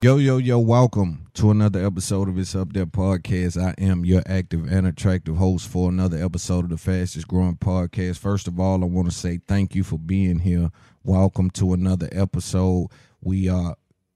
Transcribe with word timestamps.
Yo, 0.00 0.16
yo, 0.16 0.36
yo, 0.36 0.60
welcome 0.60 1.26
to 1.34 1.50
another 1.50 1.84
episode 1.84 2.28
of 2.28 2.38
It's 2.38 2.54
Up 2.54 2.72
There 2.72 2.86
podcast. 2.86 3.60
I 3.60 3.74
am 3.82 4.04
your 4.04 4.22
active 4.26 4.70
and 4.70 4.86
attractive 4.86 5.38
host 5.38 5.66
for 5.66 5.88
another 5.88 6.24
episode 6.24 6.62
of 6.62 6.70
the 6.70 6.76
fastest 6.78 7.26
growing 7.26 7.56
podcast. 7.56 8.18
First 8.18 8.46
of 8.46 8.60
all, 8.60 8.84
I 8.84 8.86
want 8.86 9.10
to 9.10 9.16
say 9.16 9.40
thank 9.48 9.74
you 9.74 9.82
for 9.82 9.98
being 9.98 10.38
here. 10.38 10.70
Welcome 11.02 11.50
to 11.50 11.72
another 11.72 12.08
episode. 12.12 12.90
We 13.20 13.48
are 13.48 13.74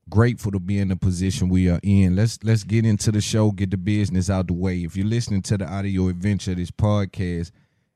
grateful 0.08 0.52
to 0.52 0.60
be 0.60 0.78
in 0.78 0.86
the 0.86 0.94
position 0.94 1.48
we 1.48 1.68
are 1.68 1.80
in. 1.82 2.14
Let's 2.14 2.38
let's 2.44 2.62
get 2.62 2.86
into 2.86 3.10
the 3.10 3.20
show, 3.20 3.50
get 3.50 3.72
the 3.72 3.76
business 3.76 4.30
out 4.30 4.46
the 4.46 4.52
way. 4.52 4.84
If 4.84 4.96
you're 4.96 5.04
listening 5.04 5.42
to 5.42 5.58
the 5.58 5.66
audio 5.68 6.06
adventure 6.06 6.52
of 6.52 6.58
this 6.58 6.70
podcast 6.70 7.50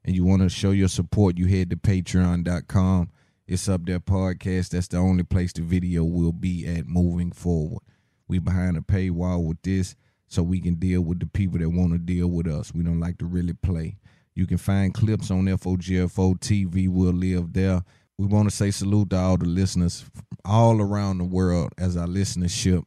and 0.05 0.17
you 0.17 0.25
want 0.25 0.43
to 0.43 0.49
show 0.49 0.73
your 0.73 0.89
support, 0.89 1.39
you 1.39 1.47
head 1.47 1.71
to 1.71 1.77
patreon.com. 1.77 3.11
It's 3.49 3.69
up 3.69 3.87
there 3.87 4.01
podcast. 4.01 4.71
That's 4.71 4.89
the 4.89 4.97
only 4.97 5.23
place 5.23 5.53
the 5.53 5.63
video 5.63 6.03
will 6.03 6.33
be 6.33 6.67
at 6.67 6.89
moving 6.89 7.31
forward. 7.31 7.85
We 8.27 8.41
behind 8.41 8.77
a 8.77 8.81
paywall 8.81 9.47
with 9.47 9.63
this 9.63 9.95
so 10.27 10.43
we 10.43 10.61
can 10.61 10.75
deal 10.75 11.03
with 11.03 11.21
the 11.21 11.27
people 11.27 11.61
that 11.61 11.71
want 11.71 11.93
to 11.93 11.99
deal 11.99 12.27
with 12.27 12.49
us. 12.49 12.75
We 12.75 12.83
don't 12.83 12.99
like 12.99 13.19
to 13.19 13.25
really 13.25 13.53
play. 13.53 13.99
You 14.35 14.49
can 14.49 14.59
find 14.59 14.93
clips 14.93 15.31
on 15.31 15.45
FOGFO 15.45 16.41
TV. 16.41 16.89
We'll 16.89 17.13
live 17.13 17.53
there. 17.53 17.85
We 18.19 18.27
want 18.27 18.51
to 18.51 18.57
say 18.57 18.73
salute 18.73 19.11
to 19.11 19.17
all 19.17 19.37
the 19.37 19.47
listeners 19.47 20.05
all 20.45 20.81
around 20.81 21.19
the 21.19 21.25
world 21.25 21.73
as 21.79 21.97
our 21.97 22.09
listenership 22.09 22.85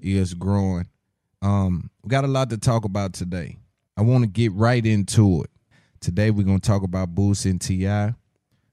is 0.00 0.34
growing. 0.34 0.88
Um, 1.40 1.88
we 2.02 2.08
got 2.08 2.24
a 2.24 2.28
lot 2.28 2.50
to 2.50 2.58
talk 2.58 2.84
about 2.84 3.12
today. 3.12 3.58
I 3.96 4.02
want 4.02 4.24
to 4.24 4.28
get 4.28 4.50
right 4.54 4.84
into 4.84 5.44
it. 5.44 5.50
Today 6.00 6.32
we're 6.32 6.46
gonna 6.46 6.58
talk 6.58 6.82
about 6.82 7.14
Boosie 7.14 7.50
and 7.50 7.60
Ti. 7.60 8.16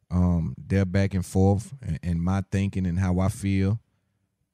Um, 0.09 0.55
they're 0.57 0.85
back 0.85 1.13
and 1.13 1.25
forth, 1.25 1.73
and, 1.81 1.99
and 2.01 2.21
my 2.21 2.43
thinking 2.51 2.85
and 2.85 2.99
how 2.99 3.19
I 3.19 3.29
feel. 3.29 3.79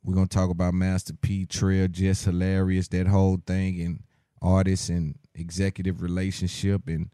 We're 0.04 0.16
gonna 0.16 0.28
talk 0.28 0.50
about 0.50 0.74
Master 0.74 1.14
P 1.14 1.46
Trell, 1.46 1.90
just 1.90 2.26
hilarious, 2.26 2.88
that 2.90 3.08
whole 3.08 3.38
thing, 3.46 3.80
and 3.82 4.04
artists 4.42 4.90
and 4.90 5.16
executive 5.36 6.02
relationship 6.02 6.88
and 6.88 7.10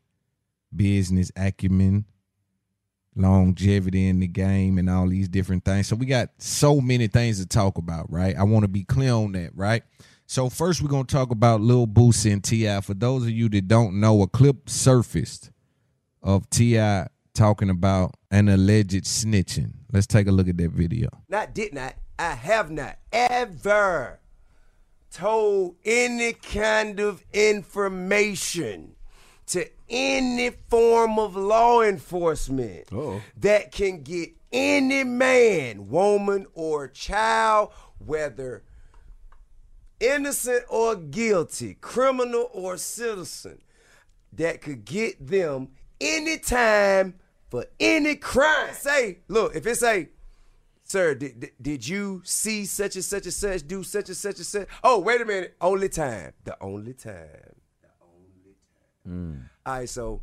business 0.76 1.32
acumen, 1.36 2.06
longevity 3.16 4.08
in 4.08 4.20
the 4.20 4.28
game, 4.28 4.78
and 4.78 4.90
all 4.90 5.08
these 5.08 5.28
different 5.28 5.66
things. 5.66 5.88
So 5.88 5.96
we 5.96 6.06
got 6.06 6.30
so 6.40 6.82
many 6.82 7.08
things 7.08 7.40
to 7.40 7.46
talk 7.46 7.78
about, 7.78 8.12
right? 8.12 8.36
I 8.36 8.44
want 8.44 8.64
to 8.64 8.70
be 8.70 8.84
clear 8.84 9.14
on 9.14 9.34
that, 9.34 9.52
right? 9.56 9.84
So 10.26 10.50
first 10.50 10.82
we're 10.82 10.90
gonna 10.90 11.04
talk 11.04 11.32
about 11.32 11.62
Lil 11.62 11.88
Boosie 11.88 12.32
and 12.32 12.44
Ti. 12.44 12.82
For 12.82 12.94
those 12.94 13.24
of 13.24 13.32
you 13.32 13.50
that 13.50 13.68
don't 13.68 14.00
know, 14.00 14.22
a 14.22 14.28
clip 14.28 14.70
surfaced 14.70 15.52
of 16.24 16.50
Ti 16.50 17.06
talking 17.40 17.70
about 17.70 18.16
an 18.32 18.50
alleged 18.50 19.06
snitching. 19.06 19.72
Let's 19.94 20.06
take 20.06 20.28
a 20.28 20.32
look 20.32 20.50
at 20.50 20.58
that 20.58 20.72
video. 20.72 21.08
Not 21.30 21.56
did 21.56 21.74
not. 21.74 21.96
I 22.20 22.32
have 22.32 22.70
not 22.70 22.98
ever 23.14 24.20
told 25.10 25.78
any 25.86 26.34
kind 26.34 27.00
of 27.00 27.24
information 27.32 28.96
to 29.48 29.70
any 29.90 30.50
form 30.50 31.18
of 31.18 31.38
law 31.38 31.82
enforcement 31.82 32.90
that 33.38 33.72
can 33.72 34.04
get 34.04 34.32
any 34.52 35.06
man, 35.06 35.88
woman, 35.88 36.46
or 36.54 36.90
child, 36.90 37.72
whether 38.00 38.64
innocent 40.02 40.66
or 40.70 40.98
guilty, 40.98 41.76
criminal 41.76 42.50
or 42.52 42.76
citizen, 42.76 43.62
that 44.34 44.62
could 44.62 44.84
get 44.84 45.26
them 45.26 45.70
anytime 46.02 47.16
for 47.50 47.66
any 47.80 48.16
crime. 48.16 48.74
Say, 48.74 49.20
look, 49.28 49.56
if 49.56 49.66
it 49.66 49.76
say, 49.76 50.10
sir, 50.84 51.16
did, 51.16 51.52
did, 51.62 51.88
you 51.88 52.22
see 52.24 52.66
such 52.66 52.96
and 52.96 53.04
such 53.04 53.26
and 53.26 53.34
such, 53.34 53.68
do 53.68 53.84
such 53.84 54.10
and 54.10 54.18
such 54.18 54.38
and 54.38 54.46
such? 54.46 54.68
Oh, 54.84 55.00
wait 55.00 55.22
a 55.22 55.26
minute. 55.26 55.56
Only 55.60 55.90
time. 55.90 56.34
The 56.44 56.56
only 56.62 56.94
time. 56.94 57.28
The 57.82 57.90
only 58.02 58.56
time. 59.06 59.50
All 59.66 59.74
right, 59.74 59.90
so 59.90 60.22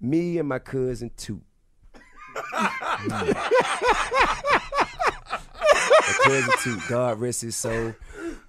me 0.00 0.38
and 0.38 0.48
my 0.48 0.58
cousin 0.58 1.10
Toot. 1.16 1.42
my 2.52 3.34
cousin 6.24 6.52
Toot, 6.62 6.80
God 6.88 7.20
rest 7.20 7.42
his 7.42 7.56
soul. 7.56 7.94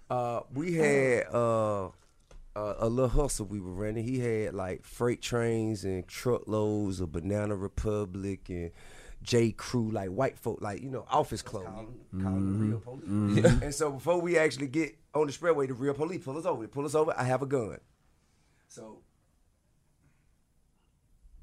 Uh, 0.10 0.42
we 0.54 0.76
had 0.76 1.28
uh, 1.34 1.90
uh, 2.56 2.76
a 2.80 2.88
little 2.88 3.10
hustle 3.10 3.46
we 3.46 3.60
were 3.60 3.74
running. 3.74 4.04
He 4.04 4.20
had 4.20 4.54
like 4.54 4.84
freight 4.84 5.22
trains 5.22 5.84
and 5.84 6.08
truckloads 6.08 7.02
of 7.02 7.12
Banana 7.12 7.56
Republic 7.56 8.48
and 8.50 8.72
J. 9.22 9.52
Crew, 9.52 9.92
like 9.92 10.10
white 10.10 10.38
folk, 10.38 10.60
like 10.62 10.82
you 10.82 10.90
know, 10.90 11.06
office 11.10 11.42
clothes. 11.42 11.66
Call 11.66 11.86
them 12.12 12.70
real 12.70 12.80
police. 12.80 13.62
and 13.62 13.76
so 13.76 13.92
before 13.92 14.22
we 14.22 14.38
actually 14.38 14.68
get 14.68 14.96
on 15.14 15.28
the 15.28 15.34
spreadway, 15.34 15.68
the 15.68 15.74
real 15.74 15.94
police 15.94 16.24
pull 16.24 16.38
us 16.38 16.46
over. 16.46 16.62
They 16.62 16.68
pull 16.68 16.86
us 16.86 16.96
over. 16.96 17.14
I 17.18 17.24
have 17.24 17.42
a 17.42 17.46
gun. 17.46 17.80
So 18.68 19.00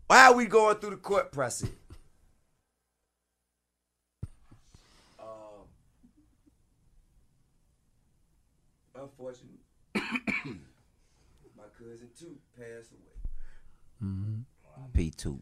while 0.06 0.34
we 0.34 0.46
going 0.46 0.76
through 0.76 0.90
the 0.90 0.96
court 0.96 1.32
process, 1.32 1.70
um, 5.18 5.26
unfortunately, 8.94 9.58
my 11.92 11.98
cousin 11.98 12.08
Toot 12.18 12.40
passed 12.56 12.92
away. 12.92 13.16
Mm-hmm. 14.02 14.42
P2. 14.98 15.40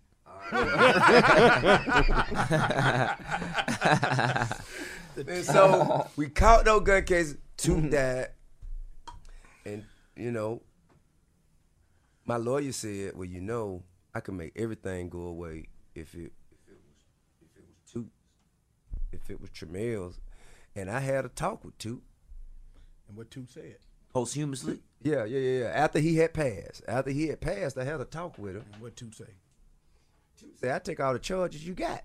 And 5.16 5.44
so 5.44 6.06
we 6.16 6.28
caught 6.28 6.64
no 6.64 6.80
gun 6.80 7.02
cases. 7.04 7.36
Toot 7.56 7.90
died, 7.90 8.28
and 9.66 9.84
you 10.16 10.30
know, 10.30 10.62
my 12.24 12.36
lawyer 12.36 12.72
said, 12.72 13.16
"Well, 13.16 13.26
you 13.26 13.40
know, 13.40 13.82
I 14.14 14.20
can 14.20 14.36
make 14.36 14.52
everything 14.56 15.08
go 15.10 15.22
away 15.22 15.66
if 15.94 16.14
it 16.14 16.32
if 16.52 16.68
it 16.68 16.78
was 16.86 17.04
if 17.42 17.56
it 17.56 17.64
was 17.68 17.92
Toot, 17.92 18.10
if 19.12 19.28
it 19.30 19.40
was 19.40 19.50
Tremell's." 19.50 20.20
And 20.76 20.88
I 20.88 21.00
had 21.00 21.24
a 21.24 21.28
talk 21.28 21.64
with 21.64 21.76
Toot. 21.76 22.02
And 23.08 23.16
what 23.16 23.30
Toot 23.30 23.50
said. 23.50 23.78
Posthumously? 24.12 24.80
Yeah, 25.02 25.24
yeah, 25.24 25.38
yeah, 25.38 25.58
yeah. 25.60 25.72
After 25.74 25.98
he 25.98 26.16
had 26.16 26.34
passed, 26.34 26.82
after 26.86 27.10
he 27.10 27.28
had 27.28 27.40
passed, 27.40 27.78
I 27.78 27.84
had 27.84 28.00
a 28.00 28.04
talk 28.04 28.38
with 28.38 28.56
him. 28.56 28.64
And 28.72 28.82
what 28.82 28.96
Toot 28.96 29.14
say? 29.14 29.24
Say, 30.60 30.72
I 30.72 30.78
take 30.78 31.00
all 31.00 31.12
the 31.12 31.18
charges 31.18 31.66
you 31.66 31.74
got. 31.74 32.04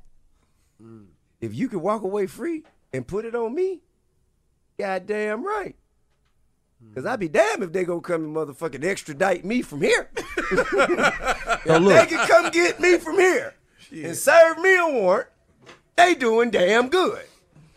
Mm. 0.81 1.07
If 1.41 1.53
you 1.53 1.67
could 1.67 1.79
walk 1.79 2.03
away 2.03 2.27
free 2.27 2.63
and 2.93 3.07
put 3.07 3.25
it 3.25 3.35
on 3.35 3.53
me, 3.53 3.81
goddamn 4.77 5.45
right. 5.45 5.75
Mm. 6.83 6.95
Cause 6.95 7.05
I'd 7.05 7.19
be 7.19 7.29
damned 7.29 7.63
if 7.63 7.73
they 7.73 7.83
gonna 7.83 8.01
come 8.01 8.23
and 8.23 8.35
motherfucking 8.35 8.83
extradite 8.83 9.45
me 9.45 9.61
from 9.61 9.81
here. 9.81 10.09
if 10.15 10.73
oh, 11.65 11.79
they 11.79 12.05
can 12.05 12.27
come 12.27 12.51
get 12.51 12.79
me 12.79 12.97
from 12.97 13.17
here 13.17 13.55
and 13.91 14.15
serve 14.15 14.59
me 14.59 14.77
a 14.77 14.85
warrant, 14.85 15.29
they 15.95 16.15
doing 16.15 16.51
damn 16.51 16.89
good. 16.89 17.23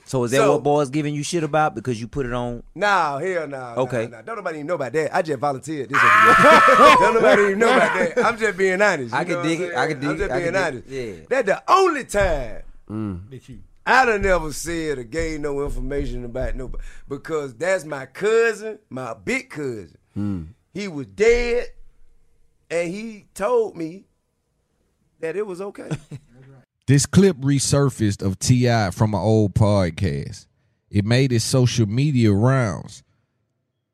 So 0.08 0.24
is 0.24 0.30
that 0.30 0.38
So- 0.38 0.52
what 0.54 0.62
boys 0.62 0.88
giving 0.88 1.14
you 1.14 1.22
shit 1.22 1.44
about 1.44 1.74
because 1.74 2.00
you 2.00 2.08
put 2.08 2.24
it 2.24 2.32
on? 2.32 2.62
Nah, 2.74 3.18
hell 3.18 3.46
no. 3.46 3.74
Okay. 3.76 4.06
Nah, 4.06 4.16
nah. 4.16 4.22
Don't 4.22 4.36
nobody 4.36 4.56
even 4.58 4.66
know 4.66 4.74
about 4.76 4.92
that. 4.94 5.14
I 5.14 5.20
just 5.20 5.38
volunteered 5.38 5.90
this. 5.90 5.98
Don't 6.98 7.14
nobody 7.14 7.42
even 7.42 7.58
know 7.58 7.68
about 7.76 7.94
that. 8.16 8.24
I'm 8.24 8.38
just 8.38 8.56
being 8.56 8.80
honest. 8.80 9.12
I 9.14 9.20
You 9.20 9.26
can 9.26 9.42
dig 9.44 9.60
it. 9.60 9.74
I 9.74 9.86
saying? 9.86 10.00
can 10.00 10.00
dig 10.00 10.08
it. 10.08 10.12
I'm 10.12 10.18
just 10.18 10.30
I 10.32 10.38
being 10.40 10.56
honest. 10.56 10.88
it. 10.88 11.18
Yeah. 11.18 11.24
That's 11.28 11.46
the 11.46 11.62
only 11.70 12.04
time 12.04 12.62
mm. 12.90 13.30
That 13.30 13.48
you. 13.50 13.58
I 13.86 14.04
done 14.06 14.22
never 14.22 14.50
said 14.52 14.98
or 14.98 15.04
gave 15.04 15.40
no 15.40 15.62
information 15.62 16.24
about 16.24 16.56
nobody 16.56 16.82
because 17.08 17.54
that's 17.54 17.84
my 17.84 18.06
cousin, 18.06 18.78
my 18.88 19.12
big 19.14 19.50
cousin. 19.50 19.96
Mm. 20.16 20.48
He 20.72 20.88
was 20.88 21.06
dead, 21.06 21.66
and 22.70 22.88
he 22.90 23.26
told 23.34 23.76
me 23.76 24.04
that 25.20 25.36
it 25.36 25.46
was 25.46 25.60
okay. 25.60 25.88
This 26.88 27.04
clip 27.04 27.36
resurfaced 27.36 28.22
of 28.22 28.38
Ti 28.38 28.96
from 28.96 29.12
an 29.12 29.20
old 29.20 29.54
podcast. 29.54 30.46
It 30.90 31.04
made 31.04 31.34
its 31.34 31.44
social 31.44 31.84
media 31.84 32.32
rounds. 32.32 33.02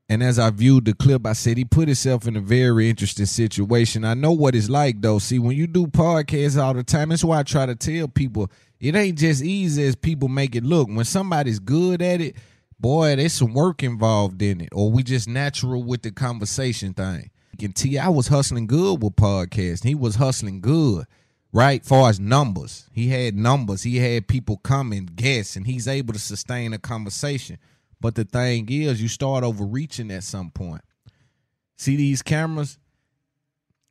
And 0.08 0.22
as 0.22 0.38
I 0.38 0.50
viewed 0.50 0.84
the 0.84 0.94
clip, 0.94 1.26
I 1.26 1.32
said 1.32 1.56
he 1.56 1.64
put 1.64 1.88
himself 1.88 2.28
in 2.28 2.36
a 2.36 2.40
very 2.40 2.88
interesting 2.88 3.26
situation. 3.26 4.04
I 4.04 4.14
know 4.14 4.30
what 4.30 4.54
it's 4.54 4.68
like 4.68 5.00
though. 5.00 5.18
See, 5.18 5.40
when 5.40 5.56
you 5.56 5.66
do 5.66 5.88
podcasts 5.88 6.56
all 6.56 6.72
the 6.72 6.84
time, 6.84 7.08
that's 7.08 7.24
why 7.24 7.40
I 7.40 7.42
try 7.42 7.66
to 7.66 7.74
tell 7.74 8.06
people 8.06 8.48
it 8.78 8.94
ain't 8.94 9.18
just 9.18 9.42
easy 9.42 9.82
as 9.82 9.96
people 9.96 10.28
make 10.28 10.54
it 10.54 10.62
look. 10.62 10.86
When 10.88 11.04
somebody's 11.04 11.58
good 11.58 12.00
at 12.00 12.20
it, 12.20 12.36
boy, 12.78 13.16
there's 13.16 13.32
some 13.32 13.54
work 13.54 13.82
involved 13.82 14.40
in 14.40 14.60
it. 14.60 14.68
Or 14.70 14.92
we 14.92 15.02
just 15.02 15.28
natural 15.28 15.82
with 15.82 16.02
the 16.02 16.12
conversation 16.12 16.94
thing. 16.94 17.32
And 17.60 17.74
T.I. 17.74 18.08
was 18.10 18.28
hustling 18.28 18.68
good 18.68 19.02
with 19.02 19.16
podcasts. 19.16 19.82
He 19.82 19.96
was 19.96 20.14
hustling 20.14 20.60
good 20.60 21.06
right? 21.54 21.84
Far 21.84 22.10
as 22.10 22.18
numbers, 22.18 22.88
he 22.92 23.08
had 23.08 23.36
numbers. 23.36 23.84
He 23.84 23.98
had 23.98 24.26
people 24.26 24.58
come 24.58 24.92
and 24.92 25.14
guess, 25.14 25.54
and 25.54 25.66
he's 25.66 25.88
able 25.88 26.12
to 26.12 26.18
sustain 26.18 26.72
a 26.74 26.78
conversation. 26.78 27.58
But 28.00 28.16
the 28.16 28.24
thing 28.24 28.68
is, 28.68 29.00
you 29.00 29.08
start 29.08 29.44
overreaching 29.44 30.10
at 30.10 30.24
some 30.24 30.50
point. 30.50 30.82
See 31.76 31.96
these 31.96 32.22
cameras? 32.22 32.76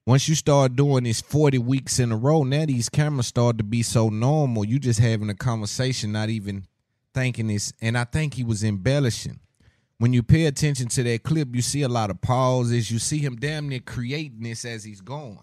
Once 0.06 0.28
you 0.28 0.36
start 0.36 0.76
doing 0.76 1.06
this 1.06 1.22
40 1.22 1.58
weeks 1.60 2.00
in 2.00 2.12
a 2.12 2.18
row, 2.18 2.44
now 2.44 2.66
these 2.66 2.90
cameras 2.90 3.28
start 3.28 3.58
to 3.58 3.64
be 3.64 3.82
so 3.82 4.10
normal. 4.10 4.66
You 4.66 4.78
just 4.78 5.00
having 5.00 5.30
a 5.30 5.34
conversation, 5.34 6.12
not 6.12 6.30
even 6.30 6.66
thinking 7.14 7.48
this. 7.48 7.72
And 7.82 7.98
I 7.98 8.04
think 8.04 8.34
he 8.34 8.44
was 8.44 8.66
embellishing. 8.66 9.40
When 10.00 10.12
you 10.12 10.22
pay 10.22 10.48
attention 10.48 10.90
to 10.90 11.04
that 11.04 11.24
clip, 11.24 11.56
you 11.56 11.62
see 11.62 11.84
a 11.84 11.88
lot 11.88 12.10
of 12.10 12.20
pauses. 12.20 12.92
You 12.92 13.00
see 13.00 13.20
him 13.20 13.38
damn 13.38 13.70
near 13.70 13.80
creating 13.80 14.42
this 14.42 14.66
as 14.66 14.84
he's 14.84 15.00
going 15.00 15.40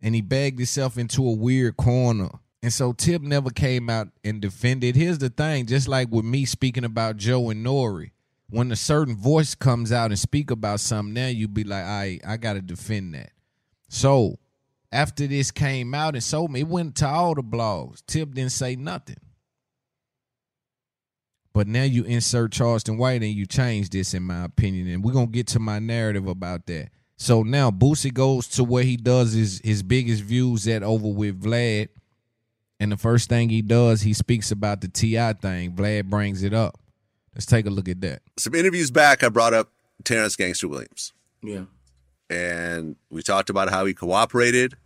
and 0.00 0.14
he 0.14 0.20
bagged 0.20 0.58
himself 0.58 0.98
into 0.98 1.26
a 1.26 1.32
weird 1.32 1.76
corner. 1.76 2.30
And 2.62 2.72
so 2.72 2.92
Tip 2.92 3.22
never 3.22 3.50
came 3.50 3.88
out 3.88 4.08
and 4.24 4.40
defended. 4.40 4.96
Here's 4.96 5.18
the 5.18 5.28
thing, 5.28 5.66
just 5.66 5.86
like 5.88 6.10
with 6.10 6.24
me 6.24 6.44
speaking 6.44 6.84
about 6.84 7.16
Joe 7.16 7.50
and 7.50 7.64
Nori, 7.64 8.10
when 8.50 8.72
a 8.72 8.76
certain 8.76 9.16
voice 9.16 9.54
comes 9.54 9.92
out 9.92 10.10
and 10.10 10.18
speak 10.18 10.50
about 10.50 10.80
something, 10.80 11.14
now 11.14 11.28
you 11.28 11.46
be 11.48 11.64
like, 11.64 11.84
I 11.84 12.18
I 12.26 12.36
gotta 12.36 12.60
defend 12.60 13.14
that. 13.14 13.30
So 13.88 14.38
after 14.90 15.26
this 15.26 15.50
came 15.50 15.94
out 15.94 16.14
and 16.14 16.22
sold 16.22 16.50
me, 16.50 16.60
it 16.60 16.68
went 16.68 16.96
to 16.96 17.06
all 17.06 17.34
the 17.34 17.42
blogs. 17.42 18.02
Tip 18.06 18.34
didn't 18.34 18.52
say 18.52 18.74
nothing. 18.74 19.18
But 21.52 21.66
now 21.66 21.82
you 21.82 22.04
insert 22.04 22.52
Charleston 22.52 22.98
White 22.98 23.22
and 23.22 23.32
you 23.32 23.46
change 23.46 23.90
this, 23.90 24.14
in 24.14 24.22
my 24.22 24.44
opinion. 24.44 24.88
And 24.88 25.04
we're 25.04 25.12
gonna 25.12 25.26
get 25.26 25.48
to 25.48 25.58
my 25.58 25.78
narrative 25.78 26.26
about 26.26 26.66
that. 26.66 26.90
So 27.18 27.42
now 27.42 27.72
Boosie 27.72 28.14
goes 28.14 28.46
to 28.48 28.64
where 28.64 28.84
he 28.84 28.96
does 28.96 29.32
his 29.32 29.60
his 29.62 29.82
biggest 29.82 30.22
views 30.22 30.66
at 30.68 30.82
over 30.82 31.08
with 31.08 31.42
Vlad. 31.42 31.88
And 32.80 32.92
the 32.92 32.96
first 32.96 33.28
thing 33.28 33.48
he 33.48 33.60
does, 33.60 34.02
he 34.02 34.14
speaks 34.14 34.52
about 34.52 34.80
the 34.80 34.88
TI 34.88 35.32
thing. 35.32 35.72
Vlad 35.72 36.04
brings 36.04 36.44
it 36.44 36.54
up. 36.54 36.78
Let's 37.34 37.44
take 37.44 37.66
a 37.66 37.70
look 37.70 37.88
at 37.88 38.00
that. 38.02 38.22
Some 38.36 38.54
interviews 38.54 38.92
back, 38.92 39.24
I 39.24 39.30
brought 39.30 39.52
up 39.52 39.68
Terrence 40.04 40.36
Gangster 40.36 40.68
Williams. 40.68 41.12
Yeah. 41.42 41.64
And 42.30 42.94
we 43.10 43.22
talked 43.22 43.50
about 43.50 43.68
how 43.68 43.84
he 43.84 43.94
cooperated 43.94 44.76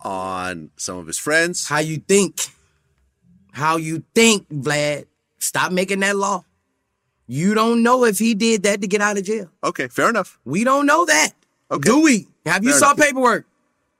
on 0.00 0.70
some 0.76 0.96
of 0.96 1.06
his 1.06 1.18
friends. 1.18 1.68
How 1.68 1.80
you 1.80 1.98
think? 1.98 2.40
How 3.52 3.76
you 3.76 4.04
think, 4.14 4.48
Vlad? 4.48 5.04
Stop 5.38 5.72
making 5.72 6.00
that 6.00 6.16
law. 6.16 6.44
You 7.26 7.52
don't 7.52 7.82
know 7.82 8.04
if 8.04 8.18
he 8.18 8.32
did 8.34 8.62
that 8.62 8.80
to 8.80 8.86
get 8.86 9.02
out 9.02 9.18
of 9.18 9.24
jail. 9.24 9.50
Okay, 9.62 9.88
fair 9.88 10.08
enough. 10.08 10.38
We 10.46 10.64
don't 10.64 10.86
know 10.86 11.04
that. 11.04 11.32
Okay. 11.70 11.88
Do 11.88 12.02
we? 12.02 12.28
Have 12.46 12.64
you 12.64 12.70
Fair 12.70 12.78
saw 12.78 12.92
enough. 12.92 13.06
paperwork? 13.06 13.46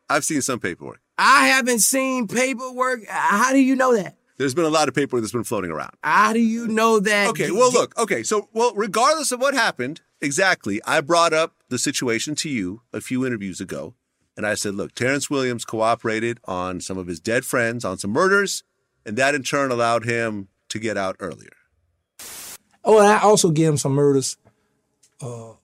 I've 0.08 0.24
seen 0.24 0.40
some 0.42 0.58
paperwork. 0.58 1.00
I 1.18 1.48
haven't 1.48 1.80
seen 1.80 2.28
paperwork. 2.28 3.06
How 3.08 3.52
do 3.52 3.58
you 3.58 3.76
know 3.76 3.94
that? 3.96 4.16
There's 4.38 4.54
been 4.54 4.64
a 4.64 4.70
lot 4.70 4.88
of 4.88 4.94
paperwork 4.94 5.22
that's 5.22 5.32
been 5.32 5.44
floating 5.44 5.70
around. 5.72 5.90
How 6.02 6.32
do 6.32 6.38
you 6.38 6.68
know 6.68 7.00
that? 7.00 7.28
Okay, 7.30 7.50
well, 7.50 7.72
look, 7.72 7.98
okay, 7.98 8.22
so, 8.22 8.48
well, 8.52 8.72
regardless 8.74 9.32
of 9.32 9.40
what 9.40 9.52
happened, 9.52 10.00
exactly, 10.20 10.80
I 10.86 11.00
brought 11.00 11.32
up 11.32 11.54
the 11.68 11.78
situation 11.78 12.36
to 12.36 12.48
you 12.48 12.82
a 12.92 13.00
few 13.00 13.26
interviews 13.26 13.60
ago, 13.60 13.94
and 14.36 14.46
I 14.46 14.54
said, 14.54 14.76
look, 14.76 14.94
Terrence 14.94 15.28
Williams 15.28 15.64
cooperated 15.64 16.38
on 16.44 16.80
some 16.80 16.96
of 16.96 17.08
his 17.08 17.18
dead 17.18 17.44
friends 17.44 17.84
on 17.84 17.98
some 17.98 18.12
murders, 18.12 18.62
and 19.04 19.16
that 19.16 19.34
in 19.34 19.42
turn 19.42 19.72
allowed 19.72 20.04
him 20.04 20.46
to 20.68 20.78
get 20.78 20.96
out 20.96 21.16
earlier. 21.18 21.50
Oh, 22.84 22.98
and 22.98 23.08
I 23.08 23.18
also 23.18 23.50
gave 23.50 23.70
him 23.70 23.76
some 23.76 23.92
murders. 23.92 24.36
Uh, 25.20 25.54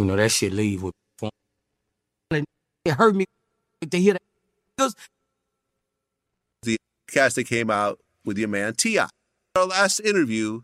You 0.00 0.06
know 0.06 0.16
that 0.16 0.30
shit 0.30 0.54
leave 0.54 0.82
with. 0.82 0.94
It 2.32 2.94
hurt 2.94 3.14
me 3.14 3.26
to 3.82 3.98
hear 3.98 4.14
that. 4.14 4.22
'Cause 4.78 4.96
The 6.62 6.78
cast 7.06 7.36
that 7.36 7.44
came 7.44 7.70
out 7.70 8.00
with 8.24 8.38
your 8.38 8.48
man 8.48 8.74
Ti. 8.76 9.00
Our 9.00 9.66
last 9.66 10.00
interview, 10.00 10.62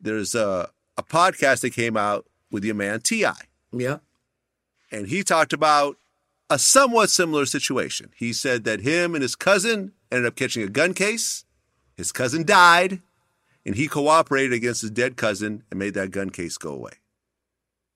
there's 0.00 0.36
a, 0.36 0.70
a 0.96 1.02
podcast 1.02 1.62
that 1.62 1.70
came 1.72 1.96
out 1.96 2.28
with 2.52 2.64
your 2.64 2.76
man 2.76 3.00
Ti. 3.00 3.26
Yeah. 3.72 3.98
And 4.92 5.08
he 5.08 5.24
talked 5.24 5.52
about 5.52 5.96
a 6.48 6.56
somewhat 6.56 7.10
similar 7.10 7.46
situation. 7.46 8.12
He 8.16 8.32
said 8.32 8.62
that 8.62 8.82
him 8.82 9.16
and 9.16 9.22
his 9.22 9.34
cousin 9.34 9.90
ended 10.12 10.26
up 10.26 10.36
catching 10.36 10.62
a 10.62 10.68
gun 10.68 10.94
case. 10.94 11.44
His 11.96 12.12
cousin 12.12 12.44
died, 12.46 13.02
and 13.66 13.74
he 13.74 13.88
cooperated 13.88 14.52
against 14.52 14.82
his 14.82 14.92
dead 14.92 15.16
cousin 15.16 15.64
and 15.68 15.80
made 15.80 15.94
that 15.94 16.12
gun 16.12 16.30
case 16.30 16.56
go 16.56 16.70
away. 16.72 16.92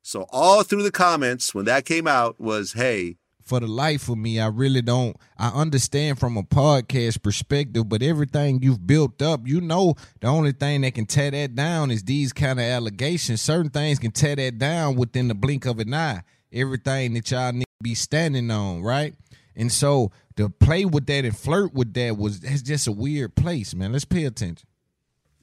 So 0.03 0.27
all 0.31 0.63
through 0.63 0.83
the 0.83 0.91
comments 0.91 1.55
when 1.55 1.65
that 1.67 1.85
came 1.85 2.07
out 2.07 2.41
was, 2.41 2.73
"Hey, 2.73 3.17
for 3.43 3.61
the 3.61 3.67
life 3.67 4.09
of 4.09 4.19
me, 4.19 4.41
I 4.41 4.47
really 4.47 4.83
don't. 4.83 5.17
I 5.37 5.49
understand 5.49 6.19
from 6.19 6.37
a 6.37 6.43
podcast 6.43 7.23
perspective, 7.23 7.89
but 7.89 8.03
everything 8.03 8.63
you've 8.63 8.87
built 8.87 9.21
up, 9.21 9.47
you 9.47 9.61
know, 9.61 9.95
the 10.21 10.29
only 10.29 10.53
thing 10.53 10.83
that 10.83 10.95
can 10.95 11.07
tear 11.07 11.31
that 11.31 11.55
down 11.55 11.91
is 11.91 12.03
these 12.05 12.33
kind 12.33 12.59
of 12.59 12.65
allegations. 12.65 13.41
Certain 13.41 13.71
things 13.71 13.99
can 13.99 14.13
tear 14.13 14.37
that 14.37 14.59
down 14.59 14.97
within 14.97 15.29
the 15.29 15.35
blink 15.35 15.67
of 15.67 15.79
an 15.79 15.93
eye. 15.93 16.23
Everything 16.53 17.15
that 17.15 17.31
y'all 17.31 17.53
need 17.53 17.63
to 17.63 17.83
be 17.83 17.95
standing 17.95 18.51
on, 18.51 18.83
right? 18.83 19.15
And 19.57 19.71
so 19.71 20.13
to 20.37 20.49
play 20.49 20.85
with 20.85 21.07
that 21.07 21.25
and 21.25 21.37
flirt 21.37 21.75
with 21.75 21.95
that 21.95 22.17
was 22.17 22.41
that's 22.41 22.63
just 22.63 22.87
a 22.87 22.93
weird 22.93 23.35
place, 23.35 23.75
man. 23.75 23.93
Let's 23.93 24.05
pay 24.05 24.25
attention. 24.25 24.69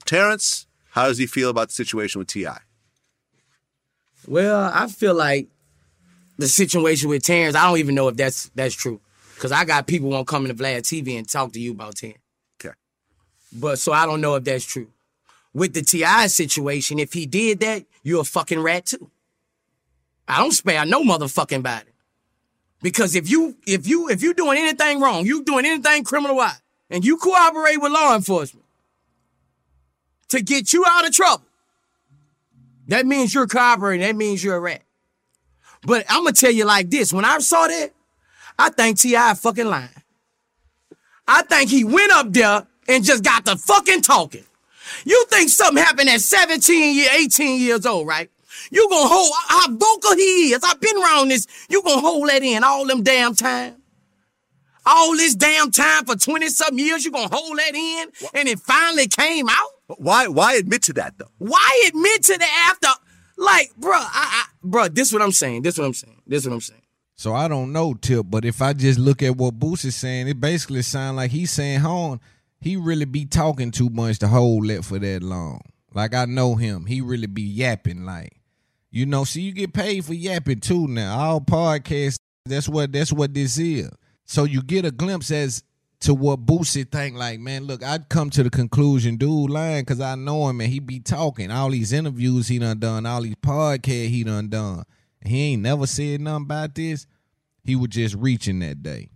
Terrence, 0.05 0.67
how 0.91 1.07
does 1.07 1.17
he 1.17 1.27
feel 1.27 1.49
about 1.49 1.67
the 1.67 1.73
situation 1.73 2.19
with 2.19 2.27
Ti?" 2.29 2.47
Well, 4.27 4.71
I 4.73 4.87
feel 4.87 5.15
like 5.15 5.47
the 6.37 6.47
situation 6.47 7.09
with 7.09 7.23
Terrence, 7.23 7.55
I 7.55 7.67
don't 7.67 7.79
even 7.79 7.95
know 7.95 8.07
if 8.07 8.17
that's 8.17 8.49
that's 8.55 8.75
true. 8.75 8.99
Cause 9.39 9.51
I 9.53 9.63
got 9.63 9.87
people 9.87 10.09
won't 10.09 10.27
come 10.27 10.45
into 10.45 10.61
Vlad 10.61 10.81
TV 10.81 11.17
and 11.17 11.27
talk 11.27 11.53
to 11.53 11.59
you 11.59 11.71
about 11.71 11.95
Terrence. 11.95 12.19
Okay. 12.59 12.73
But 13.53 13.79
so 13.79 13.93
I 13.93 14.05
don't 14.05 14.19
know 14.19 14.35
if 14.35 14.43
that's 14.43 14.65
true. 14.65 14.87
With 15.53 15.73
the 15.73 15.81
Ti 15.81 16.27
situation, 16.27 16.99
if 16.99 17.13
he 17.13 17.25
did 17.25 17.61
that, 17.61 17.85
you're 18.03 18.21
a 18.21 18.25
fucking 18.25 18.59
rat 18.59 18.87
too. 18.87 19.09
I 20.27 20.39
don't 20.39 20.51
spare 20.51 20.85
no 20.85 21.03
motherfucking 21.03 21.63
body. 21.63 21.89
Because 22.81 23.15
if 23.15 23.29
you 23.29 23.57
if 23.65 23.87
you 23.87 24.09
if 24.09 24.21
you 24.21 24.33
doing 24.33 24.57
anything 24.57 25.01
wrong, 25.01 25.25
you 25.25 25.43
doing 25.43 25.65
anything 25.65 26.03
criminal 26.03 26.37
wise, 26.37 26.61
and 26.89 27.03
you 27.03 27.17
cooperate 27.17 27.77
with 27.77 27.91
law 27.91 28.15
enforcement 28.15 28.65
to 30.29 30.41
get 30.41 30.71
you 30.71 30.85
out 30.87 31.05
of 31.07 31.13
trouble, 31.13 31.45
that 32.89 33.05
means 33.05 33.33
you're 33.33 33.47
cooperating. 33.47 34.05
That 34.05 34.15
means 34.15 34.43
you're 34.43 34.57
a 34.57 34.59
rat. 34.59 34.81
But 35.83 36.05
I'm 36.09 36.23
gonna 36.23 36.33
tell 36.33 36.51
you 36.51 36.65
like 36.65 36.89
this: 36.89 37.13
when 37.13 37.25
I 37.25 37.39
saw 37.39 37.67
that, 37.67 37.91
I 38.57 38.69
think 38.69 38.99
Ti 38.99 39.15
fucking 39.35 39.67
lying. 39.67 39.89
I 41.27 41.43
think 41.43 41.69
he 41.69 41.83
went 41.83 42.11
up 42.11 42.33
there 42.33 42.67
and 42.87 43.03
just 43.03 43.23
got 43.23 43.45
the 43.45 43.55
fucking 43.55 44.01
talking. 44.01 44.43
You 45.05 45.25
think 45.29 45.49
something 45.49 45.81
happened 45.81 46.09
at 46.09 46.21
17 46.21 46.95
year, 46.95 47.09
18 47.13 47.61
years 47.61 47.85
old, 47.85 48.07
right? 48.07 48.29
You 48.71 48.89
gonna 48.89 49.07
hold 49.07 49.31
how 49.47 49.71
vocal 49.71 50.15
he 50.15 50.51
is. 50.51 50.63
I've 50.63 50.81
been 50.81 50.97
around 50.97 51.29
this. 51.29 51.47
You 51.69 51.81
gonna 51.83 52.01
hold 52.01 52.27
that 52.29 52.43
in 52.43 52.63
all 52.63 52.85
them 52.85 53.03
damn 53.03 53.35
time. 53.35 53.75
All 54.85 55.15
this 55.15 55.35
damn 55.35 55.71
time 55.71 56.05
for 56.05 56.15
20 56.15 56.47
something 56.47 56.79
years, 56.79 57.05
you 57.05 57.11
gonna 57.11 57.29
hold 57.31 57.57
that 57.59 57.75
in, 57.75 58.09
and 58.33 58.47
it 58.49 58.59
finally 58.59 59.07
came 59.07 59.47
out. 59.47 59.78
Why 59.97 60.27
why 60.27 60.55
admit 60.55 60.83
to 60.83 60.93
that 60.93 61.17
though? 61.17 61.31
Why 61.37 61.85
admit 61.87 62.23
to 62.23 62.37
the 62.37 62.45
after? 62.67 62.87
Like, 63.37 63.71
bruh, 63.79 63.93
I, 63.93 64.43
I 64.43 64.45
bruh, 64.65 64.93
this 64.93 65.11
what 65.13 65.21
I'm 65.21 65.31
saying. 65.31 65.63
This 65.63 65.77
what 65.77 65.85
I'm 65.85 65.93
saying. 65.93 66.21
This 66.27 66.45
what 66.45 66.53
I'm 66.53 66.61
saying. 66.61 66.81
So 67.15 67.33
I 67.33 67.47
don't 67.47 67.73
know, 67.73 67.93
Tip, 67.93 68.27
but 68.29 68.45
if 68.45 68.61
I 68.61 68.73
just 68.73 68.99
look 68.99 69.21
at 69.23 69.35
what 69.35 69.55
Boost 69.59 69.85
is 69.85 69.95
saying, 69.95 70.27
it 70.27 70.39
basically 70.39 70.81
sounds 70.83 71.17
like 71.17 71.31
he's 71.31 71.51
saying, 71.51 71.79
Hon, 71.79 72.19
he 72.61 72.75
really 72.75 73.05
be 73.05 73.25
talking 73.25 73.71
too 73.71 73.89
much 73.89 74.19
to 74.19 74.27
hold 74.27 74.67
that 74.69 74.85
for 74.85 74.99
that 74.99 75.23
long. 75.23 75.61
Like 75.93 76.13
I 76.13 76.25
know 76.25 76.55
him. 76.55 76.85
He 76.85 77.01
really 77.01 77.27
be 77.27 77.41
yapping 77.41 78.05
like. 78.05 78.35
You 78.91 79.05
know, 79.05 79.23
see 79.23 79.41
you 79.41 79.51
get 79.51 79.73
paid 79.73 80.05
for 80.05 80.13
yapping 80.13 80.61
too 80.61 80.87
now. 80.87 81.17
All 81.17 81.41
podcasts, 81.41 82.19
that's 82.45 82.67
what 82.67 82.91
that's 82.91 83.13
what 83.13 83.33
this 83.33 83.57
is. 83.57 83.89
So 84.25 84.43
you 84.43 84.61
get 84.61 84.85
a 84.85 84.91
glimpse 84.91 85.31
as 85.31 85.63
to 86.01 86.13
what 86.13 86.45
Boosie 86.45 86.89
think 86.89 87.17
like, 87.17 87.39
man, 87.39 87.65
look, 87.65 87.83
I'd 87.83 88.07
come 88.07 88.29
to 88.31 88.43
the 88.43 88.49
conclusion, 88.49 89.17
dude 89.17 89.49
lying 89.49 89.81
because 89.81 89.99
I 89.99 90.15
know 90.15 90.47
him 90.47 90.61
and 90.61 90.71
he 90.71 90.79
be 90.79 90.99
talking. 90.99 91.51
All 91.51 91.69
these 91.69 91.91
interviews 91.91 92.47
he 92.47 92.59
done 92.59 92.79
done, 92.79 93.05
all 93.05 93.21
these 93.21 93.35
podcasts 93.35 94.07
he 94.07 94.23
done 94.23 94.47
done. 94.47 94.83
He 95.25 95.53
ain't 95.53 95.63
never 95.63 95.85
said 95.85 96.21
nothing 96.21 96.45
about 96.45 96.75
this. 96.75 97.05
He 97.63 97.75
was 97.75 97.89
just 97.89 98.15
reaching 98.15 98.59
that 98.59 98.81
day. 98.81 99.09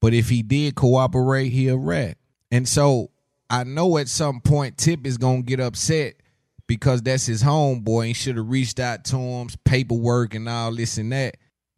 But 0.00 0.14
if 0.14 0.28
he 0.28 0.42
did 0.42 0.74
cooperate, 0.74 1.50
he 1.50 1.68
a 1.68 1.76
rat. 1.76 2.18
And 2.50 2.68
so 2.68 3.10
I 3.48 3.64
know 3.64 3.98
at 3.98 4.08
some 4.08 4.40
point 4.40 4.78
Tip 4.78 5.06
is 5.06 5.16
gonna 5.16 5.42
get 5.42 5.60
upset 5.60 6.14
because 6.66 7.02
that's 7.02 7.26
his 7.26 7.42
homeboy 7.42 8.06
and 8.06 8.16
should 8.16 8.36
have 8.36 8.50
reached 8.50 8.80
out 8.80 9.04
to 9.06 9.16
him, 9.16 9.48
paperwork 9.64 10.34
and 10.34 10.48
all 10.48 10.74
this 10.74 10.98
and 10.98 11.12
that. 11.12 11.36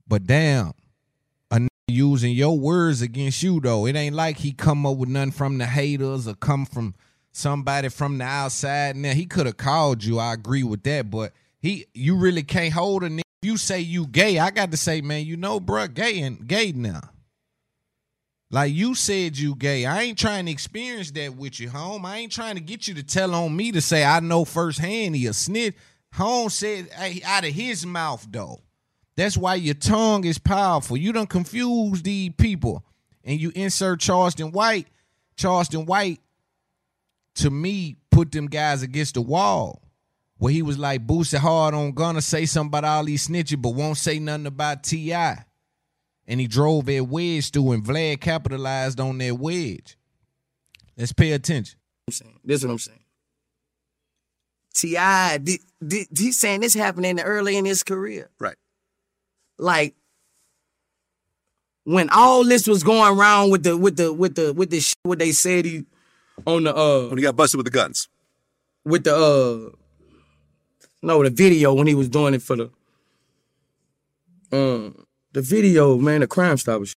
But 0.09 0.27
damn, 0.27 0.73
using 1.91 2.33
your 2.33 2.59
words 2.59 3.03
against 3.03 3.43
you 3.43 3.61
though. 3.61 3.87
It 3.87 3.97
ain't 3.97 4.15
like 4.15 4.39
he 4.39 4.53
come 4.53 4.87
up 4.87 4.97
with 4.97 5.09
nothing 5.09 5.33
from 5.33 5.59
the 5.59 5.67
haters 5.67 6.27
or 6.27 6.35
come 6.35 6.67
from 6.67 6.95
somebody 7.33 7.89
from 7.89 8.19
the 8.19 8.25
outside. 8.25 8.97
Now 8.97 9.13
he 9.13 9.27
could 9.27 9.47
have 9.47 9.57
called 9.57 10.05
you. 10.05 10.19
I 10.19 10.33
agree 10.33 10.63
with 10.63 10.83
that, 10.85 11.11
but 11.11 11.33
he 11.59 11.87
you 11.95 12.17
really 12.17 12.43
can't 12.43 12.73
hold 12.73 13.05
a 13.05 13.09
nigga. 13.09 13.23
If 13.43 13.49
you 13.49 13.57
say 13.57 13.81
you 13.81 14.07
gay, 14.07 14.39
I 14.39 14.51
got 14.51 14.71
to 14.71 14.77
say, 14.77 15.01
man, 15.01 15.25
you 15.25 15.37
know, 15.37 15.61
bruh, 15.61 15.93
gay 15.93 16.21
and 16.21 16.47
gay 16.47 16.73
now. 16.73 17.01
Like 18.51 18.73
you 18.73 18.95
said 18.95 19.39
you 19.39 19.55
gay. 19.55 19.87
I 19.87 20.03
ain't 20.03 20.19
trying 20.19 20.47
to 20.47 20.53
experience 20.53 21.13
that 21.13 21.37
with 21.37 21.61
you, 21.61 21.71
home. 21.71 22.05
I 22.05 22.19
ain't 22.19 22.33
trying 22.33 22.57
to 22.57 22.61
get 22.61 22.89
you 22.89 22.95
to 22.95 23.03
tell 23.03 23.35
on 23.35 23.55
me 23.55 23.71
to 23.73 23.81
say 23.81 24.05
I 24.05 24.21
know 24.21 24.45
firsthand 24.45 25.15
he 25.15 25.27
a 25.27 25.33
snitch. 25.33 25.77
Home 26.15 26.51
said 26.51 26.89
hey, 26.91 27.23
out 27.25 27.45
of 27.45 27.51
his 27.55 27.87
mouth 27.87 28.27
though. 28.29 28.61
That's 29.17 29.37
why 29.37 29.57
your 29.57 29.75
tongue 29.75 30.25
is 30.25 30.39
powerful. 30.39 30.97
You 30.97 31.13
don't 31.13 31.29
confuse 31.29 32.03
these 32.03 32.33
people. 32.37 32.85
And 33.25 33.41
you 33.41 33.53
insert 33.55 34.01
Charleston 34.01 34.53
White. 34.53 34.89
Charleston 35.37 35.87
White, 35.87 36.21
to 37.37 37.51
me, 37.51 37.97
put 38.11 38.33
them 38.33 38.47
guys 38.47 38.83
against 38.83 39.15
the 39.15 39.23
wall. 39.23 39.83
Where 40.39 40.53
he 40.53 40.63
was 40.63 40.79
like 40.79 41.07
boosted 41.07 41.41
hard 41.41 41.75
on 41.75 41.93
gonna 41.93 42.23
say 42.23 42.47
something 42.47 42.69
about 42.71 42.85
all 42.85 43.05
these 43.05 43.29
snitching, 43.29 43.61
but 43.61 43.75
won't 43.75 43.99
say 43.99 44.19
nothing 44.19 44.47
about 44.47 44.85
T.I 44.85 45.45
and 46.31 46.39
he 46.39 46.47
drove 46.47 46.87
that 46.87 47.09
wedge 47.09 47.51
through, 47.51 47.73
and 47.73 47.85
Vlad 47.85 48.21
capitalized 48.21 49.01
on 49.01 49.19
that 49.19 49.37
wedge. 49.37 49.99
Let's 50.97 51.13
pay 51.13 51.33
attention. 51.33 51.77
I'm 52.07 52.13
saying. 52.13 52.39
This 52.45 52.61
is 52.61 52.67
what 52.67 52.73
I'm 52.73 52.79
saying. 52.79 53.01
Ti, 54.73 55.39
di- 55.43 55.61
di- 55.85 56.09
he's 56.17 56.39
saying 56.39 56.61
this 56.61 56.75
happened 56.75 57.07
in 57.07 57.19
early 57.19 57.57
in 57.57 57.65
his 57.65 57.83
career. 57.83 58.31
Right. 58.39 58.55
Like, 59.61 59.95
when 61.85 62.09
all 62.11 62.45
this 62.45 62.67
was 62.67 62.83
going 62.83 63.19
around 63.19 63.51
with 63.51 63.63
the 63.63 63.77
with 63.77 63.97
the 63.97 64.13
with 64.13 64.35
the 64.35 64.53
with 64.53 64.71
the 64.71 64.81
shit 64.81 64.97
what 65.03 65.19
they 65.19 65.33
said 65.33 65.65
he 65.65 65.85
on 66.47 66.65
the 66.65 66.75
uh 66.75 67.09
when 67.09 67.19
he 67.19 67.23
got 67.23 67.37
busted 67.37 67.57
with 67.57 67.65
the 67.65 67.71
guns 67.71 68.09
with 68.85 69.05
the 69.05 69.15
uh 69.15 69.75
no 71.03 71.23
the 71.25 71.31
video 71.31 71.73
when 71.73 71.87
he 71.87 71.95
was 71.95 72.09
doing 72.09 72.35
it 72.35 72.43
for 72.43 72.55
the 72.55 72.71
um 74.53 75.07
the 75.33 75.41
video 75.41 75.97
man 75.97 76.21
the 76.21 76.27
crime 76.27 76.59
stoppers 76.59 76.95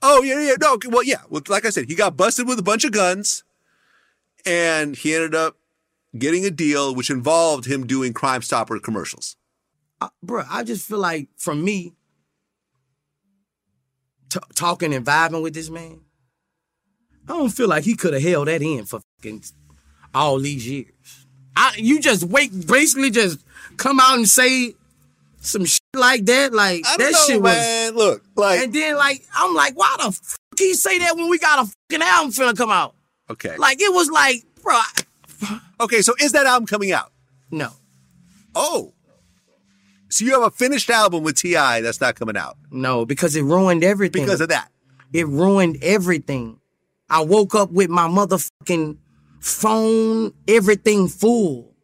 Oh 0.00 0.22
yeah, 0.22 0.40
yeah, 0.40 0.54
no, 0.60 0.78
well, 0.88 1.02
yeah, 1.02 1.22
well, 1.28 1.42
like 1.48 1.64
I 1.64 1.70
said, 1.70 1.86
he 1.86 1.94
got 1.96 2.16
busted 2.16 2.46
with 2.46 2.58
a 2.58 2.62
bunch 2.62 2.84
of 2.84 2.92
guns, 2.92 3.42
and 4.46 4.94
he 4.94 5.14
ended 5.14 5.34
up 5.34 5.56
getting 6.16 6.44
a 6.44 6.50
deal 6.50 6.94
which 6.94 7.10
involved 7.10 7.66
him 7.66 7.86
doing 7.86 8.12
Crime 8.12 8.42
Stopper 8.42 8.78
commercials. 8.78 9.36
I, 10.00 10.08
bro, 10.22 10.44
I 10.48 10.64
just 10.64 10.86
feel 10.86 10.98
like 10.98 11.28
from 11.36 11.64
me 11.64 11.94
t- 14.30 14.38
talking 14.54 14.94
and 14.94 15.04
vibing 15.04 15.42
with 15.42 15.54
this 15.54 15.70
man, 15.70 16.00
I 17.28 17.32
don't 17.32 17.50
feel 17.50 17.68
like 17.68 17.84
he 17.84 17.94
could 17.94 18.14
have 18.14 18.22
held 18.22 18.48
that 18.48 18.62
in 18.62 18.84
for 18.84 19.00
fucking 19.18 19.42
all 20.14 20.38
these 20.38 20.66
years. 20.68 20.92
I, 21.56 21.74
you 21.76 22.00
just 22.00 22.24
wait, 22.24 22.66
basically 22.66 23.10
just 23.10 23.44
come 23.76 23.98
out 24.00 24.16
and 24.16 24.28
say 24.28 24.74
some 25.40 25.64
shit 25.64 25.80
like 25.94 26.24
that, 26.26 26.52
like 26.52 26.84
I 26.86 26.96
that 26.96 27.12
know, 27.12 27.18
shit 27.26 27.42
man. 27.42 27.94
was. 27.94 28.04
Look, 28.04 28.22
like, 28.36 28.60
and 28.60 28.72
then 28.72 28.96
like 28.96 29.24
I'm 29.34 29.54
like, 29.54 29.76
why 29.76 29.96
the 29.98 30.12
fuck 30.12 30.38
he 30.58 30.74
say 30.74 30.98
that 31.00 31.16
when 31.16 31.28
we 31.28 31.38
got 31.38 31.66
a 31.66 31.72
fucking 31.90 32.06
album 32.06 32.32
finna 32.32 32.56
come 32.56 32.70
out? 32.70 32.94
okay, 33.30 33.56
Like 33.56 33.80
it 33.80 33.92
was 33.92 34.08
like, 34.10 34.44
bro, 34.62 34.80
okay, 35.80 36.00
so 36.02 36.14
is 36.20 36.32
that 36.32 36.46
album 36.46 36.66
coming 36.66 36.92
out? 36.92 37.12
no, 37.50 37.70
Oh, 38.54 38.94
so 40.08 40.24
you 40.24 40.32
have 40.32 40.42
a 40.42 40.50
finished 40.50 40.90
album 40.90 41.22
with 41.22 41.36
Ti 41.36 41.52
that's 41.52 42.00
not 42.00 42.14
coming 42.14 42.36
out 42.36 42.56
no, 42.70 43.04
because 43.04 43.36
it 43.36 43.42
ruined 43.42 43.84
everything. 43.84 44.24
because 44.24 44.40
of 44.40 44.48
that. 44.48 44.70
It 45.12 45.26
ruined 45.26 45.78
everything. 45.82 46.60
I 47.10 47.20
woke 47.22 47.54
up 47.54 47.70
with 47.70 47.88
my 47.88 48.06
motherfucking 48.08 48.98
phone, 49.40 50.32
everything 50.46 51.08
full. 51.08 51.74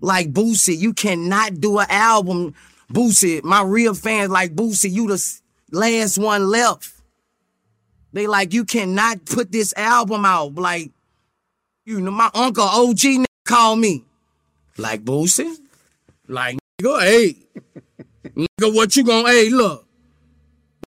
Like 0.00 0.32
Boosie, 0.32 0.78
you 0.78 0.92
cannot 0.92 1.60
do 1.60 1.78
an 1.78 1.86
album. 1.88 2.54
Boosie, 2.92 3.42
my 3.44 3.62
real 3.62 3.94
fans 3.94 4.30
like 4.30 4.54
Boosie, 4.54 4.90
you 4.90 5.06
the 5.06 5.40
last 5.70 6.18
one 6.18 6.48
left. 6.48 6.92
They 8.12 8.26
like, 8.26 8.52
you 8.52 8.64
cannot 8.64 9.24
put 9.24 9.52
this 9.52 9.72
album 9.76 10.24
out. 10.24 10.54
Like, 10.56 10.90
you 11.84 12.00
know, 12.00 12.10
my 12.10 12.30
uncle 12.34 12.64
OG 12.64 13.24
called 13.44 13.78
me. 13.78 14.04
Like, 14.76 15.04
Boosie? 15.04 15.56
Like, 16.26 16.58
nigga, 16.80 17.00
hey. 17.02 17.36
nigga, 18.36 18.74
what 18.74 18.94
you 18.96 19.04
gonna, 19.04 19.28
hey, 19.28 19.48
look. 19.50 19.86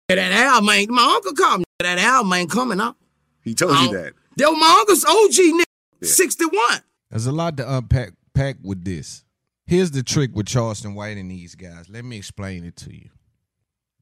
That 0.08 0.20
album 0.20 0.70
ain't, 0.70 0.90
my 0.90 1.04
uncle 1.16 1.34
called 1.34 1.60
me. 1.60 1.66
That 1.80 1.98
album 1.98 2.32
ain't 2.34 2.50
coming 2.52 2.80
up. 2.80 2.98
He 3.42 3.54
told 3.54 3.76
I 3.76 3.86
you 3.86 3.92
don't- 3.92 4.04
that. 4.04 4.14
Yo, 4.38 4.52
my 4.52 4.78
uncle's 4.80 5.06
OG 5.06 5.62
nigga, 5.62 6.06
61. 6.06 6.82
There's 7.10 7.26
a 7.26 7.32
lot 7.32 7.56
to 7.58 7.78
unpack 7.78 8.12
pack 8.34 8.58
with 8.64 8.84
this. 8.84 9.24
Here's 9.66 9.92
the 9.92 10.04
trick 10.04 10.32
with 10.36 10.46
Charleston 10.46 10.94
White 10.94 11.18
and 11.18 11.32
these 11.32 11.56
guys. 11.56 11.90
Let 11.90 12.04
me 12.06 12.18
explain 12.18 12.66
it 12.66 12.76
to 12.78 12.94
you. 12.94 13.10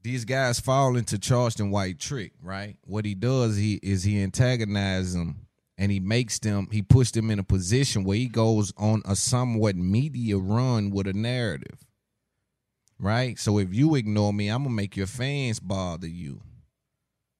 These 0.01 0.25
guys 0.25 0.59
fall 0.59 0.97
into 0.97 1.17
Charleston 1.19 1.71
White 1.71 1.99
trick, 1.99 2.33
right? 2.41 2.75
What 2.83 3.05
he 3.05 3.15
does 3.15 3.55
he 3.55 3.75
is 3.83 4.03
he 4.03 4.21
antagonizes 4.21 5.13
them 5.13 5.45
and 5.77 5.91
he 5.91 5.99
makes 5.99 6.39
them 6.39 6.67
he 6.71 6.81
puts 6.81 7.11
them 7.11 7.31
in 7.31 7.39
a 7.39 7.43
position 7.43 8.03
where 8.03 8.17
he 8.17 8.27
goes 8.27 8.73
on 8.77 9.01
a 9.05 9.15
somewhat 9.15 9.75
media 9.75 10.37
run 10.37 10.91
with 10.91 11.07
a 11.07 11.13
narrative. 11.13 11.79
Right? 12.99 13.37
So 13.37 13.57
if 13.57 13.73
you 13.73 13.95
ignore 13.95 14.33
me, 14.33 14.49
I'm 14.49 14.63
gonna 14.63 14.75
make 14.75 14.95
your 14.95 15.07
fans 15.07 15.59
bother 15.59 16.07
you. 16.07 16.41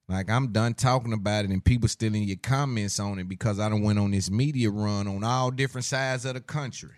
Like 0.08 0.28
I'm 0.28 0.52
done 0.52 0.74
talking 0.74 1.12
about 1.12 1.44
it 1.44 1.50
and 1.50 1.64
people 1.64 1.88
still 1.88 2.14
in 2.14 2.24
your 2.24 2.36
comments 2.36 3.00
on 3.00 3.18
it 3.18 3.28
because 3.28 3.58
I 3.58 3.68
done 3.68 3.82
went 3.82 3.98
on 3.98 4.10
this 4.10 4.30
media 4.30 4.70
run 4.70 5.08
on 5.08 5.24
all 5.24 5.50
different 5.50 5.86
sides 5.86 6.24
of 6.24 6.34
the 6.34 6.40
country. 6.40 6.90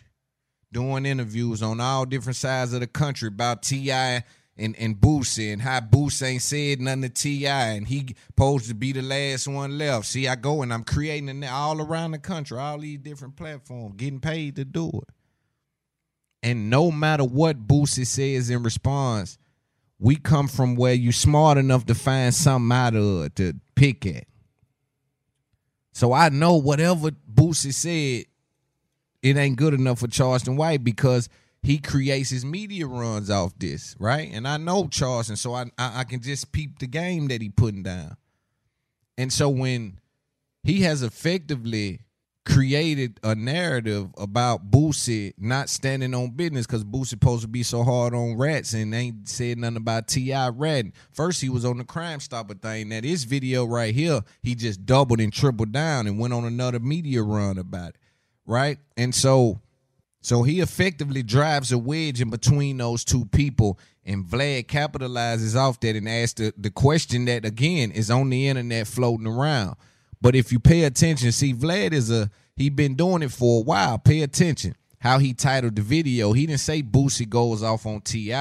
Doing 0.73 1.07
interviews 1.07 1.63
on 1.63 1.81
all 1.81 2.05
different 2.05 2.37
sides 2.37 2.73
of 2.73 2.81
the 2.81 2.89
country 2.89 3.29
about 3.29 3.63
T.I. 3.63 4.25
and, 4.59 4.75
and 4.79 4.97
Boosie 4.97 5.53
and 5.53 5.61
how 5.61 5.81
Boosie 5.81 6.27
ain't 6.27 6.43
said 6.43 6.81
nothing 6.81 7.03
to 7.03 7.09
T.I. 7.09 7.67
and 7.73 7.87
he 7.87 8.15
supposed 8.29 8.69
to 8.69 8.75
be 8.75 8.93
the 8.93 9.03
last 9.03 9.47
one 9.47 9.77
left. 9.77 10.07
See, 10.07 10.27
I 10.29 10.35
go 10.35 10.63
and 10.63 10.73
I'm 10.73 10.85
creating 10.85 11.45
all 11.45 11.81
around 11.81 12.13
the 12.13 12.19
country, 12.19 12.59
all 12.59 12.79
these 12.79 12.99
different 12.99 13.37
platforms, 13.37 13.95
getting 13.97 14.21
paid 14.21 14.57
to 14.57 14.65
do 14.65 14.89
it. 14.89 15.15
And 16.43 16.71
no 16.71 16.91
matter 16.91 17.25
what 17.25 17.67
Boosie 17.67 18.07
says 18.07 18.51
in 18.51 18.63
response, 18.63 19.37
we 19.99 20.17
come 20.17 20.49
from 20.49 20.77
where 20.77 20.95
you 20.95 21.13
smart 21.13 21.59
enough 21.59 21.87
to 21.87 21.95
find 21.95 22.35
something 22.35 22.77
out 22.77 22.95
of 22.95 23.35
to 23.37 23.55
pick 23.75 24.07
at. 24.07 24.25
So 25.93 26.13
I 26.13 26.29
know 26.29 26.57
whatever 26.57 27.11
Boosie 27.11 27.73
said, 27.73 28.27
it 29.23 29.37
ain't 29.37 29.57
good 29.57 29.75
enough 29.75 30.01
for 30.01 30.09
Charleston 30.09 30.57
White 30.57 30.85
because 30.85 31.29
he 31.67 31.79
creates 31.79 32.31
his 32.31 32.45
media 32.45 32.87
runs 32.87 33.29
off 33.29 33.59
this, 33.59 33.97
right? 33.99 34.31
And 34.33 34.47
I 34.47 34.57
know 34.57 34.87
Charles, 34.87 35.29
and 35.29 35.39
so 35.39 35.53
I 35.53 35.65
I, 35.77 36.01
I 36.01 36.05
can 36.05 36.23
just 36.23 36.53
peep 36.53 36.79
the 36.79 36.87
game 36.87 37.27
that 37.27 37.43
he 37.43 37.49
putting 37.49 37.83
down. 37.83 38.17
And 39.19 39.33
so 39.33 39.49
when 39.49 39.99
he 40.63 40.83
has 40.83 41.03
effectively 41.03 42.03
created 42.45 43.19
a 43.25 43.35
narrative 43.35 44.11
about 44.17 44.71
Boosie 44.71 45.35
not 45.37 45.69
standing 45.69 46.15
on 46.15 46.31
business 46.31 46.69
because 46.69 46.85
Boosie 46.85 47.09
supposed 47.09 47.43
to 47.43 47.49
be 47.49 47.65
so 47.65 47.83
hard 47.83 48.15
on 48.15 48.37
rats 48.37 48.73
and 48.73 48.95
ain't 48.95 49.29
said 49.29 49.59
nothing 49.59 49.77
about 49.77 50.07
T.I. 50.07 50.51
ratting. 50.51 50.93
First, 51.11 51.41
he 51.41 51.49
was 51.49 51.65
on 51.65 51.79
the 51.79 51.85
Crime 51.85 52.21
Stopper 52.21 52.55
thing. 52.55 52.91
Now, 52.91 53.01
this 53.01 53.25
video 53.25 53.65
right 53.65 53.93
here, 53.93 54.23
he 54.41 54.55
just 54.55 54.87
doubled 54.87 55.19
and 55.19 55.33
tripled 55.33 55.73
down 55.73 56.07
and 56.07 56.21
went 56.21 56.33
on 56.33 56.45
another 56.45 56.79
media 56.79 57.25
run 57.25 57.59
about 57.59 57.89
it, 57.89 57.97
right? 58.47 58.79
And 58.97 59.13
so, 59.13 59.61
so 60.27 60.43
he 60.43 60.59
effectively 60.59 61.23
drives 61.23 61.71
a 61.71 61.79
wedge 61.79 62.21
in 62.21 62.31
between 62.31 62.79
those 62.79 63.05
two 63.05 63.27
people, 63.27 63.79
and 64.05 64.25
Vlad 64.25 64.67
capitalizes 64.67 65.55
off 65.55 65.79
that 65.79 65.95
and 65.95 66.09
asks 66.09 66.33
the, 66.33 66.53
the 66.59 66.71
question 66.71 67.27
that, 67.27 67.45
again, 67.45 67.93
is 67.93 68.11
on 68.11 68.29
the 68.31 68.49
internet 68.49 68.89
floating 68.89 69.29
around. 69.29 69.77
But 70.21 70.35
if 70.35 70.51
you 70.51 70.59
pay 70.59 70.83
attention, 70.83 71.31
see, 71.31 71.55
Vlad 71.55 71.93
is 71.93 72.11
a 72.11 72.29
he 72.57 72.71
been 72.71 72.97
doing 72.97 73.23
it 73.23 73.31
for 73.31 73.61
a 73.61 73.63
while. 73.63 73.99
Pay 73.99 74.23
attention 74.23 74.75
how 74.99 75.21
he 75.21 75.33
titled 75.33 75.77
the 75.77 75.83
video. 75.83 76.33
He 76.33 76.45
didn't 76.45 76.59
say 76.59 76.83
Boosie 76.83 77.29
goes 77.29 77.63
off 77.63 77.87
on 77.87 78.01
Ti. 78.01 78.35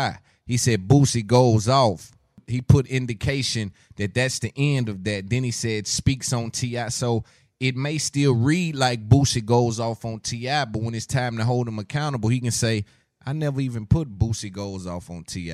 He 0.48 0.58
said 0.58 0.88
Boosie 0.88 1.28
goes 1.28 1.70
off. 1.70 2.12
He 2.48 2.64
put 2.64 2.88
indication 2.88 3.72
that 3.98 4.16
that's 4.16 4.40
the 4.40 4.52
end 4.58 4.90
of 4.90 5.04
that. 5.04 5.30
Then 5.30 5.44
he 5.44 5.52
said 5.52 5.86
speaks 5.86 6.34
on 6.34 6.50
Ti. 6.50 6.90
So 6.90 7.26
it 7.60 7.76
may 7.76 7.98
still 7.98 8.36
read 8.36 8.76
like 8.76 9.08
Boosie 9.08 9.46
goes 9.46 9.80
off 9.80 10.06
on 10.06 10.20
Ti, 10.20 10.66
but 10.72 10.82
when 10.82 10.94
it's 10.94 11.06
time 11.06 11.38
to 11.38 11.46
hold 11.46 11.68
him 11.68 11.80
accountable, 11.80 12.30
he 12.30 12.40
can 12.40 12.52
say, 12.52 12.86
"I 13.26 13.34
never 13.34 13.62
even 13.62 13.86
put 13.86 14.18
Boosie 14.18 14.52
goes 14.52 14.86
off 14.86 15.10
on 15.10 15.24
Ti." 15.24 15.54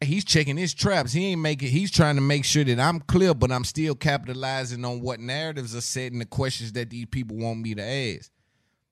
He's 0.00 0.24
checking 0.24 0.56
his 0.56 0.74
traps. 0.74 1.12
He 1.12 1.26
ain't 1.26 1.40
making. 1.40 1.70
He's 1.70 1.90
trying 1.90 2.14
to 2.14 2.20
make 2.20 2.44
sure 2.44 2.62
that 2.62 2.78
I'm 2.78 3.00
clear, 3.00 3.34
but 3.34 3.50
I'm 3.50 3.64
still 3.64 3.96
capitalizing 3.96 4.84
on 4.84 5.00
what 5.00 5.18
narratives 5.18 5.74
are 5.74 5.80
set 5.80 6.12
and 6.12 6.20
the 6.20 6.26
questions 6.26 6.72
that 6.72 6.90
these 6.90 7.06
people 7.06 7.36
want 7.36 7.60
me 7.60 7.74
to 7.74 7.82
ask. 7.82 8.30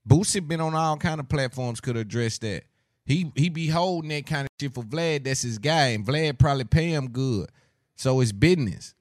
Boosie 0.08 0.46
been 0.46 0.60
on 0.60 0.74
all 0.74 0.96
kind 0.96 1.20
of 1.20 1.28
platforms 1.28 1.80
could 1.80 1.96
address 1.96 2.38
that. 2.38 2.64
He 3.04 3.30
he 3.36 3.48
be 3.50 3.68
holding 3.68 4.08
that 4.08 4.26
kind 4.26 4.46
of 4.46 4.48
shit 4.60 4.74
for 4.74 4.82
Vlad. 4.82 5.24
That's 5.24 5.42
his 5.42 5.58
guy, 5.58 5.88
and 5.88 6.04
Vlad 6.04 6.38
probably 6.38 6.64
pay 6.64 6.88
him 6.90 7.10
good. 7.10 7.50
So 7.94 8.20
it's 8.20 8.32
business. 8.32 8.95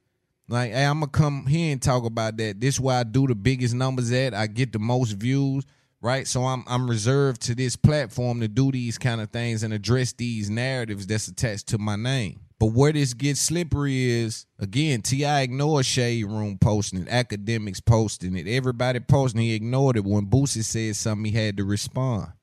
Like, 0.47 0.71
hey, 0.71 0.85
I'm 0.85 0.99
gonna 0.99 1.11
come 1.11 1.47
here 1.47 1.71
and 1.71 1.81
talk 1.81 2.05
about 2.05 2.37
that. 2.37 2.59
This 2.59 2.79
where 2.79 2.97
I 2.99 3.03
do 3.03 3.25
the 3.27 3.35
biggest 3.35 3.73
numbers 3.73 4.11
at. 4.11 4.33
I 4.33 4.47
get 4.47 4.73
the 4.73 4.79
most 4.79 5.13
views, 5.13 5.65
right? 6.01 6.27
So 6.27 6.45
I'm 6.45 6.63
I'm 6.67 6.87
reserved 6.87 7.41
to 7.43 7.55
this 7.55 7.75
platform 7.75 8.41
to 8.41 8.47
do 8.47 8.71
these 8.71 8.97
kind 8.97 9.21
of 9.21 9.31
things 9.31 9.63
and 9.63 9.73
address 9.73 10.13
these 10.13 10.49
narratives 10.49 11.07
that's 11.07 11.27
attached 11.27 11.67
to 11.67 11.77
my 11.79 11.95
name. 11.95 12.41
But 12.59 12.67
where 12.67 12.93
this 12.93 13.13
gets 13.13 13.41
slippery 13.41 14.09
is 14.09 14.45
again, 14.59 15.01
Ti 15.01 15.25
ignored 15.25 15.85
Shade 15.85 16.25
Room 16.25 16.57
posting 16.59 17.01
it, 17.01 17.09
Akademiks 17.09 17.83
posting 17.83 18.35
it, 18.35 18.47
everybody 18.47 18.99
posting. 18.99 19.41
He 19.41 19.55
ignored 19.55 19.97
it. 19.97 20.05
When 20.05 20.27
Boosie 20.27 20.63
said 20.63 20.95
something, 20.95 21.31
he 21.31 21.37
had 21.37 21.57
to 21.57 21.63
respond 21.65 22.33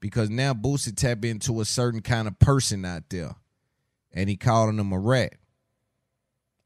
because 0.00 0.30
now 0.30 0.54
Boosie 0.54 0.96
tapped 0.96 1.24
into 1.24 1.60
a 1.60 1.64
certain 1.64 2.00
kind 2.00 2.26
of 2.26 2.38
person 2.38 2.84
out 2.84 3.04
there, 3.10 3.36
and 4.12 4.28
he 4.28 4.36
calling 4.36 4.78
him 4.78 4.92
a 4.92 4.98
rat. 4.98 5.34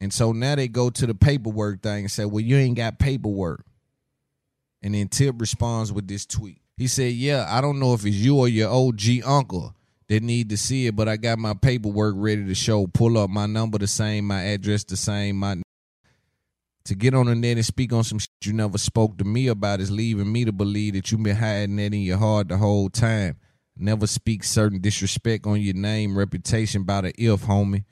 And 0.01 0.13
so 0.13 0.33
now 0.33 0.55
they 0.55 0.69
go 0.69 0.91
to 0.91 1.07
the 1.07 1.15
paperwork 1.15 1.83
thing 1.83 2.05
and 2.05 2.11
say, 2.11 2.25
"Well, 2.25 2.41
you 2.41 2.57
ain't 2.57 2.77
got 2.77 2.99
paperwork." 2.99 3.65
And 4.83 4.95
then 4.95 5.09
Tip 5.09 5.41
responds 5.41 5.93
with 5.93 6.07
this 6.07 6.25
tweet. 6.25 6.61
He 6.77 6.87
said, 6.87 7.15
"Yeah, 7.15 7.47
I 7.49 7.61
don't 7.61 7.81
know 7.81 7.95
if 7.95 8.07
it's 8.07 8.17
you 8.17 8.39
or 8.39 8.49
your 8.49 8.71
OG 8.71 9.23
uncle 9.25 9.75
that 10.09 10.23
need 10.23 10.51
to 10.51 10.57
see 10.57 10.87
it, 10.87 10.97
but 10.97 11.09
I 11.09 11.17
got 11.17 11.39
my 11.39 11.55
paperwork 11.55 12.15
ready 12.17 12.45
to 12.45 12.55
show. 12.55 12.87
Pull 12.87 13.19
up 13.19 13.29
my 13.29 13.47
number 13.47 13.79
the 13.79 13.87
same, 13.87 14.27
my 14.27 14.43
address 14.43 14.85
the 14.85 14.97
same, 14.97 15.37
my 15.37 15.57
to 16.85 16.95
get 16.95 17.13
on 17.13 17.27
the 17.27 17.35
net 17.35 17.59
and 17.59 17.67
speak 17.67 17.93
on 17.93 18.03
some 18.03 18.19
shit 18.19 18.31
you 18.45 18.55
never 18.55 18.79
spoke 18.79 19.19
to 19.19 19.25
me 19.25 19.49
about 19.49 19.79
is 19.79 19.91
leaving 19.91 20.33
me 20.33 20.47
to 20.47 20.53
believe 20.53 20.95
that 20.95 21.13
you've 21.13 21.23
been 21.23 21.37
hiding 21.37 21.77
that 21.77 21.93
in 21.93 22.01
your 22.01 22.17
heart 22.17 22.49
the 22.49 22.57
whole 22.57 22.89
time. 22.89 23.37
Never 23.77 24.07
speak 24.07 24.43
certain 24.43 24.81
disrespect 24.81 25.47
on 25.47 25.61
your 25.61 25.75
name, 25.75 26.17
reputation 26.17 26.85
by 26.85 27.03
the 27.03 27.23
if, 27.23 27.43
homie. 27.45 27.85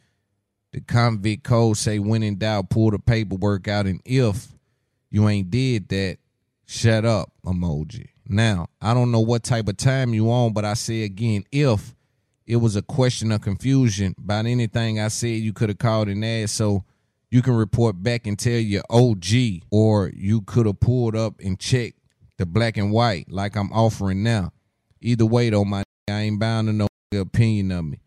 The 0.72 0.81
convict 0.81 1.44
code 1.44 1.76
say 1.76 1.98
when 1.98 2.22
in 2.22 2.37
doubt, 2.37 2.70
pull 2.70 2.90
the 2.90 2.98
paperwork 2.98 3.68
out, 3.68 3.87
and 3.87 4.00
if 4.05 4.48
you 5.11 5.29
ain't 5.29 5.50
did 5.50 5.88
that, 5.88 6.18
shut 6.66 7.05
up 7.05 7.33
emoji. 7.44 8.09
Now, 8.29 8.68
I 8.81 8.92
don't 8.92 9.12
know 9.12 9.20
what 9.20 9.44
type 9.44 9.68
of 9.68 9.76
time 9.76 10.12
you 10.12 10.31
on, 10.31 10.52
but 10.52 10.64
I 10.64 10.74
say 10.74 11.05
again, 11.05 11.44
if 11.52 11.94
it 12.46 12.57
was 12.57 12.76
a 12.76 12.83
question 12.83 13.33
of 13.33 13.40
confusion 13.40 14.14
about 14.18 14.46
anything 14.46 15.00
I 15.00 15.09
said, 15.09 15.40
you 15.40 15.52
could 15.52 15.68
have 15.68 15.79
called 15.79 16.09
and 16.09 16.24
asked 16.24 16.57
so 16.57 16.85
you 17.31 17.42
can 17.42 17.55
report 17.55 18.02
back 18.02 18.26
and 18.26 18.38
tell 18.38 18.59
your 18.59 18.83
OG, 18.90 19.62
or 19.70 20.11
you 20.14 20.42
could 20.42 20.66
have 20.66 20.81
pulled 20.81 21.16
up 21.16 21.40
and 21.40 21.59
checked 21.59 21.98
the 22.38 22.46
black 22.46 22.76
and 22.76 22.92
white 22.92 23.31
like 23.31 23.57
I'm 23.57 23.72
offering 23.72 24.22
now. 24.22 24.52
Either 25.00 25.26
way, 25.26 25.50
though, 25.50 25.64
my 25.64 25.83
I 26.09 26.20
ain't 26.20 26.38
bound 26.38 26.68
to 26.68 26.72
no 26.72 26.87
opinion 27.12 27.72
of 27.72 27.85
me. 27.85 27.98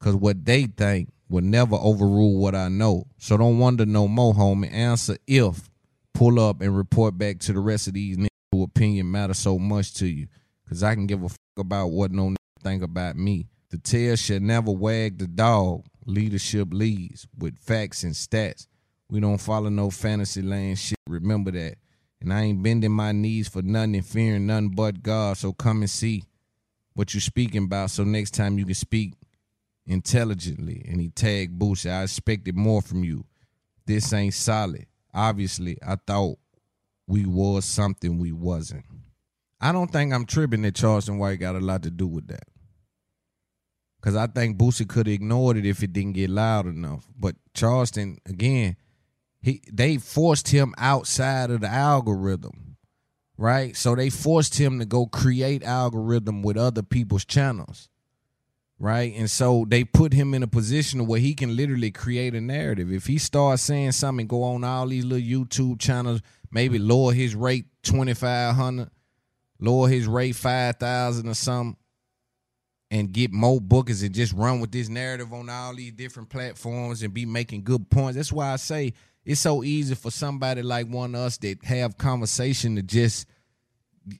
Cause 0.00 0.16
what 0.16 0.44
they 0.44 0.64
think 0.64 1.12
will 1.30 1.42
never 1.42 1.76
overrule 1.76 2.36
what 2.36 2.54
I 2.54 2.68
know. 2.68 3.06
So 3.18 3.36
don't 3.36 3.58
wonder 3.58 3.86
no 3.86 4.08
more, 4.08 4.34
homie. 4.34 4.70
Answer 4.72 5.16
if 5.26 5.70
pull 6.12 6.40
up 6.40 6.60
and 6.60 6.76
report 6.76 7.16
back 7.16 7.38
to 7.38 7.52
the 7.52 7.60
rest 7.60 7.86
of 7.86 7.94
these 7.94 8.16
niggas 8.18 8.28
who 8.52 8.64
opinion 8.64 9.10
matter 9.10 9.32
so 9.32 9.58
much 9.58 9.94
to 9.94 10.06
you. 10.06 10.26
Cause 10.68 10.82
I 10.82 10.94
can 10.94 11.06
give 11.06 11.22
a 11.22 11.28
fuck 11.28 11.38
about 11.56 11.88
what 11.88 12.10
no 12.12 12.34
think 12.62 12.82
about 12.82 13.16
me. 13.16 13.48
The 13.70 13.78
tail 13.78 14.16
should 14.16 14.42
never 14.42 14.70
wag 14.72 15.18
the 15.18 15.26
dog. 15.26 15.84
Leadership 16.04 16.68
leads 16.72 17.26
with 17.38 17.58
facts 17.58 18.02
and 18.02 18.12
stats. 18.12 18.66
We 19.08 19.20
don't 19.20 19.38
follow 19.38 19.68
no 19.68 19.90
fantasy 19.90 20.42
land 20.42 20.78
shit. 20.78 20.98
Remember 21.08 21.50
that. 21.52 21.76
And 22.20 22.32
I 22.32 22.42
ain't 22.42 22.62
bending 22.62 22.92
my 22.92 23.12
knees 23.12 23.48
for 23.48 23.62
nothing 23.62 23.96
and 23.96 24.06
fearing 24.06 24.46
nothing 24.46 24.70
but 24.70 25.02
God. 25.02 25.36
So 25.36 25.52
come 25.52 25.80
and 25.80 25.90
see 25.90 26.24
what 26.94 27.14
you 27.14 27.20
speaking 27.20 27.64
about 27.64 27.90
so 27.90 28.04
next 28.04 28.32
time 28.32 28.58
you 28.58 28.64
can 28.64 28.74
speak 28.74 29.14
intelligently. 29.90 30.84
And 30.88 31.00
he 31.00 31.08
tagged 31.10 31.58
Boosie. 31.58 31.90
I 31.90 32.04
expected 32.04 32.56
more 32.56 32.80
from 32.80 33.04
you. 33.04 33.26
This 33.86 34.12
ain't 34.12 34.34
solid. 34.34 34.86
Obviously, 35.12 35.76
I 35.84 35.96
thought 35.96 36.38
we 37.06 37.26
was 37.26 37.64
something 37.64 38.18
we 38.18 38.30
wasn't. 38.30 38.84
I 39.60 39.72
don't 39.72 39.90
think 39.90 40.14
I'm 40.14 40.26
tripping 40.26 40.62
that 40.62 40.76
Charleston 40.76 41.18
White 41.18 41.40
got 41.40 41.56
a 41.56 41.60
lot 41.60 41.82
to 41.82 41.90
do 41.90 42.06
with 42.06 42.28
that. 42.28 42.44
Cause 44.00 44.16
I 44.16 44.28
think 44.28 44.56
Boosie 44.56 44.88
could 44.88 45.06
have 45.06 45.14
ignored 45.14 45.58
it 45.58 45.66
if 45.66 45.82
it 45.82 45.92
didn't 45.92 46.14
get 46.14 46.30
loud 46.30 46.66
enough. 46.66 47.06
But 47.18 47.36
Charleston, 47.52 48.18
again, 48.24 48.76
he 49.42 49.60
they 49.70 49.98
forced 49.98 50.48
him 50.48 50.72
outside 50.78 51.50
of 51.50 51.60
the 51.60 51.68
algorithm. 51.68 52.76
Right? 53.36 53.76
So 53.76 53.94
they 53.94 54.08
forced 54.08 54.58
him 54.58 54.78
to 54.78 54.86
go 54.86 55.06
create 55.06 55.62
algorithm 55.62 56.42
with 56.42 56.56
other 56.56 56.82
people's 56.82 57.26
channels. 57.26 57.90
Right? 58.82 59.12
And 59.14 59.30
so 59.30 59.66
they 59.68 59.84
put 59.84 60.14
him 60.14 60.32
in 60.32 60.42
a 60.42 60.46
position 60.46 61.06
where 61.06 61.20
he 61.20 61.34
can 61.34 61.54
literally 61.54 61.90
create 61.90 62.34
a 62.34 62.40
narrative. 62.40 62.90
If 62.90 63.06
he 63.06 63.18
starts 63.18 63.60
saying 63.62 63.92
something, 63.92 64.26
go 64.26 64.42
on 64.42 64.64
all 64.64 64.86
these 64.86 65.04
little 65.04 65.44
YouTube 65.44 65.78
channels, 65.78 66.22
maybe 66.50 66.78
lower 66.78 67.12
his 67.12 67.34
rate 67.34 67.66
twenty 67.82 68.14
five 68.14 68.54
hundred, 68.54 68.88
lower 69.58 69.86
his 69.86 70.06
rate 70.06 70.34
five 70.34 70.76
thousand 70.76 71.28
or 71.28 71.34
something 71.34 71.76
and 72.90 73.12
get 73.12 73.32
more 73.32 73.60
bookers 73.60 74.04
and 74.04 74.14
just 74.14 74.32
run 74.32 74.60
with 74.60 74.72
this 74.72 74.88
narrative 74.88 75.32
on 75.32 75.48
all 75.48 75.74
these 75.74 75.92
different 75.92 76.28
platforms 76.28 77.02
and 77.02 77.14
be 77.14 77.24
making 77.24 77.62
good 77.62 77.88
points. 77.90 78.16
That's 78.16 78.32
why 78.32 78.52
I 78.52 78.56
say 78.56 78.94
it's 79.24 79.40
so 79.40 79.62
easy 79.62 79.94
for 79.94 80.10
somebody 80.10 80.62
like 80.62 80.88
one 80.88 81.14
of 81.14 81.20
us 81.20 81.36
that 81.38 81.62
have 81.64 81.98
conversation 81.98 82.76
to 82.76 82.82
just 82.82 83.26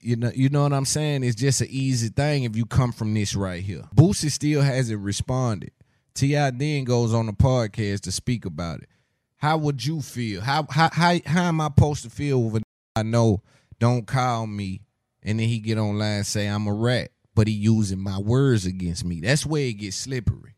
you 0.01 0.15
know 0.15 0.31
you 0.33 0.49
know 0.49 0.63
what 0.63 0.73
I'm 0.73 0.85
saying? 0.85 1.23
It's 1.23 1.35
just 1.35 1.61
an 1.61 1.67
easy 1.69 2.09
thing 2.09 2.43
if 2.43 2.55
you 2.55 2.65
come 2.65 2.91
from 2.91 3.13
this 3.13 3.35
right 3.35 3.61
here. 3.61 3.83
Boosie 3.95 4.31
still 4.31 4.61
hasn't 4.61 5.01
responded. 5.01 5.71
T.I. 6.13 6.51
then 6.51 6.83
goes 6.83 7.13
on 7.13 7.25
the 7.25 7.33
podcast 7.33 8.01
to 8.01 8.11
speak 8.11 8.45
about 8.45 8.81
it. 8.81 8.89
How 9.37 9.57
would 9.57 9.85
you 9.85 10.01
feel? 10.01 10.41
How 10.41 10.65
how 10.69 10.89
how, 10.91 11.17
how 11.25 11.43
am 11.43 11.61
I 11.61 11.67
supposed 11.67 12.03
to 12.03 12.09
feel 12.09 12.41
when 12.41 12.63
I 12.95 13.03
know 13.03 13.41
don't 13.79 14.05
call 14.05 14.47
me 14.47 14.81
and 15.23 15.39
then 15.39 15.47
he 15.47 15.59
get 15.59 15.77
online 15.77 16.17
and 16.17 16.25
say 16.27 16.47
I'm 16.47 16.67
a 16.67 16.73
rat? 16.73 17.11
but 17.35 17.47
he 17.47 17.53
using 17.53 17.99
my 17.99 18.19
words 18.19 18.65
against 18.65 19.05
me. 19.05 19.21
That's 19.21 19.45
where 19.45 19.63
it 19.63 19.73
gets 19.73 19.95
slippery. 19.95 20.55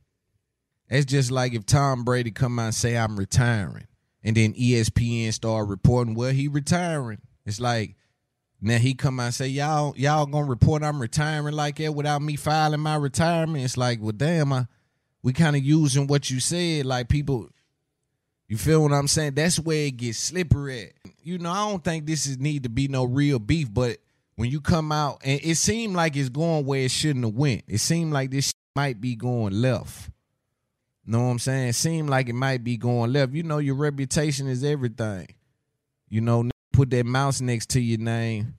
That's 0.89 1.05
just 1.05 1.31
like 1.31 1.53
if 1.53 1.65
Tom 1.65 2.03
Brady 2.03 2.31
come 2.31 2.59
out 2.59 2.65
and 2.65 2.75
say 2.75 2.97
I'm 2.97 3.17
retiring, 3.17 3.87
and 4.23 4.35
then 4.35 4.53
ESPN 4.53 5.33
start 5.33 5.67
reporting, 5.67 6.15
well, 6.15 6.31
he 6.31 6.47
retiring. 6.47 7.19
It's 7.45 7.59
like 7.59 7.95
now 8.63 8.77
he 8.77 8.93
come 8.93 9.19
out 9.19 9.25
and 9.25 9.33
say 9.33 9.47
y'all 9.47 9.93
y'all 9.97 10.25
gonna 10.25 10.45
report 10.47 10.83
I'm 10.83 11.01
retiring 11.01 11.53
like 11.53 11.75
that 11.77 11.93
without 11.93 12.21
me 12.21 12.37
filing 12.37 12.79
my 12.79 12.95
retirement. 12.95 13.63
It's 13.63 13.75
like, 13.75 13.99
well, 14.01 14.13
damn, 14.13 14.53
I, 14.53 14.67
we 15.21 15.33
kind 15.33 15.57
of 15.57 15.63
using 15.63 16.07
what 16.07 16.29
you 16.29 16.39
said, 16.39 16.85
like 16.85 17.09
people. 17.09 17.49
You 18.47 18.57
feel 18.57 18.83
what 18.83 18.93
I'm 18.93 19.07
saying? 19.07 19.33
That's 19.33 19.59
where 19.59 19.87
it 19.87 19.97
gets 19.97 20.17
slippery. 20.17 20.83
At. 20.83 21.11
You 21.23 21.39
know, 21.39 21.51
I 21.51 21.69
don't 21.69 21.83
think 21.83 22.05
this 22.05 22.25
is 22.25 22.37
need 22.37 22.63
to 22.63 22.69
be 22.69 22.87
no 22.87 23.03
real 23.03 23.39
beef, 23.39 23.73
but 23.73 23.97
when 24.35 24.49
you 24.49 24.61
come 24.61 24.91
out 24.91 25.21
and 25.25 25.41
it 25.43 25.55
seemed 25.55 25.95
like 25.95 26.15
it's 26.15 26.29
going 26.29 26.65
where 26.65 26.81
it 26.81 26.91
shouldn't 26.91 27.25
have 27.25 27.35
went. 27.35 27.63
It 27.67 27.79
seemed 27.79 28.13
like 28.13 28.31
this 28.31 28.53
might 28.75 29.01
be 29.01 29.15
going 29.15 29.61
left. 29.61 30.09
Know 31.05 31.19
what 31.19 31.31
I'm 31.31 31.39
saying? 31.39 31.73
Seemed 31.73 32.09
like 32.09 32.29
it 32.29 32.33
might 32.33 32.63
be 32.63 32.77
going 32.77 33.11
left. 33.11 33.33
You 33.33 33.43
know, 33.43 33.57
your 33.57 33.75
reputation 33.75 34.47
is 34.47 34.63
everything. 34.63 35.27
You 36.07 36.21
know, 36.21 36.49
put 36.73 36.89
that 36.89 37.05
mouse 37.05 37.39
next 37.39 37.69
to 37.69 37.79
your 37.79 37.99
name. 37.99 38.55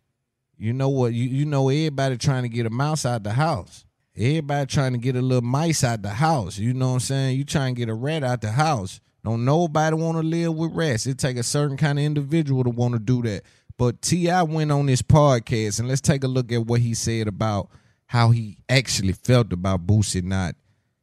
You 0.57 0.73
know 0.73 0.89
what? 0.89 1.13
You 1.13 1.25
you 1.25 1.45
know 1.45 1.69
everybody 1.69 2.17
trying 2.17 2.45
to 2.45 2.49
get 2.49 2.65
a 2.65 2.71
mouse 2.71 3.05
out 3.05 3.25
the 3.25 3.33
house. 3.33 3.85
Everybody 4.17 4.67
trying 4.67 4.93
to 4.93 4.99
get 4.99 5.17
a 5.17 5.21
little 5.21 5.43
mice 5.43 5.83
out 5.85 6.03
the 6.03 6.11
house. 6.11 6.57
You 6.57 6.73
know 6.73 6.89
what 6.89 6.95
I'm 6.95 7.01
saying? 7.01 7.37
You 7.37 7.45
trying 7.45 7.75
to 7.75 7.79
get 7.79 7.89
a 7.89 7.95
rat 7.95 8.23
out 8.23 8.41
the 8.41 8.53
house. 8.53 9.01
Don't 9.25 9.45
nobody 9.45 9.97
want 9.97 10.17
to 10.19 10.23
live 10.23 10.55
with 10.55 10.73
rats. 10.73 11.07
It 11.07 11.19
take 11.19 11.37
a 11.37 11.43
certain 11.43 11.77
kind 11.77 11.99
of 11.99 12.05
individual 12.05 12.63
to 12.65 12.71
want 12.71 12.95
to 12.95 13.01
do 13.01 13.23
that. 13.23 13.43
But 13.77 14.03
T.I. 14.03 14.43
went 14.45 14.71
on 14.71 14.87
this 14.87 15.03
podcast, 15.03 15.81
and 15.81 15.89
let's 15.89 16.01
take 16.01 16.23
a 16.23 16.29
look 16.29 16.53
at 16.53 16.67
what 16.67 16.81
he 16.81 16.95
said 16.95 17.27
about 17.27 17.71
how 18.07 18.31
he 18.31 18.59
actually 18.69 19.15
felt 19.15 19.53
about 19.53 19.87
Boosie 19.87 20.23
not 20.23 20.55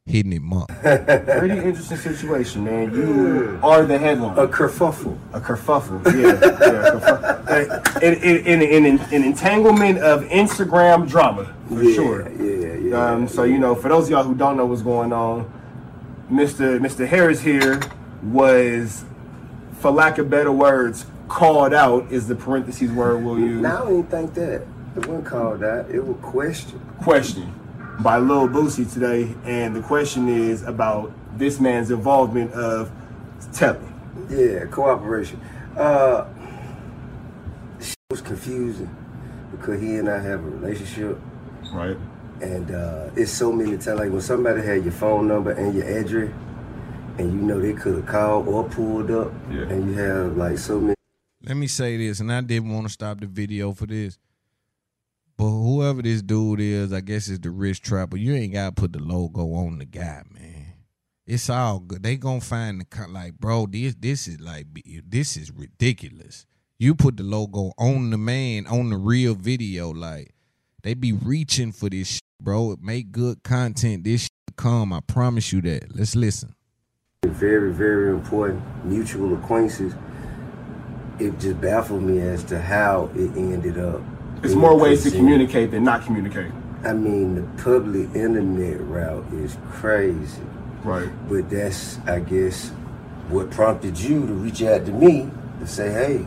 hitting 0.06 0.32
him 0.32 0.52
up. 0.52 0.68
Pretty 0.82 1.58
interesting 1.58 1.96
situation, 1.96 2.64
man. 2.64 2.92
You 2.94 3.58
are 3.62 3.84
the 3.84 3.98
headline. 3.98 4.38
A 4.38 4.48
kerfuffle. 4.48 5.16
A 5.32 5.40
kerfuffle, 5.40 6.04
yeah. 6.06 6.28
yeah 6.28 6.90
kerfuffle. 7.00 8.02
in, 8.02 8.14
in, 8.46 8.62
in, 8.62 8.84
in, 8.84 9.00
an 9.00 9.24
entanglement 9.24 9.98
of 9.98 10.24
Instagram 10.24 11.08
drama, 11.08 11.54
for 11.68 11.82
yeah, 11.82 11.94
sure. 11.94 12.30
Yeah, 12.32 12.74
yeah. 12.74 13.12
Um, 13.12 13.28
so, 13.28 13.44
you 13.44 13.58
know, 13.58 13.74
for 13.74 13.88
those 13.88 14.04
of 14.04 14.10
y'all 14.10 14.24
who 14.24 14.34
don't 14.34 14.56
know 14.56 14.66
what's 14.66 14.82
going 14.82 15.12
on, 15.12 15.50
Mr. 16.30 16.78
Mr. 16.80 17.06
Harris 17.06 17.40
here 17.40 17.80
was, 18.22 19.04
for 19.80 19.90
lack 19.90 20.18
of 20.18 20.28
better 20.28 20.52
words, 20.52 21.06
called 21.28 21.72
out 21.72 22.10
is 22.10 22.26
the 22.26 22.34
parentheses 22.34 22.90
word 22.90 23.24
we'll 23.24 23.38
use. 23.38 23.62
Now 23.62 23.76
I 23.76 23.80
don't 23.80 23.98
even 23.98 24.06
think 24.06 24.34
that. 24.34 24.66
It 24.94 25.06
wasn't 25.06 25.24
called 25.24 25.64
out. 25.64 25.90
It 25.90 26.04
was 26.04 26.16
questioned. 26.20 26.80
Question 27.02 27.61
by 28.02 28.18
Lil 28.18 28.48
Boosie 28.48 28.90
today, 28.92 29.34
and 29.44 29.76
the 29.76 29.80
question 29.80 30.28
is 30.28 30.62
about 30.62 31.12
this 31.38 31.60
man's 31.60 31.90
involvement 31.90 32.52
of 32.52 32.90
telling. 33.52 33.88
Yeah, 34.28 34.66
cooperation. 34.66 35.40
Uh, 35.76 36.26
shit 37.80 37.96
was 38.10 38.20
confusing 38.20 38.94
because 39.50 39.80
he 39.80 39.96
and 39.96 40.08
I 40.08 40.18
have 40.20 40.40
a 40.40 40.48
relationship. 40.48 41.18
Right. 41.72 41.96
And 42.40 42.70
uh, 42.72 43.10
it's 43.14 43.30
so 43.30 43.52
many 43.52 43.78
times, 43.78 44.00
like 44.00 44.10
when 44.10 44.20
somebody 44.20 44.62
had 44.62 44.82
your 44.82 44.92
phone 44.92 45.28
number 45.28 45.52
and 45.52 45.74
your 45.74 45.86
address, 45.86 46.32
and 47.18 47.32
you 47.32 47.40
know 47.40 47.60
they 47.60 47.72
could 47.72 47.94
have 47.96 48.06
called 48.06 48.48
or 48.48 48.64
pulled 48.64 49.10
up, 49.10 49.32
yeah. 49.50 49.62
and 49.62 49.90
you 49.90 49.94
have 49.94 50.36
like 50.36 50.58
so 50.58 50.80
many. 50.80 50.94
Let 51.44 51.56
me 51.56 51.68
say 51.68 51.96
this, 51.96 52.20
and 52.20 52.32
I 52.32 52.40
didn't 52.40 52.70
want 52.70 52.86
to 52.86 52.92
stop 52.92 53.20
the 53.20 53.26
video 53.26 53.72
for 53.72 53.86
this. 53.86 54.18
But 55.36 55.48
whoever 55.48 56.02
this 56.02 56.22
dude 56.22 56.60
is, 56.60 56.92
I 56.92 57.00
guess 57.00 57.28
it's 57.28 57.40
the 57.40 57.50
rich 57.50 57.80
trapper. 57.80 58.16
You 58.16 58.34
ain't 58.34 58.52
gotta 58.52 58.72
put 58.72 58.92
the 58.92 59.00
logo 59.00 59.54
on 59.54 59.78
the 59.78 59.84
guy, 59.84 60.22
man. 60.30 60.74
It's 61.26 61.48
all 61.48 61.78
good. 61.80 62.02
They 62.02 62.16
gonna 62.16 62.40
find 62.40 62.80
the 62.80 62.84
cut, 62.84 63.10
like, 63.10 63.38
bro. 63.38 63.66
This 63.66 63.94
this 63.98 64.28
is 64.28 64.40
like 64.40 64.66
this 65.06 65.36
is 65.36 65.50
ridiculous. 65.50 66.46
You 66.78 66.94
put 66.94 67.16
the 67.16 67.22
logo 67.22 67.72
on 67.78 68.10
the 68.10 68.18
man 68.18 68.66
on 68.66 68.90
the 68.90 68.96
real 68.96 69.34
video, 69.34 69.90
like 69.90 70.34
they 70.82 70.94
be 70.94 71.12
reaching 71.12 71.72
for 71.72 71.88
this, 71.88 72.14
shit, 72.14 72.22
bro. 72.40 72.76
Make 72.80 73.12
good 73.12 73.42
content. 73.42 74.04
This 74.04 74.28
come. 74.56 74.92
I 74.92 75.00
promise 75.00 75.52
you 75.52 75.62
that. 75.62 75.94
Let's 75.96 76.14
listen. 76.14 76.54
Very 77.24 77.72
very 77.72 78.10
important 78.10 78.62
mutual 78.84 79.34
acquaintances. 79.34 79.94
It 81.18 81.38
just 81.38 81.60
baffled 81.60 82.02
me 82.02 82.20
as 82.20 82.42
to 82.44 82.60
how 82.60 83.10
it 83.14 83.36
ended 83.36 83.78
up. 83.78 84.02
It's 84.42 84.54
more 84.54 84.76
ways 84.78 85.02
to 85.04 85.10
communicate 85.10 85.70
than 85.70 85.84
not 85.84 86.04
communicate. 86.04 86.50
I 86.84 86.92
mean, 86.92 87.36
the 87.36 87.62
public 87.62 88.12
internet 88.14 88.80
route 88.80 89.24
is 89.34 89.56
crazy. 89.70 90.42
Right. 90.82 91.08
But 91.28 91.48
that's, 91.48 91.98
I 92.06 92.18
guess, 92.20 92.70
what 93.28 93.50
prompted 93.52 93.98
you 93.98 94.26
to 94.26 94.32
reach 94.32 94.62
out 94.62 94.84
to 94.86 94.92
me 94.92 95.30
to 95.60 95.66
say, 95.66 95.92
hey, 95.92 96.18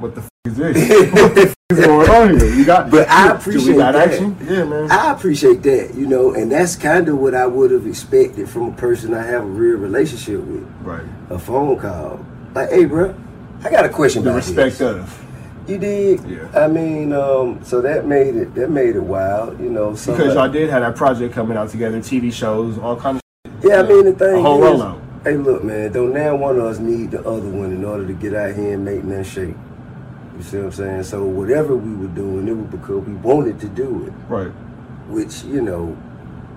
what 0.00 0.14
the 0.14 0.22
f- 0.22 0.28
is 0.46 0.56
this? 0.56 1.54
What's 1.70 1.86
going 1.86 2.08
on 2.10 2.40
here? 2.40 2.52
You 2.54 2.64
got, 2.64 2.90
But 2.90 3.08
I 3.10 3.36
appreciate 3.36 3.76
that. 3.76 3.94
action? 3.94 4.36
Yeah, 4.42 4.64
man. 4.64 4.90
I 4.90 5.12
appreciate 5.12 5.62
that, 5.64 5.94
you 5.94 6.06
know, 6.06 6.32
and 6.34 6.50
that's 6.50 6.74
kind 6.76 7.08
of 7.10 7.18
what 7.18 7.34
I 7.34 7.46
would 7.46 7.70
have 7.70 7.86
expected 7.86 8.48
from 8.48 8.70
a 8.70 8.72
person 8.72 9.12
I 9.12 9.22
have 9.22 9.42
a 9.42 9.46
real 9.46 9.76
relationship 9.76 10.40
with. 10.40 10.66
Right. 10.82 11.04
A 11.28 11.38
phone 11.38 11.78
call, 11.78 12.24
like, 12.54 12.70
"Hey, 12.70 12.86
bro, 12.86 13.14
I 13.62 13.70
got 13.70 13.84
a 13.84 13.88
question 13.88 14.24
The 14.24 14.30
about 14.30 14.36
respect 14.38 14.78
this." 14.78 14.80
of. 14.80 15.26
You 15.70 15.78
did. 15.78 16.24
Yeah. 16.28 16.48
I 16.64 16.66
mean, 16.66 17.12
um, 17.12 17.60
so 17.62 17.80
that 17.80 18.04
made 18.04 18.34
it 18.34 18.54
that 18.56 18.70
made 18.70 18.96
it 18.96 19.02
wild, 19.02 19.60
you 19.60 19.70
know. 19.70 19.94
So 19.94 20.16
Because 20.16 20.34
y'all 20.34 20.48
did 20.50 20.68
have 20.68 20.82
that 20.82 20.96
project 20.96 21.32
coming 21.32 21.56
out 21.56 21.68
together, 21.70 21.98
TV 22.00 22.32
shows, 22.32 22.76
all 22.78 22.96
kind 22.96 23.18
of. 23.18 23.22
Yeah, 23.64 23.80
I 23.80 23.82
mean 23.84 24.04
the 24.06 24.12
thing 24.12 24.36
A 24.38 24.42
whole 24.42 24.64
is, 24.64 24.80
rollout. 24.80 25.00
hey, 25.22 25.36
look, 25.36 25.62
man, 25.62 25.92
don't 25.92 26.12
now 26.12 26.34
one 26.34 26.56
of 26.58 26.64
us 26.64 26.80
need 26.80 27.12
the 27.12 27.20
other 27.20 27.48
one 27.48 27.70
in 27.72 27.84
order 27.84 28.04
to 28.04 28.12
get 28.14 28.34
out 28.34 28.56
here 28.56 28.74
and 28.74 28.84
make 28.84 29.06
that 29.08 29.24
shape. 29.24 29.56
You 30.36 30.42
see 30.42 30.56
what 30.56 30.66
I'm 30.66 30.72
saying? 30.72 31.02
So 31.04 31.24
whatever 31.24 31.76
we 31.76 31.94
were 31.94 32.12
doing, 32.12 32.48
it 32.48 32.52
was 32.56 32.66
because 32.66 33.06
we 33.06 33.14
wanted 33.14 33.60
to 33.60 33.68
do 33.68 34.06
it. 34.06 34.12
Right. 34.28 34.50
Which 35.08 35.44
you 35.44 35.60
know 35.60 35.96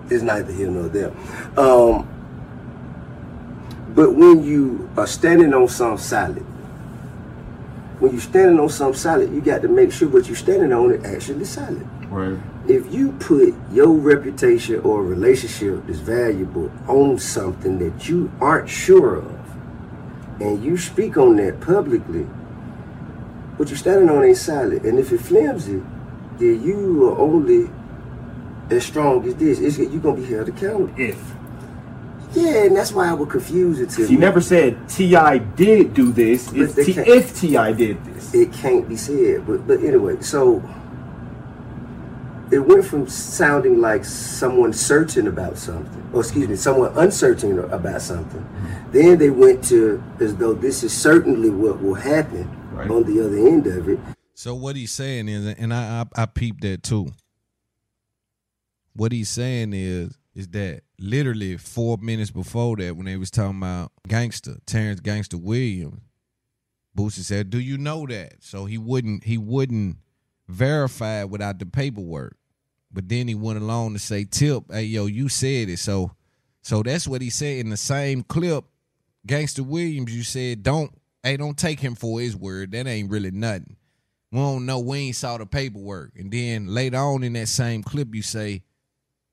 is 0.09 0.23
neither 0.23 0.51
here 0.51 0.71
nor 0.71 0.87
there. 0.89 1.11
Um, 1.55 2.09
but 3.93 4.15
when 4.15 4.43
you 4.43 4.89
are 4.97 5.05
standing 5.05 5.53
on 5.53 5.67
something 5.67 5.97
solid, 5.99 6.45
when 8.03 8.11
you're 8.11 8.21
standing 8.21 8.59
on 8.59 8.67
something 8.67 8.99
solid, 8.99 9.33
you 9.33 9.39
got 9.39 9.61
to 9.61 9.69
make 9.69 9.89
sure 9.89 10.09
what 10.09 10.27
you're 10.27 10.35
standing 10.35 10.73
on 10.73 10.91
is 10.91 11.05
actually 11.05 11.45
solid. 11.45 11.87
Right. 12.11 12.37
If 12.67 12.93
you 12.93 13.13
put 13.13 13.55
your 13.71 13.93
reputation 13.93 14.81
or 14.81 15.01
relationship 15.01 15.87
that's 15.87 15.99
valuable 15.99 16.69
on 16.85 17.17
something 17.17 17.79
that 17.79 18.09
you 18.09 18.29
aren't 18.41 18.69
sure 18.69 19.15
of, 19.15 19.39
and 20.41 20.61
you 20.61 20.77
speak 20.77 21.15
on 21.15 21.37
that 21.37 21.61
publicly, 21.61 22.23
what 23.55 23.69
you're 23.69 23.77
standing 23.77 24.09
on 24.09 24.21
ain't 24.21 24.35
solid. 24.35 24.83
And 24.83 24.99
if 24.99 25.13
it 25.13 25.19
flimsy, 25.21 25.81
then 26.39 26.61
you 26.61 27.07
are 27.07 27.17
only 27.17 27.69
as 28.69 28.85
strong 28.85 29.25
as 29.25 29.35
this. 29.35 29.59
It's, 29.59 29.77
you're 29.77 30.01
gonna 30.01 30.17
be 30.17 30.25
held 30.25 30.49
accountable. 30.49 30.93
If. 30.97 31.23
Yeah, 32.33 32.63
and 32.65 32.75
that's 32.75 32.91
why 32.91 33.09
I 33.09 33.13
would 33.13 33.29
confuse 33.29 33.79
it 33.79 33.89
to 33.91 34.07
He 34.07 34.15
me. 34.15 34.19
never 34.21 34.41
said 34.41 34.89
Ti 34.89 35.39
did 35.55 35.93
do 35.93 36.11
this. 36.11 36.51
It's 36.53 36.75
T- 36.75 36.93
if 36.99 37.39
Ti 37.39 37.73
did 37.73 38.03
this. 38.05 38.33
It 38.33 38.51
can't 38.51 38.87
be 38.89 38.95
said. 38.97 39.45
But 39.45 39.67
but 39.67 39.83
anyway, 39.83 40.19
so 40.21 40.63
it 42.51 42.59
went 42.59 42.85
from 42.85 43.07
sounding 43.07 43.81
like 43.81 44.05
someone 44.05 44.73
searching 44.73 45.27
about 45.27 45.57
something, 45.57 46.09
or 46.13 46.21
excuse 46.21 46.47
me, 46.47 46.55
someone 46.55 46.91
uncertain 46.97 47.59
about 47.59 48.01
something. 48.01 48.47
Then 48.91 49.17
they 49.17 49.29
went 49.29 49.63
to 49.65 50.03
as 50.19 50.35
though 50.35 50.53
this 50.53 50.83
is 50.83 50.93
certainly 50.93 51.49
what 51.49 51.81
will 51.81 51.95
happen 51.95 52.47
on 52.89 53.03
the 53.03 53.25
other 53.25 53.37
end 53.37 53.67
of 53.67 53.89
it. 53.89 53.99
So 54.33 54.55
what 54.55 54.75
he's 54.75 54.91
saying 54.91 55.29
is, 55.29 55.45
and 55.45 55.73
I 55.73 56.05
I, 56.15 56.23
I 56.23 56.25
peeped 56.25 56.61
that 56.61 56.83
too. 56.83 57.11
What 58.95 59.11
he's 59.11 59.29
saying 59.29 59.73
is, 59.73 60.17
is 60.35 60.47
that 60.49 60.81
literally 61.03 61.57
four 61.57 61.97
minutes 61.97 62.31
before 62.31 62.77
that, 62.77 62.95
when 62.95 63.05
they 63.05 63.17
was 63.17 63.29
talking 63.29 63.57
about 63.57 63.91
gangster 64.07 64.57
Terrence 64.65 65.01
Gangster 65.01 65.37
Williams, 65.37 65.99
Boosie 66.97 67.23
said, 67.23 67.49
"Do 67.49 67.59
you 67.59 67.77
know 67.77 68.07
that?" 68.07 68.35
So 68.39 68.65
he 68.65 68.77
wouldn't 68.77 69.25
he 69.25 69.37
wouldn't 69.37 69.97
verify 70.47 71.21
it 71.21 71.29
without 71.29 71.59
the 71.59 71.65
paperwork. 71.65 72.37
But 72.91 73.09
then 73.09 73.27
he 73.27 73.35
went 73.35 73.59
along 73.59 73.93
to 73.93 73.99
say, 73.99 74.23
"Tip, 74.23 74.71
hey 74.71 74.83
yo, 74.83 75.07
you 75.07 75.29
said 75.29 75.69
it." 75.69 75.79
So 75.79 76.11
so 76.61 76.81
that's 76.81 77.07
what 77.07 77.21
he 77.21 77.29
said 77.29 77.57
in 77.57 77.69
the 77.69 77.77
same 77.77 78.23
clip. 78.23 78.63
Gangster 79.25 79.63
Williams, 79.63 80.15
you 80.15 80.23
said, 80.23 80.63
"Don't 80.63 80.91
hey, 81.21 81.37
don't 81.37 81.57
take 81.57 81.79
him 81.79 81.95
for 81.95 82.19
his 82.19 82.35
word. 82.35 82.71
That 82.71 82.87
ain't 82.87 83.11
really 83.11 83.31
nothing." 83.31 83.75
We 84.31 84.39
don't 84.39 84.65
know. 84.65 84.79
We 84.79 84.97
ain't 84.97 85.15
saw 85.15 85.37
the 85.37 85.45
paperwork. 85.45 86.13
And 86.15 86.31
then 86.31 86.65
later 86.65 86.97
on 86.97 87.23
in 87.23 87.33
that 87.33 87.49
same 87.49 87.83
clip, 87.83 88.15
you 88.15 88.23
say, 88.23 88.63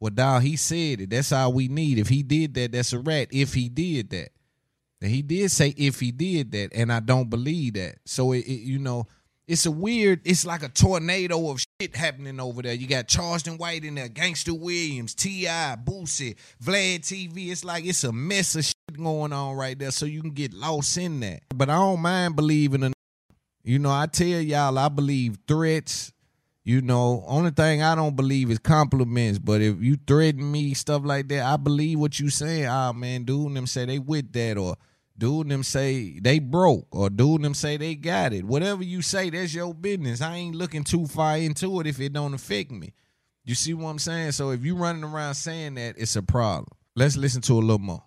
"Well, 0.01 0.11
dog, 0.11 0.43
he 0.43 0.57
said 0.57 1.03
it. 1.03 1.11
That's 1.11 1.33
all 1.33 1.53
we 1.53 1.69
need. 1.69 1.99
If 1.99 2.09
he 2.09 2.23
did 2.23 2.55
that, 2.55 2.73
that's 2.73 2.93
a 2.93 2.99
rat. 2.99 3.29
If 3.31 3.55
he 3.55 3.69
did 3.69 4.11
that." 4.11 4.31
And 5.03 5.11
he 5.11 5.23
did 5.23 5.51
say 5.51 5.75
if 5.77 6.01
he 6.01 6.11
did 6.11 6.53
that, 6.53 6.71
and 6.75 6.93
I 6.93 7.01
don't 7.01 7.31
believe 7.31 7.75
that. 7.75 7.97
So 8.05 8.33
it, 8.33 8.41
it 8.41 8.61
you 8.61 8.79
know, 8.79 9.07
it's 9.49 9.65
a 9.65 9.71
weird. 9.71 10.21
It's 10.25 10.45
like 10.45 10.63
a 10.63 10.69
tornado 10.69 11.51
of 11.51 11.65
shit 11.81 11.97
happening 11.97 12.39
over 12.39 12.63
there. 12.63 12.75
You 12.75 12.87
got 12.87 13.09
Charleston 13.09 13.57
White 13.57 13.85
in 13.85 13.95
there, 13.95 14.09
Gangster 14.09 14.55
Williams, 14.55 15.15
Ti, 15.15 15.47
Boosie, 15.47 16.37
Vlad 16.63 17.01
TV. 17.01 17.51
It's 17.51 17.65
like 17.65 17.87
it's 17.87 18.05
a 18.05 18.13
mess 18.13 18.55
of 18.57 18.65
shit 18.65 18.75
going 18.97 19.33
on 19.33 19.57
right 19.57 19.79
there. 19.79 19.91
So 19.91 20.05
you 20.05 20.21
can 20.21 20.33
get 20.33 20.53
lost 20.53 20.99
in 20.99 21.21
that. 21.21 21.43
But 21.55 21.71
I 21.71 21.75
don't 21.77 22.01
mind 22.01 22.37
believing 22.37 22.83
a 22.85 22.93
you 23.63 23.79
know, 23.79 23.91
I 23.91 24.07
tell 24.07 24.27
y'all, 24.27 24.79
I 24.79 24.89
believe 24.89 25.39
threats. 25.47 26.13
You 26.63 26.83
know, 26.83 27.25
only 27.27 27.51
thing 27.51 27.83
I 27.83 27.95
don't 27.95 28.17
believe 28.17 28.51
is 28.51 28.59
compliments. 28.59 29.39
But 29.39 29.63
if 29.63 29.81
you 29.83 29.97
threaten 30.07 30.51
me, 30.51 30.75
stuff 30.75 31.03
like 31.05 31.29
that, 31.29 31.45
I 31.45 31.57
believe 31.57 31.99
what 31.99 32.21
you 32.21 32.29
saying. 32.29 32.67
Ah, 32.67 32.93
man, 32.93 33.25
dude 33.25 33.55
them 33.55 33.67
say 33.67 33.87
they 33.87 33.99
with 33.99 34.33
that, 34.33 34.59
or 34.59 34.77
dude 35.17 35.49
them 35.49 35.63
say 35.63 36.19
they 36.21 36.39
broke, 36.39 36.87
or 36.91 37.09
dude 37.09 37.43
them 37.43 37.55
say 37.55 37.77
they 37.77 37.95
got 37.95 38.33
it. 38.33 38.45
Whatever 38.45 38.85
you 38.85 39.01
say, 39.01 39.31
that's 39.31 39.55
your 39.55 39.73
business. 39.73 40.21
I 40.21 40.37
ain't 40.37 40.55
looking 40.55 40.85
too 40.85 41.07
far 41.07 41.39
into 41.39 41.81
it 41.81 41.87
if 41.87 41.99
it 41.99 42.13
don't 42.13 42.35
affect 42.35 42.71
me. 42.71 42.93
You 43.45 43.55
see 43.55 43.73
what 43.73 43.89
I'm 43.89 43.99
saying? 43.99 44.33
So 44.33 44.51
if 44.51 44.65
you 44.65 44.77
running 44.77 45.03
around 45.03 45.35
saying 45.35 45.75
that, 45.75 45.97
it's 45.97 46.15
a 46.15 46.23
problem. 46.23 46.69
Let's 46.95 47.17
listen 47.17 47.41
to 47.43 47.55
a 47.55 47.61
little 47.61 47.79
more. 47.79 48.05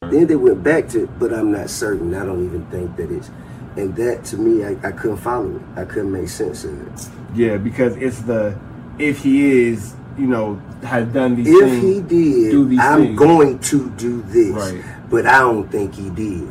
Then 0.00 0.26
they 0.26 0.36
went 0.36 0.62
back 0.62 0.88
to, 0.88 1.06
but 1.06 1.32
I'm 1.32 1.52
not 1.52 1.70
certain. 1.70 2.14
I 2.14 2.24
don't 2.24 2.44
even 2.44 2.66
think 2.66 2.96
that 2.96 3.10
it's, 3.10 3.30
and 3.76 3.94
that 3.96 4.24
to 4.26 4.36
me, 4.36 4.64
I, 4.64 4.76
I 4.86 4.92
couldn't 4.92 5.18
follow 5.18 5.56
it. 5.56 5.62
I 5.76 5.84
couldn't 5.84 6.12
make 6.12 6.28
sense 6.28 6.64
of 6.64 6.80
it. 6.86 7.08
Yeah, 7.34 7.56
because 7.56 7.96
it's 7.96 8.20
the 8.22 8.58
if 8.98 9.22
he 9.22 9.68
is, 9.68 9.94
you 10.18 10.26
know, 10.26 10.56
has 10.82 11.08
done 11.08 11.36
these 11.36 11.46
things. 11.46 11.62
If 11.62 11.70
things. 11.70 11.82
he 11.82 12.00
did, 12.00 12.50
do 12.50 12.68
these 12.68 12.80
I'm 12.80 13.00
things. 13.06 13.18
going 13.18 13.58
to 13.58 13.90
do 13.90 14.22
this. 14.22 14.50
Right. 14.50 14.84
But 15.10 15.26
I 15.26 15.40
don't 15.40 15.70
think 15.70 15.94
he 15.94 16.10
did. 16.10 16.48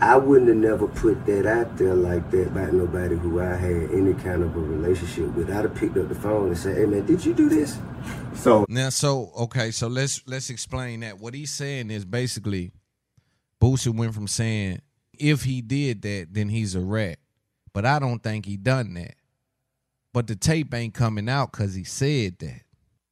I 0.00 0.16
wouldn't 0.16 0.48
have 0.48 0.58
never 0.58 0.86
put 0.86 1.26
that 1.26 1.44
out 1.44 1.76
there 1.76 1.94
like 1.94 2.30
that 2.30 2.48
about 2.48 2.72
nobody 2.72 3.16
who 3.16 3.40
I 3.40 3.56
had 3.56 3.90
any 3.90 4.14
kind 4.14 4.44
of 4.44 4.54
a 4.54 4.60
relationship 4.60 5.34
with. 5.34 5.50
I'd 5.50 5.64
have 5.64 5.74
picked 5.74 5.96
up 5.96 6.08
the 6.08 6.14
phone 6.14 6.48
and 6.48 6.58
said, 6.58 6.76
"Hey 6.76 6.86
man, 6.86 7.04
did 7.04 7.24
you 7.24 7.34
do 7.34 7.48
this?" 7.48 7.78
So 8.34 8.64
now, 8.68 8.90
so 8.90 9.32
okay, 9.36 9.72
so 9.72 9.88
let's 9.88 10.22
let's 10.26 10.50
explain 10.50 11.00
that. 11.00 11.18
What 11.18 11.34
he's 11.34 11.50
saying 11.50 11.90
is 11.90 12.04
basically, 12.04 12.70
Boosie 13.60 13.92
went 13.92 14.14
from 14.14 14.28
saying 14.28 14.80
if 15.20 15.44
he 15.44 15.60
did 15.60 16.02
that, 16.02 16.28
then 16.32 16.48
he's 16.48 16.74
a 16.74 16.80
rat, 16.80 17.18
but 17.72 17.84
I 17.84 17.98
don't 17.98 18.22
think 18.22 18.46
he 18.46 18.56
done 18.56 18.94
that. 18.94 19.14
But 20.12 20.26
the 20.26 20.36
tape 20.36 20.72
ain't 20.74 20.94
coming 20.94 21.28
out 21.28 21.52
because 21.52 21.74
he 21.74 21.84
said 21.84 22.38
that. 22.38 22.62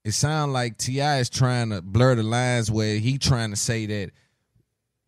It 0.05 0.13
sounds 0.13 0.53
like 0.53 0.79
Ti 0.79 1.01
is 1.01 1.29
trying 1.29 1.71
to 1.71 1.83
blur 1.83 2.15
the 2.15 2.23
lines 2.23 2.71
where 2.71 2.97
he 2.99 3.19
trying 3.19 3.51
to 3.51 3.57
say 3.57 3.87
that 3.87 4.13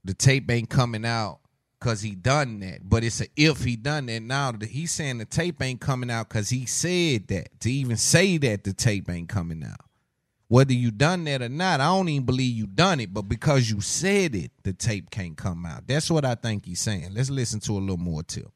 the 0.05 0.15
tape 0.15 0.51
ain't 0.51 0.69
coming 0.69 1.05
out 1.05 1.39
because 1.79 2.01
he 2.03 2.15
done 2.15 2.61
that. 2.61 2.89
But 2.89 3.05
it's 3.05 3.21
a 3.21 3.27
if 3.37 3.63
he 3.63 3.77
done 3.77 4.07
that. 4.07 4.23
Now 4.23 4.53
that 4.53 4.69
he's 4.69 4.91
saying 4.91 5.19
the 5.19 5.25
tape 5.25 5.63
ain't 5.63 5.81
coming 5.81 6.11
out 6.11 6.29
because 6.29 6.51
he 6.51 6.67
said 6.67 7.29
that. 7.29 7.61
To 7.61 7.71
even 7.71 7.97
say 7.97 8.39
that 8.39 8.65
the 8.65 8.73
tape 8.73 9.09
ain't 9.09 9.29
coming 9.29 9.65
out. 9.65 9.88
Whether 10.49 10.73
you 10.73 10.91
done 10.91 11.25
that 11.25 11.43
or 11.43 11.49
not, 11.51 11.81
I 11.81 11.85
don't 11.87 12.09
even 12.09 12.25
believe 12.25 12.57
you 12.57 12.67
done 12.67 13.01
it. 13.01 13.13
But 13.13 13.23
because 13.23 13.71
you 13.71 13.81
said 13.83 14.35
it, 14.35 14.51
the 14.63 14.73
tape 14.73 15.11
can't 15.11 15.37
come 15.37 15.67
out. 15.67 15.87
That's 15.87 16.11
what 16.11 16.25
I 16.25 16.35
think 16.37 16.65
he's 16.65 16.81
saying. 16.81 17.11
Let's 17.13 17.29
listen 17.31 17.61
to 17.61 17.73
a 17.73 17.81
little 17.81 17.99
more 17.99 18.23
too. 18.23 18.51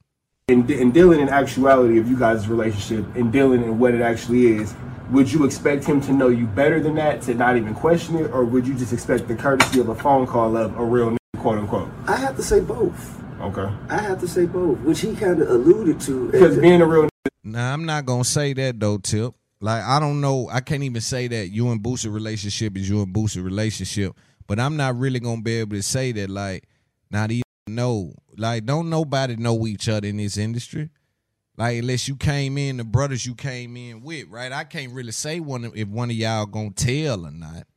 in, 0.49 0.71
in 0.71 0.91
dealing 0.91 1.21
in 1.21 1.29
actuality 1.29 1.99
of 1.99 2.09
you 2.09 2.19
guys' 2.19 2.49
relationship 2.49 3.05
and 3.15 3.31
dealing 3.33 3.63
in 3.63 3.79
what 3.79 3.95
it 3.95 4.01
actually 4.01 4.47
is, 4.57 4.75
would 5.11 5.31
you 5.31 5.45
expect 5.45 5.85
him 5.85 6.01
to 6.01 6.13
know 6.13 6.29
you 6.29 6.47
better 6.47 6.81
than 6.81 6.95
that 6.95 7.21
to 7.23 7.35
not 7.35 7.57
even 7.57 7.75
question 7.75 8.17
it, 8.17 8.31
or 8.31 8.45
would 8.45 8.67
you 8.67 8.75
just 8.75 8.93
expect 8.93 9.29
the 9.29 9.35
courtesy 9.35 9.79
of 9.79 9.89
a 9.89 9.95
phone 9.95 10.27
call 10.27 10.57
of 10.57 10.75
a 10.79 10.85
real 10.85 11.17
quote 11.37 11.59
unquote? 11.59 11.91
I 12.07 12.17
have 12.17 12.37
to 12.37 12.43
say 12.43 12.61
both. 12.61 13.21
Okay. 13.41 13.69
I 13.91 13.99
have 14.01 14.19
to 14.21 14.29
say 14.29 14.47
both, 14.47 14.79
which 14.81 15.01
he 15.01 15.15
kind 15.15 15.43
of 15.43 15.51
alluded 15.51 16.01
to. 16.03 16.31
Because 16.31 16.57
being 16.59 16.81
a 16.81 16.87
real 16.87 17.09
Now 17.45 17.75
I'm 17.75 17.85
not 17.85 18.07
gonna 18.07 18.25
say 18.25 18.55
that 18.55 18.81
though, 18.81 18.97
Tip. 18.99 19.35
Like 19.63 19.85
I 19.85 20.01
don't 20.01 20.21
know. 20.21 20.49
I 20.51 20.61
can't 20.61 20.83
even 20.83 21.01
say 21.01 21.29
that 21.29 21.51
you 21.51 21.71
and 21.71 21.81
Boosie 21.81 22.13
relationship 22.13 22.77
is 22.77 22.89
you 22.89 23.01
and 23.01 23.15
Boosie 23.15 23.43
relationship. 23.43 24.17
But 24.49 24.59
I'm 24.59 24.77
not 24.77 24.99
really 24.99 25.21
gonna 25.21 25.41
be 25.41 25.55
able 25.55 25.77
to 25.77 25.83
say 25.83 26.11
that. 26.13 26.29
Like 26.29 26.65
not 27.13 27.31
even 27.31 27.45
know. 27.69 28.13
Like 28.37 28.67
don't 28.67 28.91
nobody 28.91 29.37
know 29.37 29.67
each 29.69 29.89
other 29.89 30.09
in 30.09 30.17
this 30.17 30.37
industry. 30.37 30.91
Like 31.57 31.79
unless 31.79 32.09
you 32.09 32.17
came 32.17 32.59
in, 32.59 32.79
the 32.79 32.85
brothers 32.85 33.25
you 33.25 33.37
came 33.37 33.77
in 33.77 34.03
with, 34.03 34.27
right? 34.29 34.51
I 34.51 34.65
can't 34.65 34.93
really 34.93 35.13
say 35.13 35.39
one 35.39 35.71
if 35.77 35.87
one 35.87 36.11
of 36.11 36.17
y'all 36.17 36.47
gonna 36.47 36.71
tell 36.71 37.25
or 37.25 37.31
not. 37.31 37.69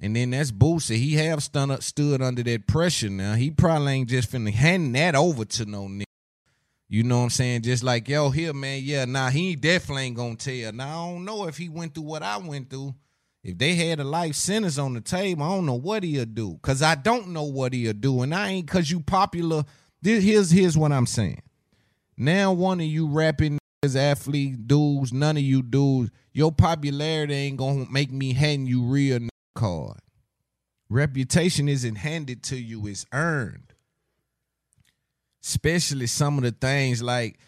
And 0.00 0.16
then 0.16 0.30
that's 0.30 0.50
Boosie. 0.50 0.96
He 0.96 1.16
have 1.16 1.42
stood 1.42 1.70
up, 1.70 1.82
stood 1.82 2.22
under 2.22 2.42
that 2.44 2.66
pressure 2.66 3.10
now. 3.10 3.34
He 3.34 3.50
probably 3.50 3.92
ain't 3.92 4.08
just 4.08 4.32
finna 4.32 4.52
hand 4.52 4.94
that 4.94 5.14
over 5.14 5.44
to 5.44 5.66
no 5.66 5.88
nigga. 5.88 6.04
You 6.88 7.02
know 7.02 7.18
what 7.18 7.24
I'm 7.24 7.30
saying? 7.30 7.62
Just 7.62 7.82
like, 7.82 8.08
yo, 8.08 8.30
here, 8.30 8.54
man, 8.54 8.80
yeah, 8.82 9.04
nah, 9.04 9.28
he 9.28 9.56
definitely 9.56 10.04
ain't 10.04 10.16
gonna 10.16 10.36
tell. 10.36 10.72
Now, 10.72 10.88
I 10.88 11.12
don't 11.12 11.24
know 11.24 11.46
if 11.46 11.58
he 11.58 11.68
went 11.68 11.94
through 11.94 12.04
what 12.04 12.22
I 12.22 12.38
went 12.38 12.70
through. 12.70 12.94
If 13.44 13.58
they 13.58 13.74
had 13.74 14.00
a 14.00 14.04
life 14.04 14.34
sentence 14.34 14.78
on 14.78 14.94
the 14.94 15.00
table, 15.00 15.42
I 15.42 15.50
don't 15.50 15.66
know 15.66 15.74
what 15.74 16.02
he'll 16.02 16.24
do. 16.24 16.58
Cause 16.62 16.82
I 16.82 16.94
don't 16.94 17.28
know 17.28 17.44
what 17.44 17.72
he'll 17.72 17.92
do. 17.92 18.22
And 18.22 18.34
I 18.34 18.50
ain't 18.50 18.68
cause 18.68 18.90
you 18.90 19.00
popular. 19.00 19.64
This, 20.02 20.24
here's 20.24 20.50
here's 20.50 20.76
what 20.76 20.92
I'm 20.92 21.06
saying. 21.06 21.42
Now 22.16 22.52
one 22.52 22.80
of 22.80 22.86
you 22.86 23.06
rapping 23.06 23.58
as 23.82 23.94
athlete 23.94 24.66
dudes, 24.66 25.12
none 25.12 25.36
of 25.36 25.42
you 25.42 25.62
dudes, 25.62 26.10
your 26.32 26.50
popularity 26.50 27.34
ain't 27.34 27.58
gonna 27.58 27.86
make 27.90 28.10
me 28.10 28.32
hand 28.32 28.68
you 28.68 28.82
real 28.82 29.20
card. 29.54 29.98
Reputation 30.90 31.68
isn't 31.68 31.96
handed 31.96 32.42
to 32.44 32.56
you, 32.56 32.86
it's 32.86 33.06
earned. 33.12 33.67
Especially 35.42 36.06
some 36.06 36.36
of 36.38 36.44
the 36.44 36.50
things 36.50 37.02
like 37.02 37.38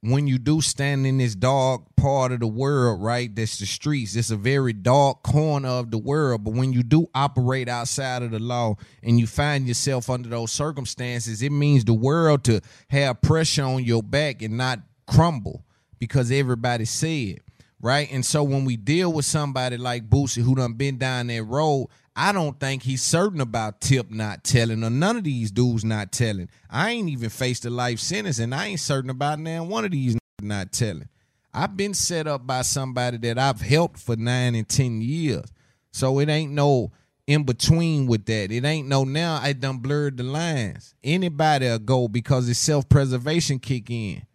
when 0.00 0.28
you 0.28 0.38
do 0.38 0.60
stand 0.60 1.06
in 1.06 1.18
this 1.18 1.34
dark 1.34 1.82
part 1.96 2.30
of 2.30 2.40
the 2.40 2.46
world, 2.46 3.02
right? 3.02 3.34
That's 3.34 3.58
the 3.58 3.66
streets. 3.66 4.14
It's 4.14 4.30
a 4.30 4.36
very 4.36 4.72
dark 4.72 5.24
corner 5.24 5.68
of 5.68 5.90
the 5.90 5.98
world. 5.98 6.44
But 6.44 6.54
when 6.54 6.72
you 6.72 6.82
do 6.84 7.08
operate 7.14 7.68
outside 7.68 8.22
of 8.22 8.30
the 8.30 8.38
law 8.38 8.76
and 9.02 9.18
you 9.18 9.26
find 9.26 9.66
yourself 9.66 10.08
under 10.08 10.28
those 10.28 10.52
circumstances, 10.52 11.42
it 11.42 11.50
means 11.50 11.84
the 11.84 11.94
world 11.94 12.44
to 12.44 12.60
have 12.90 13.20
pressure 13.22 13.64
on 13.64 13.84
your 13.84 14.02
back 14.02 14.40
and 14.42 14.56
not 14.56 14.80
crumble 15.08 15.64
because 15.98 16.30
everybody 16.30 16.84
said, 16.84 17.40
right? 17.80 18.08
And 18.12 18.24
so 18.24 18.44
when 18.44 18.64
we 18.64 18.76
deal 18.76 19.12
with 19.12 19.24
somebody 19.24 19.78
like 19.78 20.08
Boosie 20.08 20.42
who 20.42 20.54
done 20.54 20.74
been 20.74 20.98
down 20.98 21.26
that 21.26 21.42
road, 21.42 21.88
I 22.20 22.32
don't 22.32 22.58
think 22.58 22.82
he's 22.82 23.00
certain 23.00 23.40
about 23.40 23.80
Tip 23.80 24.10
not 24.10 24.42
telling 24.42 24.82
or 24.82 24.90
none 24.90 25.18
of 25.18 25.22
these 25.22 25.52
dudes 25.52 25.84
not 25.84 26.10
telling. 26.10 26.48
I 26.68 26.90
ain't 26.90 27.08
even 27.08 27.30
faced 27.30 27.64
a 27.64 27.70
life 27.70 28.00
sentence 28.00 28.40
and 28.40 28.52
I 28.52 28.66
ain't 28.66 28.80
certain 28.80 29.08
about 29.08 29.38
now 29.38 29.62
one 29.62 29.84
of 29.84 29.92
these 29.92 30.18
not 30.42 30.72
telling. 30.72 31.08
I've 31.54 31.76
been 31.76 31.94
set 31.94 32.26
up 32.26 32.44
by 32.44 32.62
somebody 32.62 33.18
that 33.18 33.38
I've 33.38 33.60
helped 33.60 34.00
for 34.00 34.16
nine 34.16 34.56
and 34.56 34.68
ten 34.68 35.00
years. 35.00 35.44
So 35.92 36.18
it 36.18 36.28
ain't 36.28 36.50
no 36.50 36.90
in 37.28 37.44
between 37.44 38.08
with 38.08 38.24
that. 38.24 38.50
It 38.50 38.64
ain't 38.64 38.88
no 38.88 39.04
now 39.04 39.38
I 39.40 39.52
done 39.52 39.78
blurred 39.78 40.16
the 40.16 40.24
lines. 40.24 40.96
Anybody'll 41.04 41.78
go 41.78 42.08
because 42.08 42.48
it's 42.48 42.58
self-preservation 42.58 43.60
kick 43.60 43.90
in. 43.90 44.26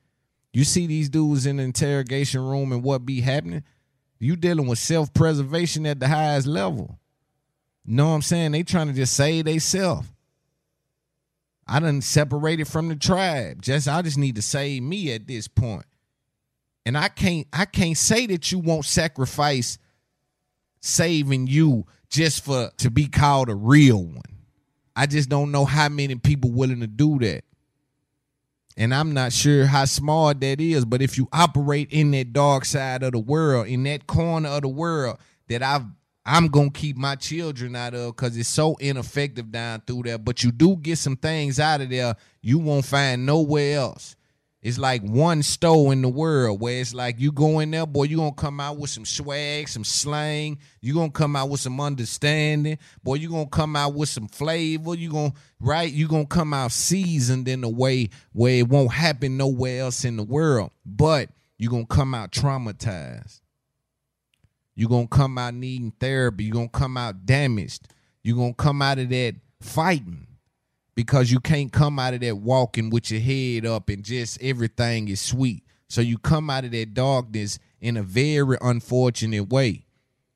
You 0.54 0.64
see 0.64 0.88
these 0.88 1.10
dudes 1.10 1.46
in 1.46 1.58
the 1.58 1.64
interrogation 1.64 2.48
room 2.48 2.72
and 2.72 2.82
what 2.82 3.06
be 3.06 3.20
happening? 3.20 3.64
You 4.20 4.38
dealing 4.38 4.68
with 4.68 4.80
self-preservation 4.80 5.86
at 5.86 6.00
the 6.00 6.08
highest 6.08 6.48
level. 6.48 6.98
Know 7.86 8.10
what 8.10 8.16
I'm 8.16 8.22
saying? 8.22 8.54
They 8.54 8.64
trying 8.64 8.88
to 8.88 8.94
just 8.94 9.14
save 9.14 9.46
they 9.46 9.60
self. 9.60 10.08
I 11.68 11.80
done 11.80 12.02
separated 12.02 12.68
from 12.68 12.90
the 12.90 12.96
tribe. 12.96 13.62
Just 13.62 13.88
I 13.88 14.02
just 14.02 14.18
need 14.18 14.36
to 14.36 14.42
save 14.42 14.84
me 14.84 15.12
at 15.14 15.28
this 15.28 15.48
point. 15.48 15.86
And 16.86 16.98
I 16.98 17.08
can't 17.08 17.48
I 17.54 17.66
can't 17.66 17.98
say 17.98 18.26
that 18.28 18.52
you 18.52 18.60
won't 18.60 18.86
sacrifice 18.86 19.78
saving 20.82 21.48
you 21.48 21.86
just 22.10 22.44
for 22.44 22.72
to 22.78 22.92
be 22.92 23.08
called 23.08 23.50
a 23.50 23.56
real 23.56 24.04
one. 24.04 24.22
I 24.96 25.06
just 25.06 25.30
don't 25.30 25.52
know 25.52 25.66
how 25.66 25.90
many 25.90 26.16
people 26.16 26.52
willing 26.52 26.82
to 26.82 26.88
do 26.88 27.18
that. 27.20 27.44
And 28.76 28.94
I'm 28.94 29.14
not 29.14 29.32
sure 29.34 29.66
how 29.66 29.86
smart 29.86 30.42
that 30.42 30.60
is, 30.60 30.84
but 30.84 31.02
if 31.02 31.18
you 31.18 31.28
operate 31.32 31.92
in 31.92 32.12
that 32.12 32.34
dark 32.34 32.66
side 32.66 33.04
of 33.04 33.12
the 33.12 33.20
world, 33.20 33.68
in 33.68 33.84
that 33.84 34.08
corner 34.08 34.50
of 34.50 34.64
the 34.64 34.68
world 34.68 35.18
that 35.48 35.62
I've 35.62 35.86
I'm 36.26 36.48
gonna 36.48 36.72
keep 36.72 36.96
my 36.98 37.16
children 37.16 37.76
out 37.76 37.94
of 37.94 38.16
because 38.16 38.38
it's 38.38 38.50
so 38.50 38.76
ineffective 38.76 39.52
down 39.52 39.82
through 39.86 40.04
there. 40.04 40.18
But 40.18 40.44
you 40.44 40.52
do 40.52 40.78
get 40.78 40.98
some 40.98 41.18
things 41.18 41.60
out 41.60 41.82
of 41.82 41.90
there 41.90 42.16
you 42.44 42.60
won't 42.60 42.86
find 42.86 43.26
nowhere 43.26 43.78
else. 43.78 44.16
It's 44.62 44.78
like 44.78 45.02
one 45.02 45.44
store 45.44 45.92
in 45.92 46.02
the 46.02 46.08
world 46.08 46.62
where 46.62 46.80
it's 46.80 46.94
like 46.94 47.20
you 47.20 47.34
go 47.34 47.60
in 47.60 47.72
there, 47.72 47.86
boy, 47.86 48.04
you 48.04 48.18
gonna 48.18 48.34
come 48.34 48.60
out 48.60 48.78
with 48.78 48.90
some 48.90 49.06
swag, 49.06 49.68
some 49.68 49.84
slang. 49.84 50.60
You 50.82 50.94
gonna 50.94 51.12
come 51.12 51.36
out 51.36 51.50
with 51.50 51.60
some 51.60 51.82
understanding, 51.82 52.78
boy. 53.04 53.16
You 53.16 53.30
gonna 53.30 53.48
come 53.48 53.76
out 53.76 53.94
with 53.94 54.08
some 54.08 54.28
flavor. 54.28 54.96
You 54.96 55.12
gonna 55.12 55.34
right. 55.60 55.92
You 55.92 56.08
gonna 56.08 56.26
come 56.26 56.54
out 56.54 56.72
seasoned 56.72 57.48
in 57.48 57.64
a 57.64 57.70
way 57.70 58.10
where 58.32 58.56
it 58.56 58.70
won't 58.70 58.94
happen 58.94 59.36
nowhere 59.36 59.82
else 59.82 60.06
in 60.06 60.16
the 60.16 60.24
world. 60.24 60.72
But 60.86 61.30
you 61.58 61.70
gonna 61.70 61.86
come 61.86 62.14
out 62.14 62.32
traumatized. 62.32 63.42
You're 64.76 64.90
gonna 64.90 65.08
come 65.08 65.38
out 65.38 65.54
needing 65.54 65.94
therapy. 66.00 66.46
You're 66.46 66.54
gonna 66.56 66.70
come 66.70 66.98
out 66.98 67.26
damaged. 67.26 67.88
You're 68.24 68.38
gonna 68.38 68.54
come 68.54 68.82
out 68.82 69.00
of 69.00 69.10
that 69.10 69.36
fighting 69.62 70.28
because 70.96 71.32
you 71.32 71.40
can't 71.40 71.72
come 71.72 72.00
out 72.00 72.14
of 72.14 72.22
that 72.22 72.38
walking 72.38 72.90
with 72.90 73.12
your 73.12 73.22
head 73.22 73.66
up 73.66 73.90
and 73.90 74.04
just 74.04 74.42
everything 74.42 75.08
is 75.08 75.22
sweet. 75.22 75.64
So 75.88 76.02
you 76.02 76.18
come 76.18 76.50
out 76.50 76.66
of 76.66 76.72
that 76.72 76.94
darkness 76.94 77.60
in 77.82 77.98
a 77.98 78.04
very 78.04 78.58
unfortunate 78.62 79.50
way. 79.50 79.86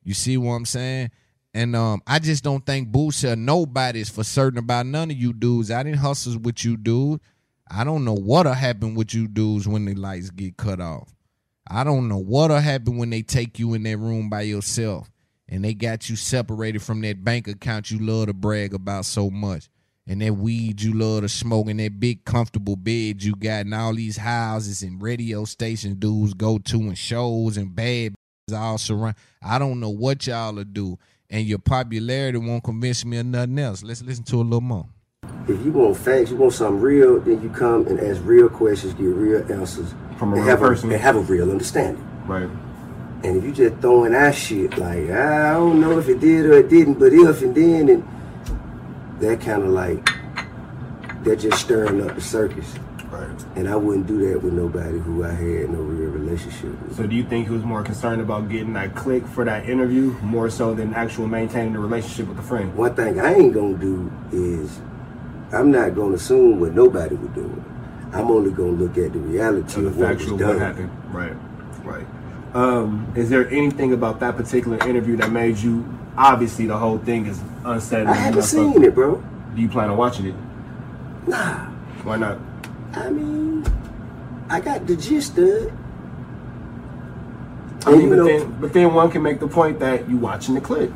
You 0.04 0.14
see 0.14 0.36
what 0.36 0.52
I'm 0.52 0.64
saying? 0.64 1.10
And 1.54 1.74
um, 1.74 2.02
I 2.06 2.18
just 2.18 2.44
don't 2.44 2.64
think 2.64 2.90
Boosie 2.90 3.32
or 3.32 3.36
nobody's 3.36 4.08
for 4.08 4.22
certain 4.22 4.58
about 4.58 4.86
none 4.86 5.10
of 5.10 5.16
you 5.16 5.32
dudes. 5.32 5.70
I 5.70 5.82
didn't 5.82 5.98
hustle 5.98 6.38
with 6.38 6.64
you 6.64 6.76
dudes. 6.76 7.22
I 7.70 7.84
don't 7.84 8.04
know 8.04 8.14
what'll 8.14 8.52
happen 8.52 8.94
with 8.94 9.12
you 9.14 9.28
dudes 9.28 9.66
when 9.66 9.84
the 9.84 9.94
lights 9.94 10.30
get 10.30 10.56
cut 10.56 10.80
off. 10.80 11.12
I 11.70 11.84
don't 11.84 12.08
know 12.08 12.18
what'll 12.18 12.60
happen 12.60 12.96
when 12.96 13.10
they 13.10 13.22
take 13.22 13.58
you 13.58 13.74
in 13.74 13.82
that 13.82 13.98
room 13.98 14.30
by 14.30 14.42
yourself 14.42 15.10
and 15.48 15.64
they 15.64 15.74
got 15.74 16.08
you 16.08 16.16
separated 16.16 16.82
from 16.82 17.00
that 17.02 17.22
bank 17.22 17.46
account 17.46 17.90
you 17.90 17.98
love 17.98 18.26
to 18.26 18.32
brag 18.32 18.74
about 18.74 19.04
so 19.04 19.30
much. 19.30 19.68
And 20.06 20.22
that 20.22 20.34
weed 20.34 20.80
you 20.80 20.94
love 20.94 21.22
to 21.22 21.28
smoke 21.28 21.68
and 21.68 21.78
that 21.80 22.00
big 22.00 22.24
comfortable 22.24 22.76
bed 22.76 23.22
you 23.22 23.34
got 23.34 23.66
and 23.66 23.74
all 23.74 23.94
these 23.94 24.16
houses 24.16 24.82
and 24.82 25.02
radio 25.02 25.44
station 25.44 25.94
dudes 25.94 26.32
go 26.32 26.56
to 26.58 26.78
and 26.78 26.96
shows 26.96 27.58
and 27.58 27.74
bad 27.74 28.14
all 28.54 28.78
surround. 28.78 29.16
I 29.42 29.58
don't 29.58 29.80
know 29.80 29.90
what 29.90 30.26
y'all 30.26 30.54
will 30.54 30.64
do. 30.64 30.98
And 31.30 31.46
your 31.46 31.58
popularity 31.58 32.38
won't 32.38 32.64
convince 32.64 33.04
me 33.04 33.18
of 33.18 33.26
nothing 33.26 33.58
else. 33.58 33.82
Let's 33.82 34.02
listen 34.02 34.24
to 34.24 34.36
a 34.36 34.42
little 34.42 34.62
more. 34.62 34.86
If 35.46 35.62
you 35.62 35.72
want 35.72 35.98
facts, 35.98 36.30
you 36.30 36.36
want 36.36 36.54
something 36.54 36.80
real, 36.80 37.20
then 37.20 37.42
you 37.42 37.50
come 37.50 37.86
and 37.86 38.00
ask 38.00 38.20
real 38.24 38.48
questions, 38.48 38.94
get 38.94 39.04
real 39.04 39.52
answers, 39.52 39.92
From 40.18 40.32
a 40.32 40.36
and 40.36 40.44
real 40.44 40.50
have 40.50 40.60
person. 40.60 40.90
A, 40.90 40.94
and 40.94 41.02
have 41.02 41.16
a 41.16 41.20
real 41.20 41.50
understanding. 41.50 42.06
Right. 42.26 42.50
And 43.24 43.36
if 43.36 43.44
you 43.44 43.52
just 43.52 43.80
throwing 43.80 44.12
that 44.12 44.34
shit 44.34 44.76
like 44.78 45.10
I 45.10 45.52
don't 45.52 45.80
know 45.80 45.98
if 45.98 46.08
it 46.08 46.20
did 46.20 46.46
or 46.46 46.54
it 46.54 46.68
didn't, 46.68 46.94
but 46.94 47.12
if 47.12 47.42
and 47.42 47.54
then 47.54 47.88
and 47.88 48.08
that 49.20 49.40
kind 49.40 49.62
of 49.62 49.70
like 49.70 50.08
they're 51.22 51.36
just 51.36 51.60
stirring 51.60 52.06
up 52.08 52.14
the 52.14 52.20
circus. 52.20 52.74
Right. 53.10 53.44
And 53.56 53.68
I 53.68 53.76
wouldn't 53.76 54.06
do 54.06 54.28
that 54.28 54.42
with 54.42 54.52
nobody 54.52 54.98
who 54.98 55.24
I 55.24 55.30
had 55.30 55.70
no 55.70 55.80
real 55.80 56.10
relationship 56.10 56.80
with. 56.82 56.96
So 56.96 57.06
do 57.06 57.16
you 57.16 57.24
think 57.24 57.46
he 57.48 57.52
was 57.54 57.64
more 57.64 57.82
concerned 57.82 58.20
about 58.20 58.48
getting 58.48 58.74
that 58.74 58.94
click 58.94 59.26
for 59.26 59.44
that 59.44 59.68
interview 59.68 60.10
more 60.20 60.50
so 60.50 60.74
than 60.74 60.92
actual 60.94 61.26
maintaining 61.26 61.72
the 61.72 61.78
relationship 61.78 62.28
with 62.28 62.36
the 62.36 62.42
friend? 62.42 62.74
One 62.76 62.94
thing 62.94 63.18
I 63.18 63.34
ain't 63.34 63.54
gonna 63.54 63.78
do 63.78 64.12
is 64.30 64.80
I'm 65.52 65.70
not 65.70 65.94
gonna 65.94 66.16
assume 66.16 66.60
what 66.60 66.74
nobody 66.74 67.14
would 67.14 67.34
do. 67.34 67.64
I'm 68.12 68.30
only 68.30 68.50
gonna 68.50 68.70
look 68.70 68.96
at 68.98 69.12
the 69.12 69.18
reality 69.18 69.80
the 69.82 69.88
of 69.88 69.98
what 69.98 70.14
was 70.16 70.26
done. 70.26 70.38
what 70.38 70.58
happened. 70.58 70.90
Right. 71.12 71.34
Right. 71.84 72.06
Um, 72.54 73.12
is 73.14 73.28
there 73.28 73.48
anything 73.50 73.92
about 73.92 74.20
that 74.20 74.36
particular 74.36 74.78
interview 74.88 75.16
that 75.16 75.30
made 75.30 75.58
you 75.58 75.86
obviously 76.16 76.66
the 76.66 76.76
whole 76.76 76.98
thing 76.98 77.26
is 77.26 77.40
unsettling? 77.64 78.08
I 78.08 78.14
haven't 78.14 78.42
seen 78.42 78.82
it, 78.82 78.94
bro. 78.94 79.22
Do 79.54 79.60
you 79.60 79.68
plan 79.68 79.90
on 79.90 79.96
watching 79.96 80.26
it? 80.26 80.34
Nah. 81.26 81.66
Why 82.04 82.16
not? 82.16 82.38
I 82.94 83.10
mean, 83.10 83.64
I 84.48 84.60
got 84.60 84.86
the 84.86 84.96
gist 84.96 85.36
of 85.38 85.48
it. 85.48 85.72
I 87.86 87.92
mean, 87.92 88.08
but 88.08 88.16
know- 88.16 88.26
then, 88.26 88.60
but 88.60 88.72
then 88.72 88.94
one 88.94 89.10
can 89.10 89.22
make 89.22 89.40
the 89.40 89.48
point 89.48 89.78
that 89.80 90.08
you 90.08 90.16
watching 90.16 90.54
the 90.54 90.60
clip. 90.60 90.92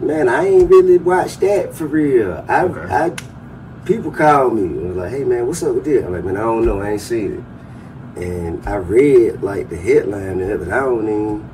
Man, 0.00 0.28
I 0.28 0.46
ain't 0.46 0.70
really 0.70 0.98
watched 0.98 1.40
that 1.40 1.74
for 1.74 1.86
real. 1.86 2.44
I, 2.48 2.64
I, 2.64 3.12
people 3.86 4.10
call 4.10 4.50
me 4.50 4.62
and 4.62 4.88
was 4.88 4.96
like, 4.96 5.10
"Hey, 5.10 5.24
man, 5.24 5.46
what's 5.46 5.62
up 5.62 5.74
with 5.74 5.84
this?" 5.84 6.04
I'm 6.04 6.12
like, 6.12 6.24
"Man, 6.24 6.36
I 6.36 6.40
don't 6.40 6.66
know. 6.66 6.80
I 6.80 6.90
ain't 6.90 7.00
seen 7.00 7.44
it." 8.14 8.22
And 8.22 8.66
I 8.68 8.76
read 8.76 9.42
like 9.42 9.68
the 9.68 9.76
headline 9.76 10.40
it, 10.40 10.58
but 10.58 10.68
I 10.68 10.80
don't 10.80 11.04
even. 11.04 11.50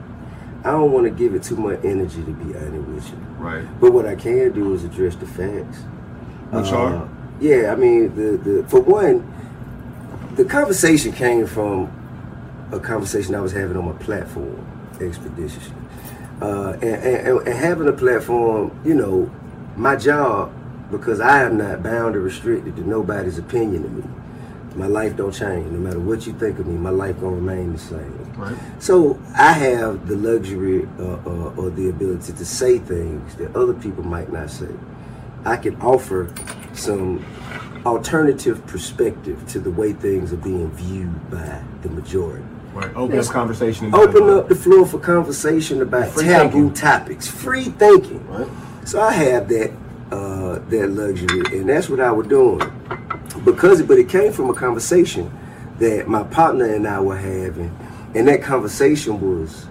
I 0.65 0.71
don't 0.71 0.93
want 0.93 1.05
to 1.07 1.11
give 1.11 1.35
it 1.35 1.43
too 1.43 1.57
much 1.57 1.81
energy 1.85 2.23
to 2.23 2.33
be 2.33 2.57
honest 2.57 2.89
with 2.89 3.11
you. 3.11 3.17
Right. 3.37 3.81
But 3.81 3.93
what 3.93 4.07
I 4.07 4.15
can 4.15 4.53
do 4.53 4.73
is 4.75 4.85
address 4.85 5.17
the 5.17 5.27
facts. 5.27 5.79
Which 6.51 6.73
are? 6.73 7.09
Yeah, 7.41 7.73
I 7.73 7.75
mean, 7.75 8.15
the, 8.15 8.37
the 8.37 8.69
for 8.69 8.81
one, 8.81 9.27
the 10.37 10.45
conversation 10.45 11.13
came 11.13 11.47
from 11.47 11.91
a 12.71 12.79
conversation 12.79 13.35
I 13.35 13.41
was 13.41 13.53
having 13.53 13.77
on 13.77 13.85
my 13.87 13.93
platform, 13.93 14.65
Expeditiously. 15.01 15.75
Uh, 16.41 16.73
and, 16.75 16.85
and, 16.85 17.39
and 17.47 17.57
having 17.57 17.89
a 17.89 17.93
platform, 17.93 18.79
you 18.85 18.95
know, 18.95 19.31
my 19.77 19.97
job, 19.97 20.53
because 20.93 21.19
I 21.21 21.43
am 21.43 21.57
not 21.59 21.83
bound 21.83 22.15
or 22.15 22.21
restricted 22.21 22.77
to 22.77 22.89
nobody's 22.89 23.39
opinion 23.39 23.85
of 23.85 23.93
me. 23.93 24.05
My 24.77 24.87
life 24.87 25.17
don't 25.17 25.33
change. 25.33 25.71
No 25.71 25.79
matter 25.79 25.99
what 25.99 26.27
you 26.27 26.33
think 26.35 26.59
of 26.59 26.67
me, 26.67 26.79
my 26.79 26.91
life 26.91 27.21
gonna 27.21 27.37
remain 27.37 27.73
the 27.73 27.79
same. 27.79 28.33
Right. 28.37 28.57
So 28.79 29.19
I 29.37 29.53
have 29.53 30.07
the 30.09 30.17
luxury 30.17 30.89
uh, 30.99 31.03
uh, 31.27 31.55
or 31.57 31.71
the 31.71 31.89
ability 31.89 32.33
to 32.33 32.45
say 32.45 32.79
things 32.79 33.35
that 33.37 33.55
other 33.57 33.75
people 33.75 34.05
might 34.05 34.33
not 34.33 34.51
say. 34.51 34.69
I 35.45 35.57
can 35.57 35.75
offer 35.83 36.33
some 36.73 37.25
alternative 37.85 38.65
perspective 38.67 39.47
to 39.49 39.59
the 39.59 39.71
way 39.71 39.93
things 39.93 40.33
are 40.33 40.37
being 40.37 40.71
viewed 40.71 41.31
by 41.31 41.63
the 41.83 41.89
majority. 41.91 42.45
Right. 42.73 42.95
Open 42.97 43.19
up 43.19 43.27
conversation. 43.27 43.95
Open 43.95 44.31
up 44.31 44.49
the 44.49 44.55
floor 44.55 44.87
for 44.87 44.99
conversation 44.99 45.83
about 45.83 46.09
Free 46.13 46.25
taboo 46.25 46.51
thinking. 46.51 46.75
topics, 46.75 47.29
free 47.29 47.65
thinking. 47.65 48.27
Right. 48.29 48.49
So 48.87 49.03
I 49.03 49.13
have 49.13 49.49
that 49.49 49.73
that 50.73 50.91
luxury, 50.91 51.59
and 51.59 51.69
that's 51.69 51.89
what 51.89 52.01
I 52.01 52.11
was 52.11 52.27
doing 52.27 52.61
because, 53.45 53.83
but 53.83 53.99
it 53.99 54.09
came 54.09 54.33
from 54.33 54.51
a 54.51 54.55
conversation 54.55 55.31
that 55.79 56.09
my 56.09 56.23
partner 56.25 56.65
and 56.65 56.87
I 56.87 57.01
were 57.01 57.17
having, 57.17 57.77
and 58.15 58.29
that 58.29 58.43
conversation 58.43 59.21
was, 59.21 59.67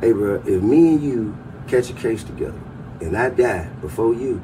"Hey, 0.00 0.12
bro, 0.12 0.42
if 0.46 0.62
me 0.62 0.94
and 0.94 1.02
you 1.02 1.36
catch 1.66 1.90
a 1.90 1.94
case 1.94 2.24
together, 2.24 2.58
and 3.00 3.16
I 3.16 3.30
die 3.30 3.68
before 3.80 4.14
you, 4.14 4.42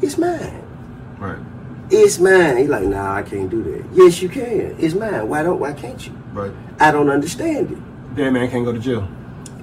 it's 0.00 0.16
mine. 0.18 0.62
Right. 1.18 1.38
It's 1.90 2.18
mine." 2.18 2.56
He 2.58 2.66
like, 2.66 2.84
"Nah, 2.84 3.16
I 3.16 3.22
can't 3.22 3.50
do 3.50 3.62
that." 3.64 3.84
Yes, 3.92 4.22
you 4.22 4.28
can. 4.28 4.76
It's 4.78 4.94
mine. 4.94 5.28
Why 5.28 5.42
don't? 5.42 5.60
Why 5.60 5.72
can't 5.72 6.04
you? 6.06 6.12
Right. 6.32 6.52
I 6.78 6.90
don't 6.90 7.10
understand 7.10 7.72
it. 7.72 8.16
That 8.16 8.30
man 8.30 8.50
can't 8.50 8.64
go 8.64 8.72
to 8.72 8.78
jail. 8.78 9.06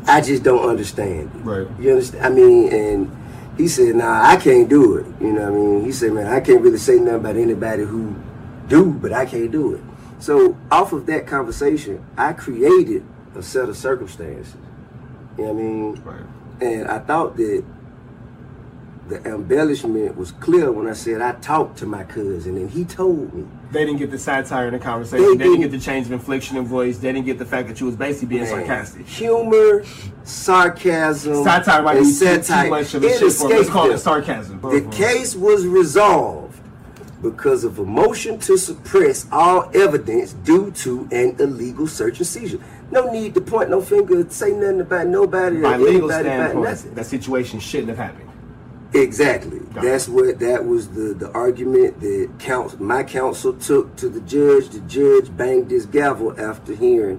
I 0.06 0.22
just 0.22 0.44
don't 0.44 0.70
understand 0.70 1.32
it. 1.36 1.40
Right. 1.44 1.68
You 1.80 1.92
understand? 1.92 2.26
I 2.26 2.30
mean, 2.30 2.72
and 2.72 3.12
he 3.58 3.68
said, 3.68 3.96
"Nah, 3.96 4.30
I 4.30 4.38
can't 4.38 4.70
do 4.70 4.96
it." 4.98 5.06
You 5.20 5.34
know 5.34 5.52
what 5.52 5.60
I 5.60 5.62
mean? 5.62 5.86
He 5.86 5.92
said, 5.92 6.14
"Man, 6.14 6.28
I 6.28 6.40
can't 6.40 6.62
really 6.62 6.78
say 6.78 7.00
nothing 7.00 7.16
about 7.16 7.36
anybody 7.36 7.84
who 7.84 8.16
do, 8.68 8.92
but 8.92 9.12
I 9.12 9.26
can't 9.26 9.52
do 9.52 9.74
it." 9.74 9.82
So 10.20 10.56
off 10.72 10.94
of 10.94 11.06
that 11.08 11.28
conversation, 11.28 12.04
I 12.18 12.34
created 12.34 13.04
a 13.36 13.42
set 13.42 13.70
of 13.70 13.78
circumstances. 13.78 14.56
You 15.38 15.46
know 15.46 15.54
what 15.54 15.60
I 15.60 15.64
mean? 15.64 16.02
Right. 16.04 16.26
And 16.60 16.88
I 16.88 17.00
thought 17.00 17.38
that 17.38 17.64
the 19.10 19.24
embellishment 19.26 20.18
was 20.18 20.32
clear 20.34 20.72
when 20.72 20.88
I 20.88 20.94
said 20.94 21.22
I 21.22 21.34
talked 21.34 21.78
to 21.80 21.86
my 21.86 22.04
cousin 22.04 22.58
and 22.58 22.70
he 22.70 22.84
told 22.84 23.34
me. 23.34 23.46
They 23.72 23.86
didn't 23.86 24.00
get 24.00 24.12
the 24.12 24.20
satire 24.20 24.68
in 24.68 24.74
the 24.74 24.80
conversation. 24.80 25.24
They 25.26 25.32
They, 25.32 25.38
didn't 25.38 25.62
didn't. 25.62 25.72
get 25.72 25.80
the 25.80 25.86
change 25.86 26.06
of 26.08 26.12
inflection 26.14 26.58
in 26.58 26.66
voice. 26.66 26.98
They 26.98 27.12
didn't 27.14 27.26
get 27.26 27.38
the 27.38 27.46
fact 27.46 27.68
that 27.70 27.80
you 27.80 27.86
was 27.86 27.96
basically 27.96 28.28
being 28.30 28.42
Man, 28.44 28.52
sarcastic. 28.52 29.06
Humor, 29.08 29.84
sarcasm, 30.24 31.44
Satire 31.44 31.82
might 31.84 31.94
be 31.96 32.00
too- 32.00 32.06
too 32.06 32.14
satire. 32.14 32.70
much 32.70 32.94
of 32.94 33.04
a 33.04 33.08
It 33.08 33.20
shit 33.20 33.34
for. 33.34 33.50
Let's 33.50 33.70
call 33.70 33.92
it 33.92 33.98
sarcasm. 33.98 34.60
The 34.62 34.68
uh-huh. 34.68 34.92
case 34.92 35.36
was 35.36 35.66
resolved 35.66 36.60
because 37.22 37.64
of 37.64 37.80
a 37.80 37.84
motion 37.86 38.38
to 38.40 38.58
suppress 38.58 39.26
all 39.32 39.72
evidence 39.74 40.34
due 40.34 40.70
to 40.72 41.08
an 41.12 41.36
illegal 41.40 41.88
search 41.88 42.20
and 42.20 42.28
seizure. 42.28 42.60
No 42.92 43.12
need 43.12 43.34
to 43.34 43.42
point 43.42 43.70
no 43.70 43.82
finger, 43.82 44.26
say 44.30 44.52
nothing 44.52 44.82
about 44.82 45.08
nobody 45.08 45.60
By 45.62 45.76
or 45.76 45.78
legal 45.80 46.12
anybody 46.12 46.30
about 46.30 46.56
nothing. 46.64 46.94
that 46.94 47.06
situation 47.06 47.60
shouldn't 47.60 47.90
have 47.90 47.98
happened. 47.98 48.30
Exactly. 48.94 49.60
Got 49.60 49.84
it. 49.84 49.88
That's 49.88 50.08
what 50.08 50.40
that 50.40 50.66
was 50.66 50.90
the 50.90 51.14
the 51.14 51.32
argument 51.32 52.00
that 52.00 52.30
counsel, 52.40 52.82
my 52.82 53.04
counsel 53.04 53.54
took 53.54 53.96
to 53.98 54.10
the 54.10 54.22
judge. 54.22 54.70
The 54.70 54.80
judge 54.82 55.36
banged 55.36 55.72
his 55.72 55.86
gavel 55.86 56.40
after 56.40 56.74
hearing 56.74 57.18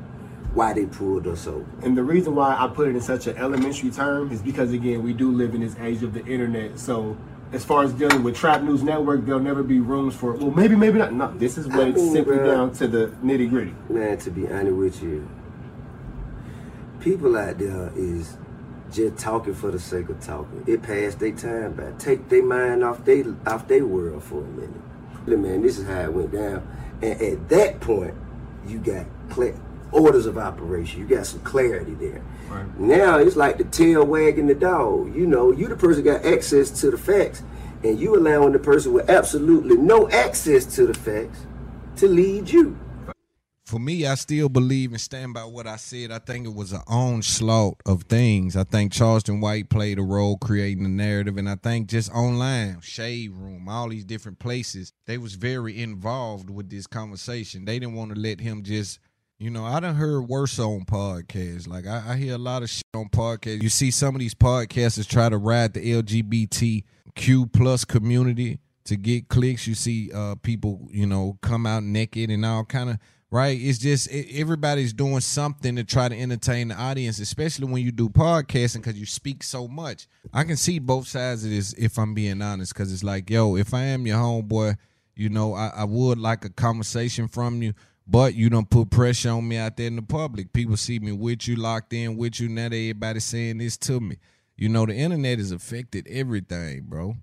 why 0.55 0.73
they 0.73 0.87
pulled 0.87 1.27
us 1.27 1.47
over. 1.47 1.67
And 1.83 1.97
the 1.97 2.03
reason 2.03 2.35
why 2.35 2.57
I 2.59 2.69
put 2.69 2.89
it 2.89 2.97
in 2.97 3.01
such 3.01 3.27
an 3.27 3.37
elementary 3.37 3.91
term 3.91 4.33
is 4.33 4.41
because 4.41 4.73
again, 4.73 5.03
we 5.03 5.13
do 5.13 5.31
live 5.31 5.55
in 5.55 5.61
this 5.61 5.77
age 5.79 6.03
of 6.03 6.15
the 6.15 6.25
internet. 6.25 6.79
So 6.79 7.17
as 7.53 7.65
far 7.65 7.85
as 7.85 7.93
dealing 7.93 8.23
with 8.23 8.35
Trap 8.37 8.63
News 8.63 8.83
Network, 8.83 9.25
there'll 9.25 9.41
never 9.41 9.63
be 9.63 9.81
rooms 9.81 10.15
for 10.15 10.33
well, 10.33 10.51
maybe, 10.51 10.75
maybe 10.75 10.99
not. 10.99 11.13
No, 11.13 11.33
this 11.35 11.59
is 11.59 11.67
what 11.69 11.81
I 11.81 11.89
it's 11.89 11.99
mean, 11.99 12.13
simply 12.13 12.37
bruh. 12.37 12.47
down 12.47 12.73
to 12.75 12.89
the 12.89 13.07
nitty 13.23 13.51
gritty. 13.51 13.75
Man, 13.89 14.19
to 14.19 14.31
be 14.31 14.49
honest 14.49 14.75
with 14.75 15.03
you, 15.03 15.29
people 17.01 17.37
out 17.37 17.59
there 17.59 17.93
is 17.95 18.37
just 18.93 19.19
talking 19.19 19.55
for 19.55 19.71
the 19.71 19.79
sake 19.79 20.09
of 20.09 20.21
talking. 20.21 20.65
It 20.67 20.83
passed 20.83 21.19
their 21.19 21.33
time 21.33 21.75
by. 21.75 21.93
Take 21.99 22.29
their 22.29 22.45
mind 22.45 22.83
off 22.85 23.05
they 23.05 23.25
off 23.47 23.69
their 23.69 23.85
world 23.85 24.23
for 24.23 24.43
a 24.43 24.47
minute. 24.47 24.81
Look, 25.27 25.39
Man, 25.41 25.63
this 25.63 25.79
is 25.79 25.87
how 25.87 26.01
it 26.01 26.13
went 26.13 26.33
down. 26.33 26.67
And 27.03 27.21
at 27.21 27.49
that 27.51 27.81
point, 27.81 28.15
you 28.67 28.79
got 28.79 29.07
clear 29.29 29.55
orders 29.93 30.27
of 30.27 30.39
operation. 30.39 31.01
You 31.01 31.07
got 31.07 31.27
some 31.27 31.41
clarity 31.41 31.95
there. 31.95 32.23
Right. 32.49 32.79
Now 32.79 33.19
it's 33.19 33.37
like 33.37 33.59
the 33.59 33.65
tail 33.65 34.05
wagging 34.05 34.47
the 34.47 34.55
dog. 34.55 35.15
You 35.15 35.27
know, 35.27 35.53
you 35.53 35.69
the 35.69 35.77
person 35.77 36.03
got 36.03 36.25
access 36.25 36.71
to 36.81 36.91
the 36.91 36.99
facts, 36.99 37.43
and 37.83 37.99
you 37.99 38.17
allowing 38.17 38.53
the 38.53 38.59
person 38.59 38.93
with 38.93 39.09
absolutely 39.09 39.77
no 39.77 40.09
access 40.11 40.65
to 40.77 40.87
the 40.87 40.95
facts 40.95 41.47
to 41.97 42.09
lead 42.09 42.51
you. 42.51 42.79
For 43.69 43.79
me, 43.79 44.07
I 44.07 44.15
still 44.15 44.49
believe 44.49 44.93
and 44.93 45.01
stand 45.01 45.35
by 45.35 45.45
what 45.45 45.67
I 45.67 45.77
said. 45.77 46.11
I 46.11 46.21
think 46.21 46.47
it 46.47 46.55
was 46.55 46.73
an 46.73 46.81
onslaught 46.87 47.83
of 47.85 48.05
things. 48.05 48.57
I 48.57 48.65
think 48.65 48.95
Charleston 48.95 49.43
White 49.43 49.69
played 49.69 49.99
a 49.99 50.03
role 50.03 50.39
creating 50.39 50.85
the 50.85 50.89
narrative, 50.89 51.37
and 51.37 51.47
I 51.47 51.57
think 51.57 51.87
just 51.87 52.11
online, 52.11 52.81
Shade 52.81 53.33
Room, 53.33 53.69
all 53.69 53.91
these 53.91 54.07
different 54.07 54.39
places, 54.39 54.95
they 55.05 55.19
was 55.19 55.35
very 55.35 55.83
involved 55.83 56.49
with 56.49 56.71
this 56.71 56.87
conversation. 56.87 57.67
They 57.67 57.79
didn't 57.79 57.95
want 57.95 58.15
to 58.15 58.19
let 58.19 58.41
him 58.41 58.63
just, 58.63 59.01
you 59.39 59.51
know, 59.51 59.67
I 59.67 59.81
done 59.81 59.97
heard 59.97 60.23
worse 60.23 60.59
on 60.59 60.87
podcasts. 60.87 61.69
Like 61.69 61.87
I, 61.87 62.03
I 62.13 62.17
hear 62.17 62.37
a 62.37 62.39
lot 62.39 62.63
of 62.63 62.71
shit 62.71 62.87
on 62.95 63.11
podcasts. 63.11 63.63
You 63.63 63.69
see 63.69 63.91
some 63.91 64.15
of 64.15 64.21
these 64.21 64.35
podcasters 64.35 65.07
try 65.07 65.29
to 65.29 65.37
ride 65.37 65.75
the 65.75 65.93
LGBTQ 65.93 67.53
plus 67.53 67.85
community 67.85 68.61
to 68.85 68.97
get 68.97 69.29
clicks. 69.29 69.67
You 69.67 69.75
see 69.75 70.11
uh, 70.11 70.37
people, 70.37 70.89
you 70.91 71.07
know, 71.07 71.37
come 71.43 71.67
out 71.67 71.83
naked 71.83 72.31
and 72.31 72.47
all 72.47 72.65
kind 72.65 72.89
of 72.89 72.99
right. 73.31 73.59
It's 73.61 73.79
just 73.79 74.11
it, 74.11 74.39
everybody's 74.39 74.93
doing 74.93 75.21
something 75.21 75.77
to 75.77 75.85
try 75.85 76.09
to 76.09 76.19
entertain 76.19 76.69
the 76.69 76.75
audience, 76.75 77.19
especially 77.19 77.67
when 77.67 77.83
you 77.83 77.93
do 77.93 78.09
podcasting 78.09 78.83
because 78.83 78.99
you 78.99 79.07
speak 79.07 79.43
so 79.43 79.69
much. 79.69 80.07
I 80.33 80.45
can 80.45 80.57
see 80.57 80.79
both 80.79 81.09
sides 81.09 81.45
of 81.45 81.51
this 81.51 81.73
if 81.75 81.99
I'm 81.99 82.15
being 82.15 82.43
honest, 82.43 82.75
because 82.75 82.93
it's 82.93 83.05
like, 83.05 83.31
yo, 83.31 83.57
if 83.57 83.75
I 83.75 83.85
am 83.85 84.07
your 84.07 84.19
homeboy, 84.19 84.77
you 85.15 85.29
know, 85.29 85.55
I, 85.55 85.69
I 85.69 85.85
would 85.85 86.19
like 86.19 86.45
a 86.45 86.51
conversation 86.51 87.29
from 87.29 87.63
you. 87.63 87.75
But 88.11 88.35
you 88.35 88.49
don't 88.49 88.71
put 88.71 88.89
pressure 88.89 89.33
on 89.33 89.47
me 89.47 89.59
out 89.59 89.77
there 89.77 89.87
in 89.87 89.97
the 89.97 90.03
public. 90.03 90.55
People 90.55 90.79
see 90.79 90.99
me 90.99 91.13
with 91.13 91.47
you, 91.47 91.57
locked 91.57 91.93
in 91.93 92.17
with 92.17 92.41
you. 92.41 92.49
Now 92.49 92.65
everybody 92.65 93.21
saying 93.21 93.59
this 93.59 93.77
to 93.79 94.01
me. 94.01 94.17
You 94.57 94.71
know, 94.71 94.87
the 94.87 94.95
internet 94.95 95.39
has 95.39 95.53
affected 95.53 96.07
everything, 96.09 96.85
bro 96.87 97.17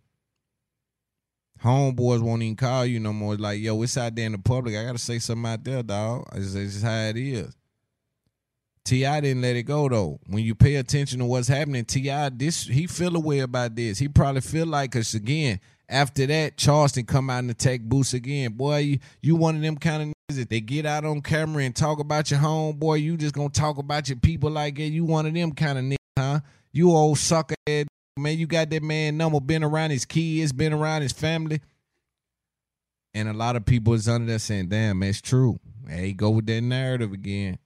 homeboys 1.66 2.22
won't 2.22 2.44
even 2.44 2.56
call 2.56 2.86
you 2.86 3.00
no 3.00 3.12
more. 3.12 3.34
It's 3.34 3.42
like, 3.42 3.60
yo, 3.60 3.82
it's 3.82 3.98
out 3.98 4.16
there 4.16 4.28
in 4.28 4.34
the 4.34 4.38
public. 4.38 4.76
I 4.76 4.86
gotta 4.86 5.00
say 5.00 5.20
something 5.20 5.52
out 5.52 5.64
there, 5.64 5.84
dog. 5.84 6.28
It's, 6.34 6.54
it's 6.54 6.74
just 6.74 6.86
how 6.86 6.96
it 6.96 7.18
is. 7.18 7.56
Ti 8.86 9.00
didn't 9.00 9.42
let 9.42 9.56
it 9.56 9.64
go 9.64 9.90
though. 9.90 10.20
When 10.28 10.44
you 10.44 10.54
pay 10.54 10.76
attention 10.76 11.20
to 11.20 11.26
what's 11.26 11.48
happening, 11.48 11.86
Ti 11.86 12.30
this 12.34 12.68
he 12.68 12.86
feel 12.86 13.16
a 13.16 13.20
way 13.20 13.40
about 13.40 13.76
this. 13.76 13.98
He 13.98 14.08
probably 14.08 14.42
feel 14.42 14.68
like, 14.68 14.92
cause 14.92 15.16
again, 15.16 15.60
after 15.90 16.28
that, 16.28 16.58
Charleston 16.58 17.06
come 17.06 17.32
out 17.32 17.40
and 17.40 17.52
attack 17.52 17.82
Boost 17.82 18.14
again. 18.14 18.54
Boy, 18.54 18.78
you, 18.78 19.00
you 19.22 19.36
one 19.36 19.56
of 19.56 19.62
them 19.62 19.78
kind 19.78 20.04
of 20.04 20.08
niggas 20.10 20.38
that 20.38 20.50
they 20.50 20.62
get 20.62 20.86
out 20.86 21.04
on 21.04 21.22
camera 21.22 21.64
and 21.64 21.76
talk 21.76 22.00
about 22.00 22.30
your 22.30 22.40
homeboy. 22.40 23.02
You 23.02 23.18
just 23.18 23.34
gonna 23.34 23.50
talk 23.50 23.80
about 23.80 24.08
your 24.08 24.20
people 24.20 24.52
like 24.52 24.76
that. 24.76 24.84
You 24.84 25.04
one 25.04 25.26
of 25.26 25.34
them 25.34 25.52
kind 25.52 25.80
of 25.80 25.84
niggas, 25.86 26.20
huh? 26.20 26.40
You 26.72 26.92
old 26.92 27.18
sucker 27.18 27.56
head 27.66 27.88
man. 28.18 28.38
You 28.38 28.48
got 28.48 28.70
that 28.70 28.82
man 28.82 29.18
number, 29.18 29.42
been 29.42 29.64
around 29.64 29.90
his 29.90 30.06
kids, 30.06 30.54
been 30.54 30.72
around 30.72 31.02
his 31.02 31.12
family. 31.12 31.60
And 33.14 33.28
a 33.28 33.34
lot 33.34 33.58
of 33.58 33.66
people 33.66 33.94
is 33.94 34.08
under 34.08 34.26
there 34.26 34.40
saying, 34.40 34.70
damn, 34.70 35.02
that's 35.02 35.20
true. 35.20 35.60
Hey, 35.88 36.14
go 36.14 36.30
with 36.30 36.46
that 36.46 36.62
narrative 36.62 37.12
again. 37.12 37.58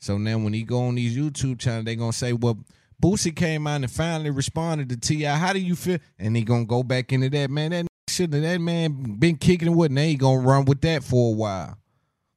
So 0.00 0.16
now 0.16 0.38
when 0.38 0.52
he 0.52 0.62
go 0.62 0.86
on 0.86 0.94
these 0.94 1.16
YouTube 1.16 1.58
channels, 1.58 1.86
they 1.86 1.96
gonna 1.96 2.12
say, 2.12 2.32
well, 2.32 2.58
Boosie 3.02 3.34
came 3.34 3.66
out 3.66 3.82
and 3.82 3.90
finally 3.90 4.30
responded 4.30 4.88
to 4.90 4.96
Ti. 4.96 5.24
How 5.24 5.52
do 5.52 5.58
you 5.58 5.74
feel? 5.74 5.98
And 6.20 6.36
he 6.36 6.42
gonna 6.42 6.66
go 6.66 6.84
back 6.84 7.12
into 7.12 7.28
that 7.30 7.50
man. 7.50 7.72
That 7.72 7.86
should 8.08 8.30
that 8.30 8.60
man 8.60 9.16
been 9.18 9.36
kicking 9.36 9.68
it 9.68 9.74
with. 9.74 9.90
Now 9.90 10.02
he 10.02 10.14
gonna 10.14 10.40
run 10.40 10.66
with 10.66 10.82
that 10.82 11.02
for 11.02 11.32
a 11.32 11.36
while. 11.36 11.78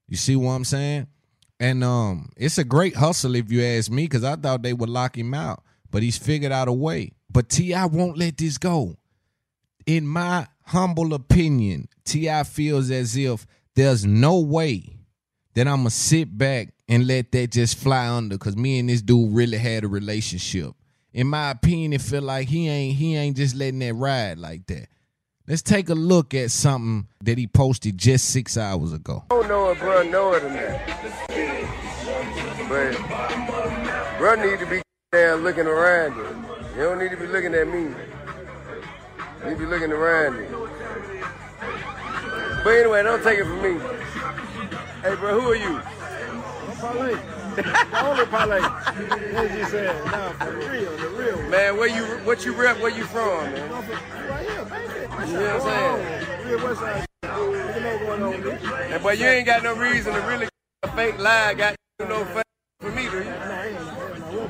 You 0.07 0.17
see 0.17 0.35
what 0.35 0.53
I'm 0.53 0.65
saying? 0.65 1.05
And 1.59 1.83
um, 1.83 2.31
it's 2.35 2.57
a 2.57 2.63
great 2.63 2.95
hustle 2.95 3.35
if 3.35 3.51
you 3.51 3.61
ask 3.63 3.91
me, 3.91 4.05
because 4.05 4.23
I 4.23 4.35
thought 4.37 4.63
they 4.63 4.73
would 4.73 4.89
lock 4.89 5.15
him 5.15 5.35
out, 5.35 5.63
but 5.91 6.01
he's 6.01 6.17
figured 6.17 6.51
out 6.51 6.67
a 6.67 6.73
way. 6.73 7.13
But 7.31 7.49
Ti 7.49 7.73
won't 7.85 8.17
let 8.17 8.37
this 8.37 8.57
go. 8.57 8.97
In 9.85 10.07
my 10.07 10.47
humble 10.65 11.13
opinion, 11.13 11.87
Ti 12.05 12.43
feels 12.43 12.91
as 12.91 13.15
if 13.15 13.45
there's 13.75 14.05
no 14.05 14.39
way 14.39 14.95
that 15.55 15.67
I'm 15.67 15.77
gonna 15.77 15.89
sit 15.89 16.37
back 16.37 16.73
and 16.87 17.07
let 17.07 17.31
that 17.31 17.51
just 17.51 17.77
fly 17.77 18.07
under 18.07 18.37
because 18.37 18.55
me 18.55 18.79
and 18.79 18.89
this 18.89 19.01
dude 19.01 19.33
really 19.33 19.57
had 19.57 19.83
a 19.83 19.87
relationship. 19.87 20.73
In 21.13 21.27
my 21.27 21.51
opinion, 21.51 21.93
it 21.93 22.01
feel 22.01 22.21
like 22.21 22.47
he 22.47 22.67
ain't 22.67 22.97
he 22.97 23.15
ain't 23.15 23.37
just 23.37 23.55
letting 23.55 23.79
that 23.79 23.93
ride 23.93 24.37
like 24.37 24.67
that. 24.67 24.87
Let's 25.47 25.63
take 25.63 25.89
a 25.89 25.95
look 25.95 26.35
at 26.35 26.51
something 26.51 27.07
that 27.23 27.39
he 27.39 27.47
posted 27.47 27.97
just 27.97 28.29
six 28.29 28.55
hours 28.55 28.93
ago. 28.93 29.23
I 29.31 29.33
don't 29.33 29.47
know 29.47 29.71
if 29.71 29.79
bro 29.79 30.03
know 30.03 30.33
it 30.33 30.43
or 30.43 30.49
not. 30.49 30.79
But 32.69 34.17
bro 34.19 34.35
need 34.35 34.59
to 34.59 34.67
be 34.67 34.81
down 35.11 35.43
looking 35.43 35.65
around. 35.65 36.13
You 36.75 36.83
don't 36.83 36.99
need 36.99 37.11
to 37.11 37.17
be 37.17 37.27
looking 37.27 37.53
at 37.53 37.67
me. 37.67 37.79
You 37.79 39.45
need 39.45 39.51
to 39.51 39.55
be 39.57 39.65
looking 39.65 39.91
around 39.91 40.35
him. 40.35 40.69
But 42.63 42.69
anyway, 42.69 43.03
don't 43.03 43.23
take 43.23 43.39
it 43.39 43.45
from 43.45 43.61
me. 43.61 43.79
Hey 45.01 45.15
bro, 45.15 45.39
who 45.39 45.51
are 45.51 45.55
you? 45.55 45.81
Parlay. 46.79 47.15
The 47.55 48.05
only 48.05 48.25
parlay. 48.27 48.61
As 48.61 49.57
you 49.57 49.65
said, 49.65 50.05
nah, 50.05 50.31
for 50.31 50.51
real, 50.51 50.95
the 50.97 51.09
real. 51.09 51.35
one. 51.35 51.49
Man, 51.49 51.77
where 51.77 51.89
you 51.89 52.05
what 52.25 52.45
you 52.45 52.53
rep, 52.53 52.79
where 52.79 52.91
you 52.91 53.03
from, 53.05 53.51
man? 53.51 53.71
Right 53.71 54.49
here, 54.49 54.65
baby. 54.65 55.31
You 55.31 55.37
know 55.39 55.57
what 55.57 55.67
I'm 55.67 56.05
saying? 56.07 56.47
Real 56.47 56.63
West 56.63 56.79
Side. 56.79 57.05
You 57.23 57.29
what's 57.29 58.03
going 58.03 58.23
on 58.23 58.43
with 58.43 58.61
me. 58.63 58.69
And 58.93 59.03
but 59.03 59.17
you 59.17 59.25
ain't 59.25 59.45
got 59.45 59.63
no 59.63 59.75
reason 59.75 60.13
to 60.13 60.19
really 60.21 60.47
fake 60.95 61.19
lie 61.19 61.53
got 61.53 61.75
no 61.99 62.23
fake 62.25 62.43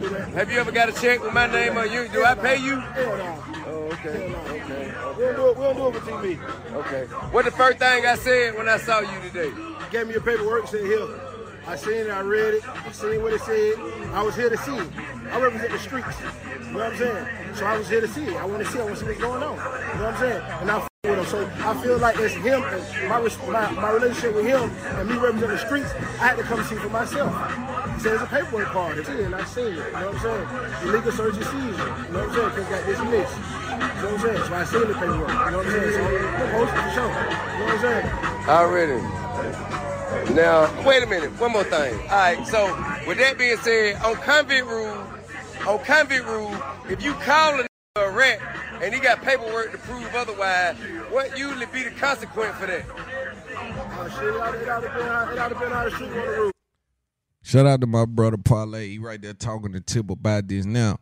Have 0.10 0.52
you 0.52 0.60
ever 0.60 0.72
got 0.72 0.90
a 0.90 0.92
check 0.92 1.22
with 1.22 1.34
my 1.34 1.46
name 1.46 1.78
on 1.78 1.92
you? 1.92 2.08
Do 2.08 2.26
I 2.26 2.34
pay 2.34 2.58
you? 2.58 2.82
Oh, 2.84 3.90
okay. 3.94 4.34
Okay. 4.34 4.94
We'll 5.16 5.36
do 5.36 5.50
it, 5.50 5.58
we'll 5.58 5.92
do 5.92 5.98
it 5.98 6.04
TV. 6.04 6.74
Okay. 6.74 7.06
What 7.32 7.46
the 7.46 7.52
first 7.52 7.78
thing 7.78 8.08
I 8.08 8.16
said 8.16 8.56
when 8.56 8.68
I 8.68 8.78
saw 8.78 9.02
you 9.02 9.22
today? 9.22 9.50
You 9.50 9.76
gave 9.92 10.08
me 10.08 10.14
your 10.14 10.24
paperwork, 10.24 10.68
said 10.68 10.82
here. 10.82 11.08
I 11.68 11.76
seen 11.76 11.94
it, 11.94 12.10
I 12.10 12.22
read 12.22 12.56
it, 12.56 12.68
I 12.68 12.92
seen 12.92 13.22
what 13.22 13.34
it 13.34 13.42
said. 13.42 13.76
I 14.12 14.24
was 14.24 14.36
here 14.36 14.50
to 14.50 14.58
see 14.58 14.76
it. 14.76 14.90
I 15.32 15.40
represent 15.40 15.72
the 15.72 15.80
streets. 15.80 16.08
You 16.20 16.72
know 16.72 16.80
what 16.80 16.94
I'm 16.94 16.98
saying? 16.98 17.56
So 17.56 17.66
I 17.66 17.78
was 17.78 17.88
here 17.88 18.02
to 18.02 18.08
see 18.08 18.24
it. 18.24 18.36
I 18.36 18.46
want 18.46 18.66
to 18.66 18.72
see, 18.72 18.80
I 18.80 18.84
want 18.84 18.96
to 18.96 19.02
see 19.02 19.06
what's 19.06 19.22
going 19.22 19.44
on. 19.44 19.58
You 19.58 19.64
know 20.00 20.06
what 20.06 20.16
I'm 20.16 20.20
saying? 20.20 20.42
And 20.62 20.72
I 20.72 20.89
with. 21.20 21.30
So 21.30 21.50
I 21.60 21.82
feel 21.82 21.98
like 21.98 22.18
it's 22.20 22.34
him 22.36 22.64
and 22.64 23.10
my, 23.10 23.20
my 23.48 23.72
my 23.72 23.92
relationship 23.92 24.36
with 24.36 24.46
him 24.46 24.70
and 24.70 25.10
me 25.10 25.16
representing 25.16 25.50
the 25.50 25.58
streets, 25.58 25.92
I 26.20 26.28
had 26.28 26.38
to 26.38 26.44
come 26.44 26.64
see 26.64 26.76
for 26.76 26.90
myself. 26.90 27.32
Said 28.02 28.14
it's 28.14 28.24
a 28.24 28.28
paperwork 28.28 28.68
part. 28.70 28.98
It's 28.98 29.10
I 29.10 29.44
seen 29.46 29.66
it. 29.66 29.76
You 29.76 29.78
know 29.78 30.12
what 30.12 30.16
I'm 30.16 30.20
saying? 30.20 30.88
Illegal 30.88 31.12
and 31.12 31.46
seizure. 31.46 31.60
You 31.60 31.76
know 31.76 32.20
what 32.20 32.30
I'm 32.30 32.36
saying? 32.36 32.50
Because 32.50 32.70
got 32.70 32.86
dismissed. 32.86 33.38
You 33.38 33.48
know 33.48 33.88
what 33.90 34.14
I'm 34.14 34.20
saying? 34.20 34.44
So 34.44 34.54
I 34.54 34.64
seen 34.66 34.88
the 34.88 34.94
paperwork. 34.94 35.30
You 35.30 35.52
know 35.52 35.58
what 35.58 35.66
I'm 35.66 35.72
saying? 35.72 35.92
So 35.92 36.00
sure. 36.96 37.10
You 37.10 37.60
know 37.60 37.66
what 37.66 37.74
I'm 37.74 37.82
saying? 37.82 38.08
Already. 38.50 39.00
Now, 40.34 40.88
wait 40.88 41.04
a 41.04 41.08
minute. 41.08 41.32
One 41.40 41.52
more 41.52 41.64
thing. 41.64 41.94
All 42.04 42.08
right. 42.08 42.48
So, 42.48 42.66
with 43.08 43.18
that 43.20 43.38
being 43.38 43.58
said, 43.58 44.02
on 44.02 44.16
convict 44.16 44.66
rule, 44.66 45.04
on 45.68 45.80
convict 45.84 46.26
rule, 46.26 46.56
if 46.90 47.04
you 47.04 47.14
call 47.14 47.60
a, 48.00 48.12
rat 48.12 48.40
and 48.82 48.94
he 48.94 49.00
got 49.00 49.22
paperwork 49.22 49.72
to 49.72 49.78
prove 49.80 50.14
otherwise, 50.16 50.76
what 51.10 51.38
usually 51.38 51.66
be 51.68 51.84
the 51.84 51.92
consequence 51.92 52.56
for 52.58 52.68
that? 52.68 52.86
Shout 57.42 57.66
out 57.66 57.82
to 57.82 57.88
my 57.88 58.06
brother 58.06 58.38
Parlay. 58.38 58.90
He 58.90 59.00
right 59.00 59.22
there 59.22 59.34
talking 59.34 59.74
to 59.74 59.82
Tip 59.82 60.10
about 60.10 60.48
this. 60.48 60.66
Now, 60.66 60.98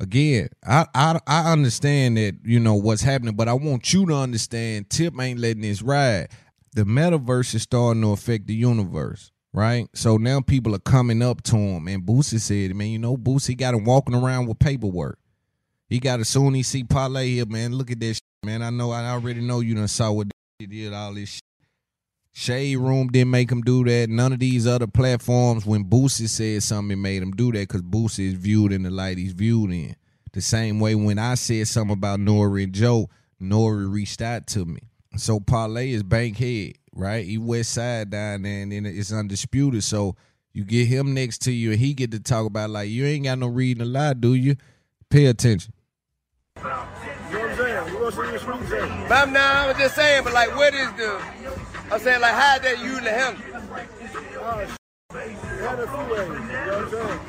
again, 0.00 0.48
I, 0.66 0.86
I 0.94 1.18
I 1.26 1.52
understand 1.52 2.16
that 2.16 2.36
you 2.44 2.60
know 2.60 2.74
what's 2.74 3.02
happening, 3.02 3.34
but 3.34 3.48
I 3.48 3.54
want 3.54 3.92
you 3.92 4.06
to 4.06 4.14
understand 4.14 4.90
Tip 4.90 5.14
ain't 5.20 5.40
letting 5.40 5.62
this 5.62 5.82
ride. 5.82 6.28
The 6.74 6.84
metaverse 6.84 7.54
is 7.54 7.62
starting 7.62 8.02
to 8.02 8.12
affect 8.12 8.46
the 8.46 8.54
universe, 8.54 9.30
right? 9.52 9.88
So 9.94 10.16
now 10.16 10.40
people 10.40 10.74
are 10.74 10.80
coming 10.80 11.22
up 11.22 11.42
to 11.44 11.56
him, 11.56 11.86
and 11.86 12.02
Boosie 12.02 12.40
said, 12.40 12.74
"Man, 12.74 12.88
you 12.88 12.98
know, 12.98 13.16
Boosie 13.16 13.56
got 13.56 13.74
him 13.74 13.84
walking 13.84 14.14
around 14.14 14.46
with 14.46 14.58
paperwork. 14.58 15.18
He 15.94 16.00
got 16.00 16.18
as 16.18 16.28
soon 16.28 16.54
he 16.54 16.64
see 16.64 16.82
Parlay 16.82 17.34
here, 17.34 17.46
man. 17.46 17.72
Look 17.72 17.88
at 17.92 18.00
this, 18.00 18.20
man. 18.42 18.62
I 18.62 18.70
know, 18.70 18.90
I 18.90 19.10
already 19.10 19.40
know 19.40 19.60
you 19.60 19.76
done 19.76 19.86
saw 19.86 20.10
what 20.10 20.26
he 20.58 20.66
did, 20.66 20.92
all 20.92 21.14
this." 21.14 21.34
Shit. 21.34 21.42
Shade 22.32 22.78
Room 22.78 23.06
didn't 23.06 23.30
make 23.30 23.48
him 23.48 23.62
do 23.62 23.84
that. 23.84 24.10
None 24.10 24.32
of 24.32 24.40
these 24.40 24.66
other 24.66 24.88
platforms, 24.88 25.64
when 25.64 25.84
Boosie 25.84 26.28
said 26.28 26.64
something, 26.64 26.98
it 26.98 27.00
made 27.00 27.22
him 27.22 27.30
do 27.30 27.52
that 27.52 27.68
because 27.68 27.82
Boosie 27.82 28.26
is 28.26 28.34
viewed 28.34 28.72
in 28.72 28.82
the 28.82 28.90
light 28.90 29.18
he's 29.18 29.34
viewed 29.34 29.70
in. 29.70 29.94
The 30.32 30.40
same 30.40 30.80
way 30.80 30.96
when 30.96 31.20
I 31.20 31.34
said 31.34 31.68
something 31.68 31.94
about 31.94 32.18
Nori 32.18 32.64
and 32.64 32.72
Joe, 32.72 33.08
Nori 33.40 33.88
reached 33.88 34.20
out 34.20 34.48
to 34.48 34.64
me. 34.64 34.80
So 35.16 35.38
Parlay 35.38 35.92
is 35.92 36.02
Bankhead, 36.02 36.72
right? 36.92 37.24
He 37.24 37.38
West 37.38 37.70
Side 37.70 38.10
down 38.10 38.42
there, 38.42 38.62
and 38.62 38.84
it's 38.84 39.12
undisputed. 39.12 39.84
So 39.84 40.16
you 40.52 40.64
get 40.64 40.88
him 40.88 41.14
next 41.14 41.42
to 41.42 41.52
you, 41.52 41.70
and 41.70 41.78
he 41.78 41.94
get 41.94 42.10
to 42.10 42.18
talk 42.18 42.46
about 42.46 42.70
like 42.70 42.90
you 42.90 43.06
ain't 43.06 43.26
got 43.26 43.38
no 43.38 43.46
reading 43.46 43.80
a 43.80 43.86
lie, 43.86 44.14
do 44.14 44.34
you? 44.34 44.56
Pay 45.08 45.26
attention. 45.26 45.72
You 46.64 46.70
know 46.70 47.40
what 47.40 47.50
I'm 47.50 47.56
saying? 47.58 47.92
You 47.92 47.98
gonna 47.98 48.12
see 48.12 48.32
the 48.32 48.38
streets 48.38 48.68
saying? 48.70 49.04
But 49.08 49.18
I'm 49.18 49.32
now 49.34 49.68
I'm 49.68 49.76
just 49.78 49.94
saying, 49.94 50.24
but 50.24 50.32
like, 50.32 50.56
what 50.56 50.72
is 50.72 50.90
the? 50.92 51.20
I'm 51.92 52.00
saying, 52.00 52.22
like, 52.22 52.32
how 52.32 52.58
that 52.58 52.78
usually 52.78 53.10
handle? 53.10 53.42
Oh, 54.40 54.64
sh- 54.66 54.76
it 55.14 55.60
had 55.60 55.78
a 55.78 55.86
few 55.86 56.04
ways. 56.14 56.28
You 56.28 56.34
know 56.34 56.72
what 56.72 56.84
I'm 56.84 56.90
saying? 56.90 57.20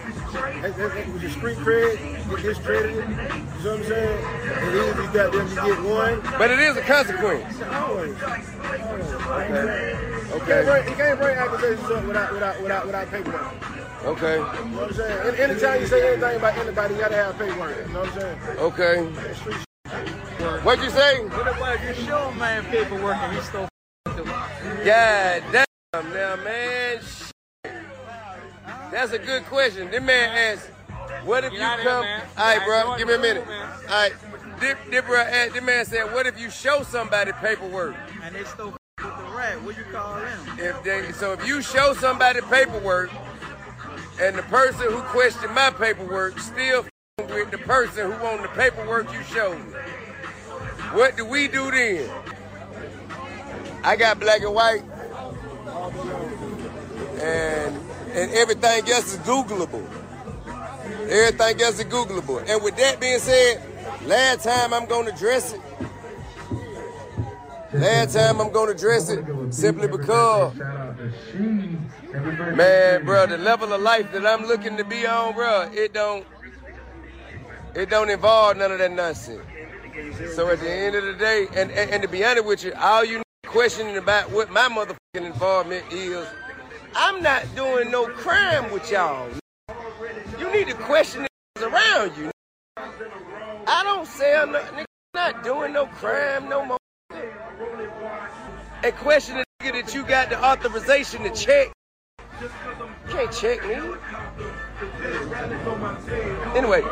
It, 0.63 0.79
it, 0.79 1.07
it 1.07 1.13
was 1.13 1.23
a 1.23 1.29
street 1.29 1.57
cred, 1.57 2.29
get 2.29 2.41
discredited. 2.43 2.95
You 2.95 3.03
know 3.03 3.15
what 3.15 3.67
I'm 3.67 3.83
saying? 3.83 4.25
And 4.25 4.75
either 4.75 5.01
you 5.03 5.09
got 5.13 5.31
them 5.33 5.49
to 5.49 5.55
get 5.55 5.81
one. 5.83 6.21
But 6.37 6.51
it 6.51 6.59
is 6.59 6.77
a 6.77 6.81
consequence. 6.81 7.61
Always. 7.61 8.15
Okay. 8.23 8.39
You 10.35 10.39
can't 10.45 10.65
bring, 10.65 10.89
you 10.89 10.95
can't 10.95 11.19
bring 11.19 11.37
accusations 11.37 11.91
up 11.91 12.05
without 12.05 12.31
without 12.33 12.61
without 12.61 12.85
without 12.85 13.09
paperwork. 13.11 13.53
Okay. 14.05 14.35
You 14.35 14.41
know 14.41 14.47
what 14.81 14.89
I'm 14.89 14.93
saying? 14.93 15.27
And 15.27 15.37
anytime 15.37 15.81
you 15.81 15.87
say 15.87 16.13
anything 16.13 16.35
about 16.37 16.57
anybody, 16.57 16.93
you 16.93 16.99
gotta 16.99 17.15
have 17.15 17.37
paperwork. 17.39 17.87
You 17.87 17.93
know 17.93 17.99
what 18.01 18.13
I'm 18.13 18.19
saying? 18.21 18.39
Okay. 18.59 19.03
What'd 20.63 20.83
you 20.83 20.91
say? 20.91 21.25
What 21.25 21.47
about 21.47 21.75
if 21.83 21.99
you 21.99 22.05
show 22.05 22.17
a 22.29 22.35
man 22.35 22.63
paperwork 22.65 23.15
and 23.17 23.35
he 23.35 23.41
still 23.41 23.67
f- 24.05 24.15
them? 24.15 24.25
God 24.85 25.43
damn, 25.51 26.13
now, 26.13 26.35
man. 26.43 26.99
Shit. 27.01 27.31
That's 28.91 29.11
a 29.11 29.19
good 29.19 29.43
question. 29.45 29.89
This 29.89 30.03
man 30.03 30.57
asked, 30.57 30.67
what 31.25 31.43
if 31.43 31.51
Get 31.51 31.59
you 31.59 31.65
out 31.65 31.79
of 31.79 31.83
here, 31.83 31.91
come? 31.91 32.05
All 32.37 32.57
right, 32.57 32.65
bro, 32.65 32.97
give 32.97 33.07
me 33.07 33.13
a 33.15 33.17
the 33.17 33.21
minute. 33.23 33.47
man. 33.47 33.67
All 33.89 33.95
right, 34.03 34.13
this, 34.59 34.75
this, 34.91 35.03
bro 35.05 35.19
asked, 35.19 35.53
this 35.53 35.63
man 35.63 35.85
said, 35.85 36.13
what 36.13 36.27
if 36.27 36.39
you 36.39 36.51
show 36.51 36.83
somebody 36.83 37.31
paperwork? 37.33 37.95
And 38.21 38.35
they 38.35 38.43
still 38.43 38.67
with 38.67 38.77
the 38.99 39.07
rat. 39.35 39.61
What 39.63 39.75
you 39.77 39.83
call 39.91 40.15
them? 40.15 40.59
If 40.59 40.83
they, 40.83 41.11
so 41.13 41.33
if 41.33 41.45
you 41.47 41.61
show 41.63 41.93
somebody 41.95 42.41
paperwork, 42.41 43.09
and 44.19 44.37
the 44.37 44.43
person 44.43 44.91
who 44.91 45.01
questioned 45.01 45.53
my 45.53 45.69
paperwork 45.71 46.39
still 46.39 46.85
with 47.17 47.51
the 47.51 47.57
person 47.57 48.11
who 48.11 48.25
on 48.25 48.41
the 48.41 48.47
paperwork 48.49 49.11
you 49.13 49.21
showed 49.23 49.57
me, 49.57 49.73
what 50.93 51.17
do 51.17 51.25
we 51.25 51.47
do 51.47 51.69
then? 51.71 52.09
I 53.83 53.95
got 53.95 54.19
black 54.19 54.41
and 54.41 54.53
white, 54.53 54.83
and 57.21 57.75
and 58.13 58.31
everything 58.31 58.89
else 58.89 59.13
is 59.13 59.19
Googleable. 59.19 59.85
Everything 61.09 61.61
else 61.61 61.79
is 61.79 61.85
Googleable. 61.85 62.43
And 62.49 62.63
with 62.63 62.77
that 62.77 62.99
being 62.99 63.19
said, 63.19 63.61
last 64.05 64.45
time 64.45 64.73
I'm 64.73 64.85
gonna 64.85 65.11
address 65.11 65.53
it. 65.53 65.61
Last 67.79 68.13
time 68.13 68.39
I'm 68.39 68.51
gonna 68.51 68.71
address 68.71 69.09
it 69.09 69.25
simply 69.53 69.87
because, 69.89 70.55
man, 72.55 73.03
bro, 73.03 73.27
the 73.27 73.37
level 73.37 73.73
of 73.73 73.81
life 73.81 74.11
that 74.13 74.25
I'm 74.25 74.45
looking 74.45 74.77
to 74.77 74.85
be 74.85 75.05
on, 75.05 75.33
bro, 75.33 75.69
it 75.73 75.93
don't, 75.93 76.25
it 77.73 77.89
don't 77.89 78.09
involve 78.09 78.55
none 78.57 78.71
of 78.71 78.77
that 78.77 78.91
nonsense. 78.91 79.41
So 80.33 80.49
at 80.49 80.61
the 80.61 80.71
end 80.71 80.95
of 80.95 81.03
the 81.03 81.13
day, 81.13 81.47
and, 81.53 81.69
and, 81.71 81.91
and 81.91 82.01
to 82.01 82.07
be 82.07 82.23
honest 82.23 82.45
with 82.45 82.63
you, 82.63 82.71
all 82.79 83.03
you 83.03 83.17
need 83.17 83.23
questioning 83.45 83.97
about 83.97 84.31
what 84.31 84.49
my 84.49 84.69
motherfucking 84.69 85.25
involvement 85.25 85.85
is, 85.91 86.25
I'm 86.95 87.21
not 87.21 87.43
doing 87.55 87.91
no 87.91 88.07
crime 88.07 88.71
with 88.71 88.89
y'all. 88.89 89.29
You 90.39 90.51
need 90.53 90.67
to 90.67 90.75
question 90.75 91.27
the 91.55 91.67
around 91.67 92.17
you. 92.17 92.31
I 92.77 93.81
don't 93.83 94.07
sell 94.07 94.47
no, 94.47 94.59
nigga, 94.59 94.85
not 95.13 95.43
doing 95.43 95.73
no 95.73 95.87
crime 95.87 96.47
no 96.47 96.65
more. 96.65 96.77
And 98.85 98.95
question 98.97 99.37
the 99.37 99.45
nigga 99.63 99.83
that 99.83 99.95
you 99.95 100.05
got 100.05 100.29
the 100.29 100.45
authorization 100.45 101.23
to 101.23 101.31
check. 101.31 101.71
You 102.39 102.49
can't 103.09 103.31
check 103.31 103.65
me. 103.65 103.73
Anyway, 106.55 106.83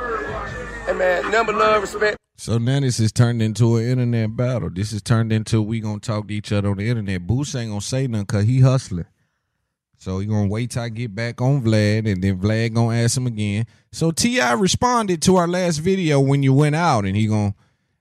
hey 0.88 0.94
man, 0.94 1.30
number 1.30 1.54
love, 1.54 1.84
respect. 1.84 2.18
So 2.36 2.58
now 2.58 2.80
this 2.80 3.00
is 3.00 3.12
turned 3.12 3.44
into 3.44 3.76
an 3.76 3.86
internet 3.86 4.36
battle. 4.36 4.72
This 4.72 4.92
is 4.92 5.04
turned 5.04 5.32
into 5.32 5.62
we 5.62 5.82
gonna 5.82 6.00
talk 6.00 6.30
to 6.30 6.34
each 6.34 6.52
other 6.52 6.72
on 6.72 6.78
the 6.78 6.90
internet. 6.90 7.28
Boost 7.28 7.56
ain't 7.56 7.70
gonna 7.70 7.80
say 7.80 8.08
nothing 8.08 8.26
cause 8.26 8.46
he 8.46 8.62
hustling. 8.62 9.06
So 10.00 10.18
he 10.18 10.26
gonna 10.26 10.48
wait 10.48 10.72
till 10.72 10.82
I 10.82 10.90
get 10.90 11.14
back 11.14 11.42
on 11.42 11.62
Vlad 11.62 12.12
and 12.12 12.24
then 12.24 12.40
Vlad 12.40 12.74
gonna 12.74 12.98
ask 12.98 13.16
him 13.16 13.28
again. 13.28 13.68
So 13.92 14.10
T.I. 14.10 14.54
responded 14.54 15.22
to 15.22 15.36
our 15.36 15.48
last 15.48 15.78
video 15.78 16.20
when 16.20 16.42
you 16.42 16.56
went 16.56 16.76
out 16.76 17.06
and 17.06 17.16
he 17.16 17.28
gonna 17.28 17.54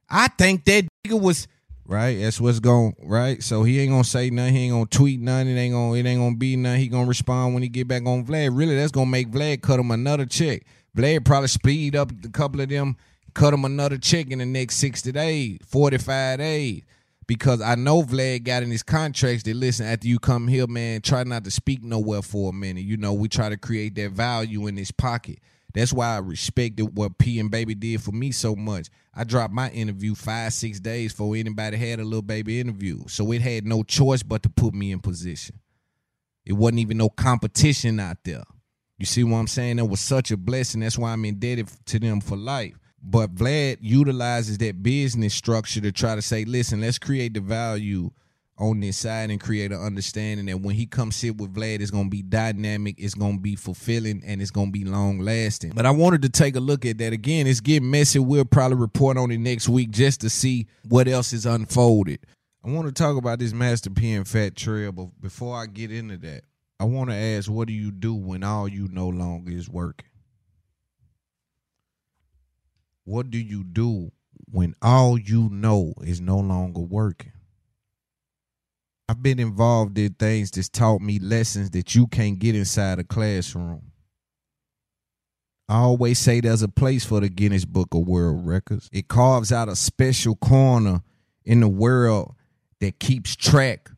I 0.09 0.29
think 0.29 0.65
that 0.65 0.87
nigga 1.07 1.21
was 1.21 1.47
right. 1.87 2.19
That's 2.19 2.41
what's 2.41 2.61
going 2.61 2.95
right. 3.03 3.43
So 3.43 3.63
he 3.63 3.81
ain't 3.81 3.91
gonna 3.91 4.05
say 4.05 4.31
nothing. 4.31 4.55
He 4.55 4.65
ain't 4.65 4.73
gonna 4.73 4.87
tweet 4.87 5.21
nothing. 5.21 5.49
It 5.49 5.61
ain't 5.61 5.75
gonna 5.75 5.95
it 5.95 6.07
ain't 6.07 6.21
gonna 6.21 6.37
be 6.37 6.57
nothing. 6.57 6.81
He 6.81 6.89
gonna 6.89 7.07
respond 7.07 7.55
when 7.55 7.63
he 7.63 7.69
get 7.69 7.89
back 7.89 8.07
on 8.07 8.25
Vlad. 8.25 8.57
Really, 8.57 8.77
that's 8.77 8.93
gonna 8.93 9.07
make 9.07 9.31
Vlad 9.31 9.63
cut 9.63 9.81
him 9.81 9.91
another 9.91 10.27
check. 10.27 10.65
Vlad 10.97 11.25
probably 11.25 11.49
speed 11.49 11.97
up 11.97 12.11
a 12.25 12.29
couple 12.29 12.61
of 12.61 12.69
them, 12.69 12.97
cut 13.35 13.55
him 13.55 13.65
another 13.65 13.99
check 13.99 14.31
in 14.31 14.39
the 14.39 14.47
next 14.47 14.77
sixty 14.77 15.13
days, 15.13 15.59
forty 15.67 15.99
five 15.99 16.39
days. 16.39 16.83
Because 17.29 17.61
I 17.63 17.77
know 17.77 18.03
Vlad 18.03 18.43
got 18.45 18.63
in 18.63 18.71
his 18.71 18.83
contracts 18.83 19.45
that 19.45 19.55
listen, 19.55 19.87
after 19.87 20.09
you 20.09 20.19
come 20.19 20.49
here, 20.49 20.67
man, 20.67 21.01
try 21.01 21.25
not 21.25 21.45
to 21.45 21.51
speak 21.51 21.83
nowhere 21.83 22.21
for 22.21 22.51
a 22.51 22.53
minute. 22.53 22.85
You 22.85 22.97
know, 22.97 23.13
we 23.13 23.29
try 23.29 23.49
to 23.49 23.57
create 23.57 23.95
that 23.95 24.11
value 24.11 24.67
in 24.67 24.77
his 24.77 24.91
pocket. 24.91 25.39
That's 25.75 25.93
why 25.93 26.15
I 26.15 26.19
respected 26.19 26.97
what 26.97 27.19
P 27.19 27.41
and 27.41 27.51
Baby 27.51 27.75
did 27.75 28.03
for 28.03 28.13
me 28.13 28.31
so 28.31 28.55
much. 28.55 28.89
I 29.15 29.25
dropped 29.25 29.55
my 29.55 29.71
interview 29.71 30.15
five, 30.15 30.53
six 30.53 30.81
days 30.81 31.13
before 31.13 31.37
anybody 31.37 31.77
had 31.77 32.01
a 32.01 32.05
little 32.05 32.23
baby 32.23 32.61
interview. 32.61 33.05
So 33.09 33.33
it 33.33 33.43
had 33.43 33.67
no 33.67 33.83
choice 33.83 34.23
but 34.23 34.43
to 34.43 34.51
put 34.51 34.75
me 34.75 34.93
in 34.93 35.01
position. 35.01 35.59
It 36.45 36.55
wasn't 36.55 36.81
even 36.81 36.99
no 36.99 37.09
competition 37.09 38.01
out 38.01 38.19
there. 38.25 38.43
You 38.99 39.07
see 39.07 39.25
what 39.25 39.39
I'm 39.39 39.47
saying? 39.47 39.77
That 39.77 39.87
was 39.87 40.01
such 40.01 40.31
a 40.31 40.37
blessing. 40.37 40.81
That's 40.81 40.99
why 40.99 41.13
I'm 41.13 41.25
indebted 41.25 41.69
to 41.87 41.99
them 41.99 42.21
for 42.21 42.37
life. 42.37 42.79
But 43.03 43.35
Vlad 43.35 43.79
utilizes 43.81 44.59
that 44.59 44.83
business 44.83 45.35
structure 45.35 45.81
to 45.81 45.91
try 45.91 46.15
to 46.15 46.23
say, 46.23 46.45
listen, 46.45 46.81
let's 46.81 46.99
create 46.99 47.35
the 47.35 47.41
value 47.41 48.11
on 48.63 48.79
this 48.79 48.97
side 48.97 49.31
and 49.31 49.41
create 49.41 49.73
an 49.73 49.83
understanding 49.83 50.47
that 50.47 50.61
when 50.61 50.77
he 50.77 50.87
comes 50.87 51.17
sit 51.17 51.37
with 51.37 51.53
Vlad, 51.53 51.81
it's 51.81 51.91
gonna 51.91 52.09
be 52.09 52.23
dynamic, 52.23 52.95
it's 52.97 53.15
gonna 53.15 53.39
be 53.39 53.57
fulfilling, 53.57 54.23
and 54.25 54.41
it's 54.41 54.53
gonna 54.53 54.71
be 54.71 54.85
long 54.85 55.19
lasting. 55.19 55.73
But 55.75 55.85
I 55.85 55.91
wanted 55.91 56.23
to 56.23 56.29
take 56.29 56.55
a 56.55 56.61
look 56.61 56.87
at 56.87 56.99
that 56.99 57.13
again. 57.13 57.49
It's 57.49 57.61
getting 57.61 57.91
messy. 57.91 58.21
We'll 58.21 58.45
probably 58.45 58.79
report 58.79 59.19
on 59.19 59.33
it 59.33 59.39
next 59.39 59.69
week 59.69 59.91
just 59.91 60.21
to 60.21 60.31
see 60.31 60.69
what 60.89 61.09
else 61.09 61.33
is 61.33 61.45
unfolded. 61.45 62.21
I 62.65 62.71
want 62.71 62.87
to 62.87 62.93
talk 62.93 63.17
about 63.17 63.41
this 63.41 63.53
Master 63.53 63.91
P 63.91 64.13
and 64.13 64.27
Fat 64.27 64.55
Trell, 64.55 64.95
but 64.95 65.09
before 65.21 65.57
I 65.57 65.67
get 65.67 65.91
into 65.91 66.17
that, 66.19 66.45
I 66.79 66.85
want 66.85 67.11
to 67.11 67.17
ask, 67.17 67.51
what 67.51 67.67
do 67.67 67.75
you 67.75 67.91
do 67.91 68.15
when 68.15 68.45
all 68.45 68.69
you 68.69 68.89
no 68.89 69.09
longer 69.09 69.51
is 69.51 69.69
working? 69.69 70.07
What 73.05 73.31
do 73.31 73.39
you 73.39 73.65
do 73.65 74.13
when 74.49 74.77
all 74.81 75.19
you 75.19 75.49
know 75.51 75.95
is 76.05 76.21
no 76.21 76.39
longer 76.39 76.81
working? 76.81 77.33
I've 79.13 79.23
been 79.23 79.41
involved 79.41 79.99
in 79.99 80.15
things 80.15 80.51
that's 80.51 80.71
taught 80.71 81.03
me 81.03 81.19
lessons 81.19 81.69
that 81.73 81.95
you 81.95 82.07
can't 82.07 82.39
get 82.39 82.55
inside 82.55 82.99
a 82.99 83.05
classroom. 83.05 83.93
I 85.69 85.81
always 85.81 86.19
say 86.19 86.41
there's 86.41 86.63
a 86.63 86.69
place 86.69 87.05
for 87.05 87.21
the 87.21 87.29
Guinness 87.29 87.67
Book 87.67 87.89
of 87.93 88.09
World 88.09 88.47
Records. 88.47 88.89
It 88.91 89.09
carves 89.09 89.53
out 89.53 89.69
a 89.69 89.77
special 89.77 90.35
corner 90.37 91.03
in 91.45 91.61
the 91.61 91.69
world 91.69 92.37
that 92.81 93.01
keeps 93.01 93.37
track 93.37 93.91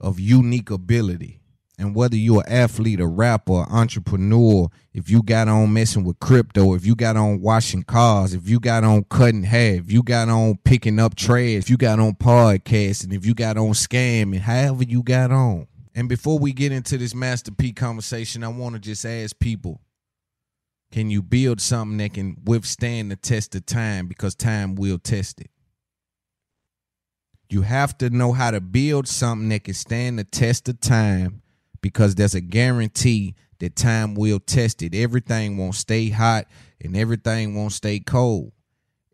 of 0.00 0.18
unique 0.18 0.70
ability. 0.72 1.38
And 1.78 1.94
whether 1.94 2.16
you're 2.16 2.42
an 2.46 2.52
athlete, 2.52 3.00
a 3.00 3.06
rapper, 3.06 3.66
entrepreneur, 3.68 4.68
if 4.94 5.10
you 5.10 5.22
got 5.22 5.46
on 5.48 5.74
messing 5.74 6.04
with 6.04 6.18
crypto, 6.20 6.74
if 6.74 6.86
you 6.86 6.94
got 6.94 7.18
on 7.18 7.42
washing 7.42 7.82
cars, 7.82 8.32
if 8.32 8.48
you 8.48 8.58
got 8.58 8.82
on 8.82 9.04
cutting 9.04 9.42
hair, 9.42 9.74
if 9.74 9.92
you 9.92 10.02
got 10.02 10.30
on 10.30 10.56
picking 10.64 10.98
up 10.98 11.16
trash, 11.16 11.50
if 11.50 11.68
you 11.68 11.76
got 11.76 12.00
on 12.00 12.14
podcasting, 12.14 13.12
if 13.12 13.26
you 13.26 13.34
got 13.34 13.58
on 13.58 13.72
scamming, 13.72 14.40
however 14.40 14.84
you 14.84 15.02
got 15.02 15.30
on. 15.30 15.66
And 15.94 16.08
before 16.08 16.38
we 16.38 16.54
get 16.54 16.72
into 16.72 16.96
this 16.96 17.14
Master 17.14 17.52
P 17.52 17.72
conversation, 17.72 18.42
I 18.42 18.48
want 18.48 18.74
to 18.74 18.80
just 18.80 19.04
ask 19.04 19.38
people 19.38 19.80
can 20.92 21.10
you 21.10 21.20
build 21.20 21.60
something 21.60 21.98
that 21.98 22.14
can 22.14 22.36
withstand 22.44 23.10
the 23.10 23.16
test 23.16 23.54
of 23.54 23.66
time 23.66 24.06
because 24.06 24.34
time 24.34 24.76
will 24.76 24.98
test 24.98 25.40
it? 25.40 25.50
You 27.50 27.62
have 27.62 27.98
to 27.98 28.08
know 28.08 28.32
how 28.32 28.50
to 28.50 28.60
build 28.60 29.06
something 29.08 29.50
that 29.50 29.64
can 29.64 29.74
stand 29.74 30.18
the 30.18 30.24
test 30.24 30.68
of 30.68 30.80
time 30.80 31.42
because 31.86 32.16
there's 32.16 32.34
a 32.34 32.40
guarantee 32.40 33.32
that 33.60 33.76
time 33.76 34.16
will 34.16 34.40
test 34.40 34.82
it. 34.82 34.92
Everything 34.92 35.56
won't 35.56 35.76
stay 35.76 36.08
hot 36.08 36.46
and 36.80 36.96
everything 36.96 37.54
won't 37.54 37.70
stay 37.70 38.00
cold. 38.00 38.50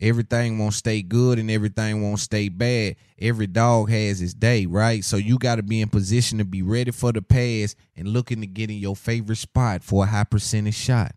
Everything 0.01 0.59
won't 0.59 0.73
stay 0.73 1.03
good 1.03 1.39
and 1.39 1.51
everything 1.51 2.01
won't 2.01 2.19
stay 2.19 2.49
bad. 2.49 2.97
Every 3.21 3.47
dog 3.47 3.91
has 3.91 4.23
its 4.23 4.33
day, 4.33 4.65
right? 4.65 5.05
So 5.05 5.19
you 5.19 5.39
got 5.39 5.57
to 5.57 5.63
be 5.63 5.83
in 5.83 5.91
position 5.91 6.39
to 6.39 6.47
be 6.47 6.63
ready 6.63 6.93
for 6.93 7.13
the 7.13 7.21
pass 7.21 7.75
and 7.95 8.09
looking 8.09 8.41
to 8.41 8.47
get 8.47 8.71
in 8.71 8.79
your 8.79 8.97
favorite 8.97 9.37
spot 9.37 9.85
for 9.85 10.05
a 10.05 10.07
high 10.07 10.25
percentage 10.25 10.75
shot. 10.75 11.15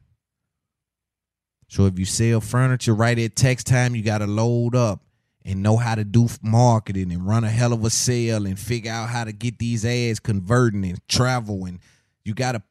So 1.69 1.85
if 1.85 1.97
you 1.97 2.03
sell 2.03 2.41
furniture 2.41 2.93
right 2.93 3.17
at 3.17 3.37
text 3.37 3.67
time, 3.67 3.95
you 3.95 4.03
got 4.03 4.17
to 4.17 4.27
load 4.27 4.75
up 4.75 5.04
and 5.45 5.61
know 5.61 5.77
how 5.77 5.95
to 5.95 6.03
do 6.03 6.27
marketing 6.41 7.11
and 7.11 7.25
run 7.25 7.43
a 7.43 7.49
hell 7.49 7.71
of 7.71 7.85
a 7.85 7.89
sale 7.89 8.47
and 8.47 8.59
figure 8.59 8.91
out 8.91 9.09
how 9.09 9.23
to 9.23 9.31
get 9.31 9.59
these 9.59 9.85
ads 9.85 10.19
converting 10.19 10.83
and 10.83 10.99
travel 11.07 11.65
and 11.65 11.79
you 12.23 12.33
got 12.33 12.53
to 12.53 12.63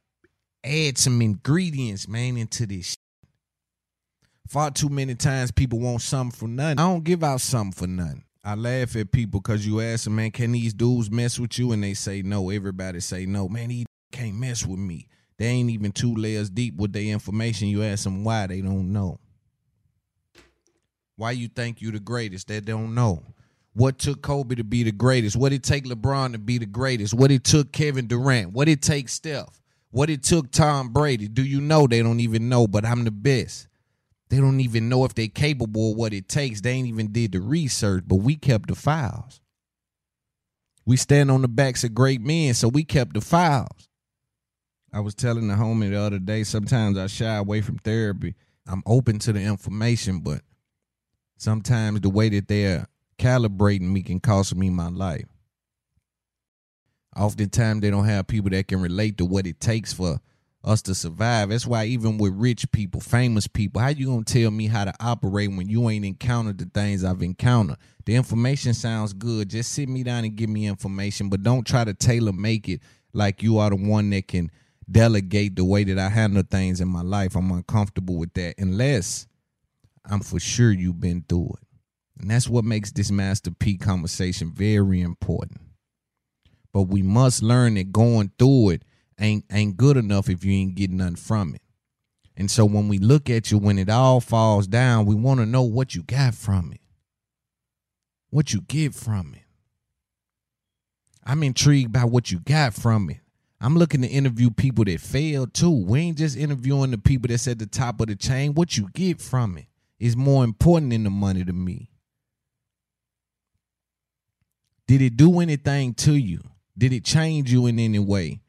add 0.64 0.98
some 0.98 1.22
ingredients, 1.22 2.08
man, 2.08 2.36
into 2.36 2.66
this. 2.66 2.96
Far 4.48 4.72
too 4.72 4.88
many 4.88 5.14
times 5.14 5.52
people 5.52 5.78
want 5.78 6.02
something 6.02 6.36
for 6.36 6.48
nothing. 6.48 6.78
I 6.78 6.82
don't 6.82 7.04
give 7.04 7.22
out 7.22 7.40
something 7.40 7.72
for 7.72 7.86
nothing. 7.86 8.24
I 8.42 8.56
laugh 8.56 8.94
at 8.96 9.10
people 9.10 9.40
because 9.40 9.66
you 9.66 9.80
ask 9.80 10.04
them, 10.04 10.16
man, 10.16 10.30
can 10.30 10.52
these 10.52 10.74
dudes 10.74 11.10
mess 11.10 11.38
with 11.38 11.58
you? 11.58 11.72
And 11.72 11.82
they 11.82 11.94
say 11.94 12.20
no. 12.20 12.50
Everybody 12.50 13.00
say 13.00 13.24
no. 13.24 13.48
Man, 13.48 13.70
he 13.70 13.86
can't 14.12 14.34
mess 14.34 14.66
with 14.66 14.78
me. 14.78 15.06
They 15.38 15.46
ain't 15.46 15.70
even 15.70 15.92
two 15.92 16.14
layers 16.14 16.50
deep 16.50 16.76
with 16.76 16.92
their 16.92 17.04
information. 17.04 17.68
You 17.68 17.82
ask 17.82 18.04
them 18.04 18.22
why, 18.22 18.46
they 18.46 18.60
don't 18.60 18.92
know. 18.92 19.18
Why 21.16 21.32
you 21.32 21.48
think 21.48 21.80
you 21.80 21.90
the 21.90 22.00
greatest? 22.00 22.48
They 22.48 22.60
don't 22.60 22.94
know. 22.94 23.22
What 23.74 23.98
took 23.98 24.22
Kobe 24.22 24.54
to 24.54 24.64
be 24.64 24.82
the 24.84 24.92
greatest? 24.92 25.36
What 25.36 25.52
it 25.52 25.62
take 25.62 25.84
LeBron 25.84 26.32
to 26.32 26.38
be 26.38 26.58
the 26.58 26.66
greatest? 26.66 27.14
What 27.14 27.30
it 27.30 27.44
took 27.44 27.72
Kevin 27.72 28.06
Durant? 28.06 28.52
What 28.52 28.68
it 28.68 28.82
take 28.82 29.08
Steph? 29.08 29.60
What 29.90 30.10
it 30.10 30.22
took 30.22 30.50
Tom 30.50 30.92
Brady? 30.92 31.28
Do 31.28 31.44
you 31.44 31.60
know 31.60 31.86
they 31.86 32.02
don't 32.02 32.20
even 32.20 32.48
know, 32.48 32.66
but 32.66 32.84
I'm 32.84 33.04
the 33.04 33.10
best. 33.10 33.68
They 34.28 34.38
don't 34.38 34.60
even 34.60 34.88
know 34.88 35.04
if 35.04 35.14
they 35.14 35.28
capable 35.28 35.92
of 35.92 35.96
what 35.96 36.12
it 36.12 36.28
takes. 36.28 36.60
They 36.60 36.70
ain't 36.72 36.88
even 36.88 37.12
did 37.12 37.32
the 37.32 37.40
research, 37.40 38.04
but 38.06 38.16
we 38.16 38.36
kept 38.36 38.68
the 38.68 38.74
files. 38.74 39.40
We 40.86 40.96
stand 40.96 41.30
on 41.30 41.42
the 41.42 41.48
backs 41.48 41.84
of 41.84 41.94
great 41.94 42.20
men, 42.20 42.54
so 42.54 42.68
we 42.68 42.84
kept 42.84 43.14
the 43.14 43.20
files. 43.20 43.88
I 44.92 45.00
was 45.00 45.14
telling 45.14 45.48
the 45.48 45.54
homie 45.54 45.90
the 45.90 46.00
other 46.00 46.18
day, 46.18 46.44
sometimes 46.44 46.98
I 46.98 47.06
shy 47.06 47.36
away 47.36 47.60
from 47.60 47.78
therapy. 47.78 48.34
I'm 48.66 48.82
open 48.86 49.18
to 49.20 49.32
the 49.32 49.40
information, 49.40 50.20
but 50.20 50.42
sometimes 51.44 52.00
the 52.00 52.08
way 52.10 52.30
that 52.30 52.48
they're 52.48 52.88
calibrating 53.18 53.92
me 53.92 54.02
can 54.02 54.18
cost 54.18 54.56
me 54.56 54.70
my 54.70 54.88
life. 54.88 55.26
Oftentimes 57.16 57.82
they 57.82 57.90
don't 57.90 58.06
have 58.06 58.26
people 58.26 58.50
that 58.50 58.66
can 58.66 58.80
relate 58.80 59.18
to 59.18 59.24
what 59.24 59.46
it 59.46 59.60
takes 59.60 59.92
for 59.92 60.18
us 60.64 60.80
to 60.82 60.94
survive. 60.94 61.50
That's 61.50 61.66
why 61.66 61.84
even 61.84 62.16
with 62.18 62.32
rich 62.34 62.70
people, 62.72 63.00
famous 63.00 63.46
people, 63.46 63.82
how 63.82 63.88
you 63.88 64.06
gonna 64.06 64.24
tell 64.24 64.50
me 64.50 64.66
how 64.66 64.86
to 64.86 64.94
operate 64.98 65.50
when 65.50 65.68
you 65.68 65.88
ain't 65.90 66.06
encountered 66.06 66.58
the 66.58 66.64
things 66.64 67.04
I've 67.04 67.22
encountered? 67.22 67.76
The 68.06 68.16
information 68.16 68.72
sounds 68.72 69.12
good. 69.12 69.50
Just 69.50 69.72
sit 69.72 69.88
me 69.88 70.02
down 70.02 70.24
and 70.24 70.34
give 70.34 70.48
me 70.48 70.66
information, 70.66 71.28
but 71.28 71.42
don't 71.42 71.66
try 71.66 71.84
to 71.84 71.94
tailor 71.94 72.32
make 72.32 72.68
it 72.68 72.80
like 73.12 73.42
you 73.42 73.58
are 73.58 73.70
the 73.70 73.76
one 73.76 74.10
that 74.10 74.26
can 74.26 74.50
delegate 74.90 75.56
the 75.56 75.64
way 75.64 75.84
that 75.84 75.98
I 75.98 76.08
handle 76.08 76.42
things 76.42 76.80
in 76.80 76.88
my 76.88 77.02
life. 77.02 77.36
I'm 77.36 77.50
uncomfortable 77.52 78.16
with 78.16 78.32
that 78.34 78.54
unless 78.58 79.26
I'm 80.08 80.20
for 80.20 80.38
sure 80.38 80.72
you've 80.72 81.00
been 81.00 81.24
through 81.28 81.54
it. 81.60 81.66
And 82.20 82.30
that's 82.30 82.48
what 82.48 82.64
makes 82.64 82.92
this 82.92 83.10
Master 83.10 83.50
P 83.50 83.76
conversation 83.76 84.52
very 84.52 85.00
important. 85.00 85.60
But 86.72 86.82
we 86.82 87.02
must 87.02 87.42
learn 87.42 87.74
that 87.74 87.92
going 87.92 88.32
through 88.38 88.70
it 88.70 88.82
ain't 89.18 89.44
ain't 89.50 89.76
good 89.76 89.96
enough 89.96 90.28
if 90.28 90.44
you 90.44 90.52
ain't 90.52 90.74
getting 90.74 90.98
nothing 90.98 91.16
from 91.16 91.54
it. 91.54 91.62
And 92.36 92.50
so 92.50 92.64
when 92.64 92.88
we 92.88 92.98
look 92.98 93.30
at 93.30 93.50
you 93.50 93.58
when 93.58 93.78
it 93.78 93.88
all 93.88 94.20
falls 94.20 94.66
down, 94.66 95.06
we 95.06 95.14
want 95.14 95.40
to 95.40 95.46
know 95.46 95.62
what 95.62 95.94
you 95.94 96.02
got 96.02 96.34
from 96.34 96.72
it. 96.72 96.80
What 98.30 98.52
you 98.52 98.60
get 98.62 98.94
from 98.94 99.34
it. 99.34 99.42
I'm 101.24 101.42
intrigued 101.42 101.92
by 101.92 102.04
what 102.04 102.30
you 102.30 102.40
got 102.40 102.74
from 102.74 103.08
it. 103.08 103.18
I'm 103.60 103.76
looking 103.76 104.02
to 104.02 104.08
interview 104.08 104.50
people 104.50 104.84
that 104.84 105.00
failed 105.00 105.54
too. 105.54 105.70
We 105.70 106.00
ain't 106.00 106.18
just 106.18 106.36
interviewing 106.36 106.90
the 106.90 106.98
people 106.98 107.28
that's 107.28 107.48
at 107.48 107.58
the 107.58 107.66
top 107.66 108.00
of 108.00 108.08
the 108.08 108.16
chain. 108.16 108.54
What 108.54 108.76
you 108.76 108.88
get 108.92 109.22
from 109.22 109.56
it 109.56 109.66
is 109.98 110.16
more 110.16 110.44
important 110.44 110.90
than 110.90 111.04
the 111.04 111.10
money 111.10 111.44
to 111.44 111.52
me. 111.52 111.90
Did 114.86 115.00
it 115.00 115.16
do 115.16 115.40
anything 115.40 115.94
to 115.94 116.14
you? 116.14 116.40
Did 116.76 116.92
it 116.92 117.04
change 117.04 117.52
you 117.52 117.66
in 117.66 117.78
any 117.78 117.98
way? 117.98 118.40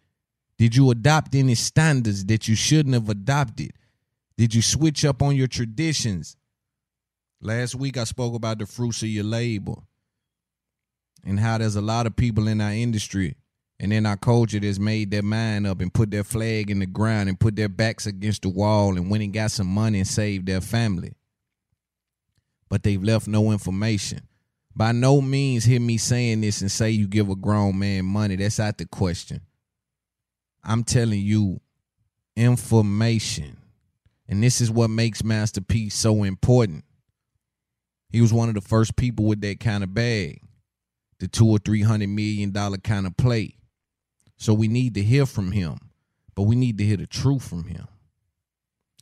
Did 0.57 0.75
you 0.75 0.89
adopt 0.89 1.35
any 1.35 1.55
standards 1.55 2.25
that 2.25 2.47
you 2.47 2.55
shouldn't 2.55 2.93
have 2.93 3.09
adopted? 3.09 3.71
Did 4.37 4.53
you 4.53 4.61
switch 4.61 5.05
up 5.05 5.21
on 5.21 5.35
your 5.35 5.47
traditions? 5.47 6.35
Last 7.41 7.75
week 7.75 7.97
I 7.97 8.05
spoke 8.05 8.33
about 8.33 8.59
the 8.59 8.65
fruits 8.65 9.01
of 9.03 9.09
your 9.09 9.23
labor 9.23 9.75
and 11.23 11.39
how 11.39 11.57
there's 11.57 11.75
a 11.75 11.81
lot 11.81 12.07
of 12.07 12.15
people 12.15 12.47
in 12.47 12.61
our 12.61 12.71
industry 12.71 13.35
and 13.79 13.91
in 13.91 14.05
our 14.05 14.17
culture 14.17 14.59
that's 14.59 14.79
made 14.79 15.11
their 15.11 15.21
mind 15.21 15.67
up 15.67 15.81
and 15.81 15.93
put 15.93 16.11
their 16.11 16.23
flag 16.23 16.71
in 16.71 16.79
the 16.79 16.85
ground 16.85 17.29
and 17.29 17.39
put 17.39 17.55
their 17.55 17.69
backs 17.69 18.05
against 18.05 18.43
the 18.43 18.49
wall 18.49 18.95
and 18.97 19.09
went 19.09 19.23
and 19.23 19.33
got 19.33 19.51
some 19.51 19.67
money 19.67 19.99
and 19.99 20.07
saved 20.07 20.45
their 20.45 20.61
family. 20.61 21.13
But 22.70 22.84
they've 22.84 23.03
left 23.03 23.28
no 23.28 23.51
information. 23.51 24.28
By 24.76 24.91
no 24.91 25.22
means 25.22 25.63
hear 25.63 25.80
me 25.80 25.97
saying 25.97 26.41
this 26.41 26.61
and 26.61 26.72
say 26.72 26.89
you 26.89 27.07
give 27.07 27.30
a 27.30 27.36
grown 27.36 27.80
man 27.80 28.05
money. 28.05 28.36
That's 28.36 28.59
out 28.59 28.78
the 28.78 28.86
question. 28.86 29.41
I'm 30.63 30.84
telling 30.84 31.22
you 31.22 31.61
information. 32.36 33.57
And 34.28 34.43
this 34.43 34.59
is 34.59 34.72
what 34.72 34.89
makes 34.89 35.24
Master 35.24 35.61
P 35.61 35.89
so 35.89 36.24
important. 36.24 36.84
He 38.09 38.22
was 38.22 38.34
one 38.34 38.49
of 38.49 38.55
the 38.55 38.61
first 38.61 38.95
people 38.95 39.26
with 39.26 39.41
that 39.41 39.59
kind 39.59 39.84
of 39.84 39.93
bag, 39.93 40.41
the 41.20 41.28
two 41.28 41.47
or 41.47 41.59
three 41.59 41.84
hundred 41.84 42.09
million 42.09 42.51
dollar 42.51 42.78
kind 42.78 43.05
of 43.05 43.16
play. 43.16 43.55
So 44.38 44.53
we 44.53 44.68
need 44.68 44.95
to 44.95 45.03
hear 45.03 45.26
from 45.26 45.51
him, 45.51 45.78
but 46.34 46.43
we 46.43 46.55
need 46.55 46.78
to 46.80 46.84
hear 46.84 46.97
the 46.97 47.07
truth 47.07 47.47
from 47.47 47.66
him. 47.66 47.88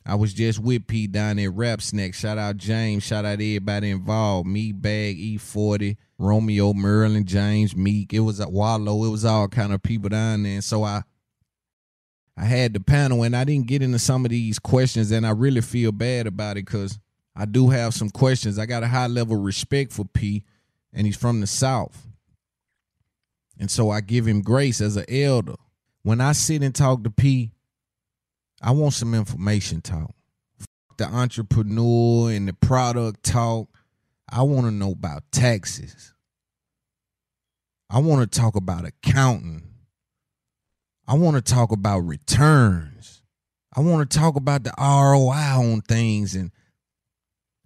I 0.06 0.16
was 0.16 0.34
just 0.34 0.58
with 0.58 0.86
P 0.86 1.06
down 1.06 1.38
at 1.38 1.52
Rap 1.54 1.80
Snack. 1.80 2.12
Shout 2.14 2.36
out 2.36 2.58
James. 2.58 3.02
Shout 3.02 3.24
out 3.24 3.32
everybody 3.32 3.90
involved. 3.90 4.46
Me, 4.46 4.70
Bag, 4.70 5.18
E40, 5.18 5.96
Romeo, 6.18 6.74
Merlin, 6.74 7.24
James, 7.24 7.74
Meek. 7.74 8.12
It 8.12 8.20
was 8.20 8.38
a 8.38 8.48
Wallow. 8.48 9.04
It 9.04 9.10
was 9.10 9.24
all 9.24 9.48
kind 9.48 9.72
of 9.72 9.82
people 9.82 10.10
down 10.10 10.42
there. 10.42 10.60
So 10.60 10.84
I 10.84 11.02
I 12.36 12.44
had 12.44 12.74
the 12.74 12.80
panel 12.80 13.22
and 13.22 13.34
I 13.34 13.44
didn't 13.44 13.68
get 13.68 13.82
into 13.82 13.98
some 13.98 14.24
of 14.24 14.30
these 14.30 14.58
questions 14.58 15.10
and 15.10 15.26
I 15.26 15.30
really 15.30 15.60
feel 15.60 15.92
bad 15.92 16.26
about 16.26 16.58
it 16.58 16.66
because 16.66 16.98
I 17.36 17.46
do 17.46 17.70
have 17.70 17.94
some 17.94 18.10
questions. 18.10 18.58
I 18.58 18.66
got 18.66 18.82
a 18.82 18.88
high 18.88 19.06
level 19.06 19.36
respect 19.36 19.92
for 19.92 20.04
P 20.04 20.44
and 20.92 21.06
he's 21.06 21.16
from 21.16 21.40
the 21.40 21.46
South. 21.46 22.06
And 23.58 23.70
so 23.70 23.90
I 23.90 24.00
give 24.00 24.26
him 24.26 24.42
grace 24.42 24.80
as 24.80 24.96
an 24.96 25.04
elder. 25.08 25.54
When 26.02 26.20
I 26.20 26.32
sit 26.32 26.62
and 26.62 26.74
talk 26.74 27.04
to 27.04 27.10
P, 27.10 27.52
I 28.64 28.70
want 28.70 28.94
some 28.94 29.12
information 29.12 29.82
talk. 29.82 30.14
The 30.96 31.04
entrepreneur 31.04 32.30
and 32.30 32.48
the 32.48 32.54
product 32.54 33.22
talk. 33.22 33.68
I 34.26 34.40
want 34.40 34.64
to 34.64 34.70
know 34.70 34.92
about 34.92 35.22
taxes. 35.30 36.14
I 37.90 37.98
want 37.98 38.32
to 38.32 38.40
talk 38.40 38.56
about 38.56 38.86
accounting. 38.86 39.64
I 41.06 41.12
want 41.14 41.36
to 41.36 41.42
talk 41.42 41.72
about 41.72 41.98
returns. 41.98 43.22
I 43.76 43.80
want 43.80 44.10
to 44.10 44.18
talk 44.18 44.34
about 44.34 44.64
the 44.64 44.72
ROI 44.78 45.72
on 45.72 45.82
things 45.82 46.34
and 46.34 46.50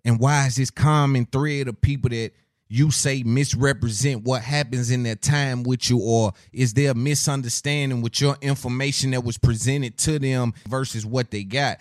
and 0.04 0.18
why 0.18 0.46
is 0.46 0.56
this 0.56 0.70
common 0.70 1.26
thread 1.26 1.68
of 1.68 1.80
people 1.80 2.10
that 2.10 2.32
you 2.68 2.90
say 2.90 3.22
misrepresent 3.22 4.24
what 4.24 4.42
happens 4.42 4.90
in 4.90 5.02
that 5.04 5.22
time 5.22 5.62
with 5.62 5.88
you 5.88 5.98
or 5.98 6.32
is 6.52 6.74
there 6.74 6.90
a 6.90 6.94
misunderstanding 6.94 8.02
with 8.02 8.20
your 8.20 8.36
information 8.42 9.12
that 9.12 9.24
was 9.24 9.38
presented 9.38 9.96
to 9.96 10.18
them 10.18 10.52
versus 10.68 11.06
what 11.06 11.30
they 11.30 11.44
got? 11.44 11.78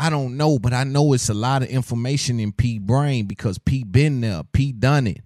I 0.00 0.10
don't 0.10 0.36
know 0.36 0.60
but 0.60 0.72
i 0.72 0.84
know 0.84 1.12
it's 1.12 1.28
a 1.28 1.34
lot 1.34 1.62
of 1.62 1.68
information 1.68 2.38
in 2.38 2.52
p 2.52 2.78
brain 2.78 3.26
because 3.26 3.58
p 3.58 3.82
been 3.82 4.20
there 4.20 4.42
p 4.52 4.72
done 4.72 5.08
it. 5.08 5.20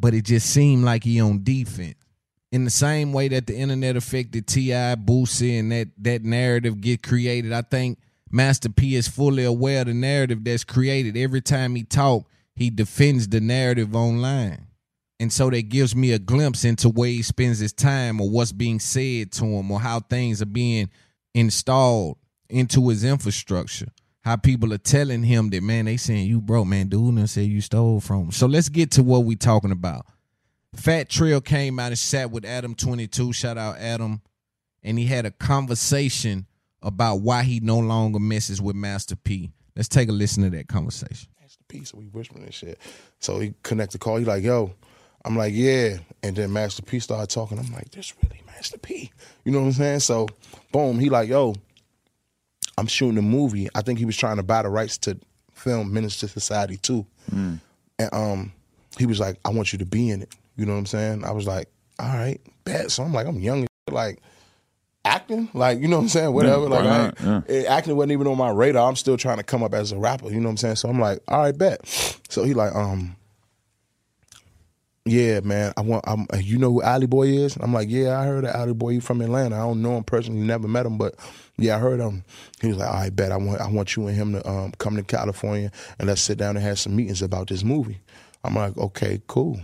But 0.00 0.12
it 0.14 0.24
just 0.24 0.50
seemed 0.50 0.84
like 0.84 1.04
he 1.04 1.20
on 1.20 1.44
defense. 1.44 1.94
In 2.50 2.64
the 2.64 2.70
same 2.70 3.12
way 3.12 3.28
that 3.28 3.46
the 3.46 3.56
internet 3.56 3.96
affected 3.96 4.48
ti 4.48 4.70
boosie 4.70 5.60
and 5.60 5.70
that 5.70 5.88
that 5.98 6.24
narrative 6.24 6.80
get 6.80 7.04
created 7.04 7.52
i 7.52 7.62
think 7.62 8.00
master 8.28 8.68
p 8.68 8.96
is 8.96 9.06
fully 9.06 9.44
aware 9.44 9.82
of 9.82 9.86
the 9.86 9.94
narrative 9.94 10.42
that's 10.42 10.64
created 10.64 11.16
every 11.16 11.40
time 11.40 11.76
he 11.76 11.84
talk 11.84 12.26
he 12.56 12.70
defends 12.70 13.28
the 13.28 13.40
narrative 13.40 13.94
online. 13.94 14.66
And 15.20 15.32
so 15.32 15.50
that 15.50 15.68
gives 15.68 15.94
me 15.94 16.12
a 16.12 16.18
glimpse 16.18 16.64
into 16.64 16.88
where 16.88 17.08
he 17.08 17.22
spends 17.22 17.58
his 17.58 17.72
time 17.72 18.20
or 18.20 18.28
what's 18.28 18.52
being 18.52 18.80
said 18.80 19.32
to 19.32 19.44
him 19.44 19.70
or 19.70 19.80
how 19.80 20.00
things 20.00 20.42
are 20.42 20.46
being 20.46 20.90
installed 21.34 22.18
into 22.48 22.88
his 22.88 23.04
infrastructure. 23.04 23.88
How 24.22 24.36
people 24.36 24.72
are 24.72 24.78
telling 24.78 25.22
him 25.22 25.50
that, 25.50 25.62
man, 25.62 25.84
they 25.84 25.96
saying 25.96 26.26
you 26.26 26.40
broke, 26.40 26.66
man. 26.66 26.88
Dude 26.88 27.14
and 27.14 27.28
say 27.28 27.42
you 27.42 27.60
stole 27.60 28.00
from 28.00 28.24
him. 28.24 28.32
So 28.32 28.46
let's 28.46 28.68
get 28.68 28.92
to 28.92 29.02
what 29.02 29.24
we 29.24 29.36
talking 29.36 29.70
about. 29.70 30.06
Fat 30.74 31.08
Trell 31.08 31.44
came 31.44 31.78
out 31.78 31.88
and 31.88 31.98
sat 31.98 32.30
with 32.30 32.44
Adam 32.44 32.74
22. 32.74 33.32
Shout 33.32 33.58
out 33.58 33.76
Adam. 33.76 34.22
And 34.82 34.98
he 34.98 35.06
had 35.06 35.26
a 35.26 35.30
conversation 35.30 36.46
about 36.82 37.16
why 37.16 37.42
he 37.42 37.60
no 37.60 37.78
longer 37.78 38.18
messes 38.18 38.60
with 38.60 38.76
Master 38.76 39.16
P. 39.16 39.52
Let's 39.76 39.88
take 39.88 40.08
a 40.08 40.12
listen 40.12 40.42
to 40.42 40.50
that 40.50 40.68
conversation 40.68 41.28
So 41.82 41.98
we 41.98 42.04
whispering 42.04 42.44
and 42.44 42.54
shit. 42.54 42.78
So 43.18 43.40
he 43.40 43.54
connect 43.62 43.92
the 43.92 43.98
call. 43.98 44.16
He 44.16 44.24
like, 44.24 44.44
yo. 44.44 44.72
I'm 45.26 45.36
like, 45.36 45.54
yeah. 45.54 45.96
And 46.22 46.36
then 46.36 46.52
Master 46.52 46.82
P 46.82 46.98
started 46.98 47.30
talking. 47.30 47.58
I'm 47.58 47.72
like, 47.72 47.90
this 47.90 48.12
really 48.22 48.42
Master 48.46 48.78
P. 48.78 49.10
You 49.44 49.52
know 49.52 49.60
what 49.60 49.66
I'm 49.66 49.72
saying? 49.72 50.00
So 50.00 50.28
boom, 50.70 50.98
he 50.98 51.08
like, 51.08 51.28
yo, 51.28 51.54
I'm 52.76 52.86
shooting 52.86 53.18
a 53.18 53.22
movie. 53.22 53.68
I 53.74 53.82
think 53.82 53.98
he 53.98 54.04
was 54.04 54.16
trying 54.16 54.36
to 54.36 54.42
buy 54.42 54.62
the 54.62 54.68
rights 54.68 54.98
to 54.98 55.18
film 55.52 55.96
II 55.96 56.08
Society 56.08 56.76
too. 56.76 57.06
Mm. 57.32 57.60
And 57.98 58.10
um, 58.12 58.52
he 58.98 59.06
was 59.06 59.20
like, 59.20 59.38
I 59.44 59.50
want 59.50 59.72
you 59.72 59.78
to 59.78 59.86
be 59.86 60.10
in 60.10 60.22
it. 60.22 60.34
You 60.56 60.66
know 60.66 60.72
what 60.72 60.78
I'm 60.78 60.86
saying? 60.86 61.24
I 61.24 61.32
was 61.32 61.46
like, 61.46 61.68
all 61.98 62.08
right, 62.08 62.40
bet. 62.64 62.90
So 62.90 63.02
I'm 63.02 63.12
like, 63.12 63.26
I'm 63.26 63.40
young, 63.40 63.66
like 63.90 64.20
acting, 65.04 65.48
like 65.54 65.80
you 65.80 65.88
know 65.88 65.96
what 65.96 66.02
I'm 66.02 66.08
saying, 66.08 66.32
whatever. 66.32 66.62
Yeah, 66.62 66.68
like 66.68 66.84
right, 66.84 67.44
I, 67.48 67.52
eh, 67.52 67.64
acting 67.64 67.96
wasn't 67.96 68.12
even 68.12 68.26
on 68.26 68.38
my 68.38 68.50
radar. 68.50 68.88
I'm 68.88 68.96
still 68.96 69.16
trying 69.16 69.38
to 69.38 69.42
come 69.42 69.62
up 69.62 69.74
as 69.74 69.92
a 69.92 69.98
rapper. 69.98 70.30
You 70.30 70.40
know 70.40 70.44
what 70.44 70.50
I'm 70.50 70.56
saying? 70.58 70.76
So 70.76 70.88
I'm 70.88 71.00
like, 71.00 71.20
all 71.28 71.40
right, 71.42 71.56
bet. 71.56 71.86
So 72.28 72.44
he 72.44 72.54
like, 72.54 72.74
um, 72.74 73.16
yeah, 75.06 75.40
man. 75.40 75.72
I 75.76 75.82
want. 75.82 76.04
I'm. 76.06 76.26
You 76.40 76.58
know 76.58 76.72
who 76.72 76.82
Alley 76.82 77.06
Boy 77.06 77.28
is? 77.28 77.56
I'm 77.60 77.74
like, 77.74 77.88
yeah, 77.90 78.18
I 78.18 78.24
heard 78.24 78.44
of 78.44 78.54
Alley 78.54 78.72
Boy. 78.72 78.92
He 78.94 79.00
from 79.00 79.20
Atlanta. 79.20 79.56
I 79.56 79.60
don't 79.60 79.82
know 79.82 79.96
him 79.98 80.04
personally, 80.04 80.40
never 80.40 80.66
met 80.66 80.86
him, 80.86 80.96
but 80.96 81.14
yeah, 81.58 81.76
I 81.76 81.78
heard 81.78 82.00
him. 82.00 82.24
He 82.62 82.68
was 82.68 82.78
like, 82.78 82.88
all 82.88 82.94
right, 82.94 83.14
bet. 83.14 83.30
I 83.30 83.36
want. 83.36 83.60
I 83.60 83.68
want 83.68 83.96
you 83.96 84.06
and 84.06 84.16
him 84.16 84.32
to 84.32 84.48
um, 84.48 84.72
come 84.78 84.96
to 84.96 85.02
California 85.02 85.70
and 85.98 86.08
let's 86.08 86.22
sit 86.22 86.38
down 86.38 86.56
and 86.56 86.64
have 86.64 86.78
some 86.78 86.96
meetings 86.96 87.20
about 87.20 87.48
this 87.48 87.62
movie. 87.64 88.00
I'm 88.44 88.54
like, 88.54 88.76
okay, 88.78 89.20
cool. 89.26 89.60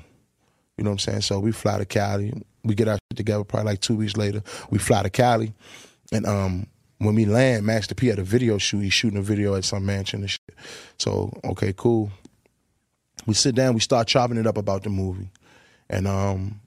You 0.77 0.85
know 0.85 0.91
what 0.91 0.95
I'm 0.95 0.99
saying? 0.99 1.21
So 1.23 1.41
we 1.41 1.53
fly 1.53 1.79
to 1.79 1.87
Cali. 1.87 2.33
We 2.65 2.75
get 2.75 2.89
our 2.89 2.95
shit 2.95 3.17
together 3.17 3.45
probably 3.45 3.73
like 3.73 3.81
two 3.81 3.97
weeks 3.97 4.17
later. 4.17 4.43
We 4.71 4.79
fly 4.79 5.03
to 5.03 5.11
Cali. 5.11 5.55
And 6.13 6.27
um, 6.27 6.67
when 6.99 7.15
we 7.15 7.25
land, 7.25 7.65
Master 7.65 7.95
P 7.95 8.09
had 8.09 8.19
a 8.19 8.25
video 8.25 8.59
shoot. 8.59 8.81
He's 8.81 8.93
shooting 8.93 9.19
a 9.19 9.23
video 9.23 9.55
at 9.55 9.65
some 9.65 9.87
mansion 9.87 10.21
and 10.21 10.31
shit. 10.31 10.55
So, 10.99 11.33
okay, 11.45 11.73
cool. 11.77 12.11
We 13.27 13.35
sit 13.35 13.55
down, 13.55 13.75
we 13.75 13.81
start 13.81 14.09
chopping 14.09 14.37
it 14.37 14.47
up 14.47 14.57
about 14.57 14.83
the 14.83 14.91
movie. 14.91 15.31
And 15.89 16.07
um, 16.07 16.60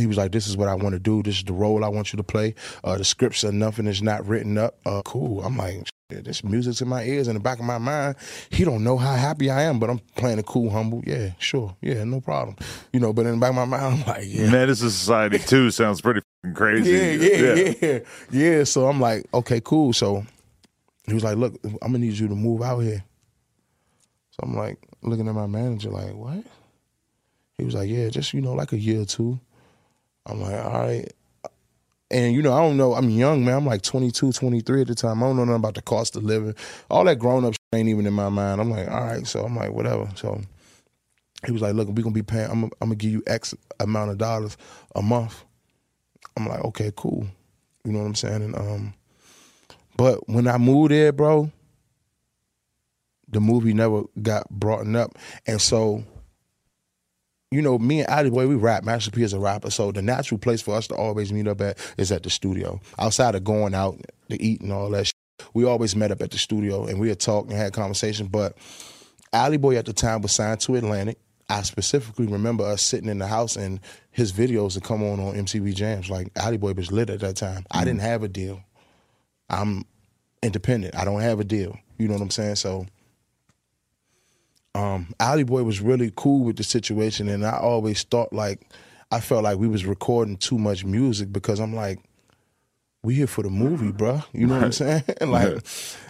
he 0.00 0.06
was 0.06 0.16
like, 0.16 0.32
This 0.32 0.46
is 0.46 0.56
what 0.56 0.68
I 0.68 0.74
want 0.74 0.94
to 0.94 0.98
do. 0.98 1.22
This 1.22 1.36
is 1.36 1.44
the 1.44 1.52
role 1.52 1.84
I 1.84 1.88
want 1.88 2.12
you 2.12 2.16
to 2.16 2.22
play. 2.22 2.54
Uh, 2.84 2.96
the 2.96 3.04
scripts 3.04 3.44
are 3.44 3.52
nothing 3.52 3.86
is 3.86 4.02
not 4.02 4.26
written 4.26 4.58
up. 4.58 4.78
Uh, 4.84 5.02
cool. 5.04 5.44
I'm 5.44 5.56
like, 5.56 5.86
Shit, 6.10 6.24
this 6.24 6.42
music's 6.42 6.80
in 6.80 6.88
my 6.88 7.04
ears 7.04 7.28
in 7.28 7.34
the 7.34 7.40
back 7.40 7.58
of 7.58 7.64
my 7.64 7.78
mind. 7.78 8.16
He 8.50 8.64
don't 8.64 8.82
know 8.82 8.96
how 8.96 9.14
happy 9.14 9.50
I 9.50 9.62
am, 9.62 9.78
but 9.78 9.90
I'm 9.90 10.00
playing 10.16 10.38
it 10.38 10.46
cool, 10.46 10.70
humble. 10.70 11.02
Yeah, 11.06 11.30
sure. 11.38 11.76
Yeah, 11.80 12.04
no 12.04 12.20
problem. 12.20 12.56
You 12.92 13.00
know, 13.00 13.12
but 13.12 13.26
in 13.26 13.32
the 13.32 13.38
back 13.38 13.50
of 13.50 13.56
my 13.56 13.64
mind, 13.64 13.84
I'm 14.02 14.06
like, 14.06 14.24
yeah. 14.26 14.50
Menace 14.50 14.82
II 14.82 14.90
Society 14.90 15.38
too 15.38 15.70
sounds 15.70 16.00
pretty 16.00 16.22
crazy. 16.54 16.90
Yeah, 16.90 17.12
yeah, 17.12 17.74
yeah, 17.80 17.98
yeah. 18.30 18.64
So 18.64 18.86
I'm 18.88 19.00
like, 19.00 19.26
okay, 19.32 19.60
cool. 19.60 19.92
So 19.92 20.24
he 21.06 21.14
was 21.14 21.24
like, 21.24 21.36
look, 21.36 21.58
I'm 21.64 21.92
gonna 21.92 21.98
need 21.98 22.18
you 22.18 22.28
to 22.28 22.34
move 22.34 22.62
out 22.62 22.80
here. 22.80 23.04
So 24.30 24.40
I'm 24.42 24.56
like, 24.56 24.78
looking 25.02 25.28
at 25.28 25.34
my 25.34 25.46
manager, 25.46 25.90
like, 25.90 26.14
what? 26.14 26.44
He 27.58 27.64
was 27.64 27.74
like, 27.74 27.90
yeah, 27.90 28.08
just 28.08 28.32
you 28.32 28.40
know, 28.40 28.54
like 28.54 28.72
a 28.72 28.78
year 28.78 29.02
or 29.02 29.04
two. 29.04 29.38
I'm 30.26 30.40
like, 30.40 30.64
all 30.64 30.72
right. 30.72 31.12
And 32.10 32.34
you 32.34 32.42
know, 32.42 32.52
I 32.52 32.60
don't 32.60 32.76
know. 32.76 32.94
I'm 32.94 33.08
young, 33.08 33.44
man. 33.44 33.58
I'm 33.58 33.66
like 33.66 33.82
22, 33.82 34.32
23 34.32 34.80
at 34.80 34.86
the 34.88 34.94
time. 34.94 35.22
I 35.22 35.26
don't 35.26 35.36
know 35.36 35.44
nothing 35.44 35.56
about 35.60 35.74
the 35.74 35.82
cost 35.82 36.16
of 36.16 36.24
living. 36.24 36.54
All 36.90 37.04
that 37.04 37.18
grown 37.18 37.44
up 37.44 37.54
ain't 37.72 37.88
even 37.88 38.06
in 38.06 38.12
my 38.12 38.28
mind. 38.28 38.60
I'm 38.60 38.70
like, 38.70 38.88
all 38.88 39.04
right. 39.04 39.26
So 39.26 39.44
I'm 39.44 39.54
like, 39.54 39.70
whatever. 39.70 40.08
So 40.16 40.40
he 41.46 41.52
was 41.52 41.62
like, 41.62 41.74
look, 41.74 41.88
we're 41.88 42.02
gonna 42.02 42.12
be 42.12 42.22
paying. 42.22 42.50
I'm, 42.50 42.64
I'm 42.64 42.70
gonna 42.80 42.96
give 42.96 43.12
you 43.12 43.22
X 43.26 43.54
amount 43.78 44.10
of 44.10 44.18
dollars 44.18 44.56
a 44.96 45.02
month. 45.02 45.44
I'm 46.36 46.46
like, 46.46 46.64
okay, 46.64 46.92
cool. 46.96 47.26
You 47.84 47.92
know 47.92 48.00
what 48.00 48.06
I'm 48.06 48.14
saying? 48.14 48.42
And 48.42 48.56
um, 48.56 48.94
but 49.96 50.28
when 50.28 50.48
I 50.48 50.58
moved 50.58 50.90
there, 50.90 51.12
bro, 51.12 51.50
the 53.28 53.40
movie 53.40 53.72
never 53.72 54.02
got 54.20 54.50
brought 54.50 54.86
up, 54.94 55.16
and 55.46 55.60
so 55.60 56.04
you 57.50 57.60
know, 57.62 57.78
me 57.78 58.00
and 58.00 58.08
Alley 58.08 58.30
Boy, 58.30 58.46
we 58.46 58.54
rap. 58.54 58.84
Master 58.84 59.10
P 59.10 59.22
is 59.22 59.32
a 59.32 59.40
rapper, 59.40 59.70
so 59.70 59.90
the 59.90 60.02
natural 60.02 60.38
place 60.38 60.62
for 60.62 60.74
us 60.74 60.86
to 60.88 60.94
always 60.94 61.32
meet 61.32 61.48
up 61.48 61.60
at 61.60 61.78
is 61.98 62.12
at 62.12 62.22
the 62.22 62.30
studio. 62.30 62.80
Outside 62.98 63.34
of 63.34 63.42
going 63.42 63.74
out 63.74 63.98
to 64.28 64.40
eat 64.40 64.60
and 64.60 64.72
all 64.72 64.88
that, 64.90 65.06
shit, 65.06 65.14
we 65.52 65.64
always 65.64 65.96
met 65.96 66.12
up 66.12 66.22
at 66.22 66.30
the 66.30 66.38
studio 66.38 66.86
and 66.86 67.00
we 67.00 67.08
had 67.08 67.18
talked 67.18 67.50
and 67.50 67.58
had 67.58 67.72
conversation. 67.72 68.28
But 68.28 68.56
Alley 69.32 69.56
Boy 69.56 69.76
at 69.76 69.86
the 69.86 69.92
time 69.92 70.22
was 70.22 70.32
signed 70.32 70.60
to 70.60 70.76
Atlantic. 70.76 71.18
I 71.48 71.62
specifically 71.62 72.26
remember 72.26 72.64
us 72.64 72.82
sitting 72.82 73.08
in 73.08 73.18
the 73.18 73.26
house 73.26 73.56
and 73.56 73.80
his 74.12 74.32
videos 74.32 74.76
would 74.76 74.84
come 74.84 75.02
on 75.02 75.18
on 75.18 75.34
MTV 75.34 75.74
Jams. 75.74 76.08
Like 76.08 76.30
Alley 76.36 76.58
Boy 76.58 76.72
was 76.74 76.92
lit 76.92 77.10
at 77.10 77.18
that 77.20 77.34
time. 77.34 77.66
I 77.72 77.84
didn't 77.84 78.00
mm. 78.00 78.04
have 78.04 78.22
a 78.22 78.28
deal. 78.28 78.62
I'm 79.48 79.84
independent. 80.40 80.94
I 80.94 81.04
don't 81.04 81.20
have 81.20 81.40
a 81.40 81.44
deal. 81.44 81.76
You 81.98 82.06
know 82.06 82.14
what 82.14 82.22
I'm 82.22 82.30
saying? 82.30 82.54
So 82.56 82.86
um, 84.74 85.12
Alley 85.18 85.44
Boy 85.44 85.62
was 85.62 85.80
really 85.80 86.12
cool 86.16 86.44
with 86.44 86.56
the 86.56 86.64
situation, 86.64 87.28
and 87.28 87.44
I 87.44 87.58
always 87.58 88.02
thought 88.02 88.32
like 88.32 88.66
I 89.10 89.20
felt 89.20 89.44
like 89.44 89.58
we 89.58 89.68
was 89.68 89.84
recording 89.84 90.36
too 90.36 90.58
much 90.58 90.84
music 90.84 91.32
because 91.32 91.58
I'm 91.58 91.74
like, 91.74 91.98
we 93.02 93.14
here 93.14 93.26
for 93.26 93.42
the 93.42 93.50
movie, 93.50 93.92
bruh. 93.92 94.24
You 94.32 94.46
know 94.46 94.54
what 94.54 94.64
I'm 94.64 94.72
saying? 94.72 95.02
like, 95.22 95.58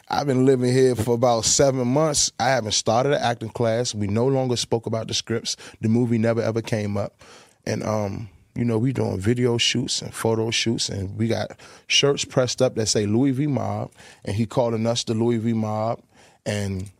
I've 0.08 0.26
been 0.26 0.44
living 0.44 0.72
here 0.72 0.94
for 0.94 1.14
about 1.14 1.44
seven 1.44 1.88
months. 1.88 2.32
I 2.38 2.48
haven't 2.48 2.72
started 2.72 3.12
an 3.12 3.22
acting 3.22 3.50
class. 3.50 3.94
We 3.94 4.08
no 4.08 4.26
longer 4.26 4.56
spoke 4.56 4.86
about 4.86 5.08
the 5.08 5.14
scripts. 5.14 5.56
The 5.80 5.88
movie 5.88 6.18
never 6.18 6.42
ever 6.42 6.60
came 6.60 6.96
up, 6.96 7.22
and 7.64 7.82
um, 7.84 8.28
you 8.54 8.64
know, 8.64 8.76
we 8.76 8.92
doing 8.92 9.20
video 9.20 9.56
shoots 9.56 10.02
and 10.02 10.12
photo 10.12 10.50
shoots, 10.50 10.88
and 10.88 11.16
we 11.16 11.28
got 11.28 11.52
shirts 11.86 12.24
pressed 12.24 12.60
up 12.60 12.74
that 12.74 12.86
say 12.86 13.06
Louis 13.06 13.30
V 13.30 13.46
Mob, 13.46 13.92
and 14.24 14.36
he 14.36 14.44
calling 14.44 14.86
us 14.86 15.04
the 15.04 15.14
Louis 15.14 15.38
V 15.38 15.52
Mob, 15.52 16.02
and 16.44 16.90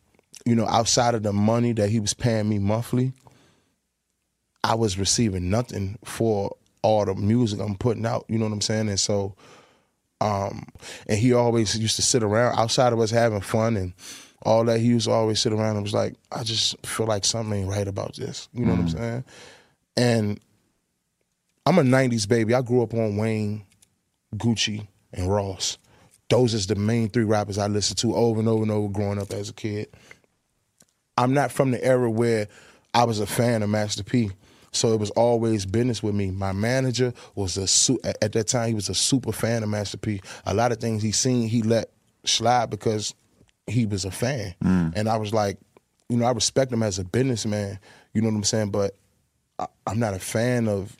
you 0.47 0.55
know, 0.55 0.67
outside 0.67 1.15
of 1.15 1.23
the 1.23 1.33
money 1.33 1.73
that 1.75 1.91
he 1.91 2.01
was 2.01 2.15
paying 2.15 2.49
me 2.49 2.59
monthly, 2.59 3.13
I 4.65 4.75
was 4.75 4.99
receiving 4.99 5.51
nothing 5.51 5.99
for 6.05 6.57
all 6.83 7.05
the 7.05 7.15
music 7.15 7.61
I'm 7.61 7.77
putting 7.77 8.07
out. 8.07 8.25
You 8.29 8.39
know 8.39 8.47
what 8.47 8.53
I'm 8.53 8.61
saying? 8.61 8.89
And 8.89 9.01
so, 9.01 9.35
um, 10.21 10.67
and 11.07 11.19
he 11.19 11.33
always 11.33 11.79
used 11.79 11.97
to 11.97 12.03
sit 12.03 12.23
around 12.23 12.59
outside 12.59 12.93
of 12.93 13.01
us 13.01 13.11
having 13.11 13.41
fun 13.41 13.77
and 13.77 13.93
all 14.43 14.65
that. 14.65 14.81
He 14.81 14.87
used 14.87 15.07
to 15.07 15.13
always 15.13 15.41
sit 15.41 15.53
around 15.53 15.77
and 15.77 15.83
was 15.83 15.95
like, 15.95 16.15
I 16.33 16.43
just 16.43 16.85
feel 16.87 17.07
like 17.07 17.25
something 17.25 17.61
ain't 17.61 17.69
right 17.71 17.89
about 17.89 18.17
this. 18.17 18.49
You 18.53 18.65
know 18.65 18.73
what 18.73 18.81
I'm 18.81 18.87
Mm. 18.87 18.93
saying? 18.99 19.25
And 19.97 20.41
I'm 21.67 21.79
a 21.79 21.83
'90s 21.83 22.27
baby. 22.27 22.55
I 22.55 22.63
grew 22.63 22.83
up 22.83 22.95
on 22.95 23.17
Wayne, 23.17 23.65
Gucci, 24.37 24.87
and 25.13 25.31
Ross. 25.31 25.79
Those 26.29 26.55
is 26.55 26.67
the 26.67 26.75
main 26.77 27.09
three 27.11 27.25
rappers 27.25 27.59
I 27.59 27.67
listened 27.67 27.99
to 27.99 28.15
over 28.15 28.41
and 28.41 28.49
over 28.49 28.63
and 28.63 28.71
over 28.71 28.89
growing 28.89 29.19
up 29.19 29.33
as 29.33 29.49
a 29.49 29.53
kid. 29.53 29.89
I'm 31.17 31.35
not 31.35 31.53
from 31.53 31.71
the 31.71 31.83
era 31.85 32.11
where 32.11 32.49
I 32.95 33.05
was 33.05 33.21
a 33.21 33.27
fan 33.27 33.63
of 33.63 33.71
Master 33.71 34.03
P. 34.03 34.31
So 34.73 34.93
it 34.93 35.01
was 35.01 35.11
always 35.11 35.67
business 35.67 36.03
with 36.03 36.15
me. 36.15 36.31
My 36.31 36.53
manager 36.53 37.13
was 37.35 37.57
a 37.57 37.67
su- 37.67 37.99
at 38.05 38.17
at 38.23 38.33
that 38.33 38.47
time 38.47 38.69
he 38.69 38.75
was 38.75 38.89
a 38.89 38.95
super 38.95 39.33
fan 39.33 39.63
of 39.63 39.69
Master 39.69 39.99
P. 39.99 40.21
A 40.47 40.55
lot 40.55 40.71
of 40.73 40.79
things 40.79 41.03
he 41.03 41.13
seen 41.13 41.49
he 41.49 41.63
let 41.63 41.91
slide 42.25 42.71
because 42.71 43.15
he 43.67 43.87
was 43.87 44.05
a 44.05 44.11
fan. 44.11 44.55
Mm. 44.63 44.93
And 44.95 45.09
I 45.09 45.17
was 45.17 45.33
like, 45.35 45.59
you 46.09 46.17
know, 46.17 46.27
I 46.27 46.33
respect 46.33 46.73
him 46.73 46.83
as 46.83 46.99
a 46.99 47.05
businessman. 47.05 47.79
You 48.15 48.23
know 48.23 48.29
what 48.29 48.37
I'm 48.37 48.45
saying? 48.45 48.71
But 48.71 48.97
I, 49.59 49.67
I'm 49.87 49.99
not 49.99 50.15
a 50.15 50.19
fan 50.19 50.69
of 50.69 50.97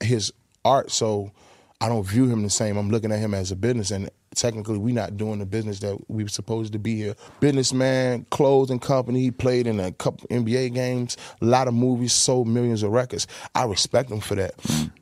his 0.00 0.32
art, 0.64 0.90
so 0.90 1.32
I 1.80 1.88
don't 1.88 2.04
view 2.04 2.28
him 2.28 2.42
the 2.42 2.50
same. 2.50 2.76
I'm 2.76 2.90
looking 2.90 3.12
at 3.12 3.18
him 3.18 3.34
as 3.34 3.50
a 3.50 3.56
business, 3.56 3.90
and 3.90 4.10
technically, 4.34 4.78
we 4.78 4.92
not 4.92 5.16
doing 5.16 5.38
the 5.38 5.46
business 5.46 5.80
that 5.80 5.98
we 6.08 6.22
were 6.22 6.28
supposed 6.28 6.72
to 6.72 6.78
be 6.78 6.96
here. 6.96 7.14
Businessman, 7.40 8.26
clothing 8.30 8.78
company. 8.78 9.20
He 9.20 9.30
played 9.30 9.66
in 9.66 9.80
a 9.80 9.92
couple 9.92 10.26
NBA 10.28 10.74
games, 10.74 11.16
a 11.40 11.44
lot 11.44 11.68
of 11.68 11.74
movies, 11.74 12.12
sold 12.12 12.48
millions 12.48 12.82
of 12.82 12.90
records. 12.92 13.26
I 13.54 13.64
respect 13.64 14.10
him 14.10 14.20
for 14.20 14.34
that. 14.34 14.54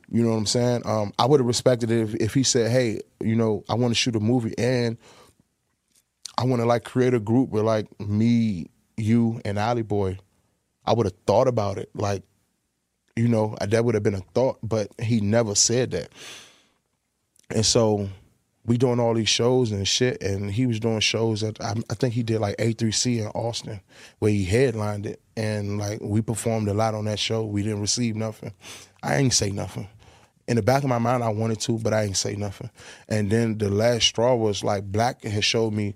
You 0.09 0.23
know 0.23 0.29
what 0.29 0.37
I'm 0.37 0.45
saying? 0.45 0.81
Um, 0.85 1.13
I 1.17 1.25
would 1.25 1.39
have 1.39 1.47
respected 1.47 1.89
it 1.91 2.01
if, 2.01 2.15
if 2.15 2.33
he 2.33 2.43
said, 2.43 2.71
"Hey, 2.71 3.01
you 3.21 3.35
know, 3.35 3.63
I 3.69 3.75
want 3.75 3.91
to 3.91 3.95
shoot 3.95 4.15
a 4.15 4.19
movie 4.19 4.53
and 4.57 4.97
I 6.37 6.45
want 6.45 6.61
to 6.61 6.65
like 6.65 6.83
create 6.83 7.13
a 7.13 7.19
group 7.19 7.49
with 7.49 7.63
like 7.63 7.87
me, 7.99 8.67
you, 8.97 9.41
and 9.45 9.57
Alley 9.57 9.83
Boy." 9.83 10.17
I 10.85 10.93
would 10.93 11.05
have 11.05 11.15
thought 11.27 11.47
about 11.47 11.77
it. 11.77 11.89
Like, 11.93 12.23
you 13.15 13.27
know, 13.27 13.55
that 13.61 13.85
would 13.85 13.93
have 13.93 14.03
been 14.03 14.15
a 14.15 14.21
thought, 14.33 14.57
but 14.63 14.87
he 14.99 15.21
never 15.21 15.55
said 15.55 15.91
that. 15.91 16.09
And 17.49 17.65
so 17.65 18.09
we 18.65 18.77
doing 18.77 18.99
all 18.99 19.13
these 19.13 19.29
shows 19.29 19.71
and 19.71 19.87
shit, 19.87 20.21
and 20.21 20.51
he 20.51 20.67
was 20.67 20.79
doing 20.79 20.99
shows 20.99 21.41
that 21.41 21.59
I, 21.61 21.75
I 21.89 21.93
think 21.95 22.13
he 22.13 22.23
did 22.23 22.39
like 22.39 22.57
A3C 22.57 23.19
in 23.19 23.27
Austin, 23.27 23.81
where 24.19 24.31
he 24.31 24.45
headlined 24.45 25.05
it, 25.05 25.21
and 25.35 25.77
like 25.77 25.99
we 26.01 26.21
performed 26.21 26.67
a 26.67 26.73
lot 26.73 26.93
on 26.93 27.05
that 27.05 27.19
show. 27.19 27.43
We 27.43 27.63
didn't 27.63 27.81
receive 27.81 28.15
nothing. 28.15 28.53
I 29.01 29.15
ain't 29.15 29.33
say 29.33 29.49
nothing. 29.51 29.87
In 30.47 30.57
the 30.57 30.61
back 30.61 30.83
of 30.83 30.89
my 30.89 30.99
mind, 30.99 31.23
I 31.23 31.29
wanted 31.29 31.59
to, 31.61 31.79
but 31.79 31.93
I 31.93 32.03
ain't 32.03 32.17
say 32.17 32.35
nothing. 32.35 32.69
And 33.07 33.31
then 33.31 33.57
the 33.57 33.69
last 33.69 34.05
straw 34.05 34.35
was 34.35 34.63
like 34.63 34.83
Black 34.83 35.23
had 35.23 35.43
showed 35.43 35.73
me 35.73 35.95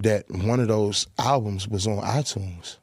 that 0.00 0.30
one 0.30 0.60
of 0.60 0.68
those 0.68 1.06
albums 1.18 1.66
was 1.66 1.86
on 1.86 1.98
iTunes. 1.98 2.78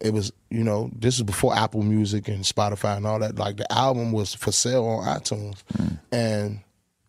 It 0.00 0.12
was, 0.12 0.32
you 0.50 0.62
know, 0.62 0.90
this 0.94 1.16
is 1.16 1.24
before 1.24 1.56
Apple 1.56 1.82
Music 1.82 2.28
and 2.28 2.44
Spotify 2.44 2.96
and 2.96 3.06
all 3.06 3.18
that. 3.18 3.36
Like 3.36 3.56
the 3.56 3.72
album 3.72 4.12
was 4.12 4.34
for 4.34 4.52
sale 4.52 4.86
on 4.86 5.04
iTunes, 5.04 5.62
hmm. 5.76 5.94
and 6.12 6.60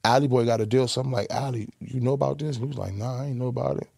Alley 0.04 0.28
Boy 0.28 0.46
got 0.46 0.62
a 0.62 0.66
deal. 0.66 0.88
So 0.88 1.02
I'm 1.02 1.12
like, 1.12 1.28
Ali, 1.32 1.70
you 1.80 2.00
know 2.00 2.14
about 2.14 2.40
this? 2.40 2.58
And 2.58 2.66
he 2.66 2.68
was 2.68 2.78
like, 2.78 2.94
Nah, 2.94 3.22
I 3.22 3.26
ain't 3.28 3.38
know 3.38 3.48
about 3.48 3.78
it. 3.78 3.90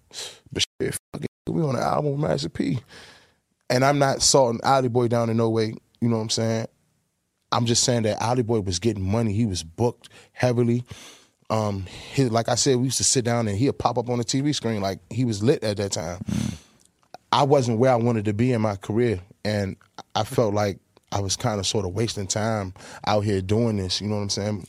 But 0.52 0.66
shit, 0.82 0.94
fuck 1.14 1.24
it, 1.24 1.30
we 1.50 1.62
on 1.62 1.76
an 1.76 1.82
album 1.82 2.12
with 2.12 2.30
Master 2.30 2.50
P. 2.50 2.80
And 3.70 3.86
I'm 3.86 4.00
not 4.00 4.22
salting 4.22 4.60
Alley 4.64 4.90
Boy 4.90 5.08
down 5.08 5.30
in 5.30 5.38
no 5.38 5.50
way. 5.50 5.74
You 6.02 6.10
know 6.10 6.18
what 6.18 6.24
I'm 6.24 6.30
saying? 6.30 6.68
I'm 7.52 7.66
just 7.66 7.84
saying 7.84 8.04
that 8.04 8.22
Alley 8.22 8.44
Boy 8.44 8.62
was 8.62 8.80
getting 8.80 9.04
money. 9.04 9.34
He 9.34 9.46
was 9.46 9.64
booked 9.64 10.10
heavily. 10.32 10.84
Um, 11.50 11.86
like 12.18 12.48
I 12.48 12.56
said, 12.56 12.78
we 12.78 12.86
used 12.86 12.98
to 12.98 13.04
sit 13.04 13.26
down 13.26 13.48
and 13.48 13.58
he'd 13.58 13.78
pop 13.78 13.98
up 13.98 14.10
on 14.10 14.18
the 14.18 14.24
TV 14.24 14.56
screen 14.56 14.82
like 14.82 15.00
he 15.10 15.26
was 15.26 15.44
lit 15.44 15.64
at 15.64 15.78
that 15.78 15.92
time. 15.92 16.20
I 17.32 17.44
wasn't 17.44 17.80
where 17.80 17.92
I 17.92 17.96
wanted 17.96 18.26
to 18.26 18.34
be 18.34 18.54
in 18.54 18.62
my 18.62 18.78
career, 18.78 19.22
and 19.44 19.76
I 20.16 20.24
felt 20.24 20.54
like 20.54 20.80
I 21.12 21.20
was 21.20 21.36
kind 21.36 21.60
of 21.60 21.68
sort 21.68 21.86
of 21.86 21.94
wasting 21.94 22.28
time 22.28 22.74
out 23.06 23.22
here 23.26 23.42
doing 23.42 23.78
this. 23.78 24.00
You 24.00 24.08
know 24.08 24.16
what 24.16 24.22
I'm 24.22 24.30
saying? 24.30 24.68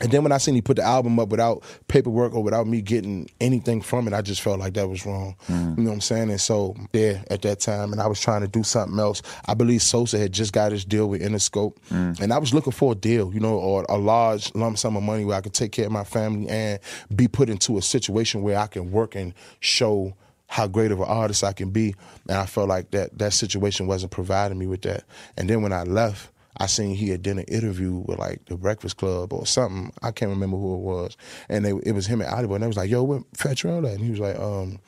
And 0.00 0.10
then 0.10 0.22
when 0.22 0.32
I 0.32 0.38
seen 0.38 0.54
he 0.54 0.60
put 0.60 0.76
the 0.76 0.82
album 0.82 1.18
up 1.18 1.30
without 1.30 1.62
paperwork 1.88 2.34
or 2.34 2.42
without 2.42 2.66
me 2.66 2.82
getting 2.82 3.30
anything 3.40 3.80
from 3.80 4.06
it, 4.06 4.12
I 4.12 4.20
just 4.20 4.42
felt 4.42 4.58
like 4.58 4.74
that 4.74 4.88
was 4.88 5.06
wrong. 5.06 5.36
Mm. 5.48 5.78
You 5.78 5.84
know 5.84 5.90
what 5.90 5.94
I'm 5.94 6.00
saying? 6.02 6.30
And 6.30 6.40
so 6.40 6.74
there 6.92 7.24
at 7.30 7.42
that 7.42 7.60
time, 7.60 7.92
and 7.92 8.00
I 8.00 8.06
was 8.06 8.20
trying 8.20 8.42
to 8.42 8.48
do 8.48 8.62
something 8.62 8.98
else. 8.98 9.22
I 9.46 9.54
believe 9.54 9.82
Sosa 9.82 10.18
had 10.18 10.32
just 10.32 10.52
got 10.52 10.72
his 10.72 10.84
deal 10.84 11.08
with 11.08 11.22
Interscope, 11.22 11.76
mm. 11.90 12.20
and 12.20 12.32
I 12.32 12.38
was 12.38 12.52
looking 12.52 12.72
for 12.72 12.92
a 12.92 12.94
deal, 12.94 13.32
you 13.32 13.40
know, 13.40 13.54
or 13.54 13.86
a 13.88 13.96
large 13.96 14.54
lump 14.54 14.78
sum 14.78 14.96
of 14.96 15.02
money 15.02 15.24
where 15.24 15.36
I 15.36 15.40
could 15.40 15.54
take 15.54 15.72
care 15.72 15.86
of 15.86 15.92
my 15.92 16.04
family 16.04 16.48
and 16.48 16.78
be 17.14 17.28
put 17.28 17.48
into 17.48 17.78
a 17.78 17.82
situation 17.82 18.42
where 18.42 18.58
I 18.58 18.66
can 18.66 18.90
work 18.90 19.14
and 19.14 19.32
show 19.60 20.14
how 20.48 20.66
great 20.66 20.92
of 20.92 21.00
an 21.00 21.06
artist 21.06 21.42
I 21.42 21.52
can 21.52 21.70
be. 21.70 21.94
And 22.28 22.38
I 22.38 22.46
felt 22.46 22.68
like 22.68 22.90
that 22.92 23.18
that 23.18 23.32
situation 23.32 23.86
wasn't 23.86 24.12
providing 24.12 24.58
me 24.58 24.66
with 24.66 24.82
that. 24.82 25.04
And 25.36 25.50
then 25.50 25.62
when 25.62 25.72
I 25.72 25.82
left, 25.82 26.30
I 26.58 26.66
seen 26.66 26.94
he 26.94 27.10
had 27.10 27.22
done 27.22 27.38
an 27.38 27.44
interview 27.44 27.94
with 27.94 28.18
like 28.18 28.44
the 28.46 28.56
Breakfast 28.56 28.96
Club 28.96 29.32
or 29.32 29.46
something. 29.46 29.92
I 30.02 30.10
can't 30.10 30.30
remember 30.30 30.56
who 30.56 30.74
it 30.74 30.80
was. 30.80 31.16
And 31.48 31.64
they, 31.64 31.70
it 31.70 31.92
was 31.92 32.06
him 32.06 32.20
and 32.22 32.30
Oliver. 32.30 32.54
And 32.54 32.62
they 32.62 32.66
was 32.68 32.76
like, 32.76 32.90
yo, 32.90 33.02
where 33.02 33.20
Fat 33.34 33.56
Trell 33.58 33.86
at? 33.86 33.94
And 33.96 34.04
he 34.04 34.10
was 34.10 34.20
like, 34.20 34.38
um, 34.38 34.78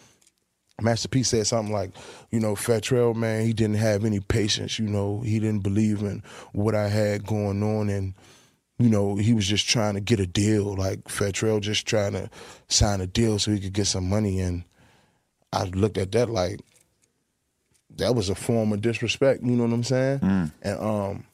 Master 0.81 1.09
P 1.09 1.23
said 1.23 1.47
something 1.47 1.75
like, 1.75 1.91
you 2.31 2.41
know, 2.41 2.55
Fat 2.55 2.85
Trell, 2.85 3.15
man, 3.15 3.45
he 3.45 3.53
didn't 3.53 3.77
have 3.77 4.05
any 4.05 4.21
patience. 4.21 4.79
You 4.79 4.87
know, 4.87 5.21
he 5.21 5.41
didn't 5.41 5.63
believe 5.63 6.01
in 6.01 6.23
what 6.53 6.75
I 6.75 6.89
had 6.89 7.27
going 7.27 7.63
on. 7.63 7.91
And, 7.91 8.15
you 8.79 8.89
know, 8.89 9.17
he 9.17 9.35
was 9.35 9.47
just 9.47 9.69
trying 9.69 9.95
to 9.95 10.01
get 10.01 10.21
a 10.21 10.27
deal. 10.27 10.75
Like 10.75 11.09
Fat 11.09 11.35
Trell 11.35 11.61
just 11.61 11.87
trying 11.87 12.13
to 12.13 12.31
sign 12.69 13.01
a 13.01 13.07
deal 13.07 13.39
so 13.39 13.51
he 13.51 13.61
could 13.61 13.73
get 13.73 13.89
some 13.89 14.09
money. 14.09 14.41
And 14.41 14.65
I 15.53 15.65
looked 15.65 15.99
at 15.99 16.13
that 16.13 16.31
like, 16.31 16.61
that 17.97 18.15
was 18.15 18.29
a 18.29 18.35
form 18.35 18.73
of 18.73 18.81
disrespect. 18.81 19.43
You 19.43 19.51
know 19.51 19.65
what 19.65 19.73
I'm 19.73 19.85
saying? 19.85 20.21
And 20.63 20.81
um, 20.81 21.25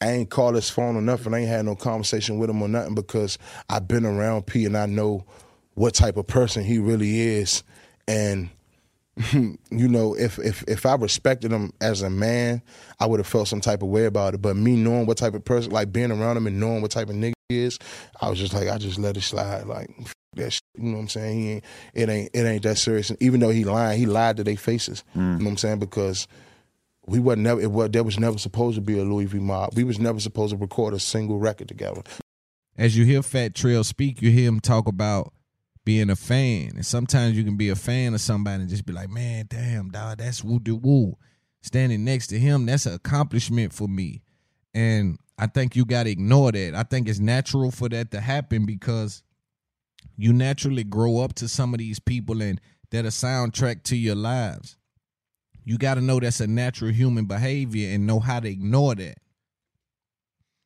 I 0.00 0.12
ain't 0.12 0.30
called 0.30 0.54
his 0.54 0.70
phone 0.70 0.96
or 0.96 1.00
nothing. 1.00 1.34
I 1.34 1.40
ain't 1.40 1.48
had 1.48 1.64
no 1.64 1.74
conversation 1.74 2.38
with 2.38 2.50
him 2.50 2.62
or 2.62 2.68
nothing 2.68 2.94
because 2.94 3.38
I've 3.68 3.88
been 3.88 4.06
around 4.06 4.46
P 4.46 4.64
and 4.64 4.76
I 4.76 4.86
know 4.86 5.24
what 5.74 5.94
type 5.94 6.16
of 6.16 6.26
person 6.26 6.64
he 6.64 6.78
really 6.78 7.20
is. 7.20 7.62
And 8.06 8.50
you 9.32 9.88
know, 9.88 10.14
if 10.14 10.38
if 10.38 10.62
if 10.68 10.86
I 10.86 10.94
respected 10.94 11.50
him 11.50 11.72
as 11.80 12.02
a 12.02 12.10
man, 12.10 12.62
I 13.00 13.06
would 13.06 13.18
have 13.18 13.26
felt 13.26 13.48
some 13.48 13.60
type 13.60 13.82
of 13.82 13.88
way 13.88 14.04
about 14.04 14.34
it. 14.34 14.42
But 14.42 14.56
me 14.56 14.76
knowing 14.76 15.06
what 15.06 15.18
type 15.18 15.34
of 15.34 15.44
person, 15.44 15.72
like 15.72 15.92
being 15.92 16.12
around 16.12 16.36
him 16.36 16.46
and 16.46 16.60
knowing 16.60 16.82
what 16.82 16.92
type 16.92 17.08
of 17.08 17.16
nigga 17.16 17.32
he 17.48 17.58
is, 17.58 17.78
I 18.20 18.30
was 18.30 18.38
just 18.38 18.54
like, 18.54 18.68
I 18.68 18.78
just 18.78 18.98
let 18.98 19.16
it 19.16 19.22
slide. 19.22 19.66
Like 19.66 19.90
that, 20.34 20.52
shit, 20.52 20.62
you 20.76 20.90
know 20.90 20.96
what 20.96 21.02
I'm 21.02 21.08
saying? 21.08 21.38
He 21.38 21.50
ain't, 21.50 21.64
it 21.94 22.08
ain't 22.08 22.30
it 22.32 22.42
ain't 22.44 22.62
that 22.62 22.78
serious. 22.78 23.10
And 23.10 23.20
even 23.20 23.40
though 23.40 23.50
he 23.50 23.64
lied, 23.64 23.98
he 23.98 24.06
lied 24.06 24.36
to 24.36 24.44
their 24.44 24.56
faces. 24.56 25.02
You 25.14 25.20
mm. 25.20 25.38
know 25.38 25.44
what 25.44 25.50
I'm 25.50 25.56
saying? 25.56 25.78
Because 25.80 26.28
we 27.08 27.18
wasn't 27.18 27.42
never 27.42 27.60
it 27.60 27.70
was 27.70 27.90
there 27.90 28.04
was 28.04 28.18
never 28.18 28.38
supposed 28.38 28.76
to 28.76 28.80
be 28.80 28.98
a 28.98 29.04
Louis 29.04 29.26
V 29.26 29.38
mob. 29.38 29.74
We 29.74 29.84
was 29.84 29.98
never 29.98 30.20
supposed 30.20 30.52
to 30.52 30.56
record 30.58 30.94
a 30.94 31.00
single 31.00 31.38
record 31.38 31.68
together. 31.68 32.02
As 32.76 32.96
you 32.96 33.04
hear 33.04 33.22
Fat 33.22 33.54
Trell 33.54 33.84
speak, 33.84 34.22
you 34.22 34.30
hear 34.30 34.46
him 34.46 34.60
talk 34.60 34.86
about 34.86 35.32
being 35.84 36.10
a 36.10 36.16
fan. 36.16 36.72
And 36.76 36.86
sometimes 36.86 37.36
you 37.36 37.44
can 37.44 37.56
be 37.56 37.70
a 37.70 37.74
fan 37.74 38.14
of 38.14 38.20
somebody 38.20 38.60
and 38.60 38.70
just 38.70 38.86
be 38.86 38.92
like, 38.92 39.08
man, 39.08 39.46
damn, 39.48 39.88
dog, 39.88 40.18
that's 40.18 40.44
woo 40.44 40.60
de 40.60 40.74
woo. 40.74 41.16
Standing 41.62 42.04
next 42.04 42.28
to 42.28 42.38
him, 42.38 42.66
that's 42.66 42.86
an 42.86 42.94
accomplishment 42.94 43.72
for 43.72 43.88
me. 43.88 44.22
And 44.74 45.18
I 45.38 45.46
think 45.46 45.74
you 45.74 45.84
got 45.84 46.04
to 46.04 46.10
ignore 46.10 46.52
that. 46.52 46.74
I 46.74 46.82
think 46.82 47.08
it's 47.08 47.18
natural 47.18 47.70
for 47.70 47.88
that 47.88 48.10
to 48.12 48.20
happen 48.20 48.66
because 48.66 49.22
you 50.16 50.32
naturally 50.32 50.84
grow 50.84 51.18
up 51.18 51.34
to 51.36 51.48
some 51.48 51.74
of 51.74 51.78
these 51.78 51.98
people 51.98 52.42
and 52.42 52.60
that 52.90 53.04
a 53.04 53.08
soundtrack 53.08 53.82
to 53.84 53.96
your 53.96 54.14
lives. 54.14 54.76
You 55.68 55.76
got 55.76 55.96
to 55.96 56.00
know 56.00 56.18
that's 56.18 56.40
a 56.40 56.46
natural 56.46 56.92
human 56.92 57.26
behavior 57.26 57.94
and 57.94 58.06
know 58.06 58.20
how 58.20 58.40
to 58.40 58.48
ignore 58.48 58.94
that. 58.94 59.18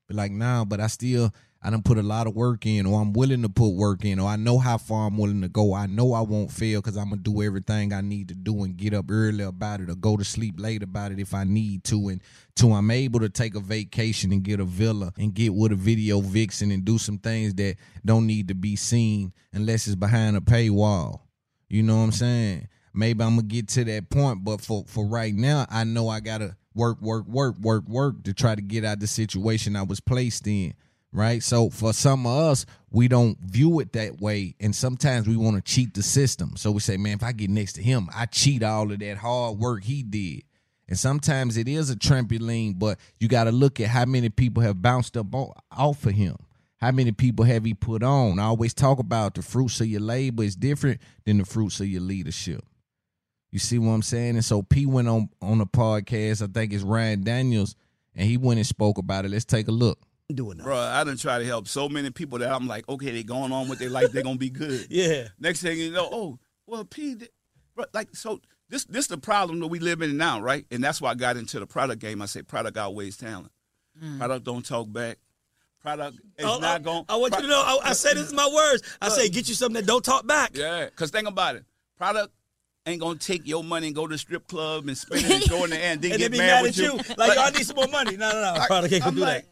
Be 0.06 0.14
like, 0.14 0.30
nah, 0.30 0.64
but 0.64 0.78
I 0.78 0.86
still, 0.86 1.34
I 1.60 1.70
don't 1.70 1.84
put 1.84 1.98
a 1.98 2.04
lot 2.04 2.28
of 2.28 2.36
work 2.36 2.66
in, 2.66 2.86
or 2.86 3.00
I'm 3.00 3.12
willing 3.12 3.42
to 3.42 3.48
put 3.48 3.70
work 3.70 4.04
in, 4.04 4.20
or 4.20 4.28
I 4.28 4.36
know 4.36 4.58
how 4.58 4.78
far 4.78 5.08
I'm 5.08 5.18
willing 5.18 5.42
to 5.42 5.48
go. 5.48 5.74
I 5.74 5.86
know 5.86 6.12
I 6.12 6.20
won't 6.20 6.52
fail 6.52 6.80
because 6.80 6.96
I'm 6.96 7.10
gonna 7.10 7.20
do 7.20 7.42
everything 7.42 7.92
I 7.92 8.00
need 8.00 8.28
to 8.28 8.36
do 8.36 8.62
and 8.62 8.76
get 8.76 8.94
up 8.94 9.06
early 9.10 9.42
about 9.42 9.80
it, 9.80 9.90
or 9.90 9.96
go 9.96 10.16
to 10.16 10.22
sleep 10.24 10.54
late 10.56 10.84
about 10.84 11.10
it 11.10 11.18
if 11.18 11.34
I 11.34 11.42
need 11.42 11.82
to, 11.86 12.06
and 12.06 12.22
till 12.54 12.72
I'm 12.72 12.92
able 12.92 13.18
to 13.18 13.28
take 13.28 13.56
a 13.56 13.60
vacation 13.60 14.30
and 14.30 14.44
get 14.44 14.60
a 14.60 14.64
villa 14.64 15.12
and 15.18 15.34
get 15.34 15.52
with 15.52 15.72
a 15.72 15.74
video 15.74 16.20
vixen 16.20 16.70
and 16.70 16.84
do 16.84 16.96
some 16.96 17.18
things 17.18 17.54
that 17.54 17.74
don't 18.04 18.28
need 18.28 18.46
to 18.46 18.54
be 18.54 18.76
seen 18.76 19.32
unless 19.52 19.88
it's 19.88 19.96
behind 19.96 20.36
a 20.36 20.40
paywall. 20.40 21.22
You 21.68 21.82
know 21.82 21.96
what 21.96 22.04
I'm 22.04 22.12
saying? 22.12 22.68
Maybe 22.94 23.22
I'm 23.22 23.36
gonna 23.36 23.42
get 23.42 23.68
to 23.68 23.84
that 23.84 24.10
point, 24.10 24.44
but 24.44 24.60
for 24.60 24.84
for 24.86 25.06
right 25.06 25.34
now, 25.34 25.66
I 25.70 25.84
know 25.84 26.08
I 26.08 26.20
gotta 26.20 26.56
work, 26.74 27.00
work, 27.00 27.26
work, 27.26 27.58
work, 27.58 27.88
work 27.88 28.22
to 28.24 28.34
try 28.34 28.54
to 28.54 28.62
get 28.62 28.84
out 28.84 29.00
the 29.00 29.06
situation 29.06 29.76
I 29.76 29.82
was 29.82 30.00
placed 30.00 30.46
in. 30.46 30.74
Right. 31.14 31.42
So 31.42 31.68
for 31.68 31.92
some 31.92 32.26
of 32.26 32.32
us, 32.32 32.64
we 32.90 33.06
don't 33.06 33.38
view 33.38 33.80
it 33.80 33.92
that 33.92 34.18
way. 34.18 34.54
And 34.60 34.74
sometimes 34.74 35.28
we 35.28 35.36
want 35.36 35.56
to 35.56 35.62
cheat 35.62 35.92
the 35.92 36.02
system. 36.02 36.56
So 36.56 36.70
we 36.70 36.80
say, 36.80 36.96
man, 36.96 37.16
if 37.16 37.22
I 37.22 37.32
get 37.32 37.50
next 37.50 37.74
to 37.74 37.82
him, 37.82 38.08
I 38.14 38.24
cheat 38.24 38.62
all 38.62 38.90
of 38.90 38.98
that 38.98 39.18
hard 39.18 39.58
work 39.58 39.84
he 39.84 40.02
did. 40.02 40.44
And 40.88 40.98
sometimes 40.98 41.58
it 41.58 41.68
is 41.68 41.90
a 41.90 41.96
trampoline, 41.96 42.78
but 42.78 42.98
you 43.20 43.28
got 43.28 43.44
to 43.44 43.52
look 43.52 43.78
at 43.78 43.88
how 43.88 44.06
many 44.06 44.30
people 44.30 44.62
have 44.62 44.80
bounced 44.80 45.16
up 45.18 45.34
on, 45.34 45.52
off 45.70 46.06
of 46.06 46.12
him. 46.12 46.36
How 46.78 46.90
many 46.90 47.12
people 47.12 47.44
have 47.44 47.64
he 47.64 47.74
put 47.74 48.02
on? 48.02 48.38
I 48.38 48.44
always 48.44 48.74
talk 48.74 48.98
about 48.98 49.34
the 49.34 49.42
fruits 49.42 49.80
of 49.80 49.86
your 49.86 50.00
labor 50.00 50.42
is 50.42 50.56
different 50.56 51.00
than 51.24 51.38
the 51.38 51.44
fruits 51.44 51.78
of 51.80 51.86
your 51.86 52.00
leadership. 52.00 52.64
You 53.52 53.58
see 53.58 53.78
what 53.78 53.92
I'm 53.92 54.02
saying? 54.02 54.34
And 54.36 54.44
so 54.44 54.62
P 54.62 54.86
went 54.86 55.08
on 55.08 55.28
on 55.40 55.60
a 55.60 55.66
podcast, 55.66 56.42
I 56.42 56.46
think 56.50 56.72
it's 56.72 56.82
Ryan 56.82 57.22
Daniels, 57.22 57.76
and 58.16 58.26
he 58.28 58.36
went 58.38 58.58
and 58.58 58.66
spoke 58.66 58.98
about 58.98 59.24
it. 59.24 59.30
Let's 59.30 59.44
take 59.44 59.68
a 59.68 59.72
look. 59.72 59.98
Doing 60.32 60.56
that. 60.56 60.64
Bro, 60.64 60.78
I 60.78 61.04
done 61.04 61.18
try 61.18 61.38
to 61.38 61.44
help 61.44 61.68
so 61.68 61.88
many 61.90 62.08
people 62.10 62.38
that 62.38 62.50
I'm 62.50 62.66
like, 62.66 62.88
okay, 62.88 63.10
they 63.10 63.22
going 63.22 63.52
on 63.52 63.68
with 63.68 63.78
their 63.78 63.90
life, 63.90 64.12
they're 64.12 64.22
gonna 64.22 64.38
be 64.38 64.48
good. 64.50 64.86
Yeah. 64.90 65.28
Next 65.38 65.60
thing 65.60 65.78
you 65.78 65.90
know, 65.92 66.08
oh, 66.10 66.38
well, 66.66 66.84
P, 66.86 67.16
bro, 67.76 67.84
like 67.92 68.16
so. 68.16 68.40
This 68.70 68.86
this 68.86 69.06
the 69.08 69.18
problem 69.18 69.60
that 69.60 69.66
we 69.66 69.78
live 69.80 70.00
in 70.00 70.16
now, 70.16 70.40
right? 70.40 70.64
And 70.70 70.82
that's 70.82 70.98
why 71.02 71.10
I 71.10 71.14
got 71.14 71.36
into 71.36 71.60
the 71.60 71.66
product 71.66 72.00
game. 72.00 72.22
I 72.22 72.24
say 72.26 72.40
product 72.40 72.78
outweighs 72.78 73.18
talent. 73.18 73.52
Mm. 74.02 74.16
Product 74.16 74.44
don't 74.46 74.64
talk 74.64 74.90
back. 74.90 75.18
Product 75.82 76.16
is 76.38 76.46
Oh, 76.46 76.58
not 76.58 76.76
I- 76.76 76.78
going. 76.78 77.04
I 77.10 77.16
want 77.16 77.34
you 77.36 77.42
to 77.42 77.48
know. 77.48 77.60
I, 77.60 77.90
I 77.90 77.92
say 77.92 78.14
this 78.14 78.28
is 78.28 78.32
my 78.32 78.48
words. 78.54 78.82
I 79.02 79.10
say 79.10 79.28
get 79.28 79.46
you 79.50 79.54
something 79.54 79.74
that 79.82 79.86
don't 79.86 80.02
talk 80.02 80.26
back. 80.26 80.52
Yeah, 80.56 80.86
because 80.86 81.10
think 81.10 81.28
about 81.28 81.56
it. 81.56 81.66
Product 81.98 82.32
ain't 82.86 83.00
gonna 83.00 83.18
take 83.18 83.46
your 83.46 83.62
money 83.64 83.86
and 83.88 83.96
go 83.96 84.06
to 84.06 84.12
the 84.14 84.18
strip 84.18 84.46
club 84.48 84.88
and 84.88 84.96
spend 84.96 85.24
it 85.24 85.30
and 85.30 85.44
throw 85.44 85.64
in 85.64 85.70
the 85.70 85.78
air 85.84 85.92
and 85.92 86.02
then 86.02 86.12
and 86.12 86.20
get 86.20 86.30
they 86.32 86.36
be 86.36 86.38
mad, 86.38 86.62
mad 86.62 86.66
at 86.66 86.76
you. 86.76 86.98
Like, 87.16 87.36
y'all 87.36 87.50
need 87.52 87.66
some 87.66 87.76
more 87.76 87.88
money. 87.88 88.16
No, 88.16 88.30
no, 88.30 88.40
no. 88.54 88.60
I- 88.60 88.66
Product 88.66 88.92
ain't 88.92 89.02
gonna 89.04 89.10
I'm 89.10 89.14
do 89.16 89.20
like, 89.20 89.46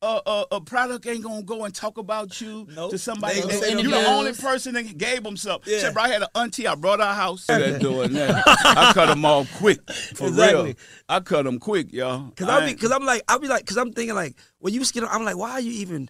uh, 0.00 0.20
uh, 0.26 0.44
a 0.52 0.60
product 0.60 1.06
ain't 1.08 1.24
gonna 1.24 1.42
go 1.42 1.64
and 1.64 1.74
talk 1.74 1.98
about 1.98 2.40
you 2.40 2.68
Nope. 2.72 2.90
to 2.92 2.98
somebody. 2.98 3.40
They 3.40 3.40
ain't 3.54 3.60
that- 3.62 3.82
you 3.82 3.88
no 3.90 4.00
the 4.00 4.08
only 4.08 4.32
person 4.32 4.74
that 4.74 4.96
gave 4.96 5.24
them 5.24 5.36
something. 5.36 5.72
Yeah. 5.72 5.80
Said, 5.80 5.96
I 5.96 6.08
had 6.08 6.22
an 6.22 6.28
auntie. 6.36 6.68
I 6.68 6.74
brought 6.76 7.00
her 7.00 7.12
house. 7.14 7.46
That 7.46 7.80
doing 7.80 8.12
that. 8.12 8.42
I 8.46 8.92
cut 8.92 9.06
them 9.06 9.24
off 9.24 9.50
quick. 9.58 9.80
For 10.14 10.28
Exactly. 10.28 10.64
real. 10.64 10.74
I 11.08 11.18
cut 11.20 11.44
them 11.46 11.58
quick, 11.58 11.92
y'all. 11.92 12.30
Cause 12.36 12.48
I 12.48 12.60
I'll 12.60 12.66
be, 12.66 12.74
cause 12.74 12.92
I'm 12.92 13.04
like, 13.04 13.22
I'll 13.28 13.40
be 13.40 13.48
like, 13.48 13.66
cause 13.66 13.76
I'm 13.76 13.92
thinking 13.92 14.14
like, 14.14 14.36
when 14.58 14.72
you 14.72 14.84
skid, 14.84 15.02
I'm 15.04 15.24
like, 15.24 15.36
why 15.36 15.50
are 15.52 15.60
you 15.60 15.72
even, 15.72 16.08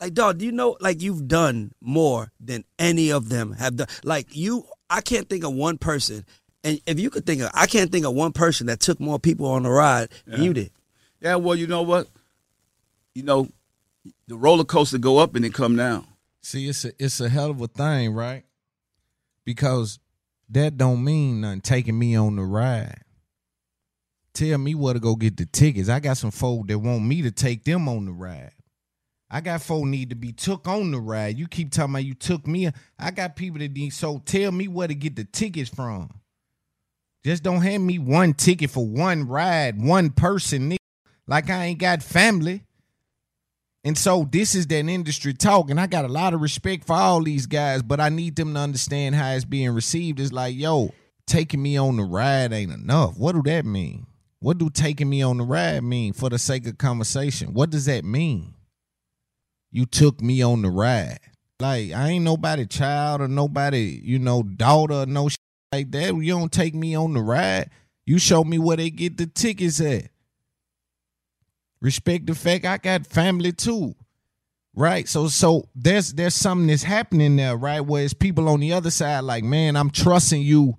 like, 0.00 0.14
dog? 0.14 0.38
Do 0.38 0.44
you 0.44 0.52
know, 0.52 0.76
like, 0.80 1.02
you've 1.02 1.26
done 1.26 1.72
more 1.80 2.30
than 2.38 2.62
any 2.78 3.10
of 3.10 3.30
them 3.30 3.52
have 3.54 3.74
done. 3.74 3.88
Like 4.04 4.36
you, 4.36 4.64
I 4.90 5.00
can't 5.00 5.28
think 5.28 5.44
of 5.44 5.54
one 5.54 5.78
person, 5.78 6.24
and 6.62 6.80
if 6.86 7.00
you 7.00 7.10
could 7.10 7.26
think 7.26 7.42
of, 7.42 7.50
I 7.54 7.66
can't 7.66 7.90
think 7.90 8.06
of 8.06 8.14
one 8.14 8.32
person 8.32 8.66
that 8.68 8.80
took 8.80 9.00
more 9.00 9.18
people 9.18 9.46
on 9.46 9.64
the 9.64 9.70
ride 9.70 10.08
than 10.26 10.42
you 10.42 10.52
did. 10.54 10.70
Yeah, 11.20 11.36
well, 11.36 11.54
you 11.54 11.66
know 11.66 11.82
what? 11.82 12.08
You 13.14 13.22
know, 13.22 13.48
the 14.26 14.36
roller 14.36 14.64
coaster 14.64 14.98
go 14.98 15.18
up 15.18 15.34
and 15.34 15.44
then 15.44 15.52
come 15.52 15.76
down. 15.76 16.06
See, 16.42 16.68
it's 16.68 16.84
a 16.84 16.92
it's 16.98 17.20
a 17.20 17.28
hell 17.28 17.50
of 17.50 17.60
a 17.60 17.66
thing, 17.66 18.12
right? 18.12 18.44
Because 19.44 19.98
that 20.50 20.76
don't 20.76 21.02
mean 21.02 21.40
nothing 21.40 21.62
taking 21.62 21.98
me 21.98 22.16
on 22.16 22.36
the 22.36 22.42
ride. 22.42 23.00
Tell 24.34 24.58
me 24.58 24.74
where 24.74 24.94
to 24.94 25.00
go 25.00 25.14
get 25.14 25.36
the 25.36 25.46
tickets. 25.46 25.88
I 25.88 26.00
got 26.00 26.16
some 26.16 26.32
folk 26.32 26.66
that 26.66 26.78
want 26.78 27.04
me 27.04 27.22
to 27.22 27.30
take 27.30 27.64
them 27.64 27.88
on 27.88 28.04
the 28.04 28.12
ride. 28.12 28.52
I 29.34 29.40
got 29.40 29.62
folk 29.62 29.84
need 29.84 30.10
to 30.10 30.14
be 30.14 30.30
took 30.30 30.68
on 30.68 30.92
the 30.92 31.00
ride. 31.00 31.36
You 31.36 31.48
keep 31.48 31.72
talking 31.72 31.92
about 31.92 32.04
you 32.04 32.14
took 32.14 32.46
me. 32.46 32.70
I 33.00 33.10
got 33.10 33.34
people 33.34 33.58
that 33.58 33.72
need 33.72 33.90
so 33.90 34.22
tell 34.24 34.52
me 34.52 34.68
where 34.68 34.86
to 34.86 34.94
get 34.94 35.16
the 35.16 35.24
tickets 35.24 35.68
from. 35.68 36.20
Just 37.24 37.42
don't 37.42 37.60
hand 37.60 37.84
me 37.84 37.98
one 37.98 38.34
ticket 38.34 38.70
for 38.70 38.86
one 38.86 39.26
ride, 39.26 39.82
one 39.82 40.10
person, 40.10 40.70
nigga. 40.70 40.76
Like 41.26 41.50
I 41.50 41.64
ain't 41.64 41.80
got 41.80 42.00
family. 42.00 42.62
And 43.82 43.98
so 43.98 44.28
this 44.30 44.54
is 44.54 44.68
that 44.68 44.88
industry 44.88 45.34
talk, 45.34 45.68
and 45.68 45.80
I 45.80 45.88
got 45.88 46.04
a 46.04 46.08
lot 46.08 46.32
of 46.32 46.40
respect 46.40 46.86
for 46.86 46.94
all 46.94 47.20
these 47.20 47.46
guys, 47.46 47.82
but 47.82 47.98
I 47.98 48.10
need 48.10 48.36
them 48.36 48.54
to 48.54 48.60
understand 48.60 49.16
how 49.16 49.32
it's 49.32 49.44
being 49.44 49.70
received. 49.70 50.20
It's 50.20 50.32
like, 50.32 50.54
yo, 50.54 50.94
taking 51.26 51.60
me 51.60 51.76
on 51.76 51.96
the 51.96 52.04
ride 52.04 52.52
ain't 52.52 52.70
enough. 52.70 53.18
What 53.18 53.32
do 53.32 53.42
that 53.50 53.66
mean? 53.66 54.06
What 54.38 54.58
do 54.58 54.70
taking 54.70 55.10
me 55.10 55.22
on 55.22 55.38
the 55.38 55.44
ride 55.44 55.82
mean 55.82 56.12
for 56.12 56.30
the 56.30 56.38
sake 56.38 56.68
of 56.68 56.78
conversation? 56.78 57.52
What 57.52 57.70
does 57.70 57.86
that 57.86 58.04
mean? 58.04 58.53
You 59.74 59.86
took 59.86 60.22
me 60.22 60.40
on 60.40 60.62
the 60.62 60.70
ride. 60.70 61.18
Like 61.58 61.90
I 61.90 62.10
ain't 62.10 62.24
nobody 62.24 62.64
child 62.64 63.20
or 63.20 63.26
nobody, 63.26 64.00
you 64.04 64.20
know, 64.20 64.44
daughter 64.44 64.94
or 64.94 65.06
no 65.06 65.28
shit 65.28 65.40
like 65.72 65.90
that. 65.90 66.14
You 66.14 66.32
don't 66.32 66.52
take 66.52 66.76
me 66.76 66.94
on 66.94 67.12
the 67.12 67.20
ride. 67.20 67.70
You 68.06 68.20
show 68.20 68.44
me 68.44 68.56
where 68.56 68.76
they 68.76 68.90
get 68.90 69.16
the 69.16 69.26
tickets 69.26 69.80
at. 69.80 70.10
Respect 71.80 72.26
the 72.26 72.36
fact 72.36 72.64
I 72.64 72.78
got 72.78 73.08
family 73.08 73.50
too. 73.50 73.96
Right? 74.76 75.08
So 75.08 75.26
so 75.26 75.68
there's 75.74 76.12
there's 76.12 76.34
something 76.36 76.68
that's 76.68 76.84
happening 76.84 77.34
there, 77.34 77.56
right? 77.56 77.80
Where 77.80 78.04
it's 78.04 78.14
people 78.14 78.48
on 78.48 78.60
the 78.60 78.74
other 78.74 78.92
side 78.92 79.24
like, 79.24 79.42
man, 79.42 79.74
I'm 79.74 79.90
trusting 79.90 80.40
you. 80.40 80.74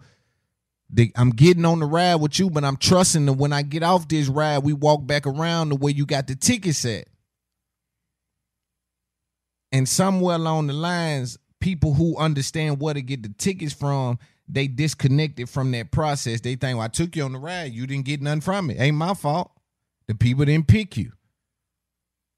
I'm 1.18 1.32
getting 1.32 1.66
on 1.66 1.80
the 1.80 1.86
ride 1.86 2.16
with 2.16 2.39
you, 2.39 2.50
but 2.50 2.64
I'm 2.64 2.78
trusting 2.78 3.26
that 3.26 3.34
when 3.34 3.52
I 3.52 3.62
get 3.62 3.84
off 3.84 4.08
this 4.08 4.30
ride, 4.30 4.60
we 4.60 4.72
walk 4.72 5.06
back 5.06 5.28
around 5.28 5.68
the 5.68 5.76
way 5.76 5.91
you 5.91 6.06
got 6.06 6.28
the 6.28 6.36
tickets 6.36 6.86
at. 6.86 7.10
And 9.76 9.89
somewhere 9.89 10.38
along 10.38 10.67
the 10.67 10.73
lines, 10.73 11.38
people 11.59 11.95
who 11.95 12.15
understand 12.15 12.80
where 12.80 12.93
to 12.93 13.01
get 13.01 13.23
the 13.23 13.34
tickets 13.38 13.73
from, 13.73 14.19
they 14.47 14.67
disconnected 14.67 15.49
from 15.49 15.71
that 15.71 15.91
process. 15.91 16.39
They 16.39 16.55
think, 16.55 16.78
well, 16.78 16.86
I 16.86 16.88
took 16.88 17.13
you 17.17 17.23
on 17.23 17.34
the 17.34 17.39
ride. 17.39 17.73
You 17.73 17.86
didn't 17.86 18.05
get 18.05 18.21
nothing 18.21 18.39
from 18.39 18.69
it. 18.69 18.80
Ain't 18.80 18.95
my 18.95 19.13
fault. 19.13 19.51
The 20.07 20.15
people 20.15 20.45
didn't 20.45 20.69
pick 20.69 20.95
you. 20.95 21.11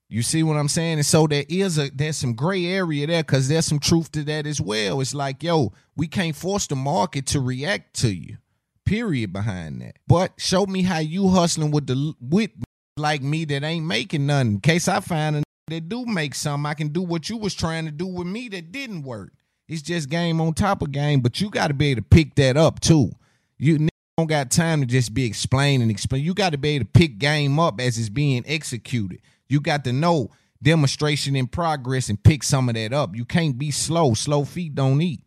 You 0.10 0.24
see 0.24 0.42
what 0.42 0.58
I'm 0.58 0.68
saying? 0.68 0.98
And 0.98 1.06
so 1.06 1.28
there 1.28 1.46
is 1.48 1.78
a 1.78 1.92
there's 1.92 2.18
some 2.18 2.34
gray 2.34 2.66
area 2.66 3.06
there 3.06 3.22
because 3.22 3.48
there's 3.48 3.68
some 3.68 3.78
truth 3.78 4.12
to 4.14 4.24
that 4.24 4.48
as 4.48 4.60
well. 4.60 5.00
It's 5.00 5.14
like, 5.14 5.44
yo, 5.44 5.74
we 5.96 6.08
can't 6.08 6.36
force 6.36 6.66
the 6.66 6.76
market 6.76 7.28
to 7.28 7.40
react 7.40 7.98
to 7.98 8.12
you. 8.12 8.38
Period 8.84 9.32
behind 9.32 9.82
that. 9.82 9.98
But 10.08 10.32
show 10.38 10.66
me 10.66 10.82
how 10.82 11.00
you 11.00 11.30
hustling 11.30 11.70
with 11.70 11.86
the 11.86 12.16
with 12.20 12.50
like 12.96 13.22
me 13.22 13.46
that 13.46 13.64
ain't 13.64 13.86
making 13.86 14.26
nothing. 14.26 14.54
In 14.54 14.60
case 14.60 14.88
I 14.88 15.02
find 15.02 15.36
a 15.36 15.44
that 15.70 15.90
do 15.90 16.06
make 16.06 16.34
some, 16.34 16.66
I 16.66 16.74
can 16.74 16.90
do 16.90 17.02
what 17.02 17.30
you 17.30 17.38
was 17.38 17.54
trying 17.54 17.86
to 17.86 17.92
do 17.92 18.08
with 18.08 18.28
me 18.28 18.48
that 18.50 18.72
didn't 18.72 19.04
work. 19.04 19.34
It's 19.68 19.82
just 19.82 20.10
game 20.10 20.40
on 20.40 20.54
top 20.54 20.82
of 20.82 20.92
game, 20.92 21.20
but 21.20 21.42
you 21.42 21.50
got 21.50 21.68
to 21.68 21.74
be 21.74 21.92
able 21.92 22.02
to 22.02 22.08
pick 22.08 22.36
that 22.36 22.56
up 22.56 22.80
too. 22.80 23.12
You 23.58 23.76
n- 23.76 23.90
don't 24.18 24.28
got 24.28 24.50
time 24.50 24.80
to 24.80 24.86
just 24.86 25.14
be 25.14 25.26
explaining, 25.26 25.90
explain. 25.90 26.24
You 26.24 26.34
got 26.34 26.52
to 26.52 26.58
be 26.58 26.70
able 26.70 26.86
to 26.86 26.92
pick 26.92 27.20
game 27.20 27.60
up 27.60 27.82
as 27.82 27.98
it's 27.98 28.10
being 28.10 28.44
executed. 28.48 29.20
You 29.50 29.60
got 29.60 29.84
to 29.84 29.94
know 29.94 30.32
demonstration 30.64 31.36
in 31.36 31.48
progress 31.48 32.08
and 32.10 32.22
pick 32.24 32.44
some 32.44 32.70
of 32.70 32.76
that 32.76 32.94
up. 32.94 33.16
You 33.16 33.26
can't 33.26 33.58
be 33.58 33.72
slow. 33.72 34.14
Slow 34.14 34.46
feet 34.46 34.74
don't 34.74 35.02
eat. 35.02 35.22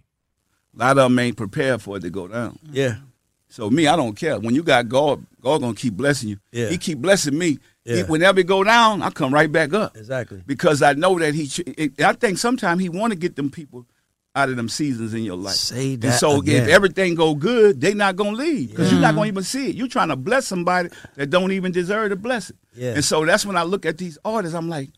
A 0.75 0.79
lot 0.79 0.99
of 0.99 1.11
them 1.11 1.19
ain't 1.19 1.37
prepared 1.37 1.83
for 1.83 1.99
it 1.99 2.01
to 2.01 2.11
go 2.11 2.29
down. 2.29 2.53
Mm-hmm. 2.65 2.75
Yeah. 2.75 2.97
So 3.49 3.69
me, 3.69 3.87
I 3.89 3.97
don't 3.97 4.15
care. 4.15 4.39
When 4.39 4.55
you 4.55 4.63
got 4.63 4.89
God, 4.89 5.27
God 5.41 5.61
gonna 5.61 5.75
keep 5.75 5.95
blessing 5.95 6.31
you. 6.31 6.39
Yeah. 6.53 6.69
He 6.69 6.79
keep 6.79 6.99
blessing 6.99 7.37
me. 7.37 7.59
Yeah. 7.91 8.03
whenever 8.05 8.41
it 8.41 8.47
go 8.47 8.63
down, 8.65 9.03
I 9.03 9.11
come 9.11 9.33
right 9.33 9.51
back 9.51 9.73
up. 9.73 9.97
Exactly. 9.97 10.43
Because 10.47 10.83
I 10.83 10.93
know 10.95 11.19
that 11.19 11.35
he. 11.35 11.51
It, 11.67 12.01
I 12.01 12.13
think 12.13 12.39
sometimes 12.39 12.81
he 12.81 12.89
want 12.89 13.13
to 13.13 13.19
get 13.19 13.37
them 13.37 13.51
people 13.51 13.87
out 14.35 14.49
of 14.49 14.57
them 14.57 14.69
seasons 14.69 15.13
in 15.13 15.25
your 15.25 15.37
life. 15.37 15.55
Say 15.55 15.97
that. 15.97 16.07
And 16.07 16.15
so 16.17 16.41
again. 16.41 16.63
if 16.63 16.69
everything 16.69 17.15
go 17.15 17.35
good, 17.35 17.81
they 17.81 17.95
not 17.95 18.17
gonna 18.17 18.37
leave 18.37 18.71
because 18.71 18.93
you're 18.93 19.01
not 19.01 19.15
gonna 19.15 19.27
even 19.27 19.43
see 19.43 19.71
it. 19.71 19.77
You're 19.77 19.89
trying 19.89 20.09
to 20.09 20.17
bless 20.17 20.47
somebody 20.47 20.91
that 21.17 21.31
don't 21.31 21.53
even 21.53 21.73
deserve 21.73 22.11
the 22.11 22.17
blessing. 22.17 22.57
Yeah. 22.75 22.93
And 22.93 23.05
so 23.05 23.25
that's 23.25 23.45
when 23.45 23.57
I 23.57 23.65
look 23.65 23.85
at 23.85 23.99
these 23.99 24.19
artists. 24.25 24.55
I'm 24.55 24.69
like, 24.69 24.91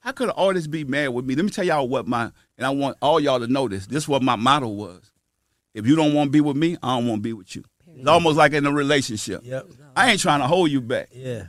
how 0.00 0.12
could 0.12 0.28
an 0.28 0.34
artist 0.36 0.70
be 0.70 0.84
mad 0.84 1.08
with 1.08 1.24
me? 1.24 1.34
Let 1.34 1.44
me 1.44 1.50
tell 1.50 1.64
y'all 1.64 1.88
what 1.88 2.06
my 2.06 2.30
and 2.56 2.66
I 2.66 2.70
want 2.70 2.96
all 3.02 3.18
y'all 3.18 3.40
to 3.40 3.48
know 3.48 3.66
this. 3.66 3.86
This 3.86 4.04
is 4.04 4.08
what 4.08 4.22
my 4.22 4.36
motto 4.36 4.68
was. 4.68 5.10
If 5.74 5.86
you 5.86 5.96
don't 5.96 6.14
want 6.14 6.28
to 6.28 6.32
be 6.32 6.40
with 6.40 6.56
me, 6.56 6.76
I 6.82 6.96
don't 6.96 7.08
want 7.08 7.18
to 7.18 7.22
be 7.22 7.32
with 7.32 7.54
you. 7.56 7.64
It's 7.98 8.08
almost 8.08 8.36
like 8.36 8.52
in 8.52 8.66
a 8.66 8.72
relationship. 8.72 9.40
Yep. 9.42 9.66
I 9.94 10.10
ain't 10.10 10.20
trying 10.20 10.40
to 10.40 10.46
hold 10.46 10.70
you 10.70 10.80
back. 10.80 11.08
Yeah. 11.12 11.44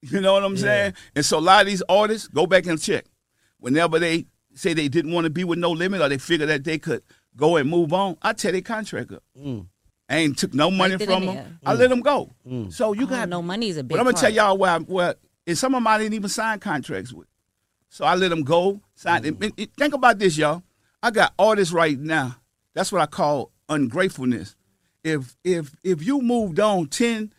You 0.10 0.20
know 0.20 0.32
what 0.34 0.44
I'm 0.44 0.56
saying? 0.56 0.94
And 1.16 1.24
so 1.24 1.38
a 1.38 1.40
lot 1.40 1.62
of 1.62 1.66
these 1.66 1.82
artists 1.88 2.28
go 2.28 2.46
back 2.46 2.66
and 2.66 2.80
check. 2.80 3.04
Whenever 3.58 3.98
they 3.98 4.26
say 4.54 4.72
they 4.72 4.88
didn't 4.88 5.12
want 5.12 5.24
to 5.24 5.30
be 5.30 5.42
with 5.44 5.58
no 5.58 5.72
limit 5.72 6.00
or 6.00 6.08
they 6.08 6.18
figure 6.18 6.46
that 6.46 6.62
they 6.64 6.78
could 6.78 7.02
go 7.36 7.56
and 7.56 7.68
move 7.68 7.92
on, 7.92 8.16
I 8.22 8.32
tear 8.32 8.52
their 8.52 8.60
contract 8.60 9.10
up. 9.12 9.22
Mm. 9.36 9.66
I 10.08 10.16
ain't 10.18 10.38
took 10.38 10.54
no 10.54 10.70
money 10.70 10.96
from 10.98 11.26
them. 11.26 11.34
there. 11.34 11.58
I 11.66 11.74
let 11.74 11.90
them 11.90 12.00
go. 12.00 12.30
Mm. 12.46 12.72
So 12.72 12.92
you 12.92 13.04
Oh, 13.04 13.06
got 13.06 13.28
no 13.28 13.42
money 13.42 13.68
is 13.68 13.76
a 13.76 13.82
big 13.82 13.90
But 13.90 13.98
I'm 14.00 14.04
gonna 14.06 14.16
tell 14.16 14.32
y'all 14.32 14.56
where, 14.56 14.70
I- 14.70 14.78
where 14.78 15.14
and 15.46 15.58
some 15.58 15.74
of 15.74 15.78
them 15.80 15.86
I 15.88 15.98
didn't 15.98 16.14
even 16.14 16.28
sign 16.28 16.60
contracts 16.60 17.12
with. 17.12 17.26
So 17.88 18.04
I 18.04 18.14
let 18.14 18.28
them 18.28 18.42
go. 18.44 18.80
Sign. 18.94 19.22
Mm. 19.24 19.42
and- 19.42 19.52
and 19.58 19.74
think 19.76 19.94
about 19.94 20.18
this, 20.20 20.38
y'all. 20.38 20.62
I 21.02 21.10
got 21.10 21.34
artists 21.38 21.74
right 21.74 21.98
now. 21.98 22.36
That's 22.74 22.92
what 22.92 23.00
I 23.02 23.06
call 23.06 23.50
ungratefulness. 23.68 24.54
If 25.02 25.36
if 25.44 25.74
if 25.82 26.04
you 26.06 26.22
moved 26.22 26.60
on 26.60 26.86
ten 26.86 27.32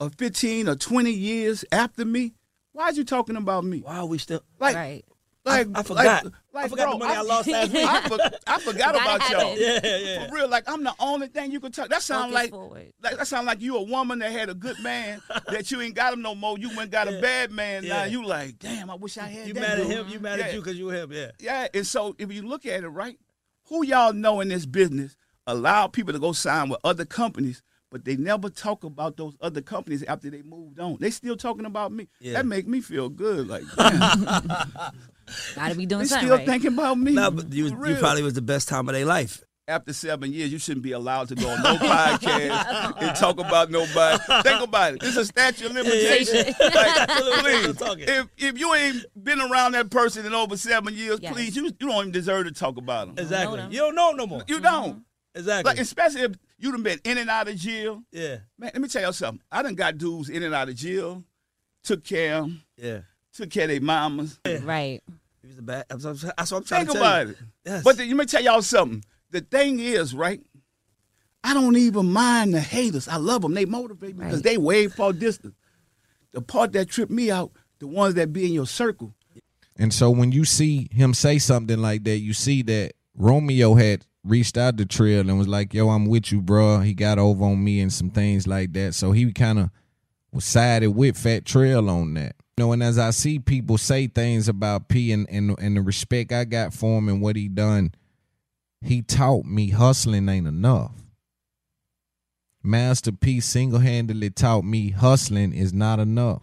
or 0.00 0.10
fifteen 0.10 0.68
or 0.68 0.74
twenty 0.76 1.12
years 1.12 1.64
after 1.72 2.04
me, 2.04 2.34
why 2.72 2.84
are 2.84 2.92
you 2.92 3.04
talking 3.04 3.36
about 3.36 3.64
me? 3.64 3.80
Why 3.80 3.96
are 3.98 4.06
we 4.06 4.18
still 4.18 4.42
like? 4.60 4.74
Right. 4.76 5.04
Like 5.44 5.68
I 5.76 5.82
forgot. 5.84 6.24
Like, 6.52 6.64
I 6.64 6.68
forgot 6.68 6.84
bro, 6.86 6.92
the 6.94 6.98
money 7.04 7.14
I 7.16 7.20
lost 7.22 7.46
last 7.48 7.72
week. 7.72 7.86
I, 7.86 8.08
for- 8.08 8.18
I 8.48 8.58
forgot 8.58 8.96
about 8.96 9.22
have 9.22 9.40
y'all. 9.42 9.56
Yeah, 9.56 9.78
yeah. 9.96 10.26
For 10.26 10.34
real, 10.34 10.48
like 10.48 10.64
I'm 10.68 10.82
the 10.82 10.92
only 10.98 11.28
thing 11.28 11.52
you 11.52 11.60
could 11.60 11.72
talk. 11.72 11.88
That 11.88 12.02
sound 12.02 12.32
like, 12.32 12.50
forward. 12.50 12.92
like 13.00 13.16
that 13.16 13.28
sound 13.28 13.46
like 13.46 13.60
you 13.60 13.76
a 13.76 13.82
woman 13.82 14.18
that 14.18 14.32
had 14.32 14.48
a 14.48 14.54
good 14.54 14.76
man 14.82 15.22
that 15.48 15.70
you 15.70 15.80
ain't 15.80 15.94
got 15.94 16.12
him 16.14 16.20
no 16.22 16.34
more. 16.34 16.58
You 16.58 16.68
went 16.70 16.80
and 16.80 16.90
got 16.90 17.06
a 17.06 17.20
bad 17.20 17.52
man 17.52 17.86
now. 17.86 18.04
You 18.04 18.26
like, 18.26 18.58
damn, 18.58 18.90
I 18.90 18.96
wish 18.96 19.18
I 19.18 19.26
had 19.28 19.46
You 19.46 19.54
that. 19.54 19.60
mad 19.60 19.78
at 19.78 19.86
him? 19.86 20.08
You 20.08 20.18
mad 20.18 20.40
Yeah. 20.40 20.46
at 20.46 20.54
you 20.54 20.60
because 20.60 20.76
you 20.78 20.88
him? 20.88 21.12
Yeah. 21.12 21.30
Yeah, 21.38 21.68
and 21.72 21.86
so 21.86 22.16
if 22.18 22.32
you 22.32 22.42
look 22.42 22.66
at 22.66 22.82
it 22.82 22.88
right, 22.88 23.16
who 23.68 23.84
y'all 23.84 24.12
know 24.12 24.40
in 24.40 24.48
this 24.48 24.66
business 24.66 25.16
allow 25.46 25.86
people 25.86 26.12
to 26.12 26.18
go 26.18 26.32
sign 26.32 26.70
with 26.70 26.80
other 26.82 27.04
companies, 27.04 27.62
but 27.96 28.04
they 28.04 28.16
never 28.16 28.50
talk 28.50 28.84
about 28.84 29.16
those 29.16 29.34
other 29.40 29.62
companies 29.62 30.02
after 30.02 30.28
they 30.28 30.42
moved 30.42 30.78
on. 30.78 30.98
They 31.00 31.08
still 31.10 31.34
talking 31.34 31.64
about 31.64 31.92
me. 31.92 32.08
Yeah. 32.20 32.34
That 32.34 32.44
make 32.44 32.66
me 32.66 32.82
feel 32.82 33.08
good. 33.08 33.48
Like, 33.48 33.62
damn, 33.76 34.22
Gotta 35.54 35.74
be 35.74 35.86
doing 35.86 36.00
they 36.02 36.06
something 36.08 36.28
still 36.28 36.36
right. 36.36 36.46
thinking 36.46 36.74
about 36.74 36.98
me. 36.98 37.12
No, 37.12 37.30
but 37.30 37.50
you, 37.52 37.66
you 37.68 37.94
probably 37.96 38.22
was 38.22 38.34
the 38.34 38.42
best 38.42 38.68
time 38.68 38.86
of 38.88 38.94
their 38.94 39.06
life. 39.06 39.42
after 39.66 39.94
seven 39.94 40.30
years, 40.30 40.52
you 40.52 40.58
shouldn't 40.58 40.84
be 40.84 40.92
allowed 40.92 41.28
to 41.28 41.34
go 41.34 41.48
on 41.48 41.62
no 41.62 41.76
podcast 41.76 42.94
and 43.00 43.16
talk 43.16 43.40
about 43.40 43.70
nobody. 43.70 44.18
Think 44.42 44.62
about 44.62 44.92
it. 44.94 45.00
This 45.00 45.10
is 45.12 45.16
a 45.16 45.24
statute 45.24 45.66
of 45.66 45.72
limitation. 45.72 46.54
Like, 46.60 47.08
please, 47.08 47.76
if, 48.08 48.26
if 48.36 48.58
you 48.60 48.74
ain't 48.74 49.04
been 49.24 49.40
around 49.40 49.72
that 49.72 49.90
person 49.90 50.26
in 50.26 50.34
over 50.34 50.56
seven 50.58 50.92
years, 50.94 51.18
Yes. 51.22 51.32
please, 51.32 51.56
you, 51.56 51.64
you 51.64 51.70
don't 51.88 51.92
even 52.00 52.10
deserve 52.12 52.44
to 52.46 52.52
talk 52.52 52.76
about 52.76 53.06
them. 53.08 53.14
Exactly. 53.24 53.62
You 53.70 53.78
don't 53.78 53.94
know 53.94 54.10
him 54.10 54.16
no 54.18 54.26
more. 54.26 54.42
You 54.46 54.60
don't. 54.60 55.02
Exactly. 55.34 55.68
Like, 55.70 55.78
especially 55.80 56.22
if 56.22 56.32
you 56.58 56.70
done 56.72 56.82
been 56.82 57.00
in 57.04 57.18
and 57.18 57.28
out 57.30 57.48
of 57.48 57.56
jail. 57.56 58.02
yeah. 58.12 58.38
Man, 58.58 58.70
let 58.72 58.80
me 58.80 58.88
tell 58.88 59.02
y'all 59.02 59.12
something. 59.12 59.42
I 59.50 59.62
done 59.62 59.74
got 59.74 59.98
dudes 59.98 60.28
in 60.30 60.42
and 60.42 60.54
out 60.54 60.68
of 60.68 60.74
jail, 60.76 61.22
took 61.84 62.02
care 62.04 62.36
of 62.36 62.44
'em, 62.44 62.62
Yeah. 62.76 63.00
took 63.34 63.50
care 63.50 63.64
of 63.64 63.70
their 63.70 63.80
mamas. 63.80 64.38
Right. 64.62 65.02
He 65.42 65.46
was 65.48 65.56
the 65.56 65.62
bad. 65.62 65.84
That's 65.88 66.04
what 66.04 66.22
I'm, 66.22 66.32
that's 66.36 66.50
what 66.50 66.58
I'm 66.58 66.64
trying 66.64 66.86
Think 66.86 66.92
to 66.98 66.98
tell 66.98 67.02
about 67.12 67.26
you. 67.26 67.32
it. 67.32 67.38
Yes. 67.66 67.84
But 67.84 67.96
then, 67.98 68.08
let 68.08 68.16
me 68.16 68.24
tell 68.26 68.42
y'all 68.42 68.62
something. 68.62 69.04
The 69.30 69.40
thing 69.42 69.80
is, 69.80 70.14
right? 70.14 70.40
I 71.44 71.54
don't 71.54 71.76
even 71.76 72.10
mind 72.10 72.54
the 72.54 72.60
haters. 72.60 73.06
I 73.06 73.16
love 73.16 73.42
them. 73.42 73.54
They 73.54 73.64
motivate 73.66 74.16
me 74.16 74.24
because 74.24 74.36
Right. 74.38 74.44
they 74.44 74.58
way 74.58 74.88
far 74.88 75.12
distance. 75.12 75.54
The 76.32 76.42
part 76.42 76.72
that 76.72 76.88
tripped 76.88 77.12
me 77.12 77.30
out, 77.30 77.52
the 77.78 77.86
ones 77.86 78.14
that 78.14 78.32
be 78.32 78.46
in 78.46 78.52
your 78.52 78.66
circle, 78.66 79.14
And 79.78 79.92
so 79.92 80.10
when 80.10 80.32
you 80.32 80.46
see 80.46 80.88
him 80.90 81.12
say 81.12 81.38
something 81.38 81.78
like 81.78 82.02
that, 82.04 82.16
you 82.18 82.32
see 82.32 82.62
that 82.62 82.92
Romeo 83.14 83.74
had 83.74 84.06
reached 84.26 84.56
out 84.56 84.76
to 84.78 84.84
Trell 84.86 85.20
and 85.20 85.38
was 85.38 85.48
like, 85.48 85.72
"Yo, 85.74 85.88
I'm 85.88 86.06
with 86.06 86.32
you, 86.32 86.40
bro." 86.40 86.80
He 86.80 86.94
got 86.94 87.18
over 87.18 87.44
on 87.44 87.62
me 87.62 87.80
and 87.80 87.92
some 87.92 88.10
things 88.10 88.46
like 88.46 88.72
that. 88.74 88.94
So 88.94 89.12
he 89.12 89.32
kind 89.32 89.58
of 89.58 89.70
was 90.32 90.44
sided 90.44 90.90
with 90.90 91.16
Fat 91.16 91.44
Trell 91.44 91.88
on 91.88 92.14
that. 92.14 92.36
You 92.56 92.64
know, 92.64 92.72
and 92.72 92.82
as 92.82 92.98
I 92.98 93.10
see 93.10 93.38
people 93.38 93.78
say 93.78 94.06
things 94.06 94.48
about 94.48 94.88
P 94.88 95.12
and, 95.12 95.28
and 95.30 95.54
and 95.58 95.76
the 95.76 95.82
respect 95.82 96.32
I 96.32 96.44
got 96.44 96.72
for 96.72 96.98
him 96.98 97.08
and 97.08 97.20
what 97.20 97.36
he 97.36 97.48
done, 97.48 97.92
he 98.80 99.02
taught 99.02 99.44
me 99.44 99.70
hustling 99.70 100.28
ain't 100.28 100.46
enough. 100.46 100.92
Master 102.62 103.12
P 103.12 103.40
single 103.40 103.78
handedly 103.78 104.30
taught 104.30 104.64
me 104.64 104.90
hustling 104.90 105.52
is 105.52 105.72
not 105.72 106.00
enough. 106.00 106.42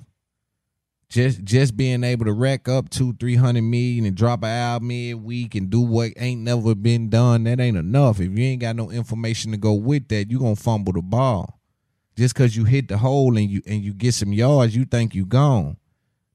Just 1.14 1.43
just 1.43 1.78
being 1.78 2.03
able 2.03 2.26
to 2.26 2.34
rack 2.34 2.68
up 2.68 2.89
two, 2.89 3.14
three 3.20 3.36
hundred 3.36 3.61
million 3.61 4.03
and 4.03 4.18
drop 4.18 4.41
an 4.41 4.49
album 4.49 5.24
week 5.24 5.53
and 5.53 5.70
do 5.70 5.80
what 5.80 6.11
ain't 6.18 6.41
never 6.41 6.74
been 6.74 7.11
done, 7.11 7.43
that 7.43 7.59
ain't 7.59 7.78
enough. 7.78 8.20
If 8.20 8.36
you 8.36 8.43
ain't 8.43 8.61
got 8.61 8.76
no 8.76 8.89
information 8.89 9.51
to 9.51 9.57
go 9.57 9.74
with 9.74 10.07
that, 10.07 10.32
you 10.32 10.39
gonna 10.39 10.55
fumble 10.55 10.91
the 10.91 11.03
ball. 11.03 11.59
Just 12.18 12.34
cause 12.34 12.55
you 12.55 12.64
hit 12.64 12.88
the 12.88 12.97
hole 12.97 13.38
and 13.38 13.47
you 13.47 13.61
and 13.68 13.84
you 13.84 13.93
get 13.93 14.16
some 14.16 14.34
yards, 14.34 14.76
you 14.76 14.86
think 14.86 15.14
you 15.14 15.28
gone. 15.28 15.78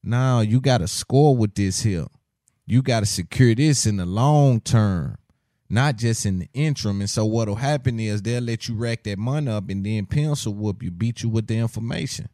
Now 0.01 0.39
you 0.39 0.61
gotta 0.61 0.87
score 0.87 1.35
with 1.35 1.55
this 1.55 1.81
here. 1.81 2.07
You 2.65 2.81
gotta 2.81 3.05
secure 3.05 3.55
this 3.55 3.85
in 3.85 3.97
the 3.97 4.05
long 4.05 4.61
term 4.61 5.17
not 5.69 5.97
just 5.97 6.25
in 6.25 6.39
the 6.39 6.49
interim. 6.53 7.01
And 7.01 7.09
so 7.09 7.25
what'll 7.25 7.55
happen 7.55 7.99
is 7.99 8.21
they'll 8.21 8.41
let 8.41 8.69
you 8.69 8.75
rack 8.75 9.03
that 9.03 9.19
money 9.19 9.51
up 9.51 9.69
and 9.69 9.85
then 9.85 10.05
pencil 10.05 10.53
whoop 10.53 10.81
you, 10.81 10.89
beat 10.89 11.21
you 11.21 11.27
with 11.27 11.47
the 11.47 11.57
information. 11.57 12.29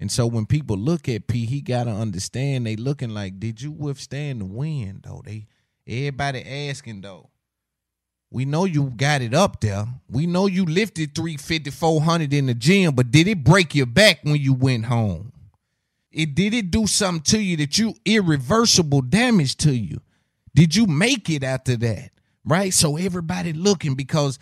And 0.00 0.12
so 0.12 0.26
when 0.26 0.46
people 0.46 0.76
look 0.76 1.08
at 1.08 1.26
P, 1.26 1.44
he 1.46 1.60
gotta 1.60 1.90
understand 1.90 2.66
they 2.66 2.76
looking 2.76 3.10
like, 3.10 3.40
did 3.40 3.60
you 3.60 3.70
withstand 3.72 4.40
the 4.40 4.44
wind 4.44 5.04
though? 5.06 5.22
They 5.24 5.46
everybody 5.86 6.44
asking 6.68 7.00
though. 7.00 7.30
We 8.30 8.44
know 8.44 8.66
you 8.66 8.92
got 8.94 9.22
it 9.22 9.32
up 9.32 9.60
there. 9.60 9.86
We 10.10 10.26
know 10.26 10.46
you 10.46 10.66
lifted 10.66 11.14
350, 11.14 11.70
400 11.70 12.32
in 12.32 12.46
the 12.46 12.54
gym, 12.54 12.94
but 12.94 13.10
did 13.10 13.26
it 13.26 13.42
break 13.42 13.74
your 13.74 13.86
back 13.86 14.20
when 14.22 14.36
you 14.36 14.52
went 14.52 14.84
home? 14.84 15.32
It 16.12 16.34
did 16.34 16.52
it 16.52 16.70
do 16.70 16.86
something 16.86 17.22
to 17.22 17.40
you 17.40 17.56
that 17.56 17.78
you 17.78 17.94
irreversible 18.04 19.02
damage 19.02 19.56
to 19.58 19.72
you? 19.72 20.00
Did 20.54 20.76
you 20.76 20.86
make 20.86 21.30
it 21.30 21.42
after 21.42 21.76
that? 21.78 22.10
right? 22.48 22.72
So 22.72 22.96
everybody 22.96 23.52
looking 23.52 23.94
because 23.94 24.38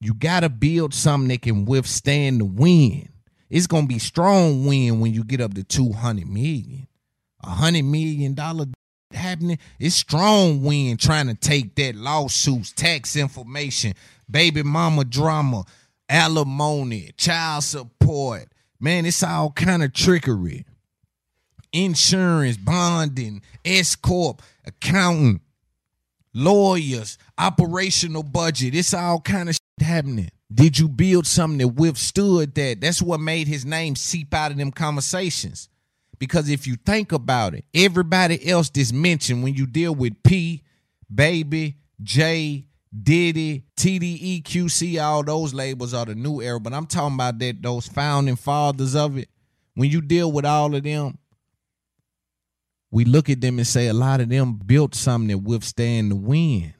you 0.00 0.14
got 0.14 0.40
to 0.40 0.48
build 0.48 0.94
something 0.94 1.28
that 1.28 1.42
can 1.42 1.64
withstand 1.64 2.40
the 2.40 2.44
wind. 2.44 3.08
It's 3.48 3.66
gonna 3.66 3.86
be 3.86 3.98
strong 3.98 4.66
wind 4.66 5.00
when 5.00 5.12
you 5.14 5.24
get 5.24 5.40
up 5.40 5.54
to 5.54 5.64
two 5.64 5.92
hundred 5.92 6.28
million, 6.28 6.88
a 7.42 7.50
hundred 7.50 7.84
million 7.84 8.34
dollar 8.34 8.66
happening. 9.12 9.58
It's 9.78 9.94
strong 9.94 10.62
wind 10.62 11.00
trying 11.00 11.28
to 11.28 11.34
take 11.34 11.74
that 11.76 11.94
lawsuits, 11.94 12.72
tax 12.72 13.16
information, 13.16 13.94
baby 14.30 14.62
mama 14.62 15.04
drama, 15.04 15.64
alimony, 16.08 17.12
child 17.16 17.64
support. 17.64 18.48
Man, 18.80 19.06
it's 19.06 19.22
all 19.22 19.50
kind 19.52 19.82
of 19.82 19.92
trickery. 19.92 20.64
Insurance, 21.72 22.56
bonding, 22.56 23.42
S 23.64 23.96
corp, 23.96 24.42
accounting 24.64 25.40
lawyers, 26.34 27.18
operational 27.38 28.22
budget. 28.22 28.74
It's 28.74 28.94
all 28.94 29.20
kind 29.20 29.48
of 29.48 29.58
happening. 29.80 30.30
Did 30.52 30.78
you 30.78 30.88
build 30.88 31.26
something 31.26 31.58
that 31.58 31.68
withstood 31.68 32.54
that? 32.54 32.80
That's 32.80 33.02
what 33.02 33.20
made 33.20 33.48
his 33.48 33.64
name 33.64 33.96
seep 33.96 34.32
out 34.32 34.52
of 34.52 34.58
them 34.58 34.70
conversations. 34.70 35.68
Because 36.18 36.48
if 36.48 36.66
you 36.66 36.76
think 36.76 37.12
about 37.12 37.54
it, 37.54 37.64
everybody 37.74 38.48
else 38.48 38.70
that's 38.70 38.92
mentioned 38.92 39.42
when 39.42 39.54
you 39.54 39.66
deal 39.66 39.94
with 39.94 40.22
P, 40.22 40.62
Baby, 41.12 41.76
J, 42.02 42.64
Diddy, 43.02 43.64
TDE, 43.76 44.42
QC, 44.42 45.02
all 45.02 45.22
those 45.22 45.52
labels 45.52 45.92
are 45.92 46.06
the 46.06 46.14
new 46.14 46.40
era. 46.40 46.60
But 46.60 46.72
I'm 46.72 46.86
talking 46.86 47.16
about 47.16 47.38
that 47.40 47.60
those 47.60 47.86
founding 47.86 48.36
fathers 48.36 48.94
of 48.94 49.18
it. 49.18 49.28
When 49.74 49.90
you 49.90 50.00
deal 50.00 50.32
with 50.32 50.46
all 50.46 50.74
of 50.74 50.82
them, 50.82 51.18
we 52.90 53.04
look 53.04 53.28
at 53.28 53.40
them 53.40 53.58
and 53.58 53.66
say 53.66 53.88
a 53.88 53.92
lot 53.92 54.20
of 54.20 54.30
them 54.30 54.54
built 54.54 54.94
something 54.94 55.28
that 55.28 55.38
withstand 55.38 56.10
the 56.10 56.16
wind 56.16 56.72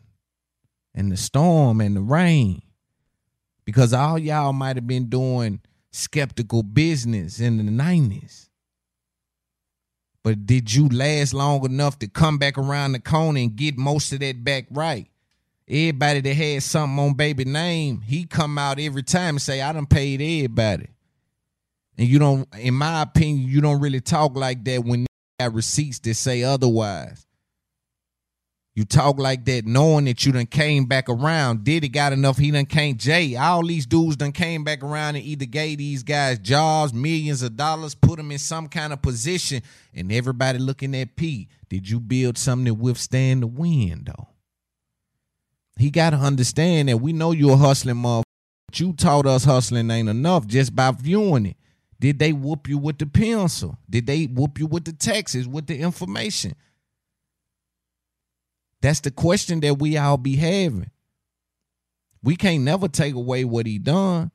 and 0.95 1.13
the 1.13 1.17
storm 1.17 1.81
and 1.81 1.97
the 1.97 2.01
rain. 2.01 2.63
Because 3.67 3.93
all 3.93 4.19
y'all 4.19 4.55
might 4.55 4.77
have 4.77 4.87
been 4.87 5.11
doing 5.11 5.61
skeptical 5.91 6.63
business 6.63 7.41
in 7.41 7.59
the 7.59 7.65
90s. 7.65 8.49
But 10.23 10.47
did 10.47 10.73
you 10.73 10.89
last 10.89 11.35
long 11.35 11.65
enough 11.65 11.99
to 11.99 12.09
come 12.09 12.39
back 12.39 12.57
around 12.57 12.93
the 12.93 13.01
corner 13.01 13.41
and 13.41 13.55
get 13.55 13.77
most 13.77 14.13
of 14.13 14.21
that 14.21 14.43
back 14.43 14.67
right? 14.71 15.09
Everybody 15.69 16.21
that 16.21 16.35
had 16.35 16.63
something 16.63 16.99
on 16.99 17.15
baby 17.15 17.45
name, 17.45 18.01
he 18.01 18.25
come 18.25 18.57
out 18.57 18.79
every 18.79 19.03
time 19.03 19.35
and 19.35 19.43
say, 19.43 19.61
I 19.61 19.73
done 19.73 19.87
paid 19.87 20.21
everybody. 20.21 20.89
And 21.99 22.09
you 22.09 22.19
don't, 22.19 22.49
in 22.57 22.75
my 22.75 23.03
opinion, 23.03 23.49
you 23.49 23.61
don't 23.61 23.81
really 23.81 24.01
talk 24.01 24.37
like 24.37 24.65
that 24.65 24.85
when 24.85 25.07
got 25.41 25.55
receipts 25.55 25.99
that 26.01 26.15
say 26.15 26.43
otherwise. 26.43 27.27
You 28.77 28.85
talk 28.85 29.19
like 29.19 29.47
that 29.47 29.65
knowing 29.65 30.05
that 30.05 30.27
you 30.27 30.33
done 30.33 30.45
came 30.45 30.85
back 30.85 31.09
around. 31.09 31.65
Did 31.65 31.81
Diddy 31.81 31.89
got 31.89 32.13
enough, 32.13 32.37
he 32.37 32.51
done 32.51 32.67
came. 32.67 32.99
Jay, 32.99 33.35
all 33.35 33.65
these 33.65 33.87
dudes 33.87 34.17
done 34.17 34.33
came 34.33 34.65
back 34.65 34.85
around 34.85 35.17
and 35.17 35.25
either 35.25 35.47
gave 35.47 35.79
these 35.79 36.03
guys 36.03 36.39
jobs, 36.39 36.93
millions 36.93 37.41
of 37.41 37.57
dollars, 37.57 37.95
put 37.95 38.19
them 38.19 38.31
in 38.31 38.37
some 38.37 38.69
kind 38.69 38.93
of 38.93 39.01
position, 39.01 39.63
and 39.95 40.13
everybody 40.13 40.59
looking 40.59 40.95
at 40.95 41.17
Pete. 41.17 41.49
Did 41.71 41.89
you 41.89 41.99
build 41.99 42.37
something 42.37 42.67
that 42.67 42.75
withstand 42.75 43.45
the 43.45 43.47
wind, 43.47 44.13
though? 44.15 44.29
He 45.79 45.91
got 45.91 46.11
to 46.11 46.17
understand 46.17 46.91
that 46.91 46.99
we 46.99 47.15
know 47.15 47.33
you're 47.33 47.55
a 47.55 47.57
hustling 47.57 47.97
motherfucker. 47.97 48.25
But 48.67 48.81
you 48.81 48.93
taught 48.93 49.27
us 49.27 49.45
hustling 49.45 49.91
ain't 49.91 50.11
enough 50.11 50.47
just 50.47 50.77
by 50.77 50.91
viewing 50.91 51.47
it. 51.47 51.57
Did 51.99 52.19
they 52.19 52.35
whoop 52.35 52.69
you 52.69 52.77
with 52.77 52.99
the 52.99 53.07
pencil? 53.07 53.79
Did 53.89 54.07
they 54.07 54.25
whoop 54.25 54.59
you 54.59 54.67
with 54.67 54.85
the 54.85 54.93
taxes, 54.93 55.49
with 55.49 55.67
the 55.67 55.79
information? 55.79 56.55
That's 58.83 59.01
the 59.01 59.11
question 59.11 59.61
that 59.61 59.79
we 59.79 59.97
all 59.97 60.17
be 60.17 60.37
having. 60.37 60.91
We 62.23 62.37
can't 62.37 62.65
never 62.65 62.89
take 62.89 63.15
away 63.15 63.45
what 63.45 63.67
he 63.67 63.79
done. 63.79 64.31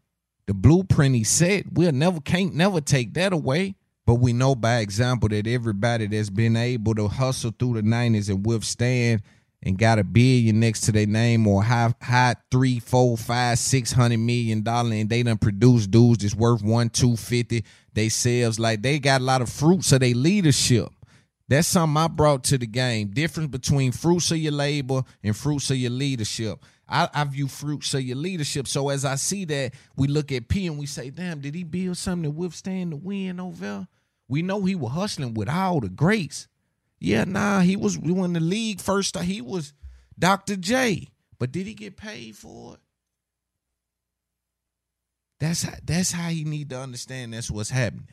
The 0.48 0.54
blueprint 0.54 1.16
he 1.16 1.24
set, 1.24 1.72
we'll 1.72 1.92
never 1.92 2.20
can't 2.20 2.54
never 2.54 2.82
take 2.82 3.14
that 3.14 3.34
away. 3.34 3.76
But 4.06 4.16
we 4.16 4.34
know 4.34 4.56
by 4.56 4.78
example 4.78 5.30
that 5.30 5.48
everybody 5.48 6.08
that's 6.08 6.30
been 6.30 6.56
able 6.56 6.96
to 6.96 7.08
hustle 7.08 7.54
through 7.58 7.76
the 7.76 7.82
90s 7.82 8.30
and 8.30 8.46
withstand 8.46 9.22
and 9.64 9.78
got 9.78 10.00
a 10.00 10.04
billion 10.04 10.60
next 10.60 10.82
to 10.82 10.92
their 10.92 11.06
name 11.06 11.46
or 11.48 11.64
high 11.64 11.94
high 12.02 12.36
three, 12.50 12.80
four, 12.80 13.16
five, 13.16 13.60
six 13.60 13.92
hundred 13.92 14.20
million 14.20 14.64
dollar 14.64 14.94
and 14.94 15.10
they 15.10 15.22
done 15.22 15.38
produce 15.38 15.86
dudes 15.86 16.24
that's 16.24 16.36
worth 16.36 16.64
one, 16.64 16.90
two 16.90 17.16
fifty. 17.16 17.64
They 17.94 18.10
selves 18.10 18.60
like 18.60 18.82
they 18.82 19.00
got 19.00 19.22
a 19.22 19.24
lot 19.24 19.42
of 19.42 19.50
fruits 19.50 19.92
of 19.92 20.00
their 20.00 20.16
leadership. 20.16 20.90
That's 21.52 21.68
something 21.68 22.02
I 22.02 22.08
brought 22.08 22.46
to 22.46 22.58
the 22.58 22.66
game. 22.66 23.10
Difference 23.10 23.50
between 23.50 23.92
fruits 23.92 24.32
of 24.32 24.38
your 24.38 24.54
labor 24.54 25.04
and 25.22 25.36
fruits 25.36 25.70
of 25.70 25.76
your 25.76 25.92
leadership. 25.92 26.64
I, 26.88 27.10
I 27.14 27.26
view 27.26 27.50
fruits 27.50 27.94
of 27.94 28.04
your 28.04 28.16
leadership. 28.16 28.70
So 28.70 28.88
as 28.88 29.04
I 29.04 29.16
see 29.16 29.44
that, 29.44 29.74
we 29.98 30.08
look 30.08 30.32
at 30.32 30.48
P 30.48 30.66
and 30.66 30.80
we 30.80 30.86
say, 30.86 31.10
damn, 31.10 31.42
did 31.42 31.54
he 31.54 31.66
build 31.66 31.98
something 31.98 32.24
to 32.24 32.30
withstand 32.30 32.94
the 32.94 32.96
wind 32.96 33.42
over 33.42 33.62
there? 33.66 33.88
We 34.30 34.44
know 34.44 34.64
he 34.64 34.76
was 34.76 34.94
hustling 34.94 35.34
with 35.34 35.50
all 35.50 35.82
the 35.82 35.90
greats. 35.90 36.48
Yeah, 37.02 37.26
nah, 37.26 37.60
he 37.60 37.76
was 37.76 37.98
when 37.98 38.32
the 38.32 38.40
league 38.40 38.80
first 38.80 39.18
he 39.18 39.42
was 39.42 39.74
Dr. 40.18 40.56
J. 40.56 41.10
But 41.38 41.52
did 41.52 41.68
he 41.68 41.74
get 41.74 41.98
paid 41.98 42.38
for 42.38 42.76
it? 42.76 42.80
That's 45.42 45.64
how, 45.64 45.74
that's 45.84 46.14
how 46.14 46.30
he 46.30 46.46
need 46.46 46.70
to 46.70 46.80
understand 46.80 47.34
that's 47.34 47.52
what's 47.52 47.72
happening. 47.72 48.08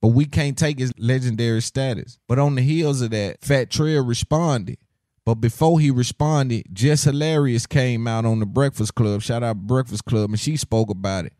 But 0.00 0.08
we 0.08 0.24
can't 0.24 0.56
take 0.56 0.78
his 0.78 0.92
legendary 0.98 1.60
status. 1.60 2.18
But 2.26 2.38
on 2.38 2.54
the 2.54 2.62
heels 2.62 3.02
of 3.02 3.10
that, 3.10 3.42
Fat 3.42 3.70
Trell 3.70 4.06
responded. 4.06 4.78
But 5.26 5.36
before 5.36 5.78
he 5.78 5.90
responded, 5.90 6.66
Jess 6.72 7.04
Hilarious 7.04 7.66
came 7.66 8.06
out 8.08 8.24
on 8.24 8.40
the 8.40 8.46
Breakfast 8.46 8.94
Club. 8.94 9.20
Shout 9.20 9.42
out 9.42 9.58
Breakfast 9.58 10.06
Club, 10.06 10.30
and 10.30 10.40
she 10.40 10.56
spoke 10.56 10.90
about 10.90 11.26
it. 11.26 11.34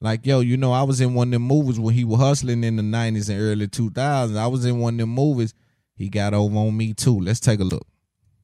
Like, 0.00 0.26
yo, 0.26 0.40
you 0.40 0.56
know, 0.56 0.72
I 0.72 0.82
was 0.82 1.00
in 1.00 1.14
one 1.14 1.28
of 1.28 1.32
them 1.32 1.42
movies 1.42 1.80
when 1.80 1.94
he 1.94 2.04
was 2.04 2.20
hustling 2.20 2.62
in 2.62 2.76
the 2.76 2.82
90s 2.82 3.28
and 3.30 3.40
early 3.40 3.66
2000s. 3.66 4.36
I 4.36 4.46
was 4.46 4.64
in 4.64 4.78
one 4.78 4.94
of 4.94 4.98
them 4.98 5.10
movies 5.10 5.54
he 5.96 6.08
got 6.08 6.34
over 6.34 6.56
on 6.56 6.76
me 6.76 6.92
too. 6.94 7.18
Let's 7.18 7.40
take 7.40 7.60
a 7.60 7.64
look. 7.64 7.86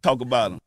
Talk 0.03 0.21
about 0.21 0.53
him. 0.53 0.59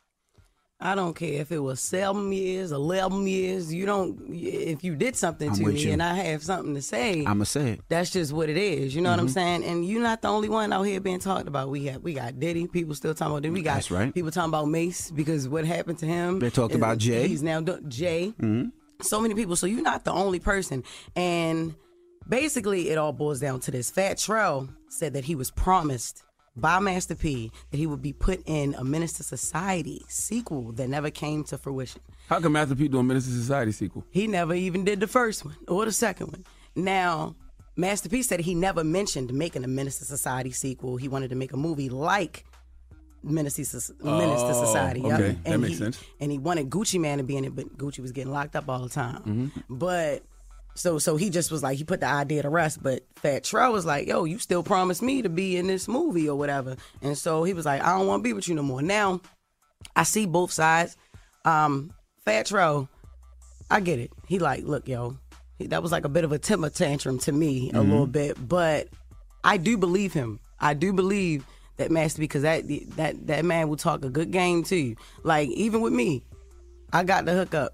I 0.85 0.95
don't 0.95 1.13
care 1.15 1.39
if 1.39 1.49
it 1.51 1.59
was 1.59 1.79
seven 1.79 2.31
years, 2.33 2.73
eleven 2.73 3.25
years. 3.25 3.73
You 3.73 3.85
don't. 3.85 4.19
If 4.29 4.83
you 4.83 4.95
did 4.95 5.15
something 5.15 5.49
I'm 5.49 5.55
to 5.55 5.65
me 5.67 5.79
you. 5.79 5.91
and 5.93 6.03
I 6.03 6.13
have 6.15 6.43
something 6.43 6.75
to 6.75 6.81
say, 6.81 7.23
I'ma 7.25 7.45
say 7.45 7.71
it. 7.71 7.81
That's 7.87 8.09
just 8.09 8.33
what 8.33 8.49
it 8.49 8.57
is. 8.57 8.93
You 8.93 9.01
know 9.01 9.11
what 9.11 9.19
I'm 9.19 9.27
Mhm. 9.27 9.33
saying? 9.33 9.63
And 9.63 9.85
you're 9.87 10.01
not 10.01 10.21
the 10.21 10.27
only 10.27 10.49
one 10.49 10.73
out 10.73 10.83
here 10.83 10.99
being 10.99 11.19
talked 11.19 11.47
about. 11.47 11.69
We 11.69 11.85
got 11.85 12.03
we 12.03 12.13
got 12.13 12.37
Diddy. 12.37 12.67
People 12.67 12.95
still 12.95 13.13
talking 13.13 13.31
about 13.31 13.43
Diddy. 13.43 13.53
We 13.53 13.61
got 13.61 13.75
That's 13.75 13.91
right. 13.91 14.13
people 14.13 14.29
talking 14.31 14.49
about 14.49 14.67
Mase 14.67 15.09
because 15.09 15.47
what 15.47 15.63
happened 15.65 15.99
to 15.99 16.05
him. 16.05 16.39
They 16.39 16.49
talked 16.49 16.75
about 16.75 16.97
Jay. 16.97 17.29
He's 17.29 17.41
now 17.43 17.61
do- 17.61 17.79
Jay. 17.87 18.33
Mhm. 18.41 18.73
So 19.01 19.21
many 19.21 19.35
people. 19.35 19.55
So 19.55 19.65
you're 19.67 19.81
not 19.81 20.03
the 20.03 20.11
only 20.11 20.39
person. 20.39 20.83
And 21.15 21.75
basically, 22.27 22.89
it 22.89 22.97
all 22.97 23.13
boils 23.13 23.39
down 23.39 23.59
to 23.61 23.71
this. 23.71 23.89
Fat 23.89 24.17
Trell 24.17 24.69
said 24.89 25.13
that 25.13 25.23
he 25.25 25.35
was 25.35 25.49
promised 25.51 26.23
by 26.55 26.79
Master 26.79 27.15
P 27.15 27.51
that 27.71 27.77
he 27.77 27.87
would 27.87 28.01
be 28.01 28.13
put 28.13 28.41
in 28.45 28.75
a 28.75 28.83
Menace 28.83 29.13
to 29.13 29.23
Society 29.23 30.03
sequel 30.07 30.71
that 30.73 30.87
never 30.87 31.09
came 31.09 31.43
to 31.45 31.57
fruition. 31.57 32.01
How 32.29 32.39
come 32.39 32.53
Master 32.53 32.75
P 32.75 32.87
doing 32.87 33.07
Menace 33.07 33.27
II 33.27 33.33
Society 33.35 33.71
sequel? 33.71 34.05
He 34.11 34.27
never 34.27 34.53
even 34.53 34.83
did 34.85 34.99
the 34.99 35.07
first 35.07 35.43
one 35.45 35.55
or 35.67 35.85
the 35.85 35.91
second 35.91 36.27
one. 36.27 36.45
Now, 36.75 37.35
Master 37.75 38.07
P 38.09 38.21
said 38.21 38.39
he 38.41 38.53
never 38.53 38.83
mentioned 38.83 39.33
making 39.33 39.63
a 39.63 39.67
Menace 39.67 39.97
to 39.99 40.05
Society 40.05 40.51
sequel. 40.51 40.97
He 40.97 41.07
wanted 41.07 41.29
to 41.31 41.35
make 41.35 41.53
a 41.53 41.57
movie 41.57 41.89
like 41.89 42.45
Menace 43.23 43.55
to, 43.55 43.65
Soc- 43.65 44.03
Menace 44.03 44.41
to 44.41 44.47
Oh, 44.53 44.65
Society. 44.65 45.01
Okay. 45.01 45.31
That 45.31 45.37
And 45.53 45.61
makes 45.61 45.73
he- 45.73 45.77
sense. 45.79 45.99
And 46.19 46.31
he 46.31 46.37
wanted 46.37 46.69
Gucci 46.69 46.99
Mane 46.99 47.17
to 47.17 47.23
be 47.23 47.35
in 47.37 47.45
it, 47.45 47.55
but 47.55 47.77
Gucci 47.77 47.99
was 47.99 48.11
getting 48.11 48.31
locked 48.31 48.55
up 48.55 48.69
all 48.69 48.79
the 48.83 48.89
time. 48.89 49.23
Mhm. 49.23 49.63
But 49.69 50.23
so 50.75 50.97
so 50.99 51.15
he 51.17 51.29
just 51.29 51.51
was 51.51 51.61
like 51.63 51.77
he 51.77 51.83
put 51.83 51.99
the 51.99 52.07
idea 52.07 52.41
to 52.43 52.49
rest. 52.49 52.81
But 52.81 53.03
Fat 53.15 53.43
Trell 53.43 53.71
was 53.71 53.85
like, 53.85 54.07
"Yo, 54.07 54.23
you 54.25 54.39
still 54.39 54.63
promised 54.63 55.01
me 55.01 55.21
to 55.21 55.29
be 55.29 55.57
in 55.57 55.67
this 55.67 55.87
movie 55.87 56.27
or 56.29 56.35
whatever." 56.37 56.75
And 57.01 57.17
so 57.17 57.43
he 57.43 57.53
was 57.53 57.65
like, 57.65 57.81
"I 57.83 57.97
don't 57.97 58.07
want 58.07 58.21
to 58.21 58.23
be 58.23 58.33
with 58.33 58.47
you 58.47 58.55
no 58.55 58.63
more." 58.63 58.81
Now, 58.81 59.21
I 59.95 60.03
see 60.03 60.25
both 60.25 60.51
sides. 60.51 60.97
Um, 61.45 61.93
Fat 62.25 62.45
Trell, 62.47 62.87
I 63.69 63.79
get 63.81 63.99
it. 63.99 64.11
He 64.27 64.39
like, 64.39 64.63
look, 64.63 64.87
yo, 64.87 65.17
he, 65.57 65.67
that 65.67 65.83
was 65.83 65.91
like 65.91 66.05
a 66.05 66.09
bit 66.09 66.23
of 66.23 66.31
a 66.31 66.39
temper 66.39 66.69
tantrum 66.69 67.19
to 67.19 67.31
me 67.31 67.69
a 67.71 67.73
Mhm. 67.75 67.89
little 67.89 68.07
bit, 68.07 68.47
but 68.47 68.87
I 69.43 69.57
do 69.57 69.77
believe 69.77 70.13
him. 70.13 70.39
I 70.59 70.73
do 70.73 70.93
believe 70.93 71.45
that 71.77 71.91
Master 71.91 72.19
because 72.21 72.43
that 72.43 72.63
that 72.95 73.27
that 73.27 73.43
man 73.43 73.67
will 73.67 73.75
talk 73.77 74.05
a 74.05 74.09
good 74.09 74.31
game 74.31 74.63
to 74.65 74.75
you. 74.75 74.95
Like 75.23 75.49
even 75.49 75.81
with 75.81 75.91
me, 75.91 76.23
I 76.93 77.03
got 77.03 77.25
the 77.25 77.33
hook 77.33 77.53
up. 77.53 77.73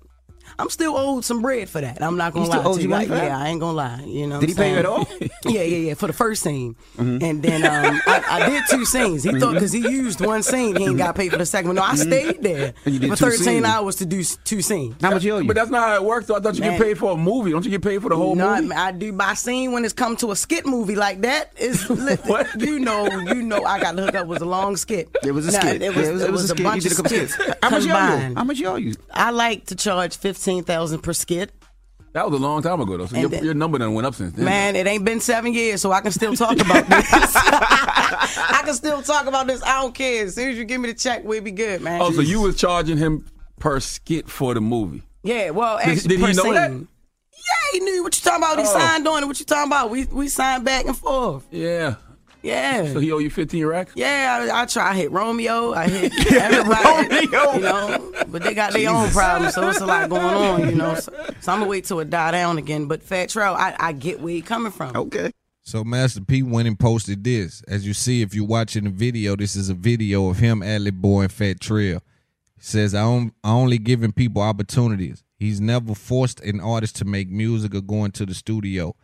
I'm 0.58 0.70
still 0.70 0.98
owed 0.98 1.24
some 1.26 1.42
bread 1.42 1.70
for 1.70 1.82
that. 1.82 2.02
I'm 2.02 2.18
not 2.18 2.34
gonna 2.34 2.46
He 2.46 2.52
lie 2.52 2.64
owes 2.64 2.76
to 2.78 2.82
you 2.82 2.88
you. 2.90 2.94
Like, 2.94 3.10
yeah, 3.10 3.38
I 3.38 3.48
ain't 3.50 3.60
gonna 3.60 3.74
lie. 3.78 4.04
You 4.06 4.28
know, 4.28 4.40
Did 4.40 4.50
he 4.50 4.54
I'm 4.54 4.58
pay 4.58 4.72
you 4.72 4.78
at 4.78 5.08
saying? 5.08 5.32
yeah, 5.46 5.62
yeah, 5.64 5.78
yeah. 5.90 5.94
For 5.94 6.08
the 6.08 6.14
first 6.14 6.42
scene, 6.44 6.76
Mhm. 6.98 7.22
and 7.24 7.44
then 7.44 7.64
um, 7.66 8.02
I, 8.08 8.24
I 8.30 8.50
did 8.50 8.64
two 8.70 8.86
scenes. 8.86 9.24
He 9.24 9.38
thought 9.40 9.54
because 9.54 9.72
he 9.72 9.80
used 9.80 10.22
one 10.26 10.44
scene, 10.44 10.76
he 10.76 10.86
ain't 10.86 10.98
got 10.98 11.16
paid 11.16 11.32
for 11.32 11.38
the 11.38 11.46
second 11.46 11.70
one. 11.70 11.76
No, 11.76 11.84
I 11.84 11.94
Mhm. 11.94 11.98
stayed 12.08 12.44
there 12.44 12.74
And 12.86 12.94
you 12.94 13.00
did 13.00 13.10
for 13.12 13.16
13 13.18 13.40
scenes. 13.40 13.66
hours 13.66 13.96
to 13.98 14.06
do 14.06 14.24
two 14.44 14.62
scenes. 14.62 14.96
How 15.02 15.12
much 15.12 15.24
you 15.24 15.34
owe 15.36 15.40
you? 15.40 15.48
But 15.48 15.56
that's 15.56 15.70
not 15.70 15.88
how 15.90 15.96
it 15.96 16.04
works. 16.04 16.28
Though. 16.28 16.36
I 16.36 16.40
thought 16.40 16.56
you 16.56 16.62
Man. 16.62 16.78
get 16.78 16.82
paid 16.82 16.98
for 16.98 17.12
a 17.12 17.18
movie. 17.18 17.52
Don't 17.52 17.64
you 17.66 17.72
get 17.72 17.82
paid 17.84 18.02
for 18.02 18.10
the 18.10 18.16
whole 18.16 18.36
no, 18.36 18.56
movie? 18.62 18.74
I, 18.74 18.88
I 18.88 18.92
do 18.92 19.12
my 19.12 19.34
scene 19.34 19.72
when 19.72 19.84
it's 19.86 19.94
come 19.94 20.16
to 20.18 20.32
a 20.32 20.36
skit 20.36 20.66
movie 20.66 20.96
like 20.96 21.22
that. 21.22 21.52
Is 21.58 21.88
what 21.90 22.48
you 22.62 22.80
know, 22.80 23.06
you 23.08 23.44
know, 23.44 23.64
I 23.64 23.80
got 23.80 23.96
the 23.96 24.04
hook 24.06 24.16
up 24.16 24.28
was 24.28 24.42
a 24.42 24.46
long 24.46 24.76
skit. 24.78 25.10
It 25.24 25.32
was 25.32 25.48
a 25.48 25.52
Nah, 25.52 25.60
skit. 25.60 25.82
It 25.82 25.96
was, 25.96 26.08
Yeah, 26.08 26.12
it 26.12 26.14
was- 26.14 26.22
it 26.24 26.32
was 26.32 26.44
a 26.44 26.48
skit. 26.50 26.60
You 26.60 26.64
bunch 26.66 26.84
did 26.84 26.92
a 26.92 26.96
of 26.96 26.98
couple 26.98 27.10
skits. 27.18 27.34
skits. 27.34 27.54
How 27.64 27.70
much 27.70 27.84
you 27.86 27.92
owe 27.94 28.28
you? 28.28 28.36
How 28.36 28.44
much 28.44 28.58
you 28.60 28.68
owe 28.68 28.76
you? 28.76 28.94
I 29.14 29.32
like 29.32 29.66
to 29.68 29.76
charge 29.76 30.16
fifteen 30.40 30.64
thousand 30.64 31.02
per 31.02 31.14
skit. 31.14 31.52
That 32.14 32.28
was 32.30 32.40
a 32.40 32.42
long 32.42 32.64
time 32.64 32.82
ago, 32.82 32.98
though. 32.98 33.06
So 33.06 33.18
your, 33.18 33.30
then- 33.30 33.44
your 33.46 33.54
number 33.54 33.78
done 33.78 33.94
went 33.94 34.08
up 34.08 34.16
since 34.16 34.34
then. 34.34 34.46
Man, 34.46 34.76
it 34.76 34.88
ain't 34.88 35.06
been 35.06 35.20
seven 35.20 35.54
years, 35.54 35.80
so 35.82 35.92
I 35.92 36.02
can 36.02 36.12
still 36.12 36.36
talk 36.36 36.54
about 36.60 36.88
this. 36.88 37.06
I 37.36 38.62
can 38.66 38.74
still 38.74 39.02
talk 39.04 39.28
about 39.28 39.46
this. 39.48 39.62
I 39.64 39.82
don't 39.82 39.94
care. 39.94 40.26
As 40.26 40.34
soon 40.36 40.50
as 40.50 40.58
you 40.58 40.66
give 40.66 40.82
me 40.82 40.88
the 40.92 40.96
check, 40.98 41.24
we'll 41.24 41.42
be 41.42 41.52
good, 41.52 41.82
man. 41.82 42.02
Oh, 42.02 42.12
so 42.12 42.22
you 42.22 42.42
was 42.42 42.56
charging 42.56 42.98
him 42.98 43.26
per 43.60 43.80
skit 43.80 44.28
for 44.28 44.54
the 44.56 44.62
movie? 44.62 45.04
Yeah, 45.24 45.52
well, 45.52 45.78
Did- 45.78 45.88
actually, 45.90 46.08
did 46.10 46.20
he 46.20 46.26
per 46.26 46.34
know 46.34 46.44
scene. 46.44 46.54
that? 46.54 46.72
Yeah, 46.72 47.72
he 47.74 47.80
knew 47.82 48.02
what 48.04 48.16
you 48.18 48.24
talking 48.24 48.44
about. 48.44 48.58
He 48.58 48.66
Oh. 48.68 48.74
signed 48.80 49.08
on 49.08 49.24
it. 49.24 49.26
What 49.28 49.40
you 49.40 49.46
talking 49.46 49.70
about? 49.72 49.90
We 49.92 50.06
we 50.06 50.30
signed 50.30 50.66
back 50.66 50.86
and 50.86 50.98
forth. 50.98 51.46
Yeah. 51.52 51.96
Yeah. 52.42 52.92
So 52.94 53.00
he 53.00 53.12
owe 53.12 53.18
you 53.18 53.30
15 53.30 53.66
racks? 53.66 53.92
Yeah, 53.96 54.50
I, 54.52 54.62
I 54.62 54.66
try. 54.66 54.92
I 54.92 54.96
hit 54.96 55.12
Romeo. 55.12 55.74
I 55.74 55.88
hit 55.90 56.32
everybody. 56.32 57.26
You 57.26 57.62
know, 57.62 58.12
but 58.28 58.44
they 58.44 58.54
got 58.54 58.74
their 58.74 58.90
own 58.90 59.10
problems, 59.10 59.56
so 59.56 59.68
it's 59.70 59.82
a 59.82 59.86
lot 59.86 60.10
going 60.10 60.24
on. 60.24 60.70
You 60.70 60.76
know, 60.76 60.96
so, 61.00 61.12
so 61.42 61.52
I'm 61.52 61.60
gonna 61.60 61.68
wait 61.68 61.86
till 61.86 62.00
it 62.00 62.10
die 62.10 62.32
down 62.32 62.58
again. 62.58 62.86
But 62.86 63.04
Fat 63.04 63.30
Trell, 63.30 63.56
I, 63.56 63.76
I 63.80 63.92
get 63.92 64.22
where 64.22 64.34
he 64.34 64.42
coming 64.42 64.72
from. 64.72 64.96
Okay. 64.96 65.32
So 65.62 65.84
Master 65.84 66.22
P 66.22 66.42
went 66.42 66.68
and 66.68 66.80
posted 66.80 67.24
this. 67.24 67.62
As 67.68 67.86
you 67.86 67.94
see, 67.94 68.22
if 68.22 68.34
you're 68.34 68.46
watching 68.46 68.86
the 68.86 68.90
video, 68.90 69.36
this 69.36 69.56
is 69.56 69.70
a 69.70 69.76
video 69.76 70.30
of 70.30 70.40
him, 70.40 70.64
Alley 70.64 70.90
Boy, 70.92 71.24
and 71.24 71.32
Fat 71.32 71.60
Trell. 71.60 72.02
He 72.56 72.62
says, 72.64 72.96
I, 72.96 73.04
on, 73.04 73.34
I 73.44 73.52
only 73.52 73.78
giving 73.78 74.12
people 74.12 74.42
opportunities. 74.42 75.24
He's 75.38 75.62
never 75.62 75.94
forced 75.94 76.40
an 76.42 76.60
artist 76.60 76.96
to 76.98 77.06
make 77.06 77.30
music 77.30 77.76
or 77.76 77.82
go 77.82 78.04
into 78.04 78.26
the 78.26 78.34
studio. 78.34 78.96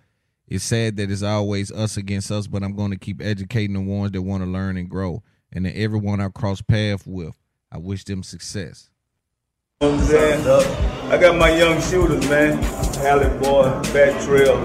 It's 0.47 0.63
sad 0.63 0.97
that 0.97 1.09
it's 1.09 1.23
always 1.23 1.71
us 1.71 1.97
against 1.97 2.31
us, 2.31 2.45
but 2.45 2.63
I'm 2.63 2.75
going 2.75 2.91
to 2.91 2.97
keep 2.97 3.21
educating 3.21 3.73
the 3.73 3.81
ones 3.81 4.11
that 4.11 4.21
want 4.21 4.43
to 4.43 4.49
learn 4.49 4.77
and 4.77 4.89
grow. 4.89 5.23
And 5.51 5.65
to 5.65 5.71
everyone 5.75 6.21
I 6.21 6.29
cross 6.29 6.61
paths 6.61 7.05
with, 7.07 7.35
I 7.71 7.79
wish 7.79 8.03
them 8.03 8.21
success. 8.21 8.89
You 9.81 9.89
know 9.89 9.95
I'm 9.95 10.03
saying? 10.03 11.11
I 11.11 11.17
got 11.17 11.37
my 11.37 11.49
young 11.49 11.81
shooters, 11.81 12.29
man. 12.29 12.63
Alley 13.05 13.29
Boy, 13.39 13.63
Fat 13.85 14.21
Trell, 14.21 14.63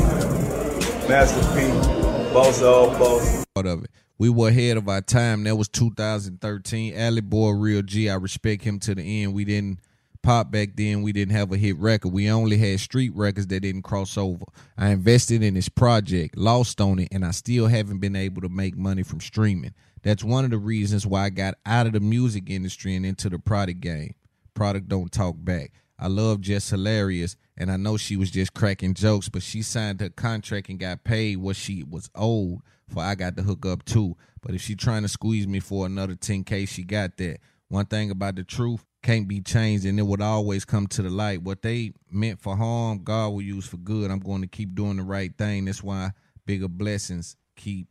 Master 1.09 1.41
P, 1.55 2.33
Boss 2.33 2.63
All 2.63 2.91
Boss. 2.91 3.45
part 3.55 3.67
of 3.67 3.85
it. 3.85 3.91
We 4.19 4.29
were 4.29 4.49
ahead 4.49 4.77
of 4.77 4.87
our 4.87 5.01
time. 5.01 5.45
That 5.45 5.57
was 5.57 5.69
2013. 5.69 6.95
Alley 6.95 7.23
Boy, 7.23 7.51
real 7.51 7.83
G. 7.83 8.11
I 8.11 8.17
respect 8.17 8.63
him 8.65 8.79
to 8.81 8.95
the 8.95 9.23
end. 9.23 9.33
We 9.33 9.47
didn't 9.47 9.81
pop 10.23 10.51
back 10.51 10.71
then. 10.75 11.03
We 11.03 11.13
didn't 11.13 11.35
have 11.35 11.53
a 11.53 11.57
hit 11.57 11.77
record. 11.79 12.13
We 12.13 12.31
only 12.31 12.57
had 12.57 12.81
street 12.81 13.13
records 13.15 13.47
that 13.49 13.61
didn't 13.61 13.83
cross 13.83 14.17
over. 14.17 14.45
I 14.77 14.91
invested 14.91 15.43
in 15.43 15.55
this 15.55 15.69
project, 15.69 16.37
lost 16.37 16.81
on 16.81 16.99
it, 16.99 17.09
and 17.13 17.25
I 17.25 17.31
still 17.31 17.67
haven't 17.67 17.99
been 17.99 18.17
able 18.17 18.43
to 18.43 18.49
make 18.49 18.77
money 18.77 19.03
from 19.03 19.21
streaming. 19.21 19.75
That's 20.03 20.25
one 20.25 20.45
of 20.45 20.51
the 20.51 20.59
reasons 20.59 21.07
why 21.07 21.25
I 21.25 21.31
got 21.31 21.55
out 21.67 21.87
of 21.87 21.93
the 21.93 22.01
music 22.01 22.49
industry 22.49 22.97
and 22.97 23.05
into 23.05 23.29
the 23.29 23.39
product 23.39 23.81
game. 23.81 24.15
Product 24.55 24.89
don't 24.89 25.13
talk 25.13 25.37
back. 25.39 25.73
I 25.99 26.07
love 26.07 26.41
Jess 26.41 26.71
Hilarious, 26.71 27.37
and 27.59 27.71
I 27.71 27.77
know 27.77 27.99
she 27.99 28.17
was 28.17 28.31
just 28.31 28.55
cracking 28.55 28.95
jokes, 28.95 29.29
but 29.29 29.43
she 29.43 29.61
signed 29.61 30.01
her 30.01 30.09
contract 30.09 30.71
and 30.71 30.79
got 30.79 31.05
paid 31.05 31.37
what 31.37 31.57
she 31.57 31.83
was 31.83 32.09
owed 32.15 32.61
for 32.91 33.03
I 33.03 33.15
got 33.15 33.37
the 33.37 33.43
hook 33.43 33.65
up 33.65 33.85
too. 33.85 34.17
But 34.43 34.55
if 34.55 34.63
she 34.63 34.75
trying 34.75 35.03
to 35.03 35.09
squeeze 35.09 35.47
me 35.47 35.61
for 35.61 35.87
another 35.87 36.15
10K, 36.15 36.69
she 36.69 36.83
got 36.83 37.17
that. 37.19 37.39
One 37.69 37.87
thing 37.87 38.11
about 38.11 38.37
the 38.37 38.45
truth 38.45 38.85
can't 39.03 39.29
be 39.29 39.41
changed, 39.41 39.87
and 39.87 39.99
it 39.99 40.03
would 40.03 40.21
always 40.21 40.65
come 40.65 40.87
to 40.89 41.03
the 41.03 41.11
light. 41.11 41.43
What 41.43 41.63
they 41.63 41.93
meant 42.11 42.41
for 42.41 42.57
harm, 42.57 43.03
God 43.03 43.31
will 43.31 43.43
use 43.43 43.67
for 43.67 43.79
good. 43.79 44.11
I'm 44.11 44.21
going 44.21 44.43
to 44.43 44.47
keep 44.47 44.75
doing 44.75 44.97
the 44.97 45.03
right 45.03 45.37
thing. 45.37 45.65
That's 45.65 45.83
why 45.83 46.11
bigger 46.47 46.69
blessings 46.69 47.37
keep 47.57 47.89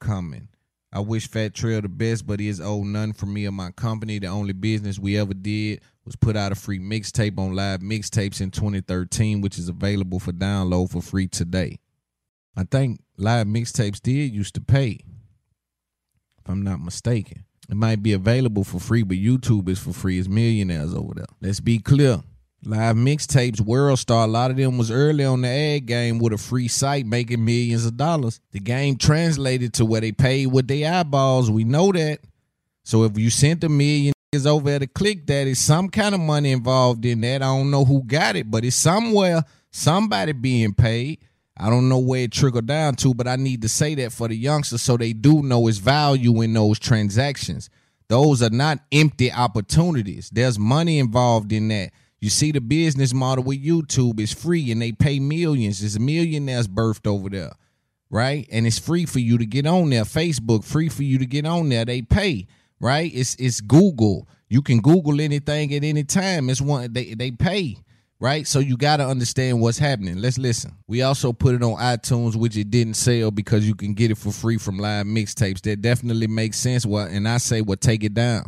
coming. 0.00 0.48
I 0.92 1.00
wish 1.00 1.26
Fat 1.26 1.54
Trell 1.54 1.80
the 1.80 1.88
best, 1.88 2.26
but 2.26 2.38
he 2.38 2.48
is 2.48 2.60
owed 2.60 2.84
none 2.84 3.14
from 3.14 3.32
me 3.32 3.46
or 3.46 3.52
my 3.52 3.70
company. 3.70 4.18
The 4.18 4.26
only 4.26 4.52
business 4.52 4.98
we 4.98 5.16
ever 5.16 5.32
did 5.32 5.80
was 6.04 6.16
put 6.16 6.36
out 6.36 6.52
a 6.52 6.54
free 6.54 6.78
mixtape 6.78 7.38
on 7.38 7.54
live 7.54 7.80
mixtapes 7.80 8.42
in 8.42 8.50
2013, 8.50 9.40
which 9.40 9.58
is 9.58 9.70
available 9.70 10.20
for 10.20 10.32
download 10.32 10.90
for 10.90 11.00
free 11.00 11.28
today. 11.28 11.78
I 12.54 12.64
think 12.64 13.00
live 13.16 13.46
mixtapes 13.46 14.02
did 14.02 14.34
used 14.34 14.54
to 14.56 14.60
pay, 14.60 15.00
if 16.38 16.48
I'm 16.48 16.62
not 16.62 16.80
mistaken. 16.80 17.46
It 17.72 17.76
might 17.76 18.02
be 18.02 18.12
available 18.12 18.64
for 18.64 18.78
free, 18.78 19.02
but 19.02 19.16
YouTube 19.16 19.66
is 19.66 19.78
for 19.78 19.94
free. 19.94 20.18
It's 20.18 20.28
millionaires 20.28 20.92
over 20.92 21.14
there. 21.14 21.24
Let's 21.40 21.58
be 21.58 21.78
clear. 21.78 22.20
Live 22.66 22.96
mixtapes, 22.96 23.62
World 23.62 23.98
Star, 23.98 24.24
a 24.24 24.30
lot 24.30 24.50
of 24.50 24.58
them 24.58 24.76
was 24.76 24.90
early 24.90 25.24
on 25.24 25.40
the 25.40 25.48
ad 25.48 25.86
game 25.86 26.18
with 26.18 26.34
a 26.34 26.36
free 26.36 26.68
site 26.68 27.06
making 27.06 27.42
millions 27.42 27.86
of 27.86 27.96
dollars. 27.96 28.40
The 28.50 28.60
game 28.60 28.96
translated 28.98 29.72
to 29.74 29.86
where 29.86 30.02
they 30.02 30.12
paid 30.12 30.48
with 30.48 30.68
their 30.68 30.92
eyeballs. 30.92 31.50
We 31.50 31.64
know 31.64 31.90
that. 31.92 32.18
So 32.84 33.04
if 33.04 33.16
you 33.16 33.30
sent 33.30 33.64
a 33.64 33.70
million 33.70 34.12
niggas 34.34 34.46
over 34.46 34.68
there 34.68 34.80
to 34.80 34.86
click 34.86 35.26
that, 35.28 35.46
it's 35.46 35.58
some 35.58 35.88
kind 35.88 36.14
of 36.14 36.20
money 36.20 36.52
involved 36.52 37.06
in 37.06 37.22
that. 37.22 37.40
I 37.40 37.46
don't 37.46 37.70
know 37.70 37.86
who 37.86 38.02
got 38.04 38.36
it, 38.36 38.50
but 38.50 38.66
it's 38.66 38.76
somewhere, 38.76 39.44
somebody 39.70 40.32
being 40.32 40.74
paid. 40.74 41.20
I 41.56 41.68
don't 41.68 41.88
know 41.88 41.98
where 41.98 42.22
it 42.22 42.32
trickled 42.32 42.66
down 42.66 42.94
to, 42.96 43.14
but 43.14 43.28
I 43.28 43.36
need 43.36 43.62
to 43.62 43.68
say 43.68 43.94
that 43.96 44.12
for 44.12 44.28
the 44.28 44.36
youngsters 44.36 44.82
so 44.82 44.96
they 44.96 45.12
do 45.12 45.42
know 45.42 45.68
its 45.68 45.78
value 45.78 46.40
in 46.40 46.52
those 46.52 46.78
transactions. 46.78 47.68
Those 48.08 48.42
are 48.42 48.50
not 48.50 48.80
empty 48.90 49.32
opportunities. 49.32 50.30
There's 50.30 50.58
money 50.58 50.98
involved 50.98 51.52
in 51.52 51.68
that. 51.68 51.92
You 52.20 52.30
see, 52.30 52.52
the 52.52 52.60
business 52.60 53.12
model 53.12 53.44
with 53.44 53.64
YouTube 53.64 54.20
is 54.20 54.32
free 54.32 54.70
and 54.70 54.80
they 54.80 54.92
pay 54.92 55.18
millions. 55.18 55.80
There's 55.80 55.96
a 55.96 56.00
millionaires 56.00 56.68
birthed 56.68 57.06
over 57.06 57.28
there, 57.28 57.52
right? 58.10 58.46
And 58.52 58.66
it's 58.66 58.78
free 58.78 59.06
for 59.06 59.18
you 59.18 59.38
to 59.38 59.46
get 59.46 59.66
on 59.66 59.90
there. 59.90 60.04
Facebook, 60.04 60.64
free 60.64 60.88
for 60.88 61.02
you 61.02 61.18
to 61.18 61.26
get 61.26 61.46
on 61.46 61.68
there. 61.68 61.84
They 61.84 62.02
pay, 62.02 62.46
right? 62.80 63.10
It's 63.12 63.34
it's 63.36 63.60
Google. 63.60 64.28
You 64.48 64.62
can 64.62 64.80
Google 64.80 65.20
anything 65.20 65.74
at 65.74 65.82
any 65.82 66.04
time. 66.04 66.48
It's 66.48 66.60
one 66.60 66.92
they 66.92 67.14
they 67.14 67.32
pay, 67.32 67.78
right? 68.22 68.46
So 68.46 68.60
you 68.60 68.76
got 68.76 68.98
to 68.98 69.06
understand 69.06 69.60
what's 69.60 69.78
happening. 69.78 70.18
Let's 70.18 70.38
listen. 70.38 70.76
We 70.86 71.02
also 71.02 71.32
put 71.32 71.56
it 71.56 71.62
on 71.64 71.76
iTunes, 71.78 72.36
which 72.36 72.56
it 72.56 72.70
didn't 72.70 72.94
sell 72.94 73.32
because 73.32 73.66
you 73.66 73.74
can 73.74 73.94
get 73.94 74.12
it 74.12 74.14
for 74.16 74.30
free 74.30 74.58
from 74.58 74.78
live 74.78 75.06
mixtapes. 75.06 75.60
That 75.62 75.82
definitely 75.82 76.28
makes 76.28 76.56
sense. 76.56 76.86
Well, 76.86 77.08
and 77.08 77.28
I 77.28 77.38
say, 77.38 77.62
well, 77.62 77.76
take 77.76 78.04
it 78.04 78.14
down. 78.14 78.44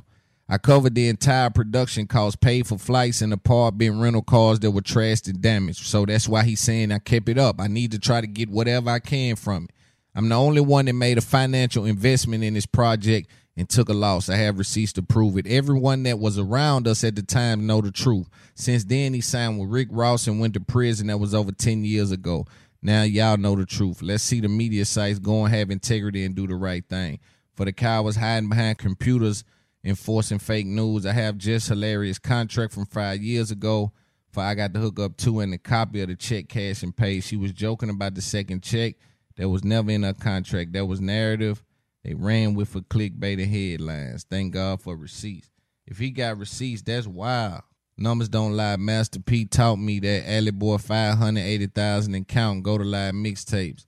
I 0.49 0.59
covered 0.59 0.95
the 0.95 1.09
entire 1.09 1.51
production 1.51 2.07
cost, 2.07 2.41
paid 2.41 2.69
for 2.69 2.79
flights 2.79 3.21
and 3.21 3.33
apartment 3.33 4.01
rental 4.01 4.23
cars 4.23 4.61
that 4.61 4.71
were 4.71 4.81
trashed 4.81 5.27
and 5.27 5.43
damaged. 5.43 5.85
So 5.87 6.07
that's 6.07 6.29
why 6.29 6.45
he's 6.45 6.61
saying 6.61 6.93
I 6.93 7.01
kept 7.01 7.29
it 7.29 7.39
up. 7.39 7.61
I 7.61 7.67
need 7.67 7.91
to 7.93 7.99
try 7.99 8.21
to 8.21 8.29
get 8.29 8.51
whatever 8.51 8.91
I 8.91 9.01
can 9.01 9.35
from 9.35 9.65
it. 9.65 9.71
I'm 10.15 10.29
the 10.29 10.37
only 10.37 10.61
one 10.61 10.85
that 10.85 10.93
made 10.93 11.19
a 11.19 11.23
financial 11.23 11.85
investment 11.85 12.45
in 12.45 12.55
this 12.55 12.67
project 12.67 13.29
and 13.57 13.69
took 13.69 13.89
a 13.89 13.93
loss. 13.93 14.29
I 14.29 14.37
have 14.37 14.59
receipts 14.59 14.93
to 14.95 15.03
prove 15.03 15.37
it. 15.37 15.47
Everyone 15.47 16.03
that 16.05 16.19
was 16.19 16.39
around 16.39 16.89
us 16.89 17.05
at 17.05 17.15
the 17.15 17.23
time 17.23 17.67
know 17.67 17.81
the 17.81 17.93
truth. 17.93 18.29
Since 18.55 18.85
then, 18.85 19.15
he 19.15 19.21
signed 19.21 19.61
with 19.61 19.71
Rick 19.71 19.89
Ross 19.91 20.27
and 20.27 20.41
went 20.41 20.55
to 20.55 20.61
prison. 20.61 21.07
That 21.07 21.19
was 21.19 21.35
over 21.35 21.53
10 21.53 21.85
years 21.85 22.11
ago. 22.11 22.47
Now 22.83 23.03
y'all 23.03 23.37
know 23.37 23.57
the 23.57 23.65
truth. 23.65 24.03
Let's 24.03 24.23
see 24.23 24.41
the 24.41 24.49
media 24.49 24.85
sites 24.85 25.19
go 25.19 25.45
and 25.45 25.55
have 25.55 25.71
integrity 25.71 26.25
and 26.25 26.35
do 26.35 26.47
the 26.47 26.57
right 26.57 26.85
thing. 26.87 27.21
For 27.55 27.65
the 27.65 27.73
cowards 27.73 28.17
hiding 28.17 28.49
behind 28.49 28.79
computers 28.79 29.45
enforcing 29.85 30.39
fake 30.39 30.67
news, 30.67 31.07
I 31.07 31.13
have 31.13 31.39
Jess 31.39 31.69
Hilarious 31.69 32.19
contract 32.19 32.73
from 32.73 32.87
five 32.87 33.23
years 33.23 33.51
ago. 33.51 33.93
For 34.33 34.43
I 34.43 34.55
got 34.55 34.75
to 34.75 34.81
hook 34.81 34.99
up 34.99 35.17
to 35.19 35.41
and 35.41 35.55
a 35.55 35.59
copy 35.59 36.03
of 36.03 36.09
the 36.09 36.17
check 36.17 36.49
cash 36.49 36.83
and 36.83 36.95
pay. 36.95 37.21
She 37.21 37.37
was 37.37 37.53
joking 37.53 37.89
about 37.89 38.17
the 38.17 38.21
second 38.21 38.65
check. 38.65 38.97
That 39.37 39.49
was 39.49 39.63
never 39.63 39.93
in 39.93 40.03
her 40.03 40.13
contract. 40.13 40.73
That 40.73 40.87
was 40.87 41.01
narrative. 41.01 41.63
They 42.05 42.15
ran 42.15 42.55
with 42.55 42.75
a 42.77 42.83
clickbait 42.83 43.43
and 43.43 43.51
headlines. 43.51 44.27
Thank 44.29 44.53
God 44.53 44.81
for 44.81 44.95
receipts. 44.95 45.49
If 45.87 45.99
he 45.99 46.11
got 46.11 46.39
receipts, 46.39 46.83
that's 46.83 47.07
wild. 47.07 47.63
Numbers 47.97 48.29
don't 48.29 48.57
lie. 48.57 48.77
Master 48.77 49.21
P 49.21 49.45
taught 49.45 49.77
me 49.77 50.01
that 50.01 50.29
Alley 50.29 50.51
Boy 50.51 50.79
580,000 50.79 52.15
and 52.15 52.27
count. 52.27 52.63
Go 52.63 52.77
to 52.77 52.85
live 52.85 53.15
mixtapes. 53.15 53.87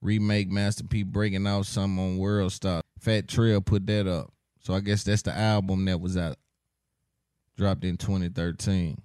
Remake 0.00 0.50
Master 0.50 0.84
P 0.84 1.02
breaking 1.02 1.46
out 1.46 1.66
some 1.66 1.98
on 1.98 2.18
World 2.18 2.52
Star. 2.52 2.82
Fat 2.98 3.26
Trell 3.26 3.64
put 3.64 3.86
that 3.86 4.06
up. 4.06 4.32
So 4.60 4.74
I 4.74 4.80
guess 4.80 5.04
that's 5.04 5.22
the 5.22 5.36
album 5.36 5.84
that 5.84 6.00
was 6.00 6.16
out. 6.16 6.36
Dropped 7.56 7.84
in 7.84 7.96
2013. 7.96 9.00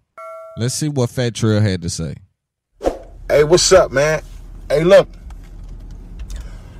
Let's 0.57 0.73
see 0.73 0.89
what 0.89 1.09
Fat 1.09 1.33
Trell 1.33 1.61
had 1.61 1.81
to 1.83 1.89
say. 1.89 2.15
Hey, 3.29 3.43
what's 3.43 3.71
up, 3.71 3.91
man? 3.91 4.21
Hey, 4.69 4.83
look. 4.83 5.07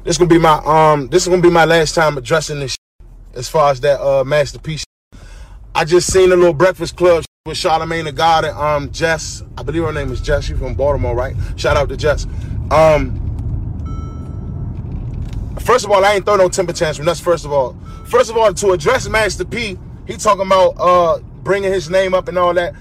This 0.10 0.18
gonna 0.18 0.28
be 0.28 0.40
my 0.40 0.60
um. 0.66 1.08
This 1.10 1.22
is 1.22 1.30
gonna 1.30 1.40
be 1.40 1.52
my 1.52 1.66
last 1.66 1.94
time 1.94 2.18
addressing 2.18 2.60
this. 2.60 2.76
As 3.36 3.48
far 3.48 3.70
as 3.70 3.80
that 3.82 4.02
uh 4.02 4.24
Master 4.24 4.58
P, 4.58 4.80
I 5.76 5.86
just 5.86 6.12
seen 6.12 6.32
a 6.32 6.36
little 6.36 6.52
Breakfast 6.52 6.98
Club 6.98 7.24
with 7.46 7.58
Charlamagne 7.58 8.06
the 8.06 8.12
God 8.12 8.44
and 8.44 8.58
um 8.58 8.92
Jess. 8.92 9.44
I 9.56 9.62
believe 9.62 9.84
her 9.84 9.94
name 9.94 10.12
is 10.12 10.20
Jess. 10.20 10.46
She's 10.46 10.58
from 10.58 10.74
Baltimore, 10.74 11.14
right? 11.14 11.36
Shout 11.58 11.78
out 11.78 11.90
to 11.90 11.96
Jess. 11.96 12.26
Um. 12.72 13.22
First 15.60 15.86
of 15.86 15.92
all, 15.92 16.04
I 16.04 16.16
ain't 16.16 16.26
throw 16.26 16.38
no 16.38 16.50
temper 16.50 16.74
tantrum. 16.74 17.06
That's 17.06 17.20
first 17.20 17.46
of 17.46 17.52
all. 17.52 17.78
First 18.06 18.32
of 18.32 18.38
all, 18.38 18.52
to 18.52 18.72
address 18.72 19.08
Master 19.08 19.46
P, 19.46 19.78
he 20.08 20.18
talking 20.18 20.48
about 20.48 20.70
uh 20.80 21.20
bringing 21.44 21.72
his 21.72 21.88
name 21.88 22.16
up 22.16 22.28
and 22.28 22.40
all 22.40 22.56
that. 22.56 22.74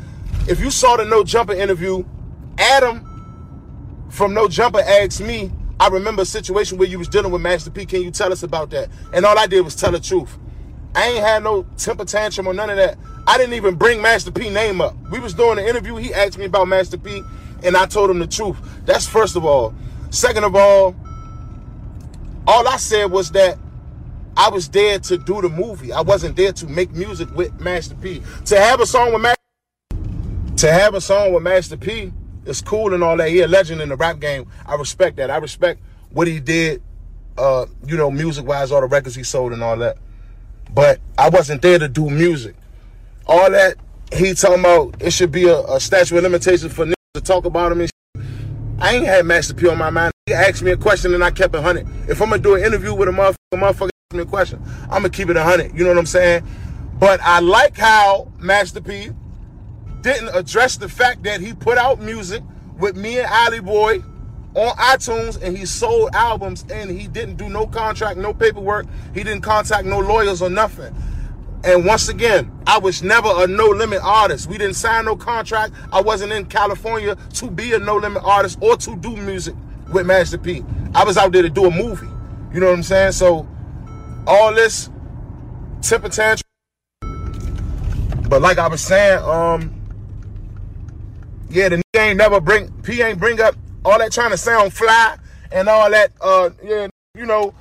If 0.49 0.61
you 0.61 0.71
saw 0.71 0.97
the 0.97 1.05
No 1.05 1.25
Jumper 1.25 1.53
interview, 1.53 2.07
Adam 2.57 3.05
from 4.09 4.33
No 4.33 4.49
Jumper 4.49 4.81
asked 4.81 5.21
me, 5.21 5.53
I 5.81 5.89
remember 5.89 6.23
a 6.23 6.27
situation 6.27 6.77
where 6.77 6.89
you 6.89 6.99
was 6.99 7.09
dealing 7.09 7.31
with 7.31 7.41
Master 7.41 7.71
P. 7.71 7.87
Can 7.87 8.03
you 8.03 8.11
tell 8.11 8.33
us 8.33 8.43
about 8.43 8.71
that? 8.71 8.89
And 9.13 9.25
all 9.25 9.39
I 9.39 9.47
did 9.47 9.61
was 9.61 9.77
tell 9.77 9.93
the 9.93 10.01
truth. 10.01 10.37
I 10.95 11.09
ain't 11.09 11.25
had 11.25 11.45
no 11.45 11.65
temper 11.77 12.05
tantrum 12.05 12.49
or 12.49 12.55
none 12.55 12.71
of 12.71 12.77
that. 12.77 12.99
I 13.27 13.39
didn't 13.39 13.55
even 13.55 13.77
bring 13.77 14.03
Master 14.03 14.33
P 14.33 14.51
name 14.51 14.81
up. 14.81 14.97
We 15.11 15.21
was 15.21 15.35
doing 15.35 15.57
the 15.57 15.69
interview. 15.69 15.97
He 15.97 16.13
asked 16.13 16.39
me 16.39 16.47
about 16.47 16.67
Master 16.67 16.99
P, 16.99 17.23
and 17.63 17.77
I 17.77 17.87
told 17.87 18.11
him 18.11 18.19
the 18.19 18.27
truth. 18.27 18.57
That's 18.87 19.07
first 19.07 19.37
of 19.37 19.45
all. 19.45 19.75
Second 20.11 20.45
of 20.45 20.57
all, 20.57 20.97
all 22.47 22.67
I 22.67 22.77
said 22.77 23.11
was 23.13 23.31
that 23.33 23.59
I 24.37 24.49
was 24.49 24.69
there 24.69 24.99
to 24.99 25.19
do 25.19 25.43
the 25.43 25.49
movie. 25.49 25.93
I 25.93 26.01
wasn't 26.01 26.35
there 26.37 26.53
to 26.53 26.67
make 26.67 26.91
music 26.93 27.29
with 27.37 27.61
Master 27.61 27.95
P. 27.97 28.23
To 28.47 28.59
have 28.59 28.81
a 28.81 28.87
song 28.87 29.13
with 29.13 29.23
Master 29.23 29.37
to 30.57 30.73
have 30.73 30.95
a 30.95 31.01
song 31.01 31.33
with 31.33 31.45
Master 31.45 31.77
P 31.77 32.13
is 32.49 32.61
cool 32.61 32.95
and 32.95 33.03
all 33.03 33.17
that. 33.17 33.29
He 33.29 33.41
a 33.41 33.49
legend 33.49 33.81
in 33.81 33.89
the 33.89 33.97
rap 33.97 34.21
game. 34.21 34.51
I 34.67 34.75
respect 34.75 35.17
that. 35.17 35.31
I 35.31 35.37
respect 35.37 35.81
what 36.11 36.27
he 36.27 36.41
did, 36.41 36.83
uh, 37.37 37.67
you 37.87 37.97
know, 37.97 38.11
music 38.11 38.47
wise, 38.47 38.73
all 38.73 38.81
the 38.81 38.87
records 38.87 39.15
he 39.15 39.23
sold 39.23 39.53
and 39.53 39.63
all 39.63 39.77
that. 39.79 39.99
But 40.73 41.01
I 41.17 41.29
wasn't 41.29 41.63
there 41.63 41.79
to 41.79 41.89
do 41.89 42.11
music. 42.11 42.57
All 43.27 43.51
that 43.51 43.77
he 44.13 44.35
talking 44.35 44.61
about, 44.61 45.01
it 45.03 45.13
should 45.13 45.33
be 45.33 45.47
a, 45.49 45.61
a 45.61 45.81
statute 45.81 46.17
of 46.17 46.23
limitations 46.23 46.73
for 46.73 46.87
niggas 46.87 46.95
to 47.15 47.21
talk 47.21 47.45
about 47.45 47.73
him 47.73 47.81
and 47.81 47.89
shit. 47.89 48.27
I 48.81 48.95
ain't 48.95 49.07
had 49.07 49.27
Master 49.27 49.55
P 49.55 49.69
on 49.69 49.77
my 49.77 49.91
mind. 49.91 50.13
He 50.27 50.35
asked 50.35 50.63
me 50.63 50.71
a 50.71 50.77
question 50.77 51.15
and 51.15 51.25
I 51.25 51.31
kept 51.31 51.55
it 51.55 51.59
100. 51.59 51.87
If 52.09 52.23
I'm 52.23 52.31
gonna 52.31 52.41
do 52.41 52.55
an 52.55 52.65
interview 52.65 52.95
with 52.95 53.09
a 53.09 53.13
motherfucker, 53.13 53.35
motherfucker 53.55 53.91
ask 54.11 54.15
me 54.15 54.21
a 54.21 54.27
question, 54.27 54.63
I'm 54.85 55.03
gonna 55.03 55.11
keep 55.11 55.29
it 55.29 55.37
100. 55.37 55.77
You 55.77 55.85
know 55.85 55.91
what 55.91 55.99
I'm 55.99 56.07
saying? 56.07 56.47
But 56.99 57.21
I 57.23 57.41
like 57.41 57.77
how 57.77 58.31
Master 58.39 58.81
P 58.81 59.11
didn't 60.03 60.35
address 60.35 60.77
the 60.77 60.89
fact 60.89 61.23
that 61.25 61.41
he 61.41 61.53
put 61.53 61.79
out 61.79 62.01
music 62.01 62.43
with 62.79 62.97
me 62.97 63.19
and 63.19 63.27
Alley 63.27 63.61
Boy 63.61 64.03
on 64.55 64.77
iTunes 64.77 65.41
and 65.43 65.57
he 65.57 65.67
sold 65.67 66.11
albums 66.15 66.65
and 66.71 66.91
he 66.91 67.07
didn't 67.07 67.37
do 67.37 67.49
no 67.49 67.67
contract, 67.67 68.19
no 68.19 68.33
paperwork. 68.33 68.87
He 69.15 69.23
didn't 69.23 69.43
contact 69.43 69.85
no 69.87 70.01
lawyers 70.01 70.43
or 70.43 70.51
nothing. 70.51 70.95
And 71.65 71.85
once 71.85 72.09
again, 72.09 72.51
I 72.67 72.79
was 72.79 73.03
never 73.03 73.29
a 73.29 73.47
no 73.47 73.67
limit 73.67 74.01
artist. 74.03 74.49
We 74.49 74.59
didn't 74.59 74.77
sign 74.77 75.05
no 75.05 75.17
contract. 75.17 75.75
I 75.93 76.01
wasn't 76.01 76.33
in 76.33 76.47
California 76.47 77.17
to 77.35 77.51
be 77.51 77.73
a 77.73 77.79
no 77.79 77.97
limit 77.97 78.23
artist 78.25 78.59
or 78.61 78.77
to 78.77 78.97
do 78.97 79.17
music 79.17 79.55
with 79.93 80.07
Master 80.07 80.39
P. 80.39 80.65
I 80.95 81.05
was 81.05 81.17
out 81.17 81.33
there 81.33 81.43
to 81.43 81.51
do 81.51 81.67
a 81.67 81.71
movie. 81.71 82.07
You 82.53 82.61
know 82.61 82.67
what 82.67 82.77
I'm 82.77 82.83
saying? 82.83 83.13
So 83.13 83.47
all 84.27 84.55
this 84.55 84.89
temper 85.83 86.09
tantrum. 86.09 86.43
But 88.29 88.43
like 88.43 88.59
I 88.59 88.69
was 88.69 88.81
saying, 88.81 89.23
um, 89.25 89.78
yeah, 91.51 91.69
the 91.69 91.77
nigga 91.77 92.01
ain't 92.01 92.19
never 92.19 92.41
bring 92.41 92.71
P 92.83 93.03
ain't 93.03 93.19
bring 93.19 93.41
up 93.41 93.55
all 93.85 93.99
that 93.99 94.13
trying 94.13 94.31
to 94.31 94.37
sound 94.37 94.73
fly 94.73 95.17
and 95.51 95.69
all 95.69 95.91
that. 95.91 96.13
Uh, 96.21 96.51
yeah, 96.63 96.89
you 97.15 97.27
know, 97.27 97.55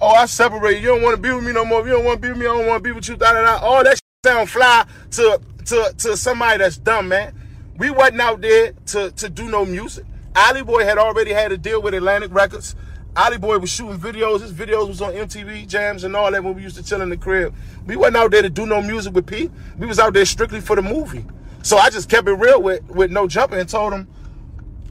oh 0.00 0.08
I 0.08 0.26
separate. 0.26 0.80
You 0.80 0.88
don't 0.88 1.02
want 1.02 1.16
to 1.16 1.22
be 1.22 1.32
with 1.32 1.44
me 1.44 1.52
no 1.52 1.64
more. 1.64 1.86
You 1.86 1.94
don't 1.94 2.04
want 2.04 2.20
to 2.20 2.22
be 2.22 2.28
with 2.28 2.38
me, 2.38 2.46
I 2.46 2.56
don't 2.56 2.66
want 2.66 2.82
to 2.82 2.88
be 2.88 2.92
with 2.92 3.08
you. 3.08 3.16
Da 3.16 3.32
da 3.32 3.42
da. 3.42 3.64
All 3.64 3.82
that 3.84 3.98
sound 4.24 4.50
fly 4.50 4.86
to 5.12 5.40
to 5.66 5.94
to 5.98 6.16
somebody 6.16 6.58
that's 6.58 6.76
dumb, 6.76 7.08
man. 7.08 7.34
We 7.78 7.90
wasn't 7.90 8.20
out 8.20 8.40
there 8.40 8.72
to 8.86 9.10
to 9.12 9.28
do 9.28 9.48
no 9.48 9.64
music. 9.64 10.04
Alley 10.34 10.62
Boy 10.62 10.84
had 10.84 10.98
already 10.98 11.32
had 11.32 11.52
a 11.52 11.58
deal 11.58 11.82
with 11.82 11.94
Atlantic 11.94 12.32
Records. 12.32 12.74
Alley 13.14 13.36
Boy 13.36 13.58
was 13.58 13.70
shooting 13.70 13.98
videos. 13.98 14.40
His 14.40 14.52
videos 14.52 14.88
was 14.88 15.02
on 15.02 15.12
MTV 15.12 15.68
jams 15.68 16.04
and 16.04 16.16
all 16.16 16.30
that 16.30 16.42
when 16.42 16.54
we 16.54 16.62
used 16.62 16.76
to 16.76 16.82
chill 16.82 17.02
in 17.02 17.10
the 17.10 17.16
crib. 17.16 17.54
We 17.86 17.96
wasn't 17.96 18.16
out 18.16 18.30
there 18.30 18.40
to 18.40 18.48
do 18.48 18.64
no 18.64 18.80
music 18.80 19.14
with 19.14 19.26
P. 19.26 19.50
We 19.78 19.86
was 19.86 19.98
out 19.98 20.14
there 20.14 20.24
strictly 20.24 20.62
for 20.62 20.76
the 20.76 20.82
movie. 20.82 21.24
So 21.62 21.76
I 21.76 21.90
just 21.90 22.08
kept 22.08 22.28
it 22.28 22.32
real 22.32 22.60
with, 22.60 22.82
with 22.88 23.10
No 23.10 23.26
Jumper 23.28 23.56
and 23.56 23.68
told 23.68 23.92
him 23.92 24.08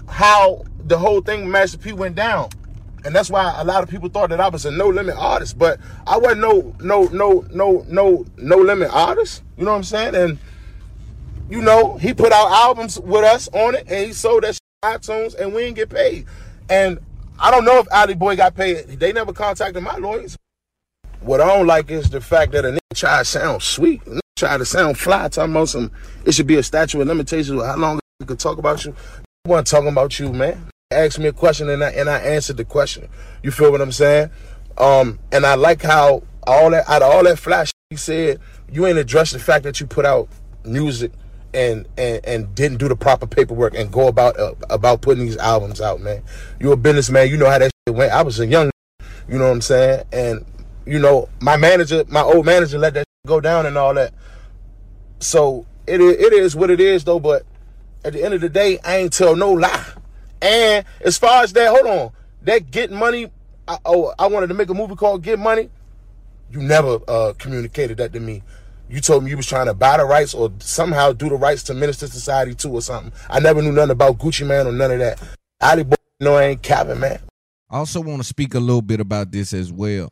how 0.07 0.64
the 0.85 0.98
whole 0.98 1.22
thing 1.22 1.41
with 1.43 1.52
Master 1.52 1.77
P 1.77 1.93
went 1.93 2.15
down. 2.15 2.49
And 3.03 3.15
that's 3.15 3.30
why 3.30 3.56
a 3.57 3.64
lot 3.64 3.84
of 3.84 3.89
people 3.89 4.10
thought 4.10 4.30
that 4.30 4.39
I 4.39 4.48
was 4.49 4.65
a 4.65 4.72
no 4.72 4.88
limit 4.88 5.15
artist, 5.18 5.57
but 5.57 5.80
I 6.06 6.18
wasn't 6.18 6.41
no 6.41 6.76
no 6.80 7.06
no 7.06 7.45
no 7.49 7.85
no 7.88 8.26
no 8.38 8.57
limit 8.57 8.91
artist. 8.93 9.43
You 9.57 9.65
know 9.65 9.72
what 9.72 9.77
I'm 9.77 9.84
saying? 9.84 10.15
And 10.15 10.38
you 11.49 11.61
know, 11.61 11.98
he 11.98 12.14
put 12.14 12.31
out 12.31 12.52
albums 12.52 12.99
with 12.99 13.23
us 13.23 13.49
on 13.53 13.76
it 13.76 13.85
and 13.89 14.06
he 14.06 14.14
sold 14.14 14.43
that 14.43 14.57
iTunes 14.85 15.35
and 15.35 15.53
we 15.53 15.64
didn't 15.64 15.76
get 15.76 15.89
paid. 15.89 16.26
And 16.69 16.99
I 17.39 17.52
don't 17.52 17.65
know 17.65 17.80
if 17.80 17.88
Alley 17.91 18.14
Boy 18.14 18.35
got 18.35 18.56
paid. 18.56 18.99
They 18.99 19.11
never 19.11 19.34
contacted 19.34 19.81
my 19.81 19.98
lawyers. 19.98 20.38
What 21.22 21.41
I 21.41 21.48
don't 21.48 21.68
like 21.68 21.89
is 21.89 22.10
the 22.10 22.22
fact 22.22 22.52
that 22.53 22.65
a 22.65 22.69
nigga 22.69 22.95
try 22.95 23.19
to 23.19 23.26
sound 23.26 23.64
sweet. 23.64 24.02
Try 24.41 24.57
to 24.57 24.65
sound 24.65 24.97
fly, 24.97 25.27
talking 25.27 25.51
about 25.51 25.69
some 25.69 25.91
it 26.26 26.31
should 26.34 26.47
be 26.47 26.55
a 26.55 26.63
statute 26.63 26.99
of 26.99 27.07
limitations 27.07 27.61
how 27.61 27.77
long 27.77 27.99
we 28.19 28.26
could 28.26 28.39
talk 28.39 28.57
about 28.57 28.84
you. 28.84 28.95
I 29.45 29.49
wasn't 29.49 29.68
talking 29.68 29.89
about 29.89 30.18
you, 30.18 30.34
man. 30.34 30.68
Asked 30.89 31.19
me 31.19 31.27
a 31.27 31.31
question 31.31 31.69
and 31.69 31.84
I 31.84 31.91
and 31.91 32.09
I 32.09 32.18
answered 32.18 32.57
the 32.57 32.65
question. 32.65 33.07
You 33.43 33.51
feel 33.51 33.72
what 33.72 33.81
I'm 33.81 33.91
saying? 33.91 34.31
Um, 34.80 35.19
and 35.31 35.45
I 35.45 35.53
like 35.53 35.84
how 35.84 36.23
all 36.47 36.72
that 36.72 36.89
out 36.89 37.03
of 37.03 37.13
all 37.13 37.23
that 37.26 37.38
flash 37.38 37.69
he 37.91 37.97
said, 37.97 38.39
you 38.68 38.88
ain't 38.88 38.97
addressed 38.97 39.34
the 39.34 39.38
fact 39.38 39.63
that 39.65 39.80
you 39.80 39.85
put 39.85 40.07
out 40.07 40.27
music 40.65 41.11
and 41.53 41.88
and 41.95 42.26
and 42.26 42.55
didn't 42.55 42.80
do 42.80 42.88
the 42.88 42.95
proper 42.95 43.27
paperwork 43.27 43.76
and 43.76 43.91
go 43.91 44.07
about 44.07 44.39
uh, 44.39 44.55
about 44.72 45.03
putting 45.03 45.23
these 45.23 45.38
albums 45.38 45.81
out, 45.81 46.01
man. 46.01 46.23
You're 46.59 46.73
a 46.73 46.77
businessman. 46.77 47.30
You 47.30 47.38
know 47.38 47.47
how 47.47 47.59
that 47.59 47.72
went. 47.88 48.11
I 48.11 48.23
was 48.23 48.39
a 48.39 48.47
young, 48.47 48.72
you 49.30 49.38
know 49.38 49.45
what 49.45 49.51
I'm 49.51 49.61
saying, 49.61 50.03
and 50.11 50.43
you 50.88 50.97
know 50.97 51.30
my 51.41 51.57
manager, 51.57 52.05
my 52.07 52.22
old 52.23 52.47
manager, 52.47 52.80
let 52.80 52.95
that 52.95 53.05
go 53.27 53.39
down 53.39 53.68
and 53.68 53.77
all 53.77 53.93
that. 53.93 54.15
So 55.22 55.65
it 55.88 56.02
is, 56.02 56.14
it 56.18 56.34
is 56.34 56.56
what 56.56 56.69
it 56.69 56.80
is 56.80 57.03
though. 57.03 57.19
But 57.19 57.45
at 58.03 58.14
the 58.14 58.23
end 58.23 58.34
of 58.34 58.41
the 58.41 58.49
day, 58.49 58.80
I 58.84 58.98
ain't 58.98 59.14
tell 59.14 59.35
no 59.35 59.52
lie. 59.52 59.85
And 60.41 60.85
as 61.02 61.18
far 61.18 61.43
as 61.43 61.53
that, 61.53 61.69
hold 61.69 61.88
on, 61.88 62.11
that 62.43 62.72
get 62.72 62.91
money. 62.91 63.31
I, 63.68 63.77
oh, 63.85 64.14
I 64.18 64.27
wanted 64.27 64.48
to 64.48 64.53
make 64.53 64.69
a 64.69 64.73
movie 64.73 64.95
called 64.95 65.22
Get 65.22 65.38
Money. 65.38 65.69
You 66.49 66.61
never 66.61 66.99
uh, 67.07 67.34
communicated 67.38 67.98
that 67.98 68.11
to 68.14 68.19
me. 68.19 68.41
You 68.89 68.99
told 68.99 69.23
me 69.23 69.30
you 69.30 69.38
was 69.38 69.45
trying 69.45 69.68
to 69.68 69.73
buy 69.73 69.98
the 69.98 70.03
rights 70.03 70.34
or 70.34 70.52
somehow 70.60 71.14
do 71.14 71.30
the 71.30 71.35
rights 71.35 71.64
to 71.64 71.73
Menace 71.73 72.02
II 72.03 72.10
Society 72.10 72.56
2 72.56 72.69
or 72.73 72.81
something. 72.81 73.14
I 73.30 73.39
never 73.39 73.61
knew 73.61 73.72
nothing 73.72 73.91
about 73.91 74.18
Gucci 74.18 74.45
Mane 74.45 74.68
or 74.68 74.73
none 74.73 74.91
of 74.91 74.99
that. 74.99 75.22
Alley 75.61 75.84
Boy, 75.84 75.95
no, 76.19 76.35
I 76.35 76.43
ain't 76.45 76.61
capping, 76.61 76.99
man. 76.99 77.19
I 77.69 77.77
also 77.77 78.02
want 78.02 78.18
to 78.18 78.27
speak 78.27 78.53
a 78.53 78.60
little 78.60 78.81
bit 78.81 78.99
about 78.99 79.31
this 79.31 79.53
as 79.53 79.72
well. 79.72 80.11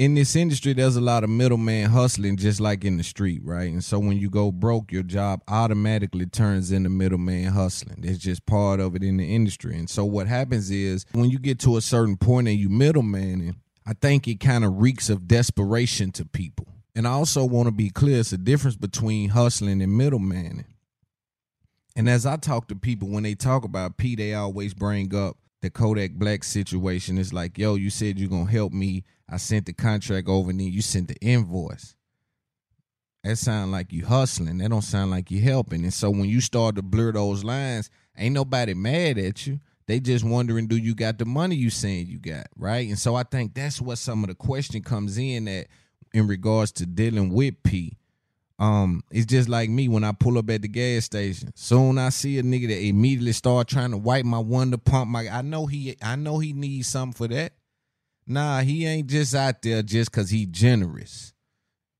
In 0.00 0.14
this 0.14 0.34
industry, 0.34 0.72
there's 0.72 0.96
a 0.96 1.00
lot 1.02 1.24
of 1.24 1.28
middleman 1.28 1.90
hustling, 1.90 2.38
just 2.38 2.58
like 2.58 2.86
in 2.86 2.96
the 2.96 3.02
street, 3.02 3.42
right? 3.44 3.70
And 3.70 3.84
so 3.84 3.98
when 3.98 4.16
you 4.16 4.30
go 4.30 4.50
broke, 4.50 4.90
your 4.90 5.02
job 5.02 5.42
automatically 5.46 6.24
turns 6.24 6.72
into 6.72 6.88
middleman 6.88 7.52
hustling. 7.52 8.02
It's 8.02 8.18
just 8.18 8.46
part 8.46 8.80
of 8.80 8.96
it 8.96 9.02
in 9.02 9.18
the 9.18 9.34
industry. 9.34 9.76
And 9.76 9.90
so 9.90 10.06
what 10.06 10.26
happens 10.26 10.70
is 10.70 11.04
when 11.12 11.28
you 11.28 11.38
get 11.38 11.58
to 11.60 11.76
a 11.76 11.82
certain 11.82 12.16
point 12.16 12.48
and 12.48 12.58
you 12.58 12.70
middlemaning, 12.70 13.56
I 13.86 13.92
think 13.92 14.26
it 14.26 14.40
kind 14.40 14.64
of 14.64 14.80
reeks 14.80 15.10
of 15.10 15.28
desperation 15.28 16.12
to 16.12 16.24
people. 16.24 16.66
And 16.94 17.06
I 17.06 17.10
also 17.10 17.44
want 17.44 17.66
to 17.66 17.70
be 17.70 17.90
clear 17.90 18.20
it's 18.20 18.32
a 18.32 18.38
difference 18.38 18.76
between 18.76 19.28
hustling 19.28 19.82
and 19.82 20.00
middlemaning. 20.00 20.64
And 21.94 22.08
as 22.08 22.24
I 22.24 22.36
talk 22.36 22.68
to 22.68 22.74
people, 22.74 23.10
when 23.10 23.24
they 23.24 23.34
talk 23.34 23.64
about 23.64 23.98
P, 23.98 24.16
they 24.16 24.32
always 24.32 24.72
bring 24.72 25.14
up 25.14 25.36
the 25.60 25.68
Kodak 25.68 26.12
Black 26.12 26.42
situation. 26.42 27.18
It's 27.18 27.34
like, 27.34 27.58
yo, 27.58 27.74
you 27.74 27.90
said 27.90 28.18
you're 28.18 28.30
going 28.30 28.46
to 28.46 28.52
help 28.52 28.72
me. 28.72 29.04
I 29.30 29.36
sent 29.36 29.66
the 29.66 29.72
contract 29.72 30.28
over, 30.28 30.50
and 30.50 30.58
then 30.60 30.72
you 30.72 30.82
sent 30.82 31.08
the 31.08 31.16
invoice. 31.20 31.94
That 33.22 33.36
sound 33.36 33.70
like 33.70 33.92
you 33.92 34.06
hustling. 34.06 34.58
That 34.58 34.70
don't 34.70 34.82
sound 34.82 35.10
like 35.10 35.30
you 35.30 35.40
helping. 35.42 35.84
And 35.84 35.92
so 35.92 36.10
when 36.10 36.24
you 36.24 36.40
start 36.40 36.76
to 36.76 36.82
blur 36.82 37.12
those 37.12 37.44
lines, 37.44 37.90
ain't 38.16 38.34
nobody 38.34 38.74
mad 38.74 39.18
at 39.18 39.46
you. 39.46 39.60
They 39.86 40.00
just 40.00 40.24
wondering, 40.24 40.68
do 40.68 40.76
you 40.76 40.94
got 40.94 41.18
the 41.18 41.24
money 41.24 41.56
you 41.56 41.68
saying 41.68 42.06
you 42.06 42.18
got, 42.18 42.46
right? 42.56 42.88
And 42.88 42.98
so 42.98 43.16
I 43.16 43.24
think 43.24 43.54
that's 43.54 43.80
what 43.80 43.98
some 43.98 44.24
of 44.24 44.28
the 44.28 44.34
question 44.34 44.82
comes 44.82 45.18
in 45.18 45.48
at 45.48 45.66
in 46.12 46.26
regards 46.26 46.72
to 46.72 46.86
dealing 46.86 47.30
with 47.30 47.62
P. 47.62 47.98
Um, 48.58 49.02
it's 49.10 49.26
just 49.26 49.48
like 49.48 49.70
me 49.70 49.88
when 49.88 50.04
I 50.04 50.12
pull 50.12 50.38
up 50.38 50.50
at 50.50 50.62
the 50.62 50.68
gas 50.68 51.06
station. 51.06 51.50
Soon 51.54 51.98
I 51.98 52.10
see 52.10 52.38
a 52.38 52.42
nigga 52.42 52.68
that 52.68 52.80
immediately 52.82 53.32
start 53.32 53.68
trying 53.68 53.90
to 53.90 53.96
wipe 53.96 54.24
my 54.24 54.38
wonder 54.38 54.76
pump. 54.76 55.10
My 55.10 55.28
I 55.28 55.42
know 55.42 55.66
he 55.66 55.96
I 56.02 56.16
know 56.16 56.38
he 56.38 56.52
needs 56.52 56.88
something 56.88 57.16
for 57.16 57.28
that. 57.28 57.52
Nah, 58.30 58.60
he 58.60 58.86
ain't 58.86 59.08
just 59.08 59.34
out 59.34 59.60
there 59.60 59.82
just 59.82 60.12
cause 60.12 60.30
he 60.30 60.46
generous. 60.46 61.32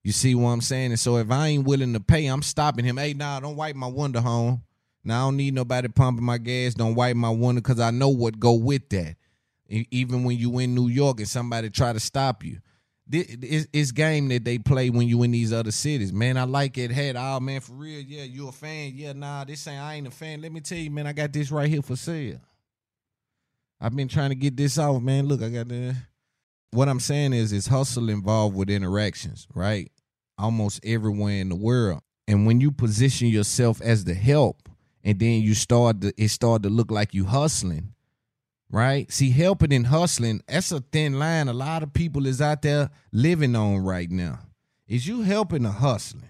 You 0.05 0.13
see 0.13 0.37
what 0.37 0.51
I'm 0.51 0.61
saying? 0.61 0.93
And 0.93 1.01
so 1.01 1.17
if 1.17 1.29
I 1.29 1.49
ain't 1.49 1.65
willing 1.65 1.93
to 1.95 1.99
pay, 1.99 2.27
I'm 2.27 2.43
stopping 2.43 2.85
him. 2.85 2.99
Hey, 2.99 3.15
nah, 3.15 3.41
don't 3.41 3.57
wipe 3.57 3.75
my 3.75 3.89
window 3.89 4.21
home. 4.21 4.63
Now 5.03 5.25
I 5.25 5.27
don't 5.27 5.37
need 5.37 5.55
nobody 5.55 5.89
pumping 5.89 6.25
my 6.25 6.39
gas. 6.39 6.75
Don't 6.75 6.95
wipe 6.95 7.17
my 7.17 7.31
window 7.31 7.61
because 7.61 7.81
I 7.81 7.91
know 7.91 8.11
what 8.11 8.39
go 8.39 8.53
with 8.53 8.89
that. 8.91 9.17
Even 9.69 10.23
when 10.23 10.39
you 10.39 10.57
in 10.61 10.73
New 10.73 10.87
York 10.87 11.19
and 11.19 11.29
somebody 11.29 11.69
try 11.69 11.93
to 11.93 11.99
stop 11.99 12.45
you. 12.45 12.59
It's 13.11 13.91
game 13.91 14.29
that 14.29 14.45
they 14.45 14.59
play 14.59 14.89
when 14.89 15.09
you 15.09 15.25
in 15.25 15.33
these 15.33 15.53
other 15.53 15.73
cities. 15.73 16.13
Man, 16.13 16.37
I 16.37 16.45
like 16.45 16.79
it. 16.79 16.93
Head, 16.93 17.17
oh 17.19 17.41
man, 17.41 17.61
for 17.61 17.73
real. 17.73 18.01
Yeah, 18.01 18.23
you 18.23 18.47
a 18.47 18.53
fan? 18.53 18.93
Yeah, 18.95 19.15
nah, 19.15 19.43
this 19.43 19.67
ain't 19.67 19.83
I 19.83 19.95
ain't 19.95 20.07
a 20.07 20.13
fan. 20.13 20.43
Let 20.43 20.53
me 20.53 20.61
tell 20.61 20.79
you, 20.79 20.93
man, 20.93 21.09
I 21.09 21.13
got 21.13 21.33
this 21.33 21.51
right 21.51 21.69
here 21.69 21.83
for 21.83 21.97
sale. 21.97 22.39
I've 23.81 23.97
been 23.97 24.07
trying 24.07 24.31
to 24.31 24.37
get 24.37 24.57
this 24.57 24.79
off, 24.79 25.03
man. 25.03 25.27
Look, 25.27 25.43
I 25.43 25.49
got 25.49 25.67
the 25.67 25.97
what 26.73 26.89
I'm 26.89 27.01
saying 27.01 27.33
is 27.33 27.53
is 27.53 27.67
hustle 27.67 28.09
involved 28.09 28.57
with 28.57 28.71
interactions, 28.71 29.47
right? 29.55 29.91
Almost 30.39 30.81
everywhere 30.85 31.41
in 31.41 31.49
the 31.49 31.57
world. 31.57 32.03
And 32.29 32.47
when 32.47 32.61
you 32.61 32.71
position 32.71 33.29
yourself 33.29 33.81
as 33.83 34.05
the 34.05 34.15
help 34.15 34.69
and 35.03 35.19
then 35.19 35.43
you 35.43 35.55
start 35.55 36.01
to 36.03 36.13
it 36.17 36.29
start 36.29 36.63
to 36.63 36.69
look 36.69 36.91
like 36.91 37.13
you 37.13 37.25
hustling, 37.25 37.93
right? 38.71 39.11
See, 39.11 39.31
helping 39.31 39.73
and 39.73 39.87
hustling, 39.87 40.43
that's 40.47 40.71
a 40.71 40.81
thin 40.81 41.19
line 41.19 41.49
a 41.49 41.53
lot 41.53 41.83
of 41.83 41.93
people 41.93 42.27
is 42.27 42.41
out 42.41 42.63
there 42.63 42.91
living 43.13 43.57
on 43.57 43.79
right 43.79 44.11
now. 44.11 44.39
Is 44.87 45.07
you 45.07 45.23
helping 45.23 45.67
or 45.67 45.71
hustling? 45.73 46.25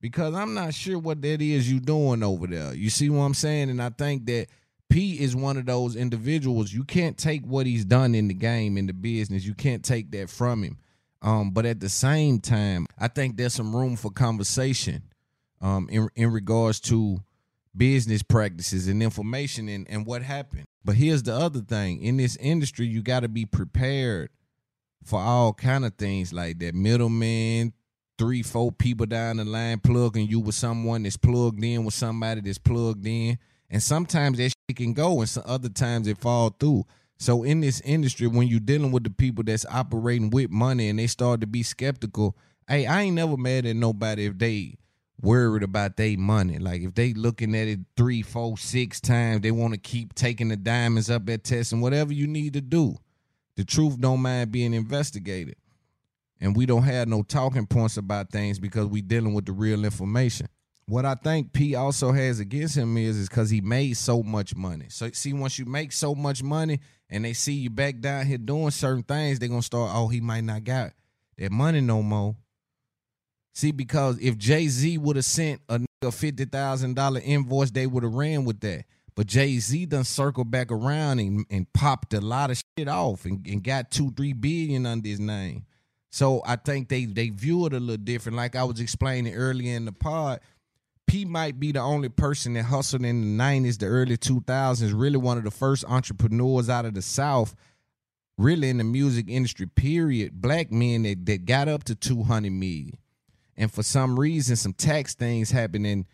Because 0.00 0.34
I'm 0.34 0.54
not 0.54 0.74
sure 0.74 0.98
what 0.98 1.22
that 1.22 1.42
is 1.42 1.70
you 1.70 1.80
doing 1.80 2.22
over 2.22 2.46
there. 2.46 2.72
You 2.74 2.88
see 2.88 3.10
what 3.10 3.24
I'm 3.24 3.34
saying? 3.34 3.70
And 3.70 3.82
I 3.82 3.90
think 3.90 4.26
that 4.26 4.46
P 4.90 5.20
is 5.20 5.36
one 5.36 5.56
of 5.56 5.66
those 5.66 5.96
individuals. 5.96 6.72
You 6.72 6.84
can't 6.84 7.18
take 7.18 7.44
what 7.44 7.66
he's 7.66 7.84
done 7.84 8.14
in 8.14 8.28
the 8.28 8.34
game, 8.34 8.78
in 8.78 8.86
the 8.86 8.92
business. 8.92 9.44
You 9.44 9.54
can't 9.54 9.84
take 9.84 10.10
that 10.12 10.30
from 10.30 10.62
him. 10.62 10.78
Um, 11.20 11.50
but 11.50 11.66
at 11.66 11.80
the 11.80 11.88
same 11.88 12.40
time, 12.40 12.86
I 12.98 13.08
think 13.08 13.36
there's 13.36 13.54
some 13.54 13.74
room 13.74 13.96
for 13.96 14.10
conversation 14.10 15.02
um, 15.60 15.88
in 15.90 16.08
in 16.14 16.30
regards 16.30 16.80
to 16.80 17.18
business 17.76 18.22
practices 18.22 18.88
and 18.88 19.02
information 19.02 19.68
and, 19.68 19.86
and 19.90 20.06
what 20.06 20.22
happened. 20.22 20.64
But 20.84 20.94
here's 20.94 21.24
the 21.24 21.34
other 21.34 21.60
thing: 21.60 22.00
in 22.02 22.16
this 22.16 22.36
industry, 22.36 22.86
you 22.86 23.02
got 23.02 23.20
to 23.20 23.28
be 23.28 23.44
prepared 23.44 24.30
for 25.04 25.18
all 25.18 25.52
kind 25.52 25.84
of 25.84 25.94
things 25.94 26.32
like 26.32 26.60
that. 26.60 26.74
Middleman, 26.74 27.72
three, 28.16 28.42
four 28.42 28.70
people 28.70 29.06
down 29.06 29.38
the 29.38 29.44
line 29.44 29.80
plugging 29.80 30.28
you 30.28 30.40
with 30.40 30.54
someone 30.54 31.02
that's 31.02 31.16
plugged 31.16 31.62
in 31.62 31.84
with 31.84 31.94
somebody 31.94 32.40
that's 32.40 32.58
plugged 32.58 33.06
in. 33.06 33.38
And 33.70 33.82
sometimes 33.82 34.38
that 34.38 34.50
shit 34.50 34.76
can 34.76 34.92
go 34.94 35.20
and 35.20 35.28
some 35.28 35.44
other 35.46 35.68
times 35.68 36.06
it 36.06 36.18
fall 36.18 36.50
through. 36.58 36.86
So 37.18 37.42
in 37.42 37.60
this 37.60 37.80
industry, 37.80 38.26
when 38.28 38.48
you're 38.48 38.60
dealing 38.60 38.92
with 38.92 39.04
the 39.04 39.10
people 39.10 39.44
that's 39.44 39.66
operating 39.66 40.30
with 40.30 40.50
money 40.50 40.88
and 40.88 40.98
they 40.98 41.08
start 41.08 41.40
to 41.40 41.46
be 41.46 41.62
skeptical, 41.62 42.36
hey, 42.68 42.86
I 42.86 43.02
ain't 43.02 43.16
never 43.16 43.36
mad 43.36 43.66
at 43.66 43.76
nobody 43.76 44.26
if 44.26 44.38
they 44.38 44.76
worried 45.20 45.64
about 45.64 45.96
their 45.96 46.16
money. 46.16 46.58
Like 46.58 46.82
if 46.82 46.94
they 46.94 47.12
looking 47.12 47.56
at 47.56 47.66
it 47.66 47.80
three, 47.96 48.22
four, 48.22 48.56
six 48.56 49.00
times, 49.00 49.42
they 49.42 49.50
want 49.50 49.74
to 49.74 49.80
keep 49.80 50.14
taking 50.14 50.48
the 50.48 50.56
diamonds 50.56 51.10
up 51.10 51.28
at 51.28 51.44
test 51.44 51.72
and 51.72 51.82
whatever 51.82 52.12
you 52.12 52.26
need 52.26 52.52
to 52.54 52.60
do. 52.60 52.96
The 53.56 53.64
truth 53.64 54.00
don't 54.00 54.20
mind 54.20 54.52
being 54.52 54.72
investigated. 54.72 55.56
And 56.40 56.56
we 56.56 56.66
don't 56.66 56.84
have 56.84 57.08
no 57.08 57.24
talking 57.24 57.66
points 57.66 57.96
about 57.96 58.30
things 58.30 58.60
because 58.60 58.86
we 58.86 59.02
dealing 59.02 59.34
with 59.34 59.46
the 59.46 59.52
real 59.52 59.84
information. 59.84 60.48
What 60.88 61.04
I 61.04 61.16
think 61.16 61.52
P 61.52 61.74
also 61.74 62.12
has 62.12 62.40
against 62.40 62.74
him 62.74 62.96
is 62.96 63.18
is 63.18 63.28
because 63.28 63.50
he 63.50 63.60
made 63.60 63.98
so 63.98 64.22
much 64.22 64.56
money. 64.56 64.86
So 64.88 65.10
see, 65.12 65.34
once 65.34 65.58
you 65.58 65.66
make 65.66 65.92
so 65.92 66.14
much 66.14 66.42
money 66.42 66.80
and 67.10 67.26
they 67.26 67.34
see 67.34 67.52
you 67.52 67.68
back 67.68 68.00
down 68.00 68.24
here 68.24 68.38
doing 68.38 68.70
certain 68.70 69.02
things, 69.02 69.38
they're 69.38 69.50
gonna 69.50 69.60
start, 69.60 69.90
oh, 69.92 70.08
he 70.08 70.22
might 70.22 70.44
not 70.44 70.64
got 70.64 70.92
that 71.36 71.52
money 71.52 71.82
no 71.82 72.02
more. 72.02 72.36
See, 73.54 73.70
because 73.70 74.18
if 74.18 74.38
Jay 74.38 74.66
Z 74.68 74.96
would 74.96 75.16
have 75.16 75.26
sent 75.26 75.60
a 75.68 75.80
nigga 75.80 76.14
fifty 76.14 76.46
thousand 76.46 76.96
dollar 76.96 77.20
invoice, 77.22 77.70
they 77.70 77.86
would 77.86 78.02
have 78.02 78.14
ran 78.14 78.46
with 78.46 78.60
that. 78.60 78.84
But 79.14 79.26
Jay 79.26 79.58
Z 79.58 79.84
done 79.86 80.04
circled 80.04 80.50
back 80.50 80.72
around 80.72 81.18
and, 81.18 81.44
and 81.50 81.70
popped 81.74 82.14
a 82.14 82.20
lot 82.22 82.50
of 82.50 82.62
shit 82.78 82.88
off 82.88 83.26
and, 83.26 83.46
and 83.46 83.62
got 83.62 83.90
two, 83.90 84.10
three 84.12 84.32
billion 84.32 84.86
under 84.86 85.06
his 85.06 85.20
name. 85.20 85.66
So 86.10 86.40
I 86.46 86.56
think 86.56 86.88
they 86.88 87.04
they 87.04 87.28
view 87.28 87.66
it 87.66 87.74
a 87.74 87.80
little 87.80 88.02
different. 88.02 88.36
Like 88.36 88.56
I 88.56 88.64
was 88.64 88.80
explaining 88.80 89.34
earlier 89.34 89.76
in 89.76 89.84
the 89.84 89.92
pod, 89.92 90.40
P 91.08 91.24
might 91.24 91.58
be 91.58 91.72
the 91.72 91.80
only 91.80 92.10
person 92.10 92.52
that 92.52 92.64
hustled 92.64 93.04
in 93.04 93.20
the 93.20 93.26
nineties, 93.26 93.78
the 93.78 93.86
early 93.86 94.16
two 94.16 94.40
thousands, 94.46 94.92
really 94.92 95.16
one 95.16 95.38
of 95.38 95.44
the 95.44 95.50
first 95.50 95.84
entrepreneurs 95.86 96.68
out 96.68 96.84
of 96.84 96.94
the 96.94 97.02
South, 97.02 97.56
really 98.36 98.68
in 98.68 98.76
the 98.76 98.84
music 98.84 99.26
industry, 99.28 99.66
period. 99.66 100.40
Black 100.40 100.70
men 100.70 101.02
that, 101.02 101.26
that 101.26 101.46
got 101.46 101.66
up 101.66 101.84
to 101.84 101.94
two 101.94 102.22
hundred 102.22 102.52
million. 102.52 102.98
And 103.56 103.72
for 103.72 103.82
some 103.82 104.20
reason, 104.20 104.54
some 104.54 104.74
tax 104.74 105.14
things 105.14 105.50
happening, 105.50 106.06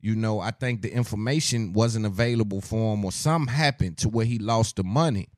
you 0.00 0.14
know, 0.14 0.38
I 0.38 0.52
think 0.52 0.82
the 0.82 0.92
information 0.92 1.72
wasn't 1.72 2.06
available 2.06 2.60
for 2.60 2.94
him 2.94 3.04
or 3.04 3.10
something 3.10 3.52
happened 3.52 3.98
to 3.98 4.08
where 4.08 4.26
he 4.26 4.38
lost 4.38 4.76
the 4.76 4.84
money. 4.84 5.28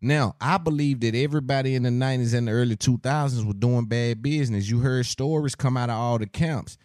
Now, 0.00 0.36
I 0.40 0.58
believe 0.58 1.00
that 1.00 1.14
everybody 1.14 1.74
in 1.74 1.84
the 1.84 1.88
90s 1.88 2.34
and 2.34 2.46
the 2.46 2.52
early 2.52 2.76
2000s 2.76 3.44
was 3.44 3.56
doing 3.56 3.86
bad 3.86 4.22
business. 4.22 4.68
You 4.68 4.80
heard 4.80 5.06
stories 5.06 5.54
come 5.54 5.76
out 5.76 5.90
of 5.90 5.96
all 5.96 6.18
the 6.18 6.26
camps. 6.26 6.76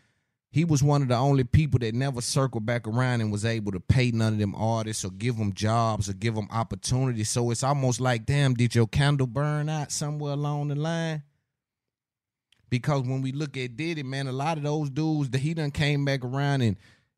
He 0.54 0.66
was 0.66 0.84
one 0.84 1.02
of 1.02 1.08
the 1.08 1.16
only 1.16 1.46
people 1.46 1.80
that 1.80 1.96
never 1.96 2.20
circled 2.20 2.66
back 2.66 2.86
around 2.86 3.22
and 3.22 3.32
was 3.32 3.46
able 3.46 3.72
to 3.72 3.80
pay 3.80 4.12
none 4.12 4.34
of 4.34 4.40
them 4.40 4.54
artists 4.54 5.06
or 5.06 5.12
give 5.12 5.38
them 5.38 5.54
jobs 5.54 6.10
or 6.10 6.14
give 6.14 6.36
them 6.36 6.50
opportunities. 6.52 7.30
So 7.30 7.52
it's 7.52 7.64
almost 7.64 8.02
like, 8.02 8.26
damn, 8.26 8.54
did 8.54 8.76
your 8.76 8.88
candle 8.88 9.28
burn 9.28 9.70
out 9.70 9.94
somewhere 9.94 10.34
along 10.34 10.68
the 10.68 10.76
line? 10.76 11.24
Because 12.70 13.04
when 13.04 13.22
we 13.22 13.32
look 13.32 13.56
at 13.56 13.78
Diddy, 13.78 14.04
man, 14.04 14.28
a 14.28 14.34
lot 14.34 14.58
of 14.58 14.64
those 14.64 14.90
dudes 14.90 15.30
that 15.30 15.40
he 15.40 15.54
done 15.54 15.72
came 15.72 16.04
back 16.04 16.24
around 16.26 16.62
and 16.62 16.76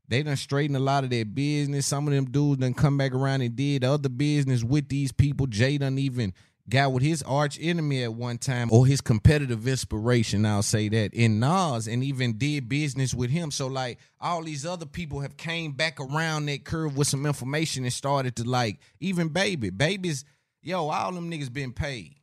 they 0.08 0.22
done 0.22 0.36
straightened 0.36 0.78
a 0.78 0.80
lot 0.80 1.04
of 1.04 1.10
their 1.10 1.26
business. 1.26 1.88
Some 1.88 2.08
of 2.08 2.14
them 2.14 2.26
dudes 2.26 2.62
done 2.62 2.76
come 2.76 3.00
back 3.00 3.14
around 3.14 3.42
and 3.42 3.56
did 3.56 3.84
other 3.84 4.10
business 4.10 4.64
with 4.64 4.90
these 4.90 5.12
people. 5.12 5.48
Jay 5.48 5.80
done 5.80 5.98
even 5.98 6.34
got 6.70 6.94
with 6.94 7.04
his 7.04 7.22
arch 7.24 7.58
enemy 7.62 8.04
at 8.04 8.14
one 8.14 8.38
time 8.38 8.70
or 8.72 8.86
his 8.86 9.02
competitive 9.02 9.68
inspiration, 9.68 10.46
I'll 10.46 10.64
say 10.64 10.90
that, 10.90 11.14
in 11.14 11.40
Nas 11.40 11.88
and 11.88 12.04
even 12.04 12.38
did 12.38 12.70
business 12.70 13.14
with 13.14 13.30
him. 13.30 13.52
So 13.52 13.68
like 13.68 14.00
all 14.20 14.44
these 14.44 14.66
other 14.66 14.86
people 14.86 15.20
have 15.20 15.38
came 15.38 15.74
back 15.74 16.00
around 16.00 16.46
that 16.46 16.64
curve 16.64 16.98
with 16.98 17.08
some 17.08 17.26
information 17.26 17.84
and 17.84 17.94
started 17.94 18.36
to 18.38 18.44
like 18.44 18.80
even 19.00 19.30
baby. 19.30 19.70
Babies, 19.70 20.26
yo, 20.62 20.90
all 20.90 21.12
them 21.12 21.30
niggas 21.30 21.52
been 21.52 21.74
paid. 21.74 22.16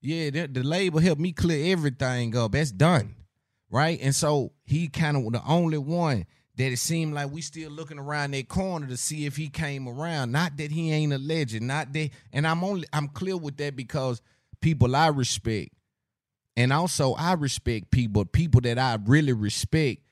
Yeah, 0.00 0.30
the, 0.30 0.46
the 0.46 0.62
label 0.62 1.00
helped 1.00 1.20
me 1.20 1.32
clear 1.32 1.72
everything 1.72 2.36
up. 2.36 2.52
That's 2.52 2.72
done. 2.72 3.14
Right? 3.70 3.98
And 4.00 4.14
so 4.14 4.52
he 4.64 4.88
kind 4.88 5.16
of 5.16 5.32
the 5.32 5.42
only 5.46 5.78
one 5.78 6.24
that 6.58 6.72
it 6.72 6.78
seemed 6.78 7.14
like 7.14 7.30
we 7.30 7.40
still 7.40 7.70
looking 7.70 8.00
around 8.00 8.32
that 8.32 8.48
corner 8.48 8.88
to 8.88 8.96
see 8.96 9.26
if 9.26 9.36
he 9.36 9.48
came 9.48 9.88
around. 9.88 10.32
Not 10.32 10.56
that 10.56 10.72
he 10.72 10.92
ain't 10.92 11.12
a 11.12 11.18
legend, 11.18 11.68
not 11.68 11.92
that 11.92 12.10
and 12.32 12.46
I'm 12.46 12.64
only 12.64 12.86
I'm 12.92 13.08
clear 13.08 13.36
with 13.36 13.56
that 13.58 13.76
because 13.76 14.20
people 14.60 14.94
I 14.94 15.06
respect. 15.08 15.70
And 16.56 16.72
also 16.72 17.14
I 17.14 17.34
respect 17.34 17.92
people, 17.92 18.24
people 18.24 18.60
that 18.62 18.78
I 18.78 18.98
really 19.06 19.32
respect 19.32 20.02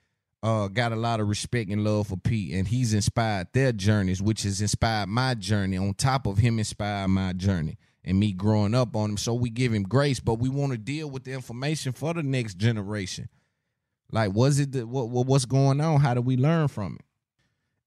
uh 0.43 0.68
got 0.68 0.93
a 0.93 0.97
lot 0.97 1.18
of 1.18 1.28
respect 1.28 1.68
and 1.70 1.82
love 1.82 2.06
for 2.06 2.16
Pete 2.16 2.55
and 2.55 2.68
he's 2.68 2.94
inspired 2.94 3.48
their 3.52 3.73
journeys, 3.73 4.23
which 4.23 4.44
has 4.44 4.60
inspired 4.60 5.09
my 5.09 5.35
journey 5.35 5.77
on 5.77 5.94
top 5.94 6.27
of 6.27 6.39
him 6.39 6.59
inspired 6.60 7.09
my 7.09 7.32
journey 7.32 7.77
and 8.05 8.20
me 8.20 8.32
growing 8.32 8.73
up 8.73 8.94
on 8.94 9.10
him. 9.10 9.16
So 9.16 9.35
we 9.35 9.51
give 9.51 9.74
him 9.74 9.82
grace, 9.82 10.20
but 10.20 10.39
we 10.39 10.48
want 10.48 10.70
to 10.70 10.78
deal 10.78 11.10
with 11.10 11.24
the 11.24 11.32
information 11.32 11.93
for 11.93 12.14
the 12.14 12.23
next 12.23 12.55
generation. 12.55 13.28
Like, 14.11 14.35
was 14.35 14.59
it 14.61 14.73
the, 14.73 14.87
what, 14.87 15.09
what 15.09 15.27
what's 15.27 15.45
going 15.45 15.81
on? 15.81 16.01
How 16.01 16.15
do 16.15 16.20
we 16.20 16.37
learn 16.37 16.69
from 16.69 16.97
it? 16.99 17.05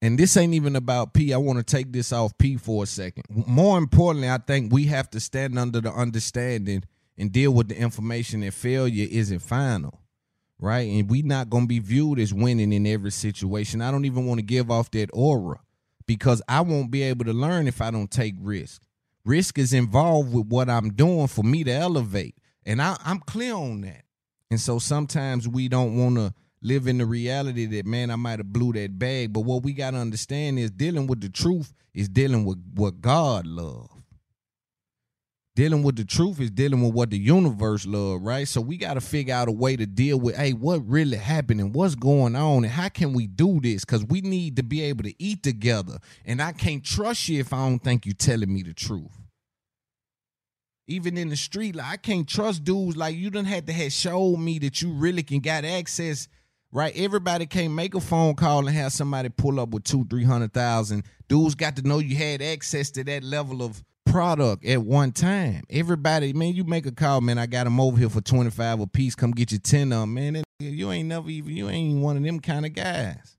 And 0.02 0.18
this 0.18 0.38
ain't 0.38 0.54
even 0.54 0.76
about 0.76 1.14
P. 1.14 1.34
I 1.34 1.38
want 1.38 1.60
to 1.60 1.64
take 1.64 1.91
this 1.91 2.14
off 2.14 2.38
P 2.38 2.56
for 2.56 2.84
a 2.84 2.88
second. 2.88 3.26
More 3.30 3.78
importantly, 3.78 4.30
I 4.30 4.38
think 4.38 4.72
we 4.72 4.86
have 4.86 5.10
to 5.12 5.20
stand 5.20 5.60
under 5.60 5.82
the 5.82 5.91
understanding 5.91 6.84
and 7.18 7.32
deal 7.32 7.52
with 7.52 7.68
the 7.68 7.78
information 7.78 8.40
that 8.41 8.54
failure 8.54 9.08
isn't 9.12 9.40
final. 9.40 10.00
Right. 10.62 10.90
And 10.90 11.10
we 11.10 11.22
not 11.22 11.50
gonna 11.50 11.68
be 11.68 11.80
viewed 11.80 12.20
as 12.20 12.34
winning 12.34 12.74
in 12.74 12.86
every 12.86 13.12
situation. 13.12 13.82
I 13.82 13.91
don't 13.91 14.06
even 14.06 14.26
want 14.26 14.40
to 14.40 14.46
give 14.46 14.70
off 14.70 14.91
that 14.91 15.10
aura 15.14 15.60
because 16.06 16.41
I 16.50 16.62
won't 16.62 16.91
be 16.91 17.02
able 17.04 17.24
to 17.26 17.34
learn 17.34 17.68
if 17.68 17.82
I 17.82 17.91
don't 17.91 18.12
take 18.12 18.36
risk. 18.41 18.82
Risk 19.24 19.58
is 19.58 19.74
involved 19.74 20.34
with 20.34 20.48
what 20.48 20.70
I'm 20.70 20.94
doing 20.94 21.28
for 21.28 21.44
me 21.44 21.64
to 21.64 21.72
elevate. 21.72 22.36
And 22.66 22.82
I, 22.82 22.98
I'm 23.06 23.20
clear 23.20 23.54
on 23.54 23.82
that. 23.82 24.04
And 24.52 24.60
so 24.60 24.80
sometimes 24.80 25.48
we 25.48 25.68
don't 25.68 25.98
want 25.98 26.16
to 26.16 26.34
live 26.62 26.88
in 26.88 26.98
the 26.98 27.06
reality 27.06 27.66
that 27.68 27.86
man, 27.86 28.10
I 28.10 28.16
might 28.16 28.40
have 28.40 28.52
blew 28.52 28.74
that 28.74 28.98
bag. 28.98 29.32
But 29.32 29.42
what 29.42 29.64
we 29.64 29.74
got 29.74 29.92
to 29.92 29.98
understand 29.98 30.60
is 30.60 30.72
dealing 30.72 31.08
with 31.08 31.22
the 31.22 31.30
truth 31.30 31.74
is 31.94 32.10
dealing 32.10 32.46
with 32.46 32.58
what 32.76 33.02
God 33.02 33.46
love. 33.46 33.90
Dealing 35.56 35.84
with 35.84 35.98
the 35.98 36.06
truth 36.06 36.40
is 36.40 36.52
dealing 36.52 36.82
with 36.82 36.94
what 36.94 37.10
the 37.10 37.18
universe 37.18 37.86
love, 37.86 38.22
right? 38.22 38.48
So 38.48 38.62
we 38.62 38.78
got 38.78 38.94
to 38.94 39.02
figure 39.02 39.36
out 39.36 39.50
a 39.50 39.52
way 39.52 39.76
to 39.76 39.86
deal 39.86 40.18
with, 40.18 40.38
hey, 40.38 40.54
what 40.54 40.80
really 40.88 41.18
happened 41.18 41.60
and 41.60 41.76
what's 41.76 41.96
going 41.96 42.36
on 42.36 42.64
and 42.64 42.72
how 42.72 42.88
can 42.88 43.14
we 43.14 43.28
do 43.28 43.60
this? 43.60 43.84
Because 43.84 44.06
we 44.06 44.22
need 44.22 44.56
to 44.56 44.64
be 44.64 44.82
able 44.84 45.04
to 45.04 45.14
eat 45.22 45.44
together. 45.44 45.98
And 46.26 46.42
I 46.42 46.54
can't 46.54 46.84
trust 46.84 47.28
you 47.28 47.42
if 47.42 47.52
I 47.52 47.68
don't 47.68 47.80
think 47.80 48.06
you're 48.06 48.14
telling 48.14 48.54
me 48.54 48.64
the 48.64 48.74
truth. 48.74 49.19
Even 50.90 51.18
in 51.18 51.30
the 51.30 51.38
street, 51.38 51.76
like 51.76 51.86
I 51.86 51.98
can't 51.98 52.28
trust 52.28 52.64
dudes 52.64 52.98
like 52.98 53.16
you 53.16 53.30
done 53.30 53.45
had 53.45 53.68
to 53.68 53.74
have 53.74 53.94
showed 53.94 54.38
me 54.38 54.57
that 54.60 54.82
you 54.82 54.91
really 54.91 55.22
can 55.22 55.40
got 55.40 55.64
access. 55.64 56.28
Right, 56.72 56.94
everybody 56.95 57.45
can't 57.45 57.74
make 57.74 57.95
a 57.95 57.99
phone 57.99 58.36
call 58.36 58.68
and 58.68 58.76
have 58.76 58.91
somebody 58.91 59.30
pull 59.30 59.60
up 59.60 59.70
with 59.70 59.84
two, 59.84 60.06
three 60.06 60.24
hundred 60.24 60.53
thousand. 60.53 61.03
Dudes 61.28 61.56
got 61.56 61.76
to 61.76 61.88
know 61.88 61.99
you 61.99 62.16
had 62.16 62.41
access 62.41 62.91
to 62.91 63.03
that 63.06 63.24
level 63.24 63.61
of 63.64 63.84
product 64.06 64.66
at 64.66 64.82
one 64.82 65.11
time. 65.11 65.64
Everybody, 65.70 66.34
man, 66.34 66.53
you 66.53 66.64
make 66.64 66.86
a 66.86 66.91
call, 66.91 67.22
man. 67.22 67.38
I 67.38 67.45
got 67.45 67.66
them 67.66 67.80
over 67.80 67.98
here 67.98 68.10
for 68.10 68.22
twenty 68.22 68.49
five 68.49 68.80
a 68.80 68.88
piece. 68.88 69.16
Come 69.16 69.32
get 69.32 69.52
your 69.52 69.60
ten 69.60 69.94
of 69.94 70.03
'em, 70.03 70.14
man. 70.14 70.36
And 70.38 70.45
you 70.60 70.91
ain't 70.91 71.07
never 71.07 71.30
even 71.30 71.56
you 71.56 71.70
ain't 71.70 72.02
one 72.02 72.18
of 72.18 72.24
them 72.24 72.40
kind 72.40 72.66
of 72.66 72.74
guys. 72.74 73.38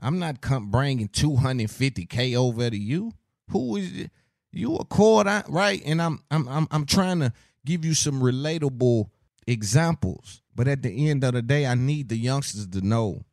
I'm 0.00 0.18
not 0.18 0.40
bringing 0.70 1.08
two 1.08 1.36
hundred 1.36 1.70
fifty 1.70 2.06
k 2.06 2.36
over 2.36 2.70
to 2.70 2.76
you. 2.76 3.12
Who 3.50 3.76
is 3.76 3.96
it? 3.96 4.10
You 4.56 4.76
a 4.76 4.84
quarter 4.84 5.42
right? 5.48 5.82
And 5.84 6.00
I'm 6.00 6.20
I'm 6.30 6.48
I'm 6.48 6.68
I'm 6.70 6.86
trying 6.86 7.20
to 7.20 7.32
give 7.64 7.84
you 7.84 7.94
some 7.94 8.20
relatable 8.20 9.06
examples. 9.46 10.42
But 10.54 10.68
at 10.68 10.82
the 10.82 11.10
end 11.10 11.24
of 11.24 11.34
the 11.34 11.42
day, 11.42 11.66
I 11.66 11.74
need 11.74 12.08
the 12.08 12.16
youngsters 12.16 12.68
to 12.68 12.80
know 12.80 13.24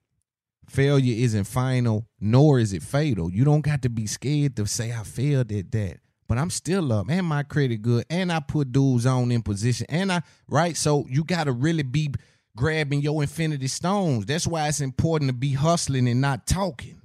failure 0.71 1.15
isn't 1.17 1.43
final, 1.43 2.07
nor 2.19 2.59
is 2.59 2.73
it 2.73 2.81
fatal. 2.81 3.31
You 3.31 3.43
don't 3.43 3.61
got 3.61 3.81
to 3.81 3.89
be 3.89 4.07
scared 4.07 4.55
to 4.55 4.65
say 4.65 4.91
I 4.91 5.03
failed 5.03 5.51
at 5.51 5.71
that. 5.71 5.97
But 6.27 6.37
I'm 6.37 6.49
still 6.49 6.93
up 6.93 7.09
and 7.09 7.27
my 7.27 7.43
credit 7.43 7.81
good. 7.81 8.05
And 8.09 8.31
I 8.31 8.39
put 8.39 8.71
dudes 8.71 9.05
on 9.05 9.31
in 9.31 9.41
position. 9.41 9.85
And 9.89 10.11
I 10.11 10.21
right. 10.47 10.77
So 10.77 11.05
you 11.09 11.25
gotta 11.25 11.51
really 11.51 11.83
be 11.83 12.13
grabbing 12.55 13.01
your 13.01 13.21
infinity 13.21 13.67
stones. 13.67 14.25
That's 14.25 14.47
why 14.47 14.69
it's 14.69 14.79
important 14.79 15.29
to 15.29 15.33
be 15.33 15.51
hustling 15.51 16.07
and 16.07 16.21
not 16.21 16.47
talking. 16.47 17.00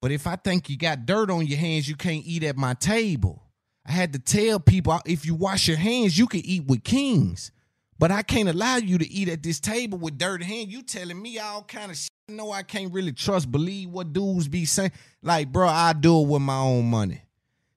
But 0.00 0.12
if 0.12 0.26
I 0.26 0.36
think 0.36 0.70
you 0.70 0.76
got 0.76 1.06
dirt 1.06 1.30
on 1.30 1.46
your 1.46 1.58
hands, 1.58 1.88
you 1.88 1.96
can't 1.96 2.24
eat 2.24 2.42
at 2.42 2.56
my 2.56 2.74
table. 2.74 3.42
I 3.86 3.92
had 3.92 4.12
to 4.12 4.18
tell 4.18 4.60
people 4.60 5.00
if 5.04 5.26
you 5.26 5.34
wash 5.34 5.68
your 5.68 5.76
hands, 5.76 6.18
you 6.18 6.26
can 6.26 6.44
eat 6.44 6.64
with 6.66 6.84
kings. 6.84 7.50
But 7.98 8.10
I 8.10 8.22
can't 8.22 8.48
allow 8.48 8.76
you 8.76 8.96
to 8.96 9.10
eat 9.10 9.28
at 9.28 9.42
this 9.42 9.60
table 9.60 9.98
with 9.98 10.16
dirty 10.16 10.44
hands. 10.44 10.72
You 10.72 10.82
telling 10.82 11.20
me 11.20 11.38
all 11.38 11.62
kind 11.64 11.90
of 11.90 11.98
shit. 11.98 12.08
No, 12.28 12.50
I 12.50 12.62
can't 12.62 12.92
really 12.92 13.12
trust, 13.12 13.50
believe 13.52 13.90
what 13.90 14.12
dudes 14.12 14.48
be 14.48 14.64
saying. 14.64 14.92
Like, 15.22 15.52
bro, 15.52 15.68
I 15.68 15.92
do 15.92 16.22
it 16.22 16.28
with 16.28 16.40
my 16.40 16.58
own 16.58 16.88
money. 16.88 17.22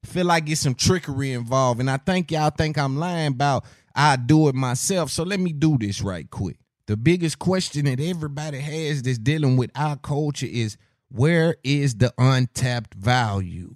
Feel 0.06 0.26
like 0.26 0.50
it's 0.50 0.62
some 0.62 0.76
trickery 0.76 1.34
involved. 1.34 1.82
And 1.82 1.90
I 1.90 1.98
think 1.98 2.32
y'all 2.32 2.52
think 2.52 2.78
I'm 2.78 2.98
lying 2.98 3.34
about 3.34 3.66
I 3.96 4.16
do 4.16 4.48
it 4.48 4.56
myself. 4.56 5.12
So 5.12 5.24
let 5.24 5.40
me 5.40 5.52
do 5.52 5.78
this 5.78 6.02
right 6.02 6.30
quick. 6.30 6.58
The 6.86 6.96
biggest 6.98 7.40
question 7.40 7.86
that 7.86 8.00
everybody 8.00 8.60
has 8.60 9.02
that's 9.02 9.18
dealing 9.18 9.58
with 9.58 9.72
our 9.76 9.96
culture 9.98 10.48
is 10.50 10.78
where 11.14 11.58
is 11.64 11.94
the 11.96 12.12
untapped 12.18 12.96
value? 12.96 13.76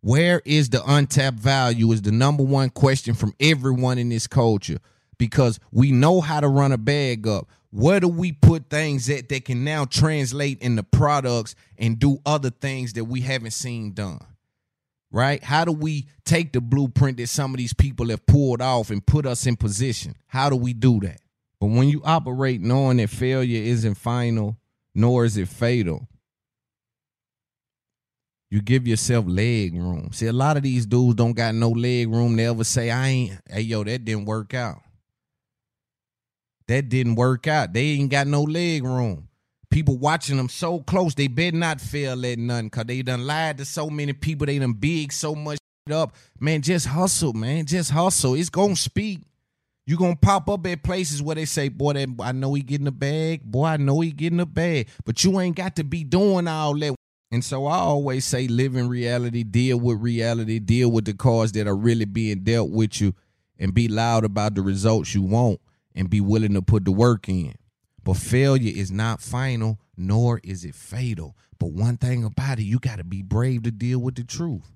Where 0.00 0.40
is 0.46 0.70
the 0.70 0.82
untapped 0.86 1.38
value 1.38 1.92
is 1.92 2.00
the 2.00 2.12
number 2.12 2.42
one 2.42 2.70
question 2.70 3.14
from 3.14 3.34
everyone 3.38 3.98
in 3.98 4.08
this 4.08 4.26
culture 4.26 4.78
because 5.18 5.60
we 5.70 5.92
know 5.92 6.22
how 6.22 6.40
to 6.40 6.48
run 6.48 6.72
a 6.72 6.78
bag 6.78 7.26
up. 7.26 7.50
Where 7.70 8.00
do 8.00 8.08
we 8.08 8.32
put 8.32 8.70
things 8.70 9.06
that 9.06 9.28
that 9.28 9.44
can 9.44 9.64
now 9.64 9.84
translate 9.84 10.62
into 10.62 10.82
products 10.82 11.54
and 11.76 11.98
do 11.98 12.20
other 12.24 12.48
things 12.48 12.94
that 12.94 13.04
we 13.04 13.20
haven't 13.20 13.50
seen 13.50 13.92
done? 13.92 14.24
Right? 15.10 15.44
How 15.44 15.66
do 15.66 15.72
we 15.72 16.08
take 16.24 16.54
the 16.54 16.62
blueprint 16.62 17.18
that 17.18 17.28
some 17.28 17.52
of 17.52 17.58
these 17.58 17.74
people 17.74 18.08
have 18.08 18.24
pulled 18.24 18.62
off 18.62 18.88
and 18.90 19.04
put 19.04 19.26
us 19.26 19.46
in 19.46 19.56
position? 19.56 20.16
How 20.26 20.48
do 20.48 20.56
we 20.56 20.72
do 20.72 21.00
that? 21.00 21.20
But 21.60 21.66
when 21.66 21.88
you 21.88 22.00
operate 22.02 22.62
knowing 22.62 22.96
that 22.96 23.10
failure 23.10 23.62
isn't 23.62 23.96
final, 23.96 24.56
nor 24.94 25.24
is 25.24 25.36
it 25.36 25.48
fatal. 25.48 26.08
You 28.50 28.62
give 28.62 28.86
yourself 28.86 29.24
leg 29.26 29.74
room. 29.74 30.10
See, 30.12 30.26
a 30.26 30.32
lot 30.32 30.56
of 30.56 30.62
these 30.62 30.86
dudes 30.86 31.16
don't 31.16 31.32
got 31.32 31.54
no 31.54 31.70
leg 31.70 32.08
room. 32.08 32.36
They 32.36 32.46
ever 32.46 32.62
say, 32.62 32.90
I 32.90 33.08
ain't, 33.08 33.40
hey, 33.50 33.62
yo, 33.62 33.82
that 33.82 34.04
didn't 34.04 34.26
work 34.26 34.54
out. 34.54 34.80
That 36.68 36.88
didn't 36.88 37.16
work 37.16 37.46
out. 37.48 37.72
They 37.72 37.82
ain't 37.82 38.10
got 38.10 38.26
no 38.26 38.42
leg 38.42 38.84
room. 38.84 39.28
People 39.70 39.98
watching 39.98 40.36
them 40.36 40.48
so 40.48 40.78
close, 40.80 41.14
they 41.14 41.26
better 41.26 41.56
not 41.56 41.80
fail 41.80 42.24
at 42.24 42.38
nothing 42.38 42.66
because 42.66 42.84
they 42.84 43.02
done 43.02 43.26
lied 43.26 43.58
to 43.58 43.64
so 43.64 43.90
many 43.90 44.12
people. 44.12 44.46
They 44.46 44.60
done 44.60 44.74
big 44.74 45.12
so 45.12 45.34
much 45.34 45.58
up. 45.90 46.14
Man, 46.38 46.62
just 46.62 46.86
hustle, 46.86 47.32
man. 47.32 47.66
Just 47.66 47.90
hustle. 47.90 48.34
It's 48.34 48.50
going 48.50 48.76
to 48.76 48.80
speak. 48.80 49.22
You 49.86 49.96
gonna 49.96 50.16
pop 50.16 50.48
up 50.48 50.66
at 50.66 50.82
places 50.82 51.22
where 51.22 51.34
they 51.34 51.44
say, 51.44 51.68
"Boy, 51.68 51.92
that 51.92 52.08
I 52.20 52.32
know 52.32 52.54
he 52.54 52.62
getting 52.62 52.86
a 52.86 52.92
bag. 52.92 53.42
Boy, 53.44 53.66
I 53.66 53.76
know 53.76 54.00
he 54.00 54.12
getting 54.12 54.40
a 54.40 54.46
bag." 54.46 54.88
But 55.04 55.22
you 55.22 55.38
ain't 55.40 55.56
got 55.56 55.76
to 55.76 55.84
be 55.84 56.04
doing 56.04 56.48
all 56.48 56.78
that. 56.78 56.94
And 57.30 57.44
so 57.44 57.66
I 57.66 57.78
always 57.78 58.24
say, 58.24 58.46
live 58.46 58.76
in 58.76 58.88
reality, 58.88 59.42
deal 59.42 59.78
with 59.78 60.00
reality, 60.00 60.60
deal 60.60 60.90
with 60.90 61.04
the 61.04 61.14
cards 61.14 61.52
that 61.52 61.66
are 61.66 61.76
really 61.76 62.04
being 62.04 62.44
dealt 62.44 62.70
with 62.70 63.00
you, 63.00 63.14
and 63.58 63.74
be 63.74 63.88
loud 63.88 64.24
about 64.24 64.54
the 64.54 64.62
results 64.62 65.14
you 65.14 65.22
want, 65.22 65.60
and 65.94 66.08
be 66.08 66.20
willing 66.20 66.54
to 66.54 66.62
put 66.62 66.84
the 66.84 66.92
work 66.92 67.28
in. 67.28 67.54
But 68.04 68.18
failure 68.18 68.72
is 68.74 68.92
not 68.92 69.20
final, 69.20 69.80
nor 69.96 70.40
is 70.44 70.64
it 70.64 70.74
fatal. 70.74 71.36
But 71.58 71.72
one 71.72 71.96
thing 71.96 72.22
about 72.24 72.58
it, 72.58 72.64
you 72.64 72.78
got 72.78 72.98
to 72.98 73.04
be 73.04 73.22
brave 73.22 73.64
to 73.64 73.70
deal 73.70 73.98
with 73.98 74.14
the 74.14 74.24
truth. 74.24 74.70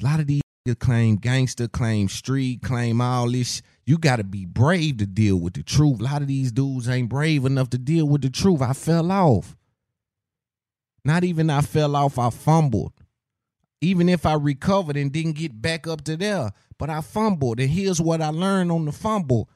A 0.00 0.04
lot 0.04 0.20
of 0.20 0.26
these 0.26 0.42
claim 0.72 1.16
gangster, 1.16 1.68
claim 1.68 2.08
street, 2.08 2.62
claim 2.62 3.02
all 3.02 3.30
this. 3.30 3.60
You 3.84 3.98
got 3.98 4.16
to 4.16 4.24
be 4.24 4.46
brave 4.46 4.96
to 4.98 5.06
deal 5.06 5.36
with 5.36 5.52
the 5.52 5.62
truth. 5.62 6.00
A 6.00 6.04
lot 6.04 6.22
of 6.22 6.28
these 6.28 6.52
dudes 6.52 6.88
ain't 6.88 7.10
brave 7.10 7.44
enough 7.44 7.68
to 7.70 7.78
deal 7.78 8.08
with 8.08 8.22
the 8.22 8.30
truth. 8.30 8.62
I 8.62 8.72
fell 8.72 9.12
off. 9.12 9.56
Not 11.04 11.22
even 11.22 11.50
I 11.50 11.60
fell 11.60 11.94
off, 11.94 12.18
I 12.18 12.30
fumbled. 12.30 12.94
Even 13.82 14.08
if 14.08 14.24
I 14.24 14.32
recovered 14.32 14.96
and 14.96 15.12
didn't 15.12 15.36
get 15.36 15.60
back 15.60 15.86
up 15.86 16.02
to 16.04 16.16
there, 16.16 16.52
but 16.78 16.88
I 16.88 17.02
fumbled. 17.02 17.60
And 17.60 17.68
here's 17.68 18.00
what 18.00 18.22
I 18.22 18.28
learned 18.28 18.72
on 18.72 18.86
the 18.86 18.92
fumble. 18.92 19.50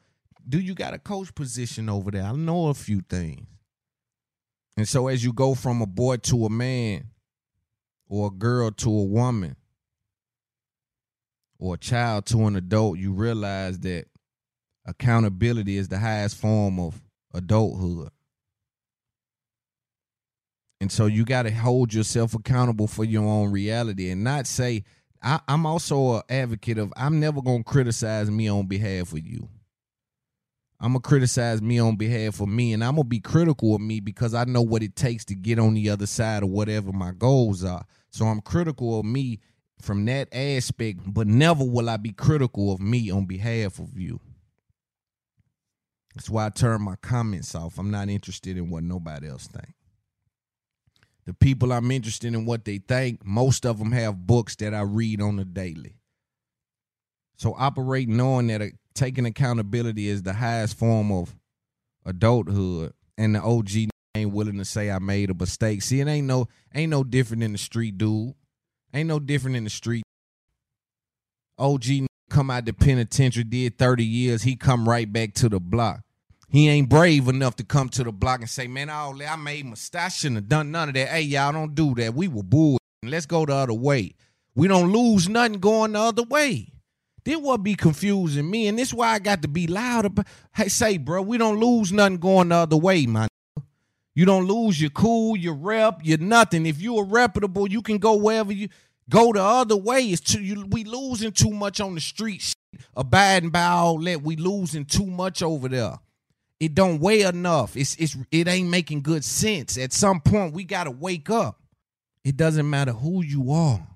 Do 0.47 0.59
you 0.59 0.75
got 0.75 0.93
a 0.93 0.99
coach 0.99 1.33
position 1.33 1.89
over 1.89 2.11
there? 2.11 2.23
I 2.23 2.33
know 2.33 2.67
a 2.67 2.75
few 2.75 3.01
things. 3.01 3.47
And 4.77 4.87
so 4.87 5.07
as 5.07 5.23
you 5.23 5.33
go 5.33 5.55
from 5.55 5.81
a 5.81 5.87
boy 5.87 6.17
to 6.17 6.45
a 6.45 6.49
man 6.49 7.09
or 8.07 8.27
a 8.27 8.31
girl 8.31 8.69
to 8.71 8.89
a 8.89 9.03
woman, 9.03 9.55
or 11.59 11.75
a 11.75 11.77
child 11.77 12.25
to 12.27 12.47
an 12.47 12.55
adult, 12.55 12.97
you 12.97 13.11
realize 13.11 13.79
that 13.79 14.05
accountability 14.85 15.77
is 15.77 15.89
the 15.89 15.99
highest 15.99 16.37
form 16.37 16.79
of 16.79 17.01
adulthood. 17.33 18.09
And 20.81 20.91
so 20.91 21.07
you 21.07 21.25
got 21.25 21.43
to 21.43 21.51
hold 21.51 21.93
yourself 21.93 22.33
accountable 22.33 22.87
for 22.87 23.03
your 23.03 23.25
own 23.25 23.51
reality 23.51 24.09
and 24.09 24.23
not 24.23 24.47
say, 24.47 24.85
I, 25.21 25.41
am 25.49 25.65
also 25.65 26.15
an 26.15 26.21
advocate 26.29 26.77
of 26.77 26.93
I'm 26.95 27.19
never 27.19 27.41
going 27.41 27.63
to 27.63 27.69
criticize 27.69 28.31
me 28.31 28.47
on 28.47 28.67
behalf 28.67 29.11
of 29.11 29.19
you. 29.19 29.49
I'm 30.79 30.93
going 30.93 31.01
to 31.01 31.07
criticize 31.09 31.61
me 31.61 31.77
on 31.79 31.97
behalf 31.97 32.39
of 32.39 32.47
me 32.47 32.71
and 32.71 32.81
I'm 32.81 32.95
going 32.95 33.03
to 33.03 33.09
be 33.09 33.19
critical 33.19 33.75
of 33.75 33.81
me 33.81 33.99
because 33.99 34.33
I 34.33 34.45
know 34.45 34.61
what 34.61 34.81
it 34.81 34.95
takes 34.95 35.25
to 35.25 35.35
get 35.35 35.59
on 35.59 35.73
the 35.73 35.89
other 35.89 36.07
side 36.07 36.41
of 36.41 36.49
whatever 36.49 36.93
my 36.93 37.11
goals 37.11 37.65
are. 37.65 37.83
So 38.11 38.25
I'm 38.25 38.39
critical 38.39 38.97
of 38.97 39.05
me 39.05 39.39
from 39.81 40.05
that 40.05 40.27
aspect, 40.33 41.01
but 41.05 41.27
never 41.27 41.63
will 41.63 41.89
I 41.89 41.97
be 41.97 42.11
critical 42.11 42.71
of 42.71 42.79
me 42.79 43.09
on 43.09 43.25
behalf 43.25 43.79
of 43.79 43.97
you. 43.97 44.19
That's 46.15 46.29
why 46.29 46.47
I 46.47 46.49
turn 46.49 46.81
my 46.81 46.95
comments 46.97 47.55
off. 47.55 47.77
I'm 47.77 47.91
not 47.91 48.09
interested 48.09 48.57
in 48.57 48.69
what 48.69 48.83
nobody 48.83 49.29
else 49.29 49.47
think. 49.47 49.73
The 51.25 51.33
people 51.33 51.71
I'm 51.71 51.91
interested 51.91 52.33
in 52.33 52.45
what 52.45 52.65
they 52.65 52.79
think, 52.79 53.23
most 53.23 53.65
of 53.65 53.77
them 53.77 53.91
have 53.91 54.25
books 54.25 54.55
that 54.57 54.73
I 54.73 54.81
read 54.81 55.21
on 55.21 55.39
a 55.39 55.45
daily. 55.45 55.95
So 57.37 57.55
operate 57.57 58.09
knowing 58.09 58.47
that 58.47 58.61
a, 58.61 58.71
taking 58.95 59.25
accountability 59.25 60.09
is 60.09 60.23
the 60.23 60.33
highest 60.33 60.77
form 60.77 61.11
of 61.11 61.35
adulthood, 62.05 62.93
and 63.17 63.35
the 63.35 63.41
OG 63.41 63.89
ain't 64.15 64.33
willing 64.33 64.57
to 64.57 64.65
say 64.65 64.91
I 64.91 64.99
made 64.99 65.29
a 65.29 65.33
mistake. 65.33 65.83
See, 65.83 66.01
it 66.01 66.07
ain't 66.07 66.27
no 66.27 66.47
ain't 66.75 66.89
no 66.89 67.03
different 67.03 67.41
than 67.41 67.53
the 67.53 67.57
street 67.57 67.97
dude. 67.97 68.33
Ain't 68.93 69.07
no 69.07 69.19
different 69.19 69.57
in 69.57 69.63
the 69.63 69.69
street. 69.69 70.03
OG 71.57 71.83
come 72.29 72.49
out 72.49 72.65
the 72.65 72.73
penitentiary, 72.73 73.43
did 73.43 73.77
30 73.77 74.03
years. 74.03 74.43
He 74.43 74.55
come 74.55 74.87
right 74.87 75.11
back 75.11 75.33
to 75.35 75.49
the 75.49 75.59
block. 75.59 76.01
He 76.47 76.67
ain't 76.67 76.89
brave 76.89 77.27
enough 77.27 77.55
to 77.57 77.63
come 77.63 77.89
to 77.89 78.03
the 78.03 78.11
block 78.11 78.39
and 78.39 78.49
say, 78.49 78.67
man, 78.67 78.89
I 78.89 79.35
made 79.35 79.65
mistakes. 79.65 80.03
I 80.03 80.07
shouldn't 80.09 80.37
have 80.37 80.49
done 80.49 80.71
none 80.71 80.89
of 80.89 80.95
that. 80.95 81.09
Hey, 81.09 81.21
y'all 81.21 81.51
don't 81.51 81.75
do 81.75 81.93
that. 81.95 82.15
We 82.15 82.27
were 82.27 82.43
bull. 82.43 82.79
Let's 83.03 83.25
go 83.27 83.45
the 83.45 83.53
other 83.53 83.73
way. 83.73 84.15
We 84.55 84.67
don't 84.67 84.91
lose 84.91 85.29
nothing 85.29 85.59
going 85.59 85.91
the 85.91 85.99
other 85.99 86.23
way. 86.23 86.73
This 87.23 87.37
what 87.37 87.61
be 87.61 87.75
confusing 87.75 88.49
me, 88.49 88.67
and 88.67 88.79
this 88.79 88.93
why 88.93 89.09
I 89.09 89.19
got 89.19 89.43
to 89.43 89.47
be 89.47 89.67
loud 89.67 90.05
about. 90.05 90.25
Hey, 90.55 90.69
say, 90.69 90.97
bro, 90.97 91.21
we 91.21 91.37
don't 91.37 91.59
lose 91.59 91.91
nothing 91.91 92.17
going 92.17 92.49
the 92.49 92.55
other 92.55 92.77
way, 92.77 93.05
man. 93.05 93.27
You 94.19 94.25
don't 94.25 94.47
lose 94.47 94.81
your 94.81 94.89
cool, 94.89 95.37
your 95.37 95.53
rep, 95.53 96.01
your 96.03 96.17
nothing. 96.17 96.65
If 96.65 96.81
you 96.81 96.97
are 96.97 97.05
reputable, 97.05 97.71
you 97.71 97.81
can 97.81 97.99
go 97.99 98.17
wherever 98.17 98.51
you 98.51 98.67
go 99.07 99.31
the 99.31 99.41
other 99.41 99.77
way. 99.77 100.01
It's 100.07 100.19
too 100.19 100.43
you 100.43 100.65
we 100.71 100.83
losing 100.83 101.31
too 101.31 101.51
much 101.51 101.79
on 101.79 101.95
the 101.95 102.01
street. 102.01 102.41
Shit. 102.41 102.81
Abiding 102.97 103.51
by 103.51 103.63
all 103.63 103.97
that, 104.01 104.21
we 104.21 104.35
losing 104.35 104.83
too 104.83 105.05
much 105.05 105.41
over 105.41 105.69
there. 105.69 105.99
It 106.59 106.75
don't 106.75 106.99
weigh 106.99 107.21
enough. 107.21 107.77
It's 107.77 107.95
it's 107.95 108.17
it 108.29 108.49
ain't 108.49 108.69
making 108.69 109.03
good 109.03 109.23
sense. 109.23 109.77
At 109.77 109.93
some 109.93 110.19
point, 110.19 110.53
we 110.53 110.65
gotta 110.65 110.91
wake 110.91 111.29
up. 111.29 111.61
It 112.25 112.35
doesn't 112.35 112.69
matter 112.69 112.91
who 112.91 113.23
you 113.23 113.53
are. 113.53 113.87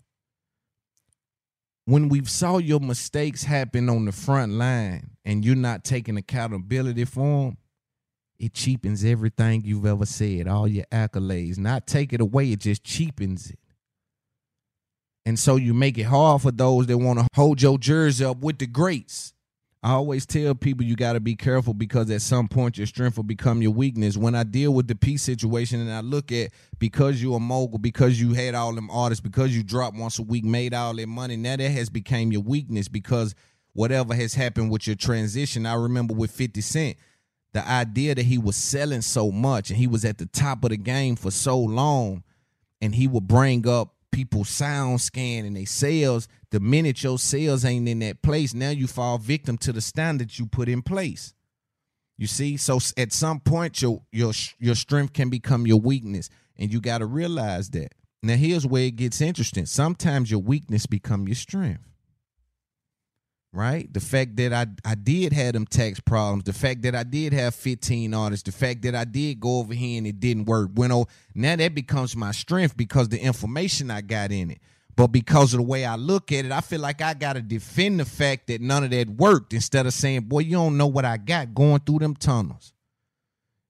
When 1.83 2.07
we 2.07 2.23
saw 2.23 2.59
your 2.59 2.79
mistakes 2.79 3.43
happen 3.43 3.89
on 3.89 4.05
the 4.05 4.13
front 4.13 4.53
line 4.53 5.17
and 5.25 5.43
you're 5.43 5.57
not 5.57 5.83
taking 5.83 6.15
accountability 6.15 7.03
for 7.03 7.47
them, 7.47 7.57
it 8.39 8.53
cheapens 8.53 9.05
everything 9.05 9.64
you've 9.64 9.85
ever 9.85 10.05
said, 10.05 10.47
all 10.47 10.68
your 10.68 10.85
accolades. 10.91 11.57
Not 11.57 11.88
take 11.88 12.14
it 12.14 12.22
away, 12.22 12.51
it 12.51 12.60
just 12.60 12.84
cheapens 12.84 13.49
it. 13.49 13.60
And 15.26 15.39
so 15.39 15.55
you 15.55 15.73
make 15.73 15.97
it 15.97 16.03
hard 16.03 16.41
for 16.41 16.51
those 16.51 16.88
that 16.88 16.97
want 16.97 17.19
to 17.19 17.27
hold 17.34 17.61
your 17.61 17.77
jersey 17.77 18.26
up 18.26 18.39
with 18.39 18.60
the 18.60 18.68
greats. 18.68 19.34
I 19.81 19.91
always 19.91 20.26
tell 20.26 20.55
people 20.55 20.85
you 20.85 20.95
got 20.95 21.14
to 21.14 21.19
be 21.19 21.35
careful 21.35 21.73
because 21.73 22.10
at 22.10 22.22
some 22.22 22.47
point 22.47 22.77
your 22.77 22.88
strength 22.88 23.18
will 23.18 23.23
become 23.26 23.61
your 23.61 23.72
weakness. 23.72 24.15
When 24.15 24.34
I 24.34 24.43
deal 24.43 24.73
with 24.73 24.88
the 24.88 24.95
P 24.95 25.18
situation 25.18 25.81
and 25.81 25.91
I 25.91 25.99
look 25.99 26.31
at 26.31 26.51
because 26.80 27.22
you're 27.22 27.35
a 27.35 27.39
mogul, 27.39 27.80
because 27.80 28.19
you 28.19 28.34
had 28.34 28.55
all 28.55 28.73
them 28.73 28.89
artists, 28.89 29.22
because 29.22 29.55
you 29.55 29.61
dropped 29.61 29.97
once 29.97 30.19
a 30.19 30.23
week, 30.23 30.45
made 30.45 30.73
all 30.73 30.93
that 30.95 31.07
money, 31.07 31.35
now 31.35 31.57
that 31.57 31.69
has 31.69 31.89
become 31.89 32.31
your 32.31 32.41
weakness 32.41 32.88
because 32.88 33.35
whatever 33.73 34.15
has 34.15 34.34
happened 34.34 34.72
with 34.72 34.88
your 34.88 34.95
transition. 34.95 35.65
I 35.65 35.73
remember 35.73 36.14
with 36.14 36.31
50 36.31 36.61
Cent, 36.61 36.97
the 37.53 37.67
idea 37.67 38.15
that 38.15 38.25
he 38.25 38.38
was 38.38 38.55
selling 38.55 39.01
so 39.01 39.31
much 39.31 39.69
and 39.69 39.77
he 39.77 39.88
was 39.88 40.03
at 40.03 40.17
the 40.17 40.25
top 40.25 40.63
of 40.63 40.71
the 40.71 40.77
game 40.77 41.15
for 41.15 41.31
so 41.31 41.57
long 41.57 42.23
and 42.81 42.95
he 42.95 43.07
would 43.07 43.27
bring 43.27 43.67
up 43.67 43.93
people 44.11 44.43
SoundScan 44.43 45.45
and 45.45 45.55
they 45.55 45.65
sales 45.65 46.27
the 46.49 46.59
minute 46.59 47.03
your 47.03 47.17
sales 47.17 47.63
ain't 47.63 47.88
in 47.88 47.99
that 47.99 48.21
place 48.21 48.53
now 48.53 48.69
you 48.69 48.88
fall 48.88 49.17
victim 49.17 49.57
to 49.59 49.71
the 49.71 49.81
standards 49.81 50.38
you 50.38 50.45
put 50.45 50.67
in 50.67 50.81
place. 50.81 51.34
You 52.17 52.27
see? 52.27 52.57
So 52.57 52.80
at 52.97 53.13
some 53.13 53.39
point 53.39 53.81
your 53.81 54.01
your 54.11 54.34
your 54.59 54.75
strength 54.75 55.13
can 55.13 55.30
become 55.30 55.65
your 55.65 55.80
weakness 55.80 56.30
and 56.57 56.71
you 56.71 56.81
got 56.81 56.99
to 56.99 57.05
realize 57.05 57.69
that. 57.71 57.93
Now 58.21 58.35
here's 58.35 58.65
where 58.65 58.84
it 58.84 58.95
gets 58.95 59.21
interesting. 59.21 59.65
Sometimes 59.65 60.31
your 60.31 60.41
weakness 60.41 60.85
become 60.85 61.27
your 61.27 61.35
strength 61.35 61.92
right? 63.53 63.91
The 63.93 63.99
fact 63.99 64.35
that 64.38 64.51
I 64.51 64.65
I 64.84 64.95
did 64.95 65.31
have 65.31 65.53
them 65.53 65.65
tax 65.65 65.99
problems, 65.99 66.43
the 66.43 66.53
fact 66.53 66.81
that 66.81 66.95
I 66.95 67.03
did 67.03 67.31
have 67.34 67.55
15 67.55 68.13
artists, 68.13 68.43
the 68.43 68.51
fact 68.51 68.81
that 68.81 68.95
I 68.95 69.05
did 69.05 69.39
go 69.39 69.59
over 69.59 69.73
here 69.73 69.99
and 69.99 70.07
it 70.07 70.19
didn't 70.19 70.45
work. 70.45 70.71
Bueno, 70.71 71.05
now 71.35 71.55
that 71.55 71.75
becomes 71.75 72.15
my 72.15 72.31
strength 72.31 72.75
because 72.75 73.09
the 73.09 73.19
information 73.19 73.91
I 73.91 74.01
got 74.01 74.31
in 74.31 74.51
it. 74.51 74.59
But 74.95 75.07
because 75.07 75.53
of 75.53 75.57
the 75.57 75.63
way 75.63 75.85
I 75.85 75.95
look 75.95 76.31
at 76.31 76.45
it, 76.45 76.51
I 76.51 76.61
feel 76.61 76.80
like 76.80 77.01
I 77.01 77.13
gotta 77.13 77.41
defend 77.41 77.99
the 77.99 78.05
fact 78.05 78.47
that 78.47 78.61
none 78.61 78.84
of 78.84 78.91
that 78.91 79.09
worked 79.09 79.53
instead 79.53 79.85
of 79.85 79.93
saying, 79.93 80.21
boy, 80.21 80.39
you 80.39 80.51
don't 80.51 80.77
know 80.77 80.88
what 80.88 81.05
I 81.05 81.17
got 81.17 81.53
going 81.53 81.80
through 81.80 81.99
them 81.99 82.15
tunnels. 82.15 82.73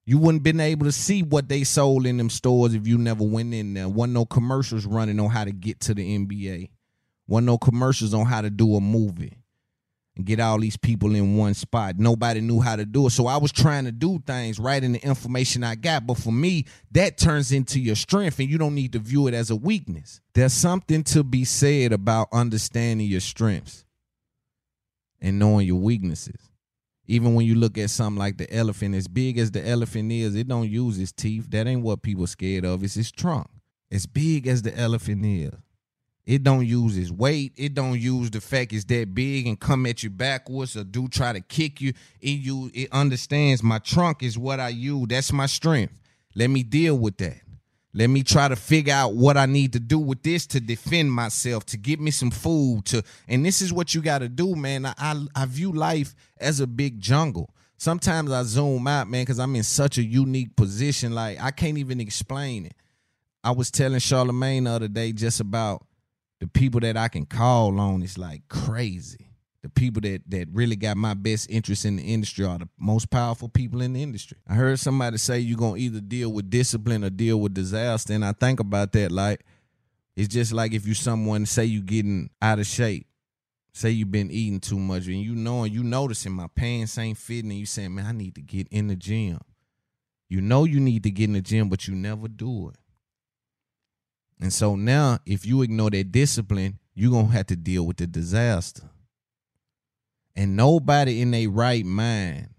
You 0.06 0.18
wouldn't 0.18 0.42
been 0.42 0.60
able 0.60 0.84
to 0.84 0.92
see 0.92 1.22
what 1.22 1.48
they 1.48 1.64
sold 1.64 2.04
in 2.04 2.18
them 2.18 2.28
stores 2.28 2.74
if 2.74 2.86
you 2.86 2.98
never 2.98 3.24
went 3.24 3.54
in 3.54 3.72
there. 3.72 3.88
Wasn't 3.88 4.12
no 4.12 4.26
commercials 4.26 4.84
running 4.84 5.18
on 5.18 5.30
how 5.30 5.44
to 5.44 5.52
get 5.52 5.80
to 5.80 5.94
the 5.94 6.18
NBA. 6.18 6.68
Wasn't 7.26 7.46
no 7.46 7.56
commercials 7.56 8.12
on 8.12 8.26
how 8.26 8.42
to 8.42 8.50
do 8.50 8.76
a 8.76 8.80
movie 8.82 9.38
and 10.16 10.24
get 10.24 10.38
all 10.40 10.58
these 10.58 10.76
people 10.76 11.14
in 11.14 11.36
one 11.36 11.54
spot. 11.54 11.98
Nobody 11.98 12.40
knew 12.40 12.60
how 12.60 12.76
to 12.76 12.84
do 12.84 13.06
it. 13.06 13.10
So 13.10 13.26
I 13.26 13.36
was 13.36 13.50
trying 13.50 13.84
to 13.84 13.92
do 13.92 14.22
things 14.26 14.58
right 14.58 14.82
in 14.82 14.92
the 14.92 15.00
information 15.00 15.64
I 15.64 15.74
got. 15.74 16.06
But 16.06 16.18
for 16.18 16.32
me, 16.32 16.66
that 16.92 17.18
turns 17.18 17.50
into 17.50 17.80
your 17.80 17.96
strength, 17.96 18.38
and 18.38 18.48
you 18.48 18.58
don't 18.58 18.74
need 18.74 18.92
to 18.92 19.00
view 19.00 19.26
it 19.26 19.34
as 19.34 19.50
a 19.50 19.56
weakness. 19.56 20.20
There's 20.34 20.52
something 20.52 21.02
to 21.04 21.24
be 21.24 21.44
said 21.44 21.92
about 21.92 22.28
understanding 22.32 23.08
your 23.08 23.20
strengths 23.20 23.84
and 25.20 25.38
knowing 25.38 25.66
your 25.66 25.80
weaknesses. 25.80 26.50
Even 27.06 27.34
when 27.34 27.44
you 27.44 27.54
look 27.54 27.76
at 27.76 27.90
something 27.90 28.18
like 28.18 28.38
the 28.38 28.50
elephant, 28.54 28.94
as 28.94 29.08
big 29.08 29.36
as 29.36 29.50
the 29.50 29.66
elephant 29.66 30.10
is, 30.10 30.34
it 30.34 30.48
don't 30.48 30.70
use 30.70 30.98
its 30.98 31.12
teeth. 31.12 31.50
That 31.50 31.66
ain't 31.66 31.82
what 31.82 32.02
people 32.02 32.26
scared 32.26 32.64
of. 32.64 32.82
It's 32.82 32.96
its 32.96 33.10
trunk. 33.10 33.48
As 33.90 34.06
big 34.06 34.46
as 34.46 34.62
the 34.62 34.76
elephant 34.76 35.24
is. 35.26 35.52
It 36.26 36.42
don't 36.42 36.66
use 36.66 36.96
its 36.96 37.10
weight. 37.10 37.52
It 37.56 37.74
don't 37.74 38.00
use 38.00 38.30
the 38.30 38.40
fact 38.40 38.72
it's 38.72 38.84
that 38.84 39.14
big 39.14 39.46
and 39.46 39.60
come 39.60 39.84
at 39.84 40.02
you 40.02 40.08
backwards 40.08 40.76
or 40.76 40.84
do 40.84 41.06
try 41.06 41.34
to 41.34 41.40
kick 41.40 41.82
you. 41.82 41.92
It 42.20 42.40
you 42.40 42.70
it 42.72 42.88
understands 42.92 43.62
my 43.62 43.78
trunk 43.78 44.22
is 44.22 44.38
what 44.38 44.58
I 44.58 44.70
use. 44.70 45.06
That's 45.08 45.32
my 45.32 45.46
strength. 45.46 45.92
Let 46.34 46.48
me 46.48 46.62
deal 46.62 46.96
with 46.96 47.18
that. 47.18 47.40
Let 47.92 48.08
me 48.08 48.22
try 48.22 48.48
to 48.48 48.56
figure 48.56 48.94
out 48.94 49.14
what 49.14 49.36
I 49.36 49.46
need 49.46 49.74
to 49.74 49.80
do 49.80 49.98
with 49.98 50.22
this 50.22 50.46
to 50.48 50.60
defend 50.60 51.12
myself, 51.12 51.64
to 51.66 51.76
get 51.76 52.00
me 52.00 52.10
some 52.10 52.30
food, 52.30 52.86
to 52.86 53.02
and 53.28 53.44
this 53.44 53.60
is 53.60 53.72
what 53.72 53.94
you 53.94 54.00
gotta 54.00 54.28
do, 54.28 54.56
man. 54.56 54.86
I 54.86 54.94
I, 54.96 55.26
I 55.34 55.44
view 55.44 55.72
life 55.72 56.14
as 56.38 56.58
a 56.58 56.66
big 56.66 57.00
jungle. 57.00 57.50
Sometimes 57.76 58.32
I 58.32 58.44
zoom 58.44 58.86
out, 58.86 59.08
man, 59.08 59.22
because 59.22 59.38
I'm 59.38 59.54
in 59.56 59.62
such 59.62 59.98
a 59.98 60.02
unique 60.02 60.56
position. 60.56 61.14
Like 61.14 61.38
I 61.40 61.50
can't 61.50 61.76
even 61.76 62.00
explain 62.00 62.64
it. 62.64 62.74
I 63.44 63.50
was 63.50 63.70
telling 63.70 63.98
Charlemagne 63.98 64.64
the 64.64 64.70
other 64.70 64.88
day 64.88 65.12
just 65.12 65.38
about 65.38 65.84
the 66.40 66.46
people 66.46 66.80
that 66.80 66.96
I 66.96 67.08
can 67.08 67.26
call 67.26 67.78
on 67.80 68.02
is 68.02 68.18
like 68.18 68.42
crazy. 68.48 69.30
The 69.62 69.70
people 69.70 70.02
that 70.02 70.22
that 70.28 70.48
really 70.52 70.76
got 70.76 70.98
my 70.98 71.14
best 71.14 71.50
interest 71.50 71.86
in 71.86 71.96
the 71.96 72.02
industry 72.02 72.44
are 72.44 72.58
the 72.58 72.68
most 72.78 73.10
powerful 73.10 73.48
people 73.48 73.80
in 73.80 73.94
the 73.94 74.02
industry. 74.02 74.36
I 74.46 74.54
heard 74.54 74.78
somebody 74.78 75.16
say 75.16 75.38
you're 75.38 75.56
gonna 75.56 75.78
either 75.78 76.00
deal 76.00 76.30
with 76.30 76.50
discipline 76.50 77.02
or 77.02 77.10
deal 77.10 77.40
with 77.40 77.54
disaster, 77.54 78.12
and 78.12 78.24
I 78.24 78.32
think 78.32 78.60
about 78.60 78.92
that 78.92 79.10
like 79.10 79.40
it's 80.16 80.28
just 80.28 80.52
like 80.52 80.72
if 80.72 80.86
you 80.86 80.94
someone 80.94 81.46
say 81.46 81.64
you 81.64 81.80
getting 81.82 82.30
out 82.40 82.58
of 82.58 82.66
shape, 82.66 83.06
say 83.72 83.90
you've 83.90 84.12
been 84.12 84.30
eating 84.30 84.60
too 84.60 84.78
much, 84.78 85.06
and 85.06 85.16
you 85.16 85.34
know 85.34 85.64
and 85.64 85.74
you 85.74 85.82
noticing 85.82 86.32
my 86.32 86.46
pants 86.54 86.98
ain't 86.98 87.18
fitting, 87.18 87.50
and 87.50 87.58
you 87.58 87.66
saying, 87.66 87.94
man, 87.94 88.06
I 88.06 88.12
need 88.12 88.34
to 88.36 88.42
get 88.42 88.68
in 88.68 88.88
the 88.88 88.96
gym. 88.96 89.40
You 90.28 90.40
know 90.40 90.64
you 90.64 90.78
need 90.78 91.02
to 91.04 91.10
get 91.10 91.24
in 91.24 91.34
the 91.34 91.40
gym, 91.40 91.68
but 91.68 91.88
you 91.88 91.94
never 91.94 92.28
do 92.28 92.68
it. 92.68 92.76
And 94.40 94.52
so 94.52 94.76
now, 94.76 95.18
if 95.26 95.46
you 95.46 95.62
ignore 95.62 95.90
that 95.90 96.12
discipline, 96.12 96.78
you're 96.94 97.10
going 97.10 97.26
to 97.26 97.32
have 97.32 97.46
to 97.46 97.56
deal 97.56 97.86
with 97.86 97.98
the 97.98 98.06
disaster. 98.06 98.90
And 100.36 100.56
nobody 100.56 101.20
in 101.20 101.30
their 101.30 101.48
right 101.48 101.84
mind 101.84 102.50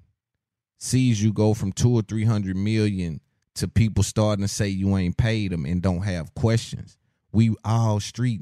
sees 0.78 1.22
you 1.22 1.34
go 1.34 1.54
from 1.54 1.72
two 1.72 1.94
or 1.94 2.02
300 2.02 2.56
million 2.56 3.20
to 3.56 3.68
people 3.68 4.04
starting 4.04 4.44
to 4.44 4.48
say 4.48 4.68
you 4.68 4.96
ain't 4.98 5.18
paid 5.18 5.52
them 5.52 5.66
and 5.66 5.82
don't 5.82 6.04
have 6.04 6.34
questions. 6.36 6.98
We 7.32 7.56
all 7.64 8.00
street. 8.00 8.42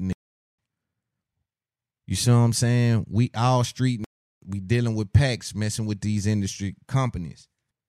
You 2.06 2.16
see 2.16 2.30
what 2.30 2.36
I'm 2.38 2.52
saying? 2.52 3.06
We 3.08 3.30
all 3.34 3.64
street. 3.64 4.04
We 4.46 4.60
dealing 4.60 4.94
with 4.94 5.12
packs 5.12 5.54
messing 5.54 5.86
with 5.86 6.00
these 6.00 6.26
industry 6.26 6.76
companies. 6.86 7.48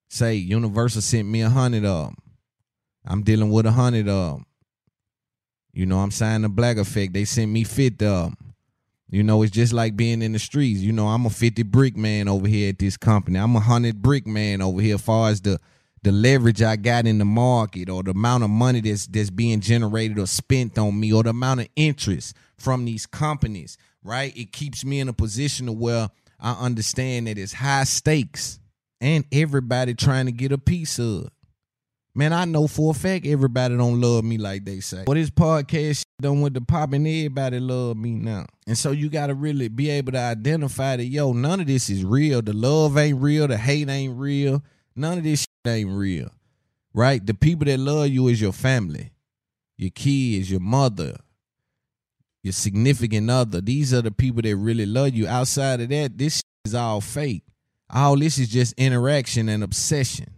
Say 0.10 0.36
Universal 0.36 1.02
sent 1.02 1.28
me 1.28 1.42
a 1.42 1.50
hundred 1.50 1.86
of 1.86 2.06
them. 2.06 2.16
I'm 3.06 3.24
dealing 3.24 3.50
with 3.50 3.66
a 3.66 3.72
hundred 3.72 4.08
of 4.08 4.34
them. 4.34 4.46
You 5.76 5.86
know, 5.86 6.00
I'm 6.00 6.12
signing 6.12 6.44
the 6.44 6.50
Black 6.50 6.78
Effect. 6.78 7.14
They 7.14 7.26
sent 7.26 7.52
me 7.52 7.66
50 7.66 8.06
of 8.06 8.24
them. 8.24 8.38
You 9.10 9.24
know, 9.24 9.44
it's 9.44 9.52
just 9.52 9.74
like 9.74 9.96
being 9.96 10.22
in 10.22 10.32
the 10.32 10.40
streets. 10.40 10.80
You 10.80 10.94
know, 10.94 11.08
I'm 11.08 11.26
a 11.26 11.30
50 11.30 11.64
brick 11.64 11.96
man 11.96 12.28
over 12.28 12.48
here 12.48 12.70
at 12.70 12.80
this 12.80 12.98
company. 12.98 13.38
I'm 13.38 13.52
a 13.52 13.60
100 13.60 14.02
brick 14.02 14.26
man 14.26 14.62
over 14.62 14.82
here 14.82 14.96
as 14.96 15.02
far 15.02 15.30
as 15.30 15.42
the 15.42 15.60
the 16.02 16.12
leverage 16.12 16.62
I 16.62 16.76
got 16.76 17.08
in 17.08 17.18
the 17.18 17.26
market 17.26 17.90
or 17.90 18.04
the 18.04 18.12
amount 18.12 18.44
of 18.44 18.52
money 18.52 18.80
that's 18.80 19.08
that's 19.08 19.32
being 19.32 19.60
generated 19.60 20.20
or 20.20 20.28
spent 20.28 20.78
on 20.78 21.00
me 21.00 21.12
or 21.12 21.24
the 21.24 21.32
amount 21.32 21.62
of 21.62 21.68
interest 21.76 22.36
from 22.58 22.86
these 22.86 23.06
companies, 23.06 23.78
right? 24.04 24.36
It 24.38 24.52
keeps 24.52 24.86
me 24.86 25.00
in 25.00 25.10
a 25.10 25.14
position 25.14 25.80
where 25.80 26.10
I 26.40 26.52
understand 26.54 27.28
that 27.28 27.38
it's 27.38 27.54
high 27.54 27.86
stakes 27.86 28.60
and 29.02 29.26
everybody 29.32 29.94
trying 29.94 30.28
to 30.28 30.32
get 30.32 30.52
a 30.52 30.58
piece 30.58 31.00
of. 31.00 31.30
Man, 32.18 32.32
I 32.32 32.46
know 32.46 32.66
for 32.68 32.92
a 32.92 32.94
fact 32.94 33.26
everybody 33.26 33.76
don't 33.76 34.00
love 34.00 34.24
me 34.24 34.38
like 34.38 34.64
they 34.64 34.80
say. 34.80 35.04
But 35.06 35.16
this 35.16 35.30
podcast 35.30 36.06
done 36.22 36.40
with 36.40 36.54
the 36.54 36.62
popping, 36.62 37.06
and 37.06 37.08
everybody 37.08 37.60
love 37.60 37.98
me 37.98 38.12
now. 38.12 38.46
And 38.66 38.78
so 38.78 38.92
you 38.92 39.10
gotta 39.10 39.36
really 39.36 39.68
be 39.68 39.90
able 39.90 40.14
to 40.14 40.20
identify 40.20 40.96
that, 40.96 41.04
yo, 41.04 41.34
none 41.34 41.60
of 41.60 41.68
this 41.68 41.90
is 41.90 42.06
real. 42.06 42.42
The 42.42 42.54
love 42.54 42.98
ain't 42.98 43.22
real, 43.22 43.50
the 43.50 43.58
hate 43.58 43.90
ain't 43.90 44.18
real. 44.18 44.64
None 44.96 45.18
of 45.18 45.24
this 45.26 45.46
ain't 45.68 45.90
real. 45.90 46.30
Right? 46.94 47.26
The 47.26 47.34
people 47.34 47.66
that 47.66 47.80
love 47.80 48.08
you 48.08 48.30
is 48.30 48.40
your 48.40 48.54
family, 48.54 49.12
your 49.76 49.92
kids, 49.92 50.50
your 50.50 50.62
mother, 50.62 51.18
your 52.44 52.54
significant 52.54 53.30
other. 53.30 53.60
These 53.60 53.94
are 53.94 54.02
the 54.02 54.12
people 54.12 54.42
that 54.44 54.56
really 54.56 54.86
love 54.86 55.14
you. 55.14 55.28
Outside 55.28 55.82
of 55.82 55.90
that, 55.90 56.18
this 56.18 56.42
is 56.64 56.74
all 56.74 57.02
fake. 57.02 57.44
All 57.90 58.16
this 58.16 58.38
is 58.38 58.48
just 58.48 58.74
interaction 58.78 59.50
and 59.50 59.62
obsession. 59.66 60.35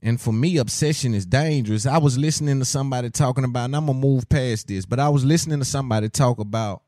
And 0.00 0.20
for 0.20 0.32
me, 0.32 0.58
obsession 0.58 1.12
is 1.14 1.26
dangerous. 1.26 1.84
I 1.84 1.98
was 1.98 2.16
listening 2.16 2.60
to 2.60 2.64
somebody 2.64 3.10
talking 3.10 3.44
about, 3.44 3.64
and 3.64 3.76
I'm 3.76 3.86
gonna 3.86 3.98
move 3.98 4.28
past 4.28 4.68
this, 4.68 4.86
but 4.86 5.00
I 5.00 5.08
was 5.08 5.24
listening 5.24 5.58
to 5.58 5.64
somebody 5.64 6.08
talk 6.08 6.38
about 6.38 6.82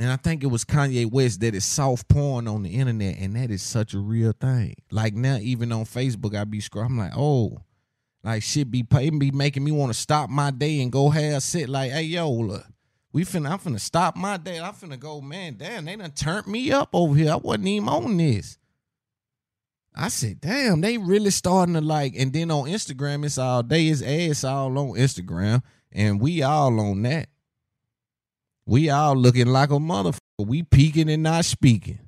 and 0.00 0.12
I 0.12 0.16
think 0.16 0.44
it 0.44 0.46
was 0.46 0.64
Kanye 0.64 1.10
West 1.10 1.40
that 1.40 1.54
is 1.54 1.64
soft 1.64 2.08
porn 2.08 2.46
on 2.46 2.62
the 2.62 2.70
internet, 2.70 3.18
and 3.18 3.34
that 3.34 3.50
is 3.50 3.62
such 3.62 3.94
a 3.94 3.98
real 3.98 4.32
thing. 4.32 4.76
Like 4.92 5.14
now, 5.14 5.38
even 5.40 5.72
on 5.72 5.84
Facebook, 5.84 6.36
I 6.36 6.44
be 6.44 6.60
scrolling. 6.60 6.86
I'm 6.86 6.98
like, 6.98 7.12
oh, 7.16 7.58
like 8.22 8.44
shit 8.44 8.70
be 8.70 8.84
pay 8.84 9.10
be 9.10 9.32
making 9.32 9.64
me 9.64 9.72
want 9.72 9.92
to 9.92 9.98
stop 9.98 10.30
my 10.30 10.52
day 10.52 10.80
and 10.82 10.92
go 10.92 11.10
have 11.10 11.42
sit. 11.42 11.68
Like, 11.68 11.90
hey 11.90 12.02
yo, 12.02 12.30
look, 12.30 12.64
we 13.12 13.24
finna 13.24 13.50
I'm 13.50 13.58
finna 13.58 13.80
stop 13.80 14.16
my 14.16 14.36
day. 14.36 14.60
I'm 14.60 14.74
finna 14.74 14.98
go, 15.00 15.20
man. 15.20 15.56
Damn, 15.56 15.84
they 15.86 15.96
done 15.96 16.12
turned 16.12 16.46
me 16.46 16.70
up 16.70 16.90
over 16.92 17.16
here. 17.16 17.32
I 17.32 17.36
wasn't 17.36 17.66
even 17.66 17.88
on 17.88 18.16
this. 18.16 18.56
I 20.00 20.08
said, 20.08 20.40
damn, 20.40 20.80
they 20.80 20.96
really 20.96 21.30
starting 21.30 21.74
to 21.74 21.80
like. 21.80 22.14
And 22.16 22.32
then 22.32 22.52
on 22.52 22.68
Instagram, 22.68 23.24
it's 23.24 23.36
all 23.36 23.64
day. 23.64 23.88
It's 23.88 24.00
ass 24.00 24.44
all 24.44 24.78
on 24.78 24.90
Instagram, 24.90 25.62
and 25.90 26.20
we 26.20 26.42
all 26.42 26.78
on 26.78 27.02
that. 27.02 27.28
We 28.64 28.90
all 28.90 29.16
looking 29.16 29.48
like 29.48 29.70
a 29.70 29.74
motherfucker. 29.74 30.18
We 30.38 30.62
peeking 30.62 31.10
and 31.10 31.24
not 31.24 31.44
speaking. 31.46 31.98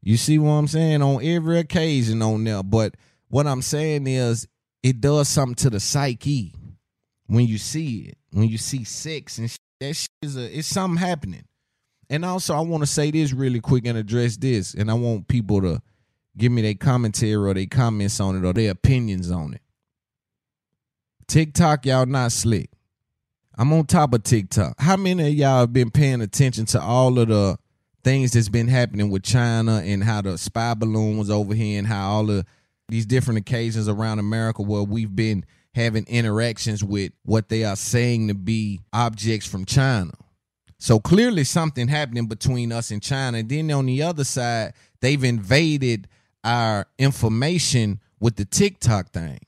You 0.00 0.16
see 0.16 0.38
what 0.38 0.52
I'm 0.52 0.68
saying? 0.68 1.02
On 1.02 1.22
every 1.22 1.58
occasion 1.58 2.22
on 2.22 2.44
there. 2.44 2.62
But 2.62 2.94
what 3.28 3.46
I'm 3.46 3.60
saying 3.60 4.06
is 4.06 4.48
it 4.82 5.02
does 5.02 5.28
something 5.28 5.56
to 5.56 5.70
the 5.70 5.80
psyche 5.80 6.54
when 7.26 7.46
you 7.46 7.58
see 7.58 8.08
it. 8.08 8.18
When 8.30 8.48
you 8.48 8.56
see 8.56 8.84
sex 8.84 9.36
and 9.36 9.50
shit, 9.50 9.60
that 9.80 9.94
shit 9.94 10.08
is 10.22 10.36
a 10.36 10.58
it's 10.58 10.68
something 10.68 10.96
happening. 10.96 11.44
And 12.08 12.24
also 12.24 12.54
I 12.54 12.60
want 12.60 12.82
to 12.82 12.86
say 12.86 13.10
this 13.10 13.32
really 13.32 13.60
quick 13.60 13.86
and 13.86 13.98
address 13.98 14.38
this. 14.38 14.72
And 14.72 14.90
I 14.90 14.94
want 14.94 15.28
people 15.28 15.60
to 15.60 15.82
give 16.36 16.52
me 16.52 16.62
their 16.62 16.74
commentary 16.74 17.34
or 17.34 17.54
their 17.54 17.66
comments 17.66 18.20
on 18.20 18.36
it 18.36 18.46
or 18.46 18.52
their 18.52 18.70
opinions 18.70 19.30
on 19.30 19.54
it. 19.54 19.62
TikTok, 21.26 21.86
y'all 21.86 22.06
not 22.06 22.32
slick. 22.32 22.70
I'm 23.56 23.72
on 23.72 23.86
top 23.86 24.14
of 24.14 24.24
TikTok. 24.24 24.80
How 24.80 24.96
many 24.96 25.28
of 25.28 25.34
y'all 25.34 25.60
have 25.60 25.72
been 25.72 25.90
paying 25.90 26.20
attention 26.20 26.66
to 26.66 26.80
all 26.80 27.18
of 27.18 27.28
the 27.28 27.56
things 28.02 28.32
that's 28.32 28.48
been 28.48 28.68
happening 28.68 29.10
with 29.10 29.22
China 29.22 29.80
and 29.84 30.02
how 30.02 30.20
the 30.20 30.36
spy 30.36 30.74
balloon 30.74 31.16
was 31.16 31.30
over 31.30 31.54
here 31.54 31.78
and 31.78 31.86
how 31.86 32.10
all 32.10 32.30
of 32.30 32.44
these 32.88 33.06
different 33.06 33.38
occasions 33.38 33.88
around 33.88 34.18
America 34.18 34.62
where 34.62 34.82
we've 34.82 35.14
been 35.14 35.44
having 35.74 36.04
interactions 36.06 36.84
with 36.84 37.12
what 37.24 37.48
they 37.48 37.64
are 37.64 37.76
saying 37.76 38.28
to 38.28 38.34
be 38.34 38.80
objects 38.92 39.46
from 39.46 39.64
China. 39.64 40.12
So 40.78 41.00
clearly 41.00 41.44
something 41.44 41.88
happening 41.88 42.26
between 42.26 42.70
us 42.72 42.90
and 42.90 43.02
China. 43.02 43.38
And 43.38 43.48
then 43.48 43.70
on 43.70 43.86
the 43.86 44.02
other 44.02 44.24
side, 44.24 44.74
they've 45.00 45.24
invaded 45.24 46.08
our 46.44 46.86
information 46.98 48.00
with 48.20 48.36
the 48.36 48.44
TikTok 48.44 49.10
thing. 49.10 49.38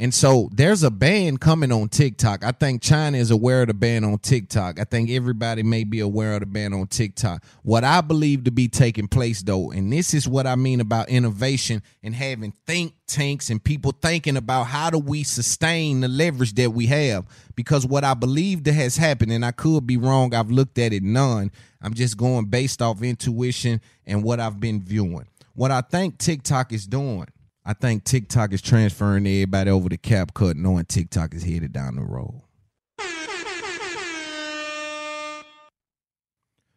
And 0.00 0.14
so 0.14 0.48
there's 0.54 0.82
a 0.82 0.90
ban 0.90 1.36
coming 1.36 1.70
on 1.70 1.90
TikTok. 1.90 2.42
I 2.42 2.52
think 2.52 2.80
China 2.80 3.18
is 3.18 3.30
aware 3.30 3.60
of 3.60 3.68
the 3.68 3.74
ban 3.74 4.02
on 4.02 4.16
TikTok. 4.16 4.80
I 4.80 4.84
think 4.84 5.10
everybody 5.10 5.62
may 5.62 5.84
be 5.84 6.00
aware 6.00 6.32
of 6.32 6.40
the 6.40 6.46
ban 6.46 6.72
on 6.72 6.86
TikTok. 6.86 7.44
What 7.64 7.84
I 7.84 8.00
believe 8.00 8.44
to 8.44 8.50
be 8.50 8.66
taking 8.66 9.08
place, 9.08 9.42
though, 9.42 9.70
and 9.72 9.92
this 9.92 10.14
is 10.14 10.26
what 10.26 10.46
I 10.46 10.56
mean 10.56 10.80
about 10.80 11.10
innovation 11.10 11.82
and 12.02 12.14
having 12.14 12.54
think 12.66 12.94
tanks 13.06 13.50
and 13.50 13.62
people 13.62 13.92
thinking 13.92 14.38
about 14.38 14.68
how 14.68 14.88
do 14.88 14.98
we 14.98 15.22
sustain 15.22 16.00
the 16.00 16.08
leverage 16.08 16.54
that 16.54 16.70
we 16.70 16.86
have. 16.86 17.26
Because 17.54 17.84
what 17.84 18.02
I 18.02 18.14
believe 18.14 18.64
that 18.64 18.72
has 18.72 18.96
happened, 18.96 19.32
and 19.32 19.44
I 19.44 19.50
could 19.50 19.86
be 19.86 19.98
wrong, 19.98 20.32
I've 20.32 20.50
looked 20.50 20.78
at 20.78 20.94
it 20.94 21.02
none. 21.02 21.50
I'm 21.82 21.92
just 21.92 22.16
going 22.16 22.46
based 22.46 22.80
off 22.80 23.02
intuition 23.02 23.82
and 24.06 24.24
what 24.24 24.40
I've 24.40 24.60
been 24.60 24.80
viewing. 24.80 25.26
What 25.54 25.70
I 25.70 25.80
think 25.80 26.18
TikTok 26.18 26.72
is 26.72 26.86
doing 26.86 27.26
I 27.64 27.74
think 27.74 28.04
TikTok 28.04 28.52
is 28.52 28.62
transferring 28.62 29.26
everybody 29.26 29.70
over 29.70 29.88
to 29.88 29.98
CapCut, 29.98 30.56
knowing 30.56 30.86
TikTok 30.86 31.34
is 31.34 31.44
headed 31.44 31.72
down 31.72 31.96
the 31.96 32.02
road. 32.02 32.42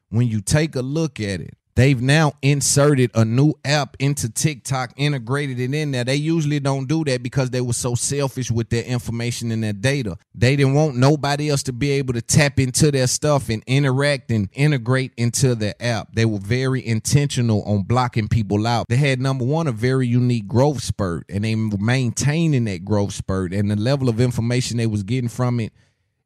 When 0.10 0.28
you 0.28 0.42
take 0.42 0.76
a 0.76 0.82
look 0.82 1.20
at 1.20 1.42
it, 1.42 1.58
they've 1.76 2.02
now 2.02 2.34
inserted 2.42 3.12
a 3.14 3.26
new 3.26 3.54
app 3.66 3.96
into 4.00 4.30
TikTok, 4.30 4.94
integrated 4.98 5.60
it 5.60 5.74
in 5.74 5.92
there. 5.92 6.04
They 6.04 6.16
usually 6.16 6.60
don't 6.60 6.88
do 6.88 7.04
that 7.06 7.24
because 7.24 7.50
they 7.50 7.62
were 7.62 7.74
so 7.74 7.96
selfish 7.96 8.52
with 8.52 8.70
their 8.70 8.84
information 8.84 9.52
and 9.52 9.64
their 9.64 9.74
data. 9.74 10.18
They 10.36 10.56
didn't 10.56 10.74
want 10.74 10.96
nobody 10.96 11.50
else 11.50 11.64
to 11.64 11.74
be 11.74 11.92
able 11.92 12.14
to 12.14 12.22
tap 12.22 12.60
into 12.60 12.92
their 12.92 13.08
stuff 13.08 13.50
and 13.50 13.64
interact 13.68 14.32
and 14.32 14.50
integrate 14.54 15.14
into 15.18 15.56
their 15.56 15.76
app. 15.80 16.14
They 16.14 16.26
were 16.26 16.40
very 16.40 16.86
intentional 16.86 17.64
on 17.64 17.84
blocking 17.84 18.28
people 18.28 18.68
out. 18.68 18.88
They 18.90 18.98
had 18.98 19.20
number 19.20 19.46
one, 19.46 19.68
a 19.68 19.72
very 19.72 20.08
unique 20.08 20.48
growth 20.48 20.84
spurt, 20.84 21.26
and 21.30 21.44
they 21.44 21.56
were 21.56 21.78
maintaining 21.78 22.66
that 22.66 22.86
growth 22.86 23.14
spurt. 23.14 23.54
And 23.54 23.70
the 23.70 23.76
level 23.76 24.10
of 24.10 24.20
information 24.22 24.78
they 24.78 24.88
was 24.88 25.04
getting 25.04 25.30
from 25.30 25.60
it 25.60 25.74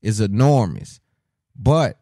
is 0.02 0.19
enormous. 0.19 0.99
But 1.56 1.99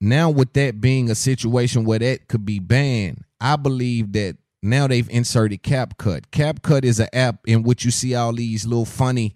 now 0.00 0.30
with 0.30 0.52
that 0.54 0.80
being 0.80 1.10
a 1.10 1.14
situation 1.14 1.84
where 1.84 1.98
that 1.98 2.28
could 2.28 2.44
be 2.44 2.58
banned, 2.58 3.24
I 3.40 3.56
believe 3.56 4.12
that 4.12 4.36
now 4.62 4.86
they've 4.86 5.08
inserted 5.08 5.62
CapCut. 5.62 6.26
CapCut 6.32 6.84
is 6.84 7.00
an 7.00 7.08
app 7.12 7.40
in 7.46 7.62
which 7.62 7.84
you 7.84 7.90
see 7.90 8.14
all 8.14 8.32
these 8.32 8.66
little 8.66 8.84
funny 8.84 9.34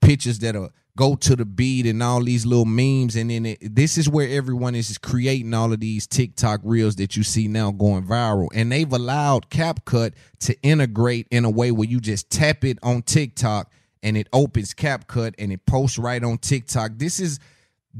pictures 0.00 0.38
that 0.40 0.56
are 0.56 0.70
go 0.96 1.14
to 1.14 1.36
the 1.36 1.44
beat 1.44 1.86
and 1.86 2.02
all 2.02 2.20
these 2.20 2.44
little 2.44 2.64
memes 2.64 3.14
and 3.14 3.30
then 3.30 3.46
it, 3.46 3.58
this 3.60 3.96
is 3.96 4.08
where 4.08 4.28
everyone 4.28 4.74
is 4.74 4.98
creating 4.98 5.54
all 5.54 5.72
of 5.72 5.78
these 5.78 6.08
TikTok 6.08 6.60
reels 6.64 6.96
that 6.96 7.16
you 7.16 7.22
see 7.22 7.46
now 7.46 7.70
going 7.70 8.04
viral 8.04 8.48
and 8.52 8.72
they've 8.72 8.92
allowed 8.92 9.48
CapCut 9.48 10.12
to 10.40 10.60
integrate 10.60 11.28
in 11.30 11.44
a 11.44 11.50
way 11.50 11.70
where 11.70 11.88
you 11.88 12.00
just 12.00 12.30
tap 12.30 12.64
it 12.64 12.80
on 12.82 13.02
TikTok 13.02 13.70
and 14.02 14.16
it 14.16 14.28
opens 14.32 14.74
CapCut 14.74 15.34
and 15.38 15.52
it 15.52 15.64
posts 15.66 15.98
right 15.98 16.22
on 16.22 16.38
TikTok. 16.38 16.92
This 16.96 17.20
is 17.20 17.38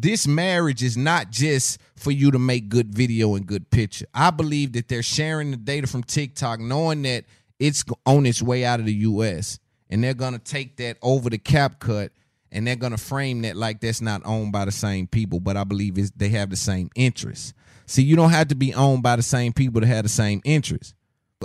this 0.00 0.28
marriage 0.28 0.82
is 0.82 0.96
not 0.96 1.30
just 1.30 1.80
for 1.96 2.12
you 2.12 2.30
to 2.30 2.38
make 2.38 2.68
good 2.68 2.94
video 2.94 3.34
and 3.34 3.46
good 3.46 3.68
picture. 3.70 4.06
I 4.14 4.30
believe 4.30 4.72
that 4.74 4.88
they're 4.88 5.02
sharing 5.02 5.50
the 5.50 5.56
data 5.56 5.86
from 5.86 6.04
TikTok, 6.04 6.60
knowing 6.60 7.02
that 7.02 7.24
it's 7.58 7.84
on 8.06 8.24
its 8.24 8.40
way 8.40 8.64
out 8.64 8.78
of 8.78 8.86
the 8.86 8.94
US, 8.94 9.58
and 9.90 10.02
they're 10.02 10.14
gonna 10.14 10.38
take 10.38 10.76
that 10.76 10.98
over 11.02 11.28
the 11.28 11.38
CapCut 11.38 12.10
and 12.52 12.66
they're 12.66 12.76
gonna 12.76 12.96
frame 12.96 13.42
that 13.42 13.56
like 13.56 13.80
that's 13.80 14.00
not 14.00 14.22
owned 14.24 14.52
by 14.52 14.64
the 14.64 14.72
same 14.72 15.08
people. 15.08 15.40
But 15.40 15.56
I 15.56 15.64
believe 15.64 15.98
it's, 15.98 16.10
they 16.12 16.28
have 16.28 16.50
the 16.50 16.56
same 16.56 16.90
interests. 16.94 17.52
See, 17.86 18.02
you 18.02 18.14
don't 18.14 18.30
have 18.30 18.48
to 18.48 18.54
be 18.54 18.74
owned 18.74 19.02
by 19.02 19.16
the 19.16 19.22
same 19.22 19.52
people 19.52 19.80
to 19.80 19.86
have 19.86 20.04
the 20.04 20.08
same 20.10 20.40
interests. 20.44 20.94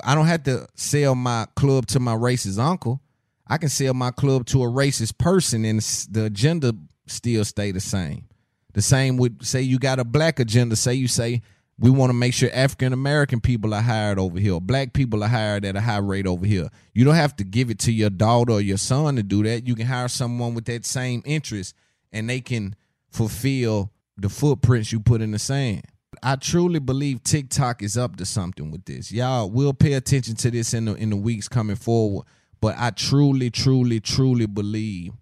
I 0.03 0.13
don't 0.13 0.27
have 0.27 0.43
to 0.43 0.67
sell 0.75 1.15
my 1.15 1.47
club 1.55 1.87
to 1.87 1.99
my 1.99 2.13
racist 2.13 2.59
uncle. 2.59 3.01
I 3.47 3.57
can 3.57 3.69
sell 3.69 3.93
my 3.93 4.11
club 4.11 4.45
to 4.47 4.63
a 4.63 4.67
racist 4.67 5.17
person, 5.17 5.65
and 5.65 5.79
the 5.79 6.25
agenda 6.25 6.75
still 7.07 7.45
stay 7.45 7.71
the 7.71 7.79
same. 7.79 8.27
The 8.73 8.81
same 8.81 9.17
with 9.17 9.43
say 9.43 9.61
you 9.61 9.79
got 9.79 9.99
a 9.99 10.03
black 10.03 10.39
agenda. 10.39 10.75
Say 10.75 10.95
you 10.95 11.07
say 11.07 11.41
we 11.79 11.89
want 11.89 12.09
to 12.09 12.13
make 12.13 12.33
sure 12.33 12.49
African 12.53 12.93
American 12.93 13.39
people 13.39 13.73
are 13.73 13.81
hired 13.81 14.19
over 14.19 14.39
here. 14.39 14.59
Black 14.59 14.93
people 14.93 15.23
are 15.23 15.29
hired 15.29 15.65
at 15.65 15.75
a 15.75 15.81
high 15.81 15.97
rate 15.97 16.27
over 16.27 16.45
here. 16.45 16.69
You 16.93 17.05
don't 17.05 17.15
have 17.15 17.35
to 17.37 17.43
give 17.43 17.69
it 17.69 17.79
to 17.79 17.91
your 17.91 18.09
daughter 18.09 18.53
or 18.53 18.61
your 18.61 18.77
son 18.77 19.15
to 19.15 19.23
do 19.23 19.43
that. 19.43 19.67
You 19.67 19.75
can 19.75 19.87
hire 19.87 20.07
someone 20.07 20.53
with 20.53 20.65
that 20.65 20.85
same 20.85 21.21
interest 21.25 21.75
and 22.11 22.29
they 22.29 22.41
can 22.41 22.75
fulfill 23.09 23.91
the 24.17 24.29
footprints 24.29 24.91
you 24.91 24.99
put 24.99 25.21
in 25.21 25.31
the 25.31 25.39
sand. 25.39 25.83
I 26.21 26.35
truly 26.35 26.79
believe 26.79 27.23
TikTok 27.23 27.81
is 27.81 27.97
up 27.97 28.17
to 28.17 28.25
something 28.25 28.69
with 28.71 28.85
this. 28.85 29.11
Y'all 29.11 29.49
will 29.49 29.73
pay 29.73 29.93
attention 29.93 30.35
to 30.35 30.51
this 30.51 30.73
in 30.73 30.85
the 30.85 30.93
in 30.95 31.09
the 31.09 31.15
weeks 31.15 31.47
coming 31.47 31.75
forward. 31.75 32.25
But 32.61 32.75
I 32.77 32.91
truly, 32.91 33.49
truly, 33.49 33.99
truly 33.99 34.45
believe 34.45 35.13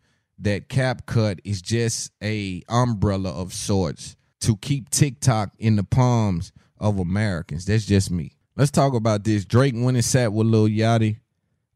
that 0.43 0.69
CapCut 0.69 1.39
is 1.43 1.61
just 1.61 2.11
a 2.21 2.61
umbrella 2.69 3.29
of 3.29 3.53
sorts 3.53 4.15
to 4.41 4.57
keep 4.57 4.89
TikTok 4.89 5.53
in 5.59 5.75
the 5.75 5.83
palms 5.83 6.51
of 6.79 6.99
Americans. 6.99 7.65
That's 7.65 7.85
just 7.85 8.11
me. 8.11 8.31
Let's 8.55 8.71
talk 8.71 8.93
about 8.93 9.23
this. 9.23 9.45
Drake 9.45 9.73
went 9.75 9.97
and 9.97 10.05
sat 10.05 10.33
with 10.33 10.47
Lil 10.47 10.67
Yachty, 10.67 11.17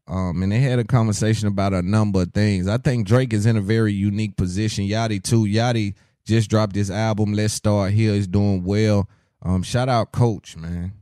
um, 0.08 0.42
and 0.42 0.52
they 0.52 0.58
had 0.58 0.78
a 0.78 0.84
conversation 0.84 1.48
about 1.48 1.72
a 1.72 1.82
number 1.82 2.22
of 2.22 2.32
things. 2.32 2.68
I 2.68 2.78
think 2.78 3.06
Drake 3.06 3.32
is 3.32 3.46
in 3.46 3.56
a 3.56 3.60
very 3.60 3.92
unique 3.92 4.36
position. 4.36 4.84
Yachty 4.84 5.22
too. 5.22 5.44
Yachty 5.44 5.94
just 6.24 6.50
dropped 6.50 6.74
his 6.74 6.90
album. 6.90 7.34
Let's 7.34 7.54
start 7.54 7.92
here. 7.92 8.12
Is 8.12 8.26
doing 8.26 8.64
well. 8.64 9.08
Um, 9.42 9.62
shout 9.62 9.88
out 9.88 10.12
Coach, 10.12 10.56
man. 10.56 10.92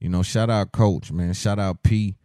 You 0.00 0.08
know, 0.08 0.22
shout 0.22 0.50
out 0.50 0.72
Coach, 0.72 1.12
man. 1.12 1.32
Shout 1.32 1.58
out 1.58 1.82
P. 1.84 2.16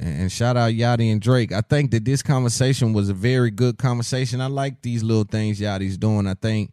And 0.00 0.30
shout 0.30 0.56
out 0.56 0.72
Yachty 0.72 1.10
and 1.10 1.20
Drake. 1.20 1.50
I 1.50 1.60
think 1.60 1.90
that 1.90 2.04
this 2.04 2.22
conversation 2.22 2.92
was 2.92 3.08
a 3.08 3.14
very 3.14 3.50
good 3.50 3.78
conversation. 3.78 4.40
I 4.40 4.46
like 4.46 4.80
these 4.80 5.02
little 5.02 5.24
things 5.24 5.60
Yachty's 5.60 5.98
doing. 5.98 6.28
I 6.28 6.34
think 6.34 6.72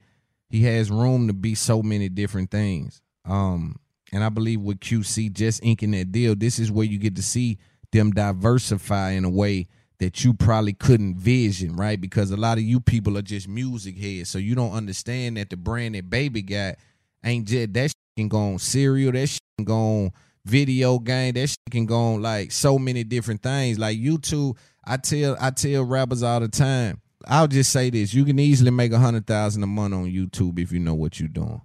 he 0.49 0.63
has 0.63 0.91
room 0.91 1.27
to 1.27 1.33
be 1.33 1.55
so 1.55 1.81
many 1.81 2.07
different 2.07 2.51
things. 2.51 3.01
Um, 3.25 3.77
and 4.13 4.23
I 4.23 4.29
believe 4.29 4.61
with 4.61 4.79
QC 4.79 5.33
just 5.33 5.63
inking 5.63 5.91
that 5.91 6.11
deal, 6.11 6.35
this 6.35 6.59
is 6.59 6.71
where 6.71 6.85
you 6.85 6.99
get 6.99 7.15
to 7.15 7.23
see 7.23 7.57
them 7.91 8.11
diversify 8.11 9.11
in 9.11 9.25
a 9.25 9.29
way 9.29 9.67
that 9.97 10.23
you 10.23 10.33
probably 10.33 10.73
couldn't 10.73 11.17
vision, 11.17 11.75
right? 11.75 11.99
Because 11.99 12.29
a 12.29 12.37
lot 12.37 12.59
of 12.59 12.63
you 12.63 12.79
people 12.79 13.17
are 13.17 13.23
just 13.23 13.47
music 13.47 13.97
heads, 13.97 14.29
so 14.29 14.37
you 14.37 14.53
don't 14.53 14.73
understand 14.73 15.37
that 15.37 15.49
the 15.49 15.57
brand 15.57 15.95
that 15.95 16.09
Baby 16.09 16.43
got 16.43 16.75
ain't 17.23 17.47
just 17.47 17.73
that 17.73 17.89
shit 17.89 17.95
can 18.17 18.27
go 18.27 18.37
on 18.37 18.59
cereal, 18.59 19.13
that 19.13 19.27
shit 19.27 19.41
can 19.57 19.65
go 19.65 19.75
on 19.75 20.11
video 20.45 20.99
game. 20.99 21.33
That 21.33 21.47
shit 21.47 21.59
can 21.69 21.85
go 21.85 21.97
on 22.13 22.21
like 22.21 22.51
so 22.51 22.79
many 22.79 23.03
different 23.03 23.43
things. 23.43 23.77
Like 23.79 23.97
YouTube, 23.97 24.57
I 24.85 24.97
tell 24.97 25.35
I 25.41 25.49
tell 25.51 25.83
rappers 25.83 26.23
all 26.23 26.39
the 26.39 26.47
time. 26.47 27.01
I'll 27.27 27.47
just 27.47 27.71
say 27.71 27.89
this: 27.89 28.13
you 28.13 28.23
can 28.23 28.39
easily 28.39 28.71
make 28.71 28.91
a 28.93 28.99
hundred 28.99 29.27
thousand 29.27 29.63
a 29.63 29.67
month 29.67 29.93
on 29.93 30.05
YouTube 30.05 30.59
if 30.59 30.71
you 30.71 30.79
know 30.79 30.93
what 30.93 31.19
you're 31.19 31.27
doing. 31.29 31.61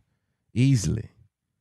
Easily, 0.54 1.10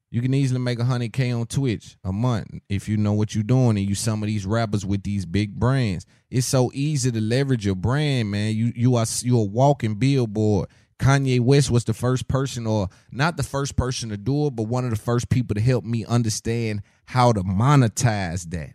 You 0.09 0.21
can 0.21 0.33
easily 0.33 0.59
make 0.59 0.79
a 0.79 0.85
hundred 0.85 1.13
K 1.13 1.31
on 1.31 1.45
Twitch 1.45 1.97
a 2.03 2.11
month 2.11 2.47
if 2.69 2.89
you 2.89 2.97
know 2.97 3.13
what 3.13 3.35
you're 3.35 3.43
doing 3.43 3.77
and 3.77 3.87
you 3.87 3.93
some 3.93 4.23
of 4.23 4.27
these 4.27 4.45
rappers 4.45 4.85
with 4.85 5.03
these 5.03 5.25
big 5.25 5.53
brands. 5.53 6.05
It's 6.31 6.47
so 6.47 6.71
easy 6.73 7.11
to 7.11 7.21
leverage 7.21 7.65
your 7.65 7.75
brand, 7.75 8.31
man. 8.31 8.55
You 8.55 8.71
you 8.75 8.95
are 8.95 9.05
you 9.21 9.37
a 9.37 9.43
walking 9.43 9.95
billboard. 9.95 10.69
Kanye 10.97 11.39
West 11.39 11.71
was 11.71 11.85
the 11.85 11.93
first 11.93 12.27
person, 12.27 12.67
or 12.67 12.89
not 13.11 13.37
the 13.37 13.43
first 13.43 13.77
person 13.77 14.09
to 14.09 14.17
do 14.17 14.47
it, 14.47 14.55
but 14.55 14.63
one 14.63 14.83
of 14.83 14.89
the 14.89 14.97
first 14.97 15.29
people 15.29 15.55
to 15.55 15.61
help 15.61 15.85
me 15.85 16.03
understand 16.05 16.81
how 17.09 17.31
to 17.31 17.41
monetize 17.41 18.47
that. 18.51 18.73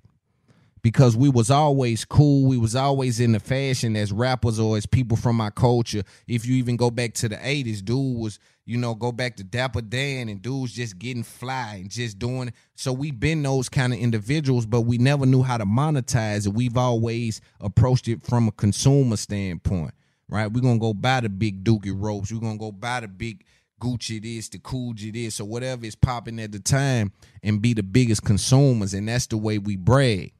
Because 0.82 1.16
we 1.16 1.28
was 1.28 1.52
always 1.52 2.04
cool, 2.04 2.48
we 2.48 2.58
was 2.58 2.74
always 2.74 3.20
in 3.20 3.30
the 3.30 3.38
fashion 3.38 3.94
as 3.94 4.10
rappers 4.10 4.58
or 4.58 4.76
as 4.76 4.86
people 4.86 5.16
from 5.16 5.36
my 5.36 5.50
culture. 5.50 6.02
If 6.26 6.44
you 6.44 6.56
even 6.56 6.76
go 6.76 6.90
back 6.90 7.14
to 7.14 7.28
the 7.28 7.36
'80s, 7.36 7.82
dude 7.82 8.18
was 8.18 8.40
you 8.66 8.76
know 8.76 8.96
go 8.96 9.12
back 9.12 9.36
to 9.36 9.44
Dapper 9.44 9.82
Dan 9.82 10.28
and 10.28 10.42
dudes 10.42 10.72
just 10.72 10.98
getting 10.98 11.22
fly 11.22 11.76
and 11.82 11.88
just 11.88 12.18
doing. 12.18 12.48
it. 12.48 12.54
So 12.74 12.92
we 12.92 13.12
been 13.12 13.42
those 13.44 13.68
kind 13.68 13.92
of 13.92 14.00
individuals, 14.00 14.66
but 14.66 14.80
we 14.80 14.98
never 14.98 15.26
knew 15.26 15.44
how 15.44 15.56
to 15.56 15.64
monetize 15.64 16.46
it. 16.46 16.52
We've 16.52 16.76
always 16.76 17.40
approached 17.60 18.08
it 18.08 18.24
from 18.24 18.48
a 18.48 18.52
consumer 18.52 19.16
standpoint 19.16 19.94
right? 20.28 20.50
We're 20.50 20.62
gonna 20.62 20.78
go 20.78 20.94
buy 20.94 21.20
the 21.20 21.28
big 21.28 21.64
dookie 21.64 21.94
ropes. 21.94 22.32
We're 22.32 22.40
gonna 22.40 22.58
go 22.58 22.72
buy 22.72 23.00
the 23.00 23.08
big 23.08 23.44
Gucci 23.80 24.22
this, 24.22 24.48
the 24.48 24.58
Coogi 24.58 25.12
this, 25.12 25.40
or 25.40 25.44
whatever 25.44 25.84
is 25.84 25.94
popping 25.94 26.40
at 26.40 26.52
the 26.52 26.60
time, 26.60 27.12
and 27.42 27.60
be 27.60 27.74
the 27.74 27.82
biggest 27.82 28.24
consumers. 28.24 28.94
And 28.94 29.08
that's 29.08 29.26
the 29.26 29.36
way 29.36 29.58
we 29.58 29.76
brag. 29.76 30.32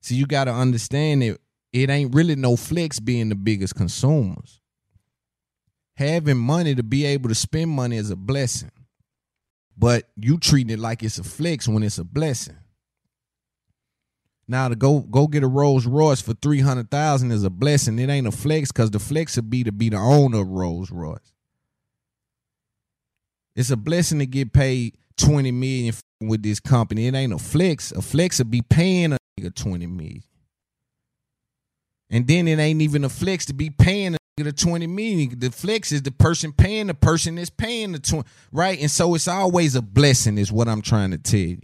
So 0.00 0.14
you 0.14 0.26
gotta 0.26 0.52
understand 0.52 1.22
that 1.22 1.38
it 1.72 1.90
ain't 1.90 2.14
really 2.14 2.36
no 2.36 2.56
flex 2.56 2.98
being 3.00 3.28
the 3.28 3.34
biggest 3.34 3.74
consumers. 3.74 4.60
Having 5.94 6.38
money 6.38 6.74
to 6.74 6.82
be 6.82 7.04
able 7.04 7.28
to 7.28 7.34
spend 7.34 7.70
money 7.70 7.96
is 7.96 8.10
a 8.10 8.16
blessing. 8.16 8.70
But 9.76 10.08
you 10.16 10.38
treating 10.38 10.72
it 10.72 10.78
like 10.78 11.02
it's 11.02 11.18
a 11.18 11.24
flex 11.24 11.68
when 11.68 11.82
it's 11.82 11.98
a 11.98 12.04
blessing. 12.04 12.56
Now 14.48 14.68
to 14.68 14.74
go 14.74 15.00
go 15.00 15.26
get 15.28 15.44
a 15.44 15.46
Rolls 15.46 15.86
Royce 15.86 16.20
for 16.20 16.34
three 16.34 16.60
hundred 16.60 16.90
thousand 16.90 17.30
is 17.30 17.44
a 17.44 17.50
blessing. 17.50 17.98
It 17.98 18.10
ain't 18.10 18.26
a 18.26 18.32
flex 18.32 18.72
because 18.72 18.90
the 18.90 18.98
flex 18.98 19.36
would 19.36 19.48
be 19.48 19.62
to 19.62 19.72
be 19.72 19.88
the 19.88 19.96
owner 19.96 20.40
of 20.40 20.48
Rolls 20.48 20.90
Royce. 20.90 21.32
It's 23.60 23.70
a 23.70 23.76
blessing 23.76 24.20
to 24.20 24.26
get 24.26 24.54
paid 24.54 24.96
twenty 25.18 25.50
million 25.50 25.94
with 26.22 26.42
this 26.42 26.60
company. 26.60 27.06
It 27.06 27.14
ain't 27.14 27.34
a 27.34 27.38
flex. 27.38 27.92
A 27.92 28.00
flex 28.00 28.38
would 28.38 28.50
be 28.50 28.62
paying 28.62 29.12
a 29.12 29.18
nigga 29.38 29.54
twenty 29.54 29.86
million, 29.86 30.22
and 32.08 32.26
then 32.26 32.48
it 32.48 32.58
ain't 32.58 32.80
even 32.80 33.04
a 33.04 33.10
flex 33.10 33.44
to 33.46 33.52
be 33.52 33.68
paying 33.68 34.14
a 34.14 34.18
nigga 34.38 34.44
the 34.44 34.52
twenty 34.52 34.86
million. 34.86 35.38
The 35.38 35.50
flex 35.50 35.92
is 35.92 36.00
the 36.00 36.10
person 36.10 36.52
paying 36.52 36.86
the 36.86 36.94
person 36.94 37.34
that's 37.34 37.50
paying 37.50 37.92
the 37.92 37.98
twenty, 37.98 38.26
right? 38.50 38.80
And 38.80 38.90
so 38.90 39.14
it's 39.14 39.28
always 39.28 39.74
a 39.74 39.82
blessing, 39.82 40.38
is 40.38 40.50
what 40.50 40.66
I'm 40.66 40.80
trying 40.80 41.10
to 41.10 41.18
tell 41.18 41.40
you. 41.40 41.60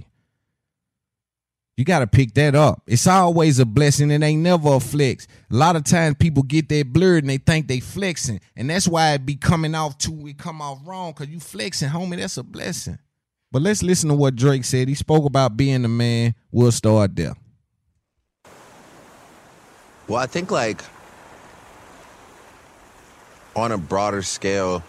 You 1.77 1.85
got 1.85 1.99
to 1.99 2.07
pick 2.07 2.33
that 2.35 2.55
up. 2.55 2.83
It's 2.87 3.07
always 3.07 3.59
a 3.59 3.67
blessing. 3.67 4.11
It 4.11 4.23
ain't 4.23 4.41
never 4.41 4.75
a 4.75 4.81
flex. 4.81 5.27
A 5.51 5.55
lot 5.55 5.77
of 5.77 5.85
times 5.85 6.17
people 6.19 6.43
get 6.43 6.71
that 6.71 6.91
blurred 6.91 7.25
and 7.25 7.31
they 7.31 7.37
think 7.37 7.69
they 7.69 7.81
flexing. 7.81 8.41
And 8.57 8.71
that's 8.71 8.89
why 8.89 9.13
it 9.13 9.27
be 9.27 9.37
coming 9.37 9.75
off 9.75 9.99
too, 9.99 10.27
it 10.27 10.39
come 10.39 10.63
off 10.63 10.79
wrong 10.87 11.13
because 11.13 11.29
you 11.29 11.39
flexing, 11.39 11.91
homie. 11.91 12.17
That's 12.17 12.39
a 12.39 12.43
blessing. 12.43 12.99
But 13.53 13.61
let's 13.61 13.83
listen 13.83 14.09
to 14.09 14.15
what 14.15 14.37
Drake 14.37 14.65
said. 14.65 14.89
He 14.89 14.95
spoke 14.95 15.27
about 15.27 15.57
being 15.57 15.83
the 15.83 15.89
man. 15.89 16.35
We'll 16.51 16.73
start 16.73 17.15
there. 17.15 17.35
Well, 20.09 20.21
I 20.21 20.27
think 20.27 20.51
like 20.51 20.83
on 23.55 23.71
a 23.73 23.79
broader 23.79 24.23
scale, 24.23 24.83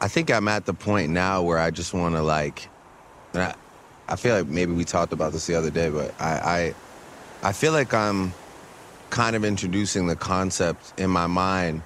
I 0.00 0.08
think 0.08 0.30
I'm 0.30 0.48
at 0.48 0.64
the 0.64 0.72
point 0.74 1.10
now 1.10 1.42
where 1.42 1.58
I 1.58 1.70
just 1.70 1.92
want 1.92 2.14
to 2.14 2.22
like, 2.22 2.68
I, 4.08 4.16
feel 4.16 4.36
like 4.36 4.46
maybe 4.46 4.72
we 4.72 4.84
talked 4.84 5.12
about 5.12 5.32
this 5.32 5.46
the 5.46 5.54
other 5.54 5.70
day, 5.70 5.90
but 5.90 6.14
I, 6.20 6.74
I, 7.42 7.48
I 7.48 7.52
feel 7.52 7.72
like 7.72 7.92
I'm 7.94 8.32
kind 9.10 9.36
of 9.36 9.44
introducing 9.44 10.06
the 10.06 10.16
concept 10.16 10.98
in 10.98 11.10
my 11.10 11.26
mind 11.26 11.82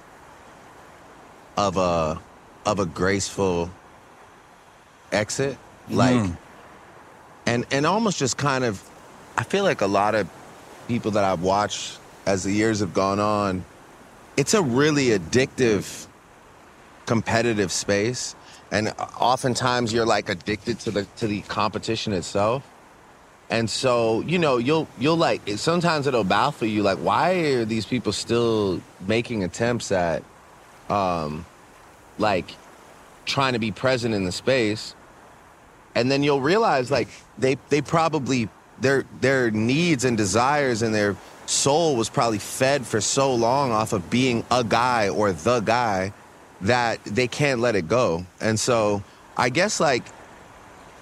of 1.57 1.77
a, 1.77 2.19
of 2.65 2.79
a 2.79 2.85
graceful 2.85 3.69
exit, 5.11 5.57
like, 5.89 6.15
Mm. 6.15 6.37
and 7.45 7.65
and 7.71 7.85
almost 7.85 8.17
just 8.17 8.37
kind 8.37 8.63
of, 8.63 8.81
I 9.37 9.43
feel 9.43 9.63
like 9.63 9.81
a 9.81 9.87
lot 9.87 10.15
of 10.15 10.27
people 10.87 11.11
that 11.11 11.23
I've 11.23 11.41
watched 11.41 11.99
as 12.25 12.43
the 12.43 12.51
years 12.51 12.79
have 12.79 12.93
gone 12.93 13.19
on, 13.19 13.65
it's 14.37 14.53
a 14.53 14.61
really 14.61 15.07
addictive, 15.07 16.07
competitive 17.05 17.71
space, 17.71 18.35
and 18.73 18.91
oftentimes 19.19 19.93
you're 19.93 20.05
like 20.05 20.29
addicted 20.29 20.79
to 20.79 20.91
the 20.91 21.03
to 21.17 21.27
the 21.27 21.41
competition 21.41 22.11
itself. 22.11 22.67
And 23.49 23.69
so, 23.69 24.21
you 24.21 24.39
know, 24.39 24.57
you'll 24.57 24.87
you'll 24.99 25.15
like 25.15 25.41
sometimes 25.57 26.07
it'll 26.07 26.23
baffle 26.23 26.67
you 26.67 26.81
like 26.81 26.97
why 26.97 27.33
are 27.53 27.65
these 27.65 27.85
people 27.85 28.11
still 28.11 28.81
making 29.07 29.43
attempts 29.43 29.91
at 29.91 30.23
um 30.89 31.45
like 32.17 32.55
trying 33.25 33.53
to 33.53 33.59
be 33.59 33.71
present 33.71 34.15
in 34.15 34.25
the 34.25 34.31
space 34.31 34.95
and 35.95 36.09
then 36.11 36.23
you'll 36.23 36.41
realize 36.41 36.89
like 36.89 37.07
they 37.37 37.57
they 37.69 37.81
probably 37.81 38.49
their 38.81 39.05
their 39.21 39.51
needs 39.51 40.03
and 40.03 40.17
desires 40.17 40.81
and 40.81 40.93
their 40.95 41.15
soul 41.45 41.95
was 41.95 42.09
probably 42.09 42.39
fed 42.39 42.85
for 42.85 42.99
so 42.99 43.35
long 43.35 43.71
off 43.71 43.93
of 43.93 44.09
being 44.09 44.43
a 44.49 44.63
guy 44.63 45.09
or 45.09 45.31
the 45.31 45.59
guy 45.59 46.11
that 46.63 47.03
they 47.03 47.27
can't 47.27 47.59
let 47.59 47.75
it 47.75 47.87
go. 47.87 48.25
And 48.41 48.59
so 48.59 49.03
I 49.37 49.49
guess 49.49 49.79
like 49.79 50.03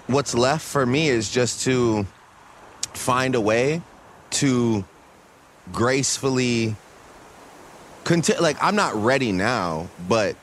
what's 0.06 0.34
left 0.34 0.64
for 0.64 0.84
me 0.84 1.08
is 1.08 1.30
just 1.30 1.64
to 1.64 2.06
find 2.94 3.34
a 3.34 3.40
way 3.40 3.80
to 4.30 4.84
gracefully 5.72 6.76
conti- 8.04 8.38
like 8.38 8.56
I'm 8.62 8.76
not 8.76 8.94
ready 8.96 9.32
now, 9.32 9.88
but 10.08 10.36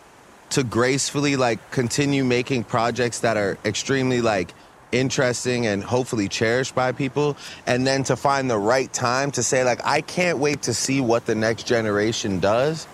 to 0.52 0.64
gracefully 0.64 1.36
like 1.36 1.72
continue 1.72 2.24
making 2.24 2.64
projects 2.64 3.20
that 3.20 3.38
are 3.38 3.58
extremely 3.66 4.22
like 4.22 4.54
interesting 4.92 5.68
and 5.68 5.84
hopefully 5.84 6.28
cherished 6.28 6.74
by 6.74 6.92
people 6.92 7.38
and 7.68 7.86
then 7.86 8.04
to 8.04 8.16
find 8.16 8.50
the 8.50 8.58
right 8.58 8.92
time 8.92 9.30
to 9.30 9.44
say 9.44 9.64
like 9.64 9.86
I 9.86 10.02
can't 10.02 10.40
wait 10.40 10.64
to 10.64 10.74
see 10.74 11.02
what 11.02 11.26
the 11.26 11.36
next 11.36 11.68
generation 11.68 12.40
does. 12.40 12.88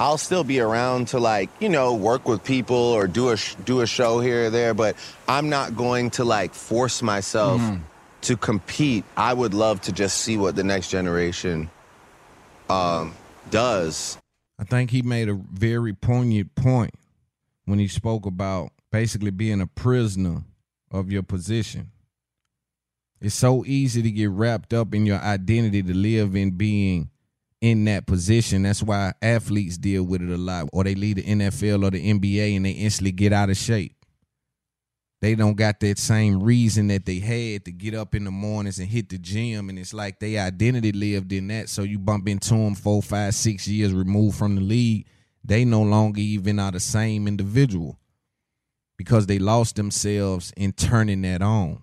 I'll 0.00 0.16
still 0.16 0.44
be 0.44 0.60
around 0.60 1.08
to 1.08 1.18
like, 1.18 1.50
you 1.60 1.68
know, 1.68 1.92
work 1.94 2.26
with 2.26 2.42
people 2.42 2.74
or 2.74 3.06
do 3.06 3.28
a 3.28 3.36
sh- 3.36 3.54
do 3.66 3.82
a 3.82 3.86
show 3.86 4.18
here 4.20 4.46
or 4.46 4.50
there, 4.50 4.72
but 4.72 4.96
I'm 5.28 5.50
not 5.50 5.76
going 5.76 6.08
to 6.12 6.24
like 6.24 6.54
force 6.54 7.02
myself 7.02 7.60
Mhm. 7.60 7.82
to 8.22 8.36
compete. 8.38 9.04
I 9.14 9.34
would 9.34 9.52
love 9.52 9.82
to 9.82 9.92
just 9.92 10.16
see 10.22 10.38
what 10.38 10.56
the 10.56 10.64
next 10.64 10.88
generation 10.88 11.68
um 12.70 13.12
does. 13.50 14.16
I 14.58 14.64
think 14.64 14.90
he 14.90 15.02
made 15.02 15.28
a 15.28 15.34
very 15.34 15.92
poignant 15.92 16.54
point 16.54 16.94
when 17.66 17.78
he 17.78 17.86
spoke 17.86 18.24
about 18.24 18.72
basically 18.90 19.30
being 19.32 19.60
a 19.60 19.66
prisoner 19.66 20.44
of 20.90 21.12
your 21.12 21.22
position. 21.22 21.90
It's 23.20 23.34
so 23.34 23.66
easy 23.66 24.00
to 24.00 24.10
get 24.10 24.30
wrapped 24.30 24.72
up 24.72 24.94
in 24.94 25.04
your 25.04 25.18
identity 25.18 25.82
to 25.82 25.92
live 25.92 26.34
in 26.34 26.52
being 26.52 27.09
in 27.60 27.84
that 27.84 28.06
position. 28.06 28.62
That's 28.62 28.82
why 28.82 29.12
athletes 29.20 29.76
deal 29.76 30.02
with 30.02 30.22
it 30.22 30.30
a 30.30 30.36
lot, 30.36 30.68
or 30.72 30.84
they 30.84 30.94
leave 30.94 31.16
the 31.16 31.22
NFL 31.22 31.84
or 31.86 31.90
the 31.90 32.12
NBA 32.12 32.56
and 32.56 32.64
they 32.64 32.70
instantly 32.70 33.12
get 33.12 33.32
out 33.32 33.50
of 33.50 33.56
shape. 33.56 33.94
They 35.20 35.34
don't 35.34 35.56
got 35.56 35.80
that 35.80 35.98
same 35.98 36.42
reason 36.42 36.88
that 36.88 37.04
they 37.04 37.18
had 37.18 37.66
to 37.66 37.72
get 37.72 37.94
up 37.94 38.14
in 38.14 38.24
the 38.24 38.30
mornings 38.30 38.78
and 38.78 38.88
hit 38.88 39.10
the 39.10 39.18
gym, 39.18 39.68
and 39.68 39.78
it's 39.78 39.92
like 39.92 40.18
their 40.18 40.42
identity 40.42 40.92
lived 40.92 41.32
in 41.32 41.48
that. 41.48 41.68
So 41.68 41.82
you 41.82 41.98
bump 41.98 42.26
into 42.26 42.54
them 42.54 42.74
four, 42.74 43.02
five, 43.02 43.34
six 43.34 43.68
years 43.68 43.92
removed 43.92 44.38
from 44.38 44.54
the 44.54 44.62
league, 44.62 45.06
they 45.44 45.66
no 45.66 45.82
longer 45.82 46.20
even 46.20 46.58
are 46.58 46.72
the 46.72 46.80
same 46.80 47.28
individual 47.28 47.98
because 48.96 49.26
they 49.26 49.38
lost 49.38 49.76
themselves 49.76 50.52
in 50.56 50.72
turning 50.72 51.22
that 51.22 51.42
on. 51.42 51.80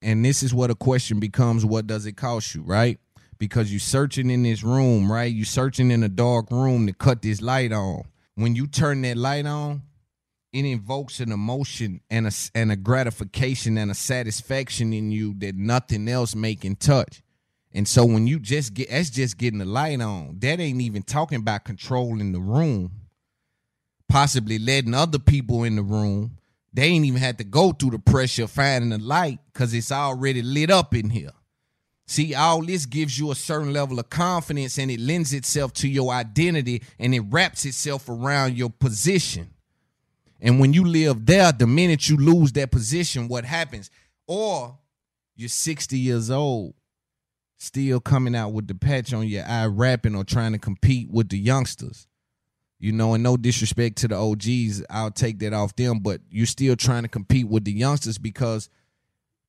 And 0.00 0.24
this 0.24 0.42
is 0.42 0.52
what 0.52 0.70
a 0.70 0.74
question 0.74 1.20
becomes 1.20 1.64
what 1.64 1.86
does 1.86 2.06
it 2.06 2.16
cost 2.16 2.54
you, 2.54 2.62
right? 2.62 2.98
Because 3.42 3.72
you 3.72 3.80
searching 3.80 4.30
in 4.30 4.44
this 4.44 4.62
room, 4.62 5.10
right? 5.10 5.34
You 5.34 5.44
searching 5.44 5.90
in 5.90 6.04
a 6.04 6.08
dark 6.08 6.52
room 6.52 6.86
to 6.86 6.92
cut 6.92 7.22
this 7.22 7.42
light 7.42 7.72
on. 7.72 8.04
When 8.36 8.54
you 8.54 8.68
turn 8.68 9.02
that 9.02 9.16
light 9.16 9.46
on, 9.46 9.82
it 10.52 10.64
invokes 10.64 11.18
an 11.18 11.32
emotion 11.32 12.02
and 12.08 12.28
a, 12.28 12.32
and 12.54 12.70
a 12.70 12.76
gratification 12.76 13.76
and 13.78 13.90
a 13.90 13.94
satisfaction 13.94 14.92
in 14.92 15.10
you 15.10 15.34
that 15.38 15.56
nothing 15.56 16.08
else 16.08 16.36
may 16.36 16.54
can 16.54 16.76
touch. 16.76 17.20
And 17.72 17.88
so 17.88 18.04
when 18.04 18.28
you 18.28 18.38
just 18.38 18.74
get 18.74 18.90
that's 18.90 19.10
just 19.10 19.38
getting 19.38 19.58
the 19.58 19.64
light 19.64 20.00
on. 20.00 20.36
That 20.38 20.60
ain't 20.60 20.80
even 20.80 21.02
talking 21.02 21.40
about 21.40 21.64
controlling 21.64 22.30
the 22.30 22.40
room 22.40 22.92
possibly 24.12 24.58
letting 24.58 24.92
other 24.92 25.18
people 25.18 25.64
in 25.64 25.74
the 25.74 25.82
room. 25.82 26.36
They 26.74 26.84
ain't 26.84 27.06
even 27.06 27.18
had 27.18 27.38
to 27.38 27.44
go 27.44 27.72
through 27.72 27.92
the 27.92 27.98
pressure 27.98 28.44
of 28.44 28.50
finding 28.50 28.90
the 28.90 28.98
light 28.98 29.38
because 29.50 29.72
it's 29.72 29.90
already 29.90 30.42
lit 30.42 30.70
up 30.70 30.94
in 30.94 31.08
here. 31.08 31.32
See, 32.12 32.34
all 32.34 32.60
this 32.60 32.84
gives 32.84 33.18
you 33.18 33.30
a 33.30 33.34
certain 33.34 33.72
level 33.72 33.98
of 33.98 34.10
confidence 34.10 34.78
and 34.78 34.90
it 34.90 35.00
lends 35.00 35.32
itself 35.32 35.72
to 35.72 35.88
your 35.88 36.12
identity 36.12 36.82
and 36.98 37.14
it 37.14 37.20
wraps 37.20 37.64
itself 37.64 38.06
around 38.06 38.54
your 38.54 38.68
position. 38.68 39.54
And 40.38 40.60
when 40.60 40.74
you 40.74 40.84
live 40.84 41.24
there, 41.24 41.50
the 41.52 41.66
minute 41.66 42.10
you 42.10 42.18
lose 42.18 42.52
that 42.52 42.70
position, 42.70 43.28
what 43.28 43.46
happens? 43.46 43.90
Or 44.26 44.76
you're 45.36 45.48
60 45.48 45.98
years 45.98 46.30
old, 46.30 46.74
still 47.56 47.98
coming 47.98 48.36
out 48.36 48.52
with 48.52 48.66
the 48.66 48.74
patch 48.74 49.14
on 49.14 49.26
your 49.26 49.46
eye, 49.46 49.64
rapping 49.64 50.14
or 50.14 50.22
trying 50.22 50.52
to 50.52 50.58
compete 50.58 51.10
with 51.10 51.30
the 51.30 51.38
youngsters. 51.38 52.08
You 52.78 52.92
know, 52.92 53.14
and 53.14 53.22
no 53.22 53.38
disrespect 53.38 53.96
to 53.98 54.08
the 54.08 54.16
OGs, 54.16 54.84
I'll 54.90 55.12
take 55.12 55.38
that 55.38 55.54
off 55.54 55.74
them, 55.76 56.00
but 56.00 56.20
you're 56.28 56.44
still 56.44 56.76
trying 56.76 57.04
to 57.04 57.08
compete 57.08 57.48
with 57.48 57.64
the 57.64 57.72
youngsters 57.72 58.18
because 58.18 58.68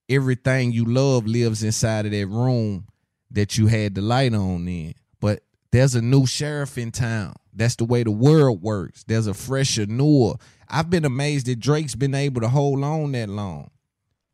everything 0.09 0.71
you 0.71 0.85
love 0.85 1.25
lives 1.25 1.63
inside 1.63 2.05
of 2.05 2.11
that 2.11 2.27
room 2.27 2.87
that 3.31 3.57
you 3.57 3.67
had 3.67 3.95
the 3.95 4.01
light 4.01 4.33
on 4.33 4.67
in. 4.67 4.93
But 5.19 5.41
there's 5.71 5.95
a 5.95 6.01
new 6.01 6.25
sheriff 6.25 6.77
in 6.77 6.91
town. 6.91 7.35
That's 7.53 7.75
the 7.75 7.85
way 7.85 8.03
the 8.03 8.11
world 8.11 8.61
works. 8.61 9.03
There's 9.03 9.27
a 9.27 9.33
fresher, 9.33 9.85
newer. 9.85 10.35
I've 10.69 10.89
been 10.89 11.05
amazed 11.05 11.47
that 11.47 11.59
Drake's 11.59 11.95
been 11.95 12.15
able 12.15 12.41
to 12.41 12.49
hold 12.49 12.83
on 12.83 13.11
that 13.13 13.29
long. 13.29 13.69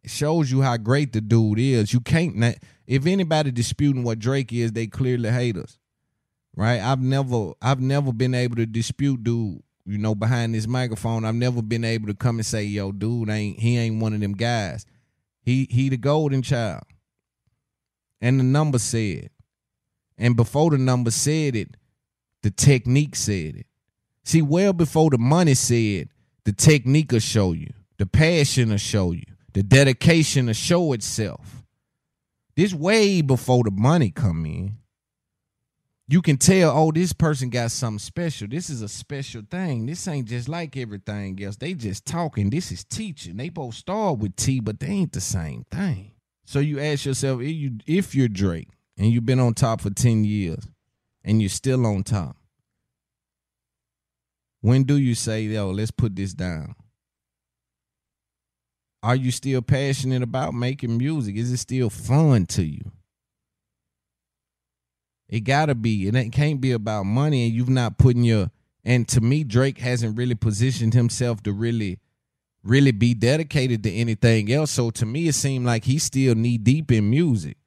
It 0.03 0.11
shows 0.11 0.49
you 0.49 0.61
how 0.61 0.77
great 0.77 1.11
the 1.11 1.21
dude 1.21 1.59
is. 1.59 1.93
You 1.93 1.99
can't 1.99 2.35
na- 2.35 2.53
if 2.87 3.05
anybody 3.05 3.51
disputing 3.51 4.03
what 4.03 4.19
Drake 4.19 4.53
is, 4.53 4.71
they 4.71 4.87
clearly 4.87 5.29
hate 5.29 5.57
us. 5.57 5.77
Right? 6.55 6.79
I've 6.79 7.01
never 7.01 7.53
I've 7.61 7.79
never 7.79 8.11
been 8.11 8.33
able 8.33 8.55
to 8.55 8.65
dispute 8.65 9.23
dude, 9.23 9.61
you 9.85 9.97
know, 9.97 10.15
behind 10.15 10.55
this 10.55 10.67
microphone. 10.67 11.25
I've 11.25 11.35
never 11.35 11.61
been 11.61 11.83
able 11.83 12.07
to 12.07 12.13
come 12.13 12.37
and 12.37 12.45
say, 12.45 12.63
yo, 12.63 12.91
dude 12.91 13.29
ain't 13.29 13.59
he 13.59 13.77
ain't 13.77 14.01
one 14.01 14.13
of 14.13 14.19
them 14.21 14.33
guys. 14.33 14.85
He 15.41 15.67
he 15.69 15.89
the 15.89 15.97
golden 15.97 16.41
child. 16.41 16.83
And 18.21 18.39
the 18.39 18.43
number 18.43 18.79
said. 18.79 19.29
And 20.17 20.35
before 20.35 20.71
the 20.71 20.77
number 20.77 21.11
said 21.11 21.55
it, 21.55 21.77
the 22.43 22.51
technique 22.51 23.15
said 23.15 23.55
it. 23.55 23.67
See, 24.23 24.41
well 24.41 24.73
before 24.73 25.09
the 25.09 25.17
money 25.17 25.53
said, 25.53 26.09
the 26.43 26.51
technique 26.51 27.11
will 27.11 27.19
show 27.19 27.53
you. 27.53 27.71
The 27.97 28.05
passion 28.05 28.69
will 28.69 28.77
show 28.77 29.11
you. 29.11 29.23
The 29.53 29.63
dedication 29.63 30.47
will 30.47 30.53
show 30.53 30.93
itself. 30.93 31.63
This 32.55 32.73
way 32.73 33.21
before 33.21 33.63
the 33.63 33.71
money 33.71 34.11
come 34.11 34.45
in. 34.45 34.77
You 36.11 36.23
can 36.23 36.37
tell, 36.37 36.75
oh, 36.75 36.91
this 36.91 37.13
person 37.13 37.51
got 37.51 37.69
something 37.69 37.99
special. 37.99 38.47
This 38.47 38.71
is 38.71 38.81
a 38.81 38.89
special 38.89 39.43
thing. 39.49 39.85
This 39.85 40.07
ain't 40.07 40.27
just 40.27 40.49
like 40.49 40.75
everything 40.75 41.41
else. 41.43 41.55
They 41.55 41.75
just 41.75 42.03
talking. 42.03 42.49
This 42.49 42.71
is 42.71 42.83
teaching. 42.83 43.37
They 43.37 43.49
both 43.49 43.75
start 43.75 44.17
with 44.17 44.35
T, 44.35 44.59
but 44.59 44.79
they 44.79 44.87
ain't 44.87 45.11
the 45.11 45.21
same 45.21 45.65
thing. 45.69 46.13
So 46.45 46.57
you 46.57 46.79
ask 46.79 47.05
yourself, 47.05 47.41
if 47.41 47.49
you 47.49 47.77
if 47.85 48.15
you're 48.15 48.27
Drake 48.27 48.69
and 48.97 49.11
you've 49.11 49.27
been 49.27 49.39
on 49.39 49.53
top 49.53 49.81
for 49.81 49.91
10 49.91 50.23
years 50.23 50.67
and 51.23 51.43
you're 51.43 51.49
still 51.49 51.85
on 51.85 52.01
top, 52.01 52.35
when 54.61 54.85
do 54.85 54.97
you 54.97 55.13
say, 55.13 55.43
yo, 55.43 55.69
let's 55.69 55.91
put 55.91 56.15
this 56.15 56.33
down? 56.33 56.73
Are 59.03 59.15
you 59.15 59.29
still 59.29 59.61
passionate 59.61 60.23
about 60.23 60.55
making 60.55 60.97
music? 60.97 61.35
Is 61.35 61.51
it 61.51 61.57
still 61.57 61.91
fun 61.91 62.47
to 62.47 62.63
you? 62.63 62.91
It 65.29 65.41
gotta 65.41 65.75
be. 65.75 66.07
And 66.07 66.17
it 66.17 66.31
can't 66.31 66.59
be 66.59 66.71
about 66.71 67.05
money, 67.05 67.45
and 67.45 67.55
you've 67.55 67.69
not 67.69 67.97
putting 67.97 68.23
your. 68.23 68.51
And 68.83 69.07
to 69.09 69.21
me, 69.21 69.43
Drake 69.43 69.77
hasn't 69.77 70.17
really 70.17 70.35
positioned 70.35 70.93
himself 70.93 71.43
to 71.43 71.53
really, 71.53 71.99
really 72.63 72.91
be 72.91 73.13
dedicated 73.13 73.83
to 73.83 73.91
anything 73.91 74.51
else. 74.51 74.71
So 74.71 74.89
to 74.91 75.05
me, 75.05 75.27
it 75.27 75.35
seemed 75.35 75.65
like 75.65 75.85
he's 75.85 76.03
still 76.03 76.33
knee 76.35 76.57
deep 76.57 76.91
in 76.91 77.09
music, 77.09 77.57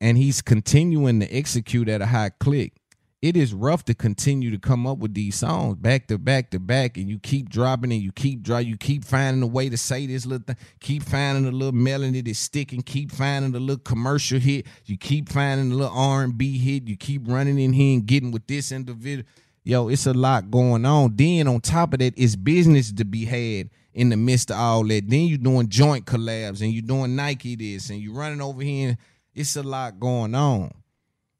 and 0.00 0.16
he's 0.16 0.42
continuing 0.42 1.20
to 1.20 1.26
execute 1.34 1.88
at 1.88 2.00
a 2.00 2.06
high 2.06 2.30
click 2.30 2.74
it 3.22 3.36
is 3.36 3.54
rough 3.54 3.84
to 3.86 3.94
continue 3.94 4.50
to 4.50 4.58
come 4.58 4.86
up 4.86 4.98
with 4.98 5.14
these 5.14 5.36
songs 5.36 5.76
back 5.76 6.06
to 6.08 6.18
back 6.18 6.50
to 6.50 6.60
back, 6.60 6.96
and 6.96 7.08
you 7.08 7.18
keep 7.18 7.48
dropping 7.48 7.92
and 7.92 8.02
you 8.02 8.12
keep 8.12 8.42
drop, 8.42 8.64
you 8.64 8.76
keep 8.76 9.04
finding 9.04 9.42
a 9.42 9.46
way 9.46 9.68
to 9.68 9.76
say 9.76 10.06
this 10.06 10.26
little 10.26 10.44
thing, 10.44 10.56
keep 10.80 11.02
finding 11.02 11.46
a 11.46 11.50
little 11.50 11.72
melody 11.72 12.20
that's 12.20 12.38
sticking, 12.38 12.82
keep 12.82 13.10
finding 13.10 13.54
a 13.54 13.58
little 13.58 13.82
commercial 13.82 14.38
hit, 14.38 14.66
you 14.84 14.98
keep 14.98 15.28
finding 15.28 15.72
a 15.72 15.74
little 15.74 15.96
R 15.96 16.22
and 16.22 16.36
B 16.36 16.58
hit, 16.58 16.88
you 16.88 16.96
keep 16.96 17.22
running 17.26 17.58
in 17.58 17.72
here 17.72 17.94
and 17.94 18.06
getting 18.06 18.32
with 18.32 18.46
this 18.46 18.70
individual. 18.70 19.26
Yo, 19.64 19.88
it's 19.88 20.06
a 20.06 20.14
lot 20.14 20.48
going 20.48 20.84
on. 20.84 21.16
Then 21.16 21.48
on 21.48 21.60
top 21.60 21.92
of 21.92 21.98
that, 21.98 22.14
it's 22.16 22.36
business 22.36 22.92
to 22.92 23.04
be 23.04 23.24
had 23.24 23.68
in 23.94 24.10
the 24.10 24.16
midst 24.16 24.52
of 24.52 24.58
all 24.58 24.84
that. 24.84 25.08
Then 25.08 25.22
you're 25.22 25.38
doing 25.38 25.68
joint 25.68 26.06
collabs 26.06 26.60
and 26.60 26.72
you're 26.72 26.82
doing 26.82 27.16
Nike 27.16 27.56
this 27.56 27.90
and 27.90 28.00
you're 28.00 28.14
running 28.14 28.40
over 28.40 28.62
here. 28.62 28.90
And 28.90 28.98
it's 29.34 29.56
a 29.56 29.64
lot 29.64 29.98
going 29.98 30.36
on 30.36 30.72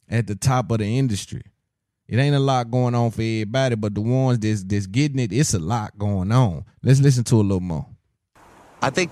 at 0.09 0.27
the 0.27 0.35
top 0.35 0.73
of 0.73 0.79
the 0.79 0.99
industry. 0.99 1.43
It 2.09 2.19
ain't 2.19 2.37
a 2.37 2.41
lot 2.41 2.71
going 2.71 2.95
on 2.95 3.11
for 3.11 3.21
everybody, 3.23 3.75
but 3.75 3.95
the 3.95 4.01
ones 4.01 4.39
that's 4.39 4.63
that's 4.63 4.87
getting 4.87 5.19
it, 5.19 5.33
it's 5.33 5.55
a 5.55 5.59
lot 5.59 5.97
going 5.99 6.31
on. 6.31 6.65
Let's 6.83 7.01
listen 7.01 7.25
to 7.25 7.37
a 7.37 7.43
little 7.43 7.61
more. 7.61 7.87
I 8.81 8.91
think 8.91 9.11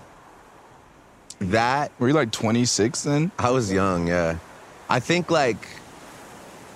that 1.41 1.91
were 1.99 2.09
you 2.09 2.15
like 2.15 2.31
26 2.31 3.03
then? 3.03 3.33
I 3.39 3.51
was 3.51 3.73
young, 3.73 4.07
yeah. 4.07 4.37
I 4.89 5.01
think 5.01 5.31
like 5.31 5.67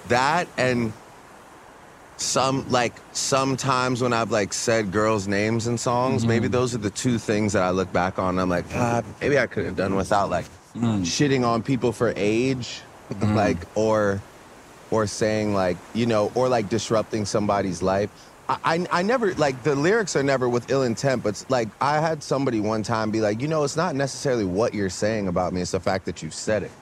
that 0.08 0.48
and 0.56 0.92
some 2.16 2.68
like 2.68 2.94
sometimes 3.12 4.02
when 4.02 4.12
I've 4.12 4.32
like 4.32 4.52
said 4.52 4.90
girls' 4.90 5.28
names 5.28 5.68
in 5.68 5.78
songs, 5.78 6.22
Mm-hmm. 6.22 6.28
maybe 6.28 6.48
those 6.48 6.74
are 6.74 6.78
the 6.78 6.90
two 6.90 7.16
things 7.18 7.52
that 7.52 7.62
I 7.62 7.70
look 7.70 7.92
back 7.92 8.18
on. 8.18 8.38
I'm 8.40 8.48
like, 8.48 8.64
ah, 8.74 9.02
maybe 9.20 9.38
I 9.38 9.46
could 9.46 9.64
have 9.66 9.76
done 9.76 9.94
without 9.94 10.28
like 10.30 10.46
shitting 10.74 11.46
on 11.46 11.62
people 11.62 11.92
for 11.92 12.12
age, 12.16 12.80
like 13.20 13.58
or 13.76 14.20
or 14.90 15.06
saying 15.06 15.54
like 15.54 15.78
you 15.94 16.06
know 16.06 16.30
or 16.34 16.48
like 16.48 16.68
disrupting 16.68 17.24
somebody's 17.26 17.82
life. 17.82 18.10
I, 18.48 18.58
I 18.64 18.86
I 18.92 19.02
never 19.02 19.34
like 19.34 19.62
the 19.62 19.74
lyrics 19.76 20.16
are 20.16 20.22
never 20.22 20.48
with 20.48 20.70
ill 20.70 20.82
intent, 20.82 21.22
but 21.22 21.44
like 21.48 21.68
I 21.80 22.00
had 22.00 22.22
somebody 22.22 22.60
one 22.60 22.82
time 22.82 23.10
be 23.10 23.20
like, 23.20 23.42
you 23.42 23.48
know, 23.48 23.64
it's 23.64 23.76
not 23.76 23.94
necessarily 23.94 24.44
what 24.44 24.74
you're 24.74 24.90
saying 24.90 25.28
about 25.28 25.52
me; 25.52 25.60
it's 25.60 25.72
the 25.72 25.80
fact 25.80 26.06
that 26.06 26.22
you 26.22 26.30
said 26.30 26.62
it. 26.64 26.72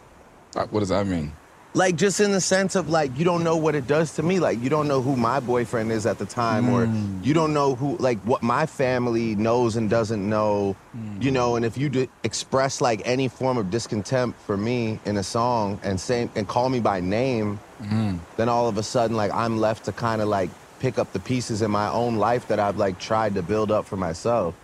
Uh, 0.56 0.66
What 0.66 0.80
does 0.80 0.90
that 0.90 1.06
mean? 1.06 1.38
Like 1.76 1.96
just 1.96 2.20
in 2.20 2.32
the 2.32 2.40
sense 2.40 2.74
of 2.74 2.88
like 2.88 3.18
you 3.18 3.24
don't 3.26 3.44
know 3.44 3.58
what 3.58 3.74
it 3.74 3.86
does 3.86 4.14
to 4.14 4.22
me. 4.22 4.40
Like 4.40 4.62
you 4.62 4.70
don't 4.70 4.88
know 4.88 5.02
who 5.02 5.14
my 5.14 5.40
boyfriend 5.40 5.92
is 5.92 6.06
at 6.06 6.18
the 6.18 6.24
time, 6.24 6.70
or 6.70 6.86
mm. 6.86 7.22
you 7.22 7.34
don't 7.34 7.52
know 7.52 7.74
who 7.74 7.98
like 7.98 8.18
what 8.20 8.42
my 8.42 8.64
family 8.64 9.34
knows 9.34 9.76
and 9.76 9.90
doesn't 9.90 10.26
know. 10.26 10.74
Mm. 10.96 11.22
You 11.22 11.30
know, 11.30 11.54
and 11.54 11.66
if 11.66 11.76
you 11.76 11.90
d- 11.90 12.08
express 12.24 12.80
like 12.80 13.02
any 13.04 13.28
form 13.28 13.58
of 13.58 13.70
discontent 13.70 14.34
for 14.46 14.56
me 14.56 14.98
in 15.04 15.18
a 15.18 15.22
song 15.22 15.78
and 15.82 16.00
say 16.00 16.30
and 16.34 16.48
call 16.48 16.70
me 16.70 16.80
by 16.80 17.00
name, 17.00 17.60
mm. 17.82 18.18
then 18.38 18.48
all 18.48 18.68
of 18.68 18.78
a 18.78 18.82
sudden 18.82 19.14
like 19.14 19.30
I'm 19.32 19.58
left 19.58 19.84
to 19.84 19.92
kind 19.92 20.22
of 20.22 20.28
like 20.28 20.48
pick 20.80 20.98
up 20.98 21.12
the 21.12 21.20
pieces 21.20 21.60
in 21.60 21.70
my 21.70 21.90
own 21.90 22.16
life 22.16 22.48
that 22.48 22.58
I've 22.58 22.78
like 22.78 22.98
tried 22.98 23.34
to 23.34 23.42
build 23.42 23.70
up 23.70 23.84
for 23.84 23.98
myself. 23.98 24.54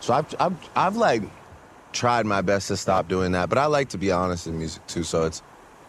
So 0.00 0.14
I've, 0.14 0.34
I've, 0.40 0.70
I've 0.74 0.96
like 0.96 1.22
tried 1.92 2.24
my 2.24 2.40
best 2.40 2.68
to 2.68 2.78
stop 2.78 3.08
doing 3.08 3.32
that, 3.32 3.50
but 3.50 3.58
I 3.58 3.66
like 3.66 3.90
to 3.90 3.98
be 3.98 4.10
honest 4.10 4.46
in 4.46 4.56
music 4.56 4.86
too. 4.86 5.02
So 5.02 5.26
it's, 5.26 5.42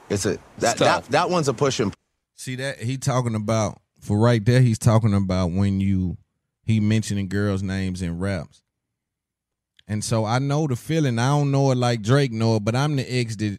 it's 0.09 0.25
a 0.25 0.37
that 0.59 0.77
that, 0.77 1.05
that 1.05 1.29
one's 1.29 1.47
a 1.47 1.53
push 1.53 1.79
and 1.79 1.93
See 2.39 2.55
that 2.57 2.79
he 2.79 2.97
talking 2.97 3.33
about 3.33 3.81
for 3.99 4.17
right 4.17 4.43
there. 4.45 4.61
He's 4.61 4.77
talking 4.77 5.13
about 5.15 5.51
when 5.51 5.79
you 5.79 6.17
he 6.63 6.79
mentioning 6.79 7.29
girls' 7.29 7.63
names 7.63 8.03
in 8.03 8.19
raps. 8.19 8.61
And 9.87 10.03
so 10.03 10.23
I 10.23 10.37
know 10.37 10.67
the 10.67 10.75
feeling. 10.75 11.17
I 11.17 11.29
don't 11.29 11.49
know 11.49 11.71
it 11.71 11.77
like 11.77 12.03
Drake 12.03 12.31
know 12.31 12.57
it, 12.57 12.63
but 12.63 12.75
I'm 12.75 12.95
the 12.95 13.11
ex 13.11 13.35
that 13.37 13.57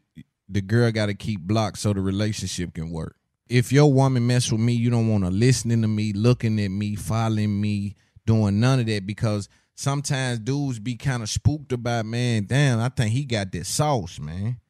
the 0.48 0.60
girl 0.60 0.92
got 0.92 1.06
to 1.06 1.14
keep 1.14 1.40
blocked 1.40 1.78
so 1.78 1.92
the 1.92 2.00
relationship 2.00 2.72
can 2.74 2.90
work. 2.90 3.16
If 3.48 3.72
your 3.72 3.92
woman 3.92 4.26
mess 4.26 4.52
with 4.52 4.60
me, 4.60 4.74
you 4.74 4.90
don't 4.90 5.08
want 5.08 5.24
to 5.24 5.30
listening 5.30 5.82
to 5.82 5.88
me, 5.88 6.12
looking 6.12 6.60
at 6.60 6.70
me, 6.70 6.94
following 6.94 7.60
me, 7.60 7.96
doing 8.26 8.60
none 8.60 8.78
of 8.78 8.86
that 8.86 9.06
because 9.06 9.48
sometimes 9.74 10.38
dudes 10.38 10.78
be 10.78 10.94
kind 10.94 11.22
of 11.22 11.30
spooked 11.30 11.72
about 11.72 12.06
man. 12.06 12.44
Damn, 12.44 12.78
I 12.78 12.90
think 12.90 13.10
he 13.10 13.24
got 13.24 13.50
that 13.52 13.66
sauce, 13.66 14.20
man. 14.20 14.60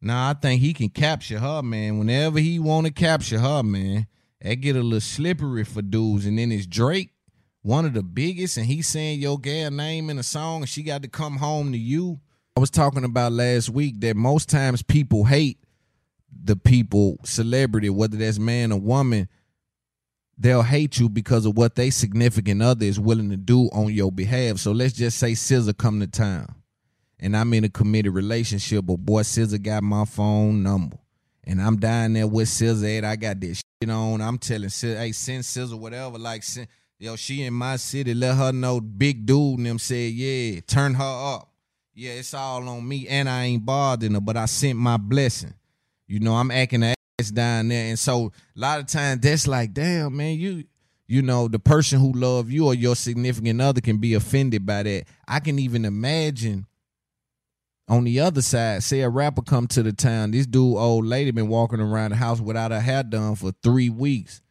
Nah, 0.00 0.30
I 0.30 0.34
think 0.34 0.60
he 0.60 0.72
can 0.72 0.90
capture 0.90 1.38
her, 1.38 1.62
man. 1.62 1.98
Whenever 1.98 2.38
he 2.38 2.58
want 2.58 2.86
to 2.86 2.92
capture 2.92 3.38
her, 3.38 3.62
man, 3.62 4.06
that 4.40 4.56
get 4.56 4.76
a 4.76 4.82
little 4.82 5.00
slippery 5.00 5.64
for 5.64 5.82
dudes. 5.82 6.24
And 6.24 6.38
then 6.38 6.52
it's 6.52 6.66
Drake, 6.66 7.10
one 7.62 7.84
of 7.84 7.94
the 7.94 8.02
biggest, 8.02 8.56
and 8.56 8.66
he's 8.66 8.86
saying 8.86 9.20
your 9.20 9.38
gal 9.38 9.70
name 9.70 10.08
in 10.08 10.18
a 10.18 10.22
song, 10.22 10.60
and 10.60 10.68
she 10.68 10.82
got 10.82 11.02
to 11.02 11.08
come 11.08 11.36
home 11.36 11.72
to 11.72 11.78
you. 11.78 12.20
I 12.56 12.60
was 12.60 12.70
talking 12.70 13.04
about 13.04 13.32
last 13.32 13.70
week 13.70 14.00
that 14.00 14.16
most 14.16 14.48
times 14.48 14.82
people 14.82 15.24
hate 15.24 15.58
the 16.44 16.56
people, 16.56 17.18
celebrity, 17.24 17.90
whether 17.90 18.16
that's 18.16 18.38
man 18.38 18.70
or 18.70 18.78
woman, 18.78 19.28
they'll 20.36 20.62
hate 20.62 20.98
you 20.98 21.08
because 21.08 21.44
of 21.44 21.56
what 21.56 21.74
they 21.74 21.90
significant 21.90 22.62
other 22.62 22.86
is 22.86 23.00
willing 23.00 23.30
to 23.30 23.36
do 23.36 23.68
on 23.72 23.92
your 23.92 24.12
behalf. 24.12 24.58
So 24.58 24.70
let's 24.70 24.94
just 24.94 25.18
say 25.18 25.32
SZA 25.32 25.76
come 25.76 25.98
to 26.00 26.06
town 26.06 26.54
and 27.20 27.36
I'm 27.36 27.52
in 27.54 27.64
a 27.64 27.68
committed 27.68 28.14
relationship, 28.14 28.86
but 28.86 28.98
boy, 28.98 29.22
SZA 29.22 29.62
got 29.62 29.82
my 29.82 30.04
phone 30.04 30.62
number. 30.62 30.98
And 31.44 31.60
I'm 31.60 31.76
down 31.76 32.12
there 32.12 32.26
with 32.26 32.48
SZA 32.48 32.98
at. 32.98 33.04
I 33.04 33.16
got 33.16 33.40
this 33.40 33.62
shit 33.82 33.90
on. 33.90 34.20
I'm 34.20 34.38
telling 34.38 34.68
SZA, 34.68 34.98
hey, 34.98 35.12
send 35.12 35.44
SZA 35.44 35.78
whatever. 35.78 36.18
Like, 36.18 36.42
send, 36.42 36.68
yo, 36.98 37.16
she 37.16 37.42
in 37.42 37.54
my 37.54 37.76
city. 37.76 38.14
Let 38.14 38.36
her 38.36 38.52
know 38.52 38.80
big 38.80 39.24
dude 39.24 39.58
and 39.58 39.66
them 39.66 39.78
said, 39.78 40.12
yeah, 40.12 40.60
turn 40.66 40.94
her 40.94 41.34
up. 41.34 41.50
Yeah, 41.94 42.12
it's 42.12 42.34
all 42.34 42.68
on 42.68 42.86
me. 42.86 43.08
And 43.08 43.28
I 43.28 43.44
ain't 43.44 43.64
bothering 43.64 44.14
her, 44.14 44.20
but 44.20 44.36
I 44.36 44.44
sent 44.44 44.78
my 44.78 44.98
blessing. 44.98 45.54
You 46.06 46.20
know, 46.20 46.34
I'm 46.34 46.50
acting 46.50 46.84
ass 46.84 47.30
down 47.32 47.68
there. 47.68 47.88
And 47.88 47.98
so 47.98 48.26
a 48.26 48.60
lot 48.60 48.78
of 48.78 48.86
times 48.86 49.22
that's 49.22 49.48
like, 49.48 49.72
damn, 49.72 50.16
man, 50.16 50.38
you 50.38 50.64
you 51.08 51.22
know, 51.22 51.48
the 51.48 51.58
person 51.58 51.98
who 51.98 52.12
love 52.12 52.50
you 52.50 52.66
or 52.66 52.74
your 52.74 52.94
significant 52.94 53.62
other 53.62 53.80
can 53.80 53.96
be 53.96 54.12
offended 54.12 54.66
by 54.66 54.82
that. 54.82 55.04
I 55.26 55.40
can 55.40 55.58
even 55.58 55.86
imagine 55.86 56.66
on 57.88 58.04
the 58.04 58.20
other 58.20 58.42
side, 58.42 58.82
say 58.82 59.00
a 59.00 59.08
rapper 59.08 59.42
come 59.42 59.66
to 59.68 59.82
the 59.82 59.92
town, 59.92 60.32
this 60.32 60.46
dude, 60.46 60.76
old 60.76 61.06
lady, 61.06 61.30
been 61.30 61.48
walking 61.48 61.80
around 61.80 62.10
the 62.10 62.16
house 62.16 62.40
without 62.40 62.70
her 62.70 62.80
hair 62.80 63.02
done 63.02 63.34
for 63.34 63.52
three 63.62 63.88
weeks. 63.88 64.42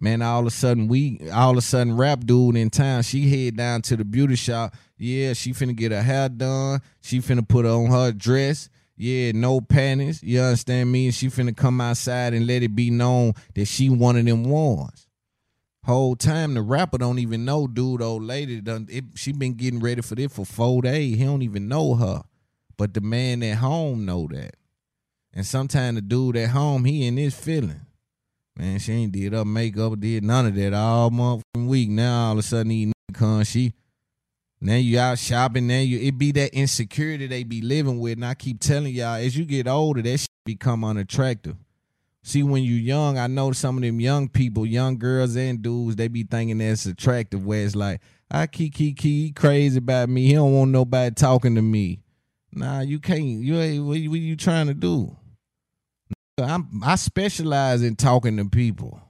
Man, 0.00 0.20
all 0.20 0.40
of 0.40 0.46
a 0.46 0.50
sudden 0.50 0.88
we 0.88 1.20
all 1.32 1.52
of 1.52 1.58
a 1.58 1.60
sudden 1.60 1.96
rap 1.96 2.24
dude 2.26 2.56
in 2.56 2.70
town, 2.70 3.02
she 3.02 3.28
head 3.28 3.56
down 3.56 3.82
to 3.82 3.96
the 3.96 4.04
beauty 4.04 4.34
shop. 4.34 4.74
Yeah, 4.98 5.32
she 5.32 5.52
finna 5.52 5.76
get 5.76 5.92
her 5.92 6.02
hair 6.02 6.28
done. 6.28 6.80
She 7.02 7.20
finna 7.20 7.46
put 7.46 7.66
on 7.66 7.86
her 7.86 8.10
dress. 8.10 8.68
Yeah, 8.96 9.30
no 9.32 9.60
panties. 9.60 10.20
You 10.22 10.40
understand 10.40 10.90
me? 10.90 11.06
And 11.06 11.14
she 11.14 11.28
finna 11.28 11.56
come 11.56 11.80
outside 11.80 12.34
and 12.34 12.48
let 12.48 12.64
it 12.64 12.74
be 12.74 12.90
known 12.90 13.34
that 13.54 13.66
she 13.66 13.90
one 13.90 14.16
of 14.16 14.24
them 14.24 14.44
ones. 14.44 15.06
Whole 15.84 16.16
time 16.16 16.54
the 16.54 16.62
rapper 16.62 16.98
don't 16.98 17.20
even 17.20 17.44
know 17.44 17.68
dude, 17.68 18.02
old 18.02 18.24
lady 18.24 18.60
done 18.60 18.88
it, 18.90 19.04
she 19.14 19.32
been 19.32 19.54
getting 19.54 19.80
ready 19.80 20.02
for 20.02 20.16
this 20.16 20.32
for 20.32 20.44
four 20.44 20.82
days. 20.82 21.16
He 21.16 21.24
don't 21.24 21.42
even 21.42 21.68
know 21.68 21.94
her. 21.94 22.22
But 22.76 22.94
the 22.94 23.00
man 23.00 23.42
at 23.42 23.58
home 23.58 24.04
know 24.04 24.28
that. 24.32 24.56
And 25.34 25.46
sometimes 25.46 25.96
the 25.96 26.02
dude 26.02 26.36
at 26.36 26.50
home, 26.50 26.84
he 26.84 27.06
in 27.06 27.16
his 27.16 27.34
feeling. 27.34 27.80
Man, 28.56 28.78
she 28.78 28.92
ain't 28.92 29.12
did 29.12 29.32
up 29.32 29.46
makeup, 29.46 29.98
did 29.98 30.24
none 30.24 30.46
of 30.46 30.54
that 30.56 30.74
all 30.74 31.10
motherfucking 31.10 31.66
week. 31.66 31.88
Now 31.88 32.26
all 32.26 32.32
of 32.32 32.38
a 32.38 32.42
sudden 32.42 32.70
he 32.70 32.92
come, 33.14 33.44
she 33.44 33.72
now 34.60 34.76
you 34.76 34.98
out 34.98 35.18
shopping, 35.18 35.66
now 35.66 35.80
you 35.80 35.98
it 35.98 36.18
be 36.18 36.32
that 36.32 36.54
insecurity 36.54 37.26
they 37.26 37.44
be 37.44 37.62
living 37.62 37.98
with. 37.98 38.12
And 38.12 38.24
I 38.24 38.34
keep 38.34 38.60
telling 38.60 38.94
y'all, 38.94 39.16
as 39.16 39.36
you 39.36 39.44
get 39.44 39.66
older, 39.66 40.02
that 40.02 40.18
shit 40.18 40.28
become 40.44 40.84
unattractive. 40.84 41.56
See, 42.22 42.44
when 42.44 42.62
you 42.62 42.74
young, 42.74 43.18
I 43.18 43.26
know 43.26 43.50
some 43.50 43.76
of 43.76 43.82
them 43.82 43.98
young 43.98 44.28
people, 44.28 44.64
young 44.64 44.98
girls 44.98 45.34
and 45.34 45.60
dudes, 45.60 45.96
they 45.96 46.06
be 46.06 46.22
thinking 46.22 46.58
that's 46.58 46.86
attractive. 46.86 47.44
Where 47.44 47.64
it's 47.64 47.74
like, 47.74 48.00
ah, 48.30 48.42
I 48.42 48.46
keep 48.46 48.74
keep 48.74 48.98
keep 48.98 49.34
crazy 49.34 49.78
about 49.78 50.08
me. 50.08 50.26
He 50.26 50.34
don't 50.34 50.54
want 50.54 50.70
nobody 50.70 51.12
talking 51.12 51.56
to 51.56 51.62
me. 51.62 52.01
Nah, 52.52 52.80
you 52.80 52.98
can't. 53.00 53.22
You 53.22 53.58
ain't. 53.58 53.84
What, 53.84 53.98
what 54.10 54.20
you 54.20 54.36
trying 54.36 54.66
to 54.66 54.74
do? 54.74 55.16
I'm. 56.38 56.82
I 56.84 56.96
specialize 56.96 57.82
in 57.82 57.96
talking 57.96 58.36
to 58.36 58.44
people. 58.46 59.00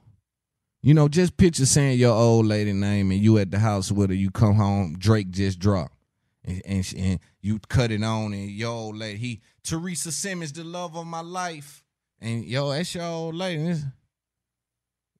You 0.81 0.93
know, 0.93 1.07
just 1.07 1.37
picture 1.37 1.65
saying 1.65 1.97
your 1.99 2.13
old 2.13 2.45
lady 2.45 2.73
name 2.73 3.11
and 3.11 3.21
you 3.21 3.37
at 3.37 3.51
the 3.51 3.59
house 3.59 3.91
with 3.91 4.09
her. 4.09 4.15
You 4.15 4.31
come 4.31 4.55
home, 4.55 4.95
Drake 4.97 5.29
just 5.31 5.59
dropped, 5.59 5.95
and 6.43 6.61
and, 6.65 6.85
she- 6.85 6.97
and 6.97 7.19
you 7.41 7.59
cut 7.69 7.91
it 7.91 8.03
on, 8.03 8.33
and 8.33 8.49
your 8.49 8.71
old 8.71 8.97
lady, 8.97 9.17
he 9.17 9.41
Teresa 9.63 10.11
Simmons, 10.11 10.51
the 10.51 10.63
love 10.63 10.95
of 10.97 11.07
my 11.07 11.21
life, 11.21 11.83
and 12.19 12.43
yo, 12.43 12.69
that's 12.71 12.93
your 12.95 13.05
old 13.05 13.35
lady. 13.35 13.75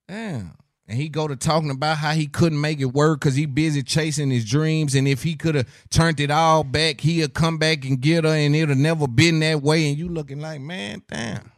Damn. 0.06 0.54
And 0.86 0.98
he 0.98 1.08
go 1.08 1.26
to 1.26 1.34
talking 1.34 1.70
about 1.70 1.96
how 1.96 2.12
he 2.12 2.26
couldn't 2.26 2.60
make 2.60 2.78
it 2.78 2.92
work 2.92 3.20
because 3.20 3.34
he 3.34 3.46
busy 3.46 3.82
chasing 3.82 4.30
his 4.30 4.44
dreams. 4.44 4.94
And 4.94 5.08
if 5.08 5.22
he 5.22 5.34
could 5.34 5.54
have 5.54 5.88
turned 5.88 6.20
it 6.20 6.30
all 6.30 6.62
back, 6.62 7.00
he'd 7.00 7.32
come 7.32 7.56
back 7.56 7.86
and 7.86 8.00
get 8.00 8.24
her, 8.24 8.30
and 8.30 8.54
it'd 8.54 8.76
never 8.76 9.08
been 9.08 9.40
that 9.40 9.62
way. 9.62 9.88
And 9.88 9.98
you 9.98 10.08
looking 10.08 10.40
like, 10.40 10.60
man, 10.60 11.02
damn. 11.08 11.50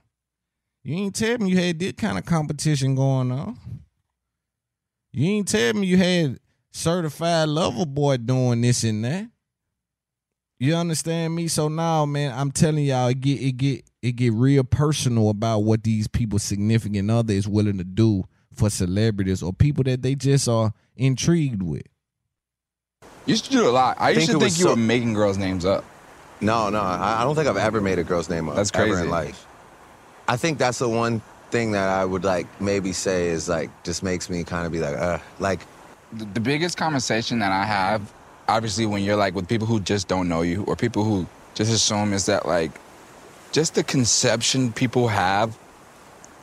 You 0.85 0.95
ain't 0.95 1.17
tell 1.17 1.39
me 1.39 1.51
you 1.51 1.57
had 1.57 1.81
this 1.81 1.93
kind 1.93 2.17
of 2.17 2.25
competition 2.25 2.95
going 2.95 3.33
on. 3.33 3.59
You 5.11 5.29
ain't 5.31 5.49
tell 5.49 5.73
me 5.75 5.89
you 5.89 5.97
had 5.97 6.39
certified 6.71 7.49
lover 7.49 7.87
boy 7.87 8.19
doing 8.19 8.61
this 8.61 8.85
and 8.85 9.05
that. 9.05 9.29
You 10.61 10.77
understand 10.77 11.35
me? 11.35 11.49
So 11.49 11.69
now, 11.69 12.07
man, 12.07 12.33
I'm 12.39 12.53
telling 12.53 12.85
y'all, 12.85 13.09
it 13.09 13.21
get 13.21 13.41
it 13.41 13.53
get 13.57 13.85
it 14.01 14.13
get 14.13 14.33
real 14.33 14.63
personal 14.63 15.29
about 15.29 15.61
what 15.61 15.83
these 15.83 16.07
people 16.07 16.39
significant 16.39 17.11
other 17.11 17.35
is 17.35 17.49
willing 17.49 17.79
to 17.79 17.85
do 17.85 18.25
for 18.57 18.71
celebrities 18.71 19.43
or 19.43 19.53
people 19.53 19.85
that 19.85 20.03
they 20.03 20.15
just 20.15 20.49
are 20.49 20.73
intrigued 20.97 21.63
with. 21.63 21.83
You 23.27 23.33
used 23.33 23.45
to 23.47 23.51
do 23.51 23.69
a 23.69 23.71
lot. 23.71 23.97
I, 24.01 24.07
I 24.07 24.11
used 24.11 24.27
think 24.27 24.39
to 24.39 24.45
think 24.45 24.59
you 24.59 24.65
so- 24.65 24.71
were 24.71 24.77
making 24.77 25.15
girls' 25.15 25.39
names 25.39 25.65
up. 25.65 25.85
No, 26.41 26.69
no, 26.69 26.81
I 26.81 27.21
I 27.21 27.25
don't 27.25 27.35
think 27.35 27.49
I've 27.49 27.57
ever 27.57 27.81
made 27.81 27.99
a 27.99 28.05
girl's 28.05 28.29
name 28.29 28.49
up. 28.49 28.57
That's 28.57 28.71
ever 28.75 28.89
crazy. 28.89 29.05
in 29.05 29.11
life. 29.11 29.47
I 30.29 30.37
think 30.37 30.59
that's 30.59 30.79
the 30.79 30.89
one 30.89 31.23
thing 31.51 31.73
that 31.73 31.89
I 31.89 32.05
would 32.05 32.25
like 32.25 32.47
maybe 32.61 32.93
say 32.93 33.29
is 33.29 33.49
like 33.49 33.71
just 33.85 34.03
makes 34.03 34.29
me 34.29 34.45
kind 34.45 34.67
of 34.67 34.73
be 34.73 34.81
like, 34.81 34.97
uh, 34.97 35.19
like 35.39 35.61
the, 36.13 36.25
the 36.27 36.41
biggest 36.41 36.77
conversation 36.77 37.39
that 37.39 37.53
I 37.53 37.65
have, 37.65 38.13
obviously, 38.49 38.85
when 38.85 39.03
you're 39.03 39.17
like 39.17 39.35
with 39.35 39.49
people 39.49 39.67
who 39.67 39.81
just 39.81 40.09
don't 40.09 40.29
know 40.29 40.43
you 40.43 40.65
or 40.65 40.77
people 40.77 41.05
who 41.05 41.27
just 41.55 41.73
assume 41.73 42.13
is 42.13 42.27
that 42.27 42.45
like 42.47 42.73
just 43.53 43.75
the 43.75 43.83
conception 43.83 44.73
people 44.73 45.09
have 45.09 45.57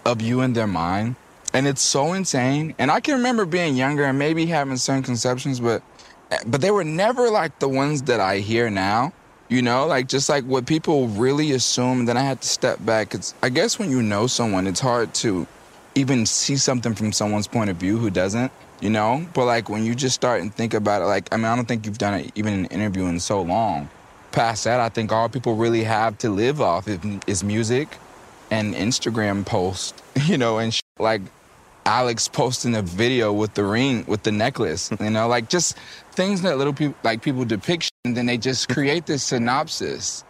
of 0.06 0.22
you 0.22 0.42
in 0.42 0.54
their 0.54 0.68
mind. 0.68 1.16
And 1.54 1.68
it's 1.68 1.82
so 1.82 2.14
insane. 2.14 2.74
And 2.80 2.90
I 2.90 3.00
can 3.00 3.16
remember 3.16 3.46
being 3.46 3.76
younger 3.76 4.04
and 4.04 4.18
maybe 4.18 4.46
having 4.48 4.78
certain 4.78 5.04
conceptions, 5.04 5.60
but 5.60 5.84
but 6.48 6.62
they 6.62 6.72
were 6.72 6.84
never 6.84 7.30
like 7.30 7.60
the 7.60 7.70
ones 7.70 8.02
that 8.04 8.20
I 8.20 8.40
hear 8.40 8.70
now. 8.70 9.14
You 9.50 9.62
know, 9.62 9.86
like 9.86 10.08
just 10.08 10.30
like 10.30 10.46
what 10.46 10.66
people 10.66 11.08
really 11.10 11.52
assume. 11.52 12.06
Then 12.06 12.18
I 12.18 12.22
had 12.22 12.42
to 12.42 12.48
step 12.48 12.84
back. 12.86 13.14
It's 13.14 13.36
I 13.44 13.50
guess 13.50 13.78
when 13.78 13.92
you 13.92 14.02
know 14.02 14.26
someone, 14.26 14.66
it's 14.66 14.80
hard 14.80 15.14
to 15.16 15.46
even 15.96 16.26
see 16.26 16.58
something 16.58 16.96
from 16.96 17.12
someone's 17.12 17.48
point 17.48 17.70
of 17.70 17.78
view 17.78 17.98
who 17.98 18.10
doesn't, 18.10 18.52
you 18.82 18.90
know? 18.90 19.26
But 19.34 19.46
like 19.46 19.70
when 19.70 19.86
you 19.86 19.96
just 19.96 20.16
start 20.16 20.42
and 20.42 20.54
think 20.54 20.74
about 20.74 21.02
it, 21.02 21.06
like 21.06 21.32
I 21.32 21.38
mean, 21.38 21.46
I 21.46 21.56
don't 21.56 21.68
think 21.68 21.86
you've 21.86 21.98
done 21.98 22.16
it 22.16 22.32
even 22.36 22.54
an 22.54 22.66
interview 22.66 23.06
in 23.06 23.20
so 23.20 23.42
long. 23.42 23.90
Past 24.32 24.64
that, 24.64 24.80
I 24.80 24.90
think 24.90 25.12
all 25.12 25.30
people 25.30 25.56
really 25.56 25.84
have 25.84 26.18
to 26.20 26.30
live 26.30 26.60
off 26.60 26.88
is, 27.28 27.44
music 27.44 27.98
and 28.50 28.74
Instagram 28.74 29.46
post, 29.46 30.02
you 30.26 30.38
know, 30.40 30.58
and 30.58 30.74
sh- 30.74 30.82
like 30.98 31.22
Alex 31.86 32.28
posting 32.28 32.76
a 32.76 32.82
video 32.82 33.34
with 33.34 33.54
the 33.56 33.64
ring, 33.64 34.06
with 34.08 34.24
the 34.24 34.32
necklace, 34.32 34.92
you 35.00 35.10
know, 35.10 35.28
like 35.28 35.50
just 35.50 35.78
things 36.12 36.42
that 36.42 36.58
little 36.58 36.74
people, 36.74 36.96
like 37.04 37.22
people 37.22 37.44
depict, 37.46 37.92
and 38.06 38.16
then 38.16 38.26
they 38.26 38.38
just 38.38 38.70
create 38.70 39.06
this 39.06 39.24
synopsis 39.24 40.24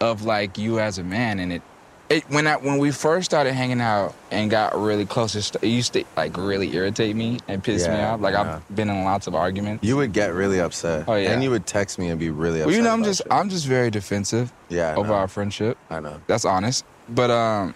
of 0.00 0.24
like 0.24 0.58
you 0.58 0.78
as 0.80 0.98
a 0.98 1.04
man, 1.04 1.38
and 1.38 1.52
it, 1.52 1.62
it 2.10 2.24
when 2.30 2.46
I 2.46 2.56
when 2.56 2.78
we 2.78 2.90
first 2.90 3.24
started 3.24 3.54
hanging 3.54 3.80
out 3.80 4.14
and 4.30 4.50
got 4.50 4.78
really 4.78 5.06
close, 5.06 5.34
it, 5.34 5.64
used 5.64 5.94
to 5.94 6.04
like 6.16 6.36
really 6.36 6.74
irritate 6.74 7.16
me 7.16 7.38
and 7.48 7.62
piss 7.64 7.88
me 7.88 7.94
off. 7.94 8.20
Like 8.20 8.34
yeah. 8.34 8.60
I've 8.68 8.76
been 8.76 8.90
in 8.90 9.04
lots 9.04 9.26
of 9.26 9.34
arguments. 9.34 9.84
you 9.84 9.96
would 9.96 10.12
get 10.12 10.34
really 10.34 10.60
upset. 10.60 11.04
Oh, 11.08 11.14
yeah. 11.14 11.32
And 11.32 11.42
you 11.42 11.50
would 11.50 11.66
text 11.66 11.98
me 11.98 12.10
and 12.10 12.20
be 12.20 12.30
really 12.30 12.60
upset. 12.60 12.66
Well, 12.66 12.76
you 12.76 12.82
know, 12.82 12.92
I'm 12.92 13.04
just 13.04 13.22
shit. 13.22 13.32
I'm 13.32 13.48
just 13.48 13.66
very 13.66 13.90
defensive. 13.90 14.52
Yeah, 14.68 14.90
I 14.90 14.94
over 14.94 15.08
know. 15.08 15.14
our 15.14 15.28
friendship. 15.28 15.78
I 15.90 16.00
know. 16.00 16.20
That's 16.26 16.44
honest. 16.44 16.84
But 17.08 17.30
um, 17.30 17.74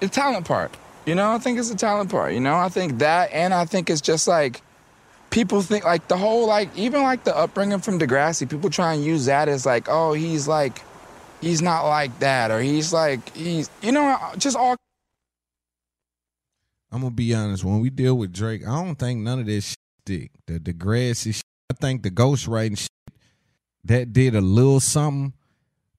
the 0.00 0.08
talent 0.08 0.46
part. 0.46 0.74
You 1.06 1.14
know, 1.14 1.32
I 1.32 1.38
think 1.38 1.58
it's 1.58 1.68
the 1.68 1.76
talent 1.76 2.10
part. 2.10 2.32
You 2.32 2.40
know, 2.40 2.54
I 2.54 2.68
think 2.68 2.98
that, 2.98 3.30
and 3.32 3.52
I 3.52 3.64
think 3.66 3.90
it's 3.90 4.00
just 4.00 4.26
like 4.26 4.62
people 5.30 5.60
think 5.62 5.84
like 5.84 6.08
the 6.08 6.16
whole 6.16 6.46
like 6.46 6.74
even 6.76 7.02
like 7.02 7.24
the 7.24 7.36
upbringing 7.36 7.80
from 7.80 7.98
Degrassi. 7.98 8.48
People 8.48 8.70
try 8.70 8.94
and 8.94 9.04
use 9.04 9.26
that 9.26 9.48
as 9.48 9.66
like, 9.66 9.88
oh, 9.88 10.12
he's 10.12 10.48
like, 10.48 10.82
he's 11.40 11.60
not 11.60 11.86
like 11.86 12.18
that, 12.20 12.50
or 12.50 12.60
he's 12.60 12.92
like 12.92 13.34
he's 13.36 13.68
you 13.82 13.92
know 13.92 14.04
uh, 14.06 14.36
just 14.36 14.56
all 14.56 14.76
I'm 16.90 17.00
gonna 17.00 17.10
be 17.10 17.34
honest. 17.34 17.64
When 17.64 17.80
we 17.80 17.90
deal 17.90 18.16
with 18.16 18.32
Drake, 18.32 18.62
I 18.66 18.82
don't 18.82 18.94
think 18.96 19.20
none 19.20 19.40
of 19.40 19.46
this 19.46 19.70
shit 19.70 19.78
stick. 20.04 20.30
The 20.46 20.60
Degrassi, 20.60 21.34
shit. 21.34 21.42
I 21.70 21.74
think 21.74 22.02
the 22.02 22.10
ghostwriting 22.10 22.78
shit 22.78 22.90
that 23.84 24.12
did 24.12 24.34
a 24.34 24.40
little 24.40 24.80
something, 24.80 25.32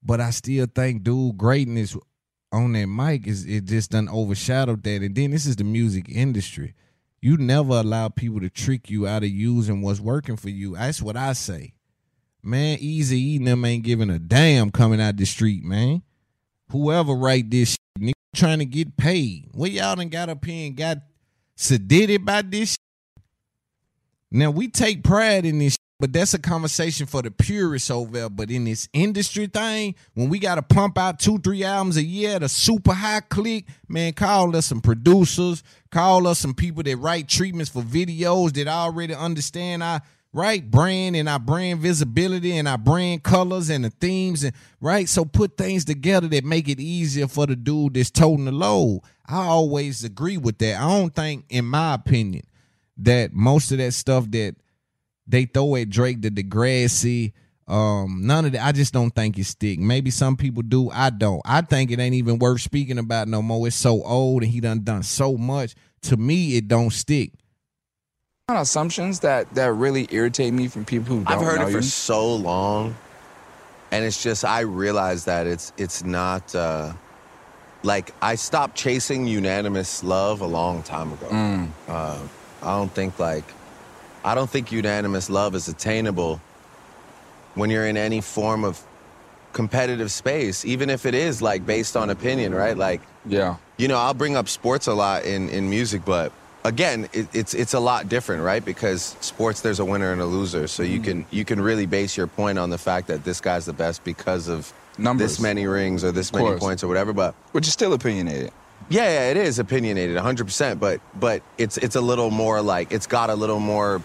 but 0.03 0.21
I 0.21 0.29
still 0.29 0.67
think 0.73 1.03
dude 1.03 1.37
greatness 1.37 1.97
on 2.55 2.71
that 2.73 2.87
mic 2.87 3.27
is 3.27 3.45
it 3.45 3.65
just 3.65 3.91
done 3.91 4.09
overshadowed 4.09 4.83
that. 4.83 5.01
And 5.01 5.13
then 5.13 5.31
this 5.31 5.45
is 5.45 5.55
the 5.55 5.63
music 5.63 6.09
industry. 6.09 6.73
You 7.21 7.37
never 7.37 7.73
allow 7.73 8.09
people 8.09 8.39
to 8.39 8.49
trick 8.49 8.89
you 8.89 9.07
out 9.07 9.23
of 9.23 9.29
using 9.29 9.81
what's 9.81 9.99
working 9.99 10.37
for 10.37 10.49
you. 10.49 10.75
That's 10.75 11.01
what 11.01 11.17
I 11.17 11.33
say. 11.33 11.73
Man, 12.41 12.77
Eazy-E 12.77 13.37
and 13.37 13.47
them 13.47 13.65
ain't 13.65 13.83
giving 13.83 14.09
a 14.09 14.19
damn 14.19 14.69
coming 14.69 15.01
out 15.01 15.17
the 15.17 15.25
street, 15.25 15.63
man. 15.63 16.03
Whoever 16.71 17.13
write 17.13 17.49
this 17.49 17.71
shit, 17.71 17.79
nigga 17.99 18.13
trying 18.35 18.59
to 18.59 18.65
get 18.65 18.95
paid. 18.95 19.49
What 19.51 19.71
y'all 19.71 19.95
done 19.95 20.09
got 20.09 20.29
up 20.29 20.45
here 20.45 20.67
and 20.67 20.75
got 20.75 20.99
sedated 21.57 22.23
by 22.23 22.43
this 22.43 22.71
shit? 22.71 23.23
Now 24.31 24.51
we 24.51 24.67
take 24.67 25.03
pride 25.03 25.45
in 25.45 25.59
this, 25.59 25.77
but 25.99 26.11
that's 26.11 26.33
a 26.33 26.39
conversation 26.39 27.05
for 27.05 27.21
the 27.21 27.31
purists 27.31 27.89
over 27.89 28.11
there. 28.11 28.29
But 28.29 28.51
in 28.51 28.65
this 28.65 28.89
industry 28.91 29.47
thing, 29.47 29.95
when 30.13 30.29
we 30.29 30.39
gotta 30.39 30.61
pump 30.61 30.97
out 30.97 31.19
two, 31.19 31.37
three 31.39 31.63
albums 31.63 31.97
a 31.97 32.03
year 32.03 32.35
at 32.35 32.43
a 32.43 32.49
super 32.49 32.93
high 32.93 33.21
click, 33.21 33.65
man, 33.87 34.13
call 34.13 34.55
us 34.55 34.65
some 34.65 34.81
producers, 34.81 35.63
call 35.91 36.27
us 36.27 36.39
some 36.39 36.53
people 36.53 36.83
that 36.83 36.97
write 36.97 37.29
treatments 37.29 37.71
for 37.71 37.81
videos 37.81 38.53
that 38.53 38.67
already 38.67 39.13
understand 39.13 39.81
our 39.81 40.01
right 40.33 40.69
brand 40.69 41.15
and 41.15 41.29
our 41.29 41.39
brand 41.39 41.79
visibility 41.79 42.57
and 42.57 42.67
our 42.67 42.77
brand 42.77 43.23
colors 43.23 43.69
and 43.69 43.85
the 43.85 43.89
themes 43.89 44.43
and 44.43 44.53
right. 44.81 45.07
So 45.07 45.23
put 45.23 45.55
things 45.55 45.85
together 45.85 46.27
that 46.27 46.43
make 46.43 46.67
it 46.67 46.81
easier 46.81 47.29
for 47.29 47.47
the 47.47 47.55
dude 47.55 47.93
that's 47.93 48.11
toting 48.11 48.43
the 48.43 48.51
load. 48.51 49.01
I 49.25 49.45
always 49.45 50.03
agree 50.03 50.37
with 50.37 50.57
that. 50.57 50.77
I 50.81 50.87
don't 50.89 51.15
think, 51.15 51.45
in 51.49 51.63
my 51.63 51.93
opinion, 51.93 52.43
that 52.97 53.31
most 53.31 53.71
of 53.71 53.77
that 53.77 53.93
stuff 53.93 54.29
that 54.31 54.55
they 55.27 55.45
throw 55.45 55.75
at 55.75 55.89
Drake, 55.89 56.21
the 56.21 56.29
Degrassi, 56.29 57.33
Um, 57.67 58.21
none 58.25 58.45
of 58.45 58.51
that. 58.51 58.63
I 58.63 58.71
just 58.71 58.93
don't 58.93 59.09
think 59.09 59.39
it 59.39 59.45
stick. 59.45 59.79
Maybe 59.79 60.11
some 60.11 60.37
people 60.37 60.61
do. 60.61 60.91
I 60.91 61.09
don't. 61.09 61.41
I 61.45 61.61
think 61.61 61.89
it 61.89 61.99
ain't 61.99 62.13
even 62.13 62.37
worth 62.37 62.61
speaking 62.61 62.99
about 62.99 63.27
no 63.27 63.41
more. 63.41 63.65
It's 63.67 63.75
so 63.75 64.03
old 64.03 64.43
and 64.43 64.51
he 64.51 64.59
done 64.59 64.83
done 64.83 65.01
so 65.03 65.35
much. 65.35 65.73
To 66.03 66.17
me, 66.17 66.57
it 66.57 66.67
don't 66.67 66.91
stick. 66.91 67.31
Assumptions 68.47 69.21
that 69.21 69.51
that 69.55 69.71
really 69.73 70.07
irritate 70.11 70.53
me 70.53 70.67
from 70.67 70.85
people 70.85 71.15
who 71.17 71.23
don't 71.23 71.39
I've 71.39 71.41
heard 71.43 71.59
know 71.61 71.67
it 71.67 71.71
for 71.71 71.77
you. 71.77 71.81
so 71.81 72.35
long, 72.35 72.95
and 73.89 74.05
it's 74.05 74.21
just 74.21 74.45
I 74.45 74.59
realize 74.59 75.25
that 75.25 75.47
it's 75.47 75.73
it's 75.77 76.03
not 76.03 76.53
uh, 76.53 76.93
like 77.81 78.13
I 78.21 78.35
stopped 78.35 78.75
chasing 78.75 79.25
unanimous 79.25 80.03
love 80.03 80.41
a 80.41 80.45
long 80.45 80.83
time 80.83 81.13
ago. 81.13 81.27
Mm. 81.27 81.69
Uh, 81.87 82.19
I 82.61 82.77
don't 82.77 82.91
think 82.91 83.17
like 83.17 83.45
I 84.25 84.33
don't 84.33 84.49
think 84.49 84.71
unanimous 84.71 85.29
love 85.29 85.53
is 85.53 85.67
attainable 85.67 86.41
when 87.53 87.69
you're 87.69 87.85
in 87.85 87.95
any 87.95 88.21
form 88.21 88.63
of 88.63 88.83
competitive 89.53 90.11
space, 90.11 90.65
even 90.65 90.89
if 90.89 91.05
it 91.05 91.13
is 91.13 91.43
like 91.43 91.65
based 91.65 91.95
on 91.95 92.09
opinion, 92.09 92.53
right? 92.53 92.75
Like 92.75 93.01
yeah, 93.25 93.57
you 93.77 93.87
know, 93.87 93.97
I'll 93.97 94.15
bring 94.15 94.35
up 94.35 94.49
sports 94.49 94.87
a 94.87 94.93
lot 94.95 95.25
in 95.25 95.49
in 95.49 95.69
music, 95.69 96.03
but 96.03 96.31
again, 96.63 97.07
it, 97.13 97.27
it's 97.33 97.53
it's 97.53 97.75
a 97.75 97.79
lot 97.79 98.09
different, 98.09 98.41
right? 98.41 98.65
Because 98.65 99.15
sports, 99.21 99.61
there's 99.61 99.79
a 99.79 99.85
winner 99.85 100.11
and 100.11 100.19
a 100.19 100.25
loser, 100.25 100.67
so 100.67 100.81
you 100.81 100.99
mm. 100.99 101.03
can 101.03 101.25
you 101.29 101.45
can 101.45 101.61
really 101.61 101.85
base 101.85 102.17
your 102.17 102.27
point 102.27 102.57
on 102.57 102.71
the 102.71 102.79
fact 102.79 103.07
that 103.07 103.23
this 103.23 103.39
guy's 103.39 103.67
the 103.67 103.73
best 103.73 104.03
because 104.03 104.47
of 104.47 104.73
Numbers. 104.97 105.33
this 105.33 105.39
many 105.39 105.67
rings 105.67 106.03
or 106.03 106.11
this 106.11 106.33
many 106.33 106.57
points 106.57 106.83
or 106.83 106.87
whatever. 106.87 107.13
But 107.13 107.35
which 107.51 107.67
is 107.67 107.73
still 107.73 107.93
opinionated. 107.93 108.51
yeah, 108.89 109.03
yeah, 109.03 109.29
it 109.29 109.37
is 109.37 109.59
opinionated, 109.59 110.15
100. 110.15 110.45
percent 110.45 110.79
But 110.79 110.99
but 111.13 111.43
it's 111.59 111.77
it's 111.77 111.95
a 111.95 112.01
little 112.01 112.31
more 112.31 112.61
like 112.61 112.91
it's 112.91 113.07
got 113.07 113.29
a 113.29 113.35
little 113.35 113.59
more 113.59 114.01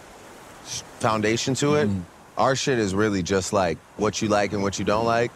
foundation 1.01 1.55
to 1.55 1.75
it. 1.75 1.89
Our 2.37 2.55
shit 2.55 2.79
is 2.79 2.95
really 2.95 3.23
just 3.23 3.53
like 3.53 3.79
what 3.97 4.23
you 4.23 4.29
like 4.29 4.53
and 4.53 4.63
what 4.63 4.79
you 4.79 4.85
don't 4.85 5.05
like. 5.05 5.33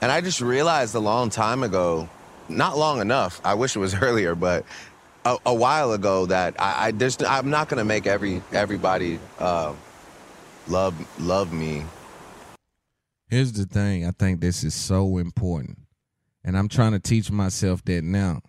And 0.00 0.12
I 0.12 0.20
just 0.20 0.40
realized 0.40 0.94
a 0.94 1.00
long 1.00 1.30
time 1.30 1.62
ago, 1.62 2.08
not 2.48 2.76
long 2.76 3.00
enough. 3.00 3.40
I 3.44 3.54
wish 3.54 3.74
it 3.74 3.78
was 3.78 3.94
earlier, 4.02 4.34
but 4.34 4.64
a, 5.24 5.36
a 5.46 5.54
while 5.54 5.92
ago 5.92 6.26
that 6.26 6.54
I, 6.58 6.88
I 6.88 6.90
there's 6.92 7.20
I'm 7.22 7.50
not 7.50 7.68
gonna 7.68 7.84
make 7.84 8.06
every 8.06 8.42
everybody 8.52 9.18
uh, 9.38 9.74
love 10.68 10.94
love 11.20 11.52
me. 11.52 11.84
Here's 13.28 13.52
the 13.52 13.66
thing. 13.66 14.06
I 14.06 14.12
think 14.12 14.40
this 14.40 14.62
is 14.62 14.74
so 14.74 15.18
important. 15.18 15.78
And 16.44 16.56
I'm 16.56 16.68
trying 16.68 16.92
to 16.92 17.00
teach 17.00 17.30
myself 17.30 17.84
that 17.86 18.04
now. 18.04 18.40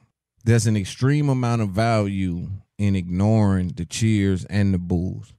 There's 0.43 0.67
an 0.67 0.77
extreme 0.77 1.29
amount 1.29 1.63
of 1.63 1.69
value 1.69 2.49
in 2.77 2.95
ignoring 2.95 3.69
the 3.69 3.85
cheers 3.85 4.45
and 4.45 4.73
the 4.73 4.77
boos. 4.77 5.33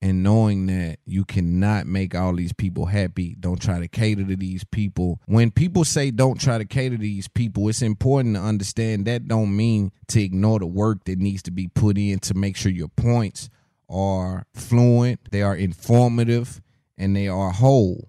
And 0.00 0.22
knowing 0.22 0.66
that 0.66 0.98
you 1.06 1.24
cannot 1.24 1.86
make 1.86 2.14
all 2.14 2.32
these 2.32 2.52
people 2.52 2.86
happy. 2.86 3.34
Don't 3.38 3.60
try 3.60 3.80
to 3.80 3.88
cater 3.88 4.24
to 4.24 4.36
these 4.36 4.62
people. 4.62 5.20
When 5.26 5.50
people 5.50 5.84
say 5.84 6.12
don't 6.12 6.40
try 6.40 6.56
to 6.58 6.64
cater 6.64 6.96
to 6.96 7.02
these 7.02 7.26
people, 7.26 7.68
it's 7.68 7.82
important 7.82 8.36
to 8.36 8.40
understand 8.40 9.06
that 9.06 9.26
don't 9.26 9.56
mean 9.56 9.90
to 10.08 10.22
ignore 10.22 10.60
the 10.60 10.66
work 10.66 11.04
that 11.04 11.18
needs 11.18 11.42
to 11.44 11.50
be 11.50 11.66
put 11.66 11.98
in 11.98 12.20
to 12.20 12.34
make 12.34 12.56
sure 12.56 12.70
your 12.70 12.88
points 12.88 13.50
are 13.90 14.46
fluent, 14.54 15.18
they 15.32 15.42
are 15.42 15.56
informative, 15.56 16.60
and 16.96 17.16
they 17.16 17.26
are 17.26 17.50
whole 17.50 18.08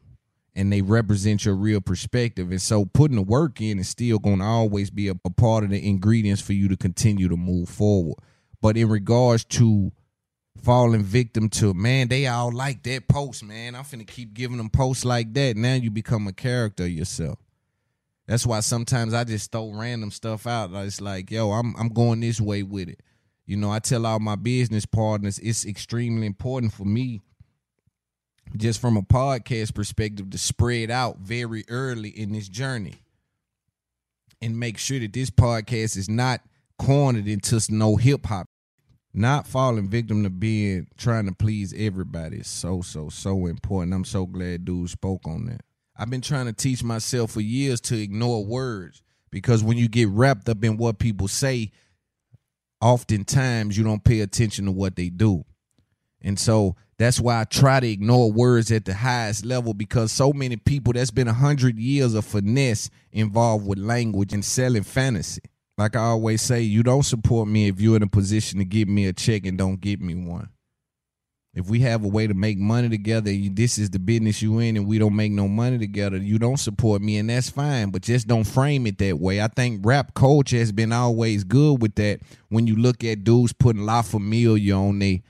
and 0.60 0.74
they 0.74 0.82
represent 0.82 1.46
your 1.46 1.56
real 1.56 1.80
perspective. 1.80 2.52
And 2.52 2.62
so 2.62 2.84
putting 2.84 3.16
the 3.16 3.22
work 3.22 3.62
in 3.62 3.80
is 3.80 3.88
still 3.88 4.20
going 4.20 4.40
to 4.40 4.46
always 4.46 4.90
be 4.90 5.08
a, 5.08 5.14
a 5.24 5.30
part 5.30 5.64
of 5.64 5.70
the 5.70 5.88
ingredients 5.88 6.42
for 6.42 6.52
you 6.52 6.68
to 6.68 6.76
continue 6.76 7.30
to 7.30 7.38
move 7.38 7.70
forward. 7.70 8.18
But 8.62 8.76
in 8.76 8.90
regards 8.90 9.46
to 9.46 9.94
falling 10.58 11.04
victim 11.04 11.50
to, 11.50 11.74
man, 11.74 12.08
they 12.08 12.28
all 12.28 12.52
like 12.52 12.84
that 12.84 13.08
post, 13.08 13.44
man. 13.44 13.76
I'm 13.76 13.84
finna 13.84 14.08
keep 14.08 14.34
giving 14.34 14.58
them 14.58 14.70
posts 14.70 15.06
like 15.06 15.34
that. 15.34 15.56
Now 15.56 15.76
you 15.76 15.92
become 15.92 16.28
a 16.28 16.34
character 16.34 16.88
yourself. 16.88 17.40
That's 18.28 18.46
why 18.46 18.60
sometimes 18.60 19.14
I 19.14 19.24
just 19.24 19.52
throw 19.52 19.72
random 19.72 20.12
stuff 20.12 20.46
out. 20.46 20.72
It's 20.74 21.02
like, 21.02 21.32
yo, 21.32 21.52
I'm 21.52 21.76
I'm 21.78 21.90
going 21.90 22.20
this 22.20 22.40
way 22.40 22.62
with 22.64 22.90
it. 22.90 23.02
You 23.46 23.58
know, 23.58 23.72
I 23.72 23.80
tell 23.80 24.06
all 24.06 24.20
my 24.20 24.36
business 24.36 24.86
partners 24.86 25.40
it's 25.40 25.66
extremely 25.66 26.28
important 26.28 26.74
for 26.74 26.86
me 26.86 27.22
just 28.56 28.82
from 28.82 28.98
a 28.98 29.02
podcast 29.02 29.74
perspective 29.74 30.30
to 30.30 30.38
spread 30.38 30.92
out 30.92 31.20
very 31.20 31.64
early 31.70 32.10
in 32.10 32.32
this 32.32 32.50
journey 32.50 32.96
and 34.42 34.60
make 34.60 34.78
sure 34.78 35.00
that 35.00 35.14
this 35.14 35.30
podcast 35.30 35.98
is 35.98 36.10
not 36.10 36.42
cornered 36.78 37.28
into 37.28 37.62
no 37.70 37.96
hip 37.96 38.26
hop. 38.26 38.49
Not 39.14 39.48
falling 39.48 39.90
victim 39.90 40.24
to 40.24 40.30
being 40.30 40.88
trying 40.98 41.26
to 41.26 41.34
please 41.34 41.74
everybody 41.76 42.38
is 42.38 42.48
so 42.48 42.82
so 42.82 43.10
so 43.10 43.48
important. 43.48 43.94
I'm 43.94 44.06
so 44.06 44.26
glad 44.26 44.66
dude 44.66 44.90
spoke 44.90 45.28
on 45.28 45.48
that. 45.48 45.62
I've 45.98 46.10
been 46.10 46.22
trying 46.22 46.46
to 46.46 46.54
teach 46.54 46.84
myself 46.84 47.32
for 47.32 47.42
years 47.42 47.82
to 47.82 48.00
ignore 48.00 48.46
words 48.46 49.02
because 49.32 49.64
when 49.64 49.78
you 49.78 49.90
get 49.90 50.10
wrapped 50.10 50.48
up 50.48 50.64
in 50.64 50.78
what 50.78 51.00
people 51.00 51.28
say, 51.28 51.72
oftentimes 52.82 53.78
you 53.78 53.84
don't 53.84 54.04
pay 54.04 54.22
attention 54.22 54.66
to 54.66 54.72
what 54.72 54.96
they 54.96 55.10
do. 55.10 55.44
And 56.22 56.40
so 56.40 56.76
that's 56.98 57.20
why 57.20 57.42
I 57.42 57.44
try 57.46 57.80
to 57.80 57.90
ignore 57.90 58.32
words 58.32 58.72
at 58.72 58.86
the 58.86 58.94
highest 58.94 59.46
level 59.46 59.74
because 59.74 60.12
so 60.12 60.34
many 60.34 60.58
people, 60.58 60.94
that's 60.94 61.12
been 61.12 61.30
a 61.30 61.34
hundred 61.34 61.80
years 61.80 62.14
of 62.14 62.26
finesse 62.26 62.90
involved 63.12 63.66
with 63.66 63.78
language 63.78 64.34
and 64.34 64.44
selling 64.44 64.84
fantasy. 64.84 65.42
Like 65.80 65.96
I 65.96 66.02
always 66.02 66.42
say, 66.42 66.60
you 66.60 66.84
don't 66.84 67.04
support 67.04 67.48
me 67.48 67.70
if 67.70 67.80
you're 67.80 67.96
in 67.96 68.04
a 68.04 68.08
position 68.08 68.60
to 68.60 68.66
give 68.66 68.90
me 68.90 69.06
a 69.08 69.14
check 69.14 69.46
and 69.46 69.58
don't 69.58 69.80
give 69.80 70.02
me 70.02 70.14
one. 70.14 70.50
If 71.54 71.70
we 71.70 71.80
have 71.80 72.04
a 72.04 72.08
way 72.10 72.28
to 72.28 72.34
make 72.34 72.58
money 72.58 72.90
together, 72.90 73.32
this 73.34 73.78
is 73.78 73.90
the 73.90 73.98
business 73.98 74.42
you 74.42 74.60
in, 74.60 74.76
and 74.76 74.86
we 74.86 75.00
don't 75.00 75.16
make 75.16 75.32
no 75.32 75.48
money 75.48 75.78
together, 75.78 76.18
you 76.18 76.38
don't 76.38 76.60
support 76.60 77.02
me, 77.02 77.16
and 77.18 77.30
that's 77.30 77.50
fine. 77.50 77.92
But 77.92 78.02
just 78.02 78.28
don't 78.28 78.44
frame 78.44 78.88
it 78.88 78.98
that 78.98 79.20
way. 79.20 79.42
I 79.42 79.48
think 79.48 79.80
rap 79.86 80.16
culture 80.16 80.58
has 80.58 80.74
been 80.74 80.92
always 80.92 81.46
good 81.46 81.82
with 81.82 81.96
that. 81.96 82.20
When 82.50 82.68
you 82.68 82.76
look 82.76 83.06
at 83.06 83.24
dudes 83.24 83.54
putting 83.54 83.86
La 83.86 84.02
Familia 84.02 84.76
on 84.76 85.00
they 85.00 85.24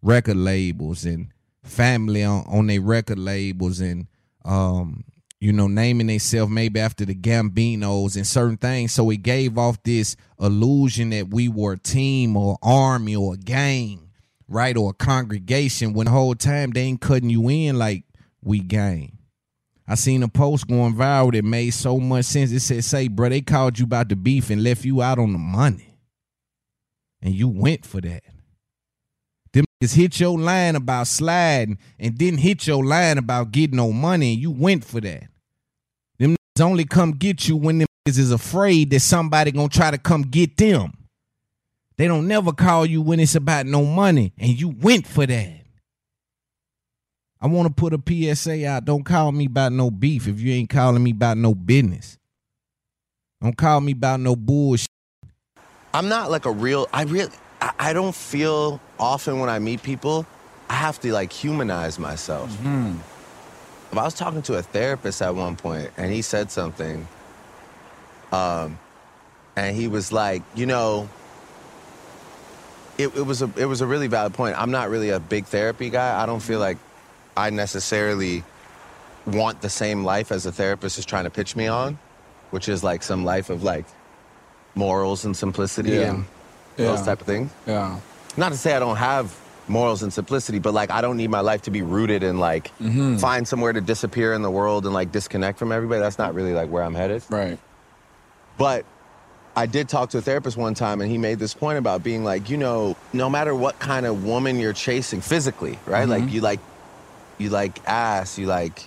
record 0.00 0.36
labels 0.36 1.04
and 1.04 1.26
family 1.64 2.22
on, 2.22 2.44
on 2.46 2.68
their 2.68 2.80
record 2.80 3.18
labels 3.18 3.80
and 3.80 4.06
um 4.44 5.02
you 5.42 5.52
know 5.52 5.66
naming 5.66 6.06
themselves 6.06 6.52
maybe 6.52 6.78
after 6.78 7.04
the 7.04 7.16
Gambinos 7.16 8.14
and 8.14 8.24
certain 8.24 8.56
things 8.56 8.92
so 8.92 9.10
it 9.10 9.24
gave 9.24 9.58
off 9.58 9.82
this 9.82 10.14
illusion 10.40 11.10
that 11.10 11.30
we 11.30 11.48
were 11.48 11.72
a 11.72 11.78
team 11.78 12.36
or 12.36 12.58
army 12.62 13.16
or 13.16 13.34
a 13.34 13.36
gang 13.36 14.08
right 14.46 14.76
or 14.76 14.90
a 14.90 14.94
congregation 14.94 15.94
when 15.94 16.04
the 16.04 16.12
whole 16.12 16.36
time 16.36 16.70
they 16.70 16.82
ain't 16.82 17.00
cutting 17.00 17.28
you 17.28 17.48
in 17.48 17.76
like 17.76 18.04
we 18.40 18.60
gang 18.60 19.18
I 19.88 19.96
seen 19.96 20.22
a 20.22 20.28
post 20.28 20.68
going 20.68 20.94
viral 20.94 21.32
that 21.32 21.44
made 21.44 21.70
so 21.70 21.98
much 21.98 22.26
sense. 22.26 22.52
It 22.52 22.60
said, 22.60 22.84
say, 22.84 23.08
bro, 23.08 23.28
they 23.28 23.40
called 23.40 23.80
you 23.80 23.84
about 23.84 24.08
the 24.08 24.16
beef 24.16 24.48
and 24.48 24.62
left 24.62 24.84
you 24.84 25.02
out 25.02 25.18
on 25.18 25.32
the 25.32 25.38
money. 25.38 25.98
And 27.20 27.34
you 27.34 27.48
went 27.48 27.84
for 27.84 28.00
that. 28.00 28.22
Them 29.52 29.64
niggas 29.82 29.94
hit 29.96 30.20
your 30.20 30.38
line 30.38 30.76
about 30.76 31.08
sliding 31.08 31.78
and 31.98 32.16
didn't 32.16 32.38
hit 32.38 32.66
your 32.66 32.82
line 32.84 33.18
about 33.18 33.50
getting 33.50 33.76
no 33.76 33.92
money, 33.92 34.34
and 34.34 34.40
you 34.40 34.52
went 34.52 34.84
for 34.84 35.00
that. 35.00 35.24
Them 36.54 36.66
niggas 36.66 36.70
only 36.70 36.84
come 36.84 37.12
get 37.12 37.48
you 37.48 37.56
when 37.56 37.78
them 37.78 37.88
niggas 38.06 38.18
is 38.18 38.32
afraid 38.32 38.90
that 38.90 39.00
somebody 39.00 39.52
gonna 39.52 39.68
try 39.68 39.90
to 39.90 39.98
come 39.98 40.22
get 40.22 40.56
them. 40.56 40.92
They 41.96 42.08
don't 42.08 42.26
never 42.26 42.52
call 42.52 42.86
you 42.86 43.02
when 43.02 43.20
it's 43.20 43.34
about 43.34 43.66
no 43.66 43.84
money, 43.84 44.32
and 44.38 44.58
you 44.58 44.70
went 44.70 45.06
for 45.06 45.26
that. 45.26 45.60
I 47.40 47.48
want 47.48 47.68
to 47.68 47.74
put 47.74 47.92
a 47.92 48.34
PSA 48.34 48.66
out. 48.66 48.84
Don't 48.84 49.04
call 49.04 49.32
me 49.32 49.46
about 49.46 49.72
no 49.72 49.90
beef 49.90 50.28
if 50.28 50.40
you 50.40 50.52
ain't 50.52 50.70
calling 50.70 51.02
me 51.02 51.10
about 51.10 51.36
no 51.36 51.54
business. 51.54 52.16
Don't 53.42 53.56
call 53.56 53.80
me 53.80 53.92
about 53.92 54.20
no 54.20 54.36
bullshit. 54.36 54.88
I'm 55.92 56.08
not 56.08 56.30
like 56.30 56.46
a 56.46 56.52
real. 56.52 56.88
I 56.92 57.02
really. 57.02 57.32
I, 57.60 57.72
I 57.78 57.92
don't 57.92 58.14
feel 58.14 58.80
often 58.98 59.40
when 59.40 59.50
I 59.50 59.58
meet 59.58 59.82
people. 59.82 60.24
I 60.70 60.74
have 60.74 61.00
to 61.00 61.12
like 61.12 61.32
humanize 61.32 61.98
myself. 61.98 62.50
Mm-hmm. 62.58 62.96
If 63.92 63.98
I 63.98 64.04
was 64.04 64.14
talking 64.14 64.40
to 64.42 64.54
a 64.54 64.62
therapist 64.62 65.20
at 65.20 65.34
one 65.34 65.54
point, 65.54 65.90
and 65.98 66.10
he 66.10 66.22
said 66.22 66.50
something, 66.50 67.06
um, 68.32 68.78
and 69.54 69.76
he 69.76 69.86
was 69.86 70.10
like, 70.10 70.42
you 70.54 70.64
know, 70.64 71.10
it, 72.96 73.08
it 73.14 73.26
was 73.26 73.42
a 73.42 73.50
it 73.56 73.66
was 73.66 73.82
a 73.82 73.86
really 73.86 74.06
valid 74.06 74.32
point. 74.32 74.58
I'm 74.58 74.70
not 74.70 74.88
really 74.88 75.10
a 75.10 75.20
big 75.20 75.44
therapy 75.44 75.90
guy. 75.90 76.20
I 76.22 76.24
don't 76.24 76.40
feel 76.40 76.58
like 76.58 76.78
I 77.36 77.50
necessarily 77.50 78.44
want 79.26 79.60
the 79.60 79.68
same 79.68 80.04
life 80.04 80.32
as 80.32 80.46
a 80.46 80.52
therapist 80.52 80.98
is 80.98 81.04
trying 81.04 81.24
to 81.24 81.30
pitch 81.30 81.54
me 81.54 81.66
on, 81.66 81.98
which 82.50 82.68
is 82.70 82.82
like 82.82 83.02
some 83.02 83.24
life 83.26 83.50
of 83.50 83.62
like 83.62 83.84
morals 84.74 85.26
and 85.26 85.36
simplicity 85.36 85.90
Yeah. 85.90 86.10
and 86.14 86.24
those 86.76 87.02
type 87.02 87.20
of 87.20 87.26
things. 87.26 87.50
Yeah. 87.66 88.00
Not 88.38 88.52
to 88.52 88.58
say 88.58 88.74
I 88.74 88.78
don't 88.78 88.96
have 88.96 89.36
morals 89.68 90.02
and 90.02 90.12
simplicity, 90.12 90.58
but 90.58 90.74
like 90.74 90.90
I 90.90 91.00
don't 91.00 91.16
need 91.16 91.30
my 91.30 91.40
life 91.40 91.62
to 91.62 91.70
be 91.70 91.82
rooted 91.82 92.22
in 92.22 92.38
like 92.38 92.70
Mhm. 92.80 93.20
find 93.20 93.46
somewhere 93.46 93.72
to 93.72 93.80
disappear 93.80 94.32
in 94.34 94.42
the 94.42 94.50
world 94.50 94.84
and 94.84 94.94
like 94.94 95.12
disconnect 95.12 95.58
from 95.58 95.72
everybody. 95.72 96.00
That's 96.00 96.18
not 96.18 96.34
really 96.34 96.52
like 96.52 96.68
where 96.70 96.82
I'm 96.82 96.94
headed. 96.94 97.22
Right. 97.30 97.58
But 98.58 98.84
I 99.54 99.66
did 99.66 99.88
talk 99.88 100.10
to 100.10 100.18
a 100.18 100.22
therapist 100.22 100.56
one 100.56 100.74
time 100.74 101.00
and 101.00 101.10
he 101.10 101.18
made 101.18 101.38
this 101.38 101.54
point 101.54 101.78
about 101.78 102.02
being 102.02 102.24
like, 102.24 102.48
you 102.50 102.56
know, 102.56 102.96
no 103.12 103.28
matter 103.30 103.54
what 103.54 103.78
kind 103.78 104.06
of 104.06 104.24
woman 104.24 104.58
you're 104.58 104.72
chasing 104.72 105.20
physically, 105.20 105.78
right? 105.86 106.08
Like 106.08 106.24
Mhm. 106.24 106.32
you 106.32 106.40
like 106.40 106.60
you 107.38 107.50
like 107.50 107.80
ass, 107.86 108.38
you 108.38 108.46
like 108.46 108.86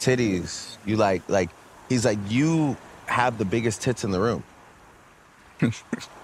titties, 0.00 0.76
you 0.84 0.96
like 0.96 1.22
like 1.28 1.50
he's 1.88 2.04
like 2.04 2.18
you 2.28 2.76
have 3.06 3.38
the 3.38 3.44
biggest 3.44 3.82
tits 3.82 4.04
in 4.04 4.10
the 4.10 4.20
room. 4.20 4.42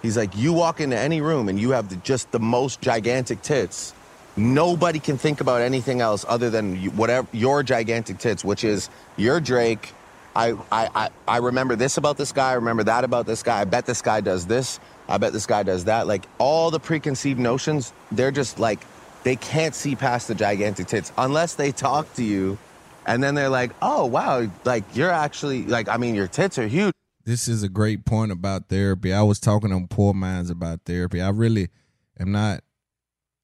He's 0.03 0.17
like 0.17 0.37
you 0.37 0.53
walk 0.53 0.81
into 0.81 0.99
any 0.99 1.21
room 1.21 1.49
and 1.49 1.61
you 1.61 1.71
have 1.71 1.89
the, 1.89 1.97
just 1.97 2.31
the 2.33 2.41
most 2.41 2.81
gigantic 2.81 3.43
tits. 3.43 3.95
Nobody 4.37 5.01
can 5.01 5.19
think 5.19 5.41
about 5.41 5.61
anything 5.61 6.01
else 6.01 6.25
other 6.29 6.51
than 6.51 6.81
you, 6.81 6.91
whatever 6.91 7.27
your 7.33 7.63
gigantic 7.63 8.19
tits, 8.19 8.45
which 8.45 8.65
is 8.65 8.89
you're 9.17 9.41
Drake. 9.41 9.93
I, 10.35 10.53
I, 10.71 10.89
I, 10.95 11.11
I 11.27 11.37
remember 11.39 11.75
this 11.75 11.97
about 11.97 12.17
this 12.17 12.31
guy. 12.31 12.51
I 12.51 12.55
remember 12.55 12.85
that 12.85 13.03
about 13.03 13.27
this 13.27 13.43
guy. 13.43 13.61
I 13.61 13.65
bet 13.65 13.87
this 13.87 14.01
guy 14.01 14.21
does 14.21 14.47
this. 14.47 14.79
I 15.09 15.19
bet 15.19 15.33
this 15.33 15.47
guy 15.47 15.65
does 15.65 15.87
that. 15.87 16.07
Like 16.07 16.25
all 16.39 16.71
the 16.71 16.79
preconceived 16.79 17.41
notions, 17.41 17.93
they're 18.13 18.31
just 18.31 18.61
like 18.61 18.79
they 19.25 19.37
can't 19.37 19.75
see 19.75 19.97
past 19.97 20.29
the 20.29 20.35
gigantic 20.35 20.87
tits 20.87 21.13
unless 21.19 21.55
they 21.55 21.73
talk 21.73 22.13
to 22.15 22.25
you, 22.25 22.59
and 23.07 23.23
then 23.23 23.35
they're 23.35 23.49
like, 23.49 23.73
"Oh 23.83 24.07
wow, 24.07 24.49
like 24.65 24.85
you're 24.95 25.11
actually 25.11 25.65
like 25.65 25.89
I 25.89 25.97
mean 25.97 26.15
your 26.15 26.29
tits 26.29 26.59
are 26.59 26.69
huge." 26.69 26.95
This 27.31 27.47
is 27.47 27.63
a 27.63 27.69
great 27.69 28.05
point 28.05 28.33
about 28.33 28.69
therapy. 28.69 29.13
I 29.13 29.23
was 29.23 29.39
talking 29.39 29.73
on 29.73 29.87
Poor 29.87 30.13
Minds 30.13 30.51
about 30.51 30.81
therapy. 30.85 31.23
I 31.23 31.29
really 31.29 31.69
am 32.19 32.33
not 32.33 32.65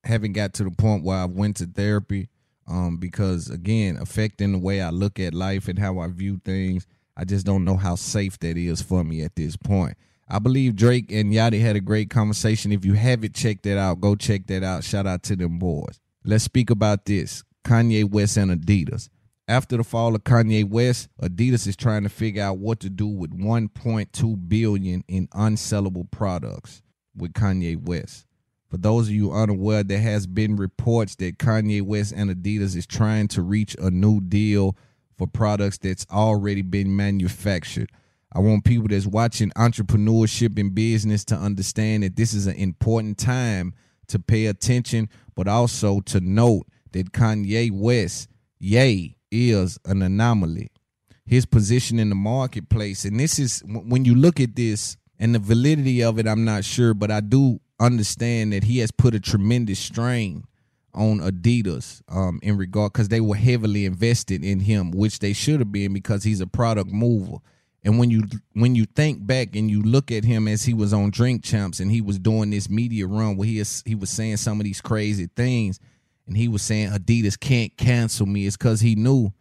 haven't 0.02 0.32
got 0.32 0.54
to 0.54 0.64
the 0.64 0.72
point 0.72 1.04
where 1.04 1.18
I 1.18 1.24
went 1.26 1.58
to 1.58 1.66
therapy 1.66 2.28
um, 2.66 2.96
because 2.96 3.48
again, 3.48 3.96
affecting 3.96 4.50
the 4.50 4.58
way 4.58 4.80
I 4.80 4.90
look 4.90 5.20
at 5.20 5.34
life 5.34 5.68
and 5.68 5.78
how 5.78 6.00
I 6.00 6.08
view 6.08 6.40
things. 6.44 6.84
I 7.16 7.24
just 7.24 7.46
don't 7.46 7.64
know 7.64 7.76
how 7.76 7.94
safe 7.94 8.40
that 8.40 8.56
is 8.56 8.82
for 8.82 9.04
me 9.04 9.22
at 9.22 9.36
this 9.36 9.56
point. 9.56 9.96
I 10.28 10.40
believe 10.40 10.74
Drake 10.74 11.12
and 11.12 11.32
Yachty 11.32 11.60
had 11.60 11.76
a 11.76 11.80
great 11.80 12.10
conversation. 12.10 12.72
If 12.72 12.84
you 12.84 12.94
haven't 12.94 13.36
checked 13.36 13.62
that 13.62 13.78
out, 13.78 14.00
go 14.00 14.16
check 14.16 14.48
that 14.48 14.64
out. 14.64 14.82
Shout 14.82 15.06
out 15.06 15.22
to 15.22 15.36
them 15.36 15.60
boys. 15.60 16.00
Let's 16.24 16.42
speak 16.42 16.70
about 16.70 17.04
this 17.04 17.44
Kanye 17.64 18.10
West 18.10 18.36
and 18.36 18.50
Adidas. 18.50 19.10
After 19.48 19.76
the 19.76 19.84
fall 19.84 20.16
of 20.16 20.24
Kanye 20.24 20.68
West, 20.68 21.08
Adidas 21.22 21.68
is 21.68 21.76
trying 21.76 22.02
to 22.02 22.08
figure 22.08 22.42
out 22.42 22.58
what 22.58 22.80
to 22.80 22.90
do 22.90 23.06
with 23.06 23.30
1.2 23.30 24.48
billion 24.48 25.04
in 25.06 25.28
unsellable 25.28 26.10
products 26.10 26.82
with 27.14 27.32
Kanye 27.32 27.80
West. 27.80 28.26
For 28.68 28.76
those 28.76 29.06
of 29.06 29.14
you 29.14 29.32
unaware, 29.32 29.84
there 29.84 30.00
has 30.00 30.26
been 30.26 30.56
reports 30.56 31.14
that 31.16 31.38
Kanye 31.38 31.80
West 31.80 32.12
and 32.16 32.28
Adidas 32.28 32.74
is 32.74 32.88
trying 32.88 33.28
to 33.28 33.42
reach 33.42 33.76
a 33.78 33.88
new 33.88 34.20
deal 34.20 34.76
for 35.16 35.28
products 35.28 35.78
that's 35.78 36.06
already 36.10 36.62
been 36.62 36.96
manufactured. 36.96 37.92
I 38.32 38.40
want 38.40 38.64
people 38.64 38.88
that's 38.88 39.06
watching 39.06 39.50
entrepreneurship 39.50 40.58
and 40.58 40.74
business 40.74 41.24
to 41.26 41.36
understand 41.36 42.02
that 42.02 42.16
this 42.16 42.34
is 42.34 42.48
an 42.48 42.56
important 42.56 43.16
time 43.16 43.74
to 44.08 44.18
pay 44.18 44.46
attention, 44.46 45.08
but 45.36 45.46
also 45.46 46.00
to 46.00 46.20
note 46.20 46.66
that 46.90 47.12
Kanye 47.12 47.70
West, 47.70 48.28
Ye, 48.58 49.15
is 49.30 49.78
an 49.84 50.02
anomaly. 50.02 50.68
His 51.24 51.46
position 51.46 51.98
in 51.98 52.08
the 52.08 52.14
marketplace, 52.14 53.04
and 53.04 53.18
this 53.18 53.38
is 53.38 53.62
when 53.66 54.04
you 54.04 54.14
look 54.14 54.38
at 54.40 54.54
this 54.54 54.96
and 55.18 55.34
the 55.34 55.38
validity 55.38 56.02
of 56.02 56.18
it, 56.18 56.28
I'm 56.28 56.44
not 56.44 56.64
sure, 56.64 56.94
but 56.94 57.10
I 57.10 57.20
do 57.20 57.60
understand 57.80 58.52
that 58.52 58.64
he 58.64 58.78
has 58.78 58.90
put 58.90 59.14
a 59.14 59.20
tremendous 59.20 59.78
strain 59.78 60.44
on 60.94 61.20
Adidas 61.20 62.00
um, 62.08 62.40
in 62.42 62.56
regard 62.56 62.92
because 62.92 63.08
they 63.08 63.20
were 63.20 63.36
heavily 63.36 63.84
invested 63.84 64.44
in 64.44 64.60
him, 64.60 64.90
which 64.90 65.18
they 65.18 65.32
should 65.32 65.60
have 65.60 65.72
been 65.72 65.92
because 65.92 66.24
he's 66.24 66.40
a 66.40 66.46
product 66.46 66.90
mover. 66.90 67.38
And 67.84 68.00
when 68.00 68.10
you 68.10 68.24
when 68.54 68.74
you 68.74 68.84
think 68.84 69.24
back 69.24 69.54
and 69.54 69.70
you 69.70 69.80
look 69.80 70.10
at 70.10 70.24
him 70.24 70.48
as 70.48 70.64
he 70.64 70.74
was 70.74 70.92
on 70.92 71.10
Drink 71.10 71.44
Champs 71.44 71.78
and 71.78 71.90
he 71.92 72.00
was 72.00 72.18
doing 72.18 72.50
this 72.50 72.68
media 72.68 73.06
run 73.06 73.36
where 73.36 73.46
he 73.46 73.60
is, 73.60 73.84
he 73.86 73.94
was 73.94 74.10
saying 74.10 74.38
some 74.38 74.58
of 74.58 74.64
these 74.64 74.80
crazy 74.80 75.28
things, 75.36 75.78
and 76.26 76.36
he 76.36 76.48
was 76.48 76.62
saying 76.62 76.90
Adidas 76.90 77.38
can't 77.38 77.76
cancel 77.76 78.26
me, 78.26 78.46
it's 78.46 78.56
because 78.56 78.80
he 78.80 78.94
knew 78.94 79.32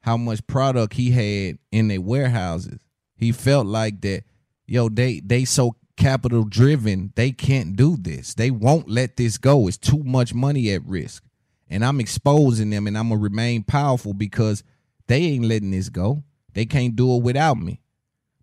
how 0.00 0.16
much 0.16 0.46
product 0.46 0.94
he 0.94 1.10
had 1.10 1.58
in 1.72 1.88
their 1.88 2.00
warehouses. 2.00 2.78
He 3.16 3.32
felt 3.32 3.66
like 3.66 4.00
that, 4.02 4.24
yo, 4.66 4.88
they 4.88 5.20
they 5.20 5.44
so 5.44 5.76
capital 5.96 6.44
driven, 6.44 7.12
they 7.14 7.30
can't 7.30 7.76
do 7.76 7.96
this. 7.96 8.34
They 8.34 8.50
won't 8.50 8.88
let 8.88 9.16
this 9.16 9.38
go. 9.38 9.68
It's 9.68 9.78
too 9.78 10.02
much 10.02 10.34
money 10.34 10.72
at 10.72 10.84
risk. 10.84 11.22
And 11.70 11.84
I'm 11.84 12.00
exposing 12.00 12.70
them 12.70 12.86
and 12.86 12.98
I'm 12.98 13.08
gonna 13.08 13.20
remain 13.20 13.62
powerful 13.62 14.12
because 14.12 14.62
they 15.06 15.22
ain't 15.22 15.44
letting 15.44 15.70
this 15.70 15.88
go. 15.88 16.24
They 16.52 16.66
can't 16.66 16.96
do 16.96 17.16
it 17.16 17.22
without 17.22 17.58
me. 17.58 17.80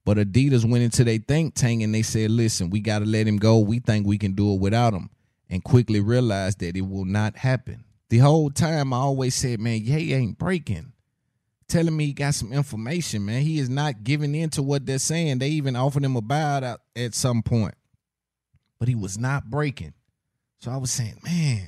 But 0.03 0.17
Adidas 0.17 0.69
went 0.69 0.83
into 0.83 1.03
their 1.03 1.19
think 1.19 1.53
tank 1.53 1.83
and 1.83 1.93
they 1.93 2.01
said, 2.01 2.31
listen, 2.31 2.69
we 2.69 2.79
got 2.79 2.99
to 2.99 3.05
let 3.05 3.27
him 3.27 3.37
go. 3.37 3.59
We 3.59 3.79
think 3.79 4.07
we 4.07 4.17
can 4.17 4.33
do 4.33 4.53
it 4.53 4.59
without 4.59 4.93
him. 4.93 5.09
And 5.51 5.63
quickly 5.63 5.99
realized 5.99 6.59
that 6.59 6.75
it 6.77 6.81
will 6.81 7.05
not 7.05 7.35
happen. 7.35 7.83
The 8.09 8.19
whole 8.19 8.49
time 8.49 8.93
I 8.93 8.97
always 8.97 9.35
said, 9.35 9.59
man, 9.59 9.81
Ye 9.83 10.13
ain't 10.13 10.39
breaking. 10.39 10.93
Telling 11.67 11.95
me 11.95 12.05
he 12.05 12.13
got 12.13 12.35
some 12.35 12.51
information, 12.51 13.25
man. 13.25 13.41
He 13.41 13.59
is 13.59 13.69
not 13.69 14.03
giving 14.03 14.33
in 14.33 14.49
to 14.51 14.63
what 14.63 14.85
they're 14.85 14.97
saying. 14.97 15.39
They 15.39 15.49
even 15.49 15.75
offered 15.75 16.03
him 16.03 16.15
a 16.15 16.21
buyout 16.21 16.77
at 16.95 17.13
some 17.13 17.43
point. 17.43 17.75
But 18.79 18.87
he 18.87 18.95
was 18.95 19.17
not 19.17 19.49
breaking. 19.49 19.93
So 20.61 20.71
I 20.71 20.77
was 20.77 20.91
saying, 20.91 21.19
man, 21.23 21.67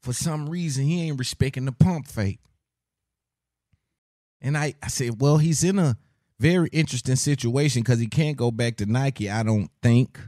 for 0.00 0.12
some 0.12 0.48
reason, 0.48 0.84
he 0.84 1.06
ain't 1.06 1.18
respecting 1.18 1.66
the 1.66 1.72
pump 1.72 2.08
fake. 2.08 2.40
And 4.40 4.56
I, 4.56 4.74
I 4.82 4.88
said, 4.88 5.20
well, 5.20 5.36
he's 5.36 5.62
in 5.62 5.78
a 5.78 5.96
very 6.38 6.68
interesting 6.72 7.16
situation 7.16 7.82
because 7.82 7.98
he 7.98 8.06
can't 8.06 8.38
go 8.38 8.50
back 8.50 8.76
to 8.76 8.86
Nike, 8.86 9.28
I 9.28 9.42
don't 9.42 9.70
think. 9.82 10.18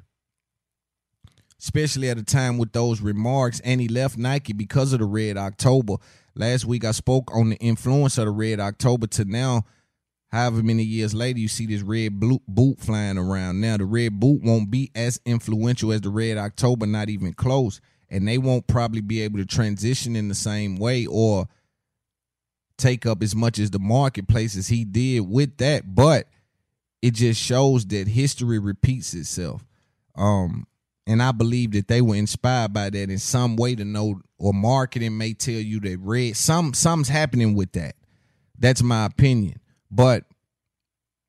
Especially 1.63 2.11
at 2.11 2.19
a 2.19 2.25
time 2.25 2.59
with 2.59 2.73
those 2.73 3.01
remarks. 3.01 3.61
And 3.61 3.81
he 3.81 3.89
left 3.89 4.19
Nike 4.19 4.53
because 4.53 4.93
of 4.93 4.99
the 4.99 5.05
Red 5.05 5.37
October. 5.37 5.95
Last 6.35 6.65
week 6.65 6.85
I 6.85 6.91
spoke 6.91 7.35
on 7.35 7.51
the 7.51 7.57
influence 7.57 8.19
of 8.19 8.25
the 8.25 8.33
Red 8.33 8.59
October 8.59 9.07
to 9.09 9.25
now, 9.25 9.65
however 10.31 10.63
many 10.63 10.83
years 10.83 11.15
later, 11.15 11.39
you 11.39 11.49
see 11.49 11.67
this 11.67 11.83
red 11.83 12.19
boot 12.19 12.81
flying 12.81 13.19
around. 13.19 13.61
Now 13.61 13.77
the 13.77 13.85
red 13.85 14.19
boot 14.19 14.43
won't 14.43 14.71
be 14.71 14.91
as 14.95 15.21
influential 15.25 15.93
as 15.93 16.01
the 16.01 16.11
Red 16.11 16.39
October, 16.39 16.87
not 16.87 17.09
even 17.09 17.33
close. 17.33 17.81
And 18.11 18.27
they 18.27 18.39
won't 18.39 18.67
probably 18.67 19.01
be 19.01 19.23
able 19.23 19.39
to 19.39 19.47
transition 19.47 20.17
in 20.17 20.29
the 20.29 20.35
same 20.35 20.77
way 20.77 21.07
or 21.07 21.49
take 22.77 23.07
up 23.07 23.23
as 23.23 23.35
much 23.37 23.59
as 23.59 23.71
the 23.71 23.79
marketplace 23.79 24.57
as 24.57 24.69
he 24.69 24.85
did 24.85 25.21
with 25.21 25.57
that, 25.59 25.95
but 25.95 26.29
it 27.01 27.15
just 27.15 27.41
shows 27.41 27.87
that 27.87 28.09
history 28.09 28.59
repeats 28.59 29.15
itself. 29.15 29.65
Um, 30.17 30.67
and 31.07 31.23
I 31.23 31.33
believe 31.33 31.73
that 31.73 31.89
they 31.89 32.01
were 32.01 32.15
inspired 32.15 32.73
by 32.73 32.91
that 32.91 33.11
in 33.11 33.19
some 33.19 33.57
way 33.57 33.75
to 33.75 33.85
know, 33.85 34.21
or 34.39 34.55
marketing 34.55 35.19
may 35.19 35.35
tell 35.35 35.55
you 35.55 35.81
that 35.81 35.99
red 36.01 36.37
some 36.37 36.75
something's 36.75 37.09
happening 37.09 37.55
with 37.55 37.73
that. 37.73 37.97
That's 38.59 38.83
my 38.83 39.07
opinion, 39.07 39.61
but 39.91 40.25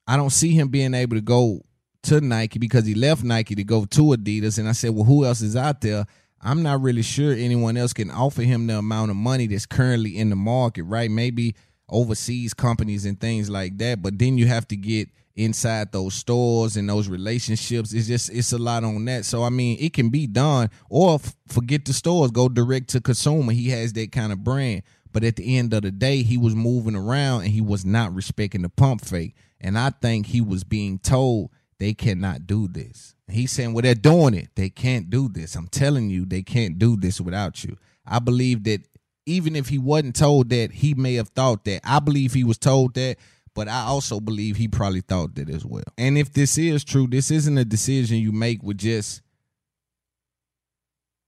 I 0.07 0.17
don't 0.17 0.29
see 0.29 0.51
him 0.51 0.67
being 0.67 0.93
able 0.93 1.15
to 1.15 1.21
go 1.21 1.61
to 2.03 2.21
Nike 2.21 2.59
because 2.59 2.85
he 2.85 2.93
left 2.93 3.23
Nike 3.23 3.55
to 3.55 3.63
go 3.63 3.85
to 3.85 4.01
Adidas. 4.01 4.59
And 4.59 4.67
I 4.67 4.73
said, 4.73 4.91
well, 4.91 5.05
who 5.05 5.25
else 5.25 5.41
is 5.41 5.55
out 5.55 5.81
there? 5.81 6.05
I'm 6.41 6.61
not 6.61 6.81
really 6.81 7.01
sure 7.01 7.33
anyone 7.33 7.77
else 7.77 7.93
can 7.93 8.11
offer 8.11 8.41
him 8.41 8.67
the 8.67 8.77
amount 8.77 9.11
of 9.11 9.17
money 9.17 9.47
that's 9.47 9.65
currently 9.65 10.17
in 10.17 10.29
the 10.29 10.35
market, 10.35 10.83
right? 10.83 11.09
Maybe 11.09 11.55
overseas 11.87 12.53
companies 12.53 13.05
and 13.05 13.19
things 13.19 13.49
like 13.49 13.77
that. 13.77 14.01
But 14.01 14.19
then 14.19 14.37
you 14.37 14.47
have 14.47 14.67
to 14.67 14.75
get 14.75 15.09
inside 15.35 15.91
those 15.91 16.13
stores 16.13 16.77
and 16.77 16.87
those 16.87 17.07
relationships. 17.07 17.93
It's 17.93 18.07
just 18.07 18.29
it's 18.31 18.53
a 18.53 18.57
lot 18.57 18.83
on 18.83 19.05
that. 19.05 19.25
So 19.25 19.43
I 19.43 19.49
mean, 19.49 19.77
it 19.79 19.93
can 19.93 20.09
be 20.09 20.27
done, 20.27 20.69
or 20.89 21.15
f- 21.15 21.35
forget 21.47 21.85
the 21.85 21.93
stores, 21.93 22.31
go 22.31 22.49
direct 22.49 22.89
to 22.89 23.01
consumer. 23.01 23.51
He 23.51 23.69
has 23.69 23.93
that 23.93 24.11
kind 24.11 24.31
of 24.31 24.43
brand. 24.43 24.83
But 25.11 25.23
at 25.23 25.35
the 25.35 25.57
end 25.57 25.73
of 25.73 25.83
the 25.83 25.91
day, 25.91 26.23
he 26.23 26.37
was 26.37 26.55
moving 26.55 26.95
around 26.95 27.41
and 27.43 27.51
he 27.51 27.61
was 27.61 27.85
not 27.85 28.13
respecting 28.13 28.63
the 28.63 28.69
pump 28.69 29.05
fake. 29.05 29.35
And 29.61 29.77
I 29.77 29.91
think 29.91 30.25
he 30.25 30.41
was 30.41 30.63
being 30.63 30.97
told 30.97 31.51
they 31.79 31.93
cannot 31.93 32.47
do 32.47 32.67
this. 32.67 33.13
He's 33.29 33.51
saying, 33.51 33.73
well, 33.73 33.83
they're 33.83 33.95
doing 33.95 34.33
it. 34.33 34.49
They 34.55 34.69
can't 34.69 35.09
do 35.09 35.29
this. 35.29 35.55
I'm 35.55 35.67
telling 35.67 36.09
you, 36.09 36.25
they 36.25 36.41
can't 36.41 36.79
do 36.79 36.97
this 36.97 37.21
without 37.21 37.63
you. 37.63 37.77
I 38.05 38.19
believe 38.19 38.63
that 38.63 38.81
even 39.25 39.55
if 39.55 39.69
he 39.69 39.77
wasn't 39.77 40.15
told 40.15 40.49
that, 40.49 40.71
he 40.71 40.93
may 40.93 41.13
have 41.15 41.29
thought 41.29 41.63
that. 41.65 41.81
I 41.83 41.99
believe 41.99 42.33
he 42.33 42.43
was 42.43 42.57
told 42.57 42.95
that, 42.95 43.17
but 43.55 43.67
I 43.67 43.81
also 43.81 44.19
believe 44.19 44.57
he 44.57 44.67
probably 44.67 45.01
thought 45.01 45.35
that 45.35 45.49
as 45.49 45.65
well. 45.65 45.83
And 45.97 46.17
if 46.17 46.33
this 46.33 46.57
is 46.57 46.83
true, 46.83 47.07
this 47.07 47.31
isn't 47.31 47.57
a 47.57 47.65
decision 47.65 48.17
you 48.17 48.31
make 48.31 48.63
with 48.63 48.77
just 48.77 49.21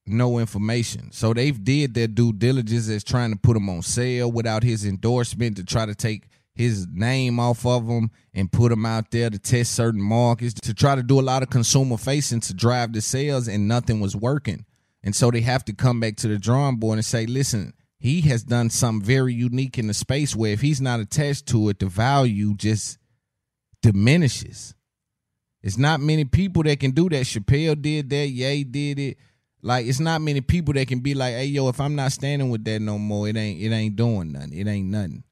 no 0.07 0.39
information. 0.39 1.11
So 1.11 1.33
they've 1.33 1.63
did 1.63 1.93
their 1.93 2.07
due 2.07 2.33
diligence 2.33 2.89
as 2.89 3.03
trying 3.03 3.31
to 3.31 3.37
put 3.37 3.57
him 3.57 3.69
on 3.69 3.81
sale 3.81 4.31
without 4.31 4.63
his 4.63 4.85
endorsement 4.85 5.57
to 5.57 5.63
try 5.63 5.85
to 5.85 5.95
take 5.95 6.27
his 6.53 6.87
name 6.87 7.39
off 7.39 7.65
of 7.65 7.87
them 7.87 8.11
and 8.33 8.51
put 8.51 8.71
him 8.71 8.85
out 8.85 9.11
there 9.11 9.29
to 9.29 9.37
test 9.37 9.73
certain 9.73 10.01
markets 10.01 10.53
to 10.53 10.73
try 10.73 10.95
to 10.95 11.03
do 11.03 11.19
a 11.19 11.21
lot 11.21 11.43
of 11.43 11.49
consumer 11.49 11.97
facing 11.97 12.39
to 12.39 12.53
drive 12.53 12.93
the 12.93 13.01
sales 13.01 13.47
and 13.47 13.67
nothing 13.67 13.99
was 13.99 14.15
working. 14.15 14.65
And 15.03 15.15
so 15.15 15.29
they 15.29 15.41
have 15.41 15.65
to 15.65 15.73
come 15.73 15.99
back 15.99 16.15
to 16.17 16.27
the 16.27 16.37
drawing 16.37 16.77
board 16.77 16.97
and 16.97 17.05
say, 17.05 17.25
listen, 17.25 17.73
he 17.97 18.21
has 18.21 18.43
done 18.43 18.69
something 18.69 19.05
very 19.05 19.33
unique 19.33 19.77
in 19.77 19.87
the 19.87 19.93
space 19.93 20.35
where 20.35 20.51
if 20.51 20.61
he's 20.61 20.81
not 20.81 20.99
attached 20.99 21.47
to 21.47 21.69
it, 21.69 21.79
the 21.79 21.87
value 21.87 22.53
just 22.55 22.97
diminishes. 23.81 24.75
It's 25.61 25.77
not 25.77 25.99
many 25.99 26.25
people 26.25 26.63
that 26.63 26.79
can 26.79 26.91
do 26.91 27.09
that. 27.09 27.25
Chappelle 27.25 27.81
did 27.81 28.09
that. 28.11 28.27
Ye 28.27 28.63
did 28.63 28.99
it. 28.99 29.17
Like 29.61 29.87
it's 29.87 29.99
not 29.99 30.21
many 30.21 30.41
people 30.41 30.75
that 30.75 30.87
can 30.87 30.99
be 30.99 31.15
like, 31.15 31.33
hey 31.33 31.45
yo, 31.45 31.69
if 31.69 31.81
I'm 31.81 31.95
not 31.95 32.11
standing 32.11 32.51
with 32.51 32.63
that 32.65 32.81
no 32.81 32.99
more, 32.99 33.27
it 33.27 33.35
ain't 33.35 33.59
it 33.59 33.73
ain't 33.73 33.95
doing 33.95 34.31
nothing. 34.31 34.53
It 34.53 34.67
ain't 34.67 34.89
nothing. 34.89 35.23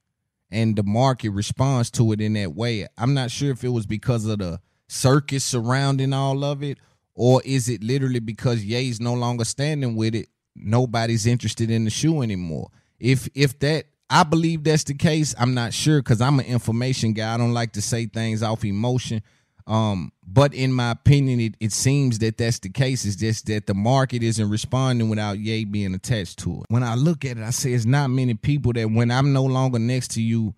And 0.49 0.75
the 0.75 0.83
market 0.83 1.29
responds 1.29 1.91
to 1.91 2.11
it 2.13 2.21
in 2.21 2.33
that 2.33 2.55
way. 2.55 2.87
I'm 2.97 3.13
not 3.13 3.29
sure 3.29 3.51
if 3.51 3.63
it 3.63 3.69
was 3.69 3.85
because 3.85 4.25
of 4.25 4.39
the 4.39 4.59
circus 4.87 5.43
surrounding 5.43 6.13
all 6.13 6.43
of 6.43 6.63
it, 6.63 6.79
or 7.13 7.43
is 7.45 7.69
it 7.69 7.83
literally 7.83 8.19
because 8.19 8.65
Ye's 8.65 8.99
no 8.99 9.13
longer 9.13 9.45
standing 9.45 9.95
with 9.95 10.15
it? 10.15 10.29
Nobody's 10.55 11.25
interested 11.25 11.71
in 11.71 11.85
the 11.85 11.89
shoe 11.89 12.21
anymore. 12.21 12.69
If 12.99 13.27
if 13.33 13.59
that 13.59 13.85
I 14.09 14.23
believe 14.23 14.63
that's 14.63 14.83
the 14.83 14.93
case, 14.93 15.33
I'm 15.37 15.53
not 15.53 15.73
sure 15.73 15.99
because 15.99 16.21
I'm 16.21 16.39
an 16.39 16.45
information 16.45 17.13
guy. 17.13 17.33
I 17.33 17.37
don't 17.37 17.53
like 17.53 17.73
to 17.73 17.81
say 17.81 18.05
things 18.05 18.43
off 18.43 18.63
emotion. 18.63 19.23
Um, 19.65 20.11
but 20.25 20.53
in 20.53 20.73
my 20.73 20.91
opinion, 20.91 21.39
it, 21.39 21.55
it 21.59 21.71
seems 21.71 22.19
that 22.19 22.37
that's 22.37 22.59
the 22.59 22.69
case. 22.69 23.05
It's 23.05 23.15
just 23.15 23.45
that 23.47 23.65
the 23.65 23.73
market 23.73 24.21
isn't 24.21 24.49
responding 24.49 25.09
without 25.09 25.39
Ye 25.39 25.63
being 25.65 25.95
attached 25.95 26.39
to 26.39 26.61
it. 26.61 26.65
When 26.67 26.83
I 26.83 26.95
look 26.95 27.23
at 27.23 27.37
it, 27.37 27.43
I 27.43 27.51
say 27.51 27.71
it's 27.73 27.85
not 27.85 28.09
many 28.09 28.33
people 28.33 28.73
that 28.73 28.91
when 28.91 29.09
I'm 29.09 29.31
no 29.31 29.45
longer 29.45 29.79
next 29.79 30.11
to 30.11 30.21
you, 30.21 30.53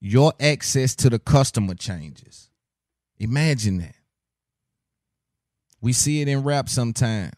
your 0.00 0.32
access 0.40 0.94
to 0.96 1.10
the 1.10 1.18
customer 1.18 1.74
changes. 1.74 2.50
Imagine 3.18 3.78
that. 3.78 3.94
We 5.80 5.92
see 5.92 6.20
it 6.20 6.28
in 6.28 6.42
rap 6.42 6.68
sometimes. 6.68 7.32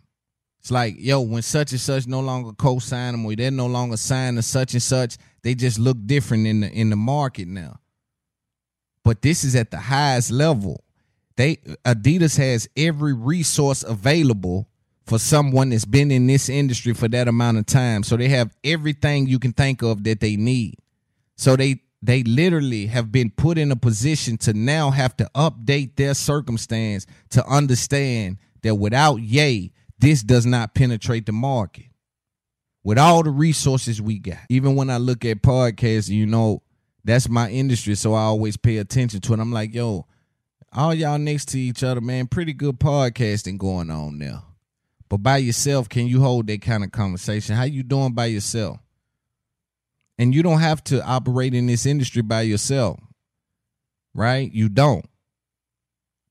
It's 0.63 0.71
like, 0.71 0.95
yo, 0.97 1.21
when 1.23 1.43
such 1.43 1.73
and 1.73 1.81
such 1.81 2.07
no 2.07 2.21
longer 2.21 2.53
co-sign 2.53 3.15
them 3.15 3.27
or 3.27 3.35
they're 3.35 3.51
no 3.51 3.67
longer 3.67 3.97
signed 3.97 4.37
to 4.37 4.43
such 4.43 4.75
and 4.75 4.83
such, 4.83 5.17
they 5.43 5.57
just 5.57 5.77
look 5.77 5.97
different 6.07 6.47
in 6.47 6.61
the 6.61 6.71
in 6.71 6.89
the 6.89 6.95
market 6.95 7.49
now. 7.49 7.81
But 9.03 9.23
this 9.23 9.43
is 9.43 9.57
at 9.57 9.73
the 9.73 9.81
highest 9.81 10.31
level. 10.31 10.85
They 11.35 11.57
Adidas 11.85 12.39
has 12.39 12.69
every 12.77 13.13
resource 13.13 13.83
available 13.83 14.69
for 15.05 15.19
someone 15.19 15.71
that's 15.71 15.85
been 15.85 16.13
in 16.13 16.29
this 16.29 16.49
industry 16.49 16.95
for 16.95 17.09
that 17.09 17.27
amount 17.27 17.59
of 17.59 17.67
time. 17.67 18.05
So 18.05 18.17
they 18.17 18.29
have 18.29 18.55
everything 18.63 19.27
you 19.27 19.41
can 19.41 19.53
think 19.53 19.83
of 19.83 20.05
that 20.05 20.21
they 20.21 20.37
need. 20.37 20.77
So 21.35 21.57
they 21.57 21.81
they 22.01 22.23
literally 22.23 22.87
have 22.87 23.11
been 23.11 23.31
put 23.31 23.59
in 23.59 23.73
a 23.73 23.77
position 23.77 24.37
to 24.39 24.53
now 24.53 24.93
have 24.93 25.17
to 25.17 25.29
update 25.35 25.97
their 25.97 26.15
circumstance 26.15 27.05
to 27.31 27.45
understand 27.47 28.39
that 28.63 28.77
without 28.77 29.17
Ye, 29.17 29.73
this 30.03 30.23
does 30.25 30.45
not 30.45 30.75
penetrate 30.75 31.27
the 31.27 31.33
market. 31.33 31.87
With 32.85 32.99
all 32.99 33.23
the 33.23 33.31
resources 33.31 34.03
we 34.03 34.19
got, 34.19 34.41
even 34.49 34.75
when 34.75 34.91
I 34.91 34.97
look 34.97 35.25
at 35.25 35.43
podcasts, 35.43 36.09
you 36.09 36.27
know, 36.27 36.63
that's 37.05 37.29
my 37.29 37.49
industry, 37.49 37.95
so 37.95 38.13
I 38.13 38.23
always 38.23 38.57
pay 38.57 38.79
attention 38.79 39.21
to 39.21 39.33
it. 39.33 39.39
I'm 39.39 39.53
like, 39.53 39.73
yo, 39.73 40.07
all 40.73 40.93
y'all 40.93 41.19
next 41.19 41.51
to 41.51 41.61
each 41.61 41.85
other, 41.85 42.01
man, 42.01 42.27
pretty 42.27 42.53
good 42.53 42.81
podcasting 42.81 43.59
going 43.59 43.93
on 43.93 44.19
now. 44.19 44.45
But 45.09 45.19
by 45.19 45.37
yourself, 45.37 45.89
can 45.89 46.09
you 46.09 46.21
hold 46.21 46.49
that 46.49 46.63
kind 46.63 46.83
of 46.83 46.91
conversation? 46.91 47.55
How 47.55 47.65
you 47.65 47.85
doing 47.85 48.13
by 48.13 48.27
yourself? 48.27 48.79
And 50.19 50.35
you 50.35 50.43
don't 50.43 50.61
have 50.61 50.83
to 50.85 51.05
operate 51.05 51.55
in 51.55 51.67
this 51.69 51.87
industry 51.87 52.23
by 52.23 52.43
yourself, 52.43 52.99
right? 54.15 54.53
You 54.53 54.69
don't. 54.69 55.09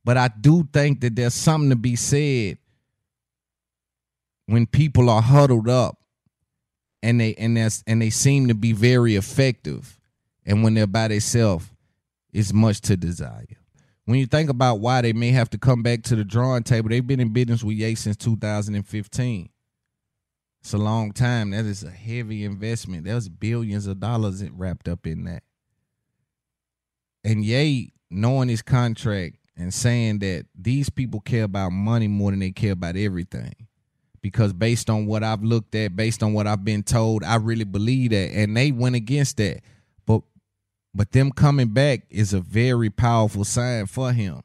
But 0.04 0.18
I 0.18 0.28
do 0.28 0.68
think 0.74 1.00
that 1.02 1.16
there's 1.16 1.34
something 1.34 1.70
to 1.70 1.78
be 1.78 1.96
said 1.96 2.58
when 4.52 4.66
people 4.66 5.10
are 5.10 5.22
huddled 5.22 5.70
up 5.70 5.98
and 7.02 7.22
they 7.22 7.34
and 7.36 7.56
that's 7.56 7.84
and 7.88 8.02
they 8.02 8.10
seem 8.10 8.50
to 8.50 8.54
be 8.54 8.74
very 8.74 9.16
effective 9.16 9.98
and 10.46 10.62
when 10.62 10.74
they're 10.74 10.86
by 10.86 11.08
themselves 11.08 11.70
it's 12.34 12.54
much 12.54 12.82
to 12.82 12.98
desire. 12.98 13.46
When 14.06 14.20
you 14.20 14.26
think 14.26 14.50
about 14.50 14.80
why 14.80 15.02
they 15.02 15.14
may 15.14 15.32
have 15.32 15.50
to 15.52 15.58
come 15.58 15.84
back 15.84 16.04
to 16.04 16.16
the 16.18 16.26
drawing 16.26 16.64
table 16.64 16.90
they've 16.90 17.06
been 17.06 17.22
in 17.22 17.32
business 17.32 17.64
with 17.64 17.78
Ye 17.78 17.96
since 17.96 18.18
2015 18.18 19.50
it's 20.60 20.74
a 20.74 20.78
long 20.78 21.12
time. 21.12 21.52
That 21.52 21.66
is 21.66 21.84
a 21.84 21.90
heavy 21.90 22.44
investment. 22.44 23.06
There's 23.06 23.30
billions 23.30 23.88
of 23.88 24.00
dollars 24.00 24.44
wrapped 24.52 24.88
up 24.88 25.08
in 25.08 25.24
that. 25.24 25.44
And 27.24 27.44
Ye 27.44 27.94
knowing 28.12 28.50
his 28.50 28.62
contract 28.62 29.38
and 29.58 29.74
saying 29.74 30.20
that 30.20 30.46
these 30.54 30.90
people 30.90 31.22
care 31.22 31.46
about 31.46 31.72
money 31.72 32.08
more 32.08 32.32
than 32.32 32.42
they 32.42 32.52
care 32.52 32.74
about 32.74 32.98
everything 32.98 33.56
because 34.22 34.54
based 34.54 34.90
on 34.90 35.06
what 35.06 35.24
I've 35.24 35.44
looked 35.44 35.76
at, 35.76 35.96
based 35.96 36.22
on 36.24 36.34
what 36.34 36.48
I've 36.48 36.64
been 36.64 36.84
told, 36.84 37.24
I 37.24 37.36
really 37.36 37.64
believe 37.64 38.12
that. 38.12 38.32
And 38.32 38.56
they 38.56 38.72
went 38.72 38.96
against 38.96 39.38
that. 39.38 39.62
But 40.06 40.22
but 40.94 41.12
them 41.12 41.32
coming 41.32 41.70
back 41.70 42.04
is 42.10 42.34
a 42.34 42.40
very 42.40 42.90
powerful 42.90 43.44
sign 43.44 43.88
for 43.88 44.12
him. 44.12 44.42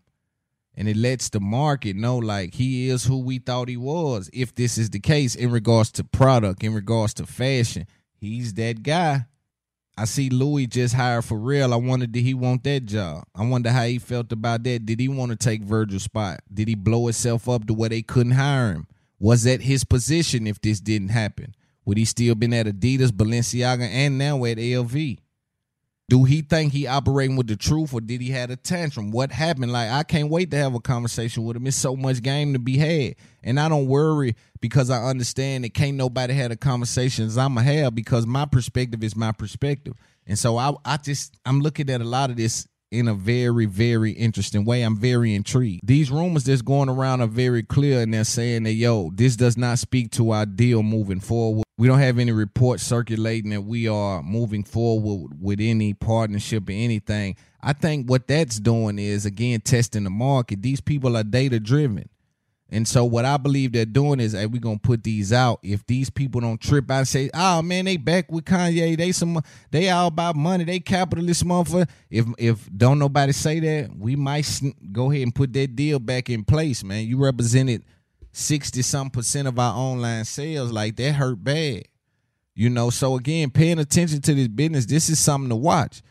And 0.78 0.88
it 0.88 0.96
lets 0.96 1.30
the 1.30 1.40
market 1.40 1.96
know 1.96 2.18
like 2.18 2.54
he 2.54 2.90
is 2.90 3.04
who 3.04 3.18
we 3.18 3.38
thought 3.38 3.68
he 3.68 3.78
was. 3.78 4.28
If 4.32 4.54
this 4.54 4.76
is 4.76 4.90
the 4.90 5.00
case 5.00 5.34
in 5.34 5.50
regards 5.50 5.90
to 5.92 6.04
product, 6.04 6.62
in 6.62 6.74
regards 6.74 7.14
to 7.14 7.26
fashion, 7.26 7.86
he's 8.18 8.52
that 8.54 8.82
guy. 8.82 9.26
I 9.98 10.04
see 10.04 10.28
Louis 10.28 10.66
just 10.66 10.94
hired 10.94 11.24
Pharrell. 11.24 11.72
I 11.72 11.76
wonder 11.76 12.06
did 12.06 12.22
he 12.22 12.34
want 12.34 12.64
that 12.64 12.84
job? 12.84 13.24
I 13.34 13.46
wonder 13.46 13.70
how 13.70 13.84
he 13.84 13.98
felt 13.98 14.30
about 14.30 14.62
that. 14.64 14.84
Did 14.84 15.00
he 15.00 15.08
want 15.08 15.30
to 15.30 15.36
take 15.36 15.62
Virgil's 15.62 16.02
spot? 16.02 16.40
Did 16.52 16.68
he 16.68 16.74
blow 16.74 17.06
himself 17.06 17.48
up 17.48 17.66
to 17.66 17.72
where 17.72 17.88
they 17.88 18.02
couldn't 18.02 18.32
hire 18.32 18.72
him? 18.72 18.86
Was 19.18 19.44
that 19.44 19.62
his 19.62 19.84
position 19.84 20.46
if 20.46 20.60
this 20.60 20.80
didn't 20.80 21.08
happen? 21.08 21.54
Would 21.84 21.98
he 21.98 22.04
still 22.04 22.34
been 22.34 22.52
at 22.52 22.66
Adidas, 22.66 23.10
Balenciaga, 23.10 23.88
and 23.88 24.18
now 24.18 24.44
at 24.44 24.58
LV? 24.58 25.18
Do 26.08 26.22
he 26.22 26.42
think 26.42 26.72
he 26.72 26.86
operating 26.86 27.36
with 27.36 27.48
the 27.48 27.56
truth 27.56 27.92
or 27.92 28.00
did 28.00 28.20
he 28.20 28.30
have 28.30 28.50
a 28.50 28.56
tantrum? 28.56 29.10
What 29.10 29.32
happened? 29.32 29.72
Like 29.72 29.90
I 29.90 30.04
can't 30.04 30.30
wait 30.30 30.52
to 30.52 30.56
have 30.56 30.74
a 30.74 30.80
conversation 30.80 31.44
with 31.44 31.56
him. 31.56 31.66
It's 31.66 31.76
so 31.76 31.96
much 31.96 32.22
game 32.22 32.52
to 32.52 32.60
be 32.60 32.76
had. 32.76 33.16
And 33.42 33.58
I 33.58 33.68
don't 33.68 33.88
worry 33.88 34.36
because 34.60 34.88
I 34.88 35.02
understand 35.02 35.64
that 35.64 35.74
can't 35.74 35.96
nobody 35.96 36.34
have 36.34 36.50
the 36.50 36.56
conversations 36.56 37.36
I'ma 37.36 37.62
have 37.62 37.96
because 37.96 38.24
my 38.24 38.44
perspective 38.44 39.02
is 39.02 39.16
my 39.16 39.32
perspective. 39.32 39.94
And 40.28 40.38
so 40.38 40.56
I 40.58 40.74
I 40.84 40.96
just 40.96 41.36
I'm 41.44 41.60
looking 41.60 41.90
at 41.90 42.00
a 42.00 42.04
lot 42.04 42.30
of 42.30 42.36
this 42.36 42.68
in 42.90 43.08
a 43.08 43.14
very, 43.14 43.66
very 43.66 44.12
interesting 44.12 44.64
way. 44.64 44.82
I'm 44.82 44.96
very 44.96 45.34
intrigued. 45.34 45.86
These 45.86 46.10
rumors 46.10 46.44
that's 46.44 46.62
going 46.62 46.88
around 46.88 47.20
are 47.20 47.26
very 47.26 47.62
clear, 47.62 48.00
and 48.00 48.14
they're 48.14 48.24
saying 48.24 48.62
that, 48.64 48.72
yo, 48.72 49.10
this 49.14 49.36
does 49.36 49.56
not 49.56 49.78
speak 49.78 50.12
to 50.12 50.30
our 50.30 50.46
deal 50.46 50.82
moving 50.82 51.20
forward. 51.20 51.64
We 51.78 51.88
don't 51.88 51.98
have 51.98 52.18
any 52.18 52.32
reports 52.32 52.82
circulating 52.82 53.50
that 53.50 53.62
we 53.62 53.86
are 53.88 54.22
moving 54.22 54.64
forward 54.64 55.32
with 55.40 55.60
any 55.60 55.92
partnership 55.92 56.68
or 56.68 56.72
anything. 56.72 57.36
I 57.60 57.72
think 57.72 58.08
what 58.08 58.28
that's 58.28 58.58
doing 58.60 58.98
is, 58.98 59.26
again, 59.26 59.60
testing 59.60 60.04
the 60.04 60.10
market. 60.10 60.62
These 60.62 60.80
people 60.80 61.16
are 61.16 61.24
data 61.24 61.60
driven. 61.60 62.08
And 62.68 62.86
so 62.86 63.04
what 63.04 63.24
I 63.24 63.36
believe 63.36 63.72
they're 63.72 63.84
doing 63.84 64.18
is, 64.18 64.32
hey, 64.32 64.46
we're 64.46 64.60
gonna 64.60 64.78
put 64.78 65.04
these 65.04 65.32
out. 65.32 65.60
If 65.62 65.86
these 65.86 66.10
people 66.10 66.40
don't 66.40 66.60
trip 66.60 66.90
out 66.90 66.98
and 66.98 67.08
say, 67.08 67.30
oh 67.32 67.62
man, 67.62 67.84
they 67.84 67.96
back 67.96 68.30
with 68.30 68.44
Kanye, 68.44 68.96
they 68.96 69.12
some 69.12 69.40
they 69.70 69.88
all 69.88 70.08
about 70.08 70.34
money, 70.34 70.64
they 70.64 70.80
capitalist 70.80 71.46
motherfucker. 71.46 71.88
If 72.10 72.26
if 72.38 72.68
don't 72.76 72.98
nobody 72.98 73.32
say 73.32 73.60
that, 73.60 73.96
we 73.96 74.16
might 74.16 74.48
go 74.90 75.12
ahead 75.12 75.22
and 75.22 75.34
put 75.34 75.52
that 75.52 75.76
deal 75.76 76.00
back 76.00 76.28
in 76.28 76.44
place, 76.44 76.82
man. 76.82 77.06
You 77.06 77.18
represented 77.18 77.84
60 78.32 78.82
some 78.82 79.10
percent 79.10 79.46
of 79.46 79.58
our 79.60 79.74
online 79.74 80.24
sales, 80.24 80.72
like 80.72 80.96
that 80.96 81.12
hurt 81.12 81.42
bad. 81.44 81.84
You 82.54 82.70
know, 82.70 82.90
so 82.90 83.14
again, 83.14 83.50
paying 83.50 83.78
attention 83.78 84.22
to 84.22 84.34
this 84.34 84.48
business, 84.48 84.86
this 84.86 85.08
is 85.08 85.20
something 85.20 85.50
to 85.50 85.56
watch. 85.56 86.02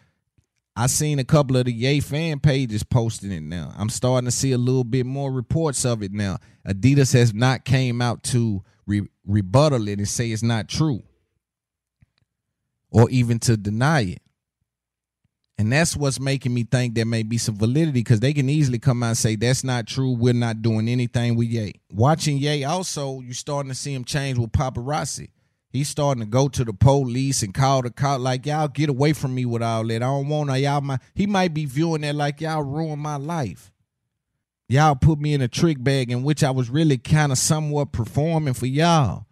I 0.76 0.88
seen 0.88 1.20
a 1.20 1.24
couple 1.24 1.56
of 1.56 1.66
the 1.66 1.72
Ye 1.72 2.02
fan 2.02 2.40
pages 2.40 2.84
posting 2.84 3.32
it 3.32 3.44
now. 3.44 3.74
I'm 3.78 3.90
starting 3.90 4.26
to 4.26 4.32
see 4.32 4.52
a 4.52 4.58
little 4.58 4.84
bit 4.84 5.06
more 5.06 5.32
reports 5.32 5.86
of 5.86 6.04
it 6.04 6.12
now. 6.12 6.40
Adidas 6.68 7.14
has 7.14 7.34
not 7.34 7.64
came 7.64 8.02
out 8.02 8.24
to 8.24 8.62
re- 8.86 9.08
rebuttal 9.26 9.88
it 9.88 10.00
and 10.00 10.08
say 10.08 10.32
it's 10.32 10.44
not 10.44 10.68
true, 10.68 11.04
or 12.92 13.10
even 13.10 13.40
to 13.40 13.56
deny 13.56 14.02
it. 14.02 14.22
And 15.58 15.72
that's 15.72 15.96
what's 15.96 16.20
making 16.20 16.54
me 16.54 16.64
think 16.64 16.96
there 16.96 17.06
may 17.06 17.24
be 17.24 17.38
some 17.38 17.56
validity 17.56 17.92
because 17.92 18.20
they 18.20 18.34
can 18.34 18.50
easily 18.50 18.78
come 18.78 19.02
out 19.02 19.08
and 19.08 19.18
say 19.18 19.38
that's 19.38 19.64
not 19.64 19.88
true. 19.88 20.12
We're 20.12 20.34
not 20.34 20.62
doing 20.62 20.90
anything 20.90 21.38
with 21.38 21.48
Ye. 21.48 21.76
Watching 21.90 22.38
Ye 22.38 22.66
also, 22.66 23.22
you 23.22 23.32
starting 23.32 23.70
to 23.72 23.76
see 23.76 23.94
him 23.94 24.04
change 24.04 24.38
with 24.38 24.52
paparazzi. 24.52 25.30
He's 25.76 25.90
starting 25.90 26.24
to 26.24 26.30
go 26.30 26.48
to 26.48 26.64
the 26.64 26.74
police 26.74 27.44
and 27.44 27.54
call 27.54 27.82
the 27.82 27.92
cop 27.92 28.22
like 28.22 28.46
y'all 28.46 28.68
get 28.68 28.90
away 28.90 29.14
from 29.14 29.36
me 29.36 29.46
with 29.46 29.62
all 29.62 29.86
that. 29.86 29.96
I 29.96 30.00
don't 30.00 30.30
want 30.30 30.50
to 30.50 30.60
y'all. 30.60 30.82
My 30.82 31.00
he 31.14 31.28
might 31.28 31.54
be 31.54 31.66
viewing 31.66 32.02
that 32.02 32.16
like 32.16 32.42
y'all 32.42 32.64
ruined 32.64 33.02
my 33.02 33.18
life. 33.18 33.72
Y'all 34.68 34.96
put 34.96 35.20
me 35.20 35.34
in 35.34 35.42
a 35.42 35.48
trick 35.48 35.84
bag 35.84 36.10
in 36.10 36.24
which 36.24 36.44
I 36.44 36.52
was 36.52 36.70
really 36.70 36.98
kind 36.98 37.32
of 37.32 37.38
somewhat 37.38 37.92
performing 37.92 38.56
for 38.56 38.66
y'all. 38.66 39.26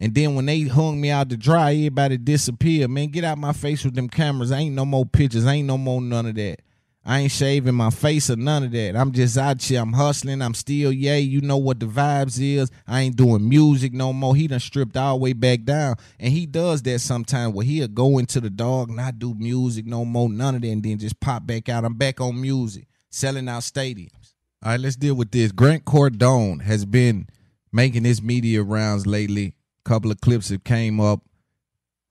And 0.00 0.14
then 0.14 0.34
when 0.34 0.46
they 0.46 0.62
hung 0.62 1.00
me 1.00 1.10
out 1.10 1.28
to 1.30 1.36
dry, 1.36 1.72
everybody 1.74 2.16
disappeared. 2.16 2.90
Man, 2.90 3.08
get 3.08 3.24
out 3.24 3.36
my 3.36 3.52
face 3.52 3.84
with 3.84 3.94
them 3.94 4.08
cameras. 4.08 4.52
Ain't 4.52 4.74
no 4.74 4.84
more 4.84 5.04
pictures. 5.04 5.46
Ain't 5.46 5.66
no 5.66 5.76
more 5.76 6.00
none 6.00 6.26
of 6.26 6.36
that. 6.36 6.62
I 7.08 7.20
ain't 7.20 7.32
shaving 7.32 7.74
my 7.74 7.88
face 7.88 8.28
or 8.28 8.36
none 8.36 8.64
of 8.64 8.72
that. 8.72 8.94
I'm 8.94 9.12
just 9.12 9.38
out 9.38 9.62
here. 9.62 9.80
I'm 9.80 9.94
hustling. 9.94 10.42
I'm 10.42 10.52
still 10.52 10.92
Ye. 10.92 11.20
You 11.20 11.40
know 11.40 11.56
what 11.56 11.80
the 11.80 11.86
vibes 11.86 12.38
is. 12.38 12.70
I 12.86 13.00
ain't 13.00 13.16
doing 13.16 13.48
music 13.48 13.94
no 13.94 14.12
more. 14.12 14.36
He 14.36 14.46
done 14.46 14.60
stripped 14.60 14.94
all 14.94 15.16
the 15.16 15.22
way 15.22 15.32
back 15.32 15.64
down. 15.64 15.96
And 16.20 16.34
he 16.34 16.44
does 16.44 16.82
that 16.82 16.98
sometimes 16.98 17.54
where 17.54 17.64
he'll 17.64 17.88
go 17.88 18.18
into 18.18 18.42
the 18.42 18.50
dog, 18.50 18.90
not 18.90 19.18
do 19.18 19.32
music 19.32 19.86
no 19.86 20.04
more, 20.04 20.28
none 20.28 20.54
of 20.54 20.60
that, 20.60 20.68
and 20.68 20.82
then 20.82 20.98
just 20.98 21.18
pop 21.18 21.46
back 21.46 21.70
out. 21.70 21.86
I'm 21.86 21.94
back 21.94 22.20
on 22.20 22.38
music, 22.38 22.86
selling 23.08 23.48
out 23.48 23.62
stadiums. 23.62 24.34
All 24.62 24.72
right, 24.72 24.80
let's 24.80 24.96
deal 24.96 25.14
with 25.14 25.30
this. 25.30 25.50
Grant 25.50 25.86
Cardone 25.86 26.60
has 26.60 26.84
been 26.84 27.26
making 27.72 28.04
his 28.04 28.20
media 28.20 28.62
rounds 28.62 29.06
lately. 29.06 29.54
A 29.86 29.88
couple 29.88 30.10
of 30.10 30.20
clips 30.20 30.50
have 30.50 30.62
came 30.62 31.00
up, 31.00 31.22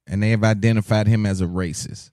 and 0.07 0.24
they 0.24 0.32
have 0.32 0.44
identified 0.44 1.06
him 1.06 1.28
as 1.28 1.40
a 1.40 1.45
racist. 1.45 2.10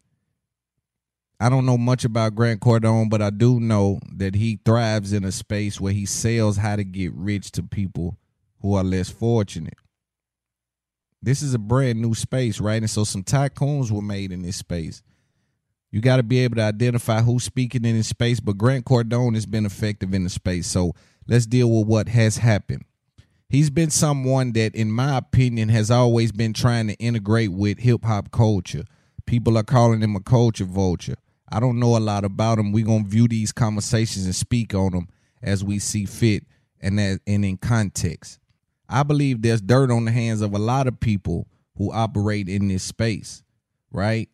I 1.41 1.49
don't 1.49 1.67
know 1.67 1.77
much 1.77 2.05
about 2.05 2.35
Grant 2.35 2.61
Cardone, 2.61 3.11
but 3.11 3.21
I 3.21 3.31
do 3.31 3.59
know 3.61 3.99
that 4.17 4.35
he 4.35 4.61
thrives 4.65 5.13
in 5.13 5.25
a 5.25 5.33
space 5.33 5.81
where 5.81 5.93
he 5.93 6.07
sells 6.07 6.57
how 6.57 6.77
to 6.77 6.85
get 6.85 7.13
rich 7.13 7.51
to 7.53 7.63
people 7.63 8.17
who 8.61 8.75
are 8.75 8.85
less 8.85 9.11
fortunate. 9.11 9.75
This 11.21 11.43
is 11.43 11.55
a 11.55 11.59
brand 11.59 12.01
new 12.01 12.15
space, 12.15 12.61
right? 12.61 12.81
And 12.81 12.91
so 12.91 13.05
some 13.05 13.25
tycoons 13.25 13.91
were 13.91 14.03
made 14.03 14.31
in 14.31 14.43
this 14.43 14.57
space. 14.57 15.03
You 15.91 16.01
got 16.01 16.17
to 16.17 16.23
be 16.23 16.41
able 16.41 16.57
to 16.57 16.63
identify 16.63 17.23
who's 17.23 17.45
speaking 17.45 17.85
in 17.85 17.97
this 17.97 18.09
space, 18.09 18.41
but 18.41 18.59
Grant 18.59 18.85
Cardone 18.85 19.35
has 19.35 19.47
been 19.47 19.65
effective 19.65 20.13
in 20.13 20.25
the 20.25 20.31
space. 20.31 20.67
So 20.67 20.95
let's 21.27 21.47
deal 21.47 21.71
with 21.71 21.87
what 21.87 22.09
has 22.09 22.39
happened. 22.39 22.85
He's 23.49 23.71
been 23.71 23.91
someone 23.91 24.53
that, 24.53 24.75
in 24.75 24.91
my 24.91 25.19
opinion, 25.19 25.69
has 25.69 25.91
always 25.91 26.33
been 26.33 26.53
trying 26.53 26.89
to 26.89 26.95
integrate 26.95 27.53
with 27.53 27.79
hip 27.79 28.05
hop 28.05 28.31
culture. 28.31 28.85
People 29.27 29.57
are 29.57 29.63
calling 29.63 30.01
him 30.01 30.17
a 30.17 30.21
culture 30.21 30.65
vulture. 30.65 31.17
I 31.51 31.61
don't 31.61 31.79
know 31.79 31.97
a 31.97 31.99
lot 31.99 32.25
about 32.25 32.57
them. 32.57 32.73
We're 32.73 32.87
gonna 32.87 33.05
view 33.05 33.29
these 33.29 33.53
conversations 33.53 34.25
and 34.25 34.35
speak 34.35 34.75
on 34.75 34.93
them 34.93 35.09
as 35.43 35.63
we 35.63 35.79
see 35.79 36.05
fit 36.05 36.45
and 36.81 36.99
that 36.99 37.21
and 37.27 37.45
in 37.45 37.57
context. 37.57 38.39
I 38.89 39.03
believe 39.03 39.43
there's 39.43 39.61
dirt 39.61 39.91
on 39.91 40.05
the 40.05 40.13
hands 40.13 40.41
of 40.41 40.55
a 40.55 40.59
lot 40.59 40.87
of 40.87 41.01
people 41.01 41.47
who 41.77 41.93
operate 41.93 42.49
in 42.49 42.69
this 42.69 42.83
space, 42.83 43.43
right? 43.91 44.29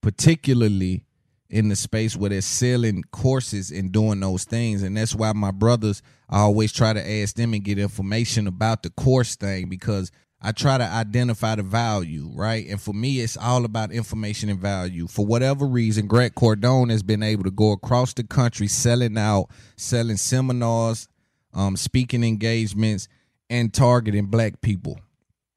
Particularly 0.00 1.04
in 1.50 1.68
the 1.68 1.76
space 1.76 2.16
where 2.16 2.30
they're 2.30 2.40
selling 2.40 3.04
courses 3.10 3.70
and 3.70 3.92
doing 3.92 4.20
those 4.20 4.44
things. 4.44 4.82
And 4.82 4.96
that's 4.96 5.14
why 5.14 5.32
my 5.34 5.50
brothers, 5.50 6.00
I 6.30 6.38
always 6.38 6.72
try 6.72 6.94
to 6.94 7.10
ask 7.20 7.36
them 7.36 7.52
and 7.52 7.62
get 7.62 7.78
information 7.78 8.46
about 8.46 8.82
the 8.82 8.90
course 8.90 9.36
thing 9.36 9.68
because 9.68 10.10
I 10.44 10.50
try 10.50 10.76
to 10.76 10.84
identify 10.84 11.54
the 11.54 11.62
value, 11.62 12.28
right? 12.34 12.66
And 12.66 12.80
for 12.80 12.92
me, 12.92 13.20
it's 13.20 13.36
all 13.36 13.64
about 13.64 13.92
information 13.92 14.48
and 14.48 14.58
value. 14.58 15.06
For 15.06 15.24
whatever 15.24 15.64
reason, 15.66 16.08
Grant 16.08 16.34
Cardone 16.34 16.90
has 16.90 17.04
been 17.04 17.22
able 17.22 17.44
to 17.44 17.52
go 17.52 17.70
across 17.70 18.12
the 18.12 18.24
country 18.24 18.66
selling 18.66 19.16
out, 19.16 19.50
selling 19.76 20.16
seminars, 20.16 21.08
um, 21.54 21.76
speaking 21.76 22.24
engagements, 22.24 23.06
and 23.48 23.72
targeting 23.72 24.26
black 24.26 24.60
people 24.60 24.98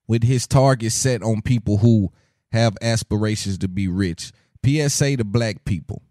with 0.08 0.24
his 0.24 0.46
target 0.46 0.92
set 0.92 1.24
on 1.24 1.42
people 1.42 1.78
who 1.78 2.12
have 2.52 2.78
aspirations 2.80 3.58
to 3.60 3.68
be 3.68 3.88
rich. 3.88 4.32
PSA 4.64 5.18
to 5.18 5.24
black 5.24 5.66
people. 5.66 6.04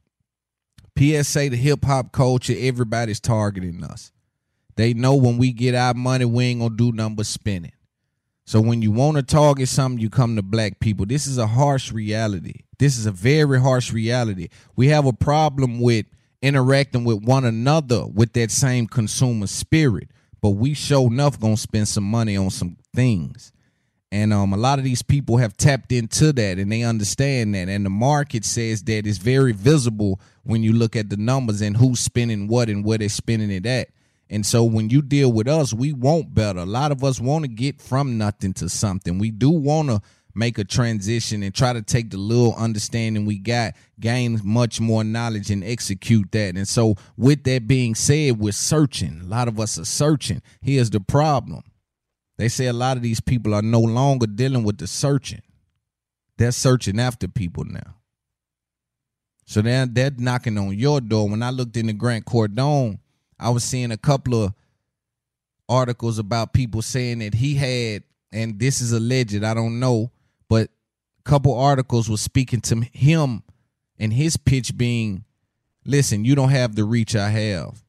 PSA 0.99 1.51
to 1.51 1.57
hip 1.57 1.85
hop 1.85 2.11
culture, 2.11 2.55
everybody's 2.57 3.21
targeting 3.21 3.85
us. 3.85 4.11
They 4.77 4.95
know 4.95 5.15
when 5.15 5.39
we 5.39 5.53
get 5.53 5.77
our 5.77 5.95
money, 5.95 6.25
we 6.25 6.45
ain't 6.47 6.61
gonna 6.61 6.75
do 6.75 6.93
spend 7.25 7.67
it. 7.67 7.75
So 8.47 8.61
when 8.61 8.83
you 8.83 8.93
want 8.93 9.17
to 9.17 9.23
target 9.23 9.69
something, 9.69 10.01
you 10.01 10.11
come 10.11 10.37
to 10.37 10.43
black 10.43 10.79
people. 10.79 11.07
This 11.07 11.27
is 11.27 11.39
a 11.39 11.47
harsh 11.47 11.91
reality. 11.93 12.65
This 12.79 12.99
is 12.99 13.07
a 13.07 13.13
very 13.13 13.61
harsh 13.61 13.93
reality. 13.93 14.49
We 14.77 14.89
have 14.89 15.07
a 15.07 15.13
problem 15.13 15.81
with 15.81 16.07
interacting 16.43 17.05
with 17.05 17.25
one 17.25 17.47
another 17.47 18.05
with 18.07 18.35
that 18.35 18.51
same 18.51 18.87
consumer 18.87 19.47
spirit, 19.47 20.11
but 20.43 20.51
we 20.51 20.75
show 20.75 21.07
enough 21.07 21.41
gonna 21.41 21.57
spend 21.57 21.89
some 21.89 22.05
money 22.05 22.37
on 22.37 22.51
some 22.51 22.77
things. 22.95 23.51
And 24.13 24.33
um, 24.33 24.53
a 24.53 24.57
lot 24.57 24.79
of 24.79 24.85
these 24.85 25.03
people 25.03 25.39
have 25.39 25.57
tapped 25.57 25.91
into 25.91 26.33
that 26.35 26.59
and 26.59 26.71
they 26.71 26.83
understand 26.83 27.55
that. 27.55 27.69
And 27.69 27.85
the 27.85 27.91
market 27.91 28.45
says 28.45 28.85
that 28.85 29.07
it's 29.07 29.19
very 29.19 29.53
visible 29.53 30.21
when 30.45 30.63
you 30.63 30.73
look 30.73 30.95
at 30.95 31.11
the 31.11 31.17
numbers 31.17 31.61
and 31.63 31.77
who's 31.77 31.99
spending 31.99 32.47
what 32.47 32.69
and 32.69 32.85
where 32.85 32.99
they're 32.99 33.09
spending 33.09 33.51
it 33.51 33.67
at. 33.67 33.89
And 34.31 34.45
so 34.45 34.65
when 34.65 34.91
you 34.91 35.03
deal 35.03 35.33
with 35.33 35.49
us, 35.49 35.73
we 35.75 35.93
want 35.93 36.35
better. 36.35 36.61
A 36.61 36.67
lot 36.67 36.93
of 36.93 37.05
us 37.05 37.21
want 37.21 37.45
to 37.45 37.49
get 37.49 37.81
from 37.81 38.17
nothing 38.19 38.53
to 38.55 38.69
something. 38.69 39.19
We 39.19 39.31
do 39.31 39.51
want 39.51 39.91
to 39.91 40.01
make 40.35 40.59
a 40.59 40.65
transition 40.65 41.43
and 41.43 41.55
try 41.55 41.73
to 41.73 41.83
take 41.83 42.11
the 42.11 42.17
little 42.17 42.55
understanding 42.57 43.25
we 43.25 43.39
got, 43.39 43.75
gain 44.01 44.41
much 44.43 44.81
more 44.81 45.05
knowledge 45.05 45.51
and 45.51 45.63
execute 45.63 46.33
that. 46.33 46.57
And 46.57 46.67
so 46.67 46.97
with 47.17 47.45
that 47.45 47.69
being 47.69 47.95
said, 47.95 48.39
we're 48.39 48.53
searching. 48.53 49.21
A 49.23 49.27
lot 49.27 49.49
of 49.49 49.61
us 49.61 49.79
are 49.79 49.85
searching. 49.85 50.43
Here's 50.61 50.91
the 50.91 51.01
problem. 51.01 51.63
They 52.37 52.49
say 52.49 52.67
a 52.67 52.73
lot 52.73 52.97
of 52.97 53.03
these 53.03 53.21
people 53.21 53.55
are 53.55 53.63
no 53.63 53.81
longer 53.81 54.27
dealing 54.27 54.65
with 54.65 54.79
the 54.79 54.89
searching. 54.89 55.43
They're 56.37 56.51
searching 56.51 56.99
after 56.99 57.29
people 57.29 57.65
now. 57.65 57.95
So 59.47 59.63
they're, 59.63 59.87
they're 59.87 60.11
knocking 60.17 60.59
on 60.59 60.77
your 60.77 61.01
door. 61.01 61.29
When 61.29 61.43
I 61.43 61.51
looked 61.51 61.77
in 61.77 61.87
the 61.87 61.93
Grant 61.93 62.25
Cardone, 62.25 62.99
I 63.39 63.51
was 63.51 63.65
seeing 63.65 63.91
a 63.91 63.97
couple 63.97 64.45
of 64.45 64.55
articles 65.69 66.19
about 66.19 66.53
people 66.53 66.83
saying 66.83 67.21
that 67.21 67.35
he 67.35 67.55
had, 67.55 68.03
and 68.33 68.59
this 68.59 68.81
is 68.81 68.93
alleged, 68.93 69.43
I 69.43 69.55
don't 69.55 69.81
know, 69.81 70.11
but 70.49 70.71
a 71.19 71.23
couple 71.29 71.59
articles 71.59 72.09
was 72.09 72.21
speaking 72.21 72.61
to 72.63 72.81
him 72.93 73.43
and 73.99 74.13
his 74.13 74.37
pitch 74.37 74.77
being, 74.77 75.25
listen, 75.85 76.25
you 76.25 76.35
don't 76.35 76.51
have 76.51 76.75
the 76.75 76.85
reach 76.85 77.17
I 77.17 77.31
have. 77.31 77.85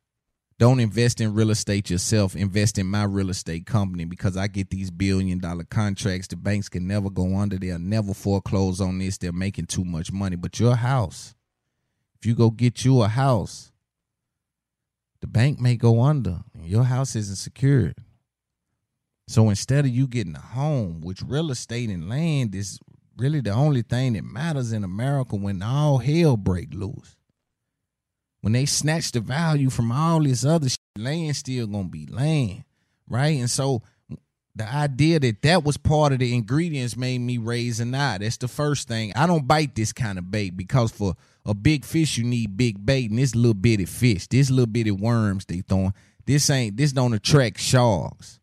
Don't 0.58 0.80
invest 0.80 1.20
in 1.20 1.34
real 1.34 1.50
estate 1.50 1.90
yourself. 1.90 2.34
Invest 2.34 2.78
in 2.78 2.88
my 2.88 3.04
real 3.04 3.30
estate 3.30 3.66
company 3.66 4.06
because 4.06 4.38
I 4.38 4.48
get 4.48 4.70
these 4.70 4.90
billion 4.90 5.40
dollar 5.40 5.66
contracts. 5.66 6.28
The 6.28 6.38
banks 6.38 6.70
can 6.70 6.88
never 6.88 7.10
go 7.10 7.36
under. 7.36 7.58
They'll 7.58 7.78
never 7.78 8.14
foreclose 8.14 8.80
on 8.80 9.00
this. 9.00 9.18
They're 9.18 9.34
making 9.34 9.66
too 9.66 9.84
much 9.84 10.14
money. 10.14 10.38
But 10.38 10.58
your 10.58 10.78
house, 10.78 11.36
if 12.18 12.26
you 12.26 12.36
go 12.36 12.52
get 12.52 12.86
you 12.86 13.02
a 13.02 13.10
house, 13.10 13.74
the 15.22 15.28
bank 15.28 15.60
may 15.60 15.76
go 15.76 16.02
under. 16.02 16.42
and 16.54 16.68
Your 16.68 16.84
house 16.84 17.16
isn't 17.16 17.38
secured. 17.38 17.96
So 19.28 19.50
instead 19.50 19.86
of 19.86 19.92
you 19.92 20.08
getting 20.08 20.36
a 20.36 20.40
home, 20.40 21.02
which 21.02 21.22
real 21.26 21.52
estate 21.52 21.90
and 21.90 22.10
land 22.10 22.54
is 22.54 22.80
really 23.18 23.42
the 23.42 23.52
only 23.52 23.82
thing 23.82 24.14
that 24.14 24.24
matters 24.24 24.72
in 24.72 24.84
America 24.84 25.36
when 25.36 25.62
all 25.62 25.98
hell 25.98 26.38
break 26.38 26.74
loose. 26.74 27.16
When 28.42 28.54
they 28.54 28.66
snatch 28.66 29.12
the 29.12 29.22
value 29.22 29.72
from 29.72 29.92
all 29.92 30.22
this 30.22 30.46
other 30.46 30.70
shit, 30.70 30.80
land 30.98 31.36
still 31.36 31.66
gonna 31.66 31.88
be 31.88 32.06
land, 32.06 32.64
right? 33.10 33.40
And 33.40 33.50
so 33.50 33.82
the 34.56 34.68
idea 34.68 35.20
that 35.20 35.42
that 35.42 35.64
was 35.64 35.76
part 35.76 36.14
of 36.14 36.20
the 36.20 36.34
ingredients 36.34 36.96
made 36.96 37.20
me 37.20 37.38
raise 37.38 37.82
an 37.82 37.94
eye. 37.94 38.20
That's 38.20 38.38
the 38.38 38.48
first 38.48 38.88
thing. 38.88 39.12
I 39.16 39.28
don't 39.28 39.48
bite 39.48 39.76
this 39.76 39.92
kind 39.92 40.18
of 40.18 40.32
bait 40.32 40.56
because 40.56 40.92
for 40.92 41.16
a 41.46 41.54
big 41.54 41.84
fish 41.84 42.18
you 42.18 42.24
need 42.24 42.56
big 42.56 42.86
bait, 42.86 43.10
and 43.10 43.20
this 43.20 43.36
little 43.36 43.54
bitty 43.54 43.86
fish, 43.86 44.28
this 44.28 44.50
little 44.50 44.66
bitty 44.66 44.92
worms 44.92 45.46
they 45.46 45.62
throwing. 45.62 45.94
This 46.26 46.50
ain't 46.50 46.78
this 46.78 46.94
don't 46.94 47.14
attract 47.14 47.60
sharks. 47.60 48.40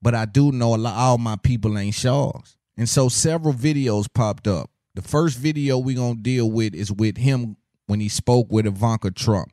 But 0.00 0.14
I 0.14 0.24
do 0.24 0.52
know 0.52 0.74
a 0.74 0.76
lot 0.76 0.96
all 0.96 1.18
my 1.18 1.36
people 1.36 1.78
ain't 1.78 1.94
sharks. 1.94 2.56
And 2.76 2.88
so 2.88 3.08
several 3.08 3.54
videos 3.54 4.06
popped 4.12 4.46
up. 4.46 4.70
The 4.94 5.02
first 5.02 5.38
video 5.38 5.78
we 5.78 5.94
gonna 5.94 6.14
deal 6.14 6.50
with 6.50 6.74
is 6.74 6.92
with 6.92 7.16
him 7.16 7.56
when 7.86 8.00
he 8.00 8.08
spoke 8.08 8.46
with 8.50 8.66
Ivanka 8.66 9.10
Trump. 9.10 9.50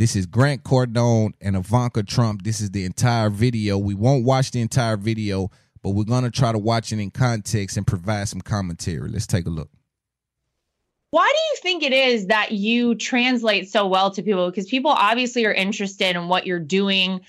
This 0.00 0.16
is 0.16 0.24
Grant 0.24 0.64
Cardone 0.64 1.34
and 1.42 1.54
Ivanka 1.54 2.02
Trump. 2.02 2.42
This 2.42 2.62
is 2.62 2.70
the 2.70 2.86
entire 2.86 3.28
video. 3.28 3.76
We 3.76 3.94
won't 3.94 4.24
watch 4.24 4.50
the 4.50 4.62
entire 4.62 4.96
video, 4.96 5.50
but 5.82 5.90
we're 5.90 6.04
going 6.04 6.24
to 6.24 6.30
try 6.30 6.52
to 6.52 6.58
watch 6.58 6.90
it 6.90 6.98
in 6.98 7.10
context 7.10 7.76
and 7.76 7.86
provide 7.86 8.26
some 8.26 8.40
commentary. 8.40 9.10
Let's 9.10 9.26
take 9.26 9.44
a 9.44 9.50
look. 9.50 9.68
Why 11.10 11.30
do 11.30 11.38
you 11.38 11.56
think 11.60 11.82
it 11.82 11.92
is 11.92 12.28
that 12.28 12.52
you 12.52 12.94
translate 12.94 13.68
so 13.68 13.86
well 13.86 14.10
to 14.12 14.22
people? 14.22 14.48
Because 14.48 14.68
people 14.68 14.90
obviously 14.90 15.44
are 15.44 15.52
interested 15.52 16.16
in 16.16 16.28
what 16.28 16.46
you're 16.46 16.60
doing. 16.60 17.20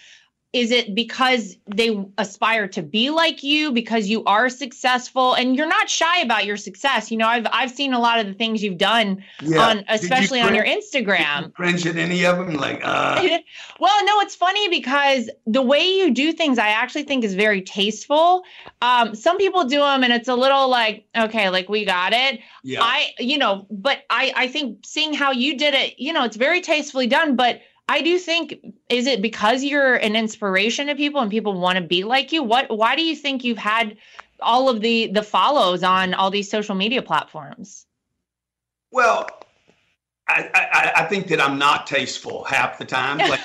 Is 0.53 0.69
it 0.71 0.93
because 0.93 1.55
they 1.73 1.97
aspire 2.17 2.67
to 2.69 2.81
be 2.81 3.09
like 3.09 3.41
you 3.41 3.71
because 3.71 4.07
you 4.09 4.21
are 4.25 4.49
successful 4.49 5.33
and 5.33 5.55
you're 5.55 5.65
not 5.67 5.89
shy 5.89 6.19
about 6.19 6.45
your 6.45 6.57
success? 6.57 7.09
You 7.09 7.17
know, 7.17 7.27
I've 7.27 7.47
I've 7.53 7.71
seen 7.71 7.93
a 7.93 7.99
lot 7.99 8.19
of 8.19 8.25
the 8.25 8.33
things 8.33 8.61
you've 8.61 8.77
done 8.77 9.23
Yeah. 9.41 9.59
on 9.59 9.77
Did 9.77 9.85
you 9.87 9.95
especially 9.95 10.41
on 10.41 10.53
your 10.53 10.65
cringe- 10.65 10.83
Instagram. 10.91 11.53
Cringe 11.53 11.87
at 11.87 11.95
any 11.95 12.25
of 12.25 12.37
them? 12.37 12.55
Like, 12.55 12.81
uh, 12.83 13.21
well, 13.79 14.05
no, 14.05 14.19
it's 14.19 14.35
funny 14.35 14.67
because 14.67 15.29
the 15.47 15.61
way 15.61 15.89
you 15.89 16.11
do 16.11 16.33
things, 16.33 16.59
I 16.59 16.67
actually 16.67 17.03
think 17.03 17.23
is 17.23 17.33
very 17.33 17.61
tasteful. 17.61 18.43
Um, 18.81 19.15
some 19.15 19.37
people 19.37 19.63
do 19.63 19.79
them 19.79 20.03
and 20.03 20.11
it's 20.11 20.27
a 20.27 20.35
little 20.35 20.67
like, 20.67 21.05
okay, 21.17 21.49
like 21.49 21.69
we 21.69 21.85
got 21.85 22.11
it. 22.11 22.41
Yeah. 22.63 22.79
I, 22.83 23.11
you 23.19 23.37
know, 23.37 23.67
but 23.71 23.99
I, 24.09 24.33
I 24.35 24.47
think 24.49 24.79
seeing 24.85 25.13
how 25.13 25.31
you 25.31 25.57
did 25.57 25.75
it, 25.75 25.97
you 25.97 26.11
know, 26.11 26.25
it's 26.25 26.35
very 26.35 26.59
tastefully 26.59 27.07
done. 27.07 27.37
But 27.37 27.61
I 27.91 28.01
do 28.01 28.17
think, 28.17 28.55
is 28.87 29.05
it 29.05 29.21
because 29.21 29.65
you're 29.65 29.95
an 29.95 30.15
inspiration 30.15 30.87
to 30.87 30.95
people 30.95 31.19
and 31.19 31.29
people 31.29 31.59
want 31.59 31.77
to 31.77 31.83
be 31.83 32.05
like 32.05 32.31
you? 32.31 32.41
What, 32.41 32.69
why 32.69 32.95
do 32.95 33.03
you 33.03 33.17
think 33.17 33.43
you've 33.43 33.57
had 33.57 33.97
all 34.39 34.69
of 34.69 34.79
the 34.79 35.07
the 35.07 35.21
follows 35.21 35.83
on 35.83 36.13
all 36.13 36.31
these 36.31 36.49
social 36.49 36.73
media 36.73 37.01
platforms? 37.01 37.85
well, 38.91 39.27
I, 40.29 40.49
I, 40.53 40.91
I 41.01 41.05
think 41.05 41.27
that 41.27 41.41
I'm 41.41 41.59
not 41.59 41.85
tasteful 41.85 42.45
half 42.45 42.77
the 42.77 42.85
time. 42.85 43.19
Like, 43.29 43.41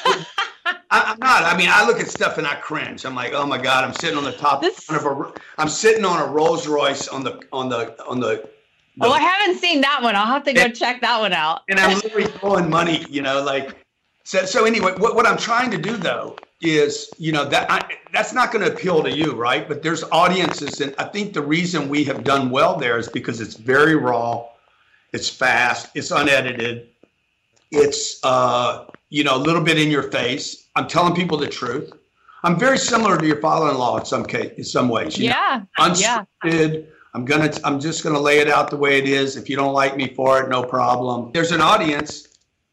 I, 0.90 1.12
I'm 1.12 1.18
not. 1.18 1.42
I 1.44 1.56
mean, 1.56 1.68
I 1.70 1.86
look 1.86 2.00
at 2.00 2.08
stuff 2.08 2.38
and 2.38 2.46
I 2.46 2.56
cringe. 2.56 3.04
I'm 3.04 3.14
like, 3.14 3.32
oh 3.34 3.46
my 3.46 3.58
god, 3.58 3.84
I'm 3.84 3.94
sitting 3.94 4.16
on 4.16 4.24
the 4.24 4.32
top 4.32 4.64
of 4.64 5.04
a, 5.04 5.32
I'm 5.58 5.68
sitting 5.68 6.04
on 6.04 6.20
a 6.20 6.26
Rolls 6.26 6.66
Royce 6.66 7.06
on 7.08 7.22
the 7.24 7.40
on 7.52 7.68
the 7.68 7.80
on 8.06 8.18
the, 8.20 8.48
Oh, 9.00 9.10
I 9.12 9.20
haven't 9.20 9.58
seen 9.60 9.80
that 9.82 10.02
one. 10.02 10.16
I'll 10.16 10.26
have 10.26 10.44
to 10.44 10.52
go 10.52 10.68
check 10.68 11.00
that 11.02 11.20
one 11.20 11.32
out. 11.32 11.62
and 11.68 11.78
I'm 11.78 11.98
literally 11.98 12.26
throwing 12.26 12.68
money. 12.68 13.04
You 13.08 13.22
know, 13.22 13.42
like 13.42 13.85
So, 14.26 14.44
so 14.44 14.64
anyway, 14.64 14.92
what, 14.98 15.14
what 15.14 15.24
I'm 15.24 15.36
trying 15.36 15.70
to 15.70 15.78
do 15.78 15.96
though 15.96 16.36
is, 16.60 17.08
you 17.16 17.30
know, 17.30 17.44
that 17.44 17.70
I, 17.70 17.96
that's 18.12 18.32
not 18.32 18.50
going 18.50 18.64
to 18.64 18.72
appeal 18.72 19.00
to 19.04 19.16
you, 19.16 19.34
right? 19.36 19.68
But 19.68 19.84
there's 19.84 20.02
audiences, 20.10 20.80
and 20.80 20.92
I 20.98 21.04
think 21.04 21.32
the 21.32 21.42
reason 21.42 21.88
we 21.88 22.02
have 22.04 22.24
done 22.24 22.50
well 22.50 22.76
there 22.76 22.98
is 22.98 23.08
because 23.08 23.40
it's 23.40 23.54
very 23.54 23.94
raw, 23.94 24.44
it's 25.12 25.28
fast, 25.28 25.90
it's 25.94 26.10
unedited, 26.10 26.88
it's 27.70 28.18
uh, 28.24 28.86
you 29.10 29.22
know 29.22 29.36
a 29.36 29.38
little 29.38 29.62
bit 29.62 29.78
in 29.78 29.92
your 29.92 30.10
face. 30.10 30.66
I'm 30.74 30.88
telling 30.88 31.14
people 31.14 31.38
the 31.38 31.46
truth. 31.46 31.92
I'm 32.42 32.58
very 32.58 32.78
similar 32.78 33.16
to 33.16 33.24
your 33.24 33.40
father-in-law 33.40 33.98
in 33.98 34.04
some 34.06 34.24
case, 34.24 34.52
in 34.58 34.64
some 34.64 34.88
ways. 34.88 35.16
know? 35.30 35.36
Yeah. 35.36 35.62
Yeah. 35.78 36.24
unscripted. 36.42 36.86
I'm 37.14 37.24
gonna. 37.24 37.52
I'm 37.62 37.78
just 37.78 38.02
gonna 38.02 38.18
lay 38.18 38.40
it 38.40 38.48
out 38.48 38.70
the 38.70 38.76
way 38.76 38.98
it 38.98 39.08
is. 39.08 39.36
If 39.36 39.48
you 39.48 39.54
don't 39.54 39.72
like 39.72 39.96
me 39.96 40.12
for 40.14 40.42
it, 40.42 40.48
no 40.48 40.64
problem. 40.64 41.30
There's 41.32 41.52
an 41.52 41.60
audience. 41.60 42.25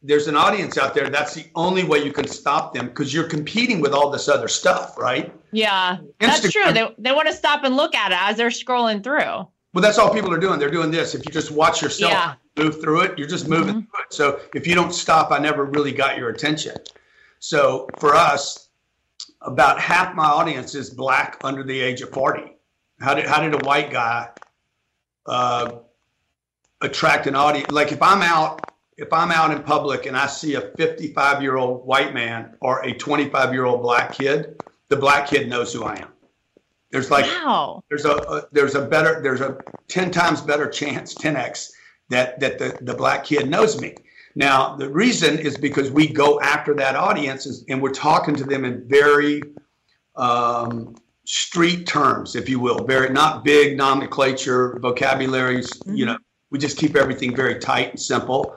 There's 0.06 0.28
an 0.28 0.36
audience 0.36 0.76
out 0.76 0.94
there. 0.94 1.08
That's 1.08 1.32
the 1.32 1.46
only 1.54 1.82
way 1.82 2.04
you 2.04 2.12
can 2.12 2.28
stop 2.28 2.74
them 2.74 2.88
because 2.88 3.14
you're 3.14 3.26
competing 3.26 3.80
with 3.80 3.94
all 3.94 4.10
this 4.10 4.28
other 4.28 4.48
stuff, 4.48 4.98
right? 4.98 5.34
Yeah, 5.50 5.96
that's 6.20 6.52
true. 6.52 6.72
They, 6.72 6.94
they 6.98 7.12
want 7.12 7.26
to 7.28 7.32
stop 7.32 7.64
and 7.64 7.74
look 7.74 7.94
at 7.94 8.12
it 8.12 8.18
as 8.20 8.36
they're 8.36 8.50
scrolling 8.50 9.02
through. 9.02 9.48
Well, 9.72 9.82
that's 9.82 9.96
all 9.96 10.12
people 10.12 10.30
are 10.32 10.38
doing. 10.38 10.58
They're 10.58 10.70
doing 10.70 10.90
this. 10.90 11.14
If 11.14 11.24
you 11.24 11.32
just 11.32 11.50
watch 11.50 11.80
yourself 11.80 12.12
Yeah. 12.12 12.34
move 12.62 12.82
through 12.82 13.00
it, 13.00 13.18
you're 13.18 13.26
just 13.26 13.48
moving 13.48 13.72
through 13.72 14.02
it. 14.04 14.12
So 14.12 14.40
if 14.54 14.66
you 14.66 14.74
don't 14.74 14.92
stop, 14.92 15.32
I 15.32 15.38
never 15.38 15.64
really 15.64 15.90
got 15.92 16.18
your 16.18 16.28
attention. 16.28 16.76
So 17.38 17.88
for 17.98 18.14
us, 18.14 18.68
about 19.40 19.80
half 19.80 20.14
my 20.14 20.26
audience 20.26 20.74
is 20.74 20.90
black 20.90 21.38
under 21.42 21.62
the 21.62 21.80
age 21.80 22.02
of 22.02 22.10
40. 22.10 22.56
How 23.00 23.14
did 23.14 23.24
how 23.24 23.40
did 23.40 23.54
a 23.54 23.66
white 23.66 23.90
guy 23.90 24.28
uh, 25.26 25.76
attract 26.82 27.26
an 27.26 27.34
audience? 27.34 27.70
Like 27.70 27.90
if 27.90 28.02
I'm 28.02 28.20
out 28.22 28.60
if 28.96 29.12
I'm 29.12 29.30
out 29.30 29.50
in 29.50 29.62
public 29.62 30.06
and 30.06 30.16
I 30.16 30.26
see 30.26 30.54
a 30.54 30.60
55 30.60 31.42
year 31.42 31.56
old 31.56 31.86
white 31.86 32.14
man 32.14 32.56
or 32.60 32.84
a 32.84 32.92
25 32.92 33.52
year 33.52 33.64
old 33.64 33.82
black 33.82 34.12
kid, 34.12 34.60
the 34.88 34.96
black 34.96 35.28
kid 35.28 35.48
knows 35.48 35.72
who 35.72 35.84
I 35.84 35.96
am. 35.96 36.08
There's 36.90 37.10
like 37.10 37.24
wow. 37.24 37.82
there's 37.88 38.04
a, 38.04 38.14
a 38.14 38.46
there's 38.52 38.76
a 38.76 38.86
better 38.86 39.20
there's 39.20 39.40
a 39.40 39.58
10 39.88 40.10
times 40.12 40.40
better 40.40 40.68
chance 40.68 41.14
10x 41.14 41.70
that 42.10 42.38
that 42.38 42.58
the, 42.58 42.78
the 42.82 42.94
black 42.94 43.24
kid 43.24 43.48
knows 43.48 43.80
me. 43.80 43.96
Now 44.36 44.76
the 44.76 44.88
reason 44.88 45.38
is 45.38 45.56
because 45.56 45.90
we 45.90 46.06
go 46.06 46.40
after 46.40 46.72
that 46.74 46.94
audience 46.94 47.46
is, 47.46 47.64
and 47.68 47.82
we're 47.82 47.90
talking 47.90 48.36
to 48.36 48.44
them 48.44 48.64
in 48.64 48.86
very 48.88 49.42
um, 50.14 50.94
street 51.24 51.88
terms 51.88 52.36
if 52.36 52.48
you 52.48 52.60
will. 52.60 52.84
Very 52.84 53.12
not 53.12 53.42
big 53.42 53.76
nomenclature 53.76 54.78
vocabularies 54.80 55.72
you 55.86 56.06
know. 56.06 56.18
We 56.50 56.60
just 56.60 56.78
keep 56.78 56.94
everything 56.94 57.34
very 57.34 57.58
tight 57.58 57.90
and 57.90 58.00
simple 58.00 58.56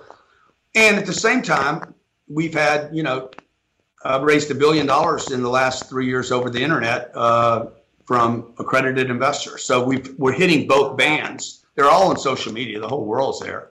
and 0.78 0.98
at 0.98 1.06
the 1.06 1.14
same 1.14 1.41
time 1.41 1.94
we've 2.28 2.54
had 2.54 2.90
you 2.95 3.04
know 3.04 3.30
raised 4.22 4.49
a 4.52 4.56
billion 4.56 4.86
dollars 4.86 5.32
in 5.32 5.41
the 5.41 5.49
last 5.49 5.90
three 5.90 6.06
years 6.06 6.32
over 6.32 6.49
the 6.49 6.62
internet 6.62 7.12
uh, 7.16 7.66
from 8.06 8.54
accredited 8.58 9.10
investors. 9.10 9.66
So 9.66 9.84
we've, 9.84 10.18
we're 10.18 10.32
hitting 10.32 10.66
both 10.66 10.98
bands. 10.98 11.66
They're 11.76 11.90
all 11.90 12.10
on 12.10 12.18
social 12.18 12.54
media. 12.54 12.80
The 12.80 12.88
whole 12.88 13.06
world's 13.06 13.41
there. 13.41 13.70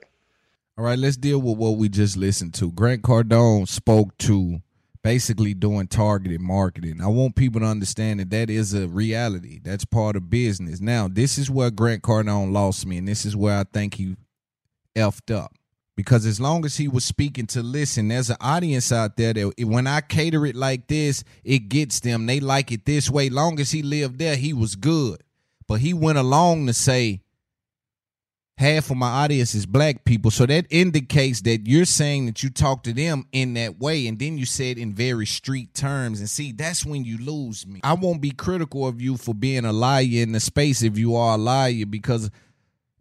All 0.76 0.84
right, 0.84 0.98
let's 0.98 1.16
deal 1.16 1.40
with 1.40 1.56
what 1.56 1.78
we 1.78 1.88
just 1.88 2.18
listened 2.18 2.52
to. 2.54 2.70
Grant 2.70 3.02
Cardone 3.02 3.66
spoke 3.66 4.16
to 4.18 4.60
basically 5.02 5.54
doing 5.54 5.86
targeted 5.86 6.40
marketing. 6.42 7.00
I 7.00 7.06
want 7.06 7.34
people 7.34 7.62
to 7.62 7.66
understand 7.66 8.20
that 8.20 8.28
that 8.30 8.50
is 8.50 8.74
a 8.74 8.86
reality. 8.86 9.58
That's 9.62 9.86
part 9.86 10.16
of 10.16 10.28
business. 10.28 10.80
Now, 10.80 11.08
this 11.08 11.38
is 11.38 11.50
where 11.50 11.70
Grant 11.70 12.02
Cardone 12.02 12.52
lost 12.52 12.84
me, 12.84 12.98
and 12.98 13.08
this 13.08 13.24
is 13.24 13.34
where 13.34 13.58
I 13.58 13.64
think 13.64 13.94
he 13.94 14.16
effed 14.94 15.34
up. 15.34 15.55
Because 15.96 16.26
as 16.26 16.38
long 16.38 16.66
as 16.66 16.76
he 16.76 16.88
was 16.88 17.06
speaking 17.06 17.46
to 17.48 17.62
listen, 17.62 18.08
there's 18.08 18.28
an 18.28 18.36
audience 18.38 18.92
out 18.92 19.16
there 19.16 19.32
that 19.32 19.54
when 19.60 19.86
I 19.86 20.02
cater 20.02 20.44
it 20.44 20.54
like 20.54 20.88
this, 20.88 21.24
it 21.42 21.70
gets 21.70 22.00
them. 22.00 22.26
They 22.26 22.38
like 22.38 22.70
it 22.70 22.84
this 22.84 23.10
way. 23.10 23.30
Long 23.30 23.58
as 23.58 23.70
he 23.70 23.82
lived 23.82 24.18
there, 24.18 24.36
he 24.36 24.52
was 24.52 24.76
good. 24.76 25.22
But 25.66 25.80
he 25.80 25.94
went 25.94 26.18
along 26.18 26.66
to 26.66 26.74
say, 26.74 27.22
half 28.58 28.90
of 28.90 28.98
my 28.98 29.08
audience 29.08 29.54
is 29.54 29.64
black 29.64 30.04
people. 30.04 30.30
So 30.30 30.44
that 30.46 30.66
indicates 30.68 31.40
that 31.42 31.66
you're 31.66 31.86
saying 31.86 32.26
that 32.26 32.42
you 32.42 32.50
talk 32.50 32.82
to 32.84 32.92
them 32.92 33.26
in 33.32 33.54
that 33.54 33.78
way. 33.78 34.06
And 34.06 34.18
then 34.18 34.36
you 34.36 34.44
said 34.44 34.76
in 34.76 34.94
very 34.94 35.26
street 35.26 35.72
terms. 35.74 36.20
And 36.20 36.28
see, 36.28 36.52
that's 36.52 36.84
when 36.84 37.04
you 37.04 37.16
lose 37.16 37.66
me. 37.66 37.80
I 37.82 37.94
won't 37.94 38.20
be 38.20 38.32
critical 38.32 38.86
of 38.86 39.00
you 39.00 39.16
for 39.16 39.34
being 39.34 39.64
a 39.64 39.72
liar 39.72 40.04
in 40.04 40.32
the 40.32 40.40
space 40.40 40.82
if 40.82 40.98
you 40.98 41.16
are 41.16 41.36
a 41.36 41.38
liar, 41.38 41.86
because 41.86 42.30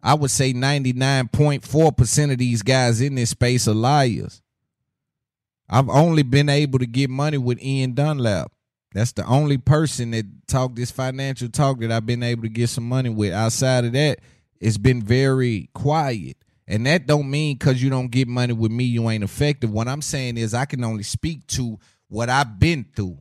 I 0.06 0.14
would 0.14 0.30
say 0.30 0.52
99.4% 0.52 2.32
of 2.32 2.38
these 2.38 2.62
guys 2.62 3.00
in 3.00 3.16
this 3.16 3.30
space 3.30 3.66
are 3.66 3.74
liars. 3.74 4.40
I've 5.68 5.88
only 5.88 6.22
been 6.22 6.48
able 6.48 6.78
to 6.78 6.86
get 6.86 7.10
money 7.10 7.38
with 7.38 7.60
Ian 7.60 7.94
Dunlap. 7.94 8.52
That's 8.94 9.10
the 9.10 9.26
only 9.26 9.58
person 9.58 10.12
that 10.12 10.24
talked 10.46 10.76
this 10.76 10.92
financial 10.92 11.48
talk 11.48 11.80
that 11.80 11.90
I've 11.90 12.06
been 12.06 12.22
able 12.22 12.42
to 12.42 12.48
get 12.48 12.68
some 12.68 12.88
money 12.88 13.10
with. 13.10 13.32
Outside 13.32 13.84
of 13.84 13.94
that, 13.94 14.20
it's 14.60 14.78
been 14.78 15.02
very 15.02 15.70
quiet. 15.74 16.36
And 16.68 16.86
that 16.86 17.08
don't 17.08 17.28
mean 17.28 17.56
because 17.56 17.82
you 17.82 17.90
don't 17.90 18.12
get 18.12 18.28
money 18.28 18.52
with 18.52 18.70
me, 18.70 18.84
you 18.84 19.10
ain't 19.10 19.24
effective. 19.24 19.72
What 19.72 19.88
I'm 19.88 20.02
saying 20.02 20.36
is 20.36 20.54
I 20.54 20.66
can 20.66 20.84
only 20.84 21.02
speak 21.02 21.48
to 21.48 21.80
what 22.06 22.30
I've 22.30 22.60
been 22.60 22.86
through. 22.94 23.18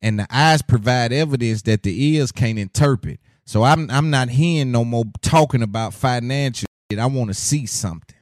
And 0.00 0.18
the 0.18 0.26
eyes 0.30 0.62
provide 0.62 1.12
evidence 1.12 1.60
that 1.62 1.82
the 1.82 2.04
ears 2.06 2.32
can't 2.32 2.58
interpret. 2.58 3.20
So 3.46 3.62
I'm 3.62 3.88
I'm 3.90 4.10
not 4.10 4.28
hearing 4.28 4.72
no 4.72 4.84
more 4.84 5.04
talking 5.22 5.62
about 5.62 5.94
financial. 5.94 6.66
shit. 6.90 6.98
I 6.98 7.06
want 7.06 7.28
to 7.30 7.34
see 7.34 7.64
something. 7.64 8.16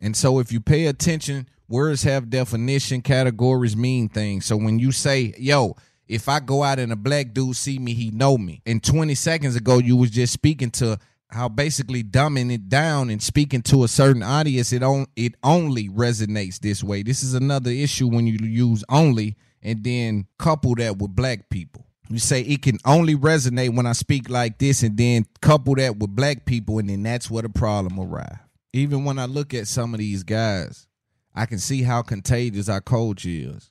And 0.00 0.16
so 0.16 0.38
if 0.38 0.52
you 0.52 0.60
pay 0.60 0.86
attention, 0.86 1.48
words 1.68 2.04
have 2.04 2.30
definition, 2.30 3.02
categories 3.02 3.76
mean 3.76 4.08
things. 4.08 4.46
So 4.46 4.56
when 4.56 4.78
you 4.78 4.92
say, 4.92 5.34
yo, 5.38 5.76
if 6.06 6.28
I 6.28 6.38
go 6.38 6.62
out 6.62 6.78
and 6.78 6.92
a 6.92 6.96
black 6.96 7.34
dude 7.34 7.56
see 7.56 7.80
me, 7.80 7.94
he 7.94 8.12
know 8.12 8.38
me. 8.38 8.62
And 8.64 8.82
20 8.82 9.16
seconds 9.16 9.56
ago, 9.56 9.78
you 9.78 9.96
was 9.96 10.10
just 10.10 10.32
speaking 10.32 10.70
to 10.72 11.00
how 11.30 11.48
basically 11.48 12.04
dumbing 12.04 12.52
it 12.52 12.68
down 12.68 13.10
and 13.10 13.20
speaking 13.20 13.62
to 13.62 13.82
a 13.82 13.88
certain 13.88 14.22
audience, 14.22 14.72
it 14.72 14.84
on 14.84 15.06
it 15.16 15.34
only 15.42 15.88
resonates 15.88 16.60
this 16.60 16.84
way. 16.84 17.02
This 17.02 17.24
is 17.24 17.34
another 17.34 17.70
issue 17.72 18.06
when 18.06 18.28
you 18.28 18.38
use 18.40 18.84
only 18.88 19.36
and 19.62 19.82
then 19.82 20.28
couple 20.38 20.76
that 20.76 20.96
with 20.96 21.16
black 21.16 21.50
people. 21.50 21.87
You 22.10 22.18
say 22.18 22.40
it 22.40 22.62
can 22.62 22.78
only 22.86 23.14
resonate 23.14 23.74
when 23.74 23.86
I 23.86 23.92
speak 23.92 24.30
like 24.30 24.58
this, 24.58 24.82
and 24.82 24.96
then 24.96 25.26
couple 25.42 25.74
that 25.74 25.98
with 25.98 26.16
black 26.16 26.46
people, 26.46 26.78
and 26.78 26.88
then 26.88 27.02
that's 27.02 27.30
where 27.30 27.42
the 27.42 27.50
problem 27.50 27.98
arrives. 28.00 28.40
Even 28.72 29.04
when 29.04 29.18
I 29.18 29.26
look 29.26 29.52
at 29.52 29.68
some 29.68 29.92
of 29.94 29.98
these 29.98 30.22
guys, 30.22 30.86
I 31.34 31.46
can 31.46 31.58
see 31.58 31.82
how 31.82 32.02
contagious 32.02 32.68
our 32.68 32.80
culture 32.80 33.28
is. 33.28 33.70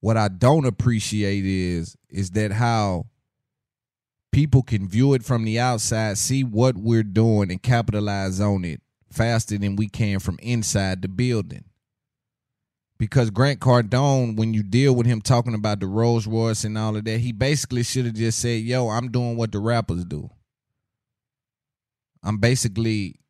What 0.00 0.16
I 0.16 0.28
don't 0.28 0.66
appreciate 0.66 1.44
is 1.44 1.96
is 2.08 2.30
that 2.32 2.52
how 2.52 3.06
people 4.32 4.62
can 4.62 4.88
view 4.88 5.14
it 5.14 5.24
from 5.24 5.44
the 5.44 5.58
outside, 5.58 6.18
see 6.18 6.44
what 6.44 6.76
we're 6.76 7.02
doing, 7.02 7.50
and 7.50 7.62
capitalize 7.62 8.40
on 8.40 8.64
it 8.64 8.80
faster 9.10 9.58
than 9.58 9.76
we 9.76 9.88
can 9.88 10.20
from 10.20 10.38
inside 10.42 11.02
the 11.02 11.08
building 11.08 11.64
because 12.98 13.30
Grant 13.30 13.60
Cardone, 13.60 14.36
when 14.36 14.54
you 14.54 14.62
deal 14.62 14.94
with 14.94 15.06
him 15.06 15.20
talking 15.20 15.54
about 15.54 15.80
the 15.80 15.86
Rolls 15.86 16.26
Royce 16.26 16.64
and 16.64 16.78
all 16.78 16.96
of 16.96 17.04
that, 17.04 17.18
he 17.18 17.32
basically 17.32 17.82
should 17.82 18.06
have 18.06 18.14
just 18.14 18.38
said, 18.38 18.62
"Yo, 18.62 18.88
I'm 18.88 19.10
doing 19.10 19.36
what 19.36 19.52
the 19.52 19.58
rappers 19.58 20.04
do. 20.04 20.30
I'm 22.22 22.38
basically 22.38 23.20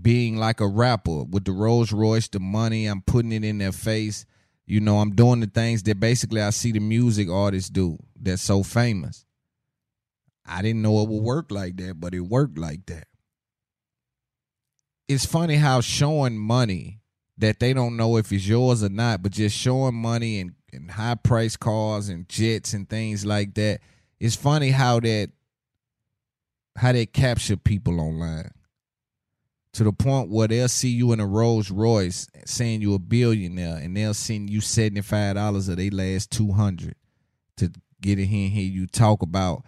being 0.00 0.36
like 0.36 0.60
a 0.60 0.68
rapper 0.68 1.24
with 1.24 1.44
the 1.44 1.52
Rolls 1.52 1.92
Royce, 1.92 2.28
the 2.28 2.38
money. 2.38 2.86
I'm 2.86 3.02
putting 3.02 3.32
it 3.32 3.44
in 3.44 3.58
their 3.58 3.72
face. 3.72 4.26
You 4.66 4.80
know, 4.80 4.98
I'm 4.98 5.14
doing 5.14 5.40
the 5.40 5.46
things 5.46 5.82
that 5.84 5.98
basically 5.98 6.42
I 6.42 6.50
see 6.50 6.72
the 6.72 6.80
music 6.80 7.30
artists 7.30 7.70
do. 7.70 7.98
That's 8.20 8.42
so 8.42 8.62
famous. 8.62 9.24
I 10.44 10.62
didn't 10.62 10.82
know 10.82 11.02
it 11.02 11.08
would 11.08 11.22
work 11.22 11.50
like 11.50 11.76
that, 11.78 11.98
but 11.98 12.14
it 12.14 12.20
worked 12.20 12.58
like 12.58 12.86
that. 12.86 13.08
It's 15.08 15.24
funny 15.24 15.56
how 15.56 15.80
showing 15.80 16.36
money." 16.36 17.00
That 17.38 17.60
they 17.60 17.72
don't 17.72 17.96
know 17.96 18.16
if 18.16 18.32
it's 18.32 18.46
yours 18.46 18.82
or 18.82 18.88
not, 18.88 19.22
but 19.22 19.32
just 19.32 19.56
showing 19.56 19.94
money 19.94 20.40
and, 20.40 20.54
and 20.72 20.90
high 20.90 21.14
price 21.14 21.56
cars 21.56 22.08
and 22.08 22.28
jets 22.28 22.74
and 22.74 22.88
things 22.88 23.24
like 23.24 23.54
that. 23.54 23.80
It's 24.20 24.36
funny 24.36 24.70
how 24.70 25.00
that 25.00 25.30
how 26.76 26.92
they 26.92 27.06
capture 27.06 27.56
people 27.56 28.00
online 28.00 28.50
to 29.72 29.84
the 29.84 29.92
point 29.92 30.30
where 30.30 30.48
they'll 30.48 30.68
see 30.68 30.88
you 30.88 31.12
in 31.12 31.20
a 31.20 31.26
Rolls 31.26 31.70
Royce 31.70 32.26
saying 32.46 32.82
you're 32.82 32.96
a 32.96 33.00
billionaire 33.00 33.76
and 33.76 33.96
they'll 33.96 34.14
send 34.14 34.50
you 34.50 34.60
seventy 34.60 35.00
five 35.00 35.36
dollars 35.36 35.68
of 35.68 35.76
their 35.76 35.90
last 35.90 36.30
two 36.30 36.52
hundred 36.52 36.94
to 37.56 37.70
get 38.00 38.18
in 38.18 38.26
here 38.26 38.46
and 38.46 38.52
hear 38.52 38.68
you 38.68 38.86
talk 38.86 39.22
about 39.22 39.64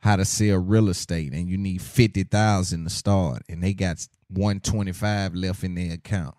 how 0.00 0.16
to 0.16 0.24
sell 0.24 0.58
real 0.58 0.88
estate 0.88 1.32
and 1.32 1.48
you 1.48 1.56
need 1.56 1.82
fifty 1.82 2.24
thousand 2.24 2.84
to 2.84 2.90
start 2.90 3.42
and 3.48 3.62
they 3.62 3.72
got 3.72 4.04
one 4.28 4.58
twenty 4.58 4.92
five 4.92 5.34
left 5.34 5.62
in 5.62 5.74
their 5.74 5.94
account 5.94 6.34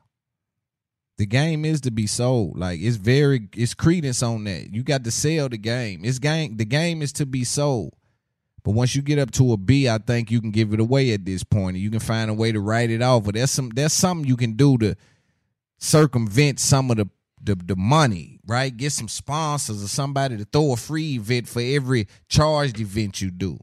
the 1.18 1.26
game 1.26 1.66
is 1.66 1.82
to 1.82 1.92
be 1.92 2.08
sold. 2.08 2.58
Like 2.58 2.80
it's 2.80 2.98
very 2.98 3.50
it's 3.56 3.74
credence 3.74 4.22
on 4.22 4.44
that. 4.46 4.74
You 4.74 4.84
got 4.84 5.04
to 5.04 5.12
sell 5.12 5.50
the 5.50 5.58
game. 5.58 6.02
It's 6.04 6.20
game 6.20 6.58
the 6.58 6.66
game 6.66 7.02
is 7.02 7.12
to 7.14 7.26
be 7.26 7.44
sold. 7.44 7.94
But 8.64 8.74
once 8.74 8.96
you 8.96 9.02
get 9.02 9.18
up 9.18 9.32
to 9.32 9.54
a 9.54 9.58
B, 9.58 9.88
I 9.88 9.98
think 9.98 10.30
you 10.30 10.42
can 10.42 10.52
give 10.52 10.74
it 10.74 10.80
away 10.80 11.14
at 11.14 11.26
this 11.26 11.44
point. 11.44 11.78
You 11.78 11.90
can 11.90 12.02
find 12.02 12.30
a 12.30 12.34
way 12.34 12.52
to 12.52 12.60
write 12.60 12.90
it 12.90 13.02
off. 13.02 13.24
But 13.24 13.36
there's 13.36 13.52
some 13.52 13.70
there's 13.70 13.94
something 13.94 14.28
you 14.28 14.38
can 14.38 14.54
do 14.54 14.78
to 14.80 14.96
circumvent 15.80 16.60
some 16.60 16.92
of 16.92 16.98
the, 16.98 17.10
the 17.42 17.56
the 17.56 17.76
money, 17.76 18.40
right? 18.46 18.76
Get 18.76 18.92
some 18.92 19.08
sponsors 19.08 19.84
or 19.84 19.88
somebody 19.88 20.38
to 20.38 20.46
throw 20.46 20.74
a 20.74 20.78
free 20.78 21.16
event 21.16 21.48
for 21.48 21.62
every 21.62 22.08
charged 22.28 22.80
event 22.80 23.22
you 23.22 23.32
do. 23.32 23.58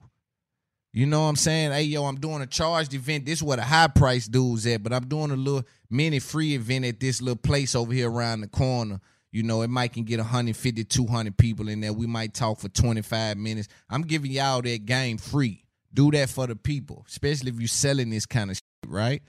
You 0.97 1.07
know 1.07 1.23
what 1.23 1.31
I'm 1.31 1.37
saying? 1.37 1.73
Hey, 1.73 1.83
yo, 1.83 2.05
I'm 2.05 2.21
doing 2.21 2.41
a 2.41 2.47
charged 2.47 2.95
event. 2.95 3.27
This 3.27 3.41
is 3.41 3.43
where 3.43 3.57
the 3.57 3.65
high 3.65 3.89
price 3.89 4.29
dudes 4.29 4.65
at, 4.65 4.85
but 4.85 4.93
I'm 4.93 5.09
doing 5.09 5.33
a 5.33 5.37
little 5.37 5.65
mini 5.91 6.21
free 6.21 6.55
event 6.55 6.85
at 6.85 7.01
this 7.01 7.21
little 7.21 7.35
place 7.35 7.75
over 7.75 7.93
here 7.93 8.09
around 8.09 8.43
the 8.43 8.47
corner. 8.47 9.01
You 9.33 9.43
know, 9.43 9.63
it 9.63 9.71
might 9.71 9.93
can 9.93 10.05
get 10.05 10.21
150, 10.21 10.85
200 10.85 11.37
people 11.37 11.69
in 11.69 11.81
there. 11.81 11.93
We 11.93 12.07
might 12.07 12.33
talk 12.33 12.61
for 12.61 12.69
25 12.69 13.37
minutes. 13.37 13.67
I'm 13.91 14.03
giving 14.03 14.31
y'all 14.31 14.63
that 14.63 14.87
game 14.87 15.19
free. 15.19 15.65
Do 15.93 16.13
that 16.13 16.31
for 16.31 16.47
the 16.47 16.55
people, 16.55 17.05
especially 17.09 17.51
if 17.51 17.59
you're 17.59 17.67
selling 17.67 18.11
this 18.11 18.25
kind 18.25 18.53
of 18.53 18.57
shit, 18.57 18.63
right? 18.87 19.23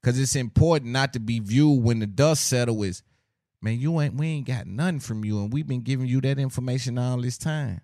Because 0.00 0.18
it's 0.18 0.34
important 0.34 0.92
not 0.92 1.12
to 1.12 1.20
be 1.20 1.40
viewed 1.40 1.84
when 1.84 1.98
the 1.98 2.06
dust 2.06 2.48
settles 2.48 3.02
man, 3.60 3.78
you 3.78 4.00
ain't 4.00 4.14
we 4.14 4.28
ain't 4.28 4.46
got 4.46 4.66
nothing 4.66 4.98
from 4.98 5.26
you, 5.26 5.40
and 5.40 5.52
we've 5.52 5.66
been 5.66 5.82
giving 5.82 6.06
you 6.06 6.22
that 6.22 6.38
information 6.38 6.96
all 6.96 7.18
this 7.18 7.36
time 7.36 7.82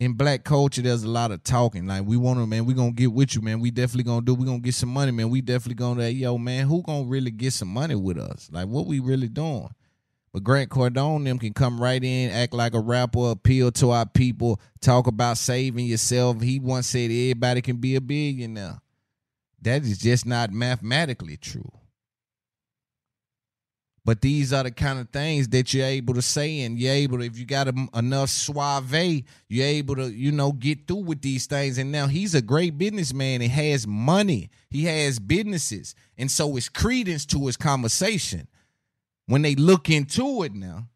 in 0.00 0.14
black 0.14 0.44
culture, 0.44 0.82
there's 0.82 1.04
a 1.04 1.08
lot 1.08 1.30
of 1.30 1.42
talking. 1.44 1.86
Like 1.86 2.04
we 2.04 2.16
want 2.16 2.38
to, 2.38 2.46
man, 2.46 2.64
we 2.64 2.74
gonna 2.74 2.92
get 2.92 3.12
with 3.12 3.34
you, 3.34 3.42
man. 3.42 3.60
We 3.60 3.70
definitely 3.70 4.04
gonna 4.04 4.24
do. 4.24 4.34
We 4.34 4.46
gonna 4.46 4.58
get 4.58 4.74
some 4.74 4.88
money, 4.88 5.12
man. 5.12 5.30
We 5.30 5.40
definitely 5.40 5.76
gonna, 5.76 6.08
yo, 6.08 6.36
man, 6.38 6.66
who 6.66 6.82
gonna 6.82 7.04
really 7.06 7.30
get 7.30 7.52
some 7.52 7.68
money 7.68 7.94
with 7.94 8.18
us? 8.18 8.48
Like 8.52 8.66
what 8.66 8.86
we 8.86 9.00
really 9.00 9.28
doing? 9.28 9.68
But 10.32 10.42
Grant 10.42 10.68
Cardone 10.68 11.24
them 11.24 11.38
can 11.38 11.52
come 11.52 11.80
right 11.80 12.02
in, 12.02 12.30
act 12.30 12.52
like 12.52 12.74
a 12.74 12.80
rapper, 12.80 13.30
appeal 13.30 13.70
to 13.72 13.90
our 13.90 14.04
people, 14.04 14.60
talk 14.80 15.06
about 15.06 15.38
saving 15.38 15.86
yourself. 15.86 16.42
He 16.42 16.58
once 16.58 16.88
said 16.88 17.12
everybody 17.12 17.62
can 17.62 17.76
be 17.76 17.94
a 17.94 18.00
billionaire. 18.00 18.80
That 19.62 19.82
is 19.82 19.98
just 19.98 20.26
not 20.26 20.50
mathematically 20.50 21.36
true. 21.36 21.70
But 24.04 24.20
these 24.20 24.52
are 24.52 24.62
the 24.62 24.70
kind 24.70 24.98
of 24.98 25.08
things 25.08 25.48
that 25.48 25.72
you're 25.72 25.86
able 25.86 26.12
to 26.12 26.20
say, 26.20 26.60
and 26.60 26.78
you're 26.78 26.92
able 26.92 27.18
to, 27.18 27.24
if 27.24 27.38
you 27.38 27.46
got 27.46 27.68
a, 27.68 27.88
enough 27.94 28.28
suave, 28.28 28.92
you're 29.48 29.66
able 29.66 29.96
to, 29.96 30.12
you 30.12 30.30
know, 30.30 30.52
get 30.52 30.86
through 30.86 31.04
with 31.04 31.22
these 31.22 31.46
things. 31.46 31.78
And 31.78 31.90
now 31.90 32.06
he's 32.06 32.34
a 32.34 32.42
great 32.42 32.76
businessman 32.76 33.40
and 33.40 33.50
has 33.50 33.86
money. 33.86 34.50
He 34.68 34.84
has 34.84 35.18
businesses. 35.18 35.94
And 36.18 36.30
so 36.30 36.54
it's 36.56 36.68
credence 36.68 37.24
to 37.26 37.46
his 37.46 37.56
conversation. 37.56 38.46
When 39.26 39.40
they 39.40 39.54
look 39.54 39.88
into 39.88 40.42
it 40.42 40.54
now, 40.54 40.88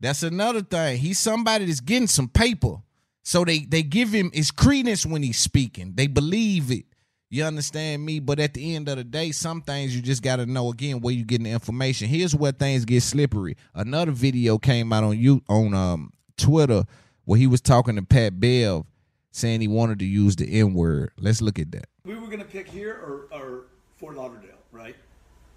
that's 0.00 0.22
another 0.22 0.60
thing. 0.60 0.98
He's 0.98 1.18
somebody 1.18 1.64
that's 1.64 1.80
getting 1.80 2.08
some 2.08 2.28
paper. 2.28 2.76
So 3.22 3.42
they 3.42 3.60
they 3.60 3.82
give 3.82 4.12
him 4.12 4.30
his 4.34 4.50
credence 4.50 5.06
when 5.06 5.22
he's 5.22 5.38
speaking. 5.38 5.92
They 5.94 6.08
believe 6.08 6.70
it. 6.70 6.84
You 7.30 7.44
understand 7.44 8.04
me? 8.04 8.20
But 8.20 8.38
at 8.38 8.54
the 8.54 8.76
end 8.76 8.88
of 8.88 8.96
the 8.96 9.04
day, 9.04 9.32
some 9.32 9.62
things 9.62 9.94
you 9.96 10.02
just 10.02 10.22
got 10.22 10.36
to 10.36 10.46
know 10.46 10.70
again 10.70 11.00
where 11.00 11.12
you 11.12 11.24
getting 11.24 11.44
the 11.44 11.50
information. 11.50 12.08
Here's 12.08 12.34
where 12.34 12.52
things 12.52 12.84
get 12.84 13.02
slippery. 13.02 13.56
Another 13.74 14.12
video 14.12 14.58
came 14.58 14.92
out 14.92 15.04
on 15.04 15.18
you 15.18 15.42
on 15.48 15.74
um 15.74 16.12
Twitter 16.36 16.84
where 17.24 17.38
he 17.38 17.46
was 17.46 17.60
talking 17.60 17.96
to 17.96 18.02
Pat 18.02 18.38
Bev 18.38 18.84
saying 19.30 19.60
he 19.60 19.68
wanted 19.68 19.98
to 19.98 20.04
use 20.04 20.36
the 20.36 20.46
N 20.60 20.74
word. 20.74 21.10
Let's 21.18 21.42
look 21.42 21.58
at 21.58 21.72
that. 21.72 21.86
We 22.04 22.14
were 22.14 22.28
gonna 22.28 22.44
pick 22.44 22.68
here 22.68 22.92
or, 22.92 23.36
or 23.36 23.62
Fort 23.96 24.16
Lauderdale, 24.16 24.58
right? 24.70 24.94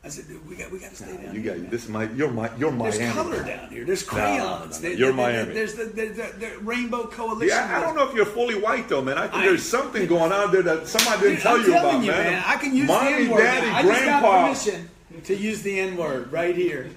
I 0.08 0.10
said, 0.10 0.28
dude, 0.30 0.48
we 0.48 0.56
got 0.56 0.72
we 0.72 0.80
got 0.80 0.92
to 0.92 0.96
stay 0.96 1.18
down 1.18 1.36
You 1.36 1.42
here. 1.42 1.56
got 1.58 1.70
this. 1.70 1.84
is 1.84 1.90
My 1.90 2.10
you're 2.14 2.32
my 2.32 2.50
you're 2.58 2.72
There's 2.72 2.98
Miami. 2.98 3.14
color 3.14 3.44
down 3.44 3.68
here. 3.70 3.84
There's 3.84 4.10
No, 4.10 4.18
no, 4.18 4.24
no, 4.24 4.38
crayons. 4.38 4.76
no. 4.78 4.82
There- 4.90 4.98
You're 4.98 5.12
there- 5.12 5.32
there- 5.34 5.34
Miami. 5.44 5.54
There's 5.54 5.74
the, 5.76 5.84
the, 5.84 6.06
the, 6.06 6.34
the 6.40 6.58
Rainbow 6.62 7.08
Coalition. 7.08 7.50
Yeah, 7.50 7.78
I 7.78 7.82
don't 7.82 7.94
know 7.94 8.08
if 8.08 8.16
you're 8.16 8.26
fully 8.26 8.56
white 8.58 8.88
though, 8.88 9.02
man. 9.02 9.18
I 9.18 9.24
think 9.28 9.36
I- 9.36 9.46
there's 9.48 9.64
something 9.68 10.08
going 10.08 10.32
on 10.32 10.54
there 10.54 10.62
that 10.64 10.88
somebody 10.88 11.20
didn't 11.22 11.34
Dude, 11.36 11.42
tell 11.44 11.56
I'm 11.58 11.66
you 11.66 11.72
about, 11.78 12.04
you, 12.06 12.12
man. 12.12 12.44
I 12.48 12.56
can 12.56 12.74
use 12.74 12.88
Mommy, 12.88 13.12
the 13.12 13.18
N 13.24 13.30
word. 13.32 13.38
daddy, 13.42 13.68
I 13.68 13.82
just 13.84 14.06
got 14.06 14.22
grandpa. 14.22 14.44
permission 14.48 14.90
to 15.26 15.36
use 15.36 15.62
the 15.64 15.78
N 15.82 15.98
word 15.98 16.32
right 16.32 16.56
here. 16.56 16.90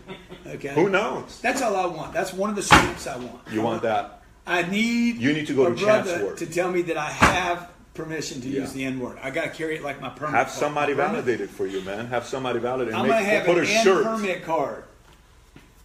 Okay. 0.46 0.74
Who 0.74 0.88
knows? 0.88 1.40
That's 1.40 1.62
all 1.62 1.74
I 1.74 1.86
want. 1.86 2.12
That's 2.12 2.32
one 2.32 2.50
of 2.50 2.56
the 2.56 2.62
stamps 2.62 3.08
I 3.08 3.16
want. 3.16 3.40
You 3.50 3.60
want 3.62 3.82
that? 3.82 4.22
I 4.46 4.62
need 4.62 5.16
You 5.16 5.32
need 5.32 5.48
to 5.48 5.54
go 5.54 5.68
to 5.72 5.74
brother 5.84 6.34
to 6.36 6.46
tell 6.46 6.70
me 6.70 6.82
that 6.82 6.96
I 6.96 7.10
have 7.10 7.70
permission 7.94 8.40
to 8.42 8.48
Yeah. 8.48 8.60
use 8.62 8.72
the 8.72 8.84
N 8.84 9.00
word. 9.00 9.18
I 9.22 9.30
got 9.30 9.44
to 9.44 9.50
carry 9.50 9.76
it 9.76 9.82
like 9.82 10.00
my 10.00 10.08
permit. 10.10 10.34
Have 10.34 10.46
card. 10.46 10.58
somebody 10.58 10.94
My 10.94 11.06
validate 11.06 11.40
it 11.40 11.50
for 11.50 11.66
you, 11.66 11.80
man. 11.82 12.06
Have 12.06 12.26
somebody 12.26 12.58
validate. 12.60 12.94
I'm 12.94 13.06
gonna 13.06 13.22
have 13.22 13.44
put 13.46 13.58
an 13.58 13.64
a 13.64 13.68
N 13.68 13.84
shirt. 13.84 14.04
permit 14.04 14.44
card. 14.44 14.84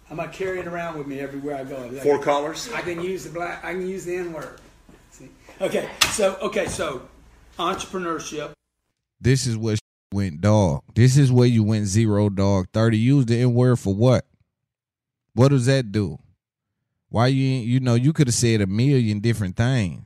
I'm 0.09 0.17
gonna 0.17 0.29
carry 0.31 0.59
it 0.59 0.67
around 0.67 0.97
with 0.97 1.07
me 1.07 1.19
everywhere 1.19 1.55
I 1.55 1.63
go. 1.63 1.77
Like, 1.91 2.03
Four 2.03 2.19
colors? 2.21 2.69
I 2.73 2.81
can 2.81 3.01
use 3.01 3.23
the 3.23 3.31
black. 3.31 3.65
I 3.65 3.73
can 3.73 3.87
use 3.87 4.05
the 4.05 4.15
N 4.15 4.33
word. 4.33 4.59
See? 5.11 5.29
Okay, 5.61 5.89
so 6.11 6.35
okay, 6.41 6.67
so 6.67 7.07
entrepreneurship. 7.57 8.51
This 9.19 9.47
is 9.47 9.57
where 9.57 9.75
went 10.13 10.41
dog. 10.41 10.83
This 10.93 11.17
is 11.17 11.31
where 11.31 11.47
you 11.47 11.63
went 11.63 11.87
zero 11.87 12.29
dog. 12.29 12.67
30. 12.73 12.97
Use 12.97 13.25
the 13.25 13.39
N 13.41 13.53
word 13.53 13.79
for 13.79 13.93
what? 13.95 14.25
What 15.33 15.49
does 15.49 15.65
that 15.65 15.91
do? 15.91 16.19
Why 17.09 17.27
you 17.27 17.43
you 17.43 17.79
know 17.79 17.95
you 17.95 18.13
could 18.13 18.27
have 18.27 18.35
said 18.35 18.61
a 18.61 18.67
million 18.67 19.19
different 19.19 19.55
things. 19.57 20.05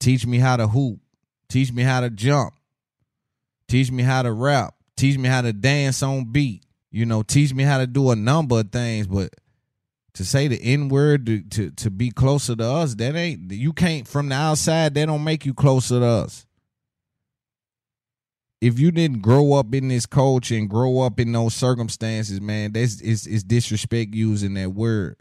Teach 0.00 0.26
me 0.26 0.38
how 0.38 0.56
to 0.56 0.66
hoop. 0.68 0.98
Teach 1.50 1.72
me 1.72 1.82
how 1.82 2.00
to 2.00 2.08
jump. 2.08 2.54
Teach 3.68 3.90
me 3.90 4.02
how 4.02 4.22
to 4.22 4.32
rap. 4.32 4.74
Teach 4.96 5.18
me 5.18 5.28
how 5.28 5.42
to 5.42 5.52
dance 5.52 6.02
on 6.02 6.32
beat. 6.32 6.64
You 6.90 7.04
know, 7.04 7.22
teach 7.22 7.52
me 7.52 7.64
how 7.64 7.78
to 7.78 7.86
do 7.86 8.10
a 8.10 8.16
number 8.16 8.60
of 8.60 8.72
things, 8.72 9.06
but 9.06 9.34
to 10.14 10.24
say 10.24 10.48
the 10.48 10.60
N 10.60 10.88
word 10.88 11.26
to, 11.26 11.42
to 11.42 11.70
to 11.70 11.90
be 11.90 12.10
closer 12.10 12.56
to 12.56 12.64
us, 12.64 12.94
that 12.96 13.14
ain't 13.14 13.52
you 13.52 13.72
can't 13.72 14.08
from 14.08 14.28
the 14.28 14.34
outside, 14.34 14.94
that 14.94 15.06
don't 15.06 15.22
make 15.22 15.44
you 15.44 15.54
closer 15.54 16.00
to 16.00 16.06
us 16.06 16.46
if 18.60 18.78
you 18.78 18.90
didn't 18.90 19.22
grow 19.22 19.54
up 19.54 19.74
in 19.74 19.88
this 19.88 20.06
culture 20.06 20.54
and 20.54 20.68
grow 20.68 21.00
up 21.00 21.18
in 21.18 21.32
those 21.32 21.54
circumstances, 21.54 22.40
man, 22.40 22.72
that's 22.72 23.00
it's 23.00 23.42
disrespect 23.42 24.14
using 24.14 24.54
that 24.54 24.70
word. 24.70 25.16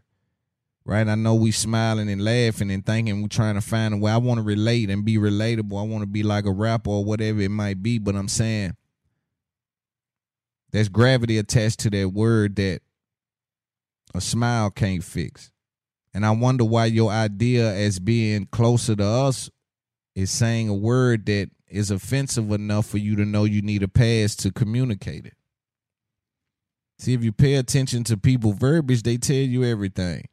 Right? 0.90 1.08
I 1.08 1.14
know 1.14 1.36
we 1.36 1.52
smiling 1.52 2.10
and 2.10 2.26
laughing 2.26 2.72
and 2.72 2.84
thinking 2.84 3.22
we're 3.22 3.28
trying 3.28 3.54
to 3.54 3.62
find 3.62 3.94
a 3.94 3.98
way. 3.98 4.12
I 4.12 4.18
want 4.18 4.40
to 4.40 4.44
relate 4.44 4.90
and 4.90 5.06
be 5.06 5.18
relatable. 5.18 5.80
I 5.80 5.84
want 5.84 6.02
to 6.02 6.08
be 6.08 6.24
like 6.24 6.48
a 6.48 6.52
rapper 6.52 6.90
or 6.90 7.06
whatever 7.06 7.42
it 7.42 7.52
might 7.52 7.84
be, 7.84 8.00
but 8.00 8.16
I'm 8.16 8.28
saying 8.28 8.76
there's 10.72 10.90
gravity 10.90 11.38
attached 11.38 11.82
to 11.82 11.92
that 11.92 12.10
word 12.10 12.56
that 12.56 12.82
a 14.16 14.20
smile 14.20 14.72
can't 14.72 15.04
fix. 15.04 15.52
And 16.12 16.26
I 16.26 16.32
wonder 16.32 16.66
why 16.66 16.86
your 16.86 17.12
idea 17.12 17.72
as 17.72 18.00
being 18.00 18.48
closer 18.48 18.96
to 18.96 19.06
us 19.06 19.52
is 20.16 20.32
saying 20.32 20.70
a 20.70 20.74
word 20.74 21.28
that 21.28 21.52
is 21.68 21.92
offensive 21.92 22.52
enough 22.52 22.88
for 22.88 22.98
you 22.98 23.16
to 23.16 23.26
know 23.26 23.44
you 23.44 23.62
need 23.62 23.84
a 23.84 23.88
pass 23.88 24.36
to 24.38 24.52
communicate 24.52 25.28
it. 25.28 25.36
See, 26.98 27.14
if 27.14 27.24
you 27.24 27.32
pay 27.32 27.58
attention 27.58 28.04
to 28.06 28.18
people 28.18 28.54
verbiage, 28.54 29.04
they 29.04 29.18
tell 29.18 29.36
you 29.36 29.64
everything. 29.64 30.26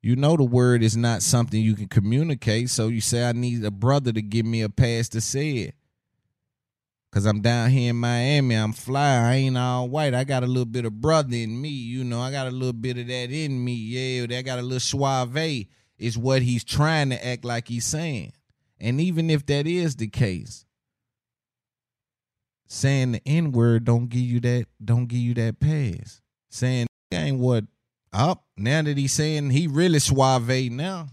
You 0.00 0.14
know 0.14 0.36
the 0.36 0.44
word 0.44 0.82
is 0.82 0.96
not 0.96 1.22
something 1.22 1.60
you 1.60 1.74
can 1.74 1.88
communicate, 1.88 2.70
so 2.70 2.88
you 2.88 3.00
say 3.00 3.28
I 3.28 3.32
need 3.32 3.64
a 3.64 3.70
brother 3.70 4.12
to 4.12 4.22
give 4.22 4.46
me 4.46 4.62
a 4.62 4.68
pass 4.68 5.08
to 5.10 5.20
say 5.20 5.50
it. 5.50 5.74
Cause 7.10 7.24
I'm 7.24 7.40
down 7.40 7.70
here 7.70 7.90
in 7.90 7.96
Miami, 7.96 8.54
I'm 8.54 8.74
fly. 8.74 9.30
I 9.30 9.34
ain't 9.36 9.56
all 9.56 9.88
white. 9.88 10.12
I 10.12 10.24
got 10.24 10.44
a 10.44 10.46
little 10.46 10.66
bit 10.66 10.84
of 10.84 11.00
brother 11.00 11.34
in 11.34 11.60
me, 11.60 11.70
you 11.70 12.04
know. 12.04 12.20
I 12.20 12.30
got 12.30 12.46
a 12.46 12.50
little 12.50 12.74
bit 12.74 12.98
of 12.98 13.06
that 13.06 13.30
in 13.30 13.64
me. 13.64 13.72
Yeah, 13.72 14.26
I 14.38 14.42
got 14.42 14.58
a 14.58 14.62
little 14.62 14.78
suave. 14.78 15.66
Is 15.98 16.18
what 16.18 16.42
he's 16.42 16.64
trying 16.64 17.10
to 17.10 17.26
act 17.26 17.44
like 17.44 17.66
he's 17.66 17.86
saying. 17.86 18.32
And 18.78 19.00
even 19.00 19.30
if 19.30 19.46
that 19.46 19.66
is 19.66 19.96
the 19.96 20.06
case, 20.06 20.64
saying 22.68 23.12
the 23.12 23.22
N 23.26 23.52
word 23.52 23.84
don't 23.84 24.08
give 24.08 24.20
you 24.20 24.38
that 24.40 24.66
don't 24.84 25.06
give 25.06 25.18
you 25.18 25.34
that 25.34 25.58
pass. 25.58 26.20
Saying 26.50 26.86
ain't 27.10 27.38
what 27.38 27.64
up 28.12 28.44
now 28.56 28.82
that 28.82 28.96
he's 28.96 29.12
saying 29.12 29.50
he 29.50 29.66
really 29.66 29.98
suave 29.98 30.70
now. 30.70 31.08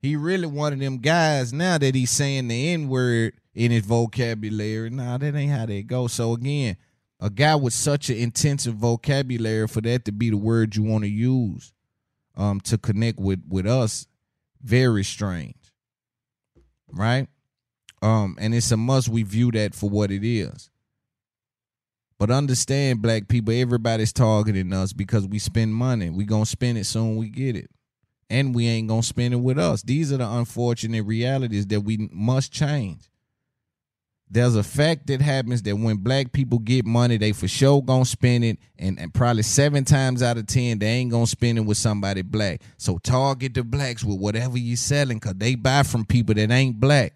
He 0.00 0.16
really 0.16 0.46
one 0.46 0.72
of 0.72 0.78
them 0.78 0.98
guys 0.98 1.52
now 1.52 1.78
that 1.78 1.94
he's 1.94 2.10
saying 2.10 2.48
the 2.48 2.70
N 2.70 2.88
word 2.88 3.34
in 3.54 3.70
his 3.70 3.84
vocabulary. 3.86 4.90
Nah, 4.90 5.18
that 5.18 5.34
ain't 5.34 5.52
how 5.52 5.66
that 5.66 5.86
go. 5.86 6.06
So 6.08 6.34
again, 6.34 6.76
a 7.20 7.30
guy 7.30 7.54
with 7.54 7.72
such 7.72 8.10
an 8.10 8.16
intensive 8.16 8.74
vocabulary 8.74 9.66
for 9.66 9.80
that 9.80 10.04
to 10.04 10.12
be 10.12 10.30
the 10.30 10.36
word 10.36 10.76
you 10.76 10.82
want 10.82 11.04
to 11.04 11.10
use 11.10 11.72
um 12.36 12.60
to 12.60 12.76
connect 12.76 13.18
with 13.18 13.42
with 13.48 13.66
us, 13.66 14.06
very 14.62 15.04
strange 15.04 15.64
right? 16.94 17.28
Um, 18.02 18.36
and 18.38 18.54
it's 18.54 18.70
a 18.70 18.76
must 18.76 19.08
we 19.08 19.22
view 19.22 19.50
that 19.52 19.74
for 19.74 19.88
what 19.88 20.10
it 20.10 20.26
is. 20.26 20.70
But 22.18 22.30
understand, 22.30 23.02
black 23.02 23.28
people, 23.28 23.52
everybody's 23.54 24.12
targeting 24.12 24.72
us 24.72 24.92
because 24.92 25.26
we 25.26 25.38
spend 25.38 25.74
money. 25.74 26.10
We 26.10 26.24
gonna 26.24 26.46
spend 26.46 26.78
it 26.78 26.84
soon 26.84 27.16
we 27.16 27.28
get 27.28 27.56
it. 27.56 27.70
And 28.30 28.54
we 28.54 28.66
ain't 28.66 28.88
gonna 28.88 29.02
spend 29.02 29.34
it 29.34 29.38
with 29.38 29.58
us. 29.58 29.82
These 29.82 30.12
are 30.12 30.16
the 30.18 30.28
unfortunate 30.28 31.02
realities 31.02 31.66
that 31.66 31.80
we 31.80 32.08
must 32.12 32.52
change. 32.52 33.10
There's 34.30 34.56
a 34.56 34.62
fact 34.62 35.06
that 35.08 35.20
happens 35.20 35.62
that 35.62 35.76
when 35.76 35.98
black 35.98 36.32
people 36.32 36.58
get 36.58 36.86
money, 36.86 37.18
they 37.18 37.32
for 37.32 37.46
sure 37.46 37.82
gonna 37.82 38.04
spend 38.04 38.44
it, 38.44 38.58
and, 38.78 38.98
and 38.98 39.12
probably 39.12 39.42
seven 39.42 39.84
times 39.84 40.22
out 40.22 40.38
of 40.38 40.46
ten, 40.46 40.78
they 40.78 40.86
ain't 40.86 41.10
gonna 41.10 41.26
spend 41.26 41.58
it 41.58 41.62
with 41.62 41.76
somebody 41.76 42.22
black. 42.22 42.62
So 42.76 42.98
target 42.98 43.54
the 43.54 43.62
blacks 43.62 44.02
with 44.02 44.18
whatever 44.18 44.56
you're 44.56 44.76
selling, 44.76 45.20
cause 45.20 45.34
they 45.36 45.56
buy 45.56 45.82
from 45.82 46.04
people 46.06 46.34
that 46.36 46.50
ain't 46.50 46.80
black. 46.80 47.14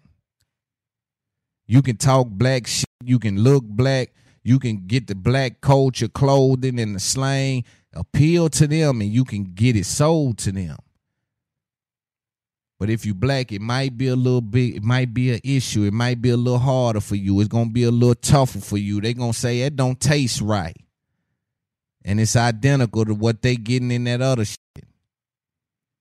You 1.65 1.81
can 1.81 1.97
talk 1.97 2.27
black 2.27 2.67
shit, 2.67 2.85
you 3.03 3.19
can 3.19 3.39
look 3.39 3.63
black, 3.63 4.13
You 4.43 4.59
can 4.59 4.87
get 4.87 5.07
the 5.07 5.15
black 5.15 5.61
culture, 5.61 6.07
clothing, 6.07 6.79
and 6.79 6.95
the 6.95 6.99
slang, 6.99 7.65
appeal 7.93 8.49
to 8.49 8.67
them, 8.67 9.01
and 9.01 9.11
you 9.11 9.25
can 9.25 9.43
get 9.43 9.75
it 9.75 9.85
sold 9.85 10.37
to 10.39 10.51
them. 10.51 10.77
But 12.79 12.89
if 12.89 13.05
you 13.05 13.13
black, 13.13 13.51
it 13.51 13.61
might 13.61 13.97
be 13.97 14.07
a 14.07 14.15
little 14.15 14.41
bit, 14.41 14.75
it 14.75 14.83
might 14.83 15.13
be 15.13 15.33
an 15.33 15.41
issue. 15.43 15.83
It 15.83 15.91
might 15.91 16.21
be 16.21 16.29
a 16.29 16.37
little 16.37 16.59
harder 16.59 17.01
for 17.01 17.15
you. 17.15 17.39
It's 17.41 17.49
gonna 17.49 17.69
be 17.69 17.83
a 17.83 17.91
little 17.91 18.15
tougher 18.15 18.59
for 18.59 18.77
you. 18.77 19.01
They're 19.01 19.13
gonna 19.13 19.33
say 19.33 19.61
it 19.61 19.75
don't 19.75 19.99
taste 19.99 20.39
right. 20.39 20.77
And 22.05 22.21
it's 22.21 22.37
identical 22.37 23.03
to 23.03 23.13
what 23.13 23.41
they 23.41 23.57
getting 23.57 23.91
in 23.91 24.05
that 24.05 24.21
other 24.21 24.45
shit. 24.45 24.57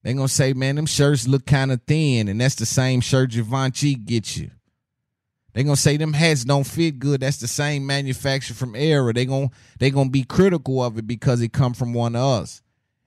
They're 0.05 0.15
gonna 0.15 0.29
say, 0.29 0.53
man, 0.53 0.77
them 0.77 0.87
shirts 0.87 1.27
look 1.27 1.45
kind 1.45 1.73
of 1.73 1.83
thin, 1.83 2.29
and 2.29 2.41
that's 2.41 2.55
the 2.55 2.67
same 2.67 3.01
shirt 3.01 3.31
Givenchy 3.31 3.97
gets 3.97 4.37
you. 4.37 4.53
They're 5.59 5.65
gonna 5.65 5.75
say 5.75 5.97
them 5.97 6.13
hats 6.13 6.45
don't 6.45 6.63
fit 6.63 7.01
good. 7.01 7.21
That's 7.21 7.39
the 7.39 7.49
same 7.49 7.85
manufacturer 7.85 8.55
from 8.55 8.77
Era. 8.77 9.13
They 9.13 9.25
gonna 9.25 9.51
they 9.81 9.91
gonna 9.91 10.09
be 10.09 10.23
critical 10.23 10.81
of 10.81 10.99
it 10.99 11.09
because 11.09 11.41
it 11.41 11.53
come 11.53 11.75
from 11.75 11.93
one 11.93 12.15
of 12.15 12.43
us. 12.43 12.63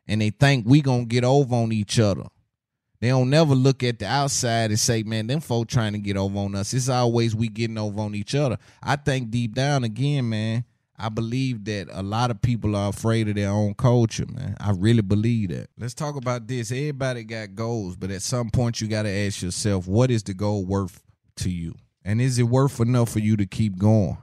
And 0.06 0.20
they 0.20 0.32
think 0.32 0.66
we 0.68 0.82
gonna 0.82 1.06
get 1.06 1.24
over 1.24 1.56
on 1.56 1.72
each 1.72 1.98
other. 1.98 2.26
They 3.00 3.08
don't 3.08 3.30
never 3.30 3.56
look 3.56 3.84
at 3.84 4.00
the 4.00 4.06
outside 4.06 4.70
and 4.70 4.78
say, 4.78 5.02
man, 5.04 5.28
them 5.28 5.40
folk 5.40 5.70
trying 5.70 5.94
to 5.94 6.00
get 6.00 6.18
over 6.18 6.40
on 6.40 6.54
us. 6.56 6.74
It's 6.74 6.90
always 6.90 7.34
we 7.34 7.48
getting 7.48 7.78
over 7.78 8.02
on 8.02 8.16
each 8.16 8.36
other. 8.36 8.58
I 8.84 8.98
think 8.98 9.32
deep 9.32 9.56
down 9.56 9.86
again, 9.86 10.28
man, 10.28 10.66
I 11.00 11.08
believe 11.08 11.64
that 11.64 11.88
a 11.90 12.04
lot 12.04 12.32
of 12.32 12.42
people 12.42 12.76
are 12.76 12.90
afraid 12.90 13.30
of 13.30 13.36
their 13.36 13.50
own 13.50 13.76
culture, 13.76 14.26
man. 14.30 14.58
I 14.60 14.72
really 14.72 15.04
believe 15.04 15.52
that. 15.52 15.70
Let's 15.80 15.94
talk 15.94 16.18
about 16.18 16.48
this. 16.48 16.70
Everybody 16.70 17.24
got 17.24 17.56
goals, 17.56 17.96
but 17.96 18.12
at 18.12 18.24
some 18.24 18.50
point 18.50 18.82
you 18.82 18.90
got 18.90 19.04
to 19.04 19.10
ask 19.10 19.42
yourself, 19.42 19.88
what 19.88 20.12
is 20.12 20.24
the 20.24 20.34
goal 20.34 20.66
worth 20.66 21.02
to 21.38 21.50
you? 21.50 21.76
And 22.04 22.22
is 22.22 22.40
it 22.40 22.44
worth 22.44 22.80
enough 22.80 23.10
for 23.10 23.20
you 23.20 23.38
to 23.38 23.46
keep 23.46 23.78
going? 23.78 24.18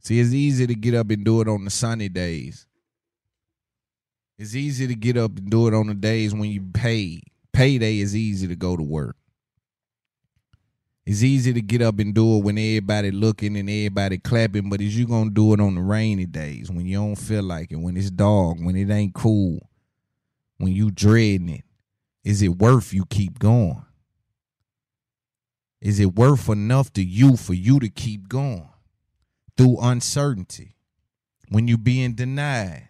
See, 0.00 0.20
it's 0.20 0.32
easy 0.32 0.66
to 0.66 0.74
get 0.74 0.94
up 0.94 1.10
and 1.10 1.24
do 1.24 1.40
it 1.40 1.48
on 1.48 1.64
the 1.64 1.70
sunny 1.70 2.08
days. 2.08 2.66
It's 4.38 4.54
easy 4.54 4.86
to 4.86 4.94
get 4.94 5.16
up 5.16 5.38
and 5.38 5.50
do 5.50 5.68
it 5.68 5.74
on 5.74 5.86
the 5.86 5.94
days 5.94 6.34
when 6.34 6.50
you 6.50 6.60
pay. 6.60 7.22
Payday 7.52 8.00
is 8.00 8.16
easy 8.16 8.48
to 8.48 8.56
go 8.56 8.76
to 8.76 8.82
work. 8.82 9.16
It's 11.06 11.22
easy 11.22 11.52
to 11.52 11.60
get 11.60 11.82
up 11.82 11.98
and 11.98 12.14
do 12.14 12.38
it 12.38 12.44
when 12.44 12.56
everybody 12.56 13.10
looking 13.10 13.56
and 13.56 13.68
everybody 13.68 14.18
clapping, 14.18 14.70
but 14.70 14.80
is 14.80 14.98
you 14.98 15.06
gonna 15.06 15.30
do 15.30 15.52
it 15.52 15.60
on 15.60 15.74
the 15.74 15.82
rainy 15.82 16.24
days 16.24 16.70
when 16.70 16.86
you 16.86 16.96
don't 16.96 17.16
feel 17.16 17.42
like 17.42 17.70
it, 17.70 17.76
when 17.76 17.96
it's 17.96 18.10
dog, 18.10 18.64
when 18.64 18.74
it 18.74 18.90
ain't 18.90 19.14
cool, 19.14 19.68
when 20.56 20.72
you 20.72 20.90
dreading 20.90 21.50
it? 21.50 21.64
Is 22.24 22.40
it 22.40 22.58
worth 22.58 22.94
you 22.94 23.04
keep 23.04 23.38
going? 23.38 23.84
Is 25.84 26.00
it 26.00 26.16
worth 26.16 26.48
enough 26.48 26.94
to 26.94 27.04
you 27.04 27.36
for 27.36 27.52
you 27.52 27.78
to 27.78 27.90
keep 27.90 28.26
going 28.26 28.70
through 29.54 29.76
uncertainty? 29.82 30.76
When 31.50 31.68
you're 31.68 31.76
being 31.76 32.14
denied, 32.14 32.88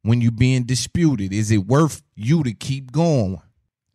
when 0.00 0.22
you're 0.22 0.32
being 0.32 0.62
disputed, 0.62 1.34
is 1.34 1.50
it 1.50 1.66
worth 1.66 2.02
you 2.16 2.42
to 2.42 2.54
keep 2.54 2.92
going? 2.92 3.42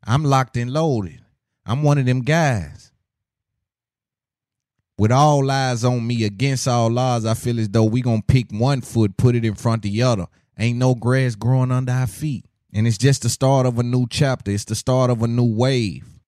I'm 0.06 0.24
locked 0.24 0.58
and 0.58 0.72
loaded. 0.72 1.26
I'm 1.66 1.82
one 1.82 1.98
of 1.98 2.06
them 2.06 2.22
guys. 2.22 2.92
With 5.00 5.12
all 5.12 5.50
eyes 5.50 5.84
on 5.84 6.06
me, 6.06 6.24
against 6.24 6.68
all 6.68 7.00
odds, 7.00 7.26
I 7.26 7.34
feel 7.34 7.60
as 7.60 7.70
though 7.70 7.86
we 7.86 8.02
gonna 8.02 8.22
pick 8.22 8.52
one 8.52 8.82
foot, 8.82 9.18
put 9.18 9.34
it 9.34 9.44
in 9.44 9.56
front 9.56 9.86
of 9.86 9.92
the 9.92 10.04
other. 10.04 10.28
Ain't 10.60 10.78
no 10.78 10.94
grass 10.94 11.34
growing 11.34 11.72
under 11.72 11.94
our 11.94 12.06
feet. 12.06 12.46
And 12.72 12.86
it's 12.86 13.00
just 13.00 13.24
the 13.24 13.30
start 13.30 13.66
of 13.66 13.80
a 13.80 13.84
new 13.84 14.06
chapter. 14.08 14.52
It's 14.52 14.66
the 14.66 14.76
start 14.76 15.10
of 15.10 15.24
a 15.24 15.28
new 15.28 15.52
wave. 15.52 16.19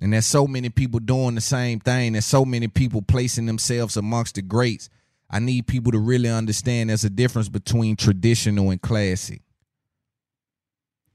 And 0.00 0.12
there's 0.12 0.26
so 0.26 0.46
many 0.46 0.68
people 0.68 1.00
doing 1.00 1.34
the 1.34 1.40
same 1.40 1.80
thing. 1.80 2.12
There's 2.12 2.24
so 2.24 2.44
many 2.44 2.68
people 2.68 3.02
placing 3.02 3.46
themselves 3.46 3.96
amongst 3.96 4.36
the 4.36 4.42
greats. 4.42 4.88
I 5.30 5.40
need 5.40 5.66
people 5.66 5.92
to 5.92 5.98
really 5.98 6.30
understand 6.30 6.90
there's 6.90 7.04
a 7.04 7.10
difference 7.10 7.48
between 7.48 7.96
traditional 7.96 8.70
and 8.70 8.80
classic. 8.80 9.42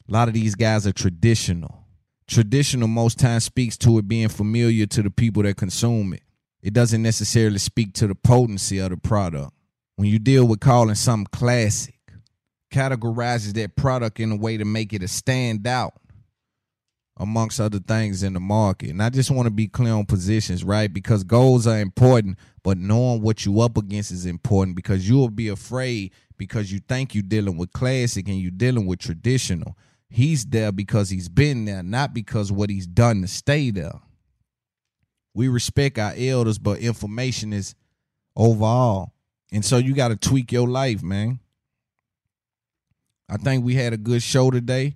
A 0.08 0.12
lot 0.12 0.28
of 0.28 0.34
these 0.34 0.56
guys 0.56 0.86
are 0.86 0.92
traditional. 0.92 1.86
Traditional 2.28 2.88
most 2.88 3.20
times 3.20 3.46
speaks 3.46 3.78
to 3.78 3.98
it 3.98 4.08
being 4.08 4.30
familiar 4.30 4.86
to 4.86 5.02
the 5.02 5.10
people 5.10 5.44
that 5.44 5.58
consume 5.58 6.14
it. 6.14 6.24
It 6.62 6.74
doesn't 6.74 7.02
necessarily 7.02 7.58
speak 7.58 7.94
to 7.94 8.08
the 8.08 8.16
potency 8.16 8.80
of 8.80 8.90
the 8.92 8.98
product. 8.98 9.52
When 9.96 10.08
you 10.08 10.20
deal 10.20 10.46
with 10.46 10.60
calling 10.60 10.96
something 10.96 11.28
classic, 11.32 12.00
categorizes 12.72 13.54
that 13.54 13.76
product 13.76 14.20
in 14.20 14.32
a 14.32 14.36
way 14.36 14.58
to 14.58 14.66
make 14.66 14.94
it 14.94 15.04
a 15.04 15.08
standout 15.08 15.92
amongst 17.18 17.60
other 17.60 17.80
things 17.80 18.24
in 18.24 18.34
the 18.34 18.40
market. 18.40 18.90
And 18.90 19.02
I 19.02 19.10
just 19.10 19.30
want 19.30 19.46
to 19.46 19.52
be 19.52 19.68
clear 19.68 19.94
on 19.94 20.06
positions, 20.06 20.64
right? 20.64 20.92
Because 20.92 21.24
goals 21.24 21.68
are 21.68 21.80
important, 21.80 22.38
but 22.64 22.78
knowing 22.78 23.22
what 23.22 23.46
you 23.46 23.62
up 23.62 23.78
against 23.78 24.12
is 24.12 24.26
important 24.26 24.76
because 24.76 25.08
you'll 25.08 25.30
be 25.30 25.50
afraid 25.50 26.12
because 26.38 26.72
you 26.72 26.80
think 26.80 27.14
you're 27.14 27.22
dealing 27.22 27.58
with 27.58 27.72
classic 27.72 28.28
and 28.28 28.40
you're 28.40 28.52
dealing 28.52 28.88
with 28.88 29.00
traditional. 29.00 29.78
He's 30.10 30.46
there 30.46 30.72
because 30.72 31.10
he's 31.10 31.30
been 31.30 31.66
there, 31.66 31.84
not 31.84 32.14
because 32.14 32.52
what 32.52 32.70
he's 32.70 32.88
done 32.88 33.22
to 33.22 33.28
stay 33.28 33.72
there. 33.72 34.00
We 35.36 35.48
respect 35.48 35.98
our 35.98 36.14
elders, 36.16 36.60
but 36.60 36.80
information 36.80 37.54
is 37.54 37.76
overall. 38.36 39.14
And 39.52 39.64
so 39.64 39.78
you 39.78 39.94
got 39.94 40.10
to 40.10 40.16
tweak 40.16 40.52
your 40.52 40.68
life, 40.68 41.04
man. 41.04 41.40
I 43.30 43.38
think 43.38 43.64
we 43.64 43.76
had 43.76 43.94
a 43.94 43.98
good 43.98 44.22
show 44.22 44.52
today. 44.52 44.96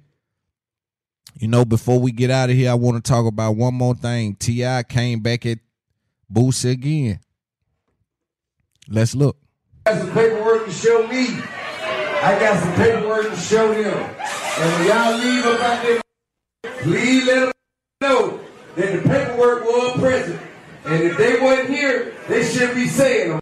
You 1.36 1.48
know, 1.48 1.66
before 1.66 2.00
we 2.00 2.12
get 2.12 2.32
out 2.32 2.50
of 2.50 2.56
here, 2.56 2.72
I 2.72 2.74
want 2.74 3.04
to 3.04 3.08
talk 3.08 3.26
about 3.26 3.56
one 3.56 3.76
more 3.76 3.94
thing. 3.94 4.36
T.I. 4.36 4.84
came 4.84 5.20
back 5.20 5.46
at 5.46 5.60
Boosie 6.32 6.72
again. 6.72 7.20
Let's 8.90 9.14
look. 9.16 9.38
I 9.86 9.94
got 9.94 10.02
some 10.02 10.14
paperwork 10.14 10.66
to 10.66 10.72
show 10.72 11.08
me. 11.08 11.28
I 12.20 12.38
got 12.40 12.62
some 12.62 12.74
paperwork 12.76 13.30
to 13.30 13.36
show 13.36 13.74
them. 13.74 13.94
And 14.60 14.74
when 14.74 14.88
y'all 14.88 15.18
leave 15.18 15.46
up 15.46 15.62
out 15.62 15.84
there, 15.84 16.02
please 16.82 17.26
let 17.26 17.40
them 17.42 17.52
know 18.02 18.40
that 18.76 19.04
the 19.04 19.10
paperwork 19.10 19.66
was 19.66 20.00
present. 20.00 20.42
And 20.86 21.04
if 21.04 21.18
they 21.18 21.40
wasn't 21.40 21.70
here, 21.70 22.16
they 22.28 22.44
shouldn't 22.44 22.76
be 22.76 22.88
saying 22.88 23.40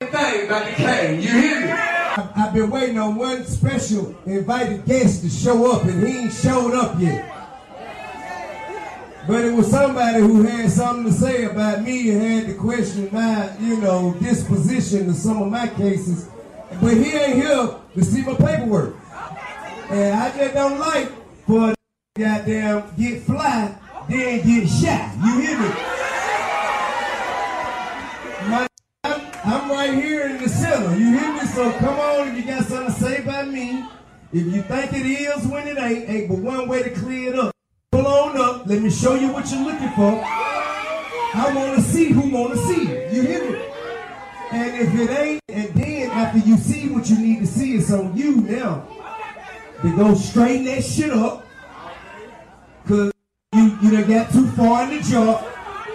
a 0.00 0.06
thing 0.06 0.46
about 0.46 0.66
the 0.66 0.72
cane. 0.72 1.22
You 1.22 1.28
hear 1.28 1.60
me? 1.60 1.91
I've 2.14 2.52
been 2.52 2.68
waiting 2.68 2.98
on 2.98 3.16
one 3.16 3.44
special 3.46 4.14
invited 4.26 4.84
guest 4.84 5.22
to 5.22 5.30
show 5.30 5.72
up, 5.72 5.84
and 5.84 6.06
he 6.06 6.18
ain't 6.18 6.32
showed 6.32 6.74
up 6.74 7.00
yet. 7.00 7.28
But 9.26 9.44
it 9.44 9.54
was 9.54 9.70
somebody 9.70 10.20
who 10.20 10.42
had 10.42 10.70
something 10.70 11.06
to 11.06 11.12
say 11.12 11.44
about 11.44 11.82
me 11.82 12.10
and 12.10 12.22
had 12.22 12.46
to 12.48 12.54
question 12.54 13.08
my, 13.12 13.56
you 13.60 13.78
know, 13.78 14.14
disposition 14.20 15.06
to 15.06 15.14
some 15.14 15.40
of 15.40 15.50
my 15.50 15.68
cases. 15.68 16.28
But 16.82 16.94
he 16.94 17.12
ain't 17.12 17.42
here 17.42 17.76
to 17.94 18.04
see 18.04 18.22
my 18.22 18.34
paperwork. 18.34 18.96
And 19.90 20.14
I 20.14 20.36
just 20.36 20.54
don't 20.54 20.78
like 20.78 21.10
for 21.46 21.70
a 21.70 21.74
goddamn 22.18 22.92
get 22.98 23.22
fly, 23.22 23.78
then 24.08 24.44
get 24.44 24.68
shot. 24.68 25.16
You 25.24 25.40
hear 25.40 25.58
me? 25.58 25.68
My, 28.50 28.66
I'm, 29.04 29.20
I'm 29.44 29.70
right 29.70 29.94
here 29.94 30.26
in 30.26 30.42
the 30.42 30.48
center. 30.48 30.96
You 30.96 31.18
hear 31.18 31.32
me? 31.32 31.40
So 31.40 31.70
come 31.78 32.00
on, 32.00 32.28
if 32.28 32.36
you 32.38 32.44
got 32.44 32.64
something 32.64 32.94
to 32.94 33.00
say 33.00 33.16
about 33.18 33.48
me. 33.48 33.84
If 34.34 34.46
you 34.46 34.62
think 34.62 34.94
it 34.94 35.04
is 35.04 35.46
when 35.46 35.68
it 35.68 35.76
ain't, 35.76 36.08
ain't 36.08 36.28
but 36.30 36.38
one 36.38 36.66
way 36.66 36.82
to 36.82 36.88
clear 36.88 37.34
it 37.34 37.38
up. 37.38 37.54
Pull 37.90 38.06
on 38.06 38.40
up. 38.40 38.66
Let 38.66 38.80
me 38.80 38.88
show 38.88 39.14
you 39.14 39.30
what 39.30 39.50
you're 39.50 39.62
looking 39.62 39.90
for. 39.90 40.22
I 40.24 41.52
want 41.54 41.76
to 41.76 41.82
see 41.82 42.06
who 42.06 42.30
want 42.30 42.54
to 42.54 42.58
see 42.60 42.90
it. 42.90 43.12
You 43.12 43.22
hear 43.22 43.50
me? 43.52 43.62
And 44.52 44.74
if 44.80 44.94
it 44.94 45.10
ain't, 45.10 45.42
and 45.50 45.74
then 45.74 46.10
after 46.12 46.38
you 46.38 46.56
see 46.56 46.88
what 46.88 47.10
you 47.10 47.18
need 47.18 47.40
to 47.40 47.46
see, 47.46 47.74
it's 47.74 47.92
on 47.92 48.16
you 48.16 48.36
now 48.36 48.88
to 49.82 49.96
go 49.96 50.14
straighten 50.14 50.64
that 50.64 50.82
shit 50.82 51.10
up. 51.10 51.46
Cause 52.88 53.12
you 53.52 53.78
you 53.82 53.90
done 53.90 54.08
got 54.08 54.32
too 54.32 54.46
far 54.52 54.84
in 54.84 54.96
the 54.96 55.02
job. 55.02 55.44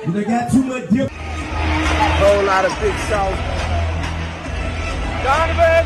You 0.06 0.14
done 0.14 0.24
got 0.24 0.52
too 0.52 0.64
much 0.64 0.90
dip. 0.92 1.10
Whole 1.10 2.44
lot 2.44 2.66
of 2.66 2.80
big 2.80 2.94
sauce. 3.10 3.38
Donovan, 5.24 5.86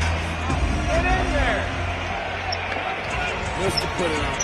get 0.88 1.00
in 1.00 1.34
there. 1.34 1.81
To 3.62 3.70
put 3.70 4.10
it. 4.10 4.42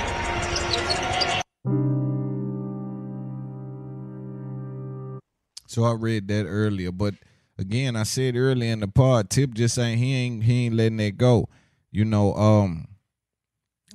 So 5.65 5.83
I 5.85 5.93
read 5.93 6.27
that 6.27 6.45
earlier, 6.45 6.91
but 6.91 7.15
again, 7.57 7.95
I 7.95 8.03
said 8.03 8.35
earlier 8.35 8.71
in 8.71 8.81
the 8.81 8.87
pod, 8.87 9.31
Tip 9.31 9.55
just 9.55 9.73
saying 9.73 9.97
he 9.97 10.13
ain't 10.13 10.43
he 10.43 10.65
ain't 10.67 10.75
letting 10.75 10.97
that 10.97 11.17
go. 11.17 11.49
You 11.89 12.05
know, 12.05 12.35
um, 12.35 12.89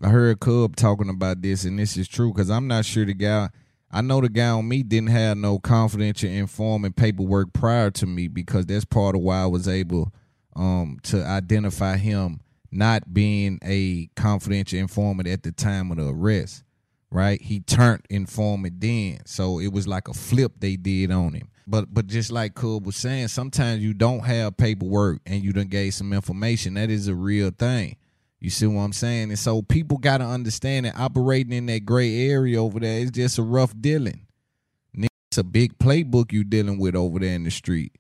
I 0.03 0.09
heard 0.09 0.41
Cub 0.41 0.75
talking 0.75 1.09
about 1.09 1.41
this, 1.41 1.65
and 1.65 1.79
this 1.79 1.97
is 1.97 2.09
true 2.09 2.33
because 2.33 2.51
I'm 2.51 2.67
not 2.67 2.85
sure 2.85 3.05
the 3.05 3.15
guy. 3.15 3.51
I 3.93 4.01
know 4.01 4.21
the 4.21 4.29
guy 4.29 4.49
on 4.49 4.67
me 4.67 4.83
didn't 4.83 5.11
have 5.11 5.37
no 5.37 5.61
confidential 5.61 6.31
informant 6.31 6.97
paperwork 6.97 7.53
prior 7.53 7.93
to 7.93 8.07
me 8.07 8.27
because 8.27 8.67
that's 8.67 8.85
part 8.85 9.15
of 9.15 9.21
why 9.21 9.43
I 9.43 9.47
was 9.47 9.69
able 9.69 10.13
um, 10.57 10.99
to 11.05 11.25
identify 11.25 11.97
him 11.97 12.41
not 12.73 13.13
being 13.13 13.59
a 13.63 14.09
confidential 14.17 14.79
informant 14.79 15.29
at 15.29 15.43
the 15.43 15.53
time 15.53 15.91
of 15.91 15.99
the 15.99 16.09
arrest. 16.09 16.65
Right, 17.11 17.43
he 17.43 17.61
turned 17.61 18.07
informant 18.09 18.81
then, 18.81 19.19
so 19.27 19.59
it 19.59 19.71
was 19.71 19.87
like 19.87 20.09
a 20.09 20.15
flip 20.15 20.53
they 20.61 20.77
did 20.77 21.11
on 21.11 21.35
him. 21.35 21.51
But 21.67 21.93
but 21.93 22.07
just 22.07 22.33
like 22.33 22.55
Cub 22.55 22.87
was 22.87 22.97
saying, 22.97 23.29
sometimes 23.29 23.83
you 23.83 23.93
don't 23.93 24.25
have 24.25 24.57
paperwork 24.57 25.21
and 25.27 25.45
you 25.45 25.53
done 25.53 25.69
gave 25.69 25.93
some 25.93 26.15
information. 26.15 26.73
That 26.75 26.89
is 26.89 27.09
a 27.09 27.15
real 27.15 27.51
thing. 27.51 27.97
You 28.41 28.49
see 28.49 28.67
what 28.67 28.81
I'm 28.81 28.95
saying? 28.95 29.29
And 29.29 29.39
so 29.39 29.61
people 29.61 29.99
gotta 29.99 30.25
understand 30.25 30.87
that 30.87 30.99
operating 30.99 31.53
in 31.53 31.67
that 31.67 31.85
gray 31.85 32.31
area 32.31 32.63
over 32.63 32.81
there 32.81 33.01
is 33.01 33.11
just 33.11 33.39
a 33.39 33.43
rough 33.43 33.75
dealing. 33.79 34.27
It's 35.33 35.39
a 35.39 35.45
big 35.45 35.79
playbook 35.79 36.31
you 36.31 36.45
dealing 36.45 36.79
with 36.79 36.95
over 36.95 37.19
there 37.19 37.35
in 37.35 37.45
the 37.45 37.51
street. 37.51 37.93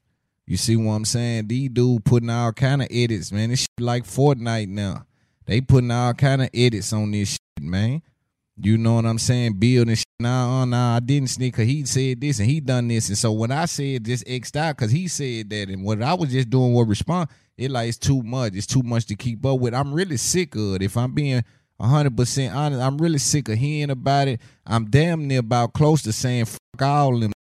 You 0.47 0.57
see 0.57 0.77
what 0.77 0.93
I'm 0.93 1.05
saying? 1.05 1.49
These 1.49 1.71
dude 1.71 2.05
putting 2.05 2.31
all 2.31 2.53
kind 2.53 2.83
of 2.83 2.89
edits, 2.91 3.33
man. 3.33 3.55
Shit 3.55 3.69
like 3.79 4.05
Fortnite 4.05 4.69
now. 4.69 5.07
They 5.47 5.61
putting 5.61 5.91
all 5.91 6.15
kind 6.15 6.43
of 6.43 6.51
edits 6.53 6.93
on 6.93 7.11
this 7.11 7.33
shit, 7.33 7.63
man. 7.63 8.03
You 8.57 8.77
know 8.77 8.95
what 8.95 9.07
I'm 9.07 9.19
saying? 9.19 9.55
Building 9.55 9.95
shit. 9.95 10.05
Nah, 10.21 10.63
uh, 10.63 10.65
nah, 10.65 10.97
I 10.97 11.01
didn't 11.01 11.31
sneak. 11.31 11.55
Cause 11.55 11.67
he 11.67 11.85
said 11.85 12.21
this 12.21 12.39
and 12.39 12.49
he 12.49 12.61
done 12.61 12.89
this. 12.89 13.09
And 13.09 13.19
so 13.19 13.33
when 13.33 13.51
I 13.51 13.65
said 13.65 14.05
just 14.05 14.25
X'd 14.27 14.57
out, 14.57 14.77
cause 14.77 14.91
he 14.91 15.09
said 15.09 15.51
that, 15.51 15.69
and 15.69 15.85
what 15.85 16.03
I 16.03 16.15
was 16.15 16.31
just 16.31 16.51
doing 16.51 16.73
was 16.73 16.87
respond. 16.87 17.29
It 17.57 17.71
like 17.71 17.89
it's 17.89 17.99
too 17.99 18.23
much. 18.23 18.55
It's 18.55 18.67
too 18.67 18.83
much 18.83 19.07
to 19.07 19.15
keep 19.15 19.45
up 19.45 19.59
with. 19.61 19.75
I'm 19.75 19.93
really 19.93 20.17
sick 20.17 20.55
of 20.55 20.77
it. 20.77 20.83
If 20.83 20.97
I'm 20.97 21.13
being 21.13 21.45
100% 21.81 22.55
honest, 22.55 22.81
I'm 22.81 22.99
really 22.99 23.19
sick 23.19 23.49
of 23.49 23.59
hearing 23.59 23.91
about 23.91 24.29
it. 24.29 24.41
I'm 24.67 24.87
damn 24.87 25.27
near 25.27 25.41
about 25.41 25.73
close 25.73 26.03
to 26.03 26.13
saying 26.13 26.47
fuck 26.47 26.83
all 26.83 27.19
them. 27.19 27.33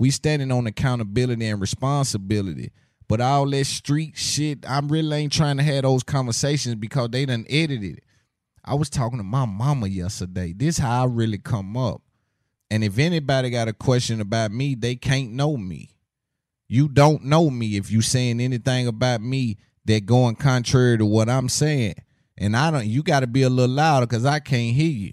We 0.00 0.10
standing 0.10 0.50
on 0.50 0.66
accountability 0.66 1.46
and 1.46 1.60
responsibility. 1.60 2.72
But 3.06 3.20
all 3.20 3.44
that 3.50 3.66
street 3.66 4.16
shit, 4.16 4.64
I'm 4.66 4.88
really 4.88 5.14
ain't 5.14 5.32
trying 5.32 5.58
to 5.58 5.62
have 5.62 5.82
those 5.82 6.02
conversations 6.02 6.76
because 6.76 7.10
they 7.10 7.26
done 7.26 7.44
edited 7.50 7.98
it. 7.98 8.04
I 8.64 8.76
was 8.76 8.88
talking 8.88 9.18
to 9.18 9.24
my 9.24 9.44
mama 9.44 9.88
yesterday. 9.88 10.54
This 10.54 10.78
how 10.78 11.02
I 11.02 11.06
really 11.06 11.36
come 11.36 11.76
up. 11.76 12.00
And 12.70 12.82
if 12.82 12.98
anybody 12.98 13.50
got 13.50 13.68
a 13.68 13.74
question 13.74 14.22
about 14.22 14.52
me, 14.52 14.74
they 14.74 14.96
can't 14.96 15.32
know 15.32 15.58
me. 15.58 15.90
You 16.66 16.88
don't 16.88 17.24
know 17.24 17.50
me 17.50 17.76
if 17.76 17.90
you 17.90 18.00
saying 18.00 18.40
anything 18.40 18.86
about 18.86 19.20
me 19.20 19.58
that 19.84 20.06
going 20.06 20.36
contrary 20.36 20.96
to 20.96 21.04
what 21.04 21.28
I'm 21.28 21.50
saying. 21.50 21.96
And 22.38 22.56
I 22.56 22.70
don't 22.70 22.86
you 22.86 23.02
gotta 23.02 23.26
be 23.26 23.42
a 23.42 23.50
little 23.50 23.74
louder 23.74 24.06
because 24.06 24.24
I 24.24 24.38
can't 24.38 24.74
hear 24.74 24.90
you. 24.90 25.12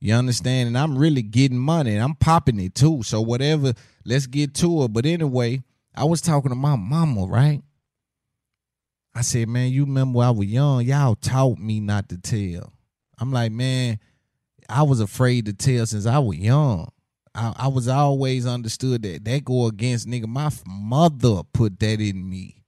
You 0.00 0.14
understand? 0.14 0.68
And 0.68 0.78
I'm 0.78 0.96
really 0.96 1.22
getting 1.22 1.58
money 1.58 1.94
and 1.94 2.02
I'm 2.02 2.14
popping 2.14 2.58
it 2.58 2.74
too. 2.74 3.02
So 3.02 3.20
whatever, 3.20 3.74
let's 4.04 4.26
get 4.26 4.54
to 4.56 4.84
it. 4.84 4.92
But 4.92 5.04
anyway, 5.04 5.62
I 5.94 6.04
was 6.04 6.22
talking 6.22 6.50
to 6.50 6.54
my 6.54 6.76
mama, 6.76 7.26
right? 7.26 7.62
I 9.14 9.22
said, 9.22 9.48
man, 9.48 9.70
you 9.70 9.84
remember 9.84 10.18
when 10.18 10.26
I 10.26 10.30
was 10.30 10.46
young, 10.46 10.84
y'all 10.84 11.16
taught 11.16 11.58
me 11.58 11.80
not 11.80 12.08
to 12.08 12.16
tell. 12.16 12.72
I'm 13.18 13.32
like, 13.32 13.52
man, 13.52 13.98
I 14.68 14.84
was 14.84 15.00
afraid 15.00 15.46
to 15.46 15.52
tell 15.52 15.84
since 15.84 16.06
I 16.06 16.18
was 16.18 16.38
young. 16.38 16.90
I, 17.34 17.52
I 17.56 17.68
was 17.68 17.86
always 17.88 18.46
understood 18.46 19.02
that 19.02 19.24
that 19.24 19.44
go 19.44 19.66
against 19.66 20.08
nigga. 20.08 20.26
My 20.26 20.50
mother 20.66 21.42
put 21.52 21.78
that 21.80 22.00
in 22.00 22.28
me. 22.28 22.62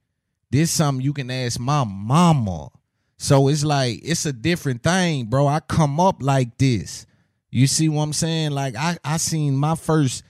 This 0.51 0.69
something 0.69 1.03
you 1.03 1.13
can 1.13 1.31
ask 1.31 1.59
my 1.59 1.83
mama. 1.83 2.69
So 3.17 3.47
it's 3.47 3.63
like 3.63 4.01
it's 4.03 4.25
a 4.25 4.33
different 4.33 4.83
thing, 4.83 5.25
bro. 5.25 5.47
I 5.47 5.59
come 5.61 5.99
up 5.99 6.21
like 6.21 6.57
this. 6.57 7.05
You 7.53 7.67
see 7.67 7.87
what 7.87 8.01
I'm 8.01 8.13
saying? 8.13 8.51
Like 8.51 8.75
I 8.75 8.97
I 9.03 9.17
seen 9.17 9.55
my 9.55 9.75
first 9.75 10.23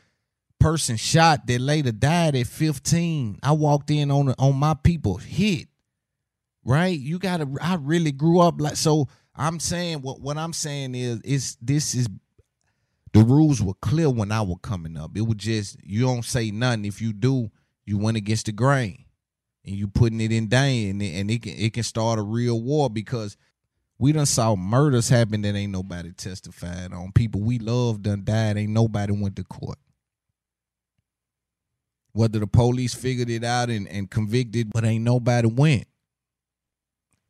person 0.60 0.98
shot 0.98 1.48
that 1.48 1.62
later 1.62 1.94
died 1.94 2.36
at 2.36 2.48
15. 2.48 3.40
I 3.42 3.54
walked 3.54 3.90
in 3.92 4.12
on 4.12 4.34
on 4.38 4.56
my 4.58 4.74
people 4.74 5.18
hit. 5.18 5.70
Right? 6.66 7.00
You 7.00 7.20
gotta 7.20 7.48
I 7.62 7.76
really 7.76 8.12
grew 8.12 8.42
up 8.42 8.60
like 8.60 8.76
so 8.76 9.08
I'm 9.34 9.62
saying 9.62 10.02
what 10.02 10.20
what 10.20 10.38
I'm 10.38 10.52
saying 10.52 10.96
is 10.96 11.22
is 11.22 11.58
this 11.62 11.96
is 11.96 12.10
the 13.14 13.24
rules 13.24 13.62
were 13.62 13.76
clear 13.76 14.10
when 14.10 14.34
I 14.34 14.42
was 14.42 14.58
coming 14.62 14.98
up. 14.98 15.12
It 15.16 15.22
was 15.22 15.38
just 15.38 15.78
you 15.82 16.02
don't 16.02 16.26
say 16.26 16.52
nothing. 16.52 16.84
If 16.84 17.02
you 17.02 17.14
do, 17.14 17.52
you 17.86 17.98
went 17.98 18.18
against 18.18 18.48
the 18.48 18.52
grain, 18.52 19.06
and 19.66 19.76
you 19.76 19.88
putting 19.88 20.20
it 20.20 20.34
in 20.34 20.48
danger, 20.48 20.92
and 20.92 21.02
it, 21.02 21.20
and 21.20 21.32
it 21.32 21.42
can 21.42 21.54
it 21.54 21.74
can 21.74 21.84
start 21.84 22.20
a 22.20 22.24
real 22.24 22.60
war 22.60 22.90
because 22.90 23.38
we 24.04 24.12
done 24.12 24.26
saw 24.26 24.54
murders 24.54 25.08
happen 25.08 25.44
that 25.44 25.56
ain't 25.56 25.72
nobody 25.72 26.12
testified 26.12 26.92
on. 26.92 27.14
People 27.14 27.40
we 27.40 27.58
love 27.58 28.02
done 28.02 28.26
died, 28.26 28.58
ain't 28.58 28.74
nobody 28.74 29.14
went 29.14 29.38
to 29.38 29.46
court. 29.46 29.78
Whether 32.12 32.40
the 32.40 32.48
police 32.48 32.94
figured 32.94 33.30
it 33.30 33.46
out 33.46 33.70
and, 33.70 33.88
and 33.88 34.12
convicted, 34.12 34.72
but 34.74 34.84
ain't 34.84 35.06
nobody 35.06 35.48
went. 35.48 35.86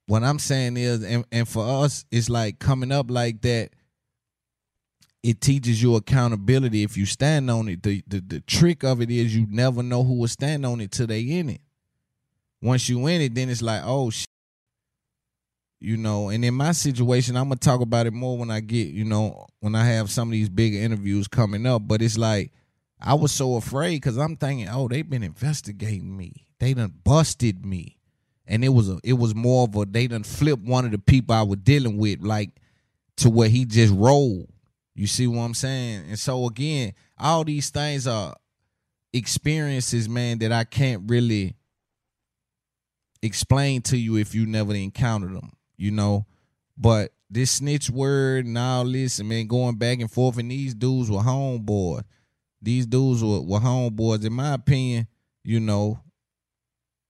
What 0.08 0.24
I'm 0.24 0.40
saying 0.40 0.78
is, 0.78 1.04
and, 1.04 1.26
and 1.32 1.48
for 1.48 1.64
us, 1.64 2.06
it's 2.10 2.28
like 2.28 2.58
coming 2.58 2.92
up 2.92 3.12
like 3.12 3.42
that 3.42 3.70
it 5.22 5.42
teaches 5.42 5.80
you 5.80 5.96
accountability 5.96 6.82
if 6.82 6.98
you 6.98 7.06
stand 7.06 7.52
on 7.52 7.70
it. 7.70 7.84
The, 7.84 8.02
the 8.08 8.20
the 8.20 8.40
trick 8.42 8.84
of 8.84 9.00
it 9.00 9.12
is 9.12 9.36
you 9.36 9.46
never 9.48 9.84
know 9.84 10.04
who 10.04 10.16
will 10.16 10.28
stand 10.28 10.66
on 10.66 10.82
it 10.82 10.90
till 10.90 11.06
they 11.06 11.22
in 11.22 11.52
it. 11.52 11.62
Once 12.64 12.90
you 12.90 13.06
in 13.06 13.22
it, 13.22 13.36
then 13.36 13.52
it's 13.52 13.62
like, 13.62 13.84
oh 13.86 14.10
shit. 14.10 14.26
You 15.84 15.98
know, 15.98 16.30
and 16.30 16.46
in 16.46 16.54
my 16.54 16.72
situation, 16.72 17.36
I'm 17.36 17.50
gonna 17.50 17.58
talk 17.58 17.82
about 17.82 18.08
it 18.08 18.14
more 18.14 18.38
when 18.38 18.50
I 18.50 18.62
get, 18.62 18.88
you 18.88 19.04
know, 19.04 19.48
when 19.60 19.76
I 19.76 19.84
have 19.86 20.10
some 20.10 20.30
of 20.30 20.32
these 20.32 20.48
big 20.48 20.74
interviews 20.76 21.28
coming 21.28 21.66
up. 21.66 21.82
But 21.86 22.02
it's 22.02 22.18
like 22.18 22.54
I 23.02 23.16
was 23.16 23.34
so 23.34 23.58
afraid 23.58 23.98
because 23.98 24.18
I'm 24.18 24.38
thinking, 24.38 24.70
oh, 24.70 24.88
they've 24.88 25.10
been 25.10 25.24
investigating 25.24 26.16
me. 26.16 26.48
They 26.60 26.74
done 26.74 26.94
busted 27.04 27.66
me. 27.66 27.98
And 28.48 28.64
it 28.64 28.70
was 28.70 28.90
a 28.90 28.98
it 29.04 29.14
was 29.14 29.36
more 29.36 29.66
of 29.66 29.76
a 29.76 29.86
they 29.86 30.08
done 30.08 30.24
flipped 30.24 30.64
one 30.64 30.86
of 30.86 30.92
the 30.92 31.00
people 31.00 31.36
I 31.36 31.42
was 31.42 31.60
dealing 31.60 31.98
with, 31.98 32.22
like 32.22 32.52
to 33.18 33.30
where 33.30 33.50
he 33.50 33.66
just 33.66 33.94
rolled. 33.94 34.48
You 34.96 35.08
see 35.08 35.28
what 35.28 35.42
I'm 35.42 35.54
saying? 35.54 36.06
And 36.08 36.18
so 36.18 36.48
again, 36.48 36.94
all 37.18 37.44
these 37.44 37.72
things 37.72 38.08
are 38.08 38.36
experiences, 39.12 40.08
man, 40.08 40.40
that 40.40 40.54
I 40.54 40.64
can't 40.64 41.04
really 41.08 41.56
explain 43.22 43.82
to 43.82 43.98
you 43.98 44.16
if 44.16 44.34
you 44.34 44.46
never 44.46 44.74
encountered 44.74 45.36
them, 45.36 45.52
you 45.78 45.92
know. 45.92 46.26
But 46.78 47.14
this 47.30 47.52
snitch 47.52 47.90
word 47.90 48.46
and 48.46 48.58
all 48.58 48.86
this, 48.86 49.20
and 49.20 49.30
man, 49.30 49.48
going 49.48 49.76
back 49.76 50.00
and 50.00 50.12
forth, 50.12 50.38
and 50.38 50.52
these 50.52 50.74
dudes 50.74 51.10
were 51.10 51.20
homeboys. 51.20 52.04
These 52.62 52.86
dudes 52.86 53.24
were, 53.24 53.42
were 53.42 53.60
homeboys. 53.60 54.26
In 54.26 54.34
my 54.34 54.54
opinion, 54.54 55.08
you 55.44 55.60
know, 55.60 56.00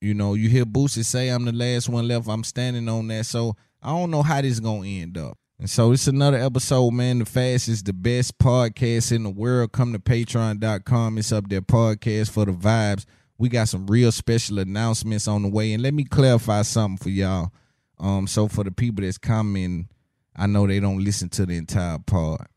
you 0.01 0.13
know, 0.13 0.33
you 0.33 0.49
hear 0.49 0.65
Boosie 0.65 1.05
say 1.05 1.29
I'm 1.29 1.45
the 1.45 1.51
last 1.51 1.87
one 1.87 2.07
left. 2.07 2.27
I'm 2.27 2.43
standing 2.43 2.89
on 2.89 3.07
that. 3.07 3.25
So 3.25 3.55
I 3.81 3.89
don't 3.89 4.11
know 4.11 4.23
how 4.23 4.41
this 4.41 4.59
gonna 4.59 4.87
end 4.87 5.17
up. 5.17 5.37
And 5.59 5.69
so 5.69 5.91
it's 5.91 6.07
another 6.07 6.37
episode, 6.37 6.91
man. 6.91 7.19
The 7.19 7.25
fastest, 7.25 7.85
the 7.85 7.93
best 7.93 8.37
podcast 8.37 9.11
in 9.11 9.23
the 9.23 9.29
world. 9.29 9.71
Come 9.71 9.93
to 9.93 9.99
patreon.com. 9.99 11.17
It's 11.17 11.31
up 11.31 11.47
there, 11.47 11.61
podcast 11.61 12.31
for 12.31 12.45
the 12.45 12.51
vibes. 12.51 13.05
We 13.37 13.49
got 13.49 13.69
some 13.69 13.87
real 13.87 14.11
special 14.11 14.59
announcements 14.59 15.27
on 15.27 15.43
the 15.43 15.47
way. 15.47 15.73
And 15.73 15.81
let 15.83 15.93
me 15.93 16.03
clarify 16.03 16.63
something 16.63 16.97
for 16.97 17.09
y'all. 17.09 17.51
Um, 17.99 18.27
so 18.27 18.47
for 18.47 18.63
the 18.63 18.71
people 18.71 19.03
that's 19.03 19.17
coming, 19.17 19.87
I 20.35 20.47
know 20.47 20.67
they 20.67 20.79
don't 20.79 21.03
listen 21.03 21.29
to 21.29 21.45
the 21.45 21.57
entire 21.57 21.99
pod. 21.99 22.47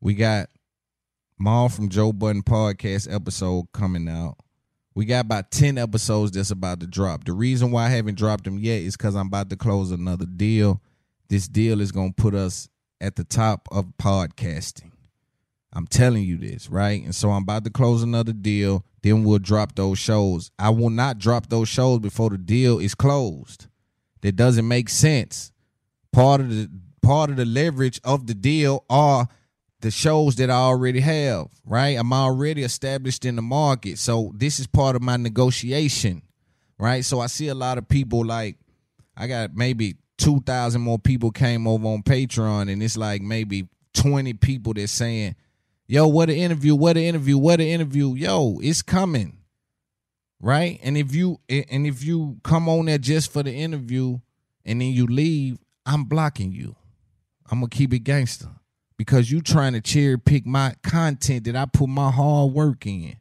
We 0.00 0.14
got 0.14 0.48
Mal 1.38 1.68
from 1.68 1.88
Joe 1.88 2.12
Budden 2.12 2.42
podcast 2.42 3.12
episode 3.12 3.66
coming 3.72 4.08
out. 4.08 4.36
We 4.94 5.06
got 5.06 5.24
about 5.24 5.50
10 5.50 5.78
episodes 5.78 6.32
that's 6.32 6.50
about 6.50 6.80
to 6.80 6.86
drop. 6.86 7.24
The 7.24 7.32
reason 7.32 7.70
why 7.70 7.86
I 7.86 7.88
haven't 7.88 8.18
dropped 8.18 8.44
them 8.44 8.58
yet 8.58 8.82
is 8.82 8.96
because 8.96 9.14
I'm 9.14 9.28
about 9.28 9.50
to 9.50 9.56
close 9.56 9.90
another 9.90 10.26
deal 10.26 10.80
this 11.32 11.48
deal 11.48 11.80
is 11.80 11.92
going 11.92 12.12
to 12.12 12.22
put 12.22 12.34
us 12.34 12.68
at 13.00 13.16
the 13.16 13.24
top 13.24 13.66
of 13.72 13.86
podcasting. 13.96 14.90
I'm 15.72 15.86
telling 15.86 16.24
you 16.24 16.36
this, 16.36 16.68
right? 16.68 17.02
And 17.02 17.14
so 17.14 17.30
I'm 17.30 17.44
about 17.44 17.64
to 17.64 17.70
close 17.70 18.02
another 18.02 18.34
deal. 18.34 18.84
Then 19.02 19.24
we'll 19.24 19.38
drop 19.38 19.74
those 19.74 19.98
shows. 19.98 20.50
I 20.58 20.68
will 20.68 20.90
not 20.90 21.16
drop 21.16 21.48
those 21.48 21.70
shows 21.70 22.00
before 22.00 22.28
the 22.28 22.36
deal 22.36 22.78
is 22.78 22.94
closed. 22.94 23.66
That 24.22 24.36
doesn't 24.36 24.66
make 24.66 24.88
sense. 24.88 25.52
Part 26.12 26.40
of 26.40 26.50
the 26.50 26.70
part 27.02 27.30
of 27.30 27.36
the 27.36 27.44
leverage 27.44 28.00
of 28.04 28.26
the 28.26 28.34
deal 28.34 28.84
are 28.88 29.26
the 29.80 29.90
shows 29.90 30.36
that 30.36 30.48
I 30.48 30.54
already 30.54 31.00
have, 31.00 31.48
right? 31.66 31.98
I'm 31.98 32.12
already 32.12 32.62
established 32.62 33.24
in 33.24 33.34
the 33.34 33.42
market. 33.42 33.98
So 33.98 34.32
this 34.36 34.60
is 34.60 34.68
part 34.68 34.94
of 34.94 35.02
my 35.02 35.16
negotiation, 35.16 36.22
right? 36.78 37.04
So 37.04 37.18
I 37.18 37.26
see 37.26 37.48
a 37.48 37.54
lot 37.54 37.78
of 37.78 37.88
people 37.88 38.24
like 38.24 38.56
I 39.16 39.26
got 39.26 39.54
maybe 39.54 39.96
2,000 40.18 40.80
more 40.80 40.98
people 40.98 41.32
came 41.32 41.66
over 41.66 41.86
on 41.88 42.02
Patreon, 42.02 42.70
and 42.72 42.82
it's 42.82 42.96
like 42.96 43.22
maybe 43.22 43.68
20 43.94 44.34
people 44.34 44.72
that's 44.74 44.92
saying, 44.92 45.34
Yo, 45.88 46.06
what 46.06 46.30
an 46.30 46.36
interview, 46.36 46.74
what 46.74 46.96
an 46.96 47.02
interview, 47.02 47.36
what 47.36 47.60
an 47.60 47.66
interview. 47.66 48.14
Yo, 48.14 48.58
it's 48.62 48.80
coming. 48.80 49.41
Right? 50.42 50.80
And 50.82 50.98
if 50.98 51.14
you 51.14 51.38
and 51.48 51.86
if 51.86 52.04
you 52.04 52.38
come 52.42 52.68
on 52.68 52.86
there 52.86 52.98
just 52.98 53.32
for 53.32 53.44
the 53.44 53.52
interview 53.52 54.18
and 54.64 54.80
then 54.80 54.88
you 54.92 55.06
leave, 55.06 55.58
I'm 55.86 56.04
blocking 56.04 56.52
you. 56.52 56.74
I'm 57.50 57.60
gonna 57.60 57.68
keep 57.68 57.94
it 57.94 58.00
gangster. 58.00 58.48
Because 58.98 59.30
you 59.30 59.40
trying 59.40 59.72
to 59.72 59.80
cherry 59.80 60.18
pick 60.18 60.44
my 60.44 60.74
content 60.82 61.44
that 61.44 61.56
I 61.56 61.66
put 61.66 61.88
my 61.88 62.10
hard 62.10 62.52
work 62.52 62.86
in. 62.86 63.16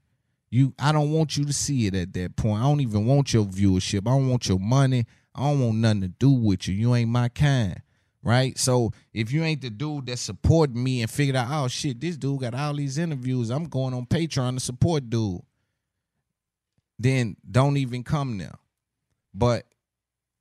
You 0.50 0.74
I 0.80 0.91
don't 0.91 1.11
want 1.11 1.38
you 1.38 1.45
to 1.45 1.53
see 1.53 1.88
it 1.88 1.95
at 1.95 2.14
that 2.14 2.35
point. 2.35 2.61
I 2.61 2.66
don't 2.66 2.82
even 2.82 3.06
want 3.06 3.33
your 3.33 3.45
viewership. 3.45 4.08
I 4.08 4.11
don't 4.11 4.27
want 4.27 4.48
your 4.50 4.59
money. 4.59 5.06
I 5.35 5.43
don't 5.43 5.59
want 5.59 5.77
nothing 5.77 6.01
to 6.01 6.08
do 6.08 6.32
with 6.32 6.67
you. 6.67 6.74
You 6.75 6.95
ain't 6.95 7.09
my 7.09 7.30
kind. 7.30 7.82
right? 8.24 8.58
So 8.58 8.91
if 9.14 9.32
you 9.32 9.43
ain't 9.43 9.61
the 9.61 9.69
dude 9.69 10.08
that 10.08 10.19
support 10.19 10.74
me 10.74 11.01
and 11.01 11.09
figured 11.09 11.35
out, 11.35 11.48
oh 11.51 11.67
shit, 11.67 12.00
this 12.00 12.17
dude 12.17 12.41
got 12.41 12.53
all 12.53 12.74
these 12.74 12.98
interviews, 12.98 13.50
I'm 13.50 13.66
going 13.66 13.93
on 13.93 14.06
Patreon 14.06 14.56
to 14.56 14.59
support 14.59 15.09
dude. 15.09 15.41
Then 17.01 17.35
don't 17.49 17.77
even 17.77 18.03
come 18.03 18.38
there. 18.38 18.55
But 19.33 19.65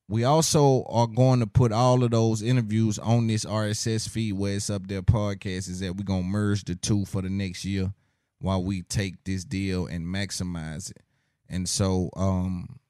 we 0.09 0.25
also 0.25 0.85
are 0.89 1.07
going 1.07 1.41
to 1.41 1.47
put 1.47 1.73
all 1.73 2.03
of 2.03 2.11
those 2.11 2.43
interviews 2.43 2.99
on 2.99 3.29
this 3.29 3.45
RSS 3.45 4.09
feed 4.09 4.33
where 4.33 4.57
it's 4.57 4.69
up 4.69 4.89
there 4.89 5.03
podcast 5.03 5.69
is 5.69 5.81
that 5.81 5.97
we're 5.97 6.05
gonna 6.05 6.25
merge 6.25 6.65
the 6.65 6.75
two 6.75 7.05
for 7.05 7.23
the 7.23 7.31
next 7.31 7.65
year 7.65 7.93
while 8.41 8.63
we 8.63 8.83
take 8.83 9.23
this 9.25 9.45
deal 9.45 9.87
and 9.87 10.05
maximize 10.05 10.91
it. 10.91 11.03
And 11.49 11.69
so 11.69 12.11
um 12.17 12.81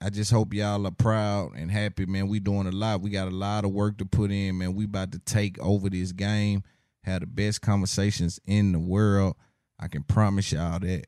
I 0.00 0.10
just 0.10 0.30
hope 0.30 0.54
y'all 0.54 0.86
are 0.86 0.92
proud 0.92 1.56
and 1.56 1.70
happy, 1.72 2.06
man. 2.06 2.28
We 2.28 2.38
doing 2.38 2.68
a 2.68 2.70
lot. 2.70 3.00
We 3.00 3.10
got 3.10 3.26
a 3.26 3.34
lot 3.34 3.64
of 3.64 3.72
work 3.72 3.98
to 3.98 4.04
put 4.04 4.30
in, 4.30 4.58
man. 4.58 4.74
We 4.74 4.84
about 4.84 5.10
to 5.12 5.18
take 5.18 5.58
over 5.58 5.90
this 5.90 6.12
game, 6.12 6.62
have 7.02 7.20
the 7.20 7.26
best 7.26 7.60
conversations 7.60 8.38
in 8.46 8.70
the 8.70 8.78
world. 8.78 9.34
I 9.80 9.88
can 9.88 10.04
promise 10.04 10.52
y'all 10.52 10.78
that. 10.78 11.06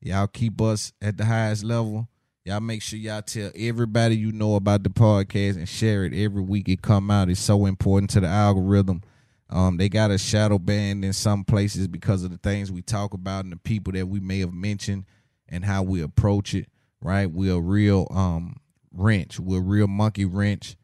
Y'all 0.00 0.26
keep 0.26 0.60
us 0.60 0.92
at 1.02 1.16
the 1.16 1.24
highest 1.24 1.64
level. 1.64 2.08
Y'all 2.44 2.60
make 2.60 2.80
sure 2.80 2.98
y'all 2.98 3.20
tell 3.20 3.50
everybody 3.54 4.16
you 4.16 4.32
know 4.32 4.54
about 4.54 4.82
the 4.82 4.88
podcast 4.90 5.56
and 5.56 5.68
share 5.68 6.04
it 6.04 6.14
every 6.14 6.42
week 6.42 6.68
it 6.68 6.80
come 6.80 7.10
out. 7.10 7.28
It's 7.28 7.40
so 7.40 7.66
important 7.66 8.10
to 8.10 8.20
the 8.20 8.28
algorithm. 8.28 9.02
Um, 9.50 9.76
they 9.76 9.88
got 9.88 10.10
a 10.10 10.18
shadow 10.18 10.58
banned 10.58 11.04
in 11.04 11.12
some 11.12 11.44
places 11.44 11.88
because 11.88 12.22
of 12.22 12.30
the 12.30 12.38
things 12.38 12.70
we 12.70 12.82
talk 12.82 13.12
about 13.12 13.44
and 13.44 13.52
the 13.52 13.58
people 13.58 13.92
that 13.94 14.06
we 14.06 14.20
may 14.20 14.40
have 14.40 14.52
mentioned 14.52 15.04
and 15.48 15.64
how 15.64 15.82
we 15.82 16.02
approach 16.02 16.54
it. 16.54 16.68
Right, 17.00 17.30
we're 17.30 17.54
a 17.54 17.60
real 17.60 18.08
um 18.10 18.56
wrench. 18.92 19.38
We're 19.38 19.58
a 19.58 19.62
real 19.62 19.86
monkey 19.86 20.24
wrench 20.24 20.76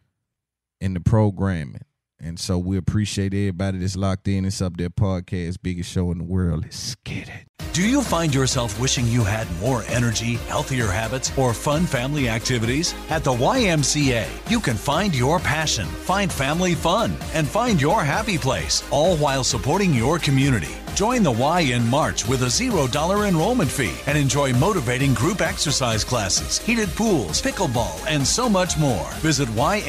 in 0.81 0.95
the 0.95 1.01
programming, 1.01 1.83
and 2.25 2.41
so 2.41 2.59
we 2.59 2.77
appreciate 2.79 3.35
everybody 3.35 3.79
that's 3.79 3.97
locked 3.97 4.27
in. 4.29 4.45
It's 4.45 4.63
up 4.63 4.77
there, 4.77 4.89
podcast, 4.89 5.59
biggest 5.63 5.91
show 5.91 6.11
in 6.11 6.19
the 6.19 6.25
world. 6.25 6.63
Let's 6.63 6.95
get 7.05 7.29
it. 7.29 7.47
Do 7.75 7.87
you 7.87 8.03
find 8.03 8.35
yourself 8.35 8.81
wishing 8.81 9.07
you 9.07 9.25
had 9.25 9.47
more 9.61 9.85
energy, 9.89 10.35
healthier 10.49 10.87
habits, 10.87 11.37
or 11.37 11.53
fun 11.53 11.87
family 11.87 12.29
activities? 12.29 12.95
At 13.11 13.25
the 13.25 13.33
YMCA, 13.33 14.27
you 14.51 14.61
can 14.61 14.77
find 14.77 15.15
your 15.15 15.39
passion, 15.39 15.87
find 15.87 16.33
family 16.33 16.75
fun, 16.75 17.17
and 17.35 17.47
find 17.47 17.81
your 17.81 18.03
happy 18.03 18.39
place, 18.39 18.83
all 18.91 19.17
while 19.17 19.45
supporting 19.45 19.93
your 19.93 20.19
community. 20.19 20.77
Join 20.95 21.23
the 21.25 21.33
Y 21.33 21.61
in 21.61 21.85
March 21.89 22.27
with 22.29 22.43
a 22.43 22.47
$0 22.47 23.29
enrollment 23.29 23.71
fee 23.71 23.97
and 24.07 24.17
enjoy 24.17 24.53
motivating 24.53 25.13
group 25.13 25.41
exercise 25.41 26.05
classes, 26.05 26.59
heated 26.59 26.89
pools, 26.91 27.43
pickleball, 27.43 28.01
and 28.07 28.25
so 28.25 28.49
much 28.49 28.79
more. 28.79 29.11
Visit 29.15 29.49
ymcadc.org 29.49 29.83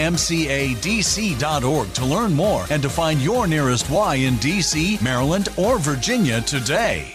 to 1.93 2.05
learn 2.05 2.33
more 2.33 2.65
and 2.71 2.81
to 2.81 2.89
find 2.89 3.21
your 3.21 3.45
nearest 3.45 3.87
Y 3.91 4.15
in 4.15 4.33
DC, 4.35 4.99
Maryland, 5.01 5.49
or 5.57 5.77
Virginia 5.77 6.41
today. 6.41 7.14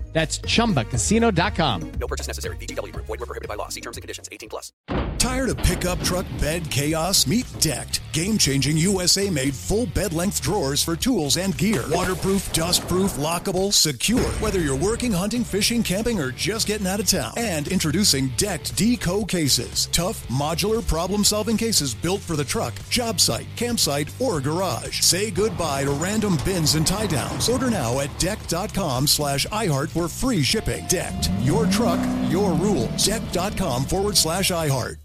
That's 0.13 0.39
chumbacasino.com. 0.39 1.91
No 1.93 2.07
purchase 2.07 2.27
necessary. 2.27 2.55
VGW 2.57 2.91
Group. 2.91 3.05
Void 3.07 3.21
were 3.21 3.25
prohibited 3.25 3.47
by 3.47 3.55
law. 3.55 3.69
See 3.69 3.81
terms 3.81 3.97
and 3.97 4.01
conditions. 4.01 4.27
18 4.31 4.49
plus. 4.49 4.71
Tired 5.17 5.49
of 5.49 5.57
pickup 5.57 6.01
truck 6.03 6.25
bed 6.39 6.69
chaos? 6.69 7.27
Meet 7.27 7.45
Decked. 7.59 8.01
Game 8.11 8.37
changing 8.37 8.75
USA 8.75 9.29
made 9.29 9.53
full 9.53 9.85
bed 9.85 10.11
length 10.13 10.41
drawers 10.41 10.83
for 10.83 10.95
tools 10.95 11.37
and 11.37 11.57
gear. 11.57 11.83
Waterproof, 11.89 12.51
dust 12.51 12.85
proof, 12.87 13.13
lockable, 13.13 13.71
secure. 13.71 14.27
Whether 14.41 14.59
you're 14.59 14.75
working, 14.75 15.11
hunting, 15.13 15.43
fishing, 15.43 15.83
camping, 15.83 16.19
or 16.19 16.31
just 16.31 16.67
getting 16.67 16.87
out 16.87 16.99
of 16.99 17.07
town. 17.07 17.33
And 17.37 17.67
introducing 17.69 18.29
Decked 18.35 18.75
Deco 18.75 19.27
cases. 19.27 19.87
Tough, 19.93 20.27
modular, 20.27 20.85
problem 20.85 21.23
solving 21.23 21.55
cases 21.55 21.93
built 21.93 22.19
for 22.19 22.35
the 22.35 22.43
truck, 22.43 22.73
job 22.89 23.19
site, 23.21 23.47
campsite, 23.55 24.09
or 24.19 24.41
garage. 24.41 24.99
Say 25.01 25.31
goodbye 25.31 25.85
to 25.85 25.91
random 25.91 26.37
bins 26.43 26.75
and 26.75 26.85
tie 26.85 27.07
downs. 27.07 27.47
Order 27.47 27.69
now 27.69 27.99
at 27.99 28.17
decked.com 28.19 29.07
slash 29.07 29.45
iHeart 29.47 29.95
for 30.01 30.07
free 30.07 30.41
shipping. 30.41 30.85
Decked. 30.87 31.29
Your 31.41 31.67
truck, 31.67 31.99
your 32.29 32.53
rules. 32.53 33.05
Decked.com 33.05 33.85
forward 33.85 34.17
slash 34.17 34.51
iHeart. 34.51 35.01